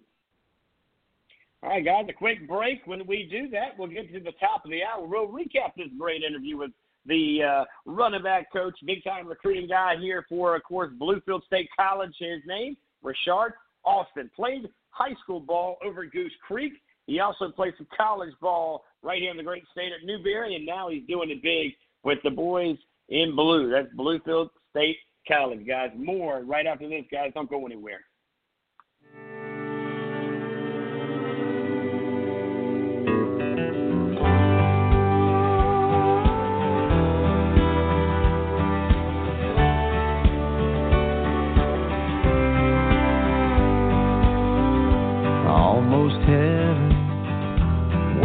All 1.62 1.70
right, 1.70 1.84
guys, 1.84 2.04
a 2.08 2.12
quick 2.12 2.46
break. 2.46 2.86
When 2.86 3.04
we 3.06 3.28
do 3.28 3.48
that, 3.50 3.76
we'll 3.76 3.88
get 3.88 4.12
to 4.12 4.20
the 4.20 4.32
top 4.38 4.64
of 4.64 4.70
the 4.70 4.82
hour. 4.84 5.04
We'll 5.04 5.26
recap 5.26 5.74
this 5.76 5.88
great 5.98 6.22
interview 6.22 6.56
with 6.56 6.70
the 7.04 7.40
uh, 7.42 7.64
running 7.84 8.22
back 8.22 8.52
coach, 8.52 8.74
big 8.86 9.02
time 9.02 9.26
recruiting 9.26 9.68
guy 9.68 9.96
here 10.00 10.24
for, 10.28 10.54
of 10.54 10.62
course, 10.62 10.92
Bluefield 11.00 11.44
State 11.46 11.68
College. 11.76 12.14
His 12.20 12.42
name, 12.46 12.76
Rashard 13.04 13.50
Austin. 13.84 14.30
Played 14.36 14.68
high 14.90 15.14
school 15.22 15.40
ball 15.40 15.78
over 15.84 16.06
Goose 16.06 16.32
Creek. 16.46 16.74
He 17.06 17.18
also 17.18 17.50
played 17.50 17.74
some 17.76 17.88
college 17.96 18.34
ball 18.40 18.84
right 19.02 19.20
here 19.20 19.32
in 19.32 19.36
the 19.36 19.42
great 19.42 19.64
state 19.72 19.92
of 19.92 20.06
Newberry, 20.06 20.54
and 20.54 20.64
now 20.64 20.90
he's 20.90 21.06
doing 21.08 21.30
it 21.30 21.42
big 21.42 21.72
with 22.04 22.18
the 22.22 22.30
boys 22.30 22.76
in 23.08 23.34
blue. 23.34 23.68
That's 23.68 23.92
Bluefield 23.96 24.50
State 24.70 24.98
College, 25.26 25.66
guys. 25.66 25.90
More 25.96 26.42
right 26.44 26.66
after 26.66 26.88
this, 26.88 27.04
guys. 27.10 27.32
Don't 27.34 27.50
go 27.50 27.66
anywhere. 27.66 28.00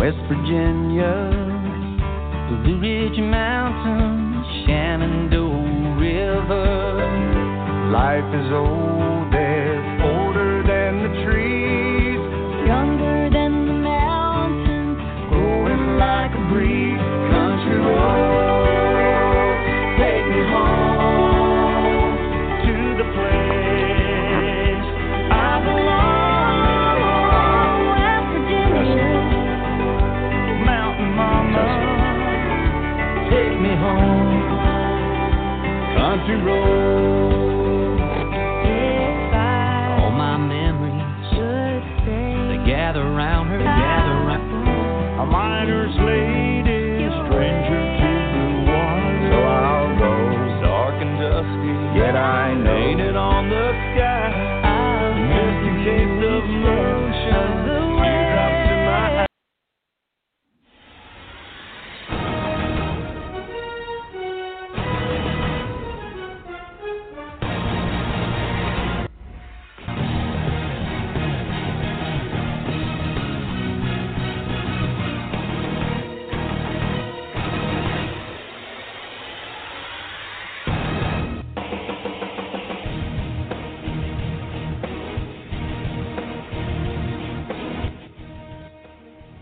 West 0.04 0.20
Virginia, 0.28 1.16
the 2.50 2.58
Blue 2.62 2.78
Ridge 2.82 3.20
Mountains, 3.20 4.46
Shenandoah 4.66 5.96
River. 5.96 6.68
Life 7.90 8.28
is 8.36 8.52
old, 8.52 8.93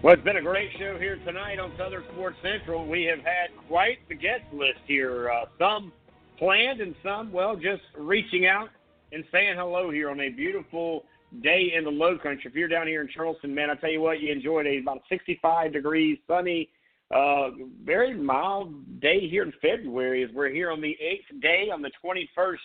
Well, 0.03 0.15
it's 0.15 0.23
been 0.23 0.37
a 0.37 0.41
great 0.41 0.71
show 0.79 0.97
here 0.97 1.17
tonight 1.17 1.59
on 1.59 1.73
Southern 1.77 2.03
Sports 2.13 2.35
Central. 2.41 2.87
We 2.87 3.03
have 3.03 3.19
had 3.19 3.55
quite 3.67 3.99
the 4.09 4.15
guest 4.15 4.41
list 4.51 4.79
here. 4.87 5.29
Uh, 5.29 5.45
some 5.59 5.93
planned 6.39 6.81
and 6.81 6.95
some, 7.03 7.31
well, 7.31 7.55
just 7.55 7.83
reaching 7.95 8.47
out 8.47 8.69
and 9.11 9.23
saying 9.31 9.57
hello 9.57 9.91
here 9.91 10.09
on 10.09 10.19
a 10.19 10.29
beautiful 10.29 11.03
day 11.43 11.73
in 11.77 11.83
the 11.83 11.91
low 11.91 12.17
country. 12.17 12.45
If 12.45 12.55
you're 12.55 12.67
down 12.67 12.87
here 12.87 13.01
in 13.01 13.09
Charleston, 13.09 13.53
man, 13.53 13.69
I 13.69 13.75
tell 13.75 13.91
you 13.91 14.01
what, 14.01 14.21
you 14.21 14.31
enjoyed 14.31 14.65
a 14.65 14.79
about 14.79 15.03
65 15.07 15.71
degrees, 15.71 16.17
sunny, 16.27 16.69
uh, 17.15 17.51
very 17.83 18.15
mild 18.15 18.99
day 19.01 19.29
here 19.29 19.43
in 19.43 19.53
February 19.61 20.23
as 20.23 20.31
we're 20.33 20.49
here 20.49 20.71
on 20.71 20.81
the 20.81 20.97
eighth 20.99 21.29
day 21.43 21.69
on 21.71 21.83
the 21.83 21.91
21st 22.03 22.57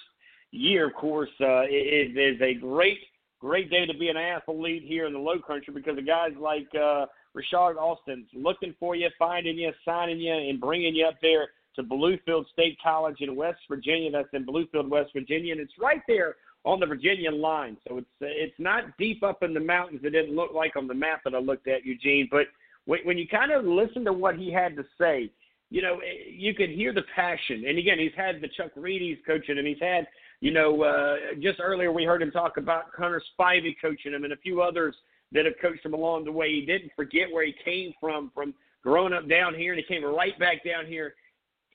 year. 0.52 0.86
Of 0.86 0.94
course, 0.94 1.28
uh, 1.42 1.64
it, 1.68 2.16
it 2.16 2.36
is 2.36 2.40
a 2.40 2.54
great, 2.54 3.00
great 3.40 3.68
day 3.68 3.84
to 3.84 3.92
be 3.92 4.08
an 4.08 4.16
athlete 4.16 4.84
here 4.86 5.04
in 5.04 5.12
the 5.12 5.18
low 5.18 5.38
country 5.38 5.74
because 5.74 5.96
the 5.96 6.02
guys 6.02 6.32
like 6.40 6.68
uh, 6.74 7.04
Rashard 7.36 7.76
Austin's 7.76 8.28
looking 8.32 8.74
for 8.80 8.96
you, 8.96 9.08
finding 9.18 9.58
you, 9.58 9.72
signing 9.84 10.18
you, 10.18 10.32
and 10.32 10.60
bringing 10.60 10.94
you 10.94 11.06
up 11.06 11.16
there 11.20 11.48
to 11.76 11.82
Bluefield 11.82 12.48
State 12.52 12.78
College 12.82 13.16
in 13.20 13.36
West 13.36 13.60
Virginia. 13.68 14.10
That's 14.10 14.28
in 14.32 14.46
Bluefield, 14.46 14.88
West 14.88 15.10
Virginia, 15.12 15.52
and 15.52 15.60
it's 15.60 15.74
right 15.78 16.02
there 16.08 16.36
on 16.64 16.80
the 16.80 16.86
Virginia 16.86 17.30
line. 17.30 17.76
So 17.86 17.98
it's 17.98 18.08
it's 18.20 18.58
not 18.58 18.96
deep 18.98 19.22
up 19.22 19.42
in 19.42 19.54
the 19.54 19.60
mountains. 19.60 20.00
It 20.02 20.10
didn't 20.10 20.34
look 20.34 20.52
like 20.54 20.76
on 20.76 20.86
the 20.86 20.94
map 20.94 21.20
that 21.24 21.34
I 21.34 21.38
looked 21.38 21.68
at, 21.68 21.84
Eugene. 21.84 22.28
But 22.30 22.46
when, 22.86 23.18
you 23.18 23.26
kind 23.28 23.52
of 23.52 23.64
listen 23.64 24.04
to 24.04 24.12
what 24.12 24.36
he 24.36 24.52
had 24.52 24.76
to 24.76 24.84
say, 24.98 25.30
you 25.70 25.82
know, 25.82 25.98
eh, 25.98 26.30
you 26.30 26.54
could 26.54 26.70
hear 26.70 26.92
the 26.94 27.02
passion. 27.14 27.64
And 27.68 27.78
again, 27.78 27.98
he's 27.98 28.12
had 28.16 28.40
the 28.40 28.48
Chuck 28.56 28.72
Reedies 28.76 29.18
coaching 29.26 29.58
him. 29.58 29.66
He's 29.66 29.80
had, 29.80 30.06
you 30.40 30.52
know, 30.52 30.82
uh, 30.82 31.16
just 31.40 31.60
earlier 31.60 31.92
we 31.92 32.04
heard 32.04 32.22
him 32.22 32.30
talk 32.30 32.56
about 32.56 32.84
Hunter 32.96 33.20
Spivey 33.38 33.74
coaching 33.80 34.12
him 34.12 34.24
and 34.24 34.32
a 34.32 34.36
few 34.36 34.62
others 34.62 34.94
that 35.32 35.44
have 35.44 35.54
coached 35.60 35.84
him 35.84 35.94
along 35.94 36.24
the 36.24 36.32
way. 36.32 36.52
He 36.52 36.66
didn't 36.66 36.92
forget 36.96 37.30
where 37.32 37.44
he 37.44 37.54
came 37.64 37.92
from, 38.00 38.30
from 38.34 38.54
growing 38.82 39.12
up 39.12 39.28
down 39.28 39.54
here, 39.54 39.72
and 39.72 39.82
he 39.82 39.94
came 39.94 40.04
right 40.04 40.38
back 40.38 40.64
down 40.64 40.86
here 40.86 41.14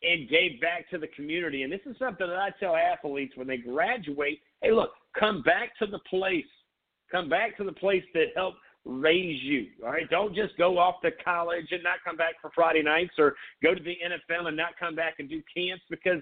and 0.04 0.30
gave 0.30 0.60
back 0.60 0.90
to 0.90 0.98
the 0.98 1.08
community. 1.08 1.64
And 1.64 1.72
this 1.72 1.82
is 1.86 1.96
something 2.00 2.28
that 2.28 2.38
I 2.38 2.50
tell 2.60 2.76
athletes 2.76 3.34
when 3.36 3.48
they 3.48 3.58
graduate 3.58 4.40
hey, 4.62 4.72
look, 4.72 4.92
come 5.18 5.42
back 5.42 5.78
to 5.80 5.88
the 5.88 6.00
place. 6.10 6.46
Come 7.12 7.28
back 7.28 7.58
to 7.58 7.64
the 7.64 7.74
place 7.74 8.04
that 8.14 8.28
helped 8.36 8.60
raise 8.86 9.42
you. 9.44 9.68
All 9.84 9.92
right. 9.92 10.10
Don't 10.10 10.34
just 10.36 10.58
go 10.58 10.78
off 10.78 11.02
to 11.02 11.12
college 11.24 11.68
and 11.72 11.84
not 11.84 11.98
come 12.06 12.18
back 12.18 12.36
for 12.42 12.52
Friday 12.56 12.82
nights 12.82 13.14
or 13.18 13.36
go 13.62 13.76
to 13.76 13.84
the 13.84 13.98
NFL 14.04 14.48
and 14.48 14.58
not 14.58 14.72
come 14.80 14.96
back 14.96 15.16
and 15.20 15.30
do 15.30 15.42
camps 15.56 15.84
because 15.90 16.22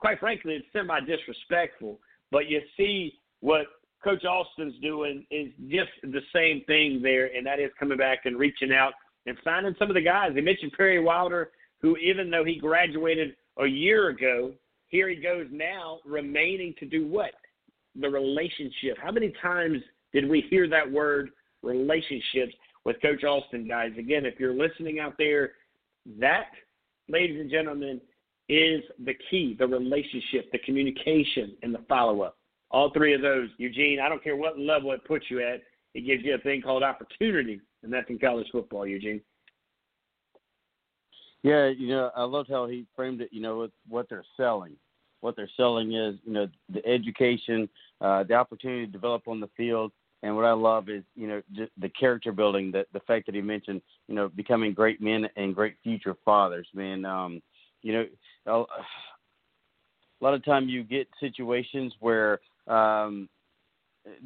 quite 0.00 0.20
frankly 0.20 0.54
it's 0.54 0.66
semi 0.72 1.00
disrespectful. 1.00 1.98
But 2.30 2.48
you 2.48 2.60
see 2.76 3.14
what 3.40 3.66
Coach 4.02 4.24
Austin's 4.24 4.78
doing 4.80 5.26
is 5.30 5.48
just 5.68 5.90
the 6.02 6.20
same 6.34 6.62
thing 6.66 7.00
there, 7.02 7.30
and 7.36 7.44
that 7.46 7.58
is 7.58 7.70
coming 7.78 7.98
back 7.98 8.20
and 8.24 8.38
reaching 8.38 8.72
out 8.72 8.92
and 9.26 9.36
finding 9.44 9.74
some 9.78 9.88
of 9.88 9.94
the 9.94 10.00
guys. 10.00 10.32
They 10.34 10.40
mentioned 10.40 10.72
Perry 10.76 11.02
Wilder, 11.02 11.50
who 11.80 11.96
even 11.96 12.30
though 12.30 12.44
he 12.44 12.58
graduated 12.58 13.34
a 13.58 13.66
year 13.66 14.08
ago, 14.08 14.52
here 14.88 15.08
he 15.08 15.16
goes 15.16 15.46
now, 15.50 15.98
remaining 16.04 16.74
to 16.78 16.86
do 16.86 17.06
what? 17.06 17.32
The 18.00 18.08
relationship. 18.08 18.96
How 19.02 19.10
many 19.10 19.32
times 19.42 19.78
did 20.12 20.28
we 20.28 20.42
hear 20.48 20.68
that 20.68 20.90
word 20.90 21.30
relationships 21.62 22.54
with 22.84 23.02
Coach 23.02 23.24
Austin, 23.24 23.68
guys? 23.68 23.90
Again, 23.98 24.24
if 24.24 24.38
you're 24.38 24.54
listening 24.54 25.00
out 25.00 25.14
there, 25.18 25.52
that, 26.18 26.46
ladies 27.08 27.38
and 27.40 27.50
gentlemen, 27.50 28.00
is 28.48 28.82
the 29.04 29.12
key 29.30 29.54
the 29.58 29.66
relationship, 29.66 30.50
the 30.52 30.58
communication, 30.64 31.54
and 31.62 31.74
the 31.74 31.84
follow 31.88 32.22
up. 32.22 32.37
All 32.70 32.90
three 32.92 33.14
of 33.14 33.22
those, 33.22 33.48
Eugene, 33.56 33.98
I 34.00 34.08
don't 34.08 34.22
care 34.22 34.36
what 34.36 34.58
level 34.58 34.92
it 34.92 35.04
puts 35.04 35.26
you 35.30 35.40
at, 35.40 35.62
it 35.94 36.02
gives 36.02 36.22
you 36.22 36.34
a 36.34 36.38
thing 36.38 36.60
called 36.60 36.82
opportunity, 36.82 37.60
and 37.82 37.92
that's 37.92 38.10
in 38.10 38.18
college 38.18 38.46
football, 38.52 38.86
Eugene. 38.86 39.20
Yeah, 41.42 41.68
you 41.68 41.88
know, 41.88 42.10
I 42.16 42.24
loved 42.24 42.50
how 42.50 42.66
he 42.66 42.84
framed 42.94 43.20
it. 43.20 43.30
You 43.32 43.40
know, 43.40 43.58
with 43.58 43.70
what 43.88 44.08
they're 44.08 44.24
selling. 44.36 44.74
What 45.20 45.34
they're 45.34 45.50
selling 45.56 45.94
is, 45.94 46.16
you 46.24 46.32
know, 46.32 46.46
the 46.72 46.84
education, 46.86 47.68
uh, 48.00 48.22
the 48.24 48.34
opportunity 48.34 48.86
to 48.86 48.92
develop 48.92 49.26
on 49.26 49.40
the 49.40 49.48
field, 49.56 49.92
and 50.22 50.36
what 50.36 50.44
I 50.44 50.52
love 50.52 50.88
is, 50.88 51.02
you 51.16 51.26
know, 51.26 51.42
just 51.52 51.72
the 51.78 51.88
character 51.88 52.32
building. 52.32 52.70
That 52.72 52.86
the 52.92 53.00
fact 53.00 53.26
that 53.26 53.34
he 53.34 53.40
mentioned, 53.40 53.82
you 54.08 54.14
know, 54.14 54.28
becoming 54.28 54.74
great 54.74 55.00
men 55.00 55.28
and 55.36 55.54
great 55.54 55.76
future 55.82 56.16
fathers. 56.24 56.66
Man, 56.74 57.04
um, 57.04 57.40
you 57.82 57.92
know, 58.46 58.66
a 60.20 60.24
lot 60.24 60.34
of 60.34 60.44
time 60.44 60.68
you 60.68 60.82
get 60.82 61.08
situations 61.20 61.92
where 62.00 62.40
um, 62.68 63.28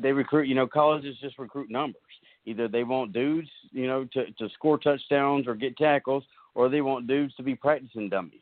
they 0.01 0.13
recruit. 0.13 0.49
You 0.49 0.55
know, 0.55 0.67
colleges 0.67 1.17
just 1.21 1.39
recruit 1.39 1.71
numbers. 1.71 2.01
Either 2.45 2.69
they 2.69 2.85
want 2.85 3.13
dudes, 3.13 3.49
you 3.71 3.87
know, 3.87 4.05
to 4.13 4.31
to 4.33 4.49
score 4.55 4.79
touchdowns 4.79 5.47
or 5.47 5.55
get 5.55 5.77
tackles, 5.77 6.25
or 6.55 6.69
they 6.69 6.81
want 6.81 7.07
dudes 7.07 7.35
to 7.37 7.43
be 7.43 7.55
practicing 7.55 8.09
dummies. 8.09 8.41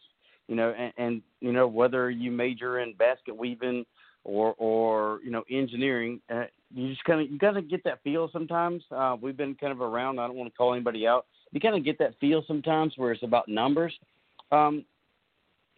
You 0.48 0.56
know, 0.56 0.74
and, 0.76 0.92
and 0.96 1.22
you 1.40 1.52
know 1.52 1.66
whether 1.66 2.10
you 2.10 2.30
major 2.30 2.80
in 2.80 2.94
basket 2.94 3.36
weaving 3.36 3.84
or 4.24 4.54
or 4.58 5.20
you 5.24 5.30
know 5.30 5.44
engineering, 5.50 6.20
uh, 6.32 6.44
you 6.74 6.88
just 6.88 7.04
kind 7.04 7.20
of 7.20 7.30
you 7.30 7.38
got 7.38 7.52
to 7.52 7.62
get 7.62 7.84
that 7.84 8.02
feel 8.02 8.28
sometimes. 8.32 8.82
Uh, 8.90 9.16
we've 9.20 9.36
been 9.36 9.54
kind 9.54 9.72
of 9.72 9.80
around. 9.80 10.18
I 10.18 10.26
don't 10.26 10.36
want 10.36 10.52
to 10.52 10.56
call 10.56 10.72
anybody 10.72 11.06
out. 11.06 11.26
You 11.52 11.60
kind 11.60 11.76
of 11.76 11.84
get 11.84 11.98
that 11.98 12.18
feel 12.20 12.44
sometimes 12.46 12.94
where 12.96 13.12
it's 13.12 13.22
about 13.22 13.48
numbers. 13.48 13.92
Um, 14.52 14.84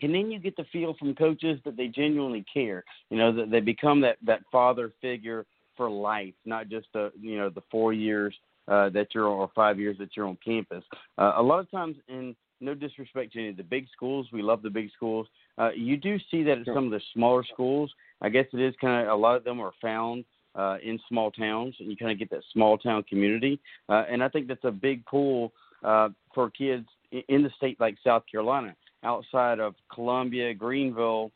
and 0.03 0.15
then 0.15 0.31
you 0.31 0.39
get 0.39 0.57
the 0.57 0.65
feel 0.73 0.95
from 0.99 1.15
coaches 1.15 1.59
that 1.65 1.77
they 1.77 1.89
genuinely 1.89 2.45
care. 2.53 2.85
You 3.11 3.19
know 3.19 3.33
that 3.33 3.51
they 3.51 3.61
become 3.61 4.01
that 4.03 4.19
that 4.25 4.43
father 4.51 4.93
figure 5.01 5.47
for 5.77 5.91
life, 5.91 6.35
not 6.45 6.69
just 6.69 6.87
the 6.93 7.13
you 7.21 7.39
know 7.39 7.51
the 7.51 7.63
four 7.71 7.93
years 7.93 8.35
uh, 8.69 8.89
that 8.91 9.09
you're 9.15 9.27
or 9.27 9.51
five 9.55 9.79
years 9.79 9.97
that 9.99 10.11
you're 10.17 10.27
on 10.27 10.39
campus. 10.45 10.85
Uh, 11.19 11.33
a 11.37 11.43
lot 11.43 11.61
of 11.61 11.71
times, 11.71 11.97
in 12.09 12.35
no 12.61 12.75
disrespect 12.75 13.33
to 13.33 13.41
any 13.41 13.49
of 13.49 13.57
the 13.57 13.63
big 13.63 13.87
schools, 13.95 14.29
we 14.33 14.41
love 14.41 14.63
the 14.63 14.71
big 14.71 14.91
schools. 14.95 15.27
Uh, 15.59 15.71
you 15.75 15.97
do 15.97 16.17
see 16.31 16.43
that 16.45 16.59
at 16.59 16.67
some 16.67 16.85
of 16.85 16.91
the 16.91 17.01
smaller 17.13 17.45
schools. 17.53 17.91
I 18.21 18.29
guess 18.29 18.47
it 18.53 18.61
is 18.61 18.75
kind 18.81 19.07
of 19.07 19.13
a 19.13 19.21
lot 19.21 19.37
of 19.37 19.45
them 19.45 19.61
are 19.61 19.73
found 19.81 20.25
uh, 20.55 20.77
in 20.83 21.01
small 21.09 21.31
towns, 21.31 21.75
and 21.81 21.91
you 21.91 21.97
kind 21.97 22.13
of 22.13 22.19
get 22.19 22.31
that 22.31 22.43
small 22.53 22.79
town 22.79 23.03
community. 23.09 23.59
Uh, 23.89 24.05
and 24.09 24.23
I 24.23 24.29
think 24.29 24.47
that's 24.47 24.65
a 24.65 24.71
big 24.71 25.05
pull 25.07 25.53
uh, 25.83 26.11
for 26.35 26.51
kids 26.51 26.87
in 27.29 27.43
the 27.43 27.51
state 27.57 27.79
like 27.81 27.97
South 28.05 28.23
Carolina 28.31 28.75
outside 29.05 29.61
of 29.61 29.75
Columbia, 29.93 30.55
Greenville, 30.55 31.31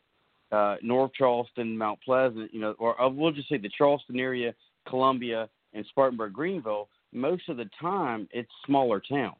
uh, 0.53 0.77
North 0.83 1.13
Charleston, 1.15 1.77
Mount 1.77 1.99
Pleasant, 2.05 2.53
you 2.55 2.61
know, 2.61 2.75
or 2.79 3.01
uh, 3.01 3.09
we'll 3.09 3.33
just 3.33 3.49
say 3.49 3.59
the 3.59 3.71
Charleston 3.77 4.19
area, 4.19 4.55
Columbia, 4.89 5.49
and 5.75 5.85
Spartanburg, 5.87 6.33
Greenville. 6.33 6.89
Most 7.13 7.49
of 7.49 7.57
the 7.57 7.69
time, 7.81 8.29
it's 8.33 8.51
smaller 8.65 9.01
towns. 9.01 9.37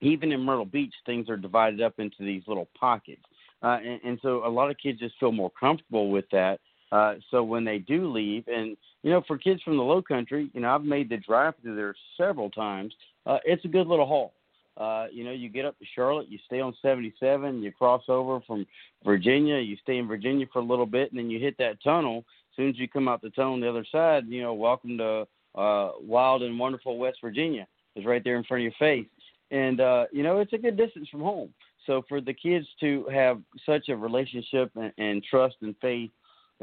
Even 0.00 0.30
in 0.30 0.40
Myrtle 0.40 0.64
Beach, 0.64 0.94
things 1.06 1.28
are 1.28 1.36
divided 1.36 1.80
up 1.80 1.94
into 1.98 2.18
these 2.20 2.42
little 2.46 2.68
pockets, 2.78 3.24
uh, 3.62 3.78
and, 3.84 4.00
and 4.04 4.18
so 4.22 4.46
a 4.46 4.48
lot 4.48 4.70
of 4.70 4.76
kids 4.78 5.00
just 5.00 5.18
feel 5.18 5.32
more 5.32 5.50
comfortable 5.58 6.10
with 6.10 6.26
that. 6.30 6.60
Uh, 6.92 7.14
so 7.30 7.42
when 7.42 7.64
they 7.64 7.78
do 7.78 8.10
leave, 8.10 8.44
and 8.46 8.76
you 9.02 9.10
know, 9.10 9.22
for 9.26 9.36
kids 9.36 9.62
from 9.62 9.76
the 9.76 9.82
Low 9.82 10.00
Country, 10.00 10.50
you 10.54 10.60
know, 10.60 10.74
I've 10.74 10.84
made 10.84 11.08
the 11.08 11.16
drive 11.16 11.54
through 11.60 11.76
there 11.76 11.94
several 12.16 12.50
times. 12.50 12.94
Uh, 13.26 13.38
it's 13.44 13.64
a 13.64 13.68
good 13.68 13.86
little 13.86 14.06
haul. 14.06 14.32
Uh, 14.78 15.06
you 15.12 15.24
know, 15.24 15.32
you 15.32 15.48
get 15.48 15.64
up 15.64 15.76
to 15.78 15.84
Charlotte, 15.94 16.30
you 16.30 16.38
stay 16.46 16.60
on 16.60 16.72
77, 16.80 17.62
you 17.62 17.72
cross 17.72 18.04
over 18.08 18.40
from 18.46 18.64
Virginia, 19.04 19.58
you 19.58 19.76
stay 19.82 19.98
in 19.98 20.06
Virginia 20.06 20.46
for 20.52 20.60
a 20.60 20.64
little 20.64 20.86
bit, 20.86 21.10
and 21.10 21.18
then 21.18 21.28
you 21.28 21.40
hit 21.40 21.58
that 21.58 21.82
tunnel. 21.82 22.18
As 22.18 22.56
soon 22.56 22.68
as 22.70 22.78
you 22.78 22.88
come 22.88 23.08
out 23.08 23.20
the 23.20 23.30
tunnel 23.30 23.54
on 23.54 23.60
the 23.60 23.68
other 23.68 23.86
side, 23.90 24.26
you 24.28 24.40
know, 24.40 24.54
welcome 24.54 24.96
to 24.98 25.26
uh, 25.56 25.90
wild 26.00 26.42
and 26.42 26.58
wonderful 26.58 26.96
West 26.96 27.18
Virginia. 27.20 27.66
It's 27.96 28.06
right 28.06 28.22
there 28.22 28.36
in 28.36 28.44
front 28.44 28.60
of 28.60 28.64
your 28.64 28.72
face, 28.78 29.08
and 29.50 29.80
uh, 29.80 30.04
you 30.12 30.22
know, 30.22 30.38
it's 30.38 30.52
a 30.52 30.58
good 30.58 30.76
distance 30.76 31.08
from 31.08 31.20
home. 31.20 31.52
So 31.86 32.04
for 32.08 32.20
the 32.20 32.34
kids 32.34 32.66
to 32.80 33.06
have 33.10 33.40
such 33.66 33.88
a 33.88 33.96
relationship 33.96 34.70
and, 34.76 34.92
and 34.98 35.24
trust 35.24 35.56
and 35.62 35.74
faith 35.80 36.10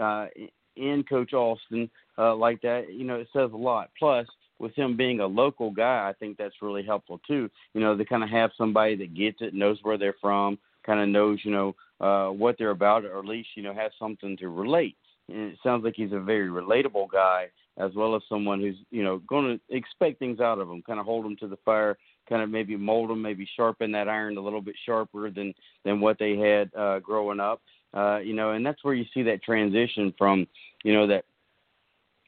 uh, 0.02 0.28
in 0.78 1.04
Coach 1.04 1.34
Austin 1.34 1.90
uh, 2.18 2.36
like 2.36 2.62
that, 2.62 2.94
you 2.94 3.04
know, 3.04 3.16
it 3.16 3.28
says 3.34 3.50
a 3.52 3.58
lot. 3.58 3.90
Plus, 3.98 4.28
with 4.60 4.74
him 4.76 4.96
being 4.96 5.20
a 5.20 5.26
local 5.26 5.72
guy, 5.72 6.08
I 6.10 6.14
think 6.14 6.38
that's 6.38 6.62
really 6.62 6.84
helpful 6.84 7.20
too. 7.28 7.50
You 7.74 7.82
know, 7.82 7.96
to 7.98 8.06
kind 8.06 8.24
of 8.24 8.30
have 8.30 8.52
somebody 8.58 8.96
that 8.96 9.14
gets 9.14 9.38
it, 9.42 9.54
knows 9.54 9.80
where 9.84 9.98
they're 9.98 10.16
from, 10.22 10.58
kind 10.86 11.00
of 11.00 11.10
knows, 11.10 11.40
you 11.44 11.52
know, 11.52 11.76
uh, 12.00 12.32
what 12.32 12.58
they're 12.58 12.72
about, 12.72 13.06
or 13.06 13.20
at 13.20 13.26
least 13.26 13.50
you 13.56 13.64
know 13.64 13.74
has 13.74 13.92
something 14.00 14.38
to 14.38 14.50
relate. 14.50 14.98
And 15.30 15.52
it 15.52 15.58
sounds 15.64 15.84
like 15.84 15.96
he's 15.96 16.12
a 16.12 16.20
very 16.20 16.50
relatable 16.50 17.10
guy, 17.12 17.48
as 17.78 17.92
well 17.96 18.16
as 18.16 18.22
someone 18.30 18.60
who's 18.60 18.78
you 18.92 19.04
know 19.04 19.20
going 19.20 19.60
to 19.60 19.76
expect 19.76 20.20
things 20.20 20.40
out 20.40 20.60
of 20.60 20.70
him, 20.70 20.84
kind 20.84 21.00
of 21.00 21.06
hold 21.06 21.26
them 21.26 21.38
to 21.38 21.48
the 21.48 21.58
fire, 21.66 21.98
kind 22.30 22.42
of 22.42 22.50
maybe 22.50 22.76
mold 22.76 23.10
them, 23.10 23.22
maybe 23.22 23.48
sharpen 23.56 23.92
that 23.92 24.08
iron 24.08 24.38
a 24.38 24.42
little 24.42 24.62
bit 24.62 24.76
sharper 24.86 25.30
than 25.32 25.54
than 25.84 26.00
what 26.00 26.20
they 26.20 26.38
had 26.38 26.70
uh, 26.76 27.00
growing 27.00 27.40
up. 27.40 27.62
Uh, 27.94 28.18
you 28.18 28.34
know, 28.34 28.52
and 28.52 28.66
that's 28.66 28.84
where 28.84 28.94
you 28.94 29.06
see 29.14 29.24
that 29.24 29.42
transition 29.42 30.14
from, 30.18 30.46
you 30.84 30.92
know, 30.92 31.08
that 31.08 31.24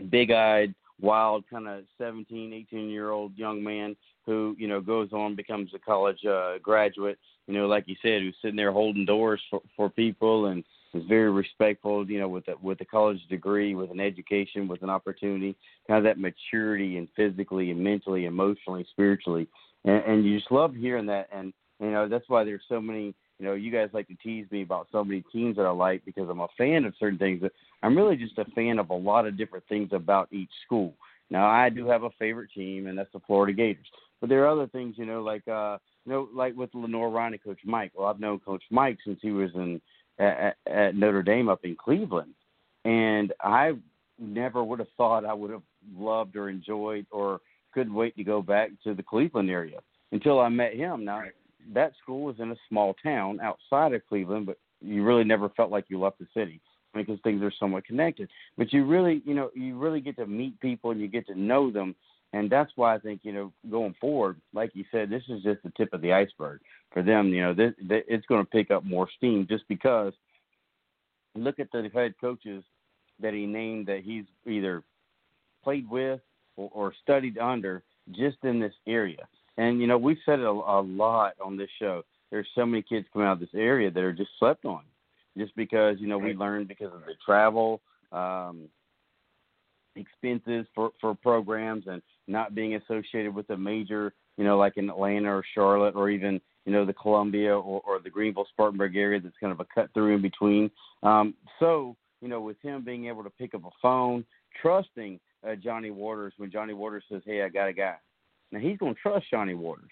big-eyed, 0.10 0.74
wild 1.00 1.44
kind 1.50 1.68
of 1.68 1.84
17, 1.98 2.54
18 2.54 2.90
year 2.90 3.12
old 3.12 3.38
young 3.38 3.64
man 3.64 3.96
who, 4.26 4.56
you 4.58 4.68
know, 4.68 4.82
goes 4.82 5.14
on 5.14 5.36
becomes 5.36 5.72
a 5.74 5.80
college 5.80 6.24
uh, 6.26 6.58
graduate. 6.62 7.18
You 7.48 7.54
know, 7.54 7.68
like 7.68 7.86
you 7.88 7.96
said, 8.02 8.22
who's 8.22 8.36
sitting 8.42 8.58
there 8.58 8.72
holding 8.72 9.06
doors 9.06 9.42
for, 9.50 9.62
for 9.76 9.90
people 9.90 10.48
and 10.48 10.64
is 10.94 11.04
very 11.08 11.32
respectful. 11.32 12.10
You 12.10 12.20
know, 12.20 12.28
with 12.28 12.48
a, 12.48 12.56
with 12.62 12.82
a 12.82 12.86
college 12.86 13.20
degree, 13.30 13.74
with 13.76 13.92
an 13.92 14.00
education, 14.00 14.68
with 14.68 14.84
an 14.84 14.90
opportunity, 14.90 15.56
kind 15.88 16.00
of 16.00 16.04
that 16.04 16.20
maturity 16.20 16.98
and 16.98 17.08
physically 17.16 17.72
and 17.72 17.82
mentally, 17.82 18.26
emotionally, 18.26 18.86
spiritually, 18.92 19.48
and, 19.86 20.04
and 20.04 20.26
you 20.26 20.38
just 20.38 20.52
love 20.52 20.76
hearing 20.76 21.06
that. 21.06 21.30
And 21.32 21.54
you 21.80 21.92
know, 21.92 22.10
that's 22.10 22.28
why 22.28 22.44
there's 22.44 22.62
so 22.68 22.82
many 22.82 23.14
you 23.40 23.46
know, 23.46 23.54
you 23.54 23.72
guys 23.72 23.90
like 23.94 24.08
to 24.08 24.16
tease 24.16 24.48
me 24.52 24.64
about 24.64 24.88
so 24.92 25.04
many 25.04 25.24
teams 25.32 25.58
that 25.58 25.66
I 25.66 25.70
like 25.70 26.04
because 26.06 26.28
I'm 26.30 26.40
a 26.40 26.48
fan 26.58 26.86
of 26.86 26.94
certain 27.00 27.20
things. 27.20 27.40
But 27.42 27.54
I'm 27.84 27.96
really 27.96 28.16
just 28.16 28.38
a 28.38 28.46
fan 28.56 28.80
of 28.80 28.90
a 28.90 28.96
lot 28.96 29.28
of 29.28 29.38
different 29.38 29.66
things 29.68 29.90
about 29.92 30.32
each 30.32 30.50
school. 30.66 30.94
Now, 31.30 31.48
I 31.48 31.70
do 31.70 31.88
have 31.88 32.04
a 32.04 32.10
favorite 32.18 32.50
team, 32.56 32.88
and 32.88 32.98
that's 32.98 33.12
the 33.14 33.20
Florida 33.28 33.54
Gators. 33.54 33.86
But 34.20 34.30
there 34.30 34.44
are 34.44 34.48
other 34.48 34.68
things, 34.68 34.96
you 34.98 35.06
know, 35.06 35.22
like 35.22 35.48
uh, 35.48 35.78
you 36.06 36.12
know, 36.12 36.30
like 36.34 36.56
with 36.56 36.74
Lenoir-Rhyne 36.74 37.38
Coach 37.44 37.60
Mike. 37.66 37.92
Well, 37.96 38.08
I've 38.08 38.20
known 38.20 38.40
Coach 38.40 38.64
Mike 38.72 38.98
since 39.06 39.20
he 39.22 39.32
was 39.32 39.52
in 39.54 39.80
at, 40.20 40.56
at 40.66 40.96
Notre 40.96 41.22
Dame 41.22 41.50
up 41.50 41.64
in 41.64 41.76
Cleveland, 41.76 42.34
and 42.86 43.34
I 43.42 43.74
never 44.18 44.64
would 44.64 44.80
have 44.80 44.88
thought 44.98 45.26
I 45.26 45.34
would 45.34 45.52
have 45.52 45.62
loved 45.96 46.36
or 46.36 46.50
enjoyed 46.50 47.06
or 47.12 47.42
couldn't 47.74 47.94
wait 47.94 48.16
to 48.18 48.24
go 48.24 48.42
back 48.42 48.72
to 48.84 48.96
the 48.96 49.04
Cleveland 49.04 49.52
area 49.52 49.80
until 50.12 50.40
I 50.40 50.50
met 50.50 50.74
him. 50.74 51.06
Now, 51.06 51.22
that 51.74 51.94
school 52.02 52.24
was 52.24 52.36
in 52.40 52.52
a 52.52 52.56
small 52.70 52.96
town 53.04 53.40
outside 53.42 53.94
of 53.94 54.06
Cleveland, 54.08 54.46
but 54.46 54.58
you 54.82 55.04
really 55.04 55.24
never 55.24 55.50
felt 55.50 55.72
like 55.72 55.86
you 55.90 56.00
left 56.00 56.20
the 56.20 56.28
city 56.34 56.62
because 56.94 57.20
things 57.24 57.42
are 57.42 57.52
somewhat 57.60 57.86
connected. 57.86 58.30
But 58.58 58.74
you 58.74 58.86
really, 58.86 59.22
you 59.26 59.34
know, 59.34 59.52
you 59.54 59.78
really 59.78 60.02
get 60.02 60.18
to 60.18 60.26
meet 60.26 60.60
people 60.60 60.92
and 60.92 61.00
you 61.00 61.08
get 61.08 61.28
to 61.28 61.40
know 61.40 61.72
them, 61.72 61.96
and 62.34 62.50
that's 62.50 62.72
why 62.76 62.96
I 62.96 63.00
think 63.00 63.22
you 63.24 63.32
know 63.32 63.54
going 63.70 63.96
forward, 64.00 64.40
like 64.54 64.72
you 64.74 64.86
said, 64.92 65.10
this 65.10 65.24
is 65.30 65.44
just 65.44 65.64
the 65.64 65.72
tip 65.78 65.94
of 65.94 66.02
the 66.02 66.14
iceberg 66.14 66.62
for 66.92 67.04
them. 67.04 67.30
You 67.30 67.42
know, 67.42 67.54
this, 67.54 67.74
this, 67.82 68.04
it's 68.08 68.26
going 68.28 68.44
to 68.44 68.50
pick 68.50 68.72
up 68.72 68.84
more 68.84 69.08
steam 69.18 69.48
just 69.50 69.68
because. 69.68 70.14
Look 71.36 71.60
at 71.60 71.72
the 71.72 71.88
head 71.94 72.16
coaches 72.20 72.64
that 73.20 73.34
he 73.36 73.46
named 73.46 73.86
that 73.88 74.02
he's 74.04 74.26
either 74.48 74.82
played 75.64 75.88
with 75.88 76.20
or, 76.56 76.70
or 76.74 76.94
studied 77.04 77.38
under 77.38 77.84
just 78.12 78.38
in 78.44 78.60
this 78.60 78.74
area. 78.88 79.28
And 79.58 79.82
you 79.82 79.88
know, 79.88 79.98
we've 79.98 80.18
said 80.26 80.40
it 80.40 80.46
a, 80.46 80.50
a 80.50 80.82
lot 80.82 81.34
on 81.44 81.58
this 81.58 81.70
show. 81.80 82.04
There's 82.32 82.48
so 82.56 82.66
many 82.66 82.84
kids 82.84 83.08
coming 83.14 83.28
out 83.28 83.34
of 83.34 83.40
this 83.40 83.50
area 83.56 83.90
that 83.90 84.04
are 84.04 84.14
just 84.14 84.32
slept 84.40 84.66
on, 84.66 84.82
just 85.38 85.56
because 85.56 85.98
you 86.00 86.08
know 86.08 86.18
we 86.18 86.34
learned 86.34 86.68
because 86.68 86.94
of 86.94 87.02
the 87.02 87.14
travel 87.26 87.82
um, 88.12 88.68
expenses 89.96 90.66
for 90.76 90.92
for 91.00 91.16
programs 91.16 91.86
and 91.88 92.02
not 92.28 92.54
being 92.54 92.76
associated 92.76 93.34
with 93.34 93.50
a 93.50 93.58
major, 93.58 94.14
you 94.38 94.44
know, 94.44 94.58
like 94.58 94.78
in 94.78 94.90
Atlanta 94.90 95.30
or 95.30 95.44
Charlotte 95.56 95.96
or 95.96 96.10
even 96.10 96.42
you 96.66 96.72
know 96.74 96.86
the 96.86 96.94
Columbia 96.94 97.58
or, 97.58 97.82
or 97.86 98.00
the 98.00 98.10
Greenville 98.10 98.48
Spartanburg 98.52 98.96
area 98.96 99.20
that's 99.20 99.38
kind 99.40 99.54
of 99.54 99.60
a 99.60 99.66
cut 99.74 99.90
through 99.94 100.16
in 100.16 100.22
between. 100.22 100.70
Um, 101.04 101.34
so 101.60 101.96
you 102.22 102.28
know, 102.28 102.42
with 102.42 102.60
him 102.62 102.84
being 102.84 103.08
able 103.08 103.24
to 103.24 103.30
pick 103.30 103.54
up 103.54 103.64
a 103.64 103.70
phone, 103.82 104.26
trusting 104.62 105.20
uh, 105.48 105.56
Johnny 105.56 105.92
Waters 105.92 106.34
when 106.38 106.52
Johnny 106.52 106.74
Waters 106.74 107.04
says, 107.10 107.22
"Hey, 107.26 107.42
I 107.44 107.50
got 107.50 107.68
a 107.68 107.74
guy," 107.74 107.96
Now 108.52 108.60
he's 108.60 108.78
going 108.78 108.96
to 108.96 109.02
trust 109.02 109.26
Johnny 109.30 109.54
Waters. 109.54 109.92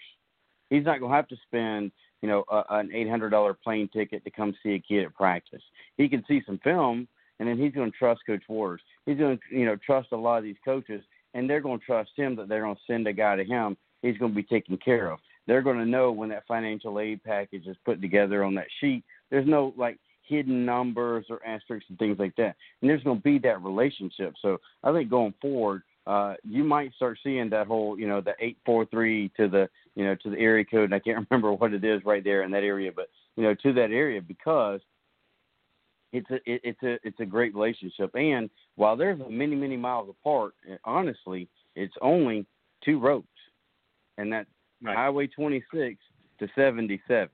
He's 0.70 0.84
not 0.84 0.98
going 1.00 1.12
to 1.12 1.16
have 1.16 1.28
to 1.28 1.36
spend, 1.46 1.92
you 2.22 2.28
know, 2.28 2.44
a, 2.50 2.62
an 2.70 2.90
eight 2.92 3.08
hundred 3.08 3.30
dollar 3.30 3.54
plane 3.54 3.88
ticket 3.92 4.24
to 4.24 4.30
come 4.30 4.54
see 4.62 4.74
a 4.74 4.78
kid 4.78 5.04
at 5.04 5.14
practice. 5.14 5.62
He 5.96 6.08
can 6.08 6.24
see 6.26 6.42
some 6.44 6.58
film, 6.64 7.06
and 7.38 7.48
then 7.48 7.58
he's 7.58 7.72
going 7.72 7.90
to 7.92 7.96
trust 7.96 8.22
Coach 8.26 8.42
Waters. 8.48 8.80
He's 9.04 9.18
going 9.18 9.38
to, 9.38 9.56
you 9.56 9.66
know, 9.66 9.76
trust 9.76 10.08
a 10.12 10.16
lot 10.16 10.38
of 10.38 10.44
these 10.44 10.56
coaches, 10.64 11.02
and 11.34 11.48
they're 11.48 11.60
going 11.60 11.78
to 11.78 11.84
trust 11.84 12.10
him 12.16 12.34
that 12.36 12.48
they're 12.48 12.62
going 12.62 12.74
to 12.74 12.80
send 12.86 13.06
a 13.06 13.12
guy 13.12 13.36
to 13.36 13.44
him. 13.44 13.76
He's 14.02 14.18
going 14.18 14.32
to 14.32 14.36
be 14.36 14.42
taken 14.42 14.76
care 14.78 15.10
of. 15.10 15.18
They're 15.46 15.62
going 15.62 15.78
to 15.78 15.86
know 15.86 16.10
when 16.10 16.28
that 16.30 16.46
financial 16.48 16.98
aid 16.98 17.22
package 17.22 17.66
is 17.66 17.76
put 17.84 18.00
together 18.00 18.42
on 18.42 18.54
that 18.56 18.66
sheet. 18.80 19.04
There's 19.30 19.46
no 19.46 19.72
like 19.76 19.98
hidden 20.22 20.64
numbers 20.64 21.26
or 21.30 21.44
asterisks 21.46 21.88
and 21.88 21.98
things 21.98 22.18
like 22.18 22.34
that. 22.36 22.56
And 22.80 22.90
there's 22.90 23.04
going 23.04 23.18
to 23.18 23.22
be 23.22 23.38
that 23.40 23.62
relationship. 23.62 24.34
So 24.42 24.58
I 24.82 24.92
think 24.92 25.08
going 25.08 25.34
forward, 25.40 25.82
uh, 26.06 26.34
you 26.44 26.62
might 26.62 26.94
start 26.94 27.18
seeing 27.22 27.50
that 27.50 27.66
whole, 27.66 27.98
you 27.98 28.06
know, 28.06 28.20
the 28.20 28.34
eight 28.40 28.58
four 28.64 28.86
three 28.86 29.30
to 29.36 29.48
the, 29.48 29.68
you 29.94 30.04
know, 30.04 30.14
to 30.22 30.30
the 30.30 30.38
area 30.38 30.64
code. 30.64 30.84
And 30.84 30.94
I 30.94 30.98
can't 30.98 31.26
remember 31.30 31.52
what 31.52 31.72
it 31.72 31.84
is 31.84 32.04
right 32.04 32.22
there 32.22 32.42
in 32.42 32.50
that 32.52 32.62
area, 32.62 32.92
but 32.94 33.08
you 33.36 33.42
know, 33.42 33.54
to 33.54 33.72
that 33.74 33.90
area 33.90 34.20
because 34.20 34.80
it's 36.12 36.30
a 36.30 36.36
it, 36.46 36.60
it's 36.64 36.82
a 36.82 36.98
it's 37.02 37.20
a 37.20 37.26
great 37.26 37.54
relationship. 37.54 38.14
And 38.14 38.48
while 38.76 38.96
they're 38.96 39.16
many 39.16 39.56
many 39.56 39.76
miles 39.76 40.08
apart, 40.08 40.54
eh, 40.70 40.76
honestly, 40.84 41.48
it's 41.74 41.94
only 42.00 42.46
two 42.84 42.98
roads, 42.98 43.26
and 44.18 44.32
that's 44.32 44.48
right. 44.82 44.96
Highway 44.96 45.26
26 45.26 45.98
to 46.38 46.48
77. 46.54 47.28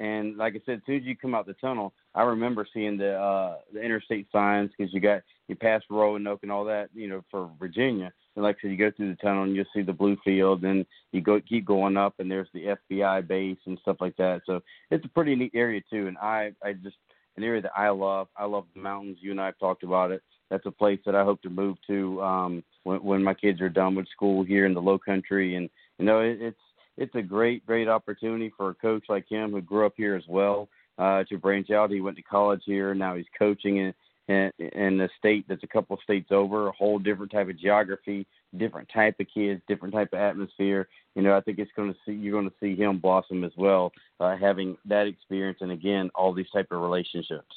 And 0.00 0.38
like 0.38 0.54
I 0.54 0.60
said, 0.64 0.78
as 0.78 0.80
soon 0.86 0.96
as 0.96 1.02
you 1.02 1.14
come 1.14 1.34
out 1.34 1.46
the 1.46 1.52
tunnel, 1.54 1.92
I 2.14 2.22
remember 2.22 2.66
seeing 2.72 2.96
the 2.96 3.14
uh 3.14 3.56
the 3.72 3.80
interstate 3.80 4.28
signs 4.32 4.70
because 4.76 4.92
you 4.92 5.00
got 5.00 5.22
you 5.50 5.56
pass 5.56 5.82
Roanoke 5.90 6.44
and 6.44 6.52
all 6.52 6.64
that, 6.66 6.90
you 6.94 7.08
know, 7.08 7.24
for 7.28 7.50
Virginia. 7.58 8.12
And 8.36 8.44
like 8.44 8.58
I 8.58 8.62
said, 8.62 8.70
you 8.70 8.76
go 8.76 8.92
through 8.96 9.10
the 9.10 9.16
tunnel 9.16 9.42
and 9.42 9.56
you'll 9.56 9.64
see 9.74 9.82
the 9.82 9.92
Bluefield, 9.92 10.64
and 10.64 10.86
you 11.10 11.20
go 11.20 11.40
keep 11.40 11.66
going 11.66 11.96
up, 11.96 12.14
and 12.20 12.30
there's 12.30 12.48
the 12.54 12.76
FBI 12.90 13.26
base 13.26 13.58
and 13.66 13.76
stuff 13.82 13.96
like 14.00 14.16
that. 14.16 14.42
So 14.46 14.60
it's 14.92 15.04
a 15.04 15.08
pretty 15.08 15.34
neat 15.34 15.50
area 15.52 15.80
too. 15.90 16.06
And 16.06 16.16
I 16.18 16.52
I 16.64 16.72
just 16.74 16.96
an 17.36 17.42
area 17.42 17.62
that 17.62 17.72
I 17.76 17.88
love. 17.88 18.28
I 18.36 18.44
love 18.44 18.66
the 18.74 18.80
mountains. 18.80 19.18
You 19.20 19.32
and 19.32 19.40
I 19.40 19.46
have 19.46 19.58
talked 19.58 19.82
about 19.82 20.12
it. 20.12 20.22
That's 20.50 20.66
a 20.66 20.70
place 20.70 21.00
that 21.04 21.16
I 21.16 21.24
hope 21.24 21.42
to 21.42 21.50
move 21.50 21.76
to 21.88 22.22
um 22.22 22.64
when 22.84 23.02
when 23.02 23.24
my 23.24 23.34
kids 23.34 23.60
are 23.60 23.68
done 23.68 23.96
with 23.96 24.08
school 24.08 24.44
here 24.44 24.66
in 24.66 24.74
the 24.74 24.80
Low 24.80 25.00
Country. 25.00 25.56
And 25.56 25.68
you 25.98 26.04
know, 26.04 26.20
it, 26.20 26.40
it's 26.40 26.60
it's 26.96 27.14
a 27.16 27.22
great 27.22 27.66
great 27.66 27.88
opportunity 27.88 28.52
for 28.56 28.70
a 28.70 28.74
coach 28.74 29.04
like 29.08 29.28
him 29.28 29.50
who 29.50 29.60
grew 29.60 29.84
up 29.84 29.94
here 29.96 30.14
as 30.14 30.28
well 30.28 30.68
uh, 30.96 31.24
to 31.24 31.38
branch 31.38 31.70
out. 31.70 31.90
He 31.90 32.00
went 32.00 32.16
to 32.18 32.22
college 32.22 32.62
here. 32.64 32.90
And 32.90 33.00
now 33.00 33.16
he's 33.16 33.26
coaching 33.36 33.78
in, 33.78 33.94
in 34.30 35.00
a 35.00 35.08
state 35.18 35.44
that's 35.48 35.62
a 35.64 35.68
couple 35.68 35.94
of 35.94 36.02
states 36.02 36.28
over, 36.30 36.68
a 36.68 36.72
whole 36.72 36.98
different 36.98 37.32
type 37.32 37.48
of 37.48 37.58
geography, 37.58 38.26
different 38.56 38.88
type 38.92 39.16
of 39.20 39.26
kids, 39.32 39.60
different 39.68 39.94
type 39.94 40.12
of 40.12 40.20
atmosphere. 40.20 40.88
You 41.14 41.22
know, 41.22 41.36
I 41.36 41.40
think 41.40 41.58
it's 41.58 41.70
going 41.76 41.92
to 41.92 41.98
see 42.06 42.12
you're 42.12 42.40
going 42.40 42.48
to 42.50 42.56
see 42.60 42.80
him 42.80 42.98
blossom 42.98 43.44
as 43.44 43.52
well, 43.56 43.92
uh, 44.20 44.36
having 44.36 44.76
that 44.86 45.06
experience 45.06 45.58
and 45.60 45.72
again 45.72 46.10
all 46.14 46.32
these 46.32 46.50
type 46.52 46.68
of 46.70 46.80
relationships. 46.80 47.54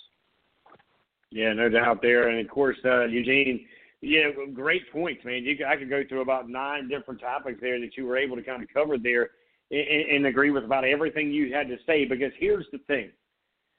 Yeah, 1.31 1.53
no 1.53 1.69
doubt 1.69 2.01
there, 2.01 2.29
and 2.29 2.39
of 2.39 2.51
course, 2.51 2.77
uh, 2.85 3.05
Eugene. 3.05 3.65
Yeah, 4.01 4.29
great 4.53 4.91
points, 4.91 5.23
man. 5.23 5.43
You, 5.43 5.65
I 5.65 5.77
could 5.77 5.89
go 5.89 6.03
through 6.07 6.21
about 6.21 6.49
nine 6.49 6.89
different 6.89 7.21
topics 7.21 7.59
there 7.61 7.79
that 7.79 7.95
you 7.95 8.05
were 8.05 8.17
able 8.17 8.35
to 8.35 8.43
kind 8.43 8.61
of 8.61 8.67
cover 8.73 8.97
there, 8.97 9.29
and, 9.71 10.09
and 10.11 10.25
agree 10.25 10.51
with 10.51 10.65
about 10.65 10.83
everything 10.83 11.31
you 11.31 11.53
had 11.53 11.67
to 11.69 11.77
say. 11.87 12.05
Because 12.05 12.31
here's 12.37 12.65
the 12.71 12.79
thing: 12.79 13.11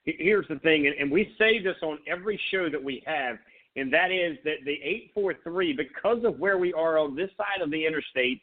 here's 0.05 0.47
the 0.47 0.59
thing, 0.59 0.91
and 0.99 1.11
we 1.11 1.33
say 1.37 1.61
this 1.61 1.77
on 1.81 1.99
every 2.07 2.39
show 2.51 2.69
that 2.69 2.83
we 2.83 3.03
have, 3.05 3.37
and 3.75 3.91
that 3.93 4.11
is 4.11 4.37
that 4.43 4.57
the 4.65 4.73
843, 4.73 5.73
because 5.73 6.23
of 6.23 6.39
where 6.39 6.57
we 6.57 6.71
are 6.73 6.97
on 6.97 7.15
this 7.15 7.29
side 7.37 7.61
of 7.61 7.71
the 7.71 7.85
interstate, 7.85 8.41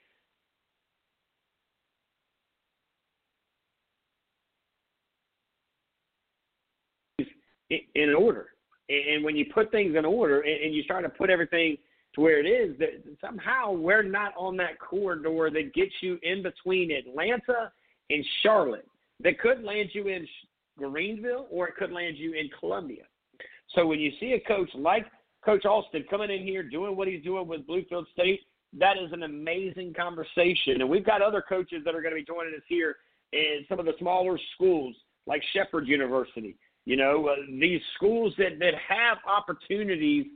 in 7.94 8.14
order. 8.14 8.48
And 8.90 9.24
when 9.24 9.36
you 9.36 9.46
put 9.54 9.70
things 9.70 9.96
in 9.96 10.04
order 10.04 10.40
and 10.40 10.74
you 10.74 10.82
start 10.82 11.04
to 11.04 11.08
put 11.08 11.30
everything 11.30 11.78
to 12.14 12.20
where 12.20 12.38
it 12.38 12.46
is, 12.46 12.78
that 12.78 13.02
somehow 13.18 13.72
we're 13.72 14.02
not 14.02 14.34
on 14.36 14.58
that 14.58 14.78
corridor 14.78 15.48
that 15.50 15.72
gets 15.72 15.92
you 16.02 16.18
in 16.22 16.42
between 16.42 16.90
Atlanta 16.90 17.72
and 18.10 18.22
Charlotte. 18.42 18.86
That 19.20 19.38
could 19.38 19.62
land 19.62 19.90
you 19.94 20.08
in 20.08 20.26
Greenville 20.78 21.46
or 21.50 21.68
it 21.68 21.76
could 21.76 21.92
land 21.92 22.16
you 22.16 22.32
in 22.34 22.48
Columbia. 22.58 23.04
So 23.74 23.86
when 23.86 24.00
you 24.00 24.12
see 24.20 24.32
a 24.32 24.40
coach 24.40 24.70
like 24.74 25.06
Coach 25.44 25.64
Austin 25.64 26.04
coming 26.08 26.30
in 26.30 26.42
here 26.42 26.62
doing 26.62 26.96
what 26.96 27.08
he's 27.08 27.22
doing 27.22 27.46
with 27.46 27.66
Bluefield 27.66 28.04
State, 28.12 28.40
that 28.78 28.96
is 28.96 29.12
an 29.12 29.22
amazing 29.22 29.92
conversation. 29.94 30.80
And 30.80 30.88
we've 30.88 31.04
got 31.04 31.20
other 31.20 31.42
coaches 31.46 31.82
that 31.84 31.94
are 31.94 32.00
going 32.00 32.14
to 32.14 32.20
be 32.20 32.24
joining 32.24 32.54
us 32.54 32.62
here 32.68 32.96
in 33.32 33.64
some 33.68 33.78
of 33.78 33.86
the 33.86 33.92
smaller 33.98 34.38
schools 34.54 34.94
like 35.26 35.42
Shepherd 35.52 35.86
University. 35.86 36.56
You 36.84 36.96
know, 36.96 37.28
uh, 37.28 37.36
these 37.60 37.80
schools 37.96 38.34
that, 38.38 38.58
that 38.58 38.74
have 38.88 39.18
opportunities 39.26 40.26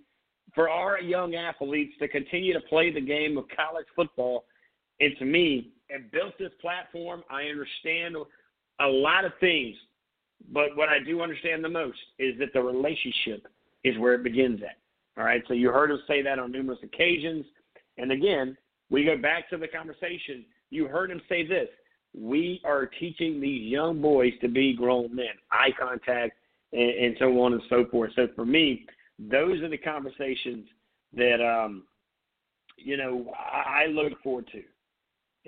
for 0.55 0.69
our 0.69 1.01
young 1.01 1.35
athletes 1.35 1.95
to 1.99 2.09
continue 2.09 2.53
to 2.53 2.61
play 2.61 2.93
the 2.93 3.01
game 3.01 3.37
of 3.37 3.45
college 3.55 3.87
football. 3.95 4.45
And 5.01 5.13
to 5.19 5.25
me, 5.25 5.73
and 5.91 6.11
built 6.11 6.35
this 6.39 6.53
platform, 6.61 7.23
I 7.31 7.45
understand 7.45 8.17
a 8.81 8.87
lot 8.87 9.25
of 9.25 9.33
things 9.41 9.77
But 10.53 10.77
what 10.77 10.89
I 10.89 10.99
do 11.05 11.23
understand 11.23 11.65
the 11.65 11.69
most 11.69 11.99
is 12.19 12.39
that 12.39 12.53
the 12.53 12.63
relationship 12.63 13.47
is 13.85 13.99
where 13.99 14.15
it 14.15 14.23
begins 14.23 14.61
at. 14.63 14.79
All 15.19 15.25
right. 15.25 15.43
So 15.49 15.55
you 15.55 15.71
heard 15.71 15.91
us 15.91 16.01
say 16.07 16.23
that 16.23 16.39
on 16.39 16.53
numerous 16.53 16.79
occasions. 16.83 17.45
And 17.99 18.13
again, 18.13 18.57
we 18.91 19.05
go 19.05 19.17
back 19.17 19.49
to 19.51 19.57
the 19.57 19.69
conversation. 19.69 20.45
You 20.71 20.87
heard 20.87 21.11
him 21.11 21.21
say 21.29 21.47
this. 21.47 21.69
We 22.15 22.61
are 22.65 22.87
teaching 22.87 23.41
these 23.41 23.71
young 23.71 24.01
boys 24.01 24.33
to 24.41 24.49
be 24.49 24.75
grown 24.75 25.15
men, 25.15 25.27
eye 25.53 25.71
contact, 25.79 26.33
and, 26.73 26.91
and 26.91 27.17
so 27.19 27.41
on 27.43 27.53
and 27.53 27.63
so 27.69 27.87
forth. 27.91 28.13
So 28.17 28.29
for 28.35 28.45
me, 28.45 28.87
those 29.19 29.61
are 29.63 29.69
the 29.69 29.79
conversations 29.79 30.67
that 31.15 31.41
um, 31.43 31.85
you 32.77 32.97
know 32.97 33.33
I, 33.35 33.85
I 33.85 33.87
look 33.87 34.13
forward 34.23 34.49
to, 34.53 34.63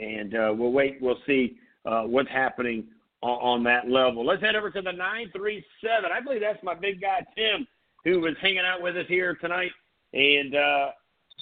and 0.02 0.34
uh, 0.34 0.54
we'll 0.56 0.72
wait. 0.72 0.98
We'll 1.00 1.18
see 1.26 1.58
uh, 1.84 2.02
what's 2.02 2.30
happening 2.30 2.84
on, 3.22 3.58
on 3.58 3.64
that 3.64 3.88
level. 3.88 4.24
Let's 4.24 4.42
head 4.42 4.56
over 4.56 4.70
to 4.70 4.82
the 4.82 4.92
nine 4.92 5.30
three 5.34 5.64
seven. 5.80 6.10
I 6.12 6.20
believe 6.20 6.40
that's 6.40 6.62
my 6.62 6.74
big 6.74 7.00
guy 7.00 7.20
Tim, 7.36 7.66
who 8.04 8.20
was 8.20 8.34
hanging 8.40 8.60
out 8.60 8.82
with 8.82 8.96
us 8.96 9.06
here 9.08 9.34
tonight, 9.40 9.70
and 10.12 10.54
uh, 10.54 10.90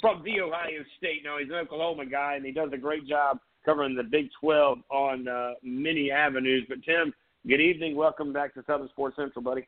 from 0.01 0.23
the 0.24 0.40
Ohio 0.40 0.85
State. 0.98 1.23
Now 1.24 1.39
he's 1.39 1.48
an 1.48 1.55
Oklahoma 1.55 2.07
guy, 2.07 2.35
and 2.35 2.44
he 2.44 2.53
does 2.53 2.70
a 2.73 2.78
great 2.78 3.07
job 3.07 3.39
covering 3.65 3.94
the 3.94 4.03
Big 4.03 4.28
Twelve 4.40 4.78
on 4.90 5.28
uh, 5.28 5.53
many 5.62 6.11
avenues. 6.11 6.65
But 6.69 6.82
Tim, 6.85 7.12
good 7.47 7.61
evening. 7.61 7.97
Welcome 7.97 8.32
back 8.32 8.55
to 8.55 8.65
Southern 8.66 8.89
Sports 8.89 9.16
Central, 9.16 9.43
buddy. 9.43 9.66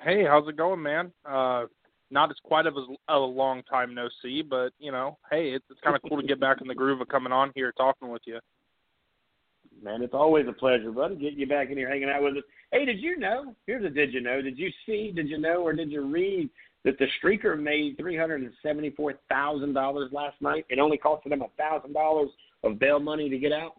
Hey, 0.00 0.24
how's 0.24 0.48
it 0.48 0.56
going, 0.56 0.82
man? 0.82 1.12
Uh, 1.24 1.66
not 2.10 2.30
as 2.30 2.36
quite 2.44 2.66
of 2.66 2.76
a, 2.76 3.14
a 3.14 3.18
long 3.18 3.62
time 3.64 3.94
no 3.94 4.08
see, 4.22 4.42
but 4.42 4.70
you 4.78 4.92
know, 4.92 5.18
hey, 5.30 5.50
it's, 5.50 5.64
it's 5.70 5.80
kind 5.80 5.96
of 5.96 6.02
cool 6.08 6.20
to 6.20 6.26
get 6.26 6.40
back 6.40 6.60
in 6.60 6.68
the 6.68 6.74
groove 6.74 7.00
of 7.00 7.08
coming 7.08 7.32
on 7.32 7.52
here 7.54 7.72
talking 7.72 8.08
with 8.08 8.22
you. 8.26 8.38
Man, 9.82 10.02
it's 10.02 10.14
always 10.14 10.46
a 10.48 10.52
pleasure, 10.52 10.92
buddy, 10.92 11.16
getting 11.16 11.40
you 11.40 11.46
back 11.46 11.70
in 11.70 11.76
here 11.76 11.88
hanging 11.88 12.08
out 12.08 12.22
with 12.22 12.36
us. 12.36 12.44
Hey, 12.70 12.84
did 12.84 13.00
you 13.00 13.18
know? 13.18 13.54
Here's 13.66 13.84
a 13.84 13.90
did 13.90 14.14
you 14.14 14.20
know? 14.20 14.40
Did 14.40 14.56
you 14.56 14.70
see? 14.86 15.12
Did 15.14 15.28
you 15.28 15.38
know, 15.38 15.62
or 15.62 15.72
did 15.72 15.90
you 15.90 16.02
read 16.02 16.48
that 16.84 16.98
the 16.98 17.06
streaker 17.22 17.60
made 17.60 17.96
three 17.96 18.16
hundred 18.16 18.42
and 18.42 18.52
seventy-four 18.62 19.14
thousand 19.28 19.72
dollars 19.72 20.10
last 20.12 20.40
night? 20.40 20.64
It 20.68 20.78
only 20.78 20.98
costed 20.98 21.30
them 21.30 21.42
a 21.42 21.48
thousand 21.58 21.94
dollars 21.94 22.30
of 22.62 22.78
bail 22.78 23.00
money 23.00 23.28
to 23.28 23.38
get 23.38 23.52
out. 23.52 23.72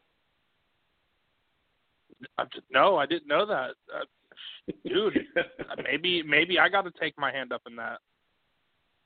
No, 2.70 2.98
I 2.98 3.06
didn't 3.06 3.28
know 3.28 3.46
that. 3.46 3.72
Uh, 3.94 4.74
dude, 4.86 5.20
maybe 5.84 6.22
maybe 6.22 6.60
I 6.60 6.68
got 6.68 6.82
to 6.82 6.92
take 7.00 7.18
my 7.18 7.32
hand 7.32 7.54
up 7.54 7.62
in 7.66 7.78
that. 7.78 8.00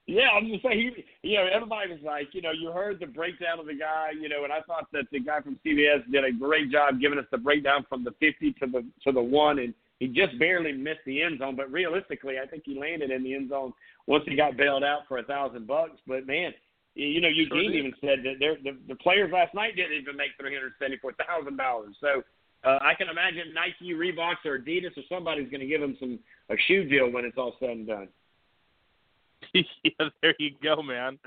Yeah, 0.08 0.30
I'm 0.34 0.48
just 0.48 0.64
saying. 0.64 0.94
He, 1.22 1.30
you 1.30 1.38
know, 1.38 1.48
everybody 1.54 1.92
was 1.92 2.00
like, 2.02 2.30
you 2.32 2.42
know, 2.42 2.52
you 2.52 2.72
heard 2.72 3.00
the 3.00 3.06
breakdown 3.06 3.60
of 3.60 3.66
the 3.66 3.76
guy, 3.76 4.12
you 4.20 4.30
know, 4.30 4.46
and 4.46 4.54
I 4.54 4.62
thought 4.62 4.88
that 4.94 5.04
the 5.12 5.20
guy 5.20 5.42
from 5.42 5.60
CBS 5.66 6.10
did 6.10 6.24
a 6.24 6.32
great 6.32 6.72
job 6.72 7.02
giving 7.02 7.20
us 7.20 7.26
the 7.30 7.38
breakdown 7.38 7.86
from 7.90 8.06
the 8.06 8.12
50 8.20 8.54
to 8.54 8.68
the 8.68 8.86
to 9.04 9.12
the 9.12 9.22
one, 9.22 9.60
and 9.60 9.74
he 10.00 10.08
just 10.08 10.40
barely 10.40 10.72
missed 10.72 11.04
the 11.06 11.22
end 11.22 11.40
zone. 11.40 11.58
But 11.58 11.70
realistically, 11.72 12.36
I 12.42 12.48
think 12.48 12.64
he 12.66 12.80
landed 12.80 13.12
in 13.12 13.22
the 13.22 13.36
end 13.36 13.50
zone 13.50 13.74
once 14.08 14.24
he 14.26 14.38
got 14.38 14.56
bailed 14.56 14.84
out 14.84 15.02
for 15.10 15.18
a 15.18 15.24
thousand 15.24 15.68
bucks. 15.68 16.00
But 16.08 16.26
man, 16.26 16.54
you 16.96 17.20
know, 17.20 17.28
Eugene 17.28 17.72
did. 17.72 17.80
even 17.80 17.94
said 18.00 18.20
that 18.24 18.40
the, 18.40 18.78
the 18.88 18.96
players 18.96 19.32
last 19.34 19.54
night 19.54 19.76
didn't 19.76 19.98
even 20.00 20.16
make 20.16 20.32
three 20.40 20.54
hundred 20.56 20.72
seventy-four 20.80 21.14
thousand 21.20 21.58
dollars. 21.58 21.96
So 22.00 22.24
uh, 22.64 22.80
I 22.82 22.94
can 22.98 23.10
imagine 23.10 23.54
Nike, 23.54 23.94
Reeboks, 23.94 24.46
or 24.46 24.58
Adidas, 24.58 24.98
or 24.98 25.04
somebody's 25.10 25.50
going 25.50 25.62
to 25.62 25.68
give 25.68 25.82
him 25.82 25.98
some 26.00 26.18
a 26.50 26.56
shoe 26.68 26.86
deal 26.86 27.12
when 27.12 27.26
it's 27.26 27.38
all 27.38 27.56
said 27.60 27.70
and 27.72 27.88
done. 27.88 28.08
yeah, 29.84 30.10
there 30.22 30.36
you 30.40 30.52
go, 30.64 30.82
man. 30.82 31.20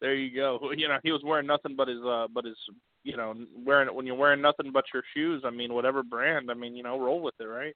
There 0.00 0.14
you 0.14 0.34
go. 0.34 0.72
You 0.76 0.88
know, 0.88 0.98
he 1.02 1.12
was 1.12 1.22
wearing 1.24 1.46
nothing 1.46 1.76
but 1.76 1.88
his 1.88 2.00
uh 2.04 2.26
but 2.32 2.44
his 2.44 2.56
you 3.04 3.16
know, 3.16 3.34
wearing 3.64 3.94
when 3.94 4.06
you're 4.06 4.16
wearing 4.16 4.40
nothing 4.40 4.70
but 4.72 4.84
your 4.92 5.02
shoes, 5.14 5.42
I 5.44 5.50
mean, 5.50 5.74
whatever 5.74 6.02
brand, 6.02 6.50
I 6.50 6.54
mean, 6.54 6.76
you 6.76 6.82
know, 6.82 6.98
roll 6.98 7.20
with 7.20 7.34
it, 7.40 7.44
right? 7.44 7.74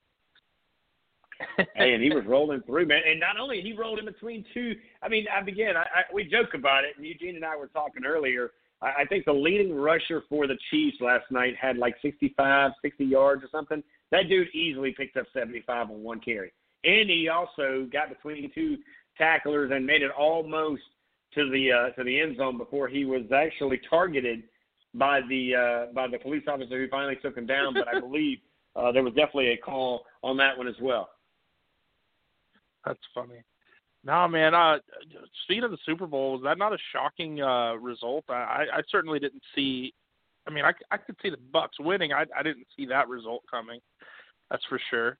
hey, 1.75 1.93
and 1.93 2.03
he 2.03 2.09
was 2.09 2.25
rolling 2.25 2.61
through, 2.61 2.87
man. 2.87 3.01
And 3.07 3.19
not 3.19 3.39
only 3.39 3.61
he 3.61 3.73
rolled 3.73 3.99
in 3.99 4.05
between 4.05 4.45
two. 4.53 4.75
I 5.03 5.09
mean, 5.09 5.25
I 5.35 5.43
begin. 5.43 5.73
I, 5.75 5.81
I 5.81 6.03
we 6.13 6.23
joke 6.23 6.53
about 6.53 6.83
it. 6.83 6.97
And 6.97 7.05
Eugene 7.05 7.35
and 7.35 7.45
I 7.45 7.55
were 7.55 7.67
talking 7.67 8.05
earlier. 8.05 8.51
I, 8.81 9.01
I 9.01 9.05
think 9.05 9.25
the 9.25 9.33
leading 9.33 9.75
rusher 9.75 10.23
for 10.29 10.47
the 10.47 10.57
Chiefs 10.71 10.97
last 10.99 11.25
night 11.31 11.55
had 11.59 11.77
like 11.77 11.95
65, 12.01 12.71
60 12.81 13.05
yards 13.05 13.43
or 13.43 13.49
something. 13.51 13.83
That 14.11 14.29
dude 14.29 14.47
easily 14.53 14.93
picked 14.97 15.17
up 15.17 15.25
75 15.33 15.91
on 15.91 16.03
one 16.03 16.19
carry, 16.19 16.53
and 16.83 17.09
he 17.09 17.29
also 17.29 17.87
got 17.91 18.09
between 18.09 18.51
two 18.55 18.77
tacklers 19.17 19.71
and 19.73 19.85
made 19.85 20.01
it 20.01 20.11
almost 20.11 20.81
to 21.35 21.49
the 21.49 21.71
uh, 21.71 21.89
to 21.91 22.03
the 22.03 22.19
end 22.19 22.37
zone 22.37 22.57
before 22.57 22.87
he 22.87 23.05
was 23.05 23.23
actually 23.33 23.79
targeted 23.89 24.43
by 24.93 25.21
the 25.29 25.55
uh, 25.55 25.93
by 25.93 26.07
the 26.07 26.17
police 26.17 26.43
officer 26.47 26.77
who 26.77 26.87
finally 26.89 27.17
took 27.21 27.37
him 27.37 27.45
down. 27.45 27.73
But 27.73 27.87
I 27.87 27.99
believe 27.99 28.39
uh, 28.75 28.91
there 28.91 29.03
was 29.03 29.13
definitely 29.13 29.51
a 29.51 29.57
call 29.57 30.05
on 30.23 30.37
that 30.37 30.57
one 30.57 30.67
as 30.67 30.75
well. 30.81 31.09
That's 32.85 32.99
funny. 33.13 33.43
No, 34.03 34.27
man. 34.27 34.55
Uh, 34.55 34.77
speaking 35.43 35.63
of 35.63 35.71
the 35.71 35.77
Super 35.85 36.07
Bowl, 36.07 36.33
was 36.33 36.43
that 36.43 36.57
not 36.57 36.71
a 36.71 36.77
shocking 36.93 37.41
uh, 37.41 37.73
result? 37.73 38.23
I, 38.29 38.65
I 38.73 38.81
certainly 38.89 39.19
didn't 39.19 39.43
see. 39.53 39.93
I 40.47 40.51
mean, 40.51 40.63
I, 40.63 40.71
I 40.91 40.97
could 40.97 41.17
see 41.21 41.29
the 41.29 41.37
Bucs 41.53 41.77
winning. 41.79 42.13
I, 42.13 42.23
I 42.37 42.41
didn't 42.41 42.67
see 42.77 42.85
that 42.85 43.09
result 43.09 43.43
coming. 43.51 43.81
That's 44.49 44.63
for 44.69 44.79
sure. 44.89 45.17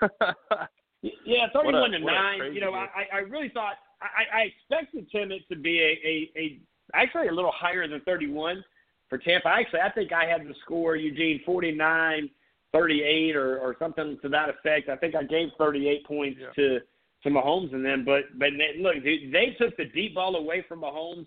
Yeah, 1.02 1.46
thirty-one 1.52 1.94
a- 1.94 1.98
to 1.98 2.04
nine. 2.04 2.54
You 2.54 2.60
know. 2.60 2.74
I, 2.74 3.06
I 3.12 3.18
really 3.18 3.48
thought 3.48 3.74
I, 4.02 4.38
I 4.38 4.42
expected 4.42 5.10
Tim 5.10 5.32
it 5.32 5.42
to 5.48 5.56
be 5.56 5.80
a, 5.80 6.06
a, 6.06 6.40
a 6.40 6.60
actually 6.94 7.28
a 7.28 7.32
little 7.32 7.52
higher 7.54 7.86
than 7.88 8.00
thirty-one 8.02 8.62
for 9.08 9.18
Tampa. 9.18 9.48
Actually, 9.48 9.80
I 9.80 9.90
think 9.90 10.12
I 10.12 10.26
had 10.26 10.42
the 10.46 10.54
score 10.62 10.96
Eugene 10.96 11.40
49, 11.44 12.30
38 12.72 13.36
or 13.36 13.58
or 13.58 13.76
something 13.78 14.18
to 14.22 14.28
that 14.28 14.48
effect. 14.50 14.88
I 14.88 14.96
think 14.96 15.14
I 15.14 15.22
gave 15.22 15.48
thirty-eight 15.58 16.04
points 16.06 16.40
to 16.56 16.80
to 17.22 17.28
Mahomes 17.30 17.72
and 17.74 17.84
them. 17.84 18.04
But 18.04 18.24
but 18.38 18.50
they, 18.56 18.80
look, 18.80 19.02
they, 19.02 19.30
they 19.32 19.56
took 19.58 19.76
the 19.76 19.86
deep 19.86 20.14
ball 20.14 20.36
away 20.36 20.64
from 20.68 20.82
Mahomes. 20.82 21.26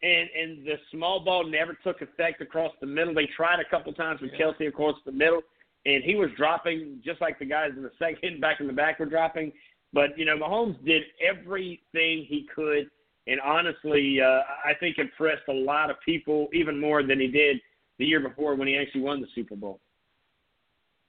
And 0.00 0.28
and 0.40 0.64
the 0.64 0.76
small 0.92 1.24
ball 1.24 1.44
never 1.44 1.76
took 1.82 2.02
effect 2.02 2.40
across 2.40 2.72
the 2.80 2.86
middle. 2.86 3.14
They 3.14 3.28
tried 3.36 3.58
a 3.58 3.68
couple 3.68 3.92
times 3.92 4.20
with 4.20 4.30
Kelce 4.34 4.68
across 4.68 4.94
the 5.04 5.10
middle, 5.10 5.40
and 5.88 6.04
he 6.04 6.14
was 6.16 6.28
dropping 6.36 7.00
just 7.02 7.20
like 7.20 7.38
the 7.38 7.44
guys 7.46 7.70
in 7.76 7.82
the 7.82 7.90
second 7.98 8.40
back 8.40 8.60
in 8.60 8.66
the 8.66 8.72
back 8.72 8.98
were 8.98 9.06
dropping. 9.06 9.52
But 9.92 10.18
you 10.18 10.24
know, 10.24 10.36
Mahomes 10.36 10.82
did 10.84 11.02
everything 11.26 12.26
he 12.28 12.46
could, 12.54 12.90
and 13.26 13.40
honestly, 13.40 14.18
uh, 14.20 14.42
I 14.64 14.74
think 14.78 14.98
impressed 14.98 15.48
a 15.48 15.52
lot 15.52 15.90
of 15.90 15.96
people 16.04 16.48
even 16.52 16.78
more 16.78 17.02
than 17.02 17.20
he 17.20 17.28
did 17.28 17.56
the 17.98 18.04
year 18.04 18.20
before 18.20 18.54
when 18.54 18.68
he 18.68 18.76
actually 18.76 19.00
won 19.00 19.20
the 19.20 19.26
Super 19.34 19.56
Bowl. 19.56 19.80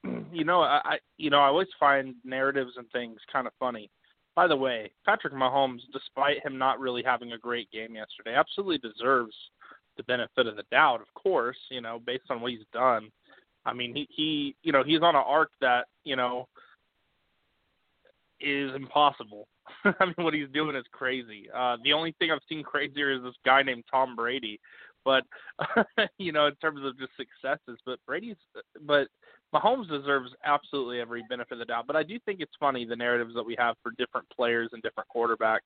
you 0.31 0.45
know, 0.45 0.61
I, 0.61 0.81
I 0.85 0.97
you 1.17 1.29
know, 1.29 1.39
I 1.39 1.47
always 1.47 1.67
find 1.77 2.15
narratives 2.23 2.71
and 2.77 2.89
things 2.91 3.19
kind 3.31 3.47
of 3.47 3.53
funny. 3.59 3.91
By 4.33 4.47
the 4.47 4.55
way, 4.55 4.91
Patrick 5.05 5.33
Mahomes, 5.33 5.81
despite 5.91 6.45
him 6.45 6.57
not 6.57 6.79
really 6.79 7.03
having 7.03 7.33
a 7.33 7.37
great 7.37 7.69
game 7.71 7.95
yesterday, 7.95 8.37
absolutely 8.37 8.77
deserves 8.77 9.35
the 9.97 10.03
benefit 10.03 10.47
of 10.47 10.55
the 10.55 10.63
doubt, 10.71 11.01
of 11.01 11.13
course, 11.21 11.57
you 11.69 11.81
know, 11.81 11.99
based 12.05 12.23
on 12.29 12.39
what 12.39 12.51
he's 12.51 12.61
done. 12.71 13.09
I 13.69 13.73
mean, 13.73 13.95
he, 13.95 14.07
he 14.09 14.55
you 14.63 14.71
know, 14.71 14.83
he's 14.83 15.01
on 15.01 15.15
an 15.15 15.23
arc 15.25 15.51
that, 15.61 15.85
you 16.03 16.15
know, 16.15 16.47
is 18.41 18.73
impossible. 18.75 19.47
I 19.83 20.05
mean, 20.05 20.15
what 20.17 20.33
he's 20.33 20.49
doing 20.53 20.75
is 20.75 20.85
crazy. 20.91 21.49
Uh 21.55 21.77
the 21.83 21.93
only 21.93 22.13
thing 22.19 22.31
I've 22.31 22.39
seen 22.47 22.63
crazier 22.63 23.11
is 23.11 23.23
this 23.23 23.35
guy 23.45 23.63
named 23.63 23.83
Tom 23.89 24.15
Brady. 24.15 24.59
But 25.05 25.23
you 26.17 26.31
know, 26.31 26.47
in 26.47 26.55
terms 26.55 26.81
of 26.83 26.97
just 26.97 27.11
successes, 27.17 27.79
but 27.85 27.99
Brady's 28.05 28.35
but 28.81 29.07
Mahomes 29.53 29.89
deserves 29.89 30.31
absolutely 30.45 30.99
every 31.01 31.23
benefit 31.29 31.53
of 31.53 31.59
the 31.59 31.65
doubt. 31.65 31.87
But 31.87 31.95
I 31.95 32.03
do 32.03 32.19
think 32.25 32.39
it's 32.39 32.51
funny 32.59 32.85
the 32.85 32.95
narratives 32.95 33.33
that 33.35 33.45
we 33.45 33.55
have 33.57 33.75
for 33.81 33.91
different 33.97 34.27
players 34.29 34.69
and 34.73 34.81
different 34.83 35.09
quarterbacks. 35.13 35.59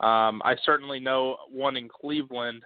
Um, 0.00 0.40
I 0.44 0.54
certainly 0.64 1.00
know 1.00 1.36
one 1.50 1.76
in 1.76 1.88
Cleveland 1.88 2.62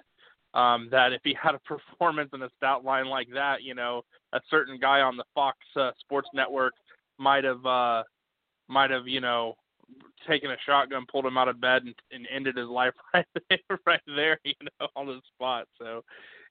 um, 0.55 0.89
that 0.90 1.12
if 1.12 1.20
he 1.24 1.36
had 1.43 1.55
a 1.55 1.60
performance 1.60 2.31
and 2.32 2.43
a 2.43 2.51
stat 2.56 2.85
line 2.85 3.06
like 3.06 3.28
that, 3.35 3.62
you 3.62 3.74
know, 3.74 4.02
a 4.32 4.40
certain 4.51 4.78
guy 4.78 5.01
on 5.01 5.16
the 5.16 5.24
Fox 5.35 5.59
uh, 5.76 5.90
Sports 6.01 6.28
Network 6.32 6.72
might 7.18 7.44
have 7.44 7.64
uh, 7.66 8.02
might 8.68 8.90
have 8.90 9.06
you 9.06 9.20
know 9.20 9.55
taken 10.26 10.51
a 10.51 10.56
shotgun, 10.64 11.05
pulled 11.10 11.26
him 11.26 11.36
out 11.36 11.48
of 11.48 11.60
bed, 11.60 11.82
and, 11.82 11.94
and 12.10 12.26
ended 12.35 12.56
his 12.56 12.68
life 12.68 12.94
right 13.12 13.26
there, 13.51 13.78
right 13.86 14.01
there, 14.06 14.39
you 14.44 14.55
know, 14.81 14.89
on 14.97 15.06
the 15.06 15.20
spot. 15.35 15.66
So 15.78 16.02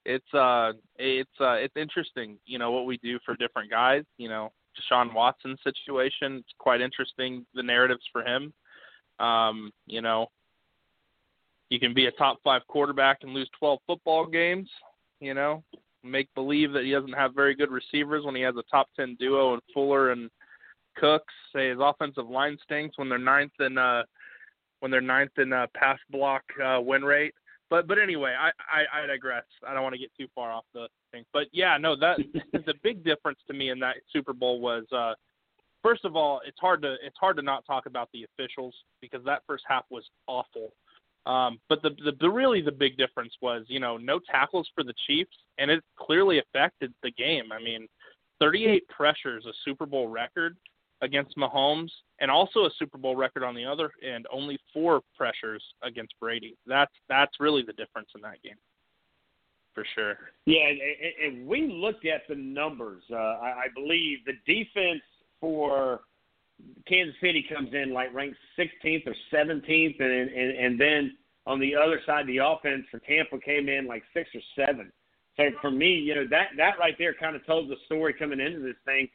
it's 0.06 0.34
uh 0.34 0.74
it's 0.98 1.32
uh 1.40 1.54
it's 1.54 1.76
interesting, 1.78 2.38
you 2.46 2.60
know, 2.60 2.72
what 2.72 2.86
we 2.86 2.98
do 2.98 3.20
for 3.26 3.36
different 3.36 3.70
guys. 3.70 4.04
You 4.18 4.30
know, 4.30 4.52
Deshaun 4.78 5.14
Watson 5.14 5.58
situation, 5.64 6.38
it's 6.38 6.54
quite 6.60 6.82
interesting 6.82 7.46
the 7.54 7.64
narratives 7.64 8.04
for 8.12 8.24
him. 8.24 8.54
Um, 9.20 9.72
you 9.86 10.02
know, 10.02 10.28
you 11.74 11.80
can 11.80 11.91
be 11.91 12.06
a 12.06 12.12
top 12.12 12.38
five 12.44 12.62
quarterback 12.68 13.20
and 13.24 13.34
lose 13.34 13.50
twelve 13.58 13.80
football 13.88 14.28
games, 14.28 14.70
you 15.20 15.34
know, 15.34 15.64
make 16.04 16.30
believe 16.36 16.72
that 16.72 16.84
he 16.84 16.91
doesn't 16.91 17.14
have 17.14 17.34
very 17.34 17.56
good 17.56 17.72
receivers 17.72 18.24
when 18.24 18.36
he 18.36 18.44
has 18.44 18.56
a 18.58 18.64
top 18.70 18.90
ten 18.95 19.18
duo 19.20 19.56
in 19.56 19.60
Fuller 19.74 20.12
and 20.12 20.30
Cooks. 20.98 21.34
Say 21.52 21.70
his 21.70 21.80
offensive 21.82 22.30
line 22.30 22.60
stinks 22.64 23.00
when 23.00 23.10
they're 23.10 23.18
ninth 23.18 23.54
in 23.60 23.80
uh 23.80 24.04
when 24.82 24.91
they're 24.91 25.02
ninth 25.02 25.32
in 25.40 25.52
uh, 25.52 25.66
pass 25.74 25.98
block 26.12 26.44
uh, 26.64 26.80
win 26.80 27.04
rate. 27.04 27.34
But 27.72 27.88
but 27.88 27.98
anyway, 27.98 28.36
I, 28.40 28.52
I 28.72 29.02
I 29.02 29.08
digress. 29.08 29.45
I 29.68 29.74
don't 29.74 29.82
want 29.82 29.94
to 29.94 30.00
get 30.00 30.12
too 30.16 30.28
far 30.36 30.52
off 30.52 30.66
the 30.76 30.88
thing. 31.12 31.24
But 31.34 31.48
yeah, 31.54 31.78
no, 31.80 31.95
that 31.95 32.20
the 32.54 32.76
big 32.84 33.04
difference 33.04 33.40
to 33.48 33.54
me 33.56 33.72
in 33.72 33.80
that 33.80 33.95
Super 34.12 34.34
Bowl 34.34 34.62
was 34.62 34.84
uh 34.91 35.16
first 35.82 36.06
of 36.06 36.16
all, 36.16 36.40
it's 36.48 36.60
hard 36.60 36.84
to 36.84 36.98
it's 37.04 37.18
hard 37.20 37.36
to 37.38 37.41
not 37.41 37.66
talk 37.66 37.88
about 37.88 38.10
the 38.14 38.26
officials 38.26 38.76
because 39.02 39.26
that 39.26 39.41
first 39.48 39.64
half 39.68 39.86
was 39.90 40.04
awful. 40.28 40.72
Um, 41.26 41.60
but 41.70 41.82
the, 41.82 41.91
the 42.04 42.12
the 42.20 42.30
really 42.30 42.62
the 42.62 42.72
big 42.72 42.98
difference 42.98 43.34
was 43.41 43.64
you 43.68 43.80
know 43.80 43.98
no 43.98 44.20
tackles 44.30 44.70
for 44.76 44.84
the 44.84 44.94
Chiefs, 45.08 45.36
and 45.58 45.72
it 45.72 45.84
clearly 45.98 46.40
affected 46.40 46.94
the 47.02 47.12
game. 47.12 47.52
I 47.52 47.64
mean, 47.64 47.88
38 48.40 48.88
pressures, 48.90 49.45
a 49.45 49.54
Super 49.64 49.86
Bowl 49.86 50.08
record 50.10 50.58
against 51.02 51.38
Mahomes, 51.38 51.91
and 52.20 52.30
also 52.30 52.66
a 52.66 52.70
Super 52.78 52.98
Bowl 52.98 53.16
record 53.16 53.44
on 53.44 53.56
the 53.56 53.66
other 53.66 53.91
end. 54.04 54.26
Only 54.32 54.58
four 54.74 55.02
pressures 55.18 55.64
against 55.82 56.14
Brady. 56.20 56.58
That's 56.68 56.92
that's 57.08 57.40
really 57.40 57.64
the 57.66 57.74
difference 57.74 58.10
in 58.16 58.22
that 58.22 58.42
game, 58.43 58.58
for 59.74 59.85
sure. 59.95 60.18
Yeah, 60.45 60.68
and, 60.68 60.80
and- 61.26 61.48
we 61.48 61.68
looked 61.72 62.06
at 62.06 62.22
the 62.27 62.35
numbers. 62.35 63.03
Uh, 63.11 63.16
I, 63.16 63.66
I 63.66 63.68
believe 63.74 64.19
the 64.26 64.34
defense 64.45 65.02
for 65.40 66.02
Kansas 66.88 67.15
City 67.22 67.45
comes 67.53 67.73
in 67.73 67.93
like 67.93 68.14
ranked 68.14 68.38
16th 68.57 69.07
or 69.07 69.15
17th, 69.33 69.99
and 69.99 70.30
and, 70.30 70.57
and 70.57 70.80
then 70.80 71.17
on 71.45 71.59
the 71.59 71.75
other 71.75 71.99
side, 72.06 72.27
the 72.27 72.38
offense 72.38 72.85
for 72.90 72.99
Tampa 72.99 73.40
came 73.40 73.67
in 73.67 73.88
like 73.88 74.03
six 74.14 74.30
or 74.33 74.41
seven. 74.56 74.91
So 75.38 75.43
for 75.61 75.72
me, 75.72 75.93
you 75.95 76.15
know 76.15 76.27
that 76.30 76.49
that 76.57 76.80
right 76.80 76.95
there 76.98 77.14
kind 77.14 77.35
of 77.35 77.45
told 77.45 77.69
the 77.69 77.75
story 77.85 78.14
coming 78.14 78.40
into 78.40 78.59
this 78.59 78.75
thing, 78.85 79.07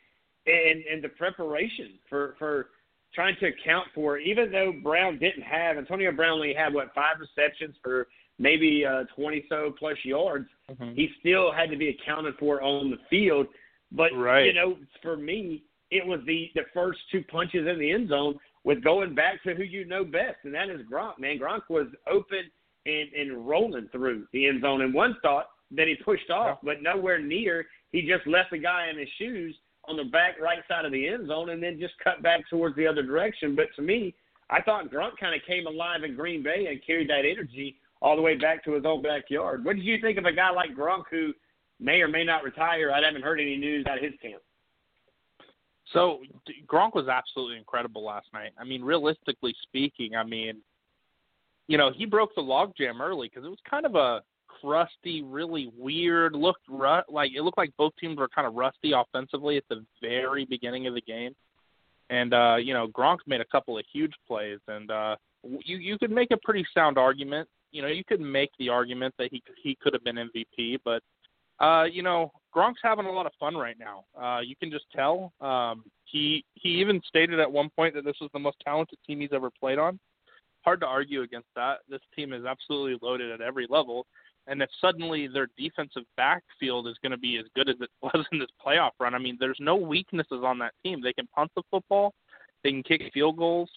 and 0.46 0.82
and 0.90 1.02
the 1.02 1.08
preparation 1.10 1.98
for 2.08 2.34
for 2.38 2.70
trying 3.14 3.36
to 3.40 3.46
account 3.46 3.88
for 3.94 4.18
even 4.18 4.50
though 4.50 4.72
Brown 4.82 5.18
didn't 5.18 5.42
have 5.42 5.78
Antonio 5.78 6.12
Brown 6.12 6.32
only 6.32 6.54
had 6.54 6.74
what 6.74 6.94
five 6.94 7.16
receptions 7.20 7.76
for 7.82 8.08
maybe 8.38 8.84
uh, 8.86 9.04
20 9.16 9.44
so 9.48 9.74
plus 9.78 9.96
yards, 10.04 10.48
he 10.94 11.10
still 11.20 11.52
had 11.52 11.70
to 11.70 11.76
be 11.76 11.88
accounted 11.88 12.34
for 12.38 12.62
on 12.62 12.90
the 12.90 12.98
field. 13.10 13.46
But 13.90 14.12
Right. 14.14 14.46
you 14.46 14.52
know, 14.52 14.78
for 15.02 15.16
me, 15.16 15.64
it 15.90 16.06
was 16.06 16.20
the 16.26 16.50
the 16.54 16.64
first 16.74 16.98
two 17.10 17.22
punches 17.24 17.66
in 17.66 17.78
the 17.78 17.90
end 17.90 18.08
zone 18.08 18.38
with 18.64 18.82
going 18.82 19.14
back 19.14 19.42
to 19.44 19.54
who 19.54 19.62
you 19.62 19.84
know 19.84 20.04
best, 20.04 20.36
and 20.44 20.54
that 20.54 20.68
is 20.68 20.80
Gronk. 20.90 21.18
Man, 21.18 21.38
Gronk 21.38 21.62
was 21.68 21.86
open 22.10 22.50
and 22.86 23.12
and 23.12 23.48
rolling 23.48 23.88
through 23.90 24.26
the 24.32 24.46
end 24.46 24.62
zone, 24.62 24.82
and 24.82 24.92
one 24.92 25.16
thought 25.22 25.46
that 25.70 25.88
he 25.88 25.94
pushed 25.96 26.30
off, 26.30 26.58
but 26.62 26.82
nowhere 26.82 27.20
near. 27.20 27.66
He 27.92 28.02
just 28.02 28.26
left 28.26 28.50
the 28.50 28.58
guy 28.58 28.88
in 28.90 28.98
his 28.98 29.08
shoes 29.18 29.56
on 29.86 29.96
the 29.96 30.04
back 30.04 30.38
right 30.40 30.58
side 30.68 30.84
of 30.84 30.92
the 30.92 31.08
end 31.08 31.28
zone, 31.28 31.50
and 31.50 31.62
then 31.62 31.80
just 31.80 31.94
cut 32.02 32.22
back 32.22 32.40
towards 32.50 32.76
the 32.76 32.86
other 32.86 33.02
direction. 33.02 33.56
But 33.56 33.68
to 33.76 33.82
me, 33.82 34.14
I 34.50 34.62
thought 34.62 34.90
Gronk 34.90 35.16
kind 35.18 35.34
of 35.34 35.46
came 35.46 35.66
alive 35.66 36.04
in 36.04 36.14
Green 36.14 36.42
Bay 36.42 36.66
and 36.66 36.84
carried 36.84 37.08
that 37.10 37.24
energy 37.24 37.76
all 38.00 38.16
the 38.16 38.22
way 38.22 38.36
back 38.36 38.64
to 38.64 38.72
his 38.72 38.84
own 38.84 39.02
backyard. 39.02 39.64
What 39.64 39.76
did 39.76 39.84
you 39.84 40.00
think 40.00 40.18
of 40.18 40.24
a 40.24 40.32
guy 40.32 40.50
like 40.50 40.76
Gronk 40.76 41.04
who 41.10 41.32
may 41.80 42.00
or 42.00 42.08
may 42.08 42.24
not 42.24 42.44
retire? 42.44 42.92
I 42.92 43.04
haven't 43.04 43.22
heard 43.22 43.40
any 43.40 43.56
news 43.56 43.86
out 43.86 43.98
of 43.98 44.04
his 44.04 44.14
camp. 44.20 44.42
So 45.92 46.20
Gronk 46.66 46.94
was 46.94 47.08
absolutely 47.08 47.56
incredible 47.56 48.04
last 48.04 48.26
night. 48.32 48.52
I 48.58 48.64
mean, 48.64 48.82
realistically 48.82 49.54
speaking, 49.62 50.16
I 50.16 50.24
mean, 50.24 50.58
you 51.66 51.78
know, 51.78 51.90
he 51.94 52.04
broke 52.04 52.34
the 52.34 52.42
logjam 52.42 53.00
early 53.00 53.28
because 53.28 53.46
it 53.46 53.48
was 53.48 53.58
kind 53.68 53.86
of 53.86 53.94
a 53.94 54.22
crusty, 54.60 55.22
really 55.22 55.70
weird. 55.76 56.34
Looked 56.34 56.66
ru- 56.68 57.02
like 57.08 57.32
it 57.34 57.42
looked 57.42 57.58
like 57.58 57.72
both 57.76 57.92
teams 58.00 58.18
were 58.18 58.28
kind 58.28 58.46
of 58.46 58.54
rusty 58.54 58.92
offensively 58.92 59.56
at 59.56 59.64
the 59.68 59.84
very 60.00 60.44
beginning 60.44 60.86
of 60.86 60.94
the 60.94 61.00
game. 61.02 61.34
And 62.10 62.32
uh, 62.32 62.56
you 62.56 62.74
know, 62.74 62.88
Gronk 62.88 63.18
made 63.26 63.40
a 63.40 63.46
couple 63.46 63.78
of 63.78 63.84
huge 63.92 64.14
plays, 64.26 64.58
and 64.66 64.90
uh, 64.90 65.16
you 65.42 65.76
you 65.76 65.98
could 65.98 66.10
make 66.10 66.30
a 66.30 66.38
pretty 66.42 66.66
sound 66.74 66.98
argument. 66.98 67.48
You 67.70 67.82
know, 67.82 67.88
you 67.88 68.02
could 68.02 68.20
make 68.20 68.50
the 68.58 68.70
argument 68.70 69.14
that 69.18 69.28
he 69.30 69.42
he 69.62 69.76
could 69.80 69.92
have 69.92 70.04
been 70.04 70.16
MVP, 70.16 70.78
but 70.84 71.02
uh, 71.60 71.84
you 71.84 72.02
know, 72.02 72.30
Gronk's 72.54 72.80
having 72.82 73.06
a 73.06 73.12
lot 73.12 73.26
of 73.26 73.32
fun 73.38 73.56
right 73.56 73.76
now. 73.78 74.04
Uh, 74.20 74.40
you 74.40 74.56
can 74.56 74.70
just 74.70 74.86
tell. 74.94 75.32
Um, 75.40 75.84
he 76.04 76.44
he 76.54 76.70
even 76.80 77.00
stated 77.06 77.40
at 77.40 77.50
one 77.50 77.70
point 77.70 77.94
that 77.94 78.04
this 78.04 78.16
was 78.20 78.30
the 78.32 78.38
most 78.38 78.56
talented 78.64 78.98
team 79.06 79.20
he's 79.20 79.32
ever 79.32 79.50
played 79.60 79.78
on. 79.78 79.98
Hard 80.64 80.80
to 80.80 80.86
argue 80.86 81.22
against 81.22 81.48
that. 81.56 81.78
This 81.88 82.00
team 82.16 82.32
is 82.32 82.44
absolutely 82.44 82.98
loaded 83.00 83.30
at 83.30 83.40
every 83.40 83.66
level. 83.68 84.06
And 84.46 84.62
if 84.62 84.70
suddenly 84.80 85.28
their 85.28 85.48
defensive 85.58 86.04
backfield 86.16 86.88
is 86.88 86.96
going 87.02 87.12
to 87.12 87.18
be 87.18 87.36
as 87.36 87.44
good 87.54 87.68
as 87.68 87.76
it 87.80 87.90
was 88.02 88.24
in 88.32 88.38
this 88.38 88.48
playoff 88.64 88.92
run, 88.98 89.14
I 89.14 89.18
mean, 89.18 89.36
there's 89.38 89.58
no 89.60 89.76
weaknesses 89.76 90.42
on 90.42 90.58
that 90.60 90.72
team. 90.82 91.00
They 91.02 91.12
can 91.12 91.28
punt 91.34 91.50
the 91.54 91.62
football, 91.70 92.14
they 92.64 92.70
can 92.70 92.82
kick 92.82 93.02
field 93.12 93.36
goals. 93.36 93.70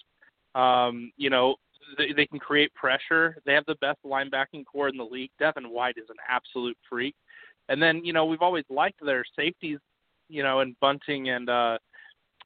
Um, 0.56 1.12
you 1.16 1.30
know, 1.30 1.56
they, 1.98 2.14
they 2.14 2.26
can 2.26 2.40
create 2.40 2.74
pressure. 2.74 3.38
They 3.46 3.54
have 3.54 3.66
the 3.66 3.76
best 3.76 4.00
linebacking 4.06 4.66
core 4.66 4.90
in 4.90 4.98
the 4.98 5.04
league. 5.04 5.32
Devin 5.40 5.70
White 5.70 5.98
is 5.98 6.10
an 6.10 6.18
absolute 6.30 6.78
freak. 6.90 7.16
And 7.72 7.82
then, 7.82 8.04
you 8.04 8.12
know, 8.12 8.26
we've 8.26 8.42
always 8.42 8.66
liked 8.70 9.00
their 9.04 9.24
safeties, 9.34 9.80
you 10.28 10.44
know, 10.44 10.60
and 10.60 10.76
Bunting 10.82 11.30
and 11.30 11.50
uh 11.50 11.78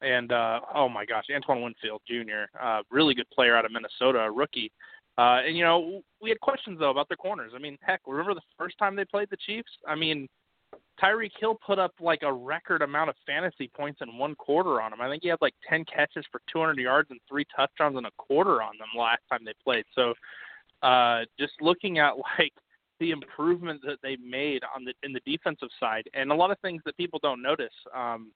and 0.00 0.30
uh 0.30 0.60
oh 0.72 0.88
my 0.88 1.04
gosh, 1.04 1.24
Antoine 1.34 1.62
Winfield 1.62 2.00
Jr., 2.08 2.44
uh 2.62 2.82
really 2.90 3.12
good 3.12 3.28
player 3.30 3.56
out 3.56 3.64
of 3.64 3.72
Minnesota, 3.72 4.20
a 4.20 4.30
rookie. 4.30 4.70
Uh 5.18 5.40
and 5.44 5.56
you 5.56 5.64
know, 5.64 6.02
we 6.22 6.28
had 6.30 6.38
questions 6.40 6.78
though 6.78 6.90
about 6.90 7.08
their 7.08 7.16
corners. 7.16 7.52
I 7.56 7.58
mean, 7.58 7.76
heck, 7.80 8.00
remember 8.06 8.34
the 8.34 8.40
first 8.56 8.78
time 8.78 8.94
they 8.94 9.04
played 9.04 9.28
the 9.28 9.36
Chiefs? 9.44 9.70
I 9.86 9.96
mean, 9.96 10.28
Tyreek 11.02 11.32
Hill 11.40 11.58
put 11.66 11.80
up 11.80 11.92
like 12.00 12.22
a 12.22 12.32
record 12.32 12.82
amount 12.82 13.10
of 13.10 13.16
fantasy 13.26 13.68
points 13.76 14.00
in 14.02 14.16
one 14.16 14.36
quarter 14.36 14.80
on 14.80 14.92
him. 14.92 15.00
I 15.00 15.08
think 15.10 15.24
he 15.24 15.28
had 15.28 15.38
like 15.40 15.54
10 15.68 15.86
catches 15.86 16.24
for 16.30 16.40
200 16.52 16.78
yards 16.78 17.10
and 17.10 17.18
three 17.28 17.44
touchdowns 17.54 17.98
in 17.98 18.04
a 18.04 18.10
quarter 18.16 18.62
on 18.62 18.78
them 18.78 18.88
last 18.96 19.22
time 19.28 19.40
they 19.44 19.52
played. 19.62 19.84
So, 19.94 20.14
uh, 20.82 21.22
just 21.38 21.54
looking 21.60 21.98
at 21.98 22.12
like 22.38 22.52
the 23.00 23.10
improvement 23.10 23.80
that 23.84 23.98
they 24.02 24.16
made 24.16 24.62
on 24.74 24.84
the 24.84 24.92
in 25.02 25.12
the 25.12 25.20
defensive 25.26 25.68
side, 25.78 26.08
and 26.14 26.30
a 26.30 26.34
lot 26.34 26.50
of 26.50 26.58
things 26.60 26.82
that 26.84 26.96
people 26.96 27.18
don't 27.22 27.42
notice. 27.42 27.74
Um, 27.94 28.32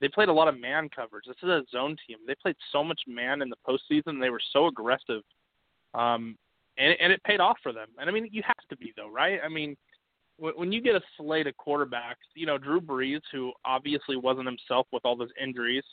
they 0.00 0.08
played 0.08 0.28
a 0.28 0.32
lot 0.32 0.48
of 0.48 0.60
man 0.60 0.88
coverage. 0.94 1.24
This 1.26 1.36
is 1.42 1.48
a 1.48 1.62
zone 1.70 1.96
team. 2.06 2.18
They 2.26 2.34
played 2.40 2.56
so 2.70 2.84
much 2.84 3.00
man 3.06 3.40
in 3.40 3.48
the 3.48 3.56
postseason. 3.66 4.20
They 4.20 4.30
were 4.30 4.40
so 4.52 4.66
aggressive, 4.66 5.22
um, 5.94 6.36
and 6.76 6.94
and 7.00 7.12
it 7.12 7.22
paid 7.24 7.40
off 7.40 7.58
for 7.62 7.72
them. 7.72 7.88
And 7.98 8.08
I 8.10 8.12
mean, 8.12 8.28
you 8.30 8.42
have 8.44 8.68
to 8.68 8.76
be 8.76 8.92
though, 8.96 9.08
right? 9.08 9.40
I 9.44 9.48
mean, 9.48 9.76
when 10.38 10.52
when 10.56 10.72
you 10.72 10.80
get 10.80 10.96
a 10.96 11.00
slate 11.16 11.46
of 11.46 11.54
quarterbacks, 11.56 12.26
you 12.34 12.46
know 12.46 12.58
Drew 12.58 12.80
Brees, 12.80 13.22
who 13.32 13.52
obviously 13.64 14.16
wasn't 14.16 14.46
himself 14.46 14.86
with 14.92 15.04
all 15.04 15.16
those 15.16 15.30
injuries, 15.42 15.84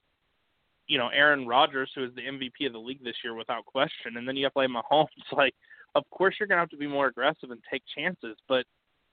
you 0.88 0.98
know 0.98 1.10
Aaron 1.10 1.48
Rodgers, 1.48 1.92
who 1.96 2.04
is 2.04 2.12
the 2.16 2.22
MVP 2.22 2.68
of 2.68 2.74
the 2.74 2.80
league 2.80 3.04
this 3.04 3.16
year 3.24 3.36
without 3.36 3.66
question, 3.66 4.18
and 4.18 4.28
then 4.28 4.36
you 4.36 4.46
have 4.46 4.54
play 4.54 4.68
Mahomes. 4.68 5.08
Like, 5.32 5.56
of 5.96 6.04
course 6.10 6.36
you're 6.40 6.48
gonna 6.48 6.62
have 6.62 6.70
to 6.70 6.78
be 6.78 6.88
more 6.88 7.08
aggressive 7.08 7.52
and 7.52 7.62
take 7.70 7.84
chances, 7.96 8.38
but 8.48 8.66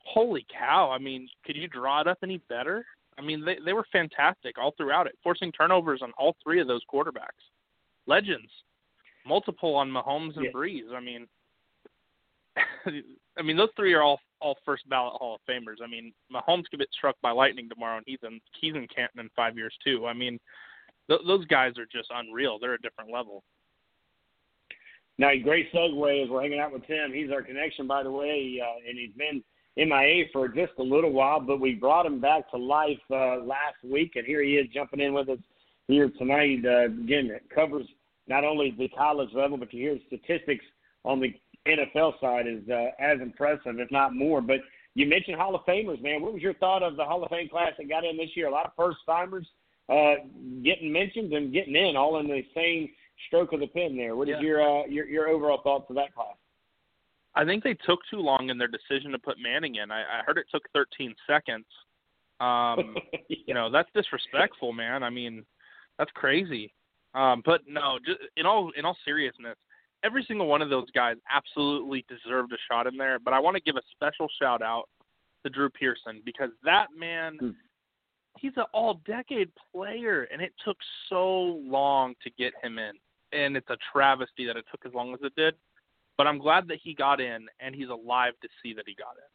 holy 0.04 0.46
cow! 0.50 0.90
I 0.90 0.98
mean, 0.98 1.28
could 1.44 1.56
you 1.56 1.68
draw 1.68 2.00
it 2.00 2.06
up 2.08 2.18
any 2.22 2.38
better? 2.48 2.84
I 3.18 3.22
mean, 3.22 3.44
they 3.44 3.58
they 3.64 3.72
were 3.72 3.86
fantastic 3.92 4.58
all 4.58 4.72
throughout 4.76 5.06
it, 5.06 5.18
forcing 5.22 5.52
turnovers 5.52 6.00
on 6.02 6.12
all 6.18 6.36
three 6.42 6.60
of 6.60 6.66
those 6.66 6.82
quarterbacks, 6.92 7.44
legends, 8.06 8.50
multiple 9.26 9.74
on 9.74 9.90
Mahomes 9.90 10.36
and 10.36 10.46
Yeah. 10.46 10.52
Brees. 10.52 10.94
I 10.94 11.00
mean, 11.00 11.26
I 13.38 13.42
mean, 13.42 13.56
those 13.56 13.68
three 13.76 13.92
are 13.92 14.02
all 14.02 14.20
all 14.40 14.56
first 14.64 14.88
ballot 14.88 15.14
Hall 15.14 15.34
of 15.34 15.40
Famers. 15.48 15.82
I 15.84 15.86
mean, 15.86 16.12
Mahomes 16.32 16.64
could 16.70 16.78
get 16.80 16.88
struck 16.92 17.16
by 17.20 17.30
lightning 17.30 17.68
tomorrow, 17.68 17.98
and 17.98 18.06
he's 18.06 18.18
in 18.22 18.40
he's 18.60 18.74
in 18.74 18.86
Canton 18.94 19.20
in 19.20 19.28
five 19.36 19.56
years 19.56 19.74
too. 19.84 20.06
I 20.06 20.14
mean, 20.14 20.38
th- 21.08 21.20
those 21.26 21.44
guys 21.46 21.76
are 21.78 21.86
just 21.86 22.10
unreal. 22.14 22.58
They're 22.58 22.74
a 22.74 22.80
different 22.80 23.10
level. 23.12 23.42
Now, 25.20 25.32
great 25.44 25.70
segue 25.70 26.24
as 26.24 26.30
we're 26.30 26.40
hanging 26.40 26.60
out 26.60 26.72
with 26.72 26.86
Tim. 26.86 27.12
He's 27.12 27.30
our 27.30 27.42
connection, 27.42 27.86
by 27.86 28.02
the 28.02 28.10
way, 28.10 28.58
uh, 28.64 28.88
and 28.88 28.98
he's 28.98 29.12
been 29.18 29.44
MIA 29.76 30.24
for 30.32 30.48
just 30.48 30.72
a 30.78 30.82
little 30.82 31.12
while, 31.12 31.40
but 31.40 31.60
we 31.60 31.74
brought 31.74 32.06
him 32.06 32.22
back 32.22 32.50
to 32.50 32.56
life 32.56 32.98
uh, 33.10 33.36
last 33.36 33.76
week, 33.84 34.12
and 34.16 34.24
here 34.24 34.42
he 34.42 34.52
is 34.52 34.66
jumping 34.72 35.00
in 35.00 35.12
with 35.12 35.28
us 35.28 35.38
here 35.88 36.08
tonight. 36.18 36.64
Uh, 36.64 36.86
again, 36.86 37.30
it 37.30 37.42
covers 37.54 37.86
not 38.28 38.44
only 38.44 38.74
the 38.78 38.88
college 38.96 39.28
level, 39.34 39.58
but 39.58 39.70
to 39.72 39.76
hear 39.76 39.98
statistics 40.06 40.64
on 41.04 41.20
the 41.20 41.34
NFL 41.68 42.18
side 42.18 42.46
is 42.46 42.66
uh, 42.70 42.86
as 42.98 43.20
impressive, 43.20 43.78
if 43.78 43.90
not 43.90 44.14
more. 44.14 44.40
But 44.40 44.60
you 44.94 45.04
mentioned 45.04 45.36
Hall 45.36 45.54
of 45.54 45.66
Famers, 45.66 46.02
man. 46.02 46.22
What 46.22 46.32
was 46.32 46.40
your 46.40 46.54
thought 46.54 46.82
of 46.82 46.96
the 46.96 47.04
Hall 47.04 47.22
of 47.22 47.28
Fame 47.28 47.50
class 47.50 47.72
that 47.76 47.90
got 47.90 48.06
in 48.06 48.16
this 48.16 48.34
year? 48.34 48.48
A 48.48 48.50
lot 48.50 48.64
of 48.64 48.72
first 48.74 49.00
timers 49.04 49.46
uh, 49.90 50.14
getting 50.64 50.90
mentioned 50.90 51.34
and 51.34 51.52
getting 51.52 51.76
in, 51.76 51.94
all 51.94 52.20
in 52.20 52.26
the 52.26 52.42
same 52.54 52.88
stroke 53.26 53.52
of 53.52 53.60
the 53.60 53.66
pen. 53.66 53.96
There. 53.96 54.16
What 54.16 54.28
is 54.28 54.36
Yeah. 54.40 54.40
your 54.40 54.62
uh, 54.62 54.86
your 54.86 55.06
your 55.06 55.28
overall 55.28 55.60
thoughts 55.62 55.86
of 55.90 55.96
that 55.96 56.14
class? 56.14 56.36
I 57.34 57.44
think 57.44 57.62
they 57.62 57.74
took 57.74 58.00
too 58.10 58.18
long 58.20 58.50
in 58.50 58.58
their 58.58 58.68
decision 58.68 59.12
to 59.12 59.18
put 59.18 59.38
Manning 59.38 59.76
in. 59.76 59.90
I, 59.90 60.00
I 60.00 60.22
heard 60.26 60.36
it 60.36 60.46
took 60.52 60.64
13 60.74 61.14
seconds. 61.26 61.66
Um, 62.40 62.96
You 63.28 63.54
know, 63.54 63.70
that's 63.70 63.88
disrespectful, 63.94 64.72
man. 64.72 65.02
I 65.02 65.10
mean, 65.10 65.44
that's 65.98 66.10
crazy. 66.14 66.72
Um, 67.14 67.42
but 67.44 67.62
no, 67.68 67.98
just 68.04 68.18
in 68.36 68.46
all 68.46 68.70
in 68.76 68.84
all 68.84 68.96
seriousness, 69.04 69.56
every 70.04 70.24
single 70.26 70.46
one 70.46 70.62
of 70.62 70.70
those 70.70 70.90
guys 70.92 71.16
absolutely 71.32 72.04
deserved 72.08 72.52
a 72.52 72.56
shot 72.70 72.86
in 72.86 72.96
there. 72.96 73.18
But 73.18 73.34
I 73.34 73.40
want 73.40 73.56
to 73.56 73.62
give 73.62 73.76
a 73.76 73.82
special 73.92 74.28
shout 74.40 74.62
out 74.62 74.88
to 75.44 75.50
Drew 75.50 75.68
Pearson 75.70 76.22
because 76.24 76.50
that 76.64 76.86
man, 76.96 77.38
he's 78.38 78.52
an 78.56 78.64
all-decade 78.72 79.50
player, 79.72 80.28
and 80.32 80.40
it 80.42 80.52
took 80.64 80.76
so 81.08 81.60
long 81.64 82.14
to 82.22 82.30
get 82.38 82.52
him 82.62 82.78
in, 82.78 82.92
and 83.32 83.56
it's 83.56 83.70
a 83.70 83.76
travesty 83.92 84.46
that 84.46 84.56
it 84.56 84.64
took 84.70 84.84
as 84.86 84.94
long 84.94 85.14
as 85.14 85.20
it 85.22 85.34
did. 85.36 85.54
But 86.16 86.26
I'm 86.26 86.38
glad 86.38 86.68
that 86.68 86.78
he 86.82 86.94
got 86.94 87.20
in, 87.20 87.46
and 87.60 87.74
he's 87.74 87.88
alive 87.88 88.34
to 88.42 88.48
see 88.62 88.74
that 88.74 88.84
he 88.86 88.94
got 88.94 89.14
in. 89.16 89.30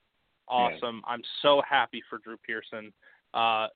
Awesome. 0.47 1.01
I'm 1.07 1.23
so 1.41 1.61
happy 1.67 2.03
for 2.09 2.19
Drew 2.19 2.37
Pearson. 2.37 2.93
Uh, 3.33 3.67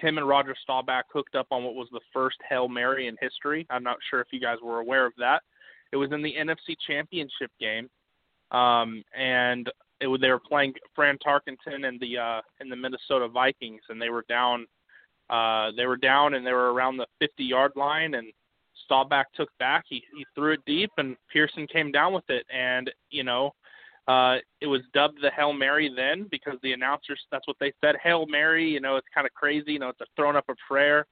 him 0.00 0.18
and 0.18 0.28
Roger 0.28 0.54
Staubach 0.62 1.06
hooked 1.12 1.34
up 1.34 1.46
on 1.50 1.64
what 1.64 1.74
was 1.74 1.88
the 1.92 2.00
first 2.12 2.36
Hail 2.48 2.68
Mary 2.68 3.06
in 3.06 3.16
history. 3.20 3.66
I'm 3.70 3.82
not 3.82 3.96
sure 4.08 4.20
if 4.20 4.28
you 4.30 4.40
guys 4.40 4.58
were 4.62 4.80
aware 4.80 5.06
of 5.06 5.12
that. 5.18 5.42
It 5.92 5.96
was 5.96 6.12
in 6.12 6.22
the 6.22 6.34
NFC 6.34 6.76
Championship 6.86 7.50
game, 7.58 7.88
um, 8.50 9.02
and 9.16 9.70
it 10.00 10.20
they 10.20 10.30
were 10.30 10.40
playing 10.40 10.74
Fran 10.94 11.18
Tarkenton 11.18 11.86
and 11.86 12.00
the 12.00 12.18
uh, 12.18 12.40
and 12.60 12.70
the 12.70 12.76
Minnesota 12.76 13.28
Vikings, 13.28 13.82
and 13.88 14.00
they 14.00 14.08
were 14.08 14.24
down. 14.28 14.66
Uh, 15.28 15.70
they 15.76 15.86
were 15.86 15.96
down, 15.96 16.34
and 16.34 16.46
they 16.46 16.52
were 16.52 16.72
around 16.72 16.96
the 16.96 17.06
50 17.20 17.44
yard 17.44 17.72
line, 17.76 18.14
and 18.14 18.32
Staubach 18.90 19.26
took 19.34 19.48
back. 19.58 19.84
He 19.88 20.02
he 20.16 20.26
threw 20.34 20.54
it 20.54 20.60
deep, 20.66 20.90
and 20.98 21.16
Pearson 21.32 21.66
came 21.66 21.92
down 21.92 22.12
with 22.12 22.28
it, 22.28 22.44
and 22.54 22.90
you 23.10 23.24
know. 23.24 23.52
Uh, 24.08 24.38
it 24.60 24.66
was 24.66 24.80
dubbed 24.92 25.18
the 25.22 25.30
Hail 25.30 25.52
Mary 25.52 25.92
then 25.94 26.26
because 26.32 26.54
the 26.64 26.72
announcers 26.72 27.20
that's 27.30 27.46
what 27.46 27.56
they 27.60 27.72
said. 27.80 27.94
Hail 28.02 28.26
Mary, 28.26 28.68
you 28.68 28.80
know, 28.80 28.96
it's 28.96 29.06
kind 29.14 29.24
of 29.24 29.32
crazy, 29.34 29.72
you 29.72 29.78
know, 29.78 29.90
it's 29.90 30.00
a 30.00 30.06
throwing 30.16 30.34
up 30.36 30.46
a 30.48 30.54
prayer, 30.66 31.06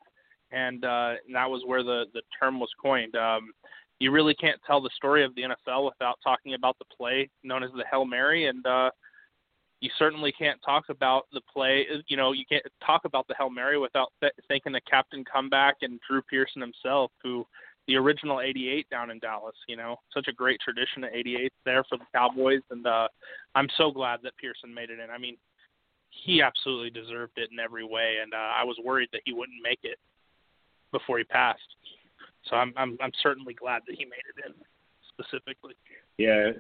and 0.51 0.85
uh, 0.85 1.13
and 1.25 1.37
that 1.37 1.49
was 1.49 1.63
where 1.65 1.85
the 1.85 2.07
the 2.15 2.23
term 2.41 2.59
was 2.59 2.71
coined. 2.83 3.15
Um, 3.15 3.53
you 4.01 4.11
really 4.11 4.35
can't 4.35 4.61
tell 4.67 4.81
the 4.81 4.91
story 4.97 5.23
of 5.25 5.33
the 5.37 5.43
NFL 5.43 5.85
without 5.85 6.19
talking 6.25 6.55
about 6.55 6.77
the 6.79 6.87
play 6.97 7.29
known 7.45 7.63
as 7.63 7.71
the 7.77 7.85
Hail 7.89 8.05
Mary, 8.05 8.47
and 8.47 8.67
uh, 8.67 8.91
you 9.81 9.91
certainly 9.99 10.33
can't 10.33 10.61
talk 10.65 10.85
about 10.89 11.27
the 11.33 11.41
play. 11.53 11.87
You 12.09 12.17
know, 12.17 12.33
you 12.33 12.45
can't 12.49 12.65
talk 12.85 13.03
about 13.05 13.29
the 13.29 13.35
Hail 13.39 13.51
Mary 13.51 13.79
without 13.79 14.13
th- 14.21 14.33
thinking 14.49 14.73
the 14.73 14.81
captain 14.91 15.25
comeback 15.31 15.77
and 15.83 16.01
Drew 16.09 16.23
Pearson 16.23 16.61
himself, 16.61 17.13
who 17.23 17.47
the 17.89 17.97
original 17.97 18.41
88 18.41 18.89
down 18.91 19.11
in 19.11 19.19
Dallas, 19.19 19.57
you 19.67 19.77
know, 19.77 19.97
such 20.13 20.29
a 20.29 20.33
great 20.33 20.61
tradition 20.61 21.05
of 21.05 21.11
88 21.13 21.53
there 21.65 21.83
for 21.85 21.97
the 21.97 22.05
Cowboys. 22.15 22.61
And 22.71 22.87
uh, 22.87 23.09
I'm 23.55 23.69
so 23.77 23.91
glad 23.91 24.21
that 24.23 24.37
Pearson 24.37 24.73
made 24.73 24.91
it 24.91 25.01
in. 25.01 25.11
I 25.11 25.17
mean, 25.17 25.37
he 26.11 26.43
absolutely 26.43 26.91
deserved 26.91 27.33
it 27.37 27.49
in 27.51 27.59
every 27.59 27.85
way. 27.85 28.17
And 28.23 28.35
uh, 28.35 28.37
I 28.37 28.63
was 28.63 28.77
worried 28.85 29.09
that 29.13 29.23
he 29.25 29.33
wouldn't 29.33 29.63
make 29.63 29.81
it 29.83 29.99
before 30.93 31.17
he 31.17 31.25
passed. 31.25 31.61
So 32.45 32.57
I'm, 32.57 32.75
I'm, 32.77 32.99
I'm 33.01 33.13
certainly 33.23 33.55
glad 33.55 33.83
that 33.89 33.97
he 33.99 34.05
made 34.05 34.23
it 34.37 34.45
in 34.47 34.55
specifically. 35.09 35.75
Yeah. 36.19 36.53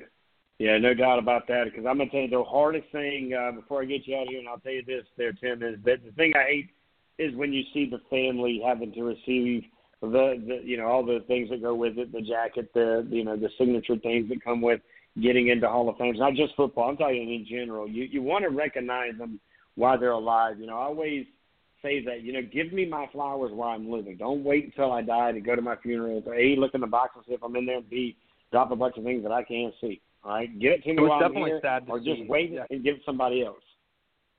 Yeah, 0.58 0.76
no 0.78 0.92
doubt 0.92 1.20
about 1.20 1.46
that. 1.48 1.66
Because 1.66 1.86
I'm 1.86 1.98
gonna 1.98 2.10
tell 2.10 2.20
you 2.20 2.30
the 2.30 2.42
hardest 2.42 2.90
thing 2.90 3.32
uh, 3.32 3.52
before 3.52 3.82
I 3.82 3.84
get 3.84 4.08
you 4.08 4.16
out 4.16 4.22
of 4.22 4.28
here, 4.30 4.40
and 4.40 4.48
I'll 4.48 4.58
tell 4.58 4.72
you 4.72 4.84
this, 4.84 5.04
there, 5.16 5.32
Tim, 5.32 5.62
is 5.62 5.76
that 5.84 6.04
the 6.04 6.10
thing 6.16 6.32
I 6.34 6.50
hate 6.50 6.70
is 7.16 7.32
when 7.36 7.52
you 7.52 7.62
see 7.72 7.88
the 7.88 8.00
family 8.10 8.60
having 8.64 8.92
to 8.94 9.02
receive 9.02 9.62
the, 10.00 10.42
the 10.46 10.60
you 10.64 10.76
know 10.76 10.86
all 10.86 11.04
the 11.04 11.24
things 11.26 11.50
that 11.50 11.62
go 11.62 11.74
with 11.74 11.98
it, 11.98 12.12
the 12.12 12.20
jacket, 12.22 12.70
the 12.74 13.06
you 13.10 13.24
know 13.24 13.36
the 13.36 13.48
signature 13.58 13.96
things 13.96 14.28
that 14.28 14.42
come 14.44 14.60
with 14.60 14.80
getting 15.20 15.48
into 15.48 15.68
Hall 15.68 15.88
of 15.88 15.96
Fame. 15.96 16.10
It's 16.10 16.20
not 16.20 16.34
just 16.34 16.54
football. 16.56 16.88
I'm 16.90 16.96
talking 16.96 17.34
in 17.34 17.46
general. 17.48 17.88
You 17.88 18.04
you 18.04 18.22
want 18.22 18.44
to 18.44 18.50
recognize 18.50 19.16
them 19.18 19.40
while 19.74 19.98
they're 19.98 20.10
alive. 20.10 20.60
You 20.60 20.66
know, 20.66 20.78
I 20.78 20.84
always 20.84 21.26
say 21.82 22.04
that. 22.04 22.22
You 22.22 22.32
know, 22.32 22.42
give 22.42 22.72
me 22.72 22.84
my 22.86 23.06
flowers 23.12 23.50
while 23.52 23.70
I'm 23.70 23.90
living. 23.90 24.16
Don't 24.16 24.44
wait 24.44 24.66
until 24.66 24.92
I 24.92 25.02
die 25.02 25.32
to 25.32 25.40
go 25.40 25.56
to 25.56 25.62
my 25.62 25.76
funeral. 25.76 26.22
A, 26.32 26.56
look 26.56 26.74
in 26.74 26.80
the 26.80 26.86
box 26.86 27.12
and 27.16 27.24
see 27.26 27.34
if 27.34 27.42
I'm 27.42 27.56
in 27.56 27.66
there. 27.66 27.80
B, 27.80 28.16
drop 28.52 28.70
a 28.70 28.76
bunch 28.76 28.96
of 28.96 29.04
things 29.04 29.22
that 29.24 29.32
I 29.32 29.42
can't 29.42 29.74
see. 29.80 30.00
All 30.24 30.32
right, 30.32 30.58
get 30.60 30.72
it 30.72 30.82
to 30.82 30.88
me 30.90 30.96
It 30.98 31.00
was 31.00 31.08
while 31.10 31.20
definitely 31.20 31.42
I'm 31.42 31.48
here, 31.48 31.60
sad 31.62 31.86
to 31.86 31.92
or 31.92 31.98
just 32.00 32.28
wait 32.28 32.50
Yeah. 32.50 32.64
and 32.70 32.82
give 32.82 32.96
it 32.96 33.02
somebody 33.06 33.44
else. 33.44 33.62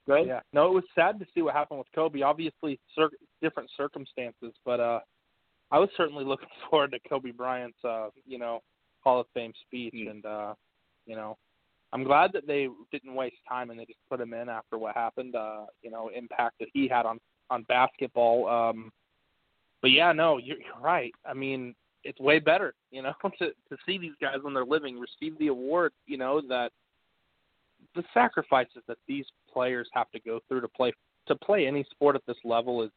Go 0.07 0.15
ahead. 0.15 0.27
Yeah. 0.27 0.39
No, 0.53 0.67
it 0.67 0.73
was 0.73 0.83
sad 0.95 1.19
to 1.19 1.25
see 1.33 1.41
what 1.41 1.53
happened 1.55 1.79
with 1.79 1.87
Kobe. 1.95 2.21
Obviously, 2.21 2.79
cir- 2.95 3.11
different 3.41 3.69
circumstances, 3.77 4.53
but 4.65 4.79
uh, 4.79 4.99
I 5.71 5.79
was 5.79 5.89
certainly 5.95 6.23
looking 6.25 6.49
forward 6.69 6.91
to 6.91 7.09
Kobe 7.09 7.31
Bryant's, 7.31 7.83
uh, 7.83 8.09
you 8.25 8.37
know, 8.37 8.61
Hall 9.01 9.19
of 9.19 9.27
Fame 9.33 9.53
speech, 9.65 9.93
and 9.93 10.25
uh, 10.25 10.53
you 11.05 11.15
know, 11.15 11.37
I'm 11.93 12.03
glad 12.03 12.31
that 12.33 12.45
they 12.47 12.67
didn't 12.91 13.15
waste 13.15 13.37
time 13.47 13.69
and 13.69 13.79
they 13.79 13.85
just 13.85 13.99
put 14.09 14.21
him 14.21 14.33
in 14.33 14.49
after 14.49 14.77
what 14.77 14.95
happened. 14.95 15.35
Uh, 15.35 15.65
you 15.81 15.89
know, 15.89 16.09
impact 16.15 16.55
that 16.59 16.69
he 16.73 16.87
had 16.87 17.05
on 17.05 17.19
on 17.49 17.63
basketball. 17.63 18.47
Um, 18.47 18.91
but 19.81 19.91
yeah, 19.91 20.11
no, 20.11 20.37
you're, 20.37 20.57
you're 20.57 20.81
right. 20.81 21.13
I 21.25 21.33
mean, 21.33 21.73
it's 22.03 22.19
way 22.19 22.39
better, 22.39 22.73
you 22.91 23.01
know, 23.01 23.13
to 23.39 23.47
to 23.47 23.77
see 23.85 23.97
these 23.97 24.13
guys 24.21 24.37
when 24.41 24.53
they're 24.53 24.65
living 24.65 24.99
receive 24.99 25.37
the 25.39 25.47
award. 25.47 25.93
You 26.05 26.17
know 26.17 26.41
that 26.49 26.71
the 27.95 28.03
sacrifices 28.13 28.83
that 28.87 28.97
these 29.07 29.25
players 29.51 29.89
have 29.93 30.11
to 30.11 30.19
go 30.19 30.39
through 30.47 30.61
to 30.61 30.67
play 30.67 30.93
to 31.27 31.35
play 31.35 31.67
any 31.67 31.85
sport 31.89 32.15
at 32.15 32.21
this 32.27 32.37
level 32.43 32.83
is 32.83 32.91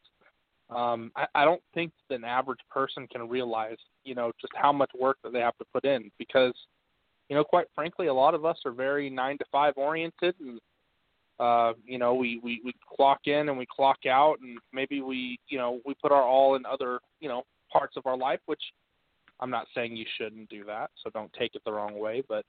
um 0.69 1.11
I, 1.15 1.25
I 1.35 1.45
don't 1.45 1.61
think 1.73 1.91
that 2.09 2.15
an 2.15 2.23
average 2.23 2.59
person 2.69 3.07
can 3.07 3.27
realize, 3.27 3.77
you 4.03 4.15
know, 4.15 4.31
just 4.39 4.53
how 4.55 4.71
much 4.71 4.91
work 4.99 5.17
that 5.23 5.33
they 5.33 5.39
have 5.39 5.57
to 5.57 5.65
put 5.73 5.85
in 5.85 6.11
because 6.17 6.53
you 7.29 7.35
know, 7.37 7.43
quite 7.43 7.67
frankly, 7.73 8.07
a 8.07 8.13
lot 8.13 8.33
of 8.33 8.45
us 8.45 8.57
are 8.65 8.71
very 8.71 9.09
nine 9.09 9.37
to 9.37 9.45
five 9.51 9.73
oriented 9.77 10.35
and 10.39 10.59
uh, 11.39 11.73
you 11.83 11.97
know, 11.97 12.13
we, 12.13 12.39
we, 12.43 12.61
we 12.63 12.73
clock 12.95 13.21
in 13.25 13.49
and 13.49 13.57
we 13.57 13.65
clock 13.65 14.05
out 14.07 14.37
and 14.41 14.59
maybe 14.71 15.01
we 15.01 15.39
you 15.47 15.57
know, 15.57 15.79
we 15.85 15.93
put 15.95 16.11
our 16.11 16.23
all 16.23 16.55
in 16.55 16.65
other, 16.65 16.99
you 17.19 17.27
know, 17.27 17.43
parts 17.71 17.97
of 17.97 18.05
our 18.05 18.17
life, 18.17 18.39
which 18.45 18.61
I'm 19.39 19.49
not 19.49 19.67
saying 19.75 19.95
you 19.95 20.05
shouldn't 20.17 20.49
do 20.49 20.63
that, 20.65 20.91
so 21.03 21.09
don't 21.09 21.33
take 21.33 21.55
it 21.55 21.63
the 21.65 21.73
wrong 21.73 21.99
way, 21.99 22.23
but 22.27 22.45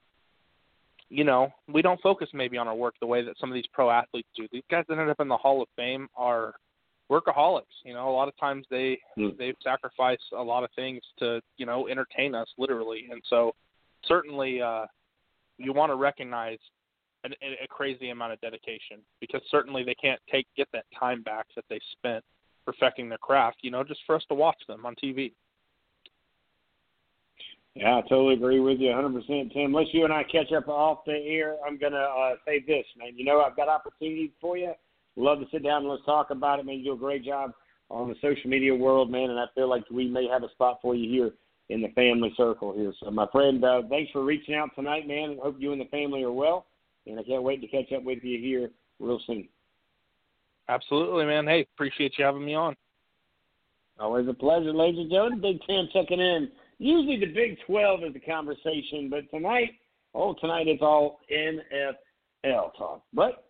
you 1.08 1.24
know, 1.24 1.52
we 1.72 1.82
don't 1.82 2.00
focus 2.00 2.28
maybe 2.32 2.56
on 2.56 2.68
our 2.68 2.74
work 2.74 2.94
the 3.00 3.06
way 3.06 3.24
that 3.24 3.38
some 3.38 3.50
of 3.50 3.54
these 3.54 3.66
pro 3.72 3.90
athletes 3.90 4.28
do. 4.36 4.48
These 4.50 4.62
guys 4.70 4.84
that 4.88 4.98
end 4.98 5.10
up 5.10 5.20
in 5.20 5.28
the 5.28 5.36
Hall 5.36 5.62
of 5.62 5.68
Fame 5.76 6.08
are 6.16 6.54
workaholics. 7.10 7.62
You 7.84 7.94
know, 7.94 8.08
a 8.08 8.14
lot 8.14 8.28
of 8.28 8.36
times 8.36 8.66
they 8.70 8.98
Mm. 9.18 9.36
they 9.36 9.54
sacrifice 9.62 10.20
a 10.32 10.42
lot 10.42 10.64
of 10.64 10.70
things 10.72 11.02
to 11.18 11.40
you 11.56 11.66
know 11.66 11.88
entertain 11.88 12.34
us 12.34 12.48
literally, 12.58 13.08
and 13.10 13.22
so 13.28 13.54
certainly 14.04 14.60
uh, 14.60 14.86
you 15.58 15.72
want 15.72 15.90
to 15.90 15.96
recognize 15.96 16.58
a, 17.24 17.28
a 17.64 17.68
crazy 17.68 18.10
amount 18.10 18.32
of 18.32 18.40
dedication 18.40 19.00
because 19.20 19.42
certainly 19.50 19.82
they 19.84 19.94
can't 19.94 20.20
take 20.30 20.46
get 20.56 20.68
that 20.72 20.84
time 20.98 21.22
back 21.22 21.46
that 21.56 21.64
they 21.68 21.80
spent 21.92 22.24
perfecting 22.64 23.08
their 23.08 23.18
craft. 23.18 23.58
You 23.62 23.70
know, 23.70 23.84
just 23.84 24.00
for 24.06 24.16
us 24.16 24.24
to 24.28 24.34
watch 24.34 24.60
them 24.66 24.86
on 24.86 24.94
TV. 24.96 25.32
Yeah, 27.74 27.96
I 27.96 28.02
totally 28.02 28.34
agree 28.34 28.60
with 28.60 28.78
you 28.78 28.90
100%, 28.90 29.52
Tim. 29.52 29.74
Unless 29.74 29.88
you 29.92 30.04
and 30.04 30.12
I 30.12 30.22
catch 30.22 30.52
up 30.52 30.68
off 30.68 31.04
the 31.06 31.12
air, 31.12 31.56
I'm 31.66 31.76
going 31.76 31.92
to 31.92 31.98
uh, 31.98 32.36
say 32.46 32.60
this, 32.64 32.84
man. 32.96 33.16
You 33.16 33.24
know, 33.24 33.40
I've 33.40 33.56
got 33.56 33.68
opportunities 33.68 34.30
for 34.40 34.56
you. 34.56 34.72
Love 35.16 35.40
to 35.40 35.46
sit 35.52 35.62
down 35.62 35.82
and 35.82 35.90
let's 35.90 36.04
talk 36.04 36.30
about 36.30 36.58
it, 36.58 36.66
man. 36.66 36.78
You 36.78 36.84
do 36.84 36.92
a 36.92 36.96
great 36.96 37.24
job 37.24 37.52
on 37.90 38.08
the 38.08 38.14
social 38.20 38.50
media 38.50 38.74
world, 38.74 39.10
man, 39.10 39.30
and 39.30 39.38
I 39.38 39.46
feel 39.54 39.68
like 39.68 39.84
we 39.90 40.08
may 40.08 40.26
have 40.26 40.42
a 40.42 40.50
spot 40.50 40.78
for 40.82 40.94
you 40.94 41.08
here 41.08 41.32
in 41.68 41.80
the 41.80 41.88
family 41.88 42.32
circle 42.36 42.74
here. 42.74 42.92
So, 43.00 43.10
my 43.10 43.26
friend, 43.30 43.64
uh, 43.64 43.82
thanks 43.88 44.10
for 44.12 44.24
reaching 44.24 44.54
out 44.54 44.70
tonight, 44.74 45.06
man. 45.06 45.38
Hope 45.42 45.56
you 45.58 45.72
and 45.72 45.80
the 45.80 45.86
family 45.86 46.22
are 46.24 46.32
well, 46.32 46.66
and 47.06 47.18
I 47.18 47.22
can't 47.22 47.42
wait 47.42 47.60
to 47.60 47.68
catch 47.68 47.92
up 47.92 48.02
with 48.02 48.22
you 48.22 48.38
here 48.40 48.70
real 48.98 49.20
soon. 49.26 49.48
Absolutely, 50.68 51.26
man. 51.26 51.46
Hey, 51.46 51.66
appreciate 51.74 52.14
you 52.18 52.24
having 52.24 52.44
me 52.44 52.54
on. 52.54 52.74
Always 54.00 54.26
a 54.28 54.34
pleasure, 54.34 54.72
ladies 54.72 55.00
and 55.00 55.10
gentlemen. 55.10 55.40
Big 55.40 55.60
Ten 55.66 55.88
checking 55.92 56.20
in. 56.20 56.48
Usually 56.78 57.20
the 57.20 57.32
Big 57.32 57.58
12 57.66 58.04
is 58.04 58.12
the 58.14 58.20
conversation, 58.20 59.08
but 59.08 59.30
tonight, 59.30 59.70
oh, 60.14 60.34
tonight 60.40 60.66
it's 60.66 60.82
all 60.82 61.20
NFL 61.30 62.76
talk. 62.76 63.02
But 63.12 63.43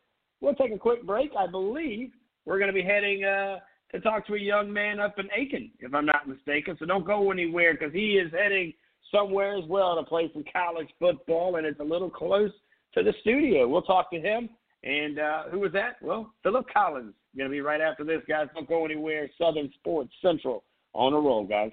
we'll 0.44 0.54
take 0.54 0.72
a 0.72 0.78
quick 0.78 1.04
break. 1.04 1.30
I 1.38 1.46
believe 1.46 2.10
we're 2.44 2.58
going 2.58 2.68
to 2.68 2.74
be 2.74 2.82
heading 2.82 3.24
uh, 3.24 3.56
to 3.92 4.00
talk 4.00 4.26
to 4.26 4.34
a 4.34 4.38
young 4.38 4.72
man 4.72 5.00
up 5.00 5.18
in 5.18 5.28
Aiken, 5.34 5.70
if 5.80 5.94
I'm 5.94 6.06
not 6.06 6.28
mistaken. 6.28 6.76
So 6.78 6.84
don't 6.84 7.06
go 7.06 7.30
anywhere 7.30 7.72
because 7.72 7.92
he 7.92 8.14
is 8.14 8.30
heading 8.32 8.72
somewhere 9.10 9.56
as 9.56 9.64
well 9.68 9.96
to 9.96 10.02
play 10.02 10.30
some 10.32 10.44
college 10.52 10.88
football, 10.98 11.56
and 11.56 11.66
it's 11.66 11.80
a 11.80 11.84
little 11.84 12.10
close 12.10 12.50
to 12.94 13.02
the 13.02 13.14
studio. 13.22 13.66
We'll 13.66 13.82
talk 13.82 14.10
to 14.10 14.20
him. 14.20 14.50
And 14.82 15.18
uh, 15.18 15.44
who 15.50 15.60
was 15.60 15.72
that? 15.72 15.96
Well, 16.02 16.34
Philip 16.42 16.66
Collins. 16.70 17.14
Going 17.36 17.48
to 17.48 17.52
be 17.52 17.62
right 17.62 17.80
after 17.80 18.04
this, 18.04 18.20
guys. 18.28 18.48
Don't 18.54 18.68
go 18.68 18.84
anywhere. 18.84 19.28
Southern 19.38 19.70
Sports 19.78 20.12
Central 20.20 20.62
on 20.92 21.14
a 21.14 21.18
roll, 21.18 21.44
guys. 21.44 21.72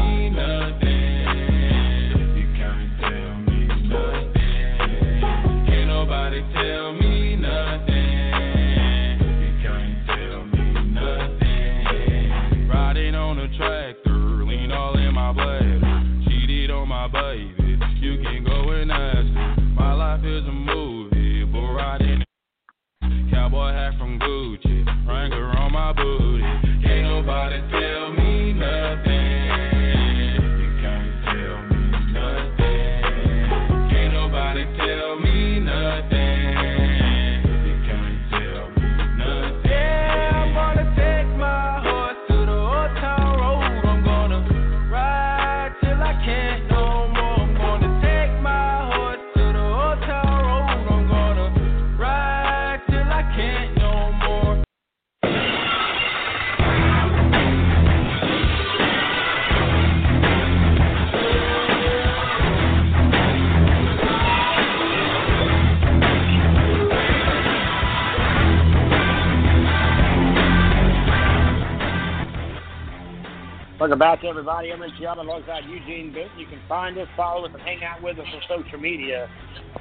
Welcome 73.81 73.97
back, 73.97 74.23
everybody. 74.23 74.71
I'm 74.71 74.79
Rich 74.79 74.99
Young 74.99 75.17
alongside 75.17 75.65
Eugene 75.65 76.13
Benton. 76.13 76.37
You 76.37 76.45
can 76.45 76.61
find 76.69 76.95
us, 76.99 77.07
follow 77.17 77.45
us, 77.47 77.51
and 77.51 77.63
hang 77.63 77.83
out 77.83 77.99
with 78.03 78.19
us 78.19 78.27
on 78.31 78.61
social 78.61 78.77
media 78.77 79.27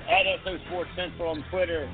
at 0.08 0.24
SO 0.42 0.56
Sports 0.68 0.88
Central 0.96 1.28
on 1.28 1.44
Twitter, 1.50 1.86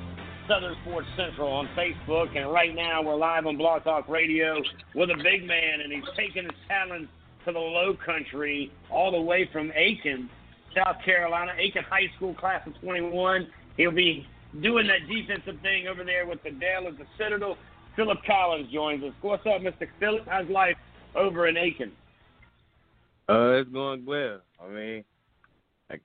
Southern 0.47 0.73
Sports 0.83 1.07
Central 1.17 1.51
on 1.51 1.67
Facebook, 1.77 2.33
and 2.37 2.49
right 2.49 2.73
now 2.73 3.03
we're 3.03 3.17
live 3.17 3.45
on 3.45 3.57
Blog 3.57 3.83
Talk 3.83 4.07
Radio 4.07 4.55
with 4.95 5.09
a 5.09 5.17
big 5.21 5.45
man, 5.45 5.81
and 5.83 5.91
he's 5.91 6.07
taking 6.15 6.45
his 6.45 6.55
talents 6.69 7.11
to 7.45 7.51
the 7.51 7.59
low 7.59 7.93
country 8.05 8.71
all 8.89 9.11
the 9.11 9.19
way 9.19 9.49
from 9.51 9.73
Aiken, 9.75 10.29
South 10.73 11.03
Carolina, 11.03 11.51
Aiken 11.59 11.83
High 11.83 12.07
School 12.15 12.33
class 12.35 12.65
of 12.65 12.73
21. 12.79 13.49
He'll 13.75 13.91
be 13.91 14.25
doing 14.61 14.87
that 14.87 15.13
defensive 15.13 15.61
thing 15.61 15.89
over 15.89 16.05
there 16.05 16.25
with 16.25 16.41
the 16.41 16.51
Dale 16.51 16.87
of 16.87 16.97
the 16.97 17.05
Citadel. 17.17 17.57
Philip 17.97 18.19
Collins 18.25 18.71
joins 18.71 19.03
us. 19.03 19.11
What's 19.19 19.45
up, 19.45 19.59
Mr. 19.59 19.89
Philip? 19.99 20.23
How's 20.25 20.47
life 20.47 20.77
over 21.15 21.47
in 21.47 21.57
Aiken? 21.57 21.91
Uh, 23.29 23.59
it's 23.59 23.69
going 23.69 24.05
well. 24.05 24.39
I 24.63 24.69
mean, 24.69 25.03
like 25.89 26.01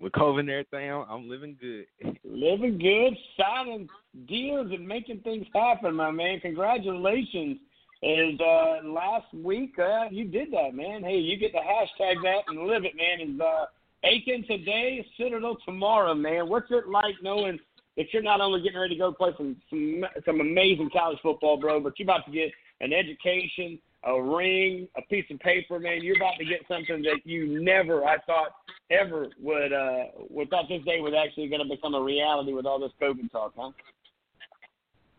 with 0.00 0.12
COVID 0.12 0.40
and 0.40 0.50
everything, 0.50 0.90
I'm, 0.90 1.04
I'm 1.08 1.28
living 1.28 1.56
good. 1.60 1.86
Living 2.24 2.78
good, 2.78 3.16
signing 3.38 3.88
deals 4.26 4.70
and 4.72 4.86
making 4.86 5.20
things 5.20 5.46
happen, 5.54 5.94
my 5.94 6.10
man. 6.10 6.40
Congratulations. 6.40 7.58
And 8.02 8.40
uh, 8.40 8.74
last 8.84 9.32
week, 9.32 9.78
uh, 9.78 10.06
you 10.10 10.26
did 10.26 10.52
that, 10.52 10.74
man. 10.74 11.02
Hey, 11.02 11.18
you 11.18 11.38
get 11.38 11.52
to 11.52 11.58
hashtag 11.58 12.16
that 12.22 12.40
and 12.48 12.66
live 12.66 12.84
it, 12.84 12.92
man. 12.96 13.34
Is 13.34 13.40
uh, 13.40 13.66
Aiken 14.04 14.44
today, 14.46 15.06
Citadel 15.16 15.56
tomorrow, 15.64 16.14
man. 16.14 16.48
What's 16.48 16.70
it 16.70 16.88
like 16.88 17.14
knowing 17.22 17.58
that 17.96 18.06
you're 18.12 18.22
not 18.22 18.40
only 18.40 18.60
getting 18.60 18.78
ready 18.78 18.94
to 18.94 18.98
go 18.98 19.12
play 19.12 19.30
some 19.38 19.56
some, 19.70 20.04
some 20.26 20.40
amazing 20.40 20.90
college 20.92 21.18
football, 21.22 21.56
bro, 21.56 21.80
but 21.80 21.98
you're 21.98 22.04
about 22.04 22.26
to 22.26 22.32
get 22.32 22.50
an 22.80 22.92
education, 22.92 23.78
a 24.06 24.22
ring, 24.22 24.88
a 24.96 25.02
piece 25.02 25.24
of 25.30 25.38
paper, 25.40 25.78
man. 25.78 26.02
You're 26.02 26.16
about 26.16 26.34
to 26.38 26.44
get 26.44 26.60
something 26.68 27.02
that 27.02 27.20
you 27.24 27.62
never, 27.62 28.04
I 28.04 28.18
thought, 28.26 28.54
ever 28.90 29.28
would 29.40 29.72
uh 29.72 30.04
would 30.28 30.50
thought 30.50 30.66
this 30.68 30.84
day 30.84 31.00
was 31.00 31.14
actually 31.14 31.48
going 31.48 31.62
to 31.62 31.74
become 31.74 31.94
a 31.94 32.02
reality 32.02 32.52
with 32.52 32.66
all 32.66 32.78
this 32.78 32.92
COVID 33.00 33.30
talk, 33.32 33.54
huh? 33.56 33.70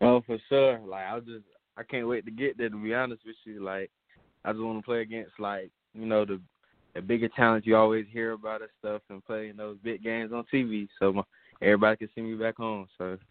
Oh, 0.02 0.22
for 0.26 0.38
sure. 0.50 0.80
Like 0.80 1.06
I 1.06 1.20
just, 1.20 1.46
I 1.78 1.84
can't 1.84 2.08
wait 2.08 2.26
to 2.26 2.32
get 2.32 2.58
there. 2.58 2.70
To 2.70 2.78
be 2.78 2.94
honest 2.94 3.24
with 3.26 3.36
you, 3.46 3.64
like 3.64 3.90
I 4.44 4.52
just 4.52 4.64
want 4.64 4.80
to 4.80 4.86
play 4.86 5.02
against 5.02 5.40
like 5.40 5.72
you 5.94 6.06
know 6.06 6.26
the 6.26 6.40
the 6.94 7.02
bigger 7.02 7.28
talents 7.30 7.68
you 7.68 7.76
always 7.76 8.06
hear 8.12 8.34
about 8.34 8.62
and 8.62 8.70
stuff, 8.80 9.02
and 9.10 9.26
playing 9.26 9.58
those 9.58 9.78
big 9.84 10.04
games 10.04 10.32
on 10.32 10.46
TV, 10.54 10.88
so 11.00 11.12
my, 11.12 11.24
everybody 11.62 11.98
can 11.98 12.10
see 12.16 12.22
me 12.22 12.36
back 12.36 12.58
home. 12.58 12.88
So 12.98 13.14
it's 13.14 13.22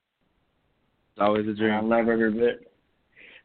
always 1.19 1.47
a 1.47 1.55
dream. 1.55 1.75
I 1.75 1.81
love 1.81 2.09
every 2.09 2.33
bit. 2.33 2.74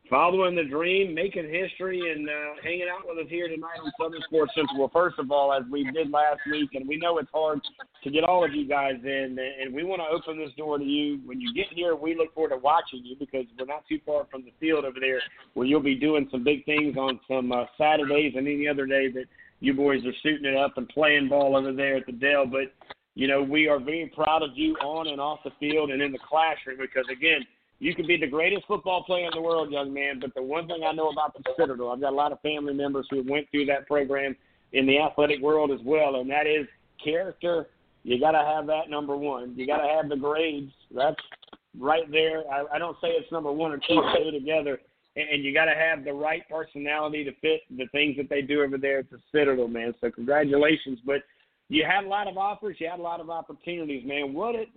Following 0.09 0.55
the 0.55 0.63
dream, 0.63 1.13
making 1.13 1.47
history, 1.53 2.11
and 2.11 2.27
uh, 2.27 2.33
hanging 2.63 2.87
out 2.91 3.07
with 3.07 3.23
us 3.23 3.29
here 3.29 3.47
tonight 3.47 3.77
on 3.83 3.91
Southern 4.01 4.21
Sports 4.23 4.53
Central. 4.55 4.79
Well, 4.79 4.89
first 4.91 5.19
of 5.19 5.31
all, 5.31 5.53
as 5.53 5.61
we 5.71 5.83
did 5.91 6.09
last 6.09 6.39
week, 6.49 6.71
and 6.73 6.87
we 6.87 6.97
know 6.97 7.19
it's 7.19 7.29
hard 7.31 7.59
to 8.03 8.09
get 8.09 8.23
all 8.23 8.43
of 8.43 8.51
you 8.51 8.67
guys 8.67 8.95
in, 9.03 9.37
and 9.61 9.71
we 9.71 9.83
want 9.83 10.01
to 10.01 10.07
open 10.07 10.43
this 10.43 10.49
door 10.57 10.79
to 10.79 10.83
you. 10.83 11.19
When 11.25 11.39
you 11.39 11.53
get 11.53 11.67
here, 11.75 11.95
we 11.95 12.15
look 12.15 12.33
forward 12.33 12.49
to 12.49 12.57
watching 12.57 13.05
you 13.05 13.17
because 13.19 13.45
we're 13.59 13.67
not 13.67 13.83
too 13.87 13.99
far 14.03 14.25
from 14.31 14.45
the 14.45 14.51
field 14.59 14.83
over 14.83 14.99
there 14.99 15.21
where 15.53 15.67
you'll 15.67 15.79
be 15.79 15.93
doing 15.93 16.27
some 16.31 16.43
big 16.43 16.65
things 16.65 16.97
on 16.97 17.19
some 17.27 17.51
uh, 17.51 17.65
Saturdays 17.77 18.33
and 18.35 18.47
any 18.47 18.67
other 18.67 18.87
day 18.87 19.11
that 19.11 19.25
you 19.59 19.75
boys 19.75 20.03
are 20.05 20.13
shooting 20.23 20.45
it 20.45 20.57
up 20.57 20.75
and 20.77 20.89
playing 20.89 21.29
ball 21.29 21.55
over 21.55 21.71
there 21.71 21.97
at 21.97 22.07
the 22.07 22.13
Dell. 22.13 22.47
But, 22.47 22.73
you 23.13 23.27
know, 23.27 23.43
we 23.43 23.67
are 23.67 23.79
very 23.79 24.11
proud 24.15 24.41
of 24.41 24.51
you 24.55 24.73
on 24.77 25.07
and 25.07 25.21
off 25.21 25.41
the 25.43 25.51
field 25.59 25.91
and 25.91 26.01
in 26.01 26.11
the 26.11 26.19
classroom 26.27 26.77
because, 26.79 27.05
again, 27.11 27.41
you 27.79 27.95
can 27.95 28.05
be 28.05 28.17
the 28.17 28.27
greatest 28.27 28.67
football 28.67 29.03
player 29.03 29.25
in 29.25 29.31
the 29.33 29.41
world, 29.41 29.71
young 29.71 29.93
man, 29.93 30.19
but 30.19 30.33
the 30.35 30.43
one 30.43 30.67
thing 30.67 30.83
I 30.87 30.91
know 30.91 31.09
about 31.09 31.33
the 31.33 31.43
Citadel, 31.57 31.91
I've 31.91 32.01
got 32.01 32.11
a 32.11 32.15
lot 32.15 32.31
of 32.31 32.41
family 32.41 32.73
members 32.73 33.07
who 33.09 33.23
went 33.27 33.49
through 33.51 33.65
that 33.67 33.87
program 33.87 34.35
in 34.73 34.85
the 34.85 34.99
athletic 34.99 35.41
world 35.41 35.71
as 35.71 35.79
well, 35.83 36.15
and 36.15 36.29
that 36.29 36.45
is 36.45 36.67
character. 37.03 37.67
You 38.03 38.19
got 38.19 38.31
to 38.31 38.39
have 38.39 38.67
that 38.67 38.89
number 38.89 39.15
one. 39.15 39.53
You 39.55 39.65
got 39.65 39.77
to 39.77 39.87
have 39.87 40.09
the 40.09 40.15
grades. 40.15 40.71
That's 40.93 41.19
right 41.77 42.09
there. 42.11 42.43
I, 42.51 42.75
I 42.75 42.79
don't 42.79 42.97
say 43.01 43.09
it's 43.09 43.31
number 43.31 43.51
one 43.51 43.71
or 43.71 43.77
two, 43.77 44.01
two 44.17 44.31
together. 44.31 44.79
And, 45.15 45.29
and 45.29 45.43
you 45.43 45.53
got 45.53 45.65
to 45.65 45.75
have 45.75 46.03
the 46.03 46.13
right 46.13 46.43
personality 46.49 47.23
to 47.23 47.31
fit 47.41 47.61
the 47.69 47.87
things 47.91 48.17
that 48.17 48.29
they 48.29 48.41
do 48.41 48.61
over 48.61 48.77
there 48.77 48.99
at 48.99 49.09
the 49.09 49.19
Citadel, 49.31 49.67
man. 49.67 49.93
So 50.01 50.11
congratulations. 50.11 50.99
But 51.05 51.23
you 51.67 51.85
had 51.85 52.05
a 52.05 52.07
lot 52.07 52.27
of 52.27 52.37
offers. 52.37 52.77
You 52.79 52.89
had 52.89 52.99
a 52.99 53.03
lot 53.03 53.19
of 53.19 53.29
opportunities, 53.29 54.05
man. 54.05 54.33
What 54.33 54.55
it 54.55 54.69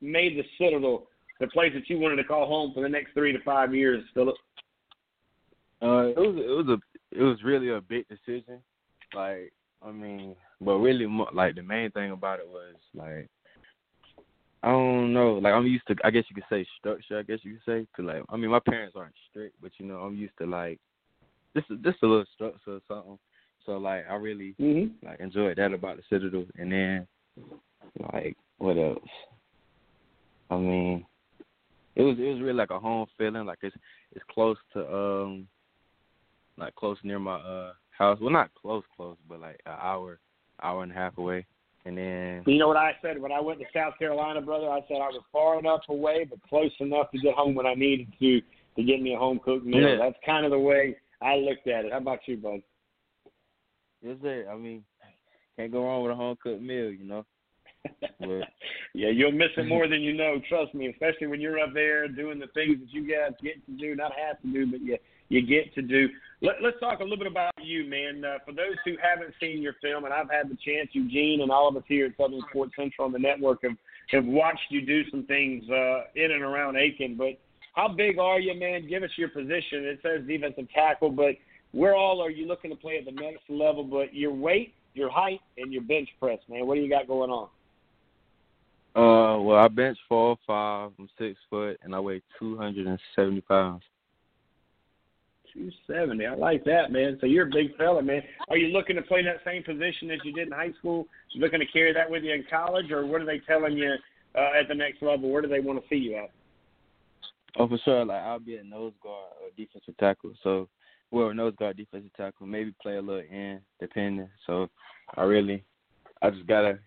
made 0.00 0.36
the 0.36 0.44
Citadel 0.58 1.06
the 1.40 1.48
place 1.48 1.72
that 1.74 1.88
you 1.88 1.98
wanted 1.98 2.16
to 2.16 2.24
call 2.24 2.46
home 2.46 2.72
for 2.72 2.82
the 2.82 2.88
next 2.88 3.12
three 3.14 3.32
to 3.32 3.42
five 3.42 3.74
years, 3.74 4.04
Philip? 4.14 4.36
Uh, 5.82 6.08
it 6.08 6.18
was 6.18 6.36
it 6.36 6.66
was 6.66 6.68
a 6.68 7.18
it 7.18 7.22
was 7.22 7.42
really 7.42 7.70
a 7.70 7.80
big 7.80 8.06
decision. 8.08 8.60
Like 9.14 9.52
I 9.82 9.90
mean, 9.90 10.36
but 10.60 10.74
really, 10.74 11.06
like 11.34 11.54
the 11.54 11.62
main 11.62 11.90
thing 11.90 12.12
about 12.12 12.38
it 12.40 12.48
was 12.48 12.74
like 12.94 13.28
I 14.62 14.68
don't 14.68 15.14
know. 15.14 15.34
Like 15.34 15.54
I'm 15.54 15.66
used 15.66 15.86
to, 15.88 15.96
I 16.04 16.10
guess 16.10 16.24
you 16.28 16.34
could 16.34 16.44
say 16.50 16.66
structure. 16.78 17.18
I 17.18 17.22
guess 17.22 17.38
you 17.42 17.54
could 17.54 17.64
say 17.64 17.86
to 17.96 18.06
like. 18.06 18.22
I 18.28 18.36
mean, 18.36 18.50
my 18.50 18.60
parents 18.60 18.94
aren't 18.96 19.14
strict, 19.30 19.56
but 19.62 19.72
you 19.78 19.86
know, 19.86 19.96
I'm 19.96 20.16
used 20.16 20.36
to 20.38 20.46
like 20.46 20.78
just 21.56 21.68
just 21.82 22.02
a 22.02 22.06
little 22.06 22.26
structure 22.34 22.74
or 22.74 22.80
something. 22.86 23.18
So 23.64 23.72
like, 23.72 24.04
I 24.08 24.14
really 24.14 24.54
mm-hmm. 24.60 25.06
like 25.06 25.20
enjoyed 25.20 25.56
that 25.56 25.72
about 25.72 25.96
the 25.96 26.02
Citadel. 26.10 26.44
And 26.58 26.72
then 26.72 27.06
like 28.12 28.36
what 28.58 28.76
else? 28.76 28.98
I 30.50 30.56
mean, 30.56 31.06
it 31.96 32.02
was 32.02 32.16
it 32.18 32.32
was 32.32 32.40
really 32.40 32.52
like 32.54 32.70
a 32.70 32.78
home 32.78 33.06
feeling. 33.18 33.46
Like 33.46 33.58
it's 33.62 33.76
it's 34.12 34.24
close 34.30 34.56
to 34.74 34.94
um 34.94 35.48
like 36.56 36.74
close 36.74 36.98
near 37.02 37.18
my 37.18 37.36
uh 37.36 37.72
house. 37.90 38.18
Well, 38.20 38.30
not 38.30 38.50
close 38.54 38.84
close, 38.96 39.16
but 39.28 39.40
like 39.40 39.60
an 39.66 39.76
hour 39.80 40.18
hour 40.62 40.82
and 40.82 40.92
a 40.92 40.94
half 40.94 41.18
away. 41.18 41.46
And 41.86 41.96
then 41.96 42.42
You 42.46 42.58
know 42.58 42.68
what 42.68 42.76
I 42.76 42.92
said 43.00 43.20
when 43.20 43.32
I 43.32 43.40
went 43.40 43.58
to 43.60 43.66
South 43.74 43.94
Carolina, 43.98 44.42
brother? 44.42 44.68
I 44.68 44.80
said 44.86 44.96
I 44.96 45.08
was 45.08 45.22
far 45.32 45.58
enough 45.58 45.80
away, 45.88 46.26
but 46.28 46.42
close 46.48 46.72
enough 46.78 47.10
to 47.12 47.18
get 47.18 47.34
home 47.34 47.54
when 47.54 47.66
I 47.66 47.74
needed 47.74 48.08
to 48.20 48.40
to 48.76 48.82
get 48.82 49.00
me 49.00 49.14
a 49.14 49.18
home 49.18 49.40
cooked 49.42 49.66
meal. 49.66 49.80
Yeah. 49.80 49.96
That's 49.98 50.16
kind 50.24 50.44
of 50.44 50.52
the 50.52 50.58
way 50.58 50.96
I 51.22 51.36
looked 51.36 51.66
at 51.66 51.84
it. 51.84 51.92
How 51.92 51.98
about 51.98 52.20
you, 52.26 52.36
bud? 52.36 52.62
yes, 54.02 54.16
sir. 54.22 54.46
I 54.50 54.56
mean, 54.56 54.84
can't 55.56 55.72
go 55.72 55.84
wrong 55.84 56.02
with 56.02 56.12
a 56.12 56.14
home 56.14 56.36
cooked 56.42 56.62
meal, 56.62 56.90
you 56.90 57.04
know. 57.04 57.24
Yeah, 58.92 59.10
you'll 59.10 59.32
miss 59.32 59.50
it 59.56 59.68
more 59.68 59.86
than 59.86 60.00
you 60.00 60.12
know. 60.12 60.40
Trust 60.48 60.74
me, 60.74 60.88
especially 60.88 61.28
when 61.28 61.40
you're 61.40 61.60
up 61.60 61.72
there 61.72 62.08
doing 62.08 62.40
the 62.40 62.48
things 62.48 62.78
that 62.80 62.92
you 62.92 63.02
guys 63.08 63.32
get 63.42 63.64
to 63.66 63.72
do, 63.72 63.94
not 63.94 64.12
have 64.18 64.40
to 64.42 64.48
do, 64.52 64.70
but 64.70 64.80
you 64.80 64.98
you 65.28 65.46
get 65.46 65.72
to 65.76 65.82
do. 65.82 66.08
Let, 66.42 66.56
let's 66.60 66.80
talk 66.80 66.98
a 66.98 67.02
little 67.04 67.16
bit 67.18 67.28
about 67.28 67.52
you, 67.62 67.84
man. 67.88 68.24
Uh, 68.24 68.38
for 68.44 68.52
those 68.52 68.74
who 68.84 68.94
haven't 69.00 69.32
seen 69.40 69.62
your 69.62 69.74
film, 69.80 70.04
and 70.04 70.12
I've 70.12 70.28
had 70.28 70.50
the 70.50 70.56
chance, 70.56 70.88
Eugene 70.92 71.40
and 71.40 71.52
all 71.52 71.68
of 71.68 71.76
us 71.76 71.84
here 71.86 72.06
at 72.06 72.16
Southern 72.16 72.40
Sports 72.50 72.72
Central 72.76 73.06
on 73.06 73.12
the 73.12 73.18
network 73.18 73.60
have 73.62 73.76
have 74.08 74.24
watched 74.24 74.66
you 74.70 74.84
do 74.84 75.08
some 75.10 75.24
things 75.26 75.62
uh, 75.70 76.02
in 76.16 76.32
and 76.32 76.42
around 76.42 76.76
Aiken. 76.76 77.14
But 77.16 77.38
how 77.74 77.86
big 77.86 78.18
are 78.18 78.40
you, 78.40 78.58
man? 78.58 78.88
Give 78.88 79.04
us 79.04 79.10
your 79.16 79.28
position. 79.28 79.84
It 79.84 80.00
says 80.02 80.26
defensive 80.26 80.66
tackle, 80.74 81.10
but 81.10 81.36
where 81.70 81.94
all 81.94 82.20
are 82.20 82.30
you 82.30 82.48
looking 82.48 82.70
to 82.70 82.76
play 82.76 82.98
at 82.98 83.04
the 83.04 83.12
next 83.12 83.48
level? 83.48 83.84
But 83.84 84.12
your 84.12 84.34
weight, 84.34 84.74
your 84.94 85.10
height, 85.10 85.40
and 85.56 85.72
your 85.72 85.82
bench 85.82 86.08
press, 86.18 86.40
man. 86.48 86.66
What 86.66 86.74
do 86.74 86.80
you 86.80 86.90
got 86.90 87.06
going 87.06 87.30
on? 87.30 87.48
Uh, 88.96 89.38
well, 89.40 89.56
I 89.56 89.68
bench 89.68 89.98
four 90.08 90.36
five. 90.46 90.90
I'm 90.98 91.08
six 91.16 91.38
foot, 91.48 91.78
and 91.82 91.94
I 91.94 92.00
weigh 92.00 92.22
two 92.38 92.56
hundred 92.56 92.86
and 92.86 92.98
seventy 93.14 93.40
pounds. 93.40 93.82
Two 95.54 95.70
seventy. 95.86 96.26
I 96.26 96.34
like 96.34 96.64
that, 96.64 96.90
man. 96.90 97.16
So 97.20 97.26
you're 97.26 97.46
a 97.46 97.50
big 97.50 97.76
fella, 97.76 98.02
man. 98.02 98.22
Are 98.48 98.56
you 98.56 98.68
looking 98.68 98.96
to 98.96 99.02
play 99.02 99.22
that 99.22 99.44
same 99.44 99.62
position 99.62 100.08
that 100.08 100.24
you 100.24 100.32
did 100.32 100.48
in 100.48 100.52
high 100.52 100.72
school? 100.78 101.06
You 101.32 101.40
looking 101.40 101.60
to 101.60 101.66
carry 101.66 101.92
that 101.92 102.10
with 102.10 102.24
you 102.24 102.34
in 102.34 102.44
college, 102.50 102.90
or 102.90 103.06
what 103.06 103.20
are 103.20 103.26
they 103.26 103.40
telling 103.40 103.76
you 103.76 103.94
uh, 104.34 104.58
at 104.60 104.68
the 104.68 104.74
next 104.74 105.02
level? 105.02 105.30
Where 105.30 105.42
do 105.42 105.48
they 105.48 105.60
want 105.60 105.80
to 105.80 105.88
see 105.88 105.96
you 105.96 106.16
at? 106.16 106.30
Oh, 107.58 107.68
for 107.68 107.78
sure. 107.84 108.04
Like 108.04 108.22
I'll 108.22 108.38
be 108.40 108.56
a 108.56 108.64
nose 108.64 108.92
guard 109.02 109.32
or 109.40 109.50
defensive 109.56 109.96
tackle. 109.98 110.32
So, 110.42 110.68
well, 111.12 111.32
nose 111.32 111.54
guard, 111.56 111.76
defensive 111.76 112.12
tackle. 112.16 112.46
Maybe 112.46 112.74
play 112.82 112.96
a 112.96 113.02
little 113.02 113.22
in, 113.22 113.60
depending. 113.78 114.28
So, 114.46 114.68
I 115.16 115.22
really, 115.22 115.64
I 116.22 116.30
just 116.30 116.46
gotta 116.46 116.78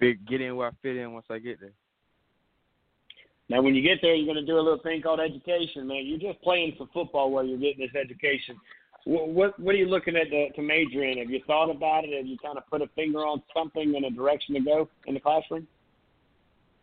fit, 0.00 0.26
get 0.26 0.40
in 0.40 0.56
where 0.56 0.68
I 0.68 0.72
fit 0.82 0.96
in 0.96 1.12
once 1.12 1.26
I 1.30 1.38
get 1.38 1.60
there. 1.60 1.72
Now, 3.48 3.62
when 3.62 3.74
you 3.74 3.82
get 3.82 3.98
there, 4.00 4.14
you're 4.14 4.32
going 4.32 4.44
to 4.44 4.50
do 4.50 4.58
a 4.58 4.62
little 4.62 4.78
thing 4.78 5.02
called 5.02 5.20
education, 5.20 5.86
man. 5.86 6.06
You're 6.06 6.32
just 6.32 6.42
playing 6.42 6.74
for 6.78 6.88
football 6.92 7.30
while 7.30 7.44
you're 7.44 7.58
getting 7.58 7.80
this 7.80 8.00
education. 8.00 8.56
What 9.04 9.28
what, 9.28 9.58
what 9.58 9.74
are 9.74 9.78
you 9.78 9.86
looking 9.86 10.16
at 10.16 10.30
to, 10.30 10.50
to 10.50 10.62
major 10.62 11.02
in? 11.04 11.18
Have 11.18 11.30
you 11.30 11.40
thought 11.46 11.70
about 11.70 12.04
it? 12.04 12.16
Have 12.16 12.26
you 12.26 12.36
kind 12.38 12.58
of 12.58 12.66
put 12.68 12.82
a 12.82 12.86
finger 12.94 13.20
on 13.20 13.42
something 13.54 13.94
in 13.94 14.04
a 14.04 14.10
direction 14.10 14.54
to 14.54 14.60
go 14.60 14.88
in 15.06 15.14
the 15.14 15.20
classroom? 15.20 15.66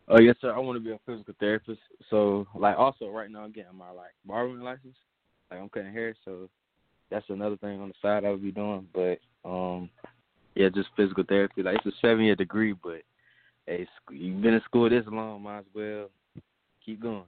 Oh 0.09 0.19
yes, 0.19 0.35
sir. 0.41 0.53
I 0.53 0.59
want 0.59 0.77
to 0.77 0.83
be 0.83 0.91
a 0.91 0.99
physical 1.05 1.33
therapist. 1.39 1.79
So, 2.09 2.47
like, 2.55 2.77
also 2.77 3.09
right 3.09 3.29
now 3.29 3.41
I'm 3.41 3.51
getting 3.51 3.77
my 3.77 3.91
like 3.91 4.11
barbering 4.25 4.61
license. 4.61 4.95
Like 5.51 5.59
I'm 5.59 5.69
cutting 5.69 5.93
hair, 5.93 6.15
so 6.25 6.49
that's 7.09 7.29
another 7.29 7.57
thing 7.57 7.79
on 7.79 7.89
the 7.89 7.93
side 8.01 8.25
I 8.25 8.31
would 8.31 8.43
be 8.43 8.51
doing. 8.51 8.87
But 8.93 9.19
um, 9.45 9.89
yeah, 10.57 10.69
just 10.69 10.89
physical 10.97 11.23
therapy. 11.27 11.61
Like 11.61 11.77
it's 11.85 11.95
a 11.95 11.99
seven 12.01 12.25
year 12.25 12.35
degree, 12.35 12.73
but 12.73 13.01
hey, 13.67 13.87
you've 14.11 14.41
been 14.41 14.55
in 14.55 14.61
school 14.61 14.89
this 14.89 15.05
long, 15.07 15.43
might 15.43 15.59
as 15.59 15.65
well 15.73 16.09
keep 16.83 17.01
going. 17.01 17.23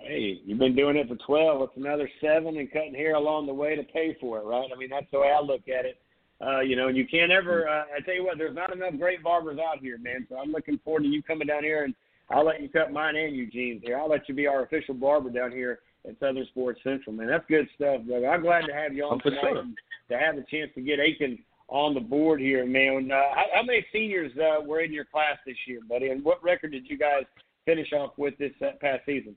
Hey, 0.00 0.40
you've 0.44 0.58
been 0.58 0.76
doing 0.76 0.96
it 0.96 1.08
for 1.08 1.16
12. 1.16 1.62
It's 1.62 1.76
another 1.76 2.08
seven 2.20 2.56
and 2.56 2.72
cutting 2.72 2.94
hair 2.94 3.14
along 3.14 3.46
the 3.46 3.52
way 3.52 3.74
to 3.76 3.82
pay 3.82 4.16
for 4.20 4.38
it, 4.38 4.44
right? 4.44 4.70
I 4.74 4.78
mean, 4.78 4.88
that's 4.90 5.06
the 5.12 5.20
way 5.20 5.30
I 5.36 5.40
look 5.40 5.68
at 5.68 5.84
it. 5.84 6.00
Uh, 6.40 6.60
you 6.60 6.76
know, 6.76 6.88
and 6.88 6.96
you 6.96 7.06
can't 7.06 7.30
ever, 7.30 7.68
uh, 7.68 7.84
I 7.94 8.00
tell 8.00 8.14
you 8.14 8.24
what, 8.24 8.38
there's 8.38 8.54
not 8.54 8.72
enough 8.72 8.94
great 8.98 9.22
barbers 9.22 9.58
out 9.58 9.80
here, 9.80 9.98
man. 9.98 10.26
So 10.30 10.36
I'm 10.38 10.50
looking 10.50 10.78
forward 10.84 11.02
to 11.02 11.08
you 11.08 11.22
coming 11.22 11.46
down 11.46 11.62
here 11.62 11.84
and 11.84 11.94
I'll 12.30 12.44
let 12.44 12.62
you 12.62 12.68
cut 12.68 12.90
mine 12.92 13.16
and 13.16 13.36
Eugene's 13.36 13.82
here. 13.84 13.98
I'll 13.98 14.08
let 14.08 14.28
you 14.28 14.34
be 14.34 14.46
our 14.46 14.62
official 14.64 14.94
barber 14.94 15.30
down 15.30 15.52
here 15.52 15.80
at 16.08 16.18
Southern 16.18 16.46
Sports 16.46 16.80
Central, 16.82 17.14
man. 17.14 17.28
That's 17.28 17.44
good 17.48 17.68
stuff, 17.76 18.02
brother. 18.06 18.28
I'm 18.28 18.42
glad 18.42 18.62
to 18.66 18.72
have 18.72 18.94
you 18.94 19.04
on 19.04 19.14
Oh, 19.14 19.18
for 19.22 19.30
tonight 19.30 19.42
sure. 19.42 19.58
and 19.58 19.76
to 20.10 20.18
have 20.18 20.36
the 20.36 20.44
chance 20.50 20.70
to 20.74 20.80
get 20.80 20.98
Aiken 20.98 21.38
on 21.72 21.94
the 21.94 22.00
board 22.00 22.38
here, 22.38 22.66
man. 22.66 23.10
Uh, 23.10 23.34
how, 23.34 23.44
how 23.54 23.62
many 23.62 23.84
seniors 23.92 24.30
uh, 24.36 24.62
were 24.62 24.80
in 24.80 24.92
your 24.92 25.06
class 25.06 25.38
this 25.46 25.56
year, 25.66 25.80
buddy? 25.88 26.10
And 26.10 26.22
what 26.22 26.42
record 26.44 26.72
did 26.72 26.88
you 26.88 26.98
guys 26.98 27.24
finish 27.64 27.92
off 27.94 28.12
with 28.18 28.36
this 28.36 28.52
uh, 28.60 28.72
past 28.80 29.00
season? 29.06 29.34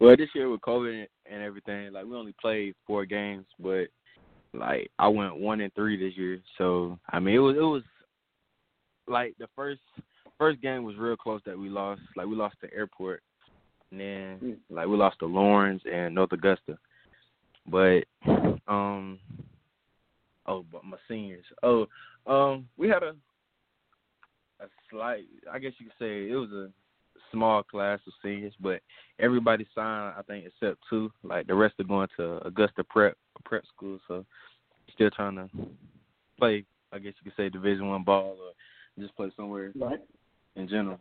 Well, 0.00 0.16
this 0.16 0.28
year 0.34 0.50
with 0.50 0.60
COVID 0.62 1.06
and 1.30 1.42
everything, 1.42 1.92
like 1.92 2.04
we 2.04 2.16
only 2.16 2.34
played 2.40 2.74
four 2.86 3.06
games, 3.06 3.46
but 3.60 3.84
like 4.52 4.90
I 4.98 5.06
went 5.06 5.36
one 5.36 5.60
and 5.60 5.72
three 5.74 5.96
this 5.96 6.18
year. 6.18 6.40
So 6.58 6.98
I 7.08 7.20
mean, 7.20 7.36
it 7.36 7.38
was 7.38 7.56
it 7.56 7.60
was 7.60 7.82
like 9.06 9.36
the 9.38 9.46
first 9.54 9.80
first 10.38 10.60
game 10.60 10.82
was 10.82 10.96
real 10.96 11.16
close 11.16 11.40
that 11.46 11.56
we 11.56 11.68
lost. 11.68 12.02
Like 12.16 12.26
we 12.26 12.34
lost 12.34 12.56
to 12.62 12.74
Airport, 12.74 13.22
and 13.92 14.00
then 14.00 14.56
like 14.70 14.88
we 14.88 14.96
lost 14.96 15.20
to 15.20 15.26
Lawrence 15.26 15.82
and 15.90 16.16
North 16.16 16.32
Augusta. 16.32 16.76
But 17.70 18.00
um, 18.66 19.20
oh, 20.46 20.64
but 20.70 20.84
my 20.84 20.96
seniors. 21.08 21.44
Oh, 21.62 21.86
um, 22.26 22.68
we 22.76 22.88
had 22.88 23.02
a 23.02 23.14
a 24.60 24.66
slight. 24.90 25.24
I 25.50 25.58
guess 25.58 25.72
you 25.78 25.86
could 25.86 25.98
say 25.98 26.30
it 26.30 26.36
was 26.36 26.50
a 26.50 26.70
small 27.32 27.62
class 27.62 28.00
of 28.06 28.12
seniors, 28.22 28.54
but 28.60 28.80
everybody 29.18 29.66
signed. 29.74 30.14
I 30.16 30.22
think 30.22 30.46
except 30.46 30.80
two. 30.88 31.10
Like 31.22 31.46
the 31.46 31.54
rest 31.54 31.74
are 31.80 31.84
going 31.84 32.08
to 32.16 32.46
Augusta 32.46 32.84
Prep 32.84 33.16
Prep 33.44 33.64
School, 33.74 33.98
so 34.08 34.24
still 34.92 35.10
trying 35.10 35.36
to 35.36 35.48
play. 36.38 36.64
I 36.92 36.98
guess 36.98 37.14
you 37.20 37.30
could 37.30 37.36
say 37.36 37.48
Division 37.48 37.88
One 37.88 38.04
ball 38.04 38.36
or 38.40 39.02
just 39.02 39.16
play 39.16 39.30
somewhere 39.36 39.72
right. 39.74 39.98
in 40.56 40.68
general. 40.68 41.00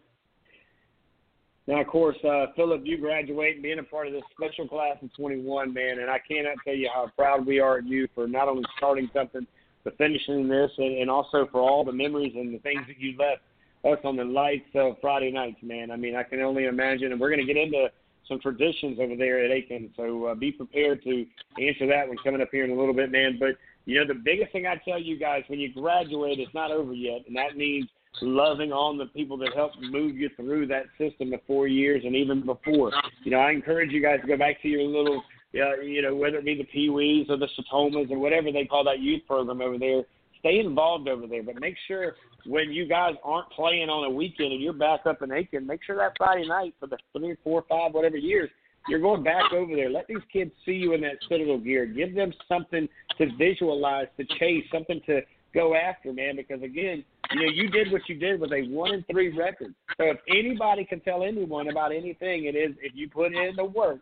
Now, 1.65 1.79
of 1.79 1.87
course, 1.87 2.17
uh, 2.25 2.47
Philip, 2.55 2.81
you 2.83 2.97
graduate 2.97 3.63
being 3.63 3.79
a 3.79 3.83
part 3.83 4.07
of 4.07 4.13
this 4.13 4.23
special 4.35 4.67
class 4.67 4.97
of 5.01 5.13
21, 5.15 5.73
man, 5.73 5.99
and 5.99 6.09
I 6.09 6.19
cannot 6.19 6.57
tell 6.65 6.75
you 6.75 6.89
how 6.93 7.09
proud 7.15 7.45
we 7.45 7.59
are 7.59 7.77
of 7.77 7.87
you 7.87 8.07
for 8.13 8.27
not 8.27 8.49
only 8.49 8.65
starting 8.77 9.09
something, 9.13 9.47
but 9.85 9.97
finishing 9.97 10.49
this, 10.49 10.71
and, 10.77 10.97
and 10.97 11.09
also 11.09 11.47
for 11.51 11.61
all 11.61 11.85
the 11.85 11.91
memories 11.91 12.33
and 12.35 12.53
the 12.53 12.59
things 12.59 12.81
that 12.87 12.99
you 12.99 13.15
left 13.17 13.41
us 13.85 13.99
on 14.03 14.17
the 14.17 14.23
lights 14.23 14.69
of 14.75 14.97
Friday 14.99 15.31
nights, 15.31 15.57
man. 15.61 15.89
I 15.91 15.95
mean, 15.95 16.15
I 16.15 16.23
can 16.23 16.41
only 16.41 16.65
imagine, 16.65 17.11
and 17.11 17.19
we're 17.19 17.29
going 17.29 17.45
to 17.45 17.53
get 17.53 17.61
into 17.61 17.87
some 18.27 18.39
traditions 18.39 18.99
over 18.99 19.15
there 19.15 19.43
at 19.43 19.51
Aiken, 19.51 19.89
so 19.95 20.25
uh, 20.25 20.35
be 20.35 20.51
prepared 20.51 21.01
to 21.03 21.25
answer 21.61 21.87
that 21.87 22.07
one 22.07 22.17
coming 22.23 22.41
up 22.41 22.49
here 22.51 22.65
in 22.65 22.71
a 22.71 22.75
little 22.75 22.93
bit, 22.93 23.11
man. 23.11 23.37
But, 23.39 23.55
you 23.85 23.99
know, 23.99 24.07
the 24.07 24.19
biggest 24.19 24.51
thing 24.51 24.67
I 24.67 24.75
tell 24.83 24.99
you 24.99 25.17
guys, 25.17 25.43
when 25.47 25.59
you 25.59 25.73
graduate, 25.73 26.39
it's 26.39 26.53
not 26.53 26.71
over 26.71 26.93
yet, 26.93 27.21
and 27.27 27.35
that 27.35 27.55
means 27.55 27.89
loving 28.21 28.71
on 28.71 28.97
the 28.97 29.05
people 29.07 29.37
that 29.37 29.53
helped 29.55 29.77
move 29.81 30.15
you 30.15 30.29
through 30.35 30.67
that 30.67 30.85
system 30.97 31.31
the 31.31 31.39
four 31.47 31.67
years 31.67 32.03
and 32.05 32.15
even 32.15 32.45
before. 32.45 32.91
You 33.23 33.31
know, 33.31 33.39
I 33.39 33.51
encourage 33.51 33.91
you 33.91 34.01
guys 34.01 34.21
to 34.21 34.27
go 34.27 34.37
back 34.37 34.61
to 34.61 34.67
your 34.67 34.83
little, 34.83 35.23
uh, 35.55 35.81
you 35.81 36.01
know, 36.01 36.15
whether 36.15 36.37
it 36.37 36.45
be 36.45 36.55
the 36.55 36.65
Pee 36.65 36.89
Wees 36.89 37.27
or 37.29 37.37
the 37.37 37.47
Satomas 37.57 38.11
or 38.11 38.19
whatever 38.19 38.51
they 38.51 38.65
call 38.65 38.83
that 38.85 38.99
youth 38.99 39.21
program 39.27 39.61
over 39.61 39.77
there. 39.77 40.03
Stay 40.39 40.59
involved 40.59 41.07
over 41.07 41.25
there, 41.25 41.41
but 41.41 41.59
make 41.61 41.75
sure 41.87 42.15
when 42.45 42.71
you 42.71 42.85
guys 42.85 43.13
aren't 43.23 43.49
playing 43.51 43.89
on 43.89 44.03
a 44.03 44.09
weekend 44.09 44.51
and 44.51 44.61
you're 44.61 44.73
back 44.73 45.05
up 45.05 45.21
in 45.21 45.31
Aiken, 45.31 45.65
make 45.65 45.81
sure 45.83 45.95
that 45.95 46.13
Friday 46.17 46.47
night 46.47 46.75
for 46.79 46.87
the 46.87 46.97
three, 47.17 47.35
four, 47.43 47.63
five, 47.69 47.93
whatever 47.93 48.17
years, 48.17 48.49
you're 48.89 48.99
going 48.99 49.23
back 49.23 49.53
over 49.53 49.73
there. 49.73 49.89
Let 49.89 50.07
these 50.07 50.17
kids 50.31 50.51
see 50.65 50.73
you 50.73 50.93
in 50.93 51.01
that 51.01 51.17
Citadel 51.29 51.59
gear. 51.59 51.85
Give 51.85 52.13
them 52.13 52.33
something 52.49 52.89
to 53.17 53.27
visualize, 53.37 54.07
to 54.17 54.25
chase, 54.37 54.65
something 54.71 54.99
to 55.05 55.21
go 55.53 55.75
after, 55.75 56.13
man. 56.13 56.35
Because 56.35 56.61
again, 56.61 57.03
you 57.31 57.39
know, 57.39 57.51
you 57.51 57.69
did 57.69 57.91
what 57.91 58.01
you 58.07 58.15
did 58.15 58.39
with 58.39 58.51
a 58.51 58.63
one 58.69 58.93
and 58.93 59.05
three 59.07 59.35
record. 59.35 59.73
So 59.97 60.05
if 60.05 60.17
anybody 60.29 60.85
can 60.85 60.99
tell 60.99 61.23
anyone 61.23 61.69
about 61.69 61.91
anything, 61.91 62.45
it 62.45 62.55
is 62.55 62.75
if 62.81 62.93
you 62.95 63.09
put 63.09 63.33
in 63.33 63.55
the 63.55 63.65
work, 63.65 63.99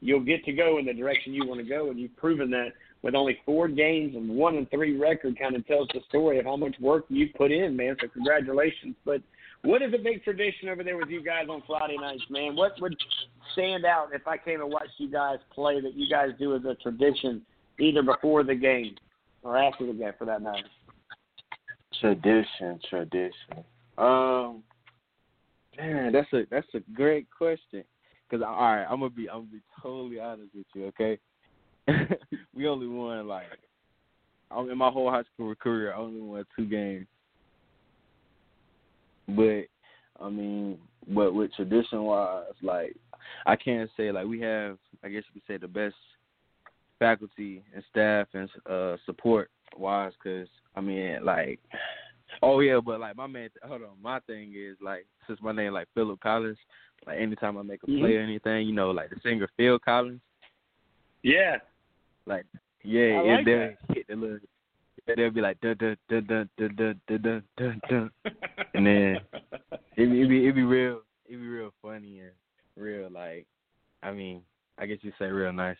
you'll 0.00 0.20
get 0.20 0.44
to 0.44 0.52
go 0.52 0.78
in 0.78 0.84
the 0.84 0.92
direction 0.92 1.32
you 1.32 1.46
want 1.46 1.60
to 1.60 1.66
go, 1.66 1.90
and 1.90 1.98
you've 1.98 2.16
proven 2.16 2.50
that 2.50 2.72
with 3.02 3.14
only 3.14 3.38
four 3.44 3.68
games 3.68 4.14
and 4.14 4.28
one 4.28 4.56
and 4.56 4.70
three 4.70 4.96
record. 4.96 5.38
Kind 5.38 5.56
of 5.56 5.66
tells 5.66 5.88
the 5.88 6.00
story 6.08 6.38
of 6.38 6.44
how 6.44 6.56
much 6.56 6.76
work 6.80 7.04
you've 7.08 7.34
put 7.34 7.50
in, 7.50 7.76
man. 7.76 7.96
So 8.00 8.08
congratulations. 8.08 8.94
But 9.04 9.22
what 9.62 9.82
is 9.82 9.94
a 9.94 9.98
big 9.98 10.22
tradition 10.24 10.68
over 10.68 10.84
there 10.84 10.96
with 10.96 11.08
you 11.08 11.22
guys 11.22 11.46
on 11.48 11.62
Friday 11.66 11.96
nights, 11.96 12.24
man? 12.28 12.54
What 12.54 12.72
would 12.80 12.94
stand 13.54 13.84
out 13.84 14.08
if 14.12 14.26
I 14.26 14.36
came 14.36 14.60
and 14.60 14.70
watched 14.70 14.92
you 14.98 15.10
guys 15.10 15.38
play 15.54 15.80
that 15.80 15.94
you 15.94 16.08
guys 16.08 16.30
do 16.38 16.54
as 16.54 16.64
a 16.64 16.74
tradition, 16.74 17.42
either 17.78 18.02
before 18.02 18.44
the 18.44 18.54
game 18.54 18.94
or 19.44 19.58
after 19.58 19.86
the 19.86 19.92
game, 19.92 20.12
for 20.18 20.24
that 20.24 20.42
matter? 20.42 20.64
Tradition, 22.00 22.80
tradition. 22.88 23.64
Um, 23.96 24.64
man, 25.76 26.12
that's 26.12 26.32
a 26.32 26.42
that's 26.50 26.66
a 26.74 26.80
great 26.94 27.28
question. 27.30 27.84
Cause 28.30 28.40
all 28.44 28.56
right, 28.56 28.84
I'm 28.84 29.00
gonna 29.00 29.10
be 29.10 29.28
I'm 29.28 29.40
gonna 29.40 29.52
be 29.52 29.62
totally 29.80 30.18
honest 30.18 30.50
with 30.54 30.66
you, 30.74 30.86
okay? 30.86 31.18
we 32.54 32.66
only 32.66 32.88
won 32.88 33.28
like 33.28 33.44
I'm 34.50 34.70
in 34.70 34.78
my 34.78 34.90
whole 34.90 35.10
high 35.10 35.22
school 35.34 35.54
career, 35.54 35.92
I 35.92 35.98
only 35.98 36.20
won 36.20 36.44
two 36.56 36.66
games. 36.66 37.06
But 39.28 39.64
I 40.20 40.30
mean, 40.30 40.78
but 41.08 41.34
with 41.34 41.52
tradition 41.54 42.02
wise, 42.02 42.44
like 42.62 42.96
I 43.46 43.56
can't 43.56 43.90
say 43.96 44.10
like 44.10 44.26
we 44.26 44.40
have, 44.40 44.78
I 45.04 45.08
guess 45.08 45.22
you 45.32 45.40
could 45.40 45.46
say 45.46 45.58
the 45.58 45.68
best 45.68 45.94
faculty 47.04 47.62
and 47.74 47.84
staff 47.90 48.26
and 48.32 48.48
uh 48.70 48.96
support 49.04 49.50
wise, 49.76 50.12
because 50.22 50.48
I 50.74 50.80
mean, 50.80 51.22
like, 51.22 51.60
oh 52.42 52.60
yeah, 52.60 52.80
but 52.84 52.98
like 53.00 53.14
my 53.16 53.26
man, 53.26 53.50
hold 53.62 53.82
on, 53.82 53.88
my 54.02 54.20
thing 54.20 54.54
is 54.56 54.76
like 54.80 55.06
since 55.26 55.38
my 55.42 55.52
name 55.52 55.74
like 55.74 55.88
Philip 55.94 56.18
Collins, 56.20 56.56
like 57.06 57.18
anytime 57.20 57.58
I 57.58 57.62
make 57.62 57.82
a 57.82 57.86
play 57.86 58.12
Mhm. 58.12 58.18
or 58.18 58.20
anything, 58.20 58.66
you 58.66 58.74
know, 58.74 58.90
like 58.90 59.10
the 59.10 59.16
singer 59.22 59.48
Phil 59.56 59.78
Collins, 59.78 60.22
Yeah. 61.22 61.58
like 62.26 62.46
yeah, 62.82 63.02
I 63.02 63.20
it 63.20 63.36
like 63.36 63.44
they'll 63.44 63.94
hit 63.94 64.06
the 64.08 64.16
little, 64.16 64.38
they'll 65.06 65.30
be 65.30 65.40
like 65.42 65.60
dun 65.60 65.76
dun 65.76 65.96
dun 66.08 66.26
dun 66.26 66.48
dun 66.56 66.70
dun 66.76 67.00
dun 67.06 67.18
dun 67.22 67.42
dun, 67.58 67.80
dun. 67.90 68.10
and 68.74 68.86
then 68.86 69.20
it 69.96 70.06
be 70.10 70.22
it 70.22 70.28
be 70.28 70.46
it 70.48 70.54
be 70.54 70.62
real, 70.62 71.02
it 71.26 71.36
be 71.36 71.36
real 71.36 71.70
funny 71.82 72.20
and 72.20 72.32
real 72.76 73.10
like, 73.10 73.46
I 74.02 74.10
mean, 74.12 74.40
I 74.78 74.86
guess 74.86 74.98
you 75.02 75.12
say 75.18 75.26
real 75.26 75.52
nice. 75.52 75.76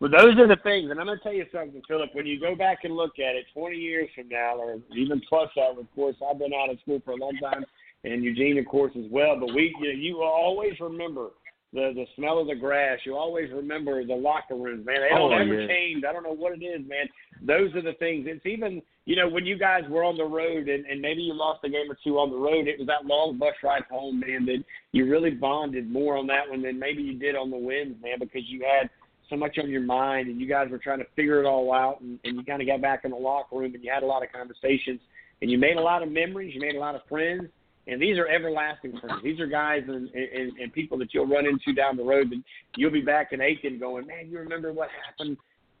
Well, 0.00 0.10
those 0.10 0.38
are 0.38 0.48
the 0.48 0.56
things, 0.62 0.90
and 0.90 0.98
I'm 0.98 1.06
going 1.06 1.18
to 1.18 1.22
tell 1.22 1.34
you 1.34 1.44
something, 1.52 1.82
Philip. 1.86 2.10
When 2.14 2.24
you 2.24 2.40
go 2.40 2.54
back 2.56 2.78
and 2.84 2.96
look 2.96 3.18
at 3.18 3.36
it, 3.36 3.44
20 3.52 3.76
years 3.76 4.08
from 4.14 4.28
now, 4.30 4.56
or 4.56 4.78
even 4.96 5.20
plus 5.28 5.50
that, 5.56 5.78
of 5.78 5.94
course, 5.94 6.16
I've 6.28 6.38
been 6.38 6.54
out 6.54 6.70
of 6.70 6.80
school 6.80 7.02
for 7.04 7.10
a 7.12 7.16
long 7.16 7.36
time, 7.36 7.64
and 8.04 8.24
Eugene, 8.24 8.56
of 8.58 8.64
course, 8.64 8.92
as 8.96 9.04
well. 9.10 9.38
But 9.38 9.54
we, 9.54 9.74
you, 9.78 9.92
know, 9.92 9.98
you 10.00 10.14
will 10.16 10.22
always 10.24 10.72
remember 10.80 11.28
the 11.74 11.92
the 11.94 12.06
smell 12.16 12.38
of 12.40 12.46
the 12.46 12.54
grass. 12.54 12.98
You 13.04 13.14
always 13.14 13.52
remember 13.52 14.04
the 14.04 14.14
locker 14.14 14.56
rooms, 14.56 14.86
man. 14.86 15.02
They 15.02 15.10
don't 15.10 15.32
Oh, 15.32 15.36
ever 15.36 15.60
yeah. 15.60 15.68
change. 15.68 16.02
I 16.08 16.12
don't 16.14 16.22
know 16.24 16.34
what 16.34 16.54
it 16.58 16.64
is, 16.64 16.80
man. 16.88 17.06
Those 17.42 17.74
are 17.74 17.82
the 17.82 17.92
things. 17.98 18.26
It's 18.26 18.44
even, 18.46 18.82
you 19.04 19.16
know, 19.16 19.28
when 19.28 19.44
you 19.46 19.58
guys 19.58 19.82
were 19.88 20.02
on 20.02 20.16
the 20.16 20.24
road, 20.24 20.68
and, 20.68 20.84
and 20.86 21.00
maybe 21.00 21.20
you 21.22 21.34
lost 21.34 21.60
a 21.62 21.68
game 21.68 21.90
or 21.90 21.96
two 22.02 22.18
on 22.18 22.30
the 22.30 22.36
road. 22.38 22.68
It 22.68 22.78
was 22.78 22.88
that 22.88 23.04
long 23.06 23.38
bus 23.38 23.54
ride 23.62 23.84
home, 23.90 24.20
man. 24.20 24.46
That 24.46 24.64
you 24.92 25.10
really 25.10 25.30
bonded 25.30 25.90
more 25.90 26.16
on 26.16 26.26
that 26.28 26.48
one 26.48 26.62
than 26.62 26.78
maybe 26.78 27.02
you 27.02 27.18
did 27.18 27.36
on 27.36 27.50
the 27.50 27.58
wins, 27.58 27.96
man, 28.02 28.18
because 28.18 28.42
you 28.48 28.64
had 28.64 28.88
so 29.30 29.36
much 29.36 29.56
on 29.58 29.70
your 29.70 29.80
mind 29.80 30.28
and 30.28 30.40
you 30.40 30.46
guys 30.46 30.68
were 30.70 30.78
trying 30.78 30.98
to 30.98 31.06
figure 31.16 31.40
it 31.40 31.46
all 31.46 31.72
out 31.72 32.00
and, 32.00 32.18
and 32.24 32.36
you 32.36 32.44
kind 32.44 32.60
of 32.60 32.68
got 32.68 32.82
back 32.82 33.04
in 33.04 33.12
the 33.12 33.16
locker 33.16 33.56
room 33.56 33.74
and 33.74 33.82
you 33.82 33.90
had 33.92 34.02
a 34.02 34.06
lot 34.06 34.22
of 34.22 34.30
conversations 34.32 35.00
and 35.40 35.50
you 35.50 35.58
made 35.58 35.76
a 35.76 35.80
lot 35.80 36.02
of 36.02 36.10
memories, 36.10 36.54
you 36.54 36.60
made 36.60 36.74
a 36.74 36.80
lot 36.80 36.94
of 36.94 37.00
friends, 37.08 37.44
and 37.86 38.00
these 38.00 38.18
are 38.18 38.28
everlasting 38.28 38.98
friends. 39.00 39.22
These 39.22 39.40
are 39.40 39.46
guys 39.46 39.82
and, 39.88 40.08
and, 40.10 40.58
and 40.58 40.72
people 40.72 40.98
that 40.98 41.14
you'll 41.14 41.26
run 41.26 41.46
into 41.46 41.72
down 41.72 41.96
the 41.96 42.04
road 42.04 42.30
that 42.30 42.42
you'll 42.76 42.90
be 42.90 43.00
back 43.00 43.32
in 43.32 43.40
Aiken 43.40 43.78
going, 43.78 44.06
man, 44.06 44.28
you 44.30 44.38
remember 44.38 44.72
what 44.72 44.88
happened 45.06 45.36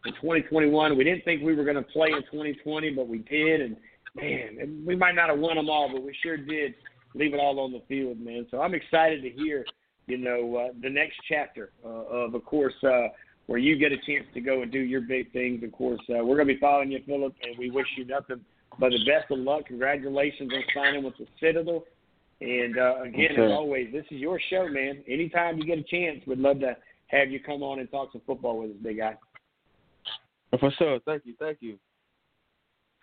in 0.06 0.12
2021? 0.14 0.96
We 0.96 1.04
didn't 1.04 1.24
think 1.24 1.42
we 1.42 1.54
were 1.54 1.64
going 1.64 1.76
to 1.76 1.82
play 1.82 2.08
in 2.08 2.22
2020, 2.32 2.90
but 2.90 3.06
we 3.06 3.18
did, 3.18 3.60
and 3.60 3.76
man, 4.16 4.56
and 4.60 4.86
we 4.86 4.96
might 4.96 5.14
not 5.14 5.28
have 5.28 5.38
won 5.38 5.56
them 5.56 5.68
all, 5.68 5.90
but 5.92 6.02
we 6.02 6.16
sure 6.22 6.36
did 6.36 6.74
leave 7.14 7.34
it 7.34 7.40
all 7.40 7.58
on 7.60 7.72
the 7.72 7.82
field, 7.88 8.20
man. 8.20 8.46
So 8.50 8.60
I'm 8.60 8.74
excited 8.74 9.22
to 9.22 9.30
hear, 9.30 9.64
you 10.06 10.18
know, 10.18 10.56
uh, 10.56 10.72
the 10.82 10.90
next 10.90 11.16
chapter 11.28 11.70
uh, 11.84 11.88
of, 11.88 12.34
of 12.34 12.44
course, 12.44 12.74
uh, 12.82 13.08
where 13.46 13.58
you 13.58 13.76
get 13.76 13.92
a 13.92 13.96
chance 13.96 14.26
to 14.34 14.40
go 14.40 14.62
and 14.62 14.70
do 14.70 14.78
your 14.78 15.00
big 15.00 15.32
things. 15.32 15.62
Of 15.64 15.72
course, 15.72 16.00
uh, 16.08 16.24
we're 16.24 16.36
going 16.36 16.48
to 16.48 16.54
be 16.54 16.60
following 16.60 16.92
you, 16.92 17.00
Philip, 17.06 17.34
and 17.42 17.58
we 17.58 17.70
wish 17.70 17.86
you 17.96 18.04
nothing 18.04 18.40
but 18.78 18.90
the 18.90 19.04
best 19.04 19.30
of 19.30 19.38
luck. 19.38 19.66
Congratulations 19.66 20.52
on 20.52 20.62
signing 20.74 21.02
with 21.04 21.14
the 21.18 21.26
Citadel. 21.40 21.84
And 22.40 22.78
uh, 22.78 23.02
again, 23.02 23.32
Okay. 23.32 23.44
as 23.44 23.52
always, 23.52 23.92
this 23.92 24.04
is 24.10 24.18
your 24.18 24.40
show, 24.48 24.68
man. 24.68 25.02
Anytime 25.08 25.58
you 25.58 25.64
get 25.64 25.78
a 25.78 25.82
chance, 25.82 26.20
we'd 26.26 26.38
love 26.38 26.60
to 26.60 26.76
have 27.08 27.30
you 27.30 27.40
come 27.40 27.62
on 27.62 27.80
and 27.80 27.90
talk 27.90 28.12
some 28.12 28.22
football 28.26 28.58
with 28.60 28.70
us, 28.70 28.76
big 28.82 28.98
guy. 28.98 29.16
For 30.58 30.70
sure. 30.78 31.00
Thank 31.04 31.26
you. 31.26 31.34
Thank 31.38 31.58
you. 31.60 31.78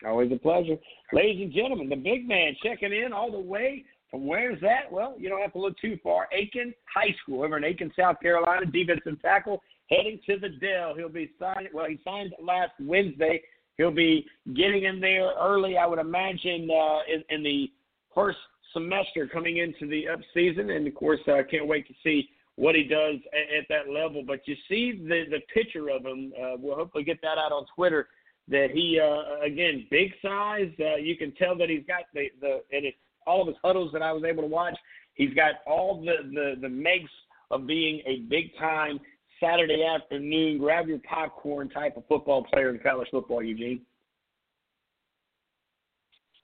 Always 0.05 0.31
a 0.31 0.37
pleasure. 0.37 0.77
Ladies 1.11 1.43
and 1.43 1.53
gentlemen, 1.53 1.89
the 1.89 1.95
big 1.95 2.27
man 2.27 2.55
checking 2.63 2.93
in 2.93 3.13
all 3.13 3.31
the 3.31 3.39
way 3.39 3.83
From 4.09 4.25
where's 4.25 4.59
that? 4.61 4.91
Well, 4.91 5.15
you 5.17 5.27
don't 5.29 5.41
have 5.41 5.53
to 5.53 5.59
look 5.59 5.77
too 5.79 5.97
far. 6.01 6.27
Aiken 6.31 6.73
High 6.93 7.13
School 7.21 7.43
over 7.43 7.57
in 7.57 7.63
Aiken, 7.63 7.91
South 7.97 8.19
Carolina. 8.21 8.65
Defensive 8.65 9.21
tackle 9.21 9.61
heading 9.89 10.19
to 10.25 10.37
the 10.39 10.49
Dell. 10.49 10.93
He'll 10.95 11.09
be 11.09 11.31
signed. 11.39 11.69
Well, 11.73 11.85
he 11.87 11.99
signed 12.03 12.33
last 12.41 12.71
Wednesday. 12.79 13.41
He'll 13.77 13.91
be 13.91 14.25
getting 14.55 14.85
in 14.85 14.99
there 14.99 15.31
early, 15.39 15.77
I 15.77 15.85
would 15.85 15.99
imagine, 15.99 16.69
uh, 16.71 16.99
in, 17.11 17.23
in 17.29 17.43
the 17.43 17.71
first 18.13 18.39
semester 18.73 19.27
coming 19.31 19.57
into 19.57 19.87
the 19.87 20.07
up 20.07 20.19
season. 20.33 20.71
And 20.71 20.87
of 20.87 20.95
course, 20.95 21.19
I 21.27 21.39
uh, 21.39 21.43
can't 21.49 21.67
wait 21.67 21.87
to 21.87 21.93
see 22.03 22.29
what 22.55 22.75
he 22.75 22.83
does 22.83 23.15
at, 23.33 23.59
at 23.59 23.65
that 23.69 23.91
level. 23.91 24.23
But 24.25 24.47
you 24.47 24.55
see 24.67 25.03
the 25.07 25.25
the 25.29 25.41
picture 25.53 25.89
of 25.89 26.05
him. 26.05 26.33
Uh, 26.35 26.55
we'll 26.59 26.75
hopefully 26.75 27.03
get 27.03 27.21
that 27.21 27.37
out 27.37 27.51
on 27.51 27.65
Twitter. 27.75 28.07
That 28.49 28.69
he 28.73 28.99
uh, 28.99 29.45
again 29.45 29.87
big 29.91 30.11
size. 30.21 30.71
Uh, 30.79 30.95
you 30.95 31.15
can 31.15 31.33
tell 31.33 31.55
that 31.57 31.69
he's 31.69 31.85
got 31.87 32.03
the 32.13 32.29
the 32.41 32.61
and 32.71 32.85
all 33.25 33.41
of 33.41 33.47
his 33.47 33.57
huddles 33.63 33.91
that 33.93 34.01
I 34.01 34.11
was 34.11 34.23
able 34.23 34.43
to 34.43 34.49
watch. 34.49 34.77
He's 35.13 35.33
got 35.33 35.55
all 35.67 36.01
the 36.01 36.29
the 36.33 36.55
the 36.59 36.69
makes 36.69 37.11
of 37.51 37.67
being 37.67 38.01
a 38.05 38.19
big 38.29 38.57
time 38.57 38.99
Saturday 39.39 39.85
afternoon 39.85 40.57
grab 40.57 40.87
your 40.87 40.99
popcorn 40.99 41.69
type 41.69 41.97
of 41.97 42.03
football 42.07 42.43
player 42.43 42.69
in 42.69 42.79
college 42.79 43.07
football. 43.11 43.43
Eugene. 43.43 43.81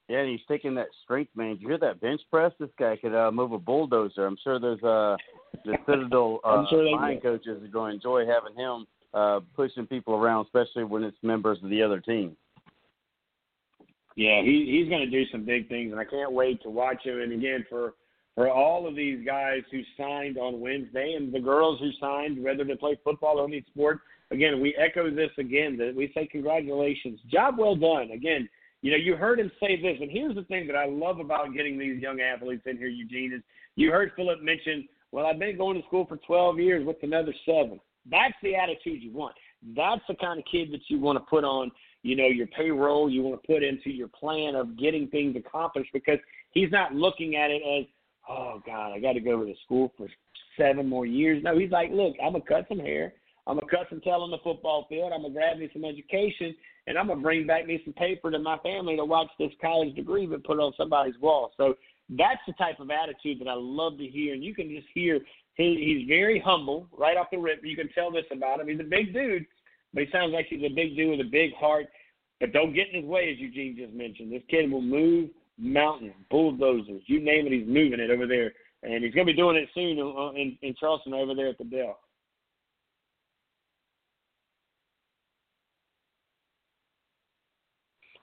Yeah, 0.08 0.18
and 0.18 0.30
he's 0.30 0.46
taking 0.46 0.74
that 0.74 0.88
strength, 1.02 1.30
man. 1.34 1.54
Did 1.54 1.62
you 1.62 1.68
hear 1.68 1.78
that 1.78 2.00
bench 2.00 2.20
press? 2.30 2.52
This 2.60 2.68
guy 2.78 2.96
could 2.96 3.14
uh, 3.14 3.32
move 3.32 3.52
a 3.52 3.58
bulldozer. 3.58 4.26
I'm 4.26 4.36
sure 4.44 4.60
there's 4.60 4.82
uh, 4.82 5.16
the 5.64 5.78
Citadel 5.86 6.40
uh, 6.44 6.48
I'm 6.48 6.66
sure 6.68 6.90
line 6.90 7.20
coaches 7.20 7.62
are 7.62 7.68
going 7.68 7.92
to 7.92 7.96
enjoy 7.96 8.26
having 8.26 8.54
him 8.54 8.86
uh, 9.14 9.40
pushing 9.56 9.86
people 9.86 10.14
around, 10.14 10.44
especially 10.46 10.84
when 10.84 11.04
it's 11.04 11.16
members 11.22 11.58
of 11.62 11.70
the 11.70 11.82
other 11.82 12.00
team. 12.00 12.36
Yeah, 14.16 14.42
he 14.42 14.78
he's 14.78 14.88
going 14.88 15.00
to 15.00 15.10
do 15.10 15.24
some 15.32 15.44
big 15.44 15.68
things, 15.68 15.90
and 15.90 16.00
I 16.00 16.04
can't 16.04 16.32
wait 16.32 16.62
to 16.62 16.70
watch 16.70 17.04
him. 17.04 17.20
And 17.20 17.32
again, 17.32 17.64
for 17.68 17.94
for 18.34 18.50
all 18.50 18.86
of 18.86 18.96
these 18.96 19.24
guys 19.24 19.62
who 19.70 19.80
signed 19.96 20.38
on 20.38 20.60
Wednesday, 20.60 21.14
and 21.16 21.32
the 21.32 21.40
girls 21.40 21.78
who 21.80 21.90
signed, 22.00 22.42
whether 22.42 22.64
they 22.64 22.74
play 22.74 22.98
football 23.04 23.38
or 23.38 23.46
any 23.46 23.64
sport, 23.70 24.00
again, 24.30 24.60
we 24.60 24.74
echo 24.76 25.10
this 25.10 25.30
again 25.38 25.76
that 25.76 25.94
we 25.96 26.10
say 26.14 26.26
congratulations, 26.26 27.20
job 27.30 27.56
well 27.58 27.76
done. 27.76 28.10
Again, 28.10 28.48
you 28.82 28.90
know, 28.90 28.96
you 28.96 29.16
heard 29.16 29.40
him 29.40 29.50
say 29.60 29.80
this, 29.80 29.96
and 30.00 30.10
here's 30.10 30.34
the 30.34 30.42
thing 30.44 30.66
that 30.66 30.76
I 30.76 30.86
love 30.86 31.18
about 31.18 31.54
getting 31.54 31.78
these 31.78 32.02
young 32.02 32.20
athletes 32.20 32.64
in 32.66 32.76
here, 32.76 32.88
Eugene, 32.88 33.32
is 33.32 33.42
you 33.76 33.90
heard 33.90 34.12
Philip 34.14 34.42
mention, 34.42 34.86
well, 35.10 35.26
I've 35.26 35.38
been 35.38 35.56
going 35.56 35.80
to 35.80 35.86
school 35.86 36.06
for 36.06 36.16
12 36.18 36.58
years. 36.58 36.86
with 36.86 36.96
another 37.02 37.32
seven? 37.46 37.80
That's 38.10 38.34
the 38.42 38.54
attitude 38.56 39.02
you 39.02 39.12
want. 39.12 39.34
That's 39.74 40.02
the 40.08 40.14
kind 40.16 40.38
of 40.38 40.44
kid 40.50 40.72
that 40.72 40.80
you 40.88 41.00
want 41.00 41.16
to 41.16 41.24
put 41.24 41.44
on, 41.44 41.70
you 42.02 42.16
know, 42.16 42.26
your 42.26 42.46
payroll. 42.48 43.08
You 43.08 43.22
want 43.22 43.40
to 43.40 43.46
put 43.46 43.62
into 43.62 43.90
your 43.90 44.08
plan 44.08 44.54
of 44.54 44.78
getting 44.78 45.08
things 45.08 45.36
accomplished 45.36 45.90
because 45.92 46.18
he's 46.52 46.70
not 46.70 46.94
looking 46.94 47.36
at 47.36 47.50
it 47.50 47.62
as, 47.62 47.86
oh 48.28 48.62
God, 48.64 48.92
I 48.92 49.00
got 49.00 49.12
to 49.12 49.20
go 49.20 49.44
to 49.44 49.54
school 49.64 49.92
for 49.96 50.08
seven 50.56 50.88
more 50.88 51.06
years. 51.06 51.42
No, 51.42 51.58
he's 51.58 51.70
like, 51.70 51.90
look, 51.90 52.14
I'm 52.22 52.32
gonna 52.32 52.44
cut 52.44 52.66
some 52.68 52.78
hair. 52.78 53.14
I'm 53.46 53.58
gonna 53.58 53.70
cut 53.70 53.86
some 53.90 54.00
tail 54.00 54.22
on 54.22 54.30
the 54.30 54.38
football 54.38 54.86
field. 54.88 55.12
I'm 55.12 55.22
gonna 55.22 55.34
grab 55.34 55.58
me 55.58 55.68
some 55.72 55.84
education, 55.84 56.54
and 56.86 56.96
I'm 56.96 57.08
gonna 57.08 57.20
bring 57.20 57.46
back 57.46 57.66
me 57.66 57.80
some 57.84 57.92
paper 57.94 58.30
to 58.30 58.38
my 58.38 58.58
family 58.58 58.96
to 58.96 59.04
watch 59.04 59.28
this 59.38 59.52
college 59.60 59.94
degree 59.94 60.26
but 60.26 60.44
put 60.44 60.58
on 60.58 60.72
somebody's 60.76 61.18
wall. 61.20 61.52
So 61.56 61.74
that's 62.10 62.40
the 62.46 62.52
type 62.54 62.80
of 62.80 62.90
attitude 62.90 63.40
that 63.40 63.48
I 63.48 63.54
love 63.54 63.98
to 63.98 64.06
hear, 64.06 64.34
and 64.34 64.44
you 64.44 64.54
can 64.54 64.68
just 64.70 64.86
hear 64.94 65.20
he, 65.54 65.98
he's 65.98 66.08
very 66.08 66.40
humble 66.40 66.88
right 66.96 67.16
off 67.16 67.28
the 67.30 67.38
rip. 67.38 67.60
You 67.64 67.76
can 67.76 67.88
tell 67.92 68.10
this 68.10 68.24
about 68.32 68.60
him. 68.60 68.68
He's 68.68 68.80
a 68.80 68.84
big 68.84 69.12
dude, 69.12 69.46
but 69.92 70.04
he 70.04 70.10
sounds 70.10 70.32
like 70.32 70.46
he's 70.48 70.64
a 70.64 70.74
big 70.74 70.96
dude 70.96 71.18
with 71.18 71.26
a 71.26 71.30
big 71.30 71.54
heart. 71.54 71.86
But 72.40 72.52
don't 72.52 72.74
get 72.74 72.88
in 72.88 73.02
his 73.02 73.04
way, 73.04 73.30
as 73.32 73.38
Eugene 73.38 73.76
just 73.76 73.94
mentioned. 73.94 74.32
This 74.32 74.42
kid 74.48 74.70
will 74.70 74.82
move 74.82 75.30
mountains, 75.58 76.14
bulldozers, 76.30 77.02
you 77.06 77.20
name 77.20 77.46
it, 77.46 77.52
he's 77.52 77.66
moving 77.66 78.00
it 78.00 78.10
over 78.10 78.26
there, 78.26 78.52
and 78.82 79.04
he's 79.04 79.14
going 79.14 79.26
to 79.26 79.32
be 79.32 79.36
doing 79.36 79.56
it 79.56 79.68
soon 79.74 79.98
in, 79.98 80.32
in, 80.36 80.58
in 80.62 80.74
Charleston 80.78 81.14
over 81.14 81.34
there 81.34 81.48
at 81.48 81.58
the 81.58 81.64
Dell. 81.64 81.98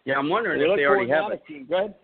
Yeah, 0.05 0.15
I'm 0.17 0.29
wondering 0.29 0.59
We 0.59 0.65
if 0.65 0.77
they 0.77 0.85
already 0.85 1.11
have 1.11 1.31
a 1.31 1.37
team. 1.37 1.67
Go 1.69 1.77
ahead. 1.77 1.95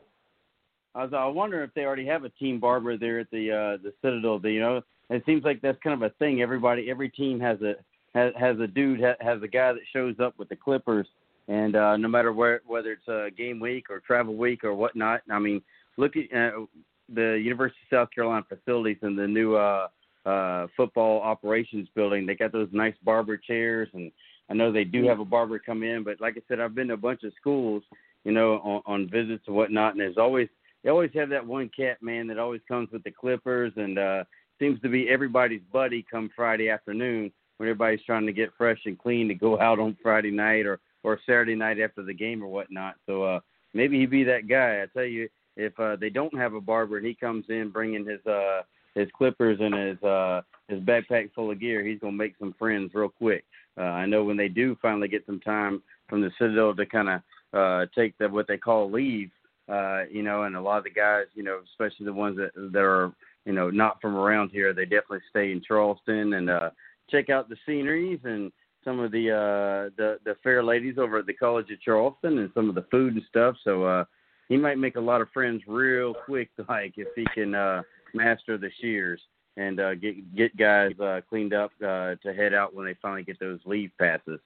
I 0.94 1.04
was, 1.04 1.14
I 1.14 1.26
wonder 1.26 1.64
if 1.64 1.74
they 1.74 1.86
already 1.86 2.06
have 2.06 2.24
a 2.24 2.30
team 2.30 2.60
barber 2.60 2.98
there 2.98 3.20
at 3.20 3.30
the 3.32 3.52
uh, 3.52 3.84
the 3.84 3.94
Citadel. 4.02 4.40
You 4.44 4.60
know, 4.60 4.82
it 5.10 5.24
seems 5.26 5.44
like 5.44 5.62
that's 5.62 5.78
kind 5.84 5.94
of 5.94 6.10
a 6.10 6.14
thing. 6.16 6.42
Everybody, 6.42 6.90
every 6.90 7.10
team 7.10 7.40
has 7.40 7.60
a 7.62 7.74
has, 8.14 8.34
has 8.40 8.60
a 8.60 8.68
dude 8.68 9.02
ha, 9.02 9.14
has 9.20 9.42
a 9.42 9.48
guy 9.48 9.74
that 9.74 9.82
shows 9.94 10.16
up 10.20 10.38
with 10.38 10.50
the 10.50 10.56
clippers, 10.56 11.08
and 11.48 11.76
uh, 11.76 11.98
no 11.98 12.08
matter 12.08 12.34
where 12.34 12.62
whether 12.66 12.92
it's 12.92 13.08
uh, 13.08 13.30
game 13.38 13.60
week 13.60 13.90
or 13.90 14.00
travel 14.00 14.36
week 14.36 14.64
or 14.64 14.74
whatnot. 14.74 15.22
I 15.30 15.40
mean, 15.40 15.62
look 15.98 16.14
at 16.18 16.54
uh, 16.54 16.66
the 17.14 17.40
University 17.42 17.80
of 17.92 17.96
South 17.96 18.10
Carolina 18.14 18.46
facilities 18.48 18.98
and 19.02 19.18
the 19.18 19.28
new 19.28 19.56
uh, 19.56 19.88
uh, 20.26 20.68
football 20.76 21.22
operations 21.22 21.88
building. 21.96 22.26
They 22.26 22.36
got 22.36 22.52
those 22.52 22.70
nice 22.72 22.96
barber 23.04 23.38
chairs, 23.38 23.90
and 23.94 24.12
I 24.50 24.54
know 24.54 24.72
they 24.72 24.84
do 24.84 25.08
have 25.08 25.20
a 25.20 25.26
barber 25.26 25.60
come 25.60 25.84
in. 25.84 26.04
But 26.04 26.20
like 26.20 26.36
I 26.38 26.42
said, 26.48 26.60
I've 26.60 26.76
been 26.76 26.90
to 26.90 26.96
a 26.96 26.98
bunch 26.98 27.24
of 27.24 27.34
schools, 27.40 27.84
you 28.24 28.32
know, 28.32 28.56
on, 28.56 28.82
on 28.86 29.10
visits 29.10 29.44
and 29.48 29.56
whatnot, 29.56 29.94
and 29.94 30.02
there's 30.02 30.18
always 30.18 30.50
they 30.84 30.90
always 30.90 31.12
have 31.16 31.30
that 31.30 31.46
one 31.46 31.70
cat 31.76 32.02
man 32.02 32.28
that 32.28 32.38
always 32.38 32.62
comes 32.68 32.90
with 32.92 33.04
the 33.04 33.12
clippers 33.12 33.74
and 33.76 33.98
uh 33.98 34.24
seems 34.60 34.80
to 34.82 34.90
be 34.90 35.10
everybody's 35.10 35.62
buddy 35.72 36.06
come 36.10 36.30
Friday 36.36 36.70
afternoon 36.70 37.32
when 37.58 37.70
everybody's 37.70 38.04
trying 38.06 38.26
to 38.26 38.34
get 38.34 38.50
fresh 38.58 38.80
and 38.86 38.98
clean 38.98 39.28
to 39.28 39.36
go 39.36 39.60
out 39.60 39.80
on 39.80 39.98
Friday 40.02 40.32
night 40.32 40.66
or 40.66 40.80
or 41.08 41.20
Saturday 41.26 41.56
night 41.56 41.80
after 41.80 42.04
the 42.04 42.14
game 42.14 42.44
or 42.44 42.48
whatnot. 42.48 42.96
So 43.06 43.24
uh 43.24 43.40
maybe 43.74 43.98
he'd 44.00 44.10
be 44.10 44.26
that 44.26 44.50
guy. 44.50 44.82
I 44.82 44.88
tell 44.94 45.06
you, 45.06 45.30
if 45.56 45.80
uh 45.80 45.96
they 45.96 46.10
don't 46.10 46.38
have 46.38 46.54
a 46.54 46.62
barber 46.62 46.98
and 46.98 47.08
he 47.08 47.14
comes 47.14 47.46
in 47.48 47.70
bringing 47.70 48.06
his 48.06 48.26
uh 48.26 48.64
his 48.94 49.08
clippers 49.18 49.58
and 49.62 49.74
his 49.74 50.04
uh 50.04 50.42
his 50.68 50.82
backpack 50.82 51.32
full 51.34 51.52
of 51.52 51.62
gear, 51.62 51.84
he's 51.86 52.00
gonna 52.00 52.12
make 52.12 52.36
some 52.38 52.54
friends 52.60 52.92
real 52.94 53.10
quick. 53.10 53.46
Uh 53.78 53.94
I 54.02 54.06
know 54.06 54.26
when 54.26 54.36
they 54.36 54.50
do 54.50 54.78
finally 54.82 55.08
get 55.08 55.26
some 55.26 55.40
time 55.40 55.82
from 56.10 56.20
the 56.22 56.32
Citadel 56.38 56.76
to 56.76 56.86
kind 56.86 57.10
of 57.10 57.22
uh 57.54 57.86
take 57.96 58.18
the 58.18 58.28
what 58.28 58.48
they 58.48 58.58
call 58.58 58.92
leave 58.92 59.32
uh, 59.70 60.04
you 60.10 60.24
know, 60.24 60.44
and 60.44 60.56
a 60.56 60.62
lot 60.62 60.78
of 60.78 60.86
the 60.86 60.90
guys, 60.90 61.26
you 61.34 61.44
know, 61.44 61.60
especially 61.72 62.06
the 62.06 62.14
ones 62.14 62.38
that 62.38 62.52
that 62.72 62.84
are, 62.84 63.12
you 63.46 63.52
know, 63.52 63.70
not 63.70 64.00
from 64.02 64.16
around 64.16 64.50
here, 64.50 64.74
they 64.74 64.86
definitely 64.86 65.20
stay 65.30 65.52
in 65.52 65.62
Charleston 65.62 66.34
and 66.34 66.50
uh 66.50 66.70
check 67.10 67.30
out 67.30 67.48
the 67.48 67.58
sceneries 67.66 68.20
and 68.24 68.52
some 68.88 69.00
of 69.00 69.12
the 69.12 69.30
uh 69.30 69.90
the 69.98 70.18
the 70.24 70.38
fair 70.42 70.64
ladies 70.64 70.98
over 70.98 71.18
at 71.18 71.26
the 71.26 71.34
College 71.34 71.70
of 71.72 71.82
Charleston 71.82 72.38
and 72.38 72.50
some 72.54 72.70
of 72.70 72.76
the 72.76 72.86
food 72.90 73.16
and 73.16 73.24
stuff. 73.28 73.58
So 73.66 73.84
uh 73.84 74.06
he 74.48 74.56
might 74.56 74.78
make 74.78 74.96
a 74.96 75.02
lot 75.02 75.20
of 75.20 75.30
friends 75.34 75.62
real 75.68 76.14
quick 76.14 76.50
like 76.70 76.94
if 76.96 77.10
he 77.14 77.26
can 77.36 77.54
uh 77.54 77.82
master 78.14 78.58
the 78.58 78.70
shears 78.80 79.20
and 79.58 79.82
uh 79.82 79.96
get 79.96 80.36
get 80.36 80.56
guys 80.56 80.94
uh 81.02 81.20
cleaned 81.28 81.54
up 81.54 81.72
uh 81.82 82.16
to 82.24 82.34
head 82.34 82.54
out 82.54 82.74
when 82.74 82.86
they 82.86 82.96
finally 83.02 83.24
get 83.24 83.40
those 83.42 83.60
leave 83.66 83.92
passes. 84.00 84.40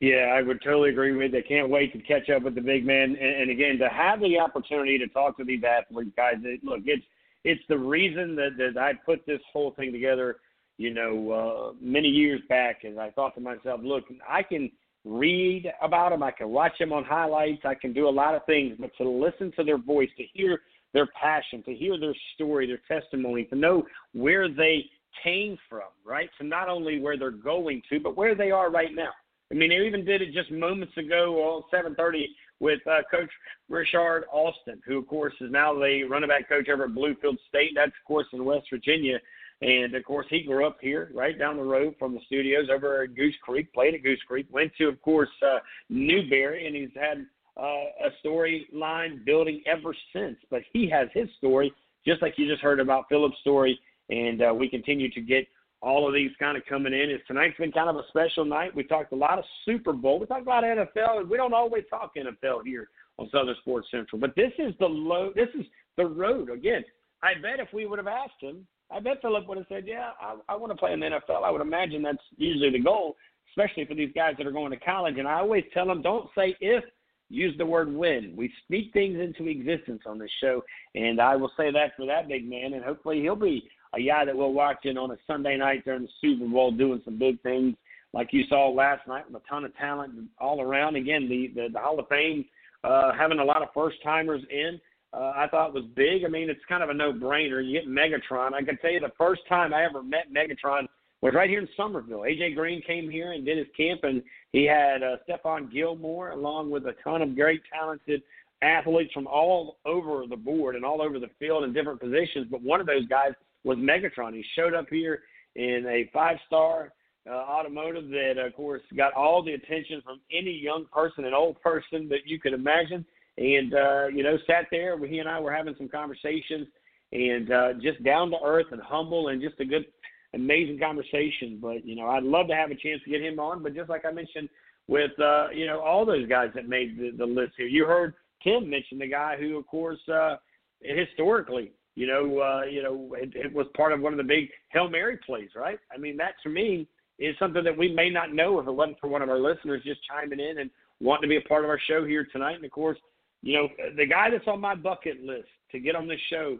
Yeah, 0.00 0.34
I 0.34 0.42
would 0.42 0.60
totally 0.62 0.90
agree 0.90 1.12
with. 1.12 1.32
you. 1.32 1.40
They 1.40 1.46
can't 1.46 1.70
wait 1.70 1.92
to 1.92 2.00
catch 2.00 2.28
up 2.28 2.42
with 2.42 2.56
the 2.56 2.60
big 2.60 2.84
man, 2.84 3.16
and, 3.18 3.42
and 3.42 3.50
again 3.50 3.78
to 3.78 3.88
have 3.88 4.20
the 4.20 4.36
opportunity 4.40 4.98
to 4.98 5.06
talk 5.06 5.36
to 5.36 5.44
these 5.44 5.62
athletes, 5.62 6.10
guys. 6.16 6.34
It, 6.42 6.64
look, 6.64 6.80
it's 6.86 7.04
it's 7.44 7.62
the 7.68 7.78
reason 7.78 8.34
that 8.34 8.56
that 8.58 8.76
I 8.76 8.94
put 8.94 9.24
this 9.24 9.40
whole 9.52 9.70
thing 9.70 9.92
together. 9.92 10.38
You 10.76 10.92
know, 10.92 11.30
uh, 11.30 11.72
many 11.80 12.08
years 12.08 12.40
back, 12.48 12.84
and 12.84 12.98
I 12.98 13.10
thought 13.10 13.34
to 13.36 13.40
myself, 13.40 13.80
look, 13.82 14.04
I 14.28 14.42
can 14.42 14.70
read 15.04 15.70
about 15.82 16.10
them, 16.10 16.22
I 16.22 16.30
can 16.30 16.48
watch 16.48 16.72
them 16.78 16.92
on 16.92 17.04
highlights, 17.04 17.62
I 17.64 17.74
can 17.74 17.92
do 17.92 18.08
a 18.08 18.10
lot 18.10 18.34
of 18.34 18.44
things, 18.46 18.76
but 18.80 18.90
to 18.98 19.08
listen 19.08 19.52
to 19.56 19.64
their 19.64 19.78
voice, 19.78 20.08
to 20.16 20.24
hear 20.32 20.60
their 20.92 21.06
passion, 21.20 21.62
to 21.64 21.74
hear 21.74 21.98
their 21.98 22.14
story, 22.34 22.66
their 22.66 23.00
testimony, 23.00 23.44
to 23.44 23.56
know 23.56 23.84
where 24.14 24.48
they 24.48 24.84
came 25.22 25.58
from, 25.68 25.88
right? 26.04 26.30
To 26.40 26.46
not 26.46 26.68
only 26.68 27.00
where 27.00 27.18
they're 27.18 27.30
going 27.30 27.82
to, 27.90 28.00
but 28.00 28.16
where 28.16 28.34
they 28.34 28.50
are 28.50 28.70
right 28.70 28.94
now. 28.94 29.10
I 29.50 29.54
mean, 29.54 29.70
they 29.70 29.86
even 29.86 30.04
did 30.04 30.22
it 30.22 30.32
just 30.32 30.50
moments 30.50 30.96
ago 30.96 31.36
on 31.42 31.62
7:30 31.72 32.24
with 32.60 32.80
uh, 32.86 33.02
Coach 33.10 33.30
Richard 33.68 34.24
Austin, 34.32 34.80
who 34.86 34.98
of 34.98 35.06
course 35.06 35.34
is 35.40 35.50
now 35.50 35.74
the 35.74 36.04
running 36.04 36.28
back 36.28 36.48
coach 36.48 36.68
over 36.68 36.84
at 36.84 36.90
Bluefield 36.90 37.36
State. 37.48 37.72
That's 37.74 37.88
of 37.88 38.06
course 38.06 38.26
in 38.32 38.44
West 38.44 38.66
Virginia, 38.70 39.18
and 39.64 39.94
of 39.94 40.04
course 40.04 40.26
he 40.28 40.42
grew 40.42 40.66
up 40.66 40.76
here, 40.80 41.10
right 41.14 41.38
down 41.38 41.56
the 41.56 41.62
road 41.62 41.94
from 41.98 42.12
the 42.12 42.20
studios 42.26 42.68
over 42.70 43.02
at 43.02 43.16
Goose 43.16 43.34
Creek. 43.42 43.72
Played 43.72 43.94
at 43.94 44.02
Goose 44.02 44.20
Creek, 44.26 44.46
went 44.50 44.72
to 44.76 44.88
of 44.88 45.00
course 45.00 45.30
uh, 45.42 45.58
Newberry, 45.88 46.66
and 46.66 46.76
he's 46.76 46.90
had 46.94 47.24
uh, 47.56 48.06
a 48.06 48.10
storyline 48.22 49.24
building 49.24 49.62
ever 49.66 49.96
since. 50.12 50.36
But 50.50 50.62
he 50.72 50.88
has 50.90 51.08
his 51.14 51.28
story, 51.38 51.72
just 52.06 52.20
like 52.20 52.34
you 52.36 52.46
just 52.46 52.62
heard 52.62 52.78
about 52.78 53.06
Philip's 53.08 53.38
story, 53.40 53.80
and 54.10 54.42
uh, 54.42 54.52
we 54.54 54.68
continue 54.68 55.10
to 55.10 55.20
get 55.22 55.46
all 55.80 56.06
of 56.06 56.12
these 56.12 56.30
kind 56.38 56.58
of 56.58 56.66
coming 56.66 56.92
in. 56.92 57.10
Is 57.10 57.20
tonight's 57.26 57.56
been 57.56 57.72
kind 57.72 57.88
of 57.88 57.96
a 57.96 58.06
special 58.08 58.44
night. 58.44 58.76
We 58.76 58.84
talked 58.84 59.12
a 59.12 59.16
lot 59.16 59.38
of 59.38 59.44
Super 59.64 59.94
Bowl. 59.94 60.20
We 60.20 60.26
talked 60.26 60.42
about 60.42 60.64
NFL, 60.64 61.26
we 61.26 61.38
don't 61.38 61.54
always 61.54 61.84
talk 61.88 62.12
NFL 62.16 62.66
here 62.66 62.88
on 63.18 63.30
Southern 63.32 63.56
Sports 63.62 63.88
Central. 63.90 64.20
But 64.20 64.36
this 64.36 64.52
is 64.58 64.74
the 64.78 64.86
low. 64.86 65.32
This 65.34 65.48
is 65.58 65.64
the 65.96 66.04
road 66.04 66.50
again. 66.50 66.84
I 67.22 67.32
bet 67.40 67.60
if 67.60 67.72
we 67.72 67.86
would 67.86 67.98
have 67.98 68.08
asked 68.08 68.42
him, 68.42 68.66
I 68.90 69.00
bet 69.00 69.22
Philip 69.22 69.48
would 69.48 69.58
have 69.58 69.66
said, 69.68 69.84
"Yeah, 69.86 70.10
I, 70.20 70.36
I 70.48 70.56
want 70.56 70.72
to 70.72 70.76
play 70.76 70.92
in 70.92 71.00
the 71.00 71.06
NFL." 71.06 71.44
I 71.44 71.50
would 71.50 71.60
imagine 71.60 72.02
that's 72.02 72.18
usually 72.36 72.70
the 72.70 72.80
goal, 72.80 73.16
especially 73.50 73.84
for 73.86 73.94
these 73.94 74.12
guys 74.14 74.34
that 74.38 74.46
are 74.46 74.52
going 74.52 74.70
to 74.70 74.78
college. 74.78 75.16
And 75.18 75.28
I 75.28 75.40
always 75.40 75.64
tell 75.72 75.86
them, 75.86 76.02
don't 76.02 76.28
say 76.36 76.56
if 76.60 76.84
use 77.30 77.54
the 77.58 77.66
word 77.66 77.92
win. 77.92 78.34
We 78.36 78.52
speak 78.64 78.92
things 78.92 79.18
into 79.18 79.48
existence 79.50 80.02
on 80.06 80.18
this 80.18 80.30
show, 80.40 80.62
and 80.94 81.20
I 81.20 81.36
will 81.36 81.50
say 81.56 81.70
that 81.72 81.92
for 81.96 82.06
that 82.06 82.28
big 82.28 82.48
man, 82.48 82.74
and 82.74 82.84
hopefully 82.84 83.20
he'll 83.20 83.36
be 83.36 83.68
a 83.94 84.02
guy 84.02 84.24
that 84.24 84.36
we'll 84.36 84.52
watch 84.52 84.84
in 84.84 84.98
on 84.98 85.10
a 85.10 85.16
Sunday 85.26 85.56
night 85.56 85.84
during 85.84 86.02
the 86.02 86.08
Super 86.20 86.46
Bowl 86.46 86.70
doing 86.70 87.00
some 87.04 87.18
big 87.18 87.40
things 87.42 87.74
like 88.12 88.28
you 88.32 88.44
saw 88.48 88.68
last 88.68 89.06
night 89.08 89.24
with 89.30 89.42
a 89.42 89.48
ton 89.48 89.64
of 89.64 89.76
talent 89.76 90.12
all 90.38 90.60
around. 90.60 90.96
Again, 90.96 91.28
the, 91.28 91.50
the, 91.54 91.68
the 91.72 91.78
Hall 91.78 91.98
of 91.98 92.08
Fame 92.08 92.44
uh, 92.84 93.12
having 93.18 93.40
a 93.40 93.44
lot 93.44 93.62
of 93.62 93.68
first 93.74 93.96
timers 94.02 94.42
in. 94.50 94.80
Uh, 95.14 95.32
I 95.36 95.46
thought 95.48 95.74
was 95.74 95.84
big. 95.94 96.24
I 96.24 96.28
mean, 96.28 96.50
it's 96.50 96.64
kind 96.68 96.82
of 96.82 96.90
a 96.90 96.94
no-brainer. 96.94 97.64
You 97.64 97.80
get 97.80 97.88
Megatron. 97.88 98.52
I 98.52 98.62
can 98.62 98.76
tell 98.78 98.90
you 98.90 99.00
the 99.00 99.12
first 99.16 99.42
time 99.48 99.72
I 99.72 99.84
ever 99.84 100.02
met 100.02 100.32
Megatron 100.34 100.86
was 101.20 101.34
right 101.34 101.48
here 101.48 101.60
in 101.60 101.68
Summerville. 101.76 102.20
AJ 102.20 102.56
Green 102.56 102.82
came 102.82 103.08
here 103.08 103.32
and 103.32 103.44
did 103.44 103.56
his 103.56 103.68
camp, 103.76 104.00
and 104.02 104.22
he 104.52 104.64
had 104.64 105.02
uh, 105.02 105.16
Stephon 105.28 105.72
Gilmore 105.72 106.30
along 106.30 106.70
with 106.70 106.86
a 106.86 106.94
ton 107.04 107.22
of 107.22 107.36
great, 107.36 107.62
talented 107.72 108.22
athletes 108.60 109.12
from 109.12 109.26
all 109.26 109.78
over 109.86 110.26
the 110.26 110.36
board 110.36 110.74
and 110.74 110.84
all 110.84 111.00
over 111.00 111.18
the 111.18 111.30
field 111.38 111.64
in 111.64 111.72
different 111.72 112.00
positions. 112.00 112.48
But 112.50 112.62
one 112.62 112.80
of 112.80 112.86
those 112.86 113.06
guys 113.06 113.32
was 113.62 113.78
Megatron. 113.78 114.34
He 114.34 114.44
showed 114.56 114.74
up 114.74 114.86
here 114.90 115.22
in 115.54 115.86
a 115.88 116.10
five-star 116.12 116.92
uh, 117.28 117.32
automotive 117.32 118.08
that, 118.10 118.34
of 118.38 118.54
course, 118.54 118.82
got 118.96 119.12
all 119.12 119.42
the 119.42 119.52
attention 119.52 120.02
from 120.04 120.20
any 120.32 120.50
young 120.50 120.86
person 120.92 121.24
and 121.24 121.34
old 121.34 121.60
person 121.62 122.08
that 122.08 122.26
you 122.26 122.40
could 122.40 122.52
imagine. 122.52 123.04
And 123.36 123.74
uh, 123.74 124.06
you 124.08 124.22
know, 124.22 124.36
sat 124.46 124.66
there. 124.70 124.98
He 125.06 125.18
and 125.18 125.28
I 125.28 125.40
were 125.40 125.52
having 125.52 125.74
some 125.76 125.88
conversations, 125.88 126.68
and 127.12 127.50
uh, 127.50 127.72
just 127.82 128.02
down 128.04 128.30
to 128.30 128.36
earth 128.44 128.66
and 128.70 128.80
humble, 128.80 129.28
and 129.28 129.42
just 129.42 129.58
a 129.60 129.64
good 129.64 129.86
amazing 130.34 130.78
conversation. 130.78 131.58
But 131.60 131.84
you 131.84 131.96
know, 131.96 132.06
I'd 132.06 132.22
love 132.22 132.46
to 132.48 132.54
have 132.54 132.70
a 132.70 132.76
chance 132.76 133.02
to 133.04 133.10
get 133.10 133.22
him 133.22 133.40
on. 133.40 133.62
But 133.62 133.74
just 133.74 133.90
like 133.90 134.04
I 134.04 134.12
mentioned 134.12 134.48
with 134.86 135.18
uh, 135.20 135.48
you 135.52 135.66
know 135.66 135.80
all 135.80 136.06
those 136.06 136.28
guys 136.28 136.50
that 136.54 136.68
made 136.68 136.96
the, 136.96 137.10
the 137.16 137.26
list 137.26 137.54
here, 137.56 137.66
you 137.66 137.86
heard 137.86 138.14
Tim 138.44 138.68
mention 138.68 138.98
the 138.98 139.08
guy 139.08 139.36
who, 139.38 139.56
of 139.56 139.66
course, 139.66 140.00
uh, 140.12 140.36
historically, 140.80 141.72
you 141.94 142.06
know, 142.06 142.40
uh, 142.40 142.62
you 142.64 142.82
know, 142.82 143.14
it, 143.18 143.32
it 143.34 143.52
was 143.52 143.66
part 143.76 143.92
of 143.92 144.00
one 144.00 144.12
of 144.12 144.18
the 144.18 144.24
big 144.24 144.48
hail 144.68 144.88
mary 144.88 145.18
plays, 145.24 145.50
right? 145.56 145.78
I 145.92 145.98
mean, 145.98 146.16
that 146.18 146.34
to 146.42 146.48
me 146.48 146.86
is 147.18 147.36
something 147.38 147.64
that 147.64 147.76
we 147.76 147.92
may 147.92 148.10
not 148.10 148.34
know 148.34 148.58
if 148.58 148.66
it 148.66 148.72
wasn't 148.72 149.00
for 149.00 149.08
one 149.08 149.22
of 149.22 149.30
our 149.30 149.38
listeners 149.38 149.82
just 149.84 150.00
chiming 150.08 150.40
in 150.40 150.58
and 150.58 150.70
wanting 151.00 151.22
to 151.22 151.28
be 151.28 151.36
a 151.36 151.48
part 151.48 151.64
of 151.64 151.70
our 151.70 151.80
show 151.88 152.04
here 152.04 152.26
tonight. 152.32 152.56
And 152.56 152.64
of 152.64 152.70
course, 152.70 152.98
you 153.44 153.52
know, 153.52 153.68
the 153.96 154.06
guy 154.06 154.30
that's 154.30 154.48
on 154.48 154.60
my 154.60 154.74
bucket 154.74 155.22
list 155.22 155.48
to 155.70 155.78
get 155.78 155.94
on 155.94 156.08
this 156.08 156.20
show 156.30 156.58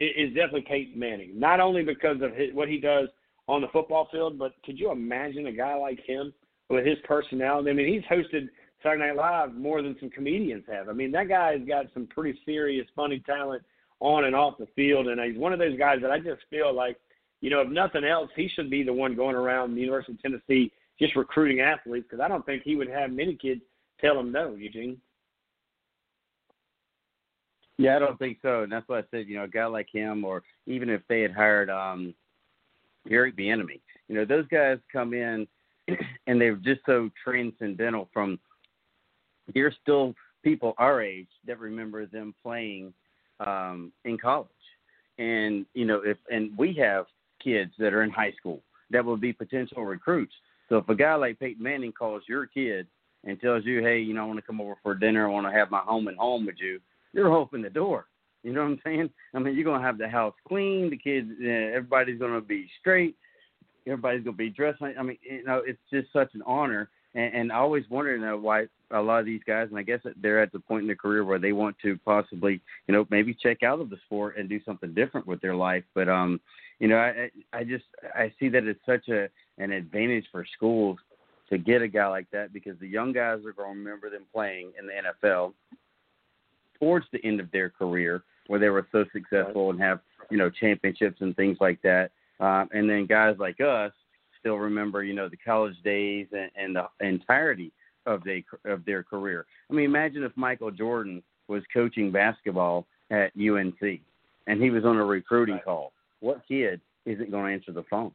is 0.00 0.34
definitely 0.34 0.66
Peyton 0.68 0.98
Manning. 0.98 1.38
Not 1.38 1.60
only 1.60 1.84
because 1.84 2.20
of 2.20 2.34
his, 2.34 2.52
what 2.52 2.68
he 2.68 2.78
does 2.78 3.08
on 3.46 3.60
the 3.60 3.68
football 3.68 4.08
field, 4.10 4.36
but 4.36 4.52
could 4.64 4.78
you 4.78 4.90
imagine 4.90 5.46
a 5.46 5.52
guy 5.52 5.76
like 5.76 6.00
him 6.04 6.34
with 6.68 6.84
his 6.84 6.98
personality? 7.04 7.70
I 7.70 7.74
mean, 7.74 7.92
he's 7.92 8.02
hosted 8.02 8.48
Saturday 8.82 9.06
Night 9.06 9.16
Live 9.16 9.54
more 9.54 9.82
than 9.82 9.96
some 10.00 10.10
comedians 10.10 10.64
have. 10.68 10.88
I 10.88 10.92
mean, 10.92 11.12
that 11.12 11.28
guy's 11.28 11.66
got 11.66 11.86
some 11.94 12.08
pretty 12.08 12.38
serious, 12.44 12.86
funny 12.96 13.20
talent 13.20 13.62
on 14.00 14.24
and 14.24 14.34
off 14.34 14.58
the 14.58 14.66
field, 14.74 15.06
and 15.06 15.20
he's 15.20 15.38
one 15.40 15.52
of 15.52 15.60
those 15.60 15.78
guys 15.78 16.00
that 16.02 16.10
I 16.10 16.18
just 16.18 16.42
feel 16.50 16.74
like, 16.74 16.98
you 17.40 17.50
know, 17.50 17.60
if 17.60 17.68
nothing 17.68 18.04
else, 18.04 18.30
he 18.34 18.48
should 18.48 18.68
be 18.68 18.82
the 18.82 18.92
one 18.92 19.14
going 19.14 19.36
around 19.36 19.74
the 19.76 19.80
University 19.80 20.14
of 20.14 20.22
Tennessee 20.22 20.72
just 20.98 21.14
recruiting 21.14 21.60
athletes 21.60 22.06
because 22.10 22.22
I 22.22 22.28
don't 22.28 22.44
think 22.44 22.62
he 22.64 22.74
would 22.74 22.88
have 22.88 23.12
many 23.12 23.36
kids 23.36 23.60
tell 24.00 24.18
him 24.18 24.32
no, 24.32 24.56
Eugene. 24.56 25.00
Yeah, 27.78 27.96
I 27.96 27.98
don't 27.98 28.18
think 28.18 28.38
so. 28.42 28.62
And 28.62 28.72
that's 28.72 28.88
why 28.88 29.00
I 29.00 29.04
said, 29.10 29.26
you 29.28 29.36
know, 29.36 29.44
a 29.44 29.48
guy 29.48 29.66
like 29.66 29.88
him, 29.92 30.24
or 30.24 30.42
even 30.66 30.88
if 30.88 31.02
they 31.08 31.20
had 31.20 31.32
hired 31.32 31.68
um 31.70 32.14
Eric 33.10 33.36
Bieniemy, 33.36 33.80
you 34.08 34.14
know, 34.14 34.24
those 34.24 34.46
guys 34.48 34.78
come 34.92 35.12
in 35.12 35.46
and 36.26 36.40
they're 36.40 36.56
just 36.56 36.80
so 36.86 37.10
transcendental. 37.22 38.08
From 38.12 38.38
there's 39.54 39.74
still 39.82 40.14
people 40.42 40.74
our 40.78 41.02
age 41.02 41.28
that 41.46 41.58
remember 41.58 42.06
them 42.06 42.34
playing 42.42 42.94
um 43.46 43.92
in 44.04 44.16
college, 44.16 44.48
and 45.18 45.66
you 45.74 45.84
know, 45.84 46.00
if 46.04 46.16
and 46.30 46.56
we 46.56 46.72
have 46.74 47.06
kids 47.42 47.72
that 47.78 47.92
are 47.92 48.02
in 48.02 48.10
high 48.10 48.32
school 48.32 48.62
that 48.90 49.04
will 49.04 49.16
be 49.16 49.32
potential 49.32 49.84
recruits. 49.84 50.32
So 50.68 50.78
if 50.78 50.88
a 50.88 50.94
guy 50.94 51.14
like 51.14 51.38
Peyton 51.38 51.62
Manning 51.62 51.92
calls 51.92 52.22
your 52.28 52.46
kid 52.46 52.86
and 53.24 53.40
tells 53.40 53.64
you, 53.64 53.82
hey, 53.82 53.98
you 53.98 54.14
know, 54.14 54.22
I 54.22 54.26
want 54.26 54.38
to 54.38 54.46
come 54.46 54.60
over 54.60 54.76
for 54.82 54.94
dinner, 54.94 55.26
I 55.26 55.30
want 55.30 55.46
to 55.46 55.52
have 55.52 55.70
my 55.70 55.80
home 55.80 56.06
and 56.08 56.16
home 56.16 56.46
with 56.46 56.56
you 56.58 56.80
you're 57.12 57.32
open 57.32 57.62
the 57.62 57.70
door. 57.70 58.06
You 58.42 58.52
know 58.52 58.62
what 58.62 58.70
I'm 58.70 58.80
saying? 58.84 59.10
I 59.34 59.40
mean, 59.40 59.56
you're 59.56 59.64
gonna 59.64 59.82
have 59.82 59.98
the 59.98 60.08
house 60.08 60.34
clean. 60.46 60.90
The 60.90 60.96
kids, 60.96 61.28
uh, 61.42 61.48
everybody's 61.48 62.20
gonna 62.20 62.40
be 62.40 62.68
straight. 62.80 63.16
Everybody's 63.86 64.24
gonna 64.24 64.36
be 64.36 64.50
dressed. 64.50 64.80
I 64.82 65.02
mean, 65.02 65.18
you 65.22 65.44
know, 65.44 65.62
it's 65.66 65.80
just 65.92 66.12
such 66.12 66.32
an 66.34 66.42
honor. 66.46 66.88
And, 67.14 67.34
and 67.34 67.52
I 67.52 67.56
always 67.56 67.84
wonder 67.90 68.16
you 68.16 68.38
why 68.38 68.66
a 68.92 69.00
lot 69.00 69.18
of 69.20 69.26
these 69.26 69.40
guys, 69.46 69.68
and 69.70 69.78
I 69.78 69.82
guess 69.82 70.00
they're 70.20 70.40
at 70.40 70.52
the 70.52 70.60
point 70.60 70.82
in 70.82 70.86
their 70.86 70.96
career 70.96 71.24
where 71.24 71.40
they 71.40 71.52
want 71.52 71.76
to 71.82 71.98
possibly, 72.04 72.60
you 72.86 72.94
know, 72.94 73.06
maybe 73.10 73.34
check 73.34 73.62
out 73.62 73.80
of 73.80 73.90
the 73.90 73.96
sport 74.04 74.36
and 74.36 74.48
do 74.48 74.60
something 74.64 74.94
different 74.94 75.26
with 75.26 75.40
their 75.40 75.56
life. 75.56 75.84
But 75.94 76.08
um, 76.08 76.40
you 76.78 76.86
know, 76.88 76.98
I 76.98 77.30
I 77.52 77.64
just 77.64 77.86
I 78.14 78.32
see 78.38 78.48
that 78.50 78.64
it's 78.64 78.84
such 78.86 79.08
a 79.08 79.28
an 79.58 79.72
advantage 79.72 80.26
for 80.30 80.46
schools 80.56 80.98
to 81.48 81.58
get 81.58 81.82
a 81.82 81.88
guy 81.88 82.06
like 82.06 82.30
that 82.32 82.52
because 82.52 82.78
the 82.78 82.88
young 82.88 83.12
guys 83.12 83.38
are 83.44 83.52
going 83.52 83.74
to 83.74 83.78
remember 83.78 84.10
them 84.10 84.24
playing 84.32 84.72
in 84.78 84.86
the 84.86 84.92
NFL 84.92 85.52
towards 86.78 87.06
the 87.12 87.24
end 87.24 87.40
of 87.40 87.50
their 87.50 87.70
career 87.70 88.22
where 88.46 88.60
they 88.60 88.68
were 88.68 88.86
so 88.92 89.04
successful 89.12 89.70
and 89.70 89.80
have 89.80 90.00
you 90.30 90.38
know 90.38 90.50
championships 90.50 91.20
and 91.20 91.34
things 91.36 91.58
like 91.60 91.80
that. 91.82 92.10
Um, 92.40 92.68
and 92.72 92.88
then 92.88 93.06
guys 93.06 93.36
like 93.38 93.60
us 93.60 93.92
still 94.40 94.56
remember 94.56 95.02
you 95.02 95.14
know 95.14 95.28
the 95.28 95.36
college 95.36 95.76
days 95.84 96.26
and, 96.32 96.50
and 96.56 96.76
the 96.76 96.88
entirety 97.06 97.72
of 98.06 98.22
they 98.24 98.44
of 98.64 98.84
their 98.84 99.02
career. 99.02 99.46
I 99.70 99.74
mean, 99.74 99.84
imagine 99.84 100.22
if 100.22 100.32
Michael 100.36 100.70
Jordan 100.70 101.22
was 101.48 101.62
coaching 101.72 102.10
basketball 102.10 102.86
at 103.10 103.32
UNC 103.36 104.00
and 104.46 104.62
he 104.62 104.70
was 104.70 104.84
on 104.84 104.96
a 104.96 105.04
recruiting 105.04 105.60
call. 105.64 105.92
What 106.20 106.42
kid 106.48 106.80
isn't 107.04 107.30
going 107.30 107.46
to 107.46 107.52
answer 107.52 107.72
the 107.72 107.84
phone? 107.90 108.12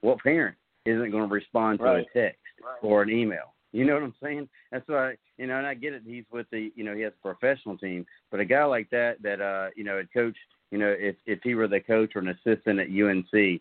What 0.00 0.18
parent 0.22 0.56
isn't 0.84 1.10
going 1.10 1.28
to 1.28 1.34
respond 1.34 1.78
to 1.80 1.84
right. 1.84 2.06
a 2.14 2.18
text 2.18 2.40
right. 2.62 2.76
or 2.82 3.02
an 3.02 3.10
email? 3.10 3.52
You 3.76 3.84
know 3.84 3.92
what 3.92 4.04
I'm 4.04 4.14
saying? 4.22 4.48
That's 4.72 4.88
why 4.88 5.16
you 5.36 5.46
know, 5.46 5.58
and 5.58 5.66
I 5.66 5.74
get 5.74 5.92
it. 5.92 6.02
He's 6.06 6.24
with 6.32 6.46
the 6.50 6.72
you 6.74 6.82
know 6.82 6.94
he 6.94 7.02
has 7.02 7.12
a 7.12 7.22
professional 7.22 7.76
team, 7.76 8.06
but 8.30 8.40
a 8.40 8.44
guy 8.46 8.64
like 8.64 8.88
that 8.88 9.20
that 9.22 9.42
uh 9.42 9.68
you 9.76 9.84
know 9.84 9.98
a 9.98 10.04
coach 10.06 10.36
you 10.70 10.78
know 10.78 10.94
if 10.98 11.14
if 11.26 11.40
he 11.42 11.54
were 11.54 11.68
the 11.68 11.80
coach 11.80 12.16
or 12.16 12.20
an 12.20 12.28
assistant 12.28 12.80
at 12.80 12.88
UNC, 12.88 13.60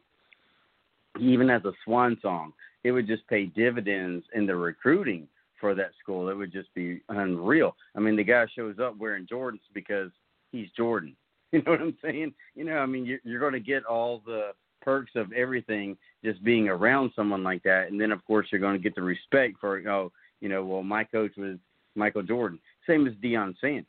even 1.19 1.50
has 1.50 1.66
a 1.66 1.74
swan 1.84 2.18
song. 2.22 2.53
It 2.85 2.94
would 2.94 3.08
just 3.08 3.27
pay 3.27 3.48
dividends 3.48 4.26
in 4.34 4.45
the 4.45 4.56
recruiting 4.56 5.27
for 5.60 5.76
that 5.76 5.92
school. 6.02 6.30
It 6.30 6.35
would 6.35 6.53
just 6.53 6.74
be 6.74 7.02
unreal. 7.10 7.76
I 7.94 8.00
mean, 8.00 8.16
the 8.16 8.24
guy 8.24 8.45
shows 8.56 8.76
up 8.80 8.98
wearing 8.98 9.27
Jordans 9.27 9.60
because 9.74 10.11
he's 10.52 10.69
Jordan. 10.77 11.16
You 11.52 11.61
know 11.61 11.72
what 11.72 11.82
I'm 11.82 11.98
saying? 12.03 12.34
You 12.56 12.66
know, 12.66 12.80
I 12.80 12.85
mean, 12.85 13.06
you're, 13.06 13.19
you're 13.24 13.40
going 13.40 13.53
to 13.53 13.61
get 13.61 13.85
all 13.85 14.22
the 14.26 14.52
perks 14.85 15.11
of 15.15 15.33
everything 15.33 15.97
just 16.23 16.43
being 16.43 16.69
around 16.69 17.11
someone 17.15 17.43
like 17.43 17.64
that. 17.64 17.88
And 17.89 17.99
then, 17.99 18.11
of 18.11 18.23
course, 18.25 18.47
you're 18.51 18.61
going 18.61 18.77
to 18.77 18.83
get 18.83 18.95
the 18.95 19.01
respect 19.01 19.55
for, 19.59 19.77
oh, 19.89 20.11
you 20.39 20.47
know, 20.47 20.64
well, 20.64 20.83
my 20.83 21.03
coach 21.03 21.31
was 21.35 21.57
Michael 21.95 22.23
Jordan. 22.23 22.59
Same 22.88 23.07
as 23.07 23.14
Deion 23.15 23.55
Sanders. 23.59 23.85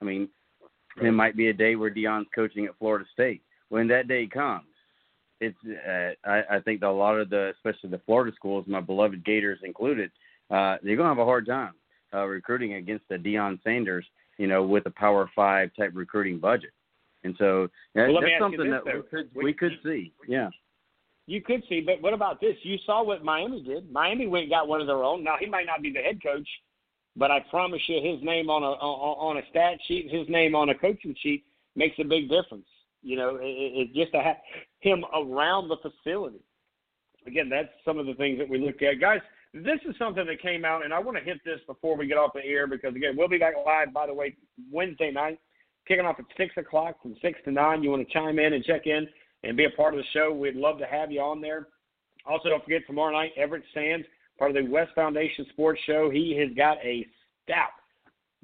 I 0.00 0.04
mean, 0.04 0.28
it 1.02 1.12
might 1.12 1.36
be 1.36 1.48
a 1.48 1.52
day 1.52 1.76
where 1.76 1.90
Deion's 1.90 2.26
coaching 2.34 2.64
at 2.64 2.78
Florida 2.78 3.04
State. 3.12 3.42
When 3.68 3.86
that 3.88 4.08
day 4.08 4.26
comes, 4.26 4.64
it's 5.40 5.56
uh, 5.64 6.28
I, 6.28 6.56
I 6.56 6.60
think 6.60 6.82
a 6.82 6.88
lot 6.88 7.18
of 7.18 7.30
the, 7.30 7.52
especially 7.54 7.90
the 7.90 8.00
Florida 8.06 8.32
schools, 8.34 8.64
my 8.66 8.80
beloved 8.80 9.24
Gators 9.24 9.60
included, 9.62 10.10
uh, 10.50 10.78
they're 10.82 10.96
going 10.96 11.04
to 11.04 11.14
have 11.14 11.18
a 11.18 11.24
hard 11.24 11.46
time 11.46 11.74
uh, 12.14 12.24
recruiting 12.24 12.74
against 12.74 13.04
the 13.08 13.16
Deion 13.16 13.62
Sanders, 13.62 14.06
you 14.38 14.46
know, 14.46 14.62
with 14.62 14.86
a 14.86 14.90
Power 14.90 15.30
Five 15.36 15.70
type 15.76 15.92
recruiting 15.94 16.38
budget. 16.38 16.70
And 17.24 17.34
so 17.38 17.68
that, 17.94 18.08
well, 18.08 18.20
that's 18.20 18.32
something 18.40 18.70
this, 18.70 18.80
that 18.84 18.94
we 18.94 19.02
could 19.02 19.30
we 19.34 19.52
could 19.52 19.72
see. 19.84 20.12
Yeah. 20.26 20.48
You 21.26 21.42
could 21.42 21.62
see, 21.68 21.82
but 21.82 22.00
what 22.00 22.14
about 22.14 22.40
this? 22.40 22.56
You 22.62 22.78
saw 22.86 23.04
what 23.04 23.22
Miami 23.22 23.62
did. 23.62 23.92
Miami 23.92 24.26
went 24.26 24.44
and 24.44 24.50
got 24.50 24.66
one 24.66 24.80
of 24.80 24.86
their 24.86 25.04
own. 25.04 25.22
Now 25.22 25.34
he 25.38 25.46
might 25.46 25.66
not 25.66 25.82
be 25.82 25.92
the 25.92 25.98
head 25.98 26.22
coach, 26.22 26.48
but 27.16 27.30
I 27.30 27.40
promise 27.50 27.82
you, 27.86 27.96
his 27.96 28.22
name 28.24 28.48
on 28.48 28.62
a 28.62 28.66
on 28.66 29.36
a 29.36 29.42
stat 29.50 29.78
sheet, 29.86 30.10
his 30.10 30.26
name 30.28 30.54
on 30.54 30.70
a 30.70 30.74
coaching 30.74 31.14
sheet 31.20 31.44
makes 31.76 31.96
a 31.98 32.04
big 32.04 32.30
difference. 32.30 32.66
You 33.02 33.16
know, 33.16 33.36
it, 33.36 33.44
it 33.44 33.94
just 33.94 34.12
to 34.12 34.22
have 34.22 34.36
him 34.80 35.04
around 35.14 35.68
the 35.68 35.76
facility. 35.76 36.40
Again, 37.26 37.50
that's 37.50 37.68
some 37.84 37.98
of 37.98 38.06
the 38.06 38.14
things 38.14 38.38
that 38.38 38.48
we 38.48 38.58
look 38.58 38.80
at, 38.80 39.00
guys. 39.00 39.20
This 39.52 39.80
is 39.88 39.96
something 39.98 40.24
that 40.24 40.40
came 40.40 40.64
out, 40.64 40.84
and 40.84 40.94
I 40.94 40.98
want 40.98 41.18
to 41.18 41.24
hit 41.24 41.38
this 41.44 41.60
before 41.66 41.96
we 41.96 42.06
get 42.06 42.16
off 42.16 42.32
the 42.34 42.44
air 42.44 42.66
because 42.66 42.94
again, 42.94 43.16
we'll 43.16 43.28
be 43.28 43.38
back 43.38 43.54
live. 43.66 43.92
By 43.92 44.06
the 44.06 44.14
way, 44.14 44.36
Wednesday 44.70 45.10
night 45.10 45.38
kicking 45.88 46.04
off 46.04 46.20
at 46.20 46.26
6 46.36 46.54
o'clock 46.58 47.02
from 47.02 47.16
6 47.20 47.38
to 47.44 47.50
9. 47.50 47.82
You 47.82 47.90
want 47.90 48.06
to 48.06 48.12
chime 48.12 48.38
in 48.38 48.52
and 48.52 48.64
check 48.64 48.86
in 48.86 49.08
and 49.44 49.56
be 49.56 49.64
a 49.64 49.70
part 49.70 49.94
of 49.94 49.98
the 49.98 50.06
show, 50.12 50.32
we'd 50.32 50.56
love 50.56 50.78
to 50.78 50.86
have 50.86 51.12
you 51.12 51.20
on 51.20 51.40
there. 51.40 51.68
Also, 52.26 52.48
don't 52.48 52.62
forget 52.64 52.82
tomorrow 52.86 53.12
night, 53.12 53.32
Everett 53.36 53.62
Sands, 53.72 54.06
part 54.38 54.50
of 54.50 54.56
the 54.56 54.70
West 54.70 54.90
Foundation 54.94 55.46
Sports 55.50 55.80
Show. 55.86 56.10
He 56.10 56.36
has 56.38 56.54
got 56.56 56.78
a 56.78 57.06
stout 57.44 57.70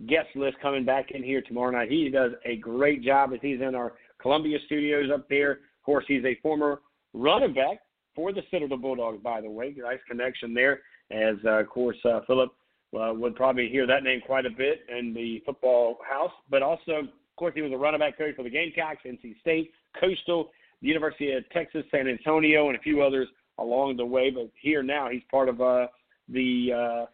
guest 0.06 0.28
list 0.34 0.56
coming 0.62 0.84
back 0.84 1.10
in 1.10 1.22
here 1.22 1.42
tomorrow 1.42 1.70
night. 1.70 1.90
He 1.90 2.08
does 2.08 2.32
a 2.44 2.56
great 2.56 3.02
job 3.02 3.32
as 3.32 3.40
he's 3.42 3.60
in 3.60 3.74
our 3.74 3.94
Columbia 4.20 4.58
studios 4.66 5.10
up 5.12 5.28
there. 5.28 5.52
Of 5.52 5.84
course, 5.84 6.04
he's 6.08 6.24
a 6.24 6.38
former 6.42 6.80
running 7.12 7.54
back 7.54 7.78
for 8.14 8.32
the 8.32 8.42
Citadel 8.50 8.78
Bulldogs, 8.78 9.22
by 9.22 9.40
the 9.40 9.50
way. 9.50 9.74
Nice 9.76 9.98
connection 10.08 10.54
there, 10.54 10.80
as 11.10 11.36
uh, 11.44 11.60
of 11.60 11.68
course 11.68 11.96
uh, 12.04 12.20
Philip 12.26 12.50
uh, 12.98 13.12
would 13.12 13.34
probably 13.34 13.68
hear 13.68 13.86
that 13.86 14.04
name 14.04 14.20
quite 14.24 14.46
a 14.46 14.50
bit 14.50 14.80
in 14.88 15.12
the 15.12 15.42
football 15.44 15.98
house. 16.08 16.32
But 16.48 16.62
also, 16.62 17.02
of 17.34 17.36
course, 17.36 17.54
he 17.56 17.62
was 17.62 17.72
a 17.72 17.76
running 17.76 17.98
back 17.98 18.16
coach 18.16 18.36
for 18.36 18.44
the 18.44 18.50
Gamecocks, 18.50 19.02
NC 19.04 19.40
State, 19.40 19.72
Coastal, 19.98 20.50
the 20.80 20.86
University 20.86 21.32
of 21.32 21.42
Texas, 21.50 21.82
San 21.90 22.06
Antonio, 22.06 22.68
and 22.68 22.78
a 22.78 22.80
few 22.80 23.02
others 23.02 23.26
along 23.58 23.96
the 23.96 24.06
way. 24.06 24.30
But 24.30 24.50
here 24.54 24.84
now, 24.84 25.08
he's 25.10 25.22
part 25.32 25.48
of 25.48 25.60
uh, 25.60 25.88
the 26.28 26.68
uh, 26.72 27.06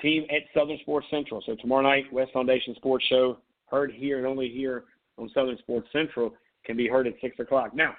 team 0.00 0.24
at 0.30 0.44
Southern 0.58 0.78
Sports 0.80 1.08
Central. 1.10 1.42
So 1.44 1.56
tomorrow 1.56 1.82
night, 1.82 2.10
West 2.10 2.32
Foundation 2.32 2.74
Sports 2.76 3.04
Show, 3.10 3.36
heard 3.66 3.92
here 3.92 4.16
and 4.16 4.26
only 4.26 4.48
here 4.48 4.84
on 5.18 5.30
Southern 5.34 5.58
Sports 5.58 5.88
Central, 5.92 6.32
can 6.64 6.78
be 6.78 6.88
heard 6.88 7.06
at 7.06 7.12
6 7.20 7.38
o'clock. 7.38 7.74
Now, 7.74 7.94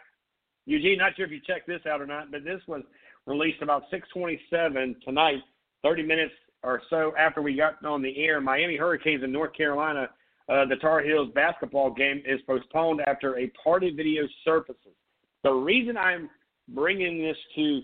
Eugene, 0.65 0.97
not 0.97 1.15
sure 1.15 1.27
if 1.27 1.31
you 1.31 1.41
checked 1.45 1.67
this 1.67 1.81
out 1.87 2.01
or 2.01 2.07
not, 2.07 2.31
but 2.31 2.43
this 2.43 2.61
was 2.67 2.81
released 3.27 3.61
about 3.61 3.83
627 3.91 4.95
tonight, 5.05 5.43
30 5.83 6.01
minutes 6.01 6.33
or 6.63 6.81
so 6.89 7.13
after 7.19 7.43
we 7.43 7.55
got 7.55 7.83
on 7.85 8.01
the 8.01 8.17
air. 8.17 8.41
Miami 8.41 8.77
Hurricanes 8.77 9.23
in 9.23 9.31
North 9.31 9.53
Carolina, 9.53 10.09
uh, 10.49 10.65
the 10.65 10.75
Tar 10.77 11.01
Heels 11.01 11.29
basketball 11.33 11.91
game 11.91 12.21
is 12.25 12.39
postponed 12.47 13.01
after 13.07 13.37
a 13.37 13.47
party 13.63 13.91
video 13.91 14.23
surfaces. 14.43 14.95
The 15.43 15.51
reason 15.51 15.97
I'm 15.97 16.29
bringing 16.69 17.21
this 17.21 17.37
to 17.55 17.81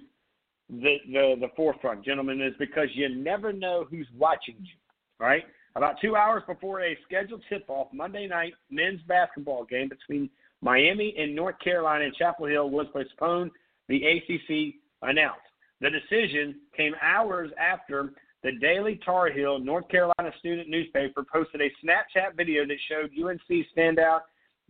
the, 0.69 0.97
the, 1.07 1.35
the 1.39 1.47
forefront, 1.55 2.03
gentlemen, 2.03 2.41
is 2.41 2.53
because 2.59 2.87
you 2.93 3.15
never 3.15 3.53
know 3.53 3.85
who's 3.89 4.07
watching 4.17 4.55
you, 4.59 4.75
right? 5.19 5.43
About 5.75 5.95
two 6.01 6.15
hours 6.15 6.43
before 6.47 6.81
a 6.81 6.97
scheduled 7.05 7.43
tip-off 7.49 7.87
Monday 7.93 8.27
night 8.27 8.53
men's 8.69 9.01
basketball 9.07 9.63
game 9.63 9.89
between 9.89 10.29
Miami 10.61 11.13
and 11.17 11.35
North 11.35 11.59
Carolina 11.63 12.05
and 12.05 12.15
Chapel 12.15 12.47
Hill 12.47 12.69
was 12.69 12.87
postponed. 12.91 13.51
The 13.87 14.03
ACC 14.03 14.75
announced. 15.03 15.41
The 15.79 15.89
decision 15.91 16.55
came 16.75 16.95
hours 17.01 17.51
after 17.59 18.13
the 18.43 18.51
Daily 18.59 18.99
Tar 19.03 19.29
Heel 19.31 19.59
North 19.59 19.87
Carolina 19.89 20.31
student 20.39 20.69
newspaper 20.69 21.23
posted 21.23 21.61
a 21.61 21.69
Snapchat 21.85 22.35
video 22.35 22.65
that 22.65 22.77
showed 22.87 23.11
UNC 23.11 23.65
standout 23.75 24.21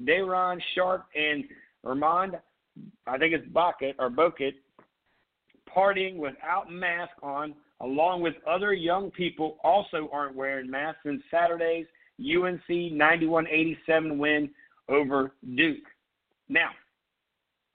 Day'Ron 0.04 0.62
Sharpe 0.76 1.06
and 1.16 1.44
Armand, 1.84 2.38
I 3.06 3.18
think 3.18 3.34
it's 3.34 3.48
Bucket 3.50 3.96
or 4.00 4.10
Boket, 4.10 4.54
partying 5.76 6.18
without 6.18 6.72
mask 6.72 7.12
on, 7.22 7.56
along 7.82 8.22
with 8.22 8.36
other 8.48 8.74
young 8.74 9.12
people 9.12 9.58
also 9.64 10.10
aren't 10.12 10.36
wearing 10.36 10.70
masks 10.70 11.02
in 11.06 11.22
Saturday's 11.30 11.86
UNC 12.20 12.68
91-87 12.70 14.18
win 14.18 14.50
over 14.90 15.34
Duke. 15.56 15.84
Now, 16.50 16.70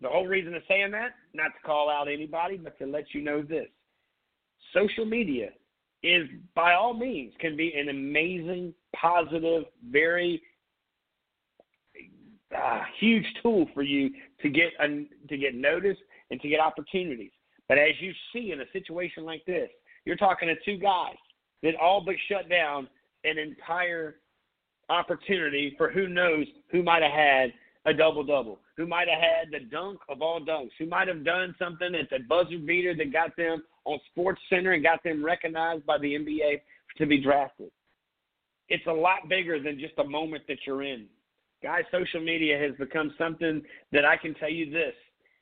the 0.01 0.09
whole 0.09 0.27
reason 0.27 0.55
of 0.55 0.63
saying 0.67 0.91
that, 0.93 1.13
not 1.35 1.49
to 1.49 1.67
call 1.67 1.91
out 1.91 2.09
anybody, 2.09 2.57
but 2.57 2.79
to 2.79 2.87
let 2.87 3.13
you 3.13 3.23
know 3.23 3.43
this. 3.43 3.69
Social 4.75 5.05
media 5.05 5.51
is 6.03 6.29
by 6.55 6.75
all 6.75 6.95
means 6.95 7.33
can 7.39 7.57
be 7.57 7.75
an 7.75 7.89
amazing, 7.89 8.75
positive, 8.95 9.65
very 9.91 10.43
uh, 12.57 12.81
huge 12.99 13.25
tool 13.43 13.67
for 13.73 13.83
you 13.83 14.11
to 14.41 14.51
get 14.51 14.73
a, 14.81 15.07
to 15.29 15.37
get 15.37 15.55
noticed 15.55 16.01
and 16.31 16.41
to 16.41 16.49
get 16.49 16.61
opportunities. 16.61 17.31
But 17.69 17.79
as 17.79 17.95
you 18.01 18.13
see 18.33 18.53
in 18.53 18.61
a 18.61 18.71
situation 18.73 19.25
like 19.25 19.45
this, 19.47 19.71
you're 20.05 20.17
talking 20.17 20.49
to 20.49 20.57
two 20.65 20.79
guys 20.79 21.17
that 21.63 21.77
all 21.77 22.03
but 22.05 22.17
shut 22.29 22.49
down 22.51 22.89
an 23.25 23.39
entire 23.39 24.17
opportunity 24.89 25.75
for 25.79 25.91
who 25.91 26.09
knows 26.09 26.47
who 26.71 26.83
might 26.83 27.03
have 27.03 27.13
had 27.13 27.53
a 27.85 27.95
double 27.95 28.23
double, 28.23 28.61
who 28.77 28.87
might 28.87 29.09
have 29.09 29.21
had 29.21 29.51
the 29.51 29.61
dunk 29.61 29.99
of 30.09 30.23
all 30.23 30.41
dunks, 30.41 30.71
who 30.79 30.87
might 30.87 31.09
have 31.09 31.25
done 31.25 31.55
something 31.59 31.95
at 31.95 32.11
the 32.11 32.19
buzzer 32.29 32.59
beater 32.59 32.95
that 32.95 33.13
got 33.13 33.37
them 33.37 33.63
on 33.85 33.99
Sports 34.11 34.41
Center 34.49 34.73
and 34.73 34.83
got 34.83 35.03
them 35.03 35.25
recognized 35.25 35.85
by 35.87 35.99
the 35.99 36.15
NBA 36.15 36.61
to 36.99 37.07
be 37.07 37.23
drafted. 37.23 37.71
It's 38.69 38.87
a 38.87 38.93
lot 38.93 39.29
bigger 39.29 39.61
than 39.61 39.79
just 39.79 39.95
a 39.99 40.05
moment 40.05 40.45
that 40.49 40.59
you're 40.67 40.83
in. 40.83 41.07
Guys, 41.63 41.83
social 41.91 42.21
media 42.21 42.59
has 42.59 42.77
become 42.79 43.15
something 43.19 43.63
that 43.93 44.05
I 44.05 44.17
can 44.17 44.35
tell 44.35 44.51
you 44.51 44.71
this 44.71 44.95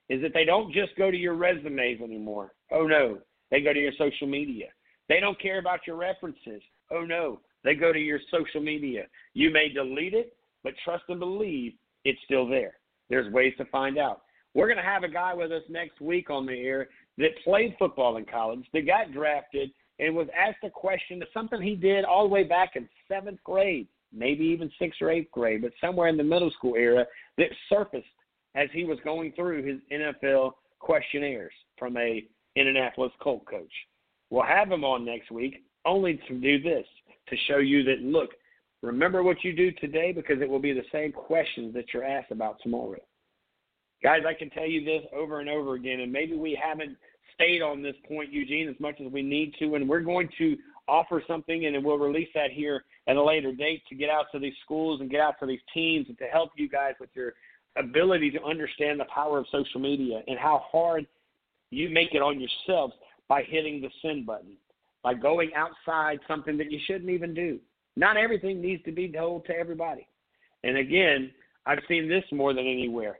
is 0.09 0.21
that 0.23 0.35
they 0.35 0.45
don't 0.45 0.73
just 0.73 0.97
go 0.97 1.11
to 1.11 1.17
your 1.17 1.35
resumes 1.35 2.01
anymore. 2.03 2.53
Oh 2.73 2.87
no, 2.87 3.19
they 3.51 3.61
go 3.61 3.73
to 3.73 3.79
your 3.79 3.93
social 3.97 4.27
media. 4.27 4.67
They 5.09 5.21
don't 5.21 5.41
care 5.41 5.59
about 5.59 5.87
your 5.87 5.97
references. 5.97 6.63
Oh 6.91 7.03
no, 7.03 7.41
they 7.65 7.75
go 7.75 7.93
to 7.93 7.99
your 7.99 8.21
social 8.31 8.61
media. 8.61 9.05
You 9.35 9.51
may 9.51 9.69
delete 9.69 10.15
it, 10.15 10.35
but 10.65 10.75
trust 10.85 11.05
and 11.09 11.21
believe 11.21 11.73
it's 12.05 12.19
still 12.25 12.47
there. 12.49 12.75
There's 13.09 13.33
ways 13.33 13.55
to 13.59 13.65
find 13.67 13.99
out. 13.99 14.23
We're 14.55 14.67
going 14.67 14.79
to 14.79 14.83
have 14.83 15.05
a 15.05 15.09
guy 15.09 15.33
with 15.33 15.53
us 15.53 15.63
next 15.69 16.01
week 16.01 16.29
on 16.29 16.45
the 16.45 16.59
air 16.59 16.89
that 17.21 17.45
played 17.45 17.77
football 17.79 18.17
in 18.17 18.25
college, 18.25 18.65
that 18.73 18.87
got 18.87 19.13
drafted, 19.13 19.71
and 19.99 20.15
was 20.15 20.29
asked 20.37 20.65
a 20.65 20.71
question, 20.71 21.19
that 21.19 21.29
something 21.35 21.61
he 21.61 21.77
did 21.77 22.05
all 22.05 22.25
the 22.25 22.33
way 22.33 22.43
back 22.43 22.71
in 22.75 22.89
seventh 23.07 23.39
grade, 23.45 23.87
maybe 24.13 24.45
even 24.45 24.71
sixth 24.79 25.01
or 25.03 25.11
eighth 25.11 25.31
grade, 25.31 25.63
but 25.63 25.73
somewhere 25.81 26.09
in 26.09 26.17
the 26.17 26.25
middle 26.25 26.51
school 26.51 26.75
era 26.75 27.07
that 27.37 27.51
surfaced 27.69 28.07
as 28.55 28.69
he 28.73 28.85
was 28.85 28.99
going 29.05 29.33
through 29.33 29.63
his 29.63 29.79
NFL 29.93 30.53
questionnaires 30.79 31.53
from 31.79 31.97
a 31.97 32.25
Indianapolis 32.57 33.13
Colt 33.21 33.45
coach. 33.47 33.73
We'll 34.31 34.43
have 34.43 34.71
him 34.71 34.85
on 34.85 35.05
next 35.05 35.31
week 35.31 35.65
only 35.85 36.21
to 36.29 36.39
do 36.39 36.61
this, 36.63 36.87
to 37.29 37.37
show 37.47 37.59
you 37.59 37.85
that, 37.85 38.01
look, 38.01 38.31
remember 38.83 39.23
what 39.23 39.45
you 39.45 39.55
do 39.55 39.71
today 39.73 40.13
because 40.13 40.41
it 40.41 40.49
will 40.49 40.59
be 40.59 40.73
the 40.73 40.83
same 40.93 41.13
questions 41.13 41.75
that 41.75 41.93
you're 41.93 42.05
asked 42.05 42.33
about 42.33 42.57
tomorrow. 42.63 43.01
Guys, 44.03 44.23
I 44.27 44.35
can 44.35 44.51
tell 44.51 44.67
you 44.67 44.85
this 44.85 45.03
over 45.15 45.41
and 45.41 45.49
over 45.49 45.75
again, 45.75 46.01
and 46.01 46.11
maybe 46.11 46.35
we 46.35 46.59
haven't 46.61 46.97
stayed 47.41 47.63
on 47.63 47.83
this 47.83 47.95
point, 48.07 48.33
Eugene, 48.33 48.69
as 48.69 48.79
much 48.79 49.01
as 49.01 49.11
we 49.11 49.23
need 49.23 49.55
to, 49.59 49.75
and 49.75 49.89
we're 49.89 50.01
going 50.01 50.29
to 50.39 50.57
offer 50.87 51.23
something, 51.27 51.67
and 51.67 51.85
we'll 51.85 51.99
release 51.99 52.29
that 52.35 52.51
here 52.51 52.85
at 53.07 53.17
a 53.17 53.23
later 53.23 53.53
date 53.53 53.83
to 53.89 53.95
get 53.95 54.11
out 54.11 54.27
to 54.33 54.39
these 54.39 54.53
schools 54.65 55.01
and 55.01 55.11
get 55.11 55.21
out 55.21 55.35
to 55.41 55.47
these 55.47 55.61
teams 55.73 56.07
and 56.09 56.19
to 56.19 56.25
help 56.25 56.51
you 56.57 56.69
guys 56.69 56.95
with 57.01 57.11
your 57.15 57.33
ability 57.77 58.31
to 58.31 58.43
understand 58.43 58.99
the 58.99 59.05
power 59.07 59.39
of 59.39 59.47
social 59.51 59.81
media 59.81 60.21
and 60.27 60.39
how 60.39 60.63
hard 60.71 61.07
you 61.71 61.89
make 61.89 62.15
it 62.15 62.23
on 62.23 62.41
yourselves 62.41 62.93
by 63.29 63.43
hitting 63.43 63.81
the 63.81 63.89
send 64.03 64.27
button, 64.27 64.57
by 65.03 65.15
going 65.15 65.51
outside 65.55 66.19
something 66.27 66.59
that 66.59 66.71
you 66.71 66.81
shouldn't 66.87 67.11
even 67.11 67.33
do. 67.33 67.59
Not 67.97 68.17
everything 68.17 68.61
needs 68.61 68.83
to 68.85 68.93
be 68.93 69.11
told 69.11 69.47
to 69.47 69.57
everybody. 69.57 70.07
And 70.65 70.77
again, 70.77 71.31
I've 71.65 71.79
seen 71.89 72.09
this 72.09 72.25
more 72.33 72.53
than 72.53 72.67
anywhere. 72.67 73.19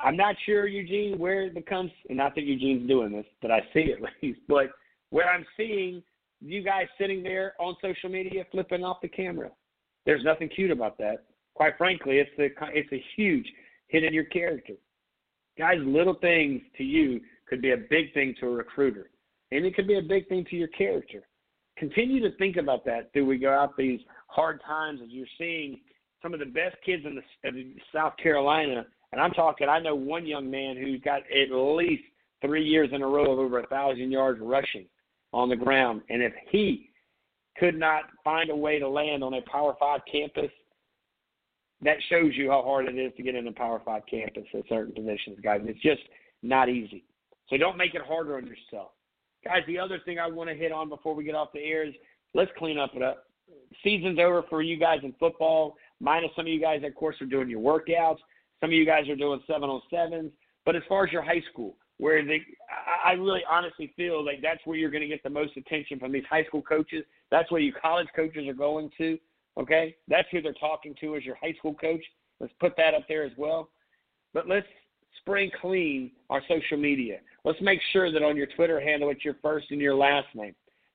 I'm 0.00 0.16
not 0.16 0.34
sure, 0.44 0.66
Eugene, 0.66 1.18
where 1.18 1.42
it 1.44 1.54
becomes, 1.54 1.90
and 2.08 2.18
not 2.18 2.34
that 2.34 2.44
Eugene's 2.44 2.88
doing 2.88 3.12
this, 3.12 3.26
but 3.40 3.50
I 3.50 3.60
see 3.72 3.92
at 3.96 4.00
least, 4.22 4.40
but 4.48 4.70
where 5.10 5.28
I'm 5.28 5.46
seeing 5.56 6.02
you 6.40 6.62
guys 6.62 6.86
sitting 6.98 7.22
there 7.22 7.54
on 7.58 7.76
social 7.80 8.10
media 8.10 8.44
flipping 8.50 8.84
off 8.84 9.00
the 9.00 9.08
camera. 9.08 9.50
There's 10.04 10.24
nothing 10.24 10.48
cute 10.48 10.70
about 10.70 10.98
that. 10.98 11.24
Quite 11.54 11.78
frankly, 11.78 12.18
it's 12.18 12.30
a, 12.38 12.50
it's 12.76 12.92
a 12.92 13.02
huge 13.16 13.46
hit 13.88 14.04
in 14.04 14.12
your 14.12 14.24
character. 14.24 14.74
Guys, 15.56 15.78
little 15.80 16.14
things 16.14 16.60
to 16.76 16.84
you 16.84 17.20
could 17.48 17.62
be 17.62 17.72
a 17.72 17.76
big 17.76 18.12
thing 18.12 18.34
to 18.40 18.46
a 18.46 18.50
recruiter, 18.50 19.10
and 19.52 19.64
it 19.64 19.74
could 19.74 19.86
be 19.86 19.98
a 19.98 20.02
big 20.02 20.28
thing 20.28 20.44
to 20.50 20.56
your 20.56 20.68
character. 20.68 21.22
Continue 21.78 22.20
to 22.20 22.36
think 22.36 22.56
about 22.56 22.84
that 22.84 23.12
through 23.12 23.26
we 23.26 23.38
go 23.38 23.52
out 23.52 23.76
these 23.76 24.00
hard 24.26 24.60
times 24.66 25.00
as 25.02 25.10
you're 25.10 25.26
seeing 25.38 25.80
some 26.22 26.34
of 26.34 26.40
the 26.40 26.46
best 26.46 26.76
kids 26.84 27.04
in, 27.04 27.16
the, 27.16 27.48
in 27.48 27.76
South 27.94 28.14
Carolina. 28.20 28.86
And 29.14 29.22
I'm 29.22 29.30
talking, 29.30 29.68
I 29.68 29.78
know 29.78 29.94
one 29.94 30.26
young 30.26 30.50
man 30.50 30.76
who's 30.76 31.00
got 31.00 31.20
at 31.20 31.54
least 31.54 32.02
three 32.44 32.64
years 32.64 32.90
in 32.92 33.00
a 33.00 33.06
row 33.06 33.30
of 33.30 33.38
over 33.38 33.60
a 33.60 33.66
thousand 33.68 34.10
yards 34.10 34.40
rushing 34.42 34.86
on 35.32 35.48
the 35.48 35.54
ground. 35.54 36.02
And 36.10 36.20
if 36.20 36.32
he 36.50 36.90
could 37.56 37.78
not 37.78 38.06
find 38.24 38.50
a 38.50 38.56
way 38.56 38.80
to 38.80 38.88
land 38.88 39.22
on 39.22 39.34
a 39.34 39.40
Power 39.42 39.76
Five 39.78 40.00
campus 40.10 40.50
that 41.80 41.98
shows 42.08 42.32
you 42.34 42.50
how 42.50 42.64
hard 42.64 42.88
it 42.88 42.98
is 42.98 43.12
to 43.16 43.22
get 43.22 43.36
in 43.36 43.46
a 43.46 43.52
Power 43.52 43.80
Five 43.84 44.02
campus 44.10 44.42
at 44.52 44.64
certain 44.68 44.92
positions, 44.92 45.38
guys. 45.44 45.60
It's 45.62 45.80
just 45.80 46.02
not 46.42 46.68
easy. 46.68 47.04
So 47.48 47.56
don't 47.56 47.76
make 47.76 47.94
it 47.94 48.02
harder 48.02 48.36
on 48.36 48.48
yourself. 48.48 48.90
Guys, 49.44 49.62
the 49.68 49.78
other 49.78 50.00
thing 50.04 50.18
I 50.18 50.26
want 50.26 50.50
to 50.50 50.56
hit 50.56 50.72
on 50.72 50.88
before 50.88 51.14
we 51.14 51.22
get 51.22 51.36
off 51.36 51.52
the 51.54 51.60
air 51.60 51.86
is 51.86 51.94
let's 52.34 52.50
clean 52.58 52.80
up 52.80 52.96
it 52.96 53.02
up. 53.02 53.26
Season's 53.84 54.18
over 54.18 54.42
for 54.50 54.60
you 54.60 54.76
guys 54.76 54.98
in 55.04 55.14
football, 55.20 55.76
minus 56.00 56.30
some 56.34 56.46
of 56.46 56.52
you 56.52 56.60
guys, 56.60 56.82
of 56.84 56.96
course, 56.96 57.14
are 57.20 57.26
doing 57.26 57.48
your 57.48 57.60
workouts. 57.60 58.18
Some 58.64 58.70
of 58.70 58.78
you 58.78 58.86
guys 58.86 59.06
are 59.10 59.16
doing 59.16 59.42
seven 59.46 59.68
on 59.68 59.82
sevens. 59.90 60.32
But 60.64 60.74
as 60.74 60.82
far 60.88 61.04
as 61.04 61.12
your 61.12 61.20
high 61.20 61.42
school, 61.52 61.76
where 61.98 62.24
they, 62.24 62.40
I 63.04 63.12
really 63.12 63.42
honestly 63.46 63.92
feel 63.94 64.24
like 64.24 64.40
that's 64.40 64.60
where 64.64 64.78
you're 64.78 64.90
going 64.90 65.02
to 65.02 65.06
get 65.06 65.22
the 65.22 65.28
most 65.28 65.54
attention 65.58 65.98
from 65.98 66.12
these 66.12 66.24
high 66.30 66.44
school 66.44 66.62
coaches. 66.62 67.04
That's 67.30 67.52
where 67.52 67.60
you 67.60 67.74
college 67.74 68.08
coaches 68.16 68.48
are 68.48 68.54
going 68.54 68.88
to. 68.96 69.18
Okay, 69.58 69.94
that's 70.08 70.26
who 70.32 70.40
they're 70.40 70.54
talking 70.54 70.94
to 71.02 71.14
as 71.14 71.26
your 71.26 71.34
high 71.34 71.52
school 71.58 71.74
coach. 71.74 72.02
Let's 72.40 72.54
put 72.58 72.74
that 72.78 72.94
up 72.94 73.02
there 73.06 73.22
as 73.22 73.32
well. 73.36 73.68
But 74.32 74.48
let's 74.48 74.66
spring 75.18 75.50
clean 75.60 76.12
our 76.30 76.40
social 76.48 76.78
media. 76.78 77.18
Let's 77.44 77.60
make 77.60 77.80
sure 77.92 78.10
that 78.10 78.22
on 78.22 78.34
your 78.34 78.48
Twitter 78.56 78.80
handle 78.80 79.10
it's 79.10 79.26
your 79.26 79.36
first 79.42 79.72
and 79.72 79.80
your 79.80 79.94
last 79.94 80.28
name. 80.34 80.54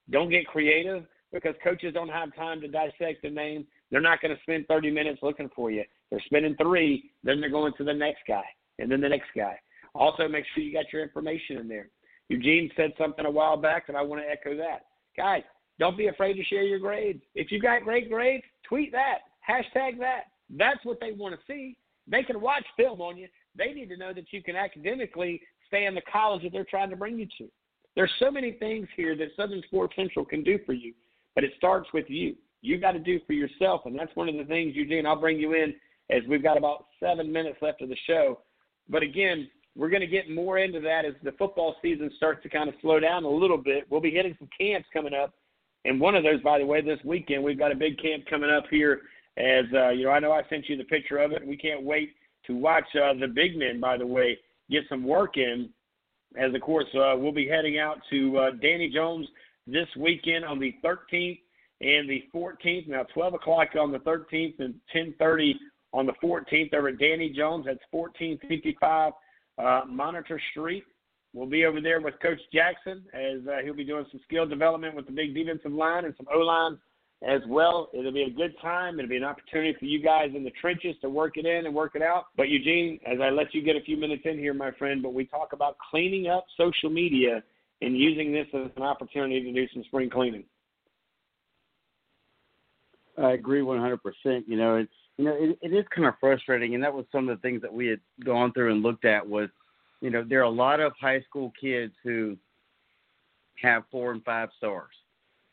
Don't 0.10 0.32
get 0.32 0.48
creative 0.48 1.06
because 1.32 1.54
coaches 1.64 1.94
don't 1.94 2.10
have 2.10 2.36
time 2.36 2.62
to 2.62 2.68
dissect 2.68 3.22
the 3.22 3.30
name. 3.30 3.68
They're 3.92 4.02
not 4.02 4.22
going 4.22 4.36
to 4.36 4.42
spend 4.44 4.68
30 4.68 4.92
minutes 4.92 5.20
looking 5.24 5.50
for 5.56 5.72
you. 5.72 5.84
They're 6.12 6.22
spending 6.26 6.56
three, 6.56 7.12
then 7.24 7.40
they're 7.42 7.50
going 7.50 7.74
to 7.78 7.84
the 7.84 7.94
next 7.94 8.22
guy, 8.28 8.44
and 8.78 8.92
then 8.92 9.02
the 9.02 9.10
next 9.10 9.30
guy. 9.36 9.60
Also, 9.96 10.28
make 10.28 10.46
sure 10.54 10.64
you 10.64 10.74
got 10.74 10.92
your 10.94 11.02
information 11.02 11.58
in 11.58 11.68
there. 11.68 11.90
Eugene 12.30 12.70
said 12.76 12.94
something 12.98 13.26
a 13.26 13.32
while 13.32 13.58
back, 13.58 13.86
and 13.88 13.98
I 13.98 14.02
want 14.02 14.22
to 14.22 14.30
echo 14.30 14.56
that. 14.58 14.86
Guys, 15.18 15.44
Don't 15.80 15.98
be 15.98 16.08
afraid 16.08 16.34
to 16.34 16.44
share 16.44 16.64
your 16.64 16.80
grades. 16.80 17.24
If 17.36 17.52
you 17.52 17.60
got 17.60 17.84
great 17.84 18.10
grades, 18.10 18.44
tweet 18.68 18.92
that, 18.92 19.20
hashtag 19.50 19.98
that. 20.00 20.26
That's 20.56 20.84
what 20.84 21.00
they 21.00 21.14
want 21.14 21.36
to 21.36 21.42
see. 21.48 21.78
They 22.08 22.24
can 22.24 22.42
watch 22.42 22.66
film 22.76 23.02
on 23.02 23.18
you. 23.18 23.28
They 23.56 23.74
need 23.74 23.90
to 23.90 23.98
know 23.98 24.14
that 24.14 24.32
you 24.32 24.44
can 24.44 24.56
academically 24.56 25.42
stay 25.68 25.86
in 25.86 25.96
the 25.96 26.02
college 26.12 26.44
that 26.44 26.52
they're 26.52 26.66
trying 26.66 26.90
to 26.90 26.96
bring 26.96 27.18
you 27.18 27.28
to. 27.38 27.48
There's 27.96 28.12
so 28.20 28.30
many 28.30 28.54
things 28.54 28.88
here 28.96 29.16
that 29.18 29.30
Southern 29.36 29.62
Sports 29.64 29.96
Central 29.96 30.26
can 30.26 30.44
do 30.44 30.60
for 30.66 30.74
you, 30.74 30.94
but 31.34 31.44
it 31.44 31.52
starts 31.58 31.90
with 31.94 32.06
you. 32.10 32.36
You 32.62 32.78
got 32.78 32.92
to 32.92 33.00
do 33.00 33.20
for 33.26 33.34
yourself, 33.34 33.82
and 33.86 33.98
that's 33.98 34.16
one 34.16 34.30
of 34.30 34.36
the 34.36 34.44
things, 34.44 34.76
Eugene. 34.76 35.06
I'll 35.06 35.20
bring 35.20 35.40
you 35.40 35.54
in 35.54 35.74
as 36.10 36.24
we've 36.28 36.44
got 36.44 36.58
about 36.58 36.86
seven 37.00 37.32
minutes 37.32 37.58
left 37.62 37.82
of 37.82 37.90
the 37.90 37.98
show. 38.08 38.40
But 38.90 39.04
again, 39.04 39.50
we're 39.76 39.90
going 39.90 40.02
to 40.02 40.08
get 40.08 40.30
more 40.30 40.58
into 40.58 40.82
that 40.82 41.06
as 41.06 41.14
the 41.24 41.32
football 41.34 41.76
season 41.82 42.12
starts 42.18 42.44
to 42.44 42.50
kind 42.50 42.68
of 42.68 42.76
slow 42.82 43.00
down 43.00 43.24
a 43.24 43.30
little 43.30 43.58
bit. 43.58 43.86
We'll 43.90 44.02
be 44.02 44.12
hitting 44.12 44.36
some 44.40 44.50
camps 44.60 44.88
coming 44.92 45.14
up, 45.14 45.34
and 45.86 46.02
one 46.02 46.16
of 46.16 46.24
those, 46.24 46.42
by 46.42 46.60
the 46.60 46.66
way, 46.66 46.82
this 46.82 47.00
weekend 47.06 47.44
we've 47.44 47.60
got 47.60 47.72
a 47.72 47.76
big 47.76 48.02
camp 48.02 48.26
coming 48.30 48.50
up 48.50 48.66
here. 48.70 49.02
As 49.38 49.66
uh, 49.74 49.90
you 49.90 50.06
know, 50.06 50.12
I 50.12 50.20
know 50.20 50.32
I 50.32 50.42
sent 50.50 50.68
you 50.68 50.76
the 50.76 50.84
picture 50.84 51.18
of 51.18 51.32
it. 51.32 51.46
We 51.46 51.56
can't 51.56 51.84
wait 51.84 52.16
to 52.48 52.56
watch 52.56 52.84
uh, 52.96 53.14
the 53.14 53.28
big 53.28 53.58
men, 53.58 53.80
by 53.80 53.98
the 53.98 54.06
way, 54.06 54.38
get 54.70 54.84
some 54.90 55.04
work 55.04 55.38
in. 55.38 55.70
As 56.38 56.54
of 56.54 56.62
course, 56.62 56.88
uh, 56.96 57.16
we'll 57.16 57.32
be 57.32 57.48
heading 57.48 57.80
out 57.80 58.00
to 58.10 58.38
uh, 58.38 58.52
Danny 58.62 58.90
Jones 58.90 59.28
this 59.66 59.88
weekend 59.98 60.44
on 60.44 60.60
the 60.60 60.76
13th 60.84 61.40
and 61.82 62.10
the 62.10 62.24
14th. 62.34 62.88
Now, 62.88 63.04
12 63.14 63.36
o'clock 63.36 63.70
on 63.80 63.92
the 63.92 64.00
13th 64.00 64.60
and 64.60 64.76
10:30 64.94 65.54
on 65.94 66.06
the 66.06 66.14
14th 66.22 66.74
over 66.74 66.90
at 66.90 67.00
Danny 67.00 67.30
Jones. 67.30 67.66
That's 67.66 67.80
1455 67.92 69.14
uh, 69.58 69.82
Monitor 69.88 70.40
Street. 70.52 70.84
We'll 71.34 71.48
be 71.48 71.66
over 71.66 71.80
there 71.80 72.02
with 72.02 72.16
Coach 72.22 72.40
Jackson 72.52 73.04
as 73.14 73.48
uh, 73.48 73.58
he'll 73.64 73.76
be 73.76 73.84
doing 73.84 74.06
some 74.12 74.20
skill 74.24 74.48
development 74.48 74.96
with 74.96 75.06
the 75.06 75.12
big 75.12 75.36
defensive 75.36 75.72
line 75.72 76.06
and 76.06 76.14
some 76.18 76.28
O 76.34 76.40
line 76.40 76.78
as 77.28 77.42
well. 77.48 77.90
It'll 77.94 78.12
be 78.12 78.24
a 78.24 78.30
good 78.30 78.56
time. 78.62 78.98
It'll 79.00 79.10
be 79.10 79.18
an 79.18 79.24
opportunity 79.24 79.76
for 79.78 79.86
you 79.86 80.02
guys 80.02 80.30
in 80.36 80.44
the 80.44 80.52
trenches 80.62 80.96
to 81.02 81.10
work 81.10 81.38
it 81.38 81.46
in 81.46 81.66
and 81.66 81.76
work 81.76 81.96
it 81.96 82.02
out. 82.02 82.26
But 82.36 82.50
Eugene, 82.50 83.00
as 83.06 83.20
I 83.22 83.30
let 83.30 83.54
you 83.54 83.62
get 83.62 83.76
a 83.76 83.82
few 83.82 83.98
minutes 83.98 84.24
in 84.26 84.40
here, 84.40 84.54
my 84.54 84.72
friend, 84.72 85.04
but 85.04 85.14
we 85.14 85.26
talk 85.26 85.54
about 85.54 85.78
cleaning 85.92 86.28
up 86.28 86.46
social 86.58 86.90
media 86.90 87.44
and 87.82 87.98
using 87.98 88.32
this 88.32 88.48
as 88.54 88.72
an 88.76 88.84
opportunity 88.84 89.42
to 89.42 89.52
do 89.52 89.68
some 89.74 89.84
spring 89.86 90.10
cleaning. 90.10 90.46
I 93.22 93.32
agree 93.32 93.62
100%. 93.62 93.98
You 94.48 94.58
know, 94.58 94.78
it's 94.78 94.92
you 95.18 95.26
know 95.26 95.36
it, 95.38 95.58
it 95.62 95.74
is 95.74 95.86
kind 95.94 96.08
of 96.08 96.14
frustrating, 96.20 96.76
and 96.76 96.84
that 96.84 96.94
was 96.94 97.06
some 97.12 97.28
of 97.28 97.38
the 97.38 97.42
things 97.42 97.62
that 97.62 97.74
we 97.74 97.88
had 97.88 98.00
gone 98.24 98.54
through 98.54 98.72
and 98.72 98.84
looked 98.84 99.06
at 99.06 99.28
was, 99.28 99.50
you 100.02 100.10
know, 100.10 100.24
there 100.24 100.40
are 100.40 100.44
a 100.44 100.50
lot 100.50 100.80
of 100.80 100.94
high 101.00 101.22
school 101.22 101.52
kids 101.60 101.94
who 102.04 102.38
have 103.62 103.84
four 103.92 104.12
and 104.12 104.24
five 104.24 104.50
stars, 104.58 104.94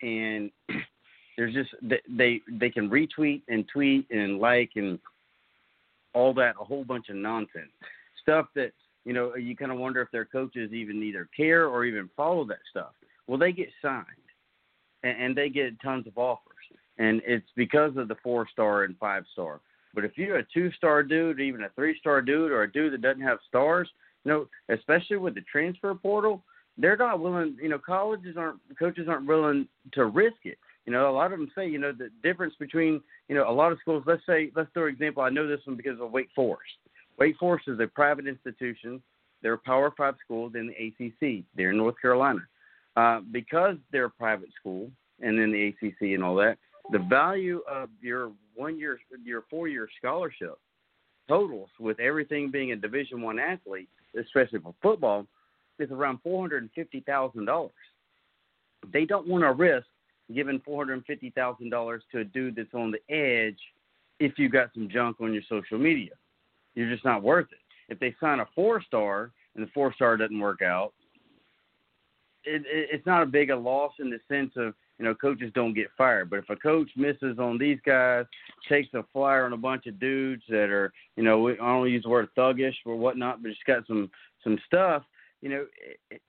and 0.03 0.51
there's 1.37 1.55
just 1.55 1.71
they 2.09 2.41
they 2.49 2.71
can 2.71 2.89
retweet 2.89 3.43
and 3.49 3.67
tweet 3.73 4.07
and 4.11 4.39
like 4.39 4.71
and 4.77 4.99
all 6.15 6.33
that 6.35 6.55
a 6.61 6.65
whole 6.65 6.85
bunch 6.85 7.09
of 7.09 7.17
nonsense 7.17 7.71
stuff 8.23 8.47
that 8.55 8.73
you 9.05 9.13
know 9.13 9.35
you 9.35 9.57
kind 9.57 9.73
of 9.73 9.79
wonder 9.79 10.01
if 10.01 10.11
their 10.13 10.25
coaches 10.25 10.73
even 10.73 11.03
either 11.03 11.29
care 11.37 11.67
or 11.67 11.85
even 11.85 12.09
follow 12.17 12.45
that 12.45 12.59
stuff. 12.71 12.93
Well, 13.27 13.39
they 13.39 13.51
get 13.51 13.69
signed, 13.83 14.07
and, 15.03 15.21
and 15.21 15.37
they 15.37 15.49
get 15.49 15.81
tons 15.81 16.07
of 16.07 16.17
offers 16.17 16.56
and 16.99 17.23
it's 17.27 17.49
because 17.57 17.97
of 17.97 18.09
the 18.09 18.17
four 18.23 18.49
star 18.53 18.85
and 18.85 18.97
five 18.99 19.25
star. 19.33 19.61
But 19.95 20.05
if 20.05 20.13
you're 20.17 20.39
a 20.39 20.47
two 20.53 20.71
star 20.73 21.03
dude, 21.03 21.41
even 21.41 21.63
a 21.63 21.71
three 21.71 21.99
star 21.99 22.21
dude, 22.21 22.53
or 22.53 22.63
a 22.63 22.73
dude 22.73 22.93
that 22.93 23.03
doesn't 23.03 23.23
have 23.23 23.39
stars, 23.49 23.89
you 24.25 24.31
know, 24.31 24.49
especially 24.69 25.17
with 25.17 25.35
the 25.35 25.41
transfer 25.43 25.95
portal, 25.95 26.43
they're 26.77 26.97
not 26.97 27.21
willing. 27.21 27.57
You 27.61 27.71
know, 27.71 27.79
colleges 27.79 28.37
aren't, 28.37 28.59
coaches 28.79 29.09
aren't 29.09 29.27
willing 29.27 29.67
to 29.93 30.07
risk 30.07 30.45
it. 30.45 30.59
You 30.85 30.93
know, 30.93 31.11
a 31.11 31.13
lot 31.13 31.33
of 31.33 31.39
them 31.39 31.51
say, 31.55 31.69
you 31.69 31.79
know, 31.79 31.93
the 31.93 32.11
difference 32.23 32.55
between, 32.59 33.01
you 33.29 33.35
know, 33.35 33.49
a 33.49 33.53
lot 33.53 33.73
of 33.73 33.79
schools. 33.81 34.05
Let's 34.07 34.25
say, 34.27 34.53
let's 34.55 34.71
throw 34.73 34.87
an 34.87 34.93
example. 34.93 35.23
I 35.23 35.31
know 35.31 35.49
this 35.49 35.61
one 35.65 35.77
because 35.77 35.99
of 36.01 36.13
Wake 36.13 36.29
Forest. 36.35 36.75
Wake 37.19 37.37
Forest 37.39 37.69
is 37.69 37.81
a 37.81 37.87
private 37.87 38.27
institution. 38.27 39.03
They're 39.43 39.55
a 39.55 39.59
Power 39.59 39.93
Five 39.97 40.15
school 40.25 40.51
in 40.55 40.69
the 40.69 41.07
ACC. 41.07 41.45
They're 41.57 41.71
in 41.71 41.79
North 41.79 41.97
Carolina. 42.01 42.41
Uh, 42.97 43.21
because 43.31 43.77
they're 43.93 44.07
a 44.07 44.11
private 44.11 44.49
school 44.59 44.91
and 45.21 45.39
then 45.39 45.53
the 45.53 45.69
ACC 45.69 46.15
and 46.15 46.25
all 46.25 46.35
that, 46.37 46.57
the 46.91 46.99
value 46.99 47.61
of 47.71 47.89
your 48.01 48.33
one 48.55 48.79
year 48.79 48.99
your 49.25 49.45
four 49.51 49.69
year 49.69 49.89
scholarship 49.99 50.59
totals 51.29 51.69
with 51.81 51.99
everything 52.01 52.51
being 52.51 52.73
a 52.73 52.77
division 52.77 53.21
one 53.21 53.39
athlete 53.39 53.89
especially 54.19 54.59
for 54.59 54.75
football 54.83 55.27
is 55.79 55.91
around 55.91 56.19
four 56.23 56.41
hundred 56.41 56.63
and 56.63 56.71
fifty 56.75 57.01
thousand 57.01 57.45
dollars. 57.45 57.73
They 58.93 59.05
don't 59.05 59.27
want 59.27 59.43
to 59.43 59.53
risk 59.53 59.87
giving 60.35 60.61
four 60.65 60.83
hundred 60.83 60.95
and 60.95 61.05
fifty 61.05 61.31
thousand 61.31 61.71
dollars 61.71 62.03
to 62.13 62.21
a 62.21 62.25
dude 62.25 62.57
that's 62.57 62.73
on 62.75 62.93
the 62.93 63.15
edge 63.15 63.59
if 64.19 64.39
you've 64.39 64.53
got 64.53 64.73
some 64.73 64.89
junk 64.89 65.21
on 65.21 65.35
your 65.35 65.43
social 65.49 65.79
media. 65.79 66.13
You're 66.75 66.91
just 66.91 67.05
not 67.05 67.23
worth 67.23 67.49
it. 67.53 67.93
If 67.93 67.99
they 67.99 68.15
sign 68.21 68.41
a 68.41 68.47
four 68.55 68.83
star 68.83 69.31
and 69.55 69.67
the 69.67 69.71
four 69.73 69.93
star 69.95 70.17
doesn't 70.17 70.39
work 70.39 70.63
out 70.63 70.93
it, 72.47 72.63
it, 72.63 72.89
it's 72.93 73.07
not 73.07 73.23
a 73.23 73.27
big 73.27 73.51
a 73.51 73.57
loss 73.57 73.93
in 73.99 74.09
the 74.09 74.21
sense 74.29 74.53
of 74.57 74.75
you 74.99 75.05
know, 75.05 75.15
coaches 75.15 75.53
don't 75.55 75.75
get 75.75 75.89
fired. 75.97 76.31
But 76.31 76.41
if 76.41 76.51
a 76.51 76.57
coach 76.57 76.89
misses 76.97 77.39
on 77.39 77.59
these 77.59 77.79
guys, 77.85 78.25
takes 78.69 78.93
a 78.95 79.05
flyer 79.13 79.45
on 79.45 79.53
a 79.53 79.59
bunch 79.59 79.87
of 79.87 80.01
dudes 80.01 80.43
that 80.49 80.71
are, 80.71 80.93
you 81.17 81.23
know, 81.23 81.49
I 81.49 81.55
don't 81.55 81.91
use 81.91 82.05
the 82.05 82.09
word 82.09 82.29
thuggish 82.37 82.75
or 82.85 82.97
whatnot, 82.97 83.43
but 83.43 83.51
it's 83.51 83.61
got 83.67 83.87
some 83.87 84.11
some 84.43 84.59
stuff, 84.67 85.03
you 85.43 85.49
know, 85.49 85.67
it, 86.11 86.23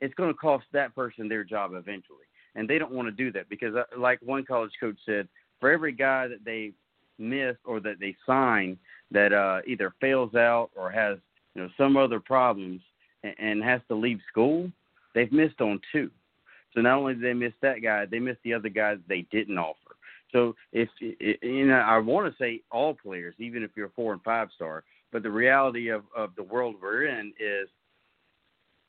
it's 0.00 0.14
going 0.14 0.30
to 0.30 0.34
cost 0.34 0.64
that 0.72 0.94
person 0.94 1.28
their 1.28 1.44
job 1.44 1.72
eventually, 1.74 2.24
and 2.54 2.68
they 2.68 2.78
don't 2.78 2.92
want 2.92 3.06
to 3.06 3.12
do 3.12 3.30
that 3.32 3.48
because, 3.50 3.74
uh, 3.74 3.84
like 3.98 4.18
one 4.22 4.44
college 4.44 4.72
coach 4.80 4.96
said, 5.04 5.28
for 5.60 5.70
every 5.70 5.92
guy 5.92 6.26
that 6.26 6.44
they 6.44 6.72
miss 7.18 7.56
or 7.66 7.80
that 7.80 8.00
they 8.00 8.16
sign 8.24 8.78
that 9.10 9.32
uh, 9.32 9.60
either 9.66 9.92
fails 10.00 10.34
out 10.34 10.70
or 10.74 10.90
has, 10.90 11.18
you 11.54 11.62
know, 11.62 11.68
some 11.76 11.98
other 11.98 12.18
problems 12.18 12.80
and, 13.22 13.34
and 13.38 13.62
has 13.62 13.82
to 13.88 13.94
leave 13.94 14.20
school, 14.26 14.70
they've 15.14 15.32
missed 15.32 15.60
on 15.60 15.78
two 15.92 16.10
so 16.74 16.80
not 16.80 16.98
only 16.98 17.14
did 17.14 17.22
they 17.22 17.34
miss 17.34 17.52
that 17.62 17.82
guy, 17.82 18.06
they 18.06 18.18
missed 18.18 18.40
the 18.44 18.54
other 18.54 18.68
guys 18.68 18.98
they 19.08 19.26
didn't 19.30 19.58
offer. 19.58 19.96
So 20.32 20.54
if 20.72 20.88
you 21.00 21.66
know, 21.66 21.74
I 21.74 21.98
want 21.98 22.32
to 22.32 22.42
say 22.42 22.62
all 22.70 22.94
players, 22.94 23.34
even 23.38 23.62
if 23.62 23.70
you're 23.76 23.86
a 23.86 23.96
four 23.96 24.12
and 24.12 24.22
five 24.22 24.48
star, 24.54 24.84
but 25.12 25.22
the 25.22 25.30
reality 25.30 25.88
of 25.88 26.04
of 26.16 26.30
the 26.36 26.42
world 26.42 26.76
we're 26.80 27.06
in 27.06 27.32
is, 27.40 27.68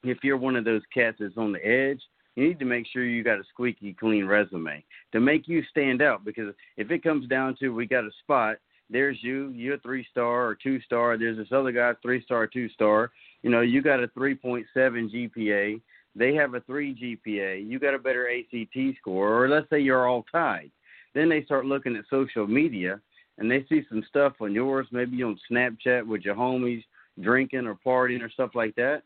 if 0.03 0.19
you're 0.23 0.37
one 0.37 0.55
of 0.55 0.65
those 0.65 0.83
cats 0.93 1.17
that's 1.19 1.37
on 1.37 1.51
the 1.51 1.65
edge, 1.65 2.01
you 2.35 2.47
need 2.47 2.59
to 2.59 2.65
make 2.65 2.85
sure 2.87 3.03
you 3.03 3.23
got 3.23 3.39
a 3.39 3.43
squeaky 3.49 3.93
clean 3.93 4.25
resume 4.25 4.83
to 5.11 5.19
make 5.19 5.47
you 5.47 5.63
stand 5.69 6.01
out. 6.01 6.23
Because 6.23 6.53
if 6.77 6.91
it 6.91 7.03
comes 7.03 7.27
down 7.27 7.55
to 7.59 7.69
we 7.69 7.85
got 7.87 8.05
a 8.05 8.11
spot, 8.23 8.57
there's 8.89 9.17
you, 9.21 9.49
you're 9.49 9.75
a 9.75 9.79
three 9.79 10.05
star 10.11 10.45
or 10.45 10.55
two 10.55 10.79
star. 10.81 11.17
There's 11.17 11.37
this 11.37 11.51
other 11.51 11.71
guy, 11.71 11.93
three 12.01 12.23
star, 12.23 12.45
two 12.45 12.69
star. 12.69 13.11
You 13.41 13.49
know, 13.49 13.61
you 13.61 13.81
got 13.81 14.03
a 14.03 14.07
3.7 14.09 14.65
GPA 14.75 15.81
they 16.15 16.33
have 16.35 16.53
a 16.53 16.61
three 16.61 16.93
GPA, 17.25 17.67
you 17.67 17.79
got 17.79 17.93
a 17.93 17.99
better 17.99 18.29
ACT 18.29 18.97
score, 18.99 19.43
or 19.43 19.49
let's 19.49 19.69
say 19.69 19.79
you're 19.79 20.07
all 20.07 20.25
tied. 20.31 20.71
Then 21.13 21.29
they 21.29 21.43
start 21.43 21.65
looking 21.65 21.95
at 21.95 22.05
social 22.09 22.47
media 22.47 22.99
and 23.37 23.49
they 23.49 23.65
see 23.69 23.83
some 23.89 24.03
stuff 24.07 24.33
on 24.41 24.53
yours, 24.53 24.87
maybe 24.91 25.23
on 25.23 25.39
Snapchat 25.49 26.05
with 26.05 26.21
your 26.21 26.35
homies 26.35 26.83
drinking 27.21 27.67
or 27.67 27.77
partying 27.85 28.21
or 28.21 28.29
stuff 28.29 28.51
like 28.55 28.75
that. 28.75 29.03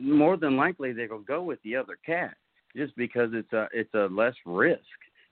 More 0.00 0.36
than 0.36 0.56
likely, 0.56 0.92
they're 0.92 1.08
gonna 1.08 1.22
go 1.22 1.42
with 1.42 1.62
the 1.62 1.76
other 1.76 1.98
cat 2.04 2.36
just 2.76 2.96
because 2.96 3.30
it's 3.32 3.52
a 3.52 3.68
it's 3.72 3.92
a 3.94 4.08
less 4.10 4.34
risk. 4.46 4.80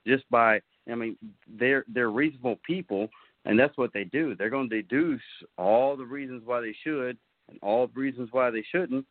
Just 0.05 0.29
by 0.29 0.61
I 0.91 0.95
mean, 0.95 1.17
they're 1.47 1.85
they're 1.87 2.11
reasonable 2.11 2.59
people, 2.65 3.09
and 3.45 3.59
that's 3.59 3.77
what 3.77 3.93
they 3.93 4.03
do. 4.03 4.35
They're 4.35 4.49
going 4.49 4.69
to 4.69 4.81
deduce 4.81 5.21
all 5.57 5.97
the 5.97 6.05
reasons 6.05 6.43
why 6.45 6.61
they 6.61 6.75
should 6.83 7.17
and 7.49 7.57
all 7.61 7.87
the 7.87 7.99
reasons 7.99 8.29
why 8.31 8.51
they 8.51 8.63
shouldn't 8.71 9.05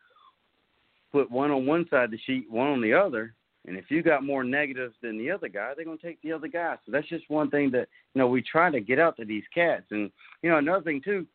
put 1.13 1.31
one 1.31 1.51
on 1.51 1.67
one 1.67 1.87
side 1.89 2.05
of 2.05 2.11
the 2.11 2.19
sheet, 2.27 2.51
one 2.51 2.69
on 2.69 2.81
the 2.81 2.93
other. 2.93 3.35
And 3.67 3.77
if 3.77 3.91
you 3.91 4.03
got 4.03 4.23
more 4.23 4.45
negatives 4.45 4.95
than 5.03 5.19
the 5.19 5.31
other 5.31 5.49
guy, 5.49 5.73
they're 5.75 5.85
gonna 5.85 5.99
take 5.99 6.23
the 6.23 6.33
other 6.33 6.49
guy. 6.49 6.77
So 6.85 6.93
that's 6.93 7.09
just 7.09 7.29
one 7.29 7.51
thing 7.51 7.71
that 7.73 7.89
you 8.15 8.21
know 8.21 8.29
we 8.29 8.43
try 8.43 8.71
to 8.71 8.81
get 8.81 8.99
out 8.99 9.17
to 9.17 9.25
these 9.25 9.45
cats. 9.53 9.87
And 9.91 10.11
you 10.43 10.51
know 10.51 10.59
another 10.59 10.85
thing 10.85 11.01
too, 11.03 11.27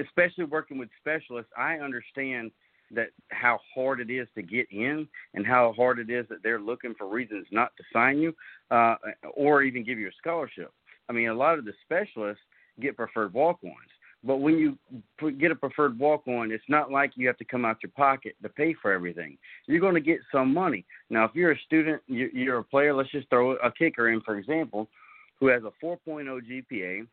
especially 0.00 0.44
working 0.44 0.78
with 0.78 0.88
specialists, 1.00 1.52
I 1.56 1.78
understand 1.78 2.50
that 2.90 3.08
how 3.30 3.58
hard 3.74 4.00
it 4.00 4.10
is 4.10 4.28
to 4.34 4.42
get 4.42 4.66
in 4.70 5.08
and 5.34 5.46
how 5.46 5.72
hard 5.76 5.98
it 5.98 6.10
is 6.10 6.26
that 6.28 6.42
they're 6.42 6.60
looking 6.60 6.94
for 6.96 7.08
reasons 7.08 7.46
not 7.50 7.72
to 7.76 7.84
sign 7.92 8.18
you 8.18 8.34
uh, 8.70 8.96
or 9.34 9.62
even 9.62 9.84
give 9.84 9.98
you 9.98 10.08
a 10.08 10.12
scholarship. 10.18 10.72
I 11.08 11.12
mean, 11.12 11.28
a 11.28 11.34
lot 11.34 11.58
of 11.58 11.64
the 11.64 11.72
specialists 11.84 12.42
get 12.80 12.96
preferred 12.96 13.32
walk-ons. 13.32 13.74
But 14.26 14.38
when 14.38 14.58
you 14.58 14.78
get 15.38 15.50
a 15.50 15.54
preferred 15.54 15.98
walk 15.98 16.26
on, 16.26 16.50
it's 16.50 16.64
not 16.68 16.90
like 16.90 17.12
you 17.14 17.26
have 17.26 17.36
to 17.38 17.44
come 17.44 17.64
out 17.64 17.82
your 17.82 17.92
pocket 17.94 18.34
to 18.42 18.48
pay 18.48 18.74
for 18.80 18.92
everything. 18.92 19.36
You're 19.66 19.80
going 19.80 19.94
to 19.94 20.00
get 20.00 20.20
some 20.32 20.52
money. 20.52 20.86
Now, 21.10 21.24
if 21.24 21.32
you're 21.34 21.52
a 21.52 21.58
student, 21.66 22.02
you're 22.06 22.58
a 22.58 22.64
player, 22.64 22.94
let's 22.94 23.10
just 23.10 23.28
throw 23.28 23.52
a 23.56 23.70
kicker 23.70 24.10
in, 24.10 24.22
for 24.22 24.38
example, 24.38 24.88
who 25.40 25.48
has 25.48 25.62
a 25.64 25.84
4.0 25.84 26.26
GPA, 26.26 27.06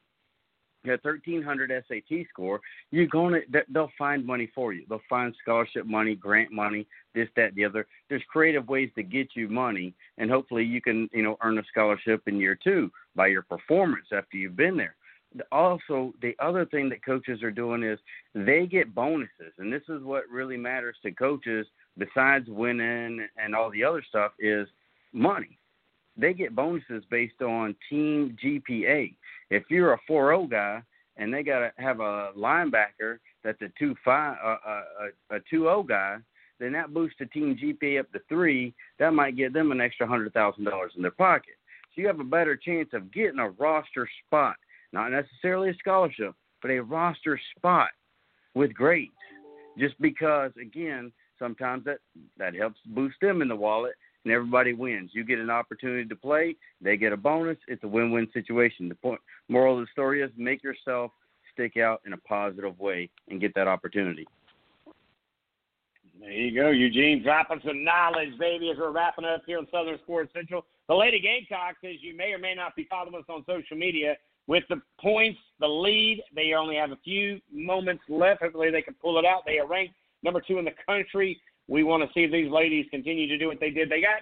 a 0.86 0.98
1300 1.02 1.84
SAT 1.88 2.26
score, 2.30 2.60
you're 2.92 3.06
going 3.08 3.34
to 3.34 3.64
they'll 3.72 3.92
find 3.98 4.26
money 4.26 4.50
for 4.56 4.74
you. 4.74 4.86
They'll 4.90 5.02
find 5.10 5.36
scholarship 5.42 5.86
money, 5.86 6.16
grant 6.16 6.52
money, 6.52 6.88
this, 7.14 7.28
that, 7.36 7.54
the 7.56 7.66
other. 7.66 7.86
There's 8.10 8.24
creative 8.32 8.68
ways 8.68 8.90
to 8.96 9.04
get 9.04 9.30
you 9.36 9.48
money, 9.48 9.94
and 10.18 10.32
hopefully 10.32 10.64
you 10.64 10.82
can 10.82 11.10
you 11.14 11.22
know 11.22 11.38
earn 11.44 11.60
a 11.60 11.64
scholarship 11.70 12.24
in 12.28 12.40
year 12.40 12.58
two 12.62 12.92
by 13.16 13.28
your 13.28 13.44
performance 13.44 14.08
after 14.12 14.38
you've 14.38 14.56
been 14.56 14.78
there. 14.78 14.96
Also, 15.52 16.14
the 16.22 16.36
other 16.40 16.66
thing 16.66 16.90
that 16.90 17.06
coaches 17.06 17.42
are 17.42 17.52
doing 17.52 17.84
is 17.84 18.00
they 18.34 18.66
get 18.66 18.94
bonuses, 18.94 19.54
and 19.60 19.72
this 19.72 19.84
is 19.88 20.04
what 20.04 20.30
really 20.30 20.58
matters 20.58 20.98
to 21.04 21.12
coaches 21.12 21.66
besides 21.98 22.48
winning 22.50 23.26
and 23.38 23.56
all 23.56 23.72
the 23.72 23.84
other 23.84 24.04
stuff 24.08 24.34
is 24.40 24.68
money. 25.14 25.58
They 26.18 26.34
get 26.34 26.56
bonuses 26.56 27.04
based 27.10 27.42
on 27.42 27.76
team 27.90 28.38
GPA. 28.44 29.16
If 29.50 29.64
you're 29.70 29.94
a 29.94 30.00
4-0 30.10 30.50
guy 30.50 30.84
and 31.18 31.34
they 31.34 31.44
got 31.44 31.60
to 31.60 31.72
have 31.78 32.02
a 32.02 32.32
linebacker 32.38 33.20
that's 33.44 33.62
a 33.62 33.72
2 33.80 33.96
5 34.04 34.38
uh, 34.44 34.48
uh, 34.48 34.82
a, 35.32 35.36
a 35.36 35.40
2-0 35.54 35.88
guy, 35.88 36.18
then 36.62 36.72
that 36.74 36.94
boosts 36.94 37.18
the 37.20 37.26
team 37.26 37.58
GPA 37.62 38.02
up 38.02 38.12
to 38.12 38.20
three. 38.30 38.74
That 39.00 39.14
might 39.14 39.36
get 39.36 39.52
them 39.52 39.72
an 39.72 39.82
extra 39.82 40.06
hundred 40.06 40.32
thousand 40.34 40.66
dollars 40.66 40.94
in 40.96 41.02
their 41.02 41.12
pocket. 41.12 41.56
So 41.94 42.02
you 42.02 42.08
have 42.08 42.20
a 42.20 42.24
better 42.24 42.56
chance 42.56 42.90
of 42.94 43.12
getting 43.12 43.40
a 43.40 43.50
roster 43.50 44.08
spot, 44.26 44.56
not 44.94 45.12
necessarily 45.12 45.70
a 45.70 45.76
scholarship, 45.76 46.34
but 46.62 46.72
a 46.72 46.80
roster 46.80 47.40
spot 47.58 47.90
with 48.54 48.74
grades. 48.74 49.12
Just 49.78 50.00
because, 50.02 50.52
again, 50.62 51.12
sometimes 51.40 51.86
that 51.86 52.00
that 52.38 52.56
helps 52.56 52.80
boost 52.88 53.16
them 53.22 53.42
in 53.42 53.48
the 53.48 53.56
wallet, 53.56 53.94
and 54.24 54.34
everybody 54.34 54.74
wins. 54.74 55.12
You 55.14 55.24
get 55.24 55.40
an 55.40 55.50
opportunity 55.50 56.08
to 56.08 56.16
play, 56.16 56.56
they 56.82 56.98
get 56.98 57.14
a 57.14 57.18
bonus. 57.18 57.58
It's 57.68 57.84
a 57.84 57.88
win-win 57.88 58.28
situation. 58.34 58.90
The 58.90 58.96
point, 58.96 59.22
moral 59.50 59.80
of 59.80 59.86
the 59.86 59.92
story 59.92 60.22
is 60.22 60.30
make 60.38 60.64
yourself 60.64 61.12
stick 61.54 61.78
out 61.78 62.02
in 62.06 62.14
a 62.14 62.18
positive 62.18 62.80
way 62.80 63.10
and 63.30 63.42
get 63.42 63.54
that 63.56 63.68
opportunity. 63.68 64.28
There 66.20 66.32
you 66.32 66.54
go, 66.54 66.70
Eugene, 66.70 67.24
dropping 67.24 67.62
some 67.66 67.84
knowledge, 67.84 68.38
baby, 68.38 68.70
as 68.70 68.78
we're 68.78 68.92
wrapping 68.92 69.26
up 69.26 69.42
here 69.48 69.58
on 69.58 69.68
Southern 69.72 69.98
Sports 70.04 70.32
Central. 70.36 70.66
The 70.88 70.94
Lady 70.94 71.20
Gamecocks, 71.20 71.80
as 71.84 71.96
you 72.02 72.16
may 72.16 72.32
or 72.32 72.38
may 72.38 72.54
not 72.54 72.76
be 72.76 72.86
following 72.88 73.16
us 73.16 73.24
on 73.28 73.44
social 73.48 73.76
media, 73.76 74.16
with 74.48 74.64
the 74.70 74.82
points, 75.00 75.40
the 75.60 75.68
lead, 75.68 76.24
they 76.36 76.54
only 76.54 76.76
have 76.76 76.92
a 76.92 76.98
few 77.04 77.40
moments 77.52 78.04
left. 78.10 78.42
Hopefully, 78.42 78.72
they 78.72 78.82
can 78.82 78.96
pull 78.96 79.20
it 79.20 79.26
out. 79.26 79.44
They 79.46 79.60
are 79.60 79.68
ranked 79.68 79.94
number 80.24 80.42
two 80.42 80.58
in 80.58 80.66
the 80.66 80.74
country. 80.86 81.40
We 81.68 81.84
want 81.84 82.04
to 82.04 82.10
see 82.14 82.28
these 82.28 82.52
ladies 82.52 82.86
continue 82.92 83.28
to 83.28 83.38
do 83.38 83.48
what 83.48 83.60
they 83.60 83.70
did. 83.70 83.90
They 83.90 84.02
got 84.02 84.22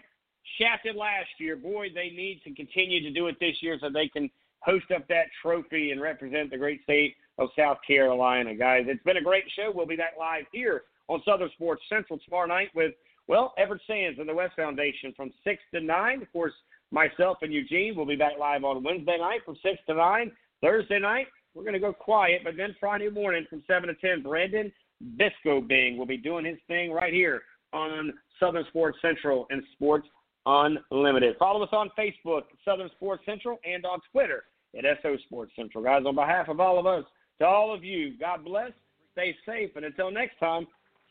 shafted 0.60 0.96
last 0.96 1.30
year. 1.40 1.56
Boy, 1.56 1.88
they 1.94 2.10
need 2.10 2.42
to 2.44 2.54
continue 2.54 3.02
to 3.02 3.12
do 3.12 3.28
it 3.28 3.38
this 3.40 3.56
year 3.62 3.78
so 3.80 3.90
they 3.90 4.08
can 4.08 4.30
host 4.62 4.86
up 4.96 5.08
that 5.08 5.28
trophy 5.42 5.92
and 5.92 6.02
represent 6.02 6.52
the 6.52 6.58
great 6.58 6.84
state 6.84 7.16
of 7.38 7.50
South 7.58 7.78
Carolina, 7.88 8.54
guys. 8.54 8.86
It's 8.88 9.04
been 9.04 9.18
a 9.18 9.22
great 9.22 9.46
show. 9.56 9.72
We'll 9.74 9.86
be 9.86 9.96
back 9.96 10.14
live 10.20 10.44
here 10.52 10.84
on 11.08 11.22
Southern 11.26 11.50
Sports 11.52 11.82
Central 11.90 12.20
tomorrow 12.20 12.48
night 12.48 12.70
with, 12.76 12.94
well, 13.28 13.54
Everett 13.58 13.82
Sands 13.88 14.20
and 14.20 14.28
the 14.28 14.34
West 14.34 14.56
Foundation 14.56 15.14
from 15.16 15.32
6 15.44 15.62
to 15.74 15.82
9. 15.82 16.22
Of 16.22 16.32
course, 16.32 16.54
myself 16.92 17.38
and 17.42 17.54
Eugene 17.54 17.96
will 17.96 18.06
be 18.06 18.16
back 18.16 18.34
live 18.40 18.64
on 18.64 18.84
Wednesday 18.84 19.18
night 19.20 19.42
from 19.46 19.56
6 19.62 19.78
to 19.88 19.94
9. 19.94 20.32
Thursday 20.62 21.00
night, 21.00 21.28
we're 21.54 21.64
going 21.64 21.74
to 21.74 21.80
go 21.80 21.94
quiet, 21.94 22.42
but 22.44 22.58
then 22.58 22.76
Friday 22.80 23.10
morning 23.10 23.46
from 23.50 23.64
7 23.68 23.88
to 23.88 23.96
10, 23.96 24.24
Brandon 24.24 24.72
Bisco 25.18 25.62
Bing 25.62 25.98
will 25.98 26.06
be 26.06 26.18
doing 26.18 26.46
his 26.46 26.58
thing 26.68 26.92
right 26.92 27.14
here 27.14 27.44
on 27.74 28.14
Southern 28.40 28.66
Sports 28.70 28.98
Central 29.02 29.48
and 29.50 29.64
Sports 29.74 30.08
Unlimited. 30.46 31.36
Follow 31.38 31.64
us 31.64 31.70
on 31.72 31.90
Facebook, 31.98 32.44
Southern 32.66 32.90
Sports 32.96 33.24
Central, 33.26 33.60
and 33.64 33.86
on 33.86 34.00
Twitter 34.12 34.44
at 34.78 34.86
SO 35.02 35.16
Sports 35.26 35.52
Central. 35.56 35.84
Guys, 35.84 36.04
on 36.06 36.16
behalf 36.16 36.48
of 36.50 36.60
all 36.60 36.80
of 36.80 36.86
us, 36.86 37.04
to 37.40 37.46
all 37.46 37.74
of 37.74 37.84
you, 37.84 38.18
God 38.18 38.44
bless, 38.44 38.72
stay 39.14 39.36
safe, 39.46 39.72
and 39.76 39.86
until 39.86 40.12
next 40.12 40.38
time, 40.40 40.68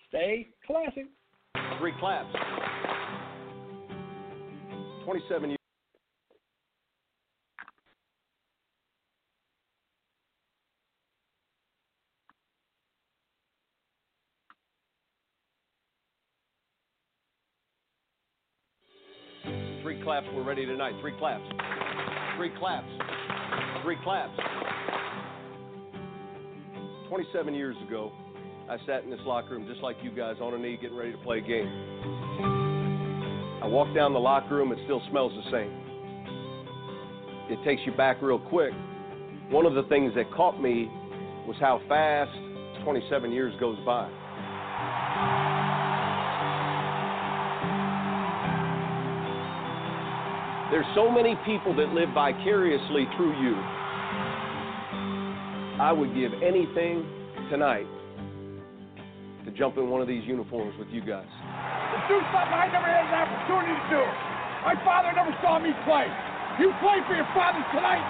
stay 0.09 0.49
classy. 0.67 1.07
Three 1.79 1.93
claps. 1.99 2.35
27 5.05 5.51
years. 5.51 5.59
Three 19.83 20.03
claps. 20.21 20.35
We're 20.35 20.43
ready 20.43 20.67
tonight. 20.67 20.95
Three 21.01 21.13
claps. 21.19 21.45
Three 22.37 22.51
claps. 22.59 22.89
Three 23.85 23.97
claps. 24.03 24.37
27 27.09 27.55
years 27.55 27.77
ago, 27.87 28.13
I 28.69 28.77
sat 28.87 29.05
in 29.05 29.11
this 29.11 29.21
locker 29.25 29.51
room 29.51 29.67
just 29.69 29.81
like 29.81 29.97
you 30.03 30.11
guys 30.11 30.37
on 30.41 30.55
a 30.55 30.59
knee 30.59 30.79
getting 30.81 30.97
ready 30.97 31.13
to 31.13 31.19
play 31.19 31.39
a 31.39 31.41
game. 31.41 31.69
I 33.63 33.67
walked 33.67 33.95
down 33.95 34.13
the 34.13 34.19
locker 34.19 34.57
room, 34.57 34.73
it 34.73 34.79
still 34.85 35.03
smells 35.11 35.33
the 35.33 35.51
same. 35.51 35.73
It 37.51 37.65
takes 37.65 37.83
you 37.87 37.93
back 37.93 38.21
real 38.21 38.39
quick. 38.39 38.73
One 39.51 39.67
of 39.67 39.75
the 39.75 39.85
things 39.85 40.13
that 40.17 40.31
caught 40.33 40.61
me 40.61 40.91
was 41.47 41.57
how 41.61 41.81
fast 41.89 42.31
27 42.85 43.33
years 43.33 43.55
goes 43.61 43.79
by. 43.87 44.11
There's 50.71 50.87
so 50.95 51.11
many 51.11 51.35
people 51.47 51.75
that 51.77 51.95
live 51.97 52.11
vicariously 52.13 53.09
through 53.17 53.33
you. 53.41 53.57
I 55.81 55.93
would 55.97 56.15
give 56.15 56.33
anything 56.45 57.09
tonight 57.49 57.87
to 59.47 59.51
jump 59.57 59.79
in 59.79 59.89
one 59.89 60.03
of 60.03 60.09
these 60.09 60.25
uniforms 60.29 60.75
with 60.79 60.89
you 60.89 61.01
guys. 61.01 61.25
To 61.25 61.99
do 62.13 62.21
something 62.29 62.53
I 62.53 62.69
never 62.69 62.85
had 62.85 63.09
an 63.09 63.17
opportunity 63.17 63.73
to 63.73 63.87
do. 63.97 64.05
My 64.61 64.77
father 64.85 65.09
never 65.17 65.33
saw 65.41 65.59
me 65.59 65.71
play. 65.89 66.05
You 66.61 66.75
play 66.85 67.01
for 67.09 67.17
your 67.17 67.29
father 67.33 67.65
tonight. 67.73 68.05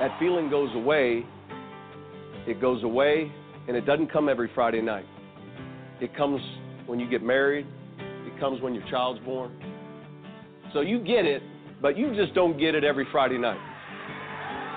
That 0.00 0.18
feeling 0.18 0.50
goes 0.50 0.74
away. 0.74 1.24
It 2.48 2.60
goes 2.60 2.82
away, 2.82 3.30
and 3.68 3.76
it 3.76 3.86
doesn't 3.86 4.10
come 4.12 4.28
every 4.28 4.50
Friday 4.56 4.82
night. 4.82 5.06
It 6.00 6.16
comes 6.16 6.40
when 6.86 6.98
you 6.98 7.08
get 7.08 7.22
married, 7.22 7.66
it 7.98 8.40
comes 8.40 8.60
when 8.60 8.74
your 8.74 8.84
child's 8.90 9.20
born. 9.24 9.52
So 10.72 10.80
you 10.80 10.98
get 10.98 11.24
it, 11.24 11.42
but 11.86 11.96
you 11.96 12.12
just 12.16 12.34
don't 12.34 12.58
get 12.58 12.74
it 12.74 12.82
every 12.82 13.06
Friday 13.12 13.38
night. 13.38 13.60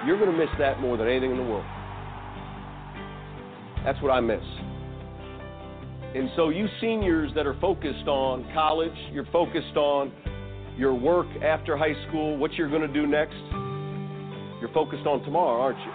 You're 0.05 0.19
going 0.19 0.31
to 0.31 0.37
miss 0.37 0.51
that 0.59 0.79
more 0.79 0.95
than 0.95 1.07
anything 1.07 1.31
in 1.31 1.37
the 1.37 1.43
world. 1.43 1.65
That's 3.83 3.99
what 4.03 4.11
I 4.11 4.19
miss. 4.19 4.43
And 6.13 6.29
so, 6.35 6.49
you 6.49 6.67
seniors 6.79 7.31
that 7.33 7.47
are 7.47 7.59
focused 7.59 8.07
on 8.07 8.47
college, 8.53 8.93
you're 9.11 9.25
focused 9.31 9.75
on 9.75 10.11
your 10.77 10.93
work 10.93 11.25
after 11.43 11.75
high 11.75 11.95
school, 12.07 12.37
what 12.37 12.53
you're 12.53 12.69
going 12.69 12.83
to 12.83 12.93
do 12.93 13.07
next, 13.07 13.33
you're 14.61 14.71
focused 14.71 15.07
on 15.07 15.23
tomorrow, 15.23 15.61
aren't 15.61 15.79
you? 15.79 15.91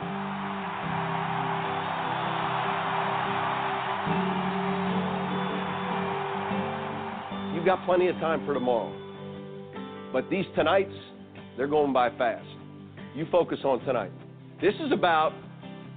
You've 7.55 7.67
got 7.67 7.87
plenty 7.87 8.09
of 8.09 8.17
time 8.17 8.45
for 8.45 8.53
tomorrow. 8.53 9.04
But 10.15 10.31
these 10.31 10.45
tonights, 10.55 10.95
they're 11.57 11.67
going 11.67 11.93
by 11.93 12.09
fast. 12.17 12.47
You 13.17 13.27
focus 13.33 13.59
on 13.65 13.81
tonight. 13.81 14.13
This 14.63 14.75
is 14.75 14.93
about 14.93 15.33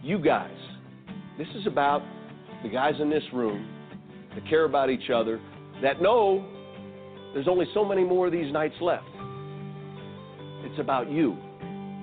you 0.02 0.18
guys. 0.18 0.58
This 1.38 1.48
is 1.56 1.68
about 1.68 2.02
the 2.64 2.70
guys 2.70 2.96
in 3.00 3.12
this 3.12 3.22
room 3.32 3.70
that 4.34 4.50
care 4.50 4.66
about 4.66 4.90
each 4.90 5.12
other, 5.14 5.40
that 5.84 6.02
know 6.02 6.44
there's 7.36 7.48
only 7.48 7.68
so 7.76 7.86
many 7.86 8.04
more 8.04 8.26
of 8.26 8.32
these 8.32 8.52
nights 8.52 8.74
left. 8.82 9.06
It's 10.64 10.80
about 10.80 11.12
you. 11.12 11.38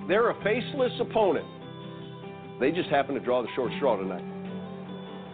They're 0.07 0.29
a 0.29 0.41
faceless 0.41 0.93
opponent. 1.01 1.45
They 2.61 2.71
just 2.71 2.87
happen 2.87 3.15
to 3.15 3.19
draw 3.19 3.41
the 3.41 3.49
short 3.57 3.73
straw 3.75 3.97
tonight. 3.97 4.23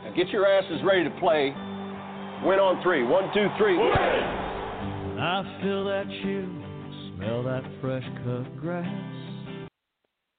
Now 0.04 0.14
get 0.16 0.30
your 0.30 0.48
asses 0.48 0.82
ready 0.84 1.04
to 1.04 1.12
play. 1.20 1.54
Win 2.44 2.58
on 2.58 2.82
three. 2.82 3.04
One, 3.04 3.26
two, 3.36 3.48
three. 3.60 3.78
I 5.20 5.60
feel 5.62 5.86
that 5.86 6.06
chill, 6.24 6.71
smell 7.22 7.44
that 7.44 7.64
fresh 7.80 8.04
cut 8.24 8.58
grass. 8.60 9.11